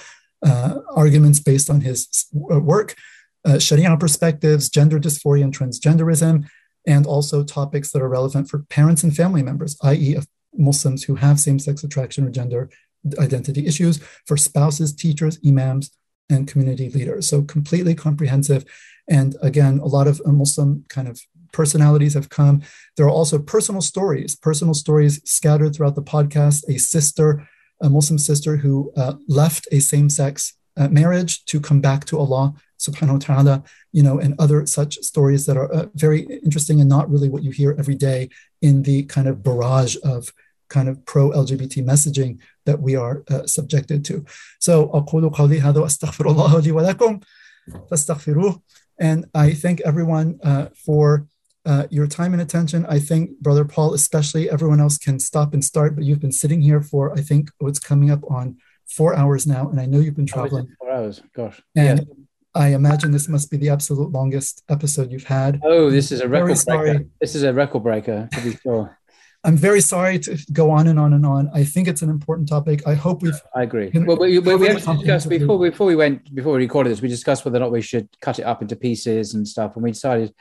uh, 0.45 0.81
arguments 0.95 1.41
based 1.41 1.71
on 1.71 1.81
his 1.81 2.27
work 2.33 2.97
uh, 3.45 3.59
Sharia 3.59 3.97
perspectives, 3.97 4.69
gender 4.69 4.99
dysphoria 4.99 5.45
and 5.45 5.57
transgenderism, 5.57 6.49
and 6.87 7.07
also 7.07 7.43
topics 7.43 7.93
that 7.93 8.03
are 8.03 8.09
relevant 8.09 8.49
for 8.49 8.61
parents 8.65 9.03
and 9.03 9.15
family 9.15 9.43
members, 9.43 9.77
i.e., 9.83 10.15
of 10.15 10.27
Muslims 10.57 11.05
who 11.05 11.15
have 11.17 11.39
same 11.39 11.59
sex 11.59 11.85
attraction 11.85 12.27
or 12.27 12.31
gender 12.31 12.71
identity 13.19 13.67
issues, 13.67 13.99
for 14.27 14.37
spouses, 14.37 14.95
teachers, 14.95 15.39
imams, 15.47 15.91
and 16.29 16.47
community 16.49 16.91
leaders. 16.91 17.29
So 17.29 17.43
completely 17.43 17.95
comprehensive. 17.95 18.65
And 19.10 19.36
again, 19.42 19.80
a 19.80 19.86
lot 19.86 20.08
of 20.08 20.22
Muslim 20.26 20.86
kind 20.90 21.08
of 21.08 21.22
personalities 21.52 22.16
have 22.16 22.30
come. 22.30 22.62
There 22.98 23.06
are 23.06 23.18
also 23.20 23.40
personal 23.40 23.82
stories, 23.82 24.36
personal 24.36 24.74
stories 24.74 25.22
scattered 25.30 25.76
throughout 25.76 25.96
the 25.96 26.04
podcast. 26.04 26.64
A 26.68 26.78
sister, 26.78 27.48
a 27.82 27.90
Muslim 27.90 28.18
sister 28.18 28.58
who 28.58 28.92
uh, 28.98 29.14
left 29.28 29.68
a 29.72 29.80
same 29.80 30.10
sex 30.10 30.54
uh, 30.78 30.90
marriage 30.90 31.46
to 31.46 31.60
come 31.60 31.82
back 31.82 32.06
to 32.06 32.20
Allah 32.20 32.54
subhanahu 32.80 33.14
wa 33.14 33.20
ta'ala, 33.20 33.64
you 33.94 34.04
know, 34.04 34.20
and 34.20 34.36
other 34.38 34.66
such 34.66 34.98
stories 34.98 35.46
that 35.46 35.58
are 35.58 35.72
uh, 35.72 35.86
very 35.96 36.22
interesting 36.44 36.82
and 36.82 36.90
not 36.90 37.10
really 37.10 37.30
what 37.30 37.44
you 37.44 37.52
hear 37.52 37.76
every 37.80 37.96
day 37.96 38.30
in 38.62 38.84
the 38.84 39.04
kind 39.04 39.28
of 39.28 39.42
barrage 39.44 39.96
of 40.04 40.34
kind 40.68 40.90
of 40.90 41.06
pro 41.06 41.30
LGBT 41.32 41.86
messaging 41.86 42.40
that 42.66 42.82
we 42.82 42.96
are 42.96 43.24
uh, 43.30 43.46
subjected 43.46 44.04
to. 44.06 44.26
So, 44.60 44.88
أقول 44.88 45.30
قولي 45.34 45.62
هذا 45.62 45.80
وأستغفر 45.80 46.30
الله 46.32 46.60
لي 46.60 46.72
ولكم 46.72 47.20
فاستغفروه. 47.90 48.62
and 49.01 49.27
I 49.35 49.53
thank 49.53 49.81
everyone 49.81 50.39
uh, 50.45 50.67
for 50.77 51.27
uh, 51.65 51.87
your 51.91 52.07
time 52.07 52.33
and 52.33 52.43
attention. 52.43 52.87
I 52.87 52.99
think 52.99 53.39
Brother 53.41 53.65
Paul, 53.65 53.95
especially, 53.95 54.51
everyone 54.51 54.81
else 54.81 54.99
can 54.99 55.19
stop 55.19 55.55
and 55.55 55.65
start, 55.65 55.97
but 55.97 56.05
you've 56.05 56.21
been 56.21 56.33
sitting 56.33 56.61
here 56.61 56.83
for, 56.83 57.13
I 57.19 57.23
think, 57.23 57.51
what's 57.59 57.79
coming 57.79 58.11
up 58.11 58.21
on 58.31 58.59
four 58.89 59.15
hours 59.15 59.47
now, 59.47 59.69
and 59.69 59.81
I 59.81 59.87
know 59.87 60.01
you've 60.01 60.17
been 60.17 60.27
traveling. 60.27 60.69
four 60.79 60.91
hours, 60.91 61.23
gosh. 61.35 61.61
And 61.77 62.01
yeah. 62.01 62.05
I 62.55 62.69
imagine 62.75 63.13
this 63.13 63.29
must 63.29 63.51
be 63.51 63.57
the 63.57 63.69
absolute 63.71 64.11
longest 64.11 64.65
episode 64.69 65.13
you've 65.13 65.25
had. 65.25 65.61
Oh, 65.63 65.91
this 65.91 66.11
is 66.13 66.21
a 66.21 66.29
record 66.29 66.59
breaker. 66.67 67.05
This 67.21 67.35
is 67.35 67.45
a 67.45 67.53
record 67.53 67.83
breaker, 67.83 68.29
to 68.33 68.41
be 68.41 68.57
sure. 68.57 68.99
I'm 69.43 69.57
very 69.57 69.81
sorry 69.81 70.19
to 70.21 70.39
go 70.53 70.71
on 70.71 70.87
and 70.87 70.99
on 70.99 71.15
and 71.15 71.25
on. 71.25 71.51
I 71.55 71.65
think 71.65 71.89
it's 71.89 72.03
an 72.03 72.11
important 72.11 72.49
topic. 72.49 72.87
I 72.87 72.95
hope 72.95 73.23
we've. 73.23 73.41
I 73.55 73.63
agree. 73.63 73.91
Well, 73.95 74.19
we, 74.19 74.39
we, 74.39 74.55
we 74.57 74.69
discussed 74.69 75.29
before 75.29 75.59
before 75.59 75.87
we 75.87 75.97
went 75.97 76.35
before 76.35 76.53
we 76.53 76.59
recorded 76.59 76.91
this. 76.91 77.01
We 77.01 77.09
discussed 77.09 77.45
whether 77.45 77.57
or 77.57 77.61
not 77.61 77.73
we 77.73 77.81
should 77.81 78.09
cut 78.21 78.39
it 78.39 78.43
up 78.43 78.61
into 78.61 78.77
pieces 78.77 79.35
and 79.35 79.49
stuff, 79.49 79.77
and 79.77 79.83
we 79.83 79.93
decided 79.93 80.35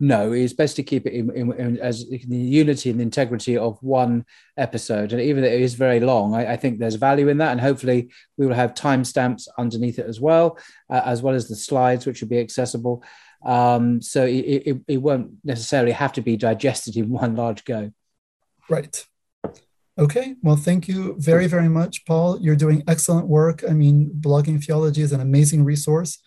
no, 0.00 0.32
it's 0.32 0.52
best 0.52 0.76
to 0.76 0.82
keep 0.82 1.06
it 1.06 1.12
in, 1.12 1.30
in, 1.34 1.52
in, 1.52 1.78
as 1.78 2.06
the 2.08 2.36
unity 2.36 2.90
and 2.90 2.98
the 2.98 3.04
integrity 3.04 3.56
of 3.56 3.78
one 3.80 4.26
episode. 4.56 5.12
And 5.12 5.20
even 5.22 5.42
though 5.42 5.48
it 5.48 5.60
is 5.60 5.74
very 5.74 6.00
long, 6.00 6.34
I, 6.34 6.52
I 6.52 6.56
think 6.56 6.78
there's 6.78 6.96
value 6.96 7.28
in 7.28 7.38
that. 7.38 7.52
And 7.52 7.60
hopefully, 7.60 8.10
we 8.36 8.46
will 8.46 8.54
have 8.54 8.74
timestamps 8.74 9.46
underneath 9.56 9.98
it 9.98 10.06
as 10.06 10.20
well, 10.20 10.58
uh, 10.90 11.02
as 11.04 11.22
well 11.22 11.34
as 11.34 11.48
the 11.48 11.54
slides, 11.56 12.06
which 12.06 12.20
will 12.20 12.28
be 12.28 12.40
accessible. 12.40 13.04
Um, 13.44 14.02
so 14.02 14.24
it, 14.24 14.62
it, 14.66 14.80
it 14.88 14.96
won't 14.96 15.32
necessarily 15.44 15.92
have 15.92 16.12
to 16.14 16.22
be 16.22 16.36
digested 16.36 16.96
in 16.96 17.08
one 17.10 17.36
large 17.36 17.64
go. 17.64 17.92
Right. 18.68 19.04
Okay. 19.96 20.34
Well, 20.42 20.56
thank 20.56 20.88
you 20.88 21.14
very, 21.18 21.46
very 21.46 21.68
much, 21.68 22.04
Paul. 22.04 22.40
You're 22.40 22.56
doing 22.56 22.82
excellent 22.88 23.28
work. 23.28 23.62
I 23.68 23.72
mean, 23.72 24.10
blogging 24.20 24.62
theology 24.64 25.02
is 25.02 25.12
an 25.12 25.20
amazing 25.20 25.64
resource. 25.64 26.18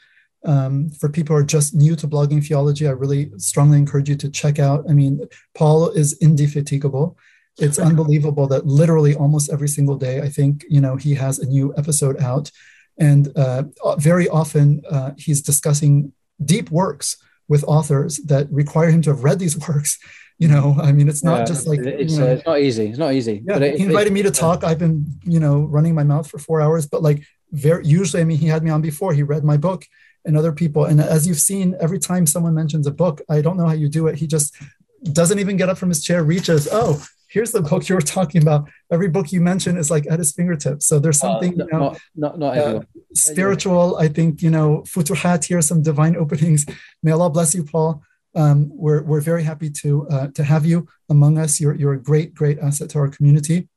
Um, 0.46 0.90
for 0.90 1.10
people 1.10 1.36
who 1.36 1.42
are 1.42 1.46
just 1.46 1.76
new 1.76 1.96
to 1.98 2.08
blogging 2.08 2.46
theology, 2.46 2.88
I 2.88 2.92
really 2.92 3.32
strongly 3.38 3.78
encourage 3.78 4.08
you 4.08 4.16
to 4.18 4.30
check 4.30 4.60
out. 4.60 4.86
I 4.90 4.94
mean, 4.94 5.28
Paul 5.54 5.90
is 5.90 6.18
indefatigable. 6.22 7.18
It's 7.60 7.80
unbelievable 7.80 8.48
that 8.48 8.68
literally 8.68 9.16
almost 9.16 9.52
every 9.52 9.68
single 9.68 9.96
day, 9.98 10.22
I 10.22 10.30
think, 10.30 10.64
you 10.70 10.80
know, 10.80 10.96
he 10.96 11.16
has 11.16 11.40
a 11.40 11.48
new 11.48 11.74
episode 11.76 12.22
out. 12.22 12.52
And 13.00 13.36
uh, 13.36 13.64
very 13.98 14.30
often 14.30 14.82
uh, 14.90 15.12
he's 15.18 15.42
discussing 15.42 16.14
deep 16.44 16.70
works 16.70 17.18
with 17.48 17.64
authors 17.68 18.18
that 18.18 18.48
require 18.52 18.92
him 18.92 19.02
to 19.04 19.10
have 19.10 19.24
read 19.24 19.40
these 19.40 19.58
works. 19.68 19.98
You 20.40 20.48
know, 20.48 20.78
I 20.80 20.92
mean, 20.92 21.10
it's 21.10 21.24
not 21.24 21.40
yeah, 21.40 21.46
just 21.46 21.66
like 21.66 21.80
it's, 21.80 22.14
you 22.14 22.20
know, 22.20 22.28
it's 22.28 22.46
not 22.46 22.60
easy. 22.60 22.88
It's 22.88 23.00
not 23.00 23.14
easy. 23.14 23.42
Yeah, 23.44 23.58
it, 23.58 23.80
he 23.80 23.86
invited 23.86 24.14
me 24.14 24.22
to 24.22 24.30
talk. 24.30 24.64
I've 24.64 24.78
been, 24.78 25.06
you 25.24 25.40
know, 25.40 25.62
running 25.62 25.96
my 25.96 26.04
mouth 26.04 26.30
for 26.30 26.38
four 26.38 26.62
hours, 26.62 26.86
but 26.86 27.02
like 27.02 27.24
very 27.52 27.86
usually, 27.86 28.22
I 28.22 28.26
mean, 28.26 28.38
he 28.38 28.48
had 28.48 28.64
me 28.64 28.70
on 28.70 28.82
before. 28.82 29.14
He 29.14 29.24
read 29.24 29.44
my 29.44 29.58
book 29.58 29.86
and 30.26 30.38
other 30.38 30.52
people. 30.52 30.86
And 30.86 31.02
as 31.02 31.28
you've 31.28 31.40
seen, 31.40 31.76
every 31.80 31.98
time 31.98 32.28
someone 32.28 32.54
mentions 32.54 32.86
a 32.86 32.92
book, 32.92 33.22
I 33.30 33.42
don't 33.42 33.58
know 33.58 33.66
how 33.66 33.74
you 33.74 33.90
do 33.90 34.08
it. 34.08 34.16
He 34.16 34.28
just 34.28 34.56
doesn't 35.12 35.40
even 35.40 35.58
get 35.58 35.70
up 35.70 35.78
from 35.78 35.90
his 35.90 36.04
chair, 36.04 36.24
reaches, 36.24 36.68
oh, 36.72 37.04
here's 37.30 37.52
the 37.52 37.62
book 37.62 37.90
you 37.90 37.96
were 37.96 38.02
talking 38.02 38.42
about. 38.42 38.70
Every 38.92 39.10
book 39.10 39.32
you 39.32 39.42
mention 39.42 39.78
is 39.78 39.90
like 39.90 40.06
at 40.10 40.20
his 40.20 40.34
fingertips. 40.34 40.86
So 40.86 41.00
there's 41.00 41.24
uh, 41.24 41.28
something, 41.28 41.60
uh, 41.62 41.66
you 41.66 41.72
know, 41.72 41.80
not, 41.80 42.00
not, 42.16 42.40
not 42.40 42.58
uh, 42.58 42.82
spiritual. 43.14 43.98
I 43.98 44.08
think, 44.08 44.42
you 44.42 44.50
know, 44.50 44.84
futuhat 44.86 45.46
here, 45.46 45.62
some 45.62 45.82
divine 45.82 46.16
openings. 46.16 46.66
May 47.02 47.12
Allah 47.12 47.30
bless 47.30 47.56
you, 47.56 47.64
Paul. 47.64 48.04
Um, 48.38 48.70
we're, 48.84 49.04
we're 49.04 49.26
very 49.32 49.44
happy 49.44 49.70
to 49.82 50.08
uh, 50.10 50.28
to 50.38 50.44
have 50.44 50.66
you 50.66 50.88
among 51.10 51.38
us. 51.38 51.60
You're, 51.60 51.76
you're 51.80 51.94
a 51.94 52.04
great, 52.10 52.30
great 52.34 52.60
asset 52.60 52.90
to 52.92 53.00
our 53.00 53.10
community. 53.10 53.68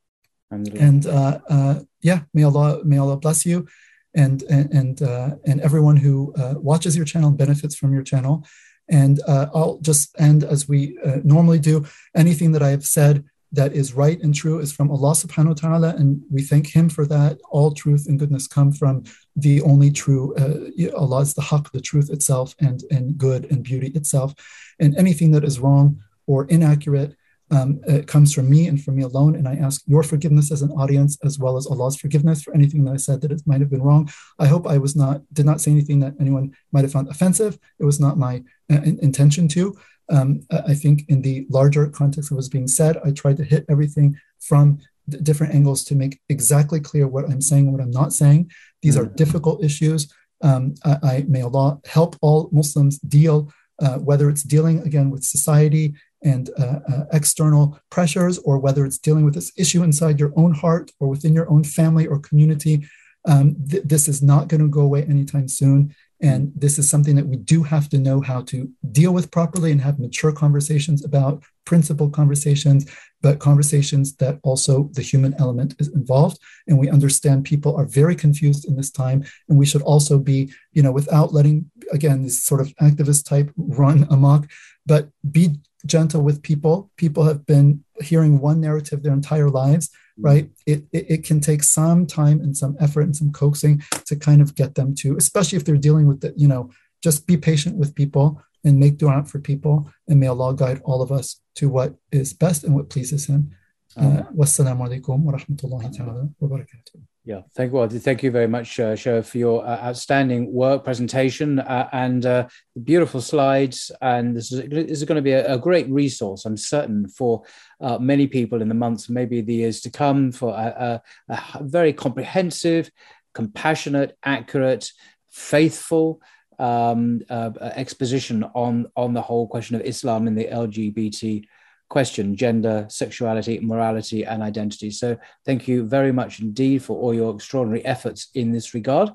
And 0.89 1.07
uh, 1.07 1.39
uh, 1.49 1.75
yeah, 2.03 2.21
may 2.35 2.45
Allah, 2.45 2.85
may 2.85 2.99
Allah 2.99 3.17
bless 3.17 3.47
you 3.47 3.67
and 4.15 4.43
and 4.43 5.03
uh, 5.03 5.37
and 5.47 5.61
everyone 5.61 5.97
who 5.97 6.35
uh, 6.35 6.55
watches 6.57 6.97
your 6.97 7.05
channel 7.05 7.29
and 7.29 7.39
benefits 7.39 7.77
from 7.77 7.93
your 7.93 8.03
channel. 8.03 8.45
And 8.89 9.21
uh, 9.27 9.47
I'll 9.55 9.79
just 9.79 10.15
end 10.19 10.43
as 10.43 10.69
we 10.69 10.99
uh, 11.05 11.19
normally 11.23 11.61
do. 11.61 11.87
Anything 12.15 12.53
that 12.53 12.63
I 12.63 12.71
have 12.71 12.85
said 12.85 13.25
that 13.53 13.73
is 13.73 13.95
right 13.95 14.21
and 14.21 14.35
true 14.35 14.61
is 14.61 14.73
from 14.73 14.91
Allah 14.91 15.13
subhanahu 15.13 15.49
wa 15.49 15.55
ta'ala, 15.55 15.89
and 15.97 16.23
we 16.31 16.43
thank 16.43 16.69
Him 16.69 16.89
for 16.89 17.05
that. 17.07 17.39
All 17.51 17.73
truth 17.73 18.07
and 18.09 18.19
goodness 18.19 18.47
come 18.47 18.73
from 18.73 19.05
the 19.37 19.61
only 19.63 19.91
true 19.91 20.35
uh, 20.37 20.97
Allah 20.97 21.21
is 21.21 21.35
the 21.35 21.43
haq, 21.43 21.73
the 21.73 21.81
truth 21.81 22.11
itself, 22.11 22.55
and, 22.61 22.83
and 22.91 23.19
good 23.19 23.51
and 23.51 23.65
beauty 23.65 23.89
itself. 23.89 24.35
And 24.79 24.97
anything 24.97 25.33
that 25.33 25.45
is 25.45 25.59
wrong 25.59 26.01
or 26.27 26.45
inaccurate 26.47 27.17
um, 27.51 27.81
it 27.87 28.07
comes 28.07 28.33
from 28.33 28.49
me 28.49 28.69
and 28.69 28.83
from 28.83 28.97
me 28.97 29.03
alone. 29.03 29.35
And 29.35 29.49
I 29.49 29.55
ask 29.57 29.83
your 29.87 30.03
forgiveness 30.03 30.53
as 30.53 30.63
an 30.63 30.71
audience, 30.71 31.19
as 31.25 31.39
well 31.39 31.57
as 31.57 31.67
Allah's 31.67 31.97
forgiveness 31.97 32.43
for 32.43 32.55
anything 32.55 32.85
that 32.85 32.93
I 32.93 32.97
said 32.97 33.21
that 33.21 33.33
it 33.33 33.43
might 33.45 33.61
have 33.61 33.71
been 33.71 33.83
wrong. 33.83 34.11
I 34.39 34.47
hope 34.47 34.67
I 34.67 34.79
was 34.79 34.95
not, 34.95 35.23
did 35.33 35.47
not 35.47 35.61
say 35.61 35.73
anything 35.73 36.01
that 36.01 36.15
anyone 36.21 36.55
might 36.73 36.85
have 36.85 36.93
found 36.93 37.09
offensive. 37.09 37.59
It 37.79 37.85
was 37.85 37.99
not 37.99 38.19
my 38.19 38.45
uh, 38.71 38.83
intention 38.83 39.49
to. 39.49 39.77
Um, 40.11 40.41
I 40.51 40.75
think 40.75 41.05
in 41.09 41.23
the 41.23 41.47
larger 41.49 41.89
context 41.89 42.31
of 42.31 42.35
what 42.35 42.39
was 42.39 42.49
being 42.49 42.69
said, 42.69 42.99
I 43.05 43.13
tried 43.13 43.37
to 43.39 43.45
hit 43.45 43.65
everything 43.69 44.17
from 44.41 44.79
different 45.23 45.55
angles 45.55 45.85
to 45.85 45.95
make 45.95 46.21
exactly 46.29 46.81
clear 46.81 47.09
what 47.09 47.29
I'm 47.31 47.41
saying 47.41 47.65
and 47.65 47.73
what 47.73 47.83
I'm 47.83 47.91
not 47.91 48.13
saying. 48.13 48.51
These 48.83 48.97
are 48.97 49.07
difficult 49.07 49.65
issues. 49.65 50.13
Um, 50.43 50.75
I, 50.85 50.97
I, 51.03 51.25
may 51.29 51.43
Allah 51.43 51.81
help 51.85 52.17
all 52.23 52.49
Muslims 52.53 52.99
deal, 53.01 53.53
uh, 53.81 53.99
whether 53.99 54.31
it's 54.31 54.43
dealing 54.43 54.81
again 54.81 55.11
with 55.11 55.23
society 55.23 55.95
and 56.23 56.51
uh, 56.59 56.81
uh, 56.89 57.05
external 57.13 57.79
pressures, 57.91 58.39
or 58.39 58.59
whether 58.59 58.85
it's 58.85 58.99
dealing 58.99 59.25
with 59.25 59.35
this 59.35 59.53
issue 59.57 59.83
inside 59.83 60.21
your 60.21 60.33
own 60.37 60.53
heart 60.55 60.91
or 61.01 61.09
within 61.09 61.35
your 61.35 61.51
own 61.51 61.65
family 61.65 62.07
or 62.07 62.19
community, 62.19 62.87
um, 63.27 63.57
th- 63.69 63.85
this 63.85 64.09
is 64.09 64.23
not 64.23 64.49
going 64.49 64.61
to 64.61 64.69
go 64.69 64.81
away 64.81 65.03
anytime 65.05 65.49
soon. 65.49 65.95
And 66.23 66.53
this 66.55 66.79
is 66.79 66.89
something 66.89 67.17
that 67.17 67.27
we 67.27 67.37
do 67.37 67.63
have 67.63 67.89
to 67.91 67.99
know 67.99 68.21
how 68.21 68.43
to 68.43 68.71
deal 68.93 69.13
with 69.13 69.31
properly 69.31 69.73
and 69.73 69.81
have 69.81 69.99
mature 69.99 70.33
conversations 70.33 71.05
about, 71.05 71.43
principled 71.65 72.13
conversations, 72.13 72.91
but 73.23 73.39
conversations 73.39 74.17
that 74.17 74.39
also 74.43 74.91
the 74.93 75.03
human 75.03 75.35
element 75.39 75.75
is 75.79 75.89
involved. 75.89 76.39
And 76.67 76.79
we 76.79 76.91
understand 76.91 77.45
people 77.45 77.77
are 77.77 77.87
very 77.87 78.15
confused 78.15 78.67
in 78.67 78.77
this 78.77 78.91
time. 78.91 79.25
And 79.49 79.59
we 79.59 79.67
should 79.67 79.83
also 79.83 80.19
be, 80.19 80.53
you 80.73 80.83
know, 80.83 80.93
without 80.93 81.33
letting, 81.33 81.71
again, 81.93 82.23
this 82.23 82.43
sort 82.43 82.61
of 82.61 82.75
activist 82.77 83.27
type 83.27 83.51
run 83.57 84.07
amok, 84.11 84.47
but 84.85 85.09
be 85.31 85.57
gentle 85.87 86.23
with 86.23 86.43
people. 86.43 86.91
People 86.97 87.25
have 87.25 87.47
been 87.47 87.85
hearing 88.01 88.41
one 88.41 88.61
narrative 88.61 89.03
their 89.03 89.13
entire 89.13 89.49
lives 89.49 89.91
right? 90.21 90.51
It, 90.67 90.85
it, 90.93 91.07
it, 91.11 91.25
can 91.25 91.41
take 91.41 91.63
some 91.63 92.07
time 92.07 92.41
and 92.41 92.57
some 92.57 92.77
effort 92.81 93.03
and 93.03 93.17
some 93.17 93.33
coaxing 93.33 93.83
to 94.07 94.17
kind 94.17 94.43
of 94.43 94.55
get 94.55 94.75
them 94.75 94.95
to, 94.97 95.17
especially 95.17 95.57
if 95.57 95.65
they're 95.65 95.77
dealing 95.77 96.07
with 96.07 96.21
the, 96.21 96.35
you 96.37 96.49
know, 96.49 96.71
just 97.03 97.27
be 97.27 97.37
patient 97.37 97.77
with 97.77 97.95
people 97.95 98.43
and 98.65 98.79
make 98.79 98.99
dua 98.99 99.25
for 99.25 99.39
people. 99.39 99.91
And 100.09 100.21
may 100.21 100.27
Allah 100.27 100.55
guide 100.55 100.83
all 100.85 101.03
of 101.03 101.11
us 101.11 101.41
to 101.57 101.69
what 101.69 101.95
is 102.13 102.33
best 102.33 102.65
and 102.65 102.75
what 102.75 102.91
pleases 102.91 103.27
Him. 103.27 103.51
Uh, 103.97 104.23
wassalamu 104.37 104.87
alaikum 104.89 105.21
wa 105.21 105.33
rahmatullahi 105.33 105.97
ta'ala 105.97 106.29
wa 106.39 106.49
barakatuh. 106.49 107.10
Yeah, 107.25 107.43
thank 107.55 107.71
you. 107.71 107.79
Well, 107.79 107.89
thank 107.89 108.23
you 108.23 108.31
very 108.31 108.47
much, 108.47 108.81
uh, 108.81 108.97
for 108.97 109.37
your 109.37 109.63
uh, 109.65 109.79
outstanding 109.83 110.51
work 110.51 110.85
presentation 110.85 111.59
uh, 111.59 111.87
and 111.93 112.25
uh, 112.25 112.49
beautiful 112.83 113.21
slides. 113.21 113.91
And 114.01 114.35
this 114.35 114.51
is, 114.51 114.67
this 114.71 114.91
is 114.91 115.05
going 115.05 115.17
to 115.17 115.23
be 115.23 115.33
a, 115.33 115.55
a, 115.55 115.59
great 115.59 115.87
resource, 115.91 116.47
I'm 116.47 116.57
certain, 116.57 117.09
for 117.09 117.43
uh, 117.79 117.99
many 117.99 118.27
people 118.27 118.63
in 118.63 118.69
the 118.69 118.75
months, 118.75 119.11
maybe 119.11 119.43
the 119.43 119.53
years 119.53 119.83
to 119.83 119.91
come, 119.91 120.33
for 120.33 120.55
a, 120.55 121.03
a, 121.29 121.35
a 121.35 121.63
very 121.63 121.93
comprehensive, 121.93 122.91
compassionate, 123.35 124.17
accurate, 124.25 124.91
faithful 125.29 126.23
um, 126.59 127.21
uh, 127.29 127.51
exposition 127.75 128.45
on 128.55 128.87
on 128.95 129.15
the 129.15 129.23
whole 129.23 129.49
question 129.49 129.77
of 129.77 129.83
Islam 129.83 130.27
and 130.27 130.37
the 130.37 130.45
LGBT 130.45 131.45
question 131.91 132.35
gender, 132.35 132.87
sexuality, 132.89 133.61
morality, 133.61 134.25
and 134.25 134.43
identity. 134.43 134.91
So, 134.91 135.19
thank 135.45 135.69
you 135.69 135.85
very 135.85 136.13
much 136.13 136.41
indeed 136.41 136.83
for 136.83 136.97
all 136.99 137.13
your 137.13 137.35
extraordinary 137.35 137.85
efforts 137.85 138.29
in 138.35 138.53
this 138.53 138.73
regard. 138.73 139.11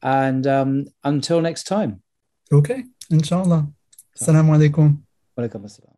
And 0.00 0.46
um, 0.46 0.86
until 1.02 1.40
next 1.40 1.64
time. 1.64 2.02
Okay, 2.52 2.84
inshallah. 3.10 3.66
Assalamu 4.16 4.54
alaikum. 4.56 4.98
Walaikum 5.36 5.64
assalam. 5.64 5.97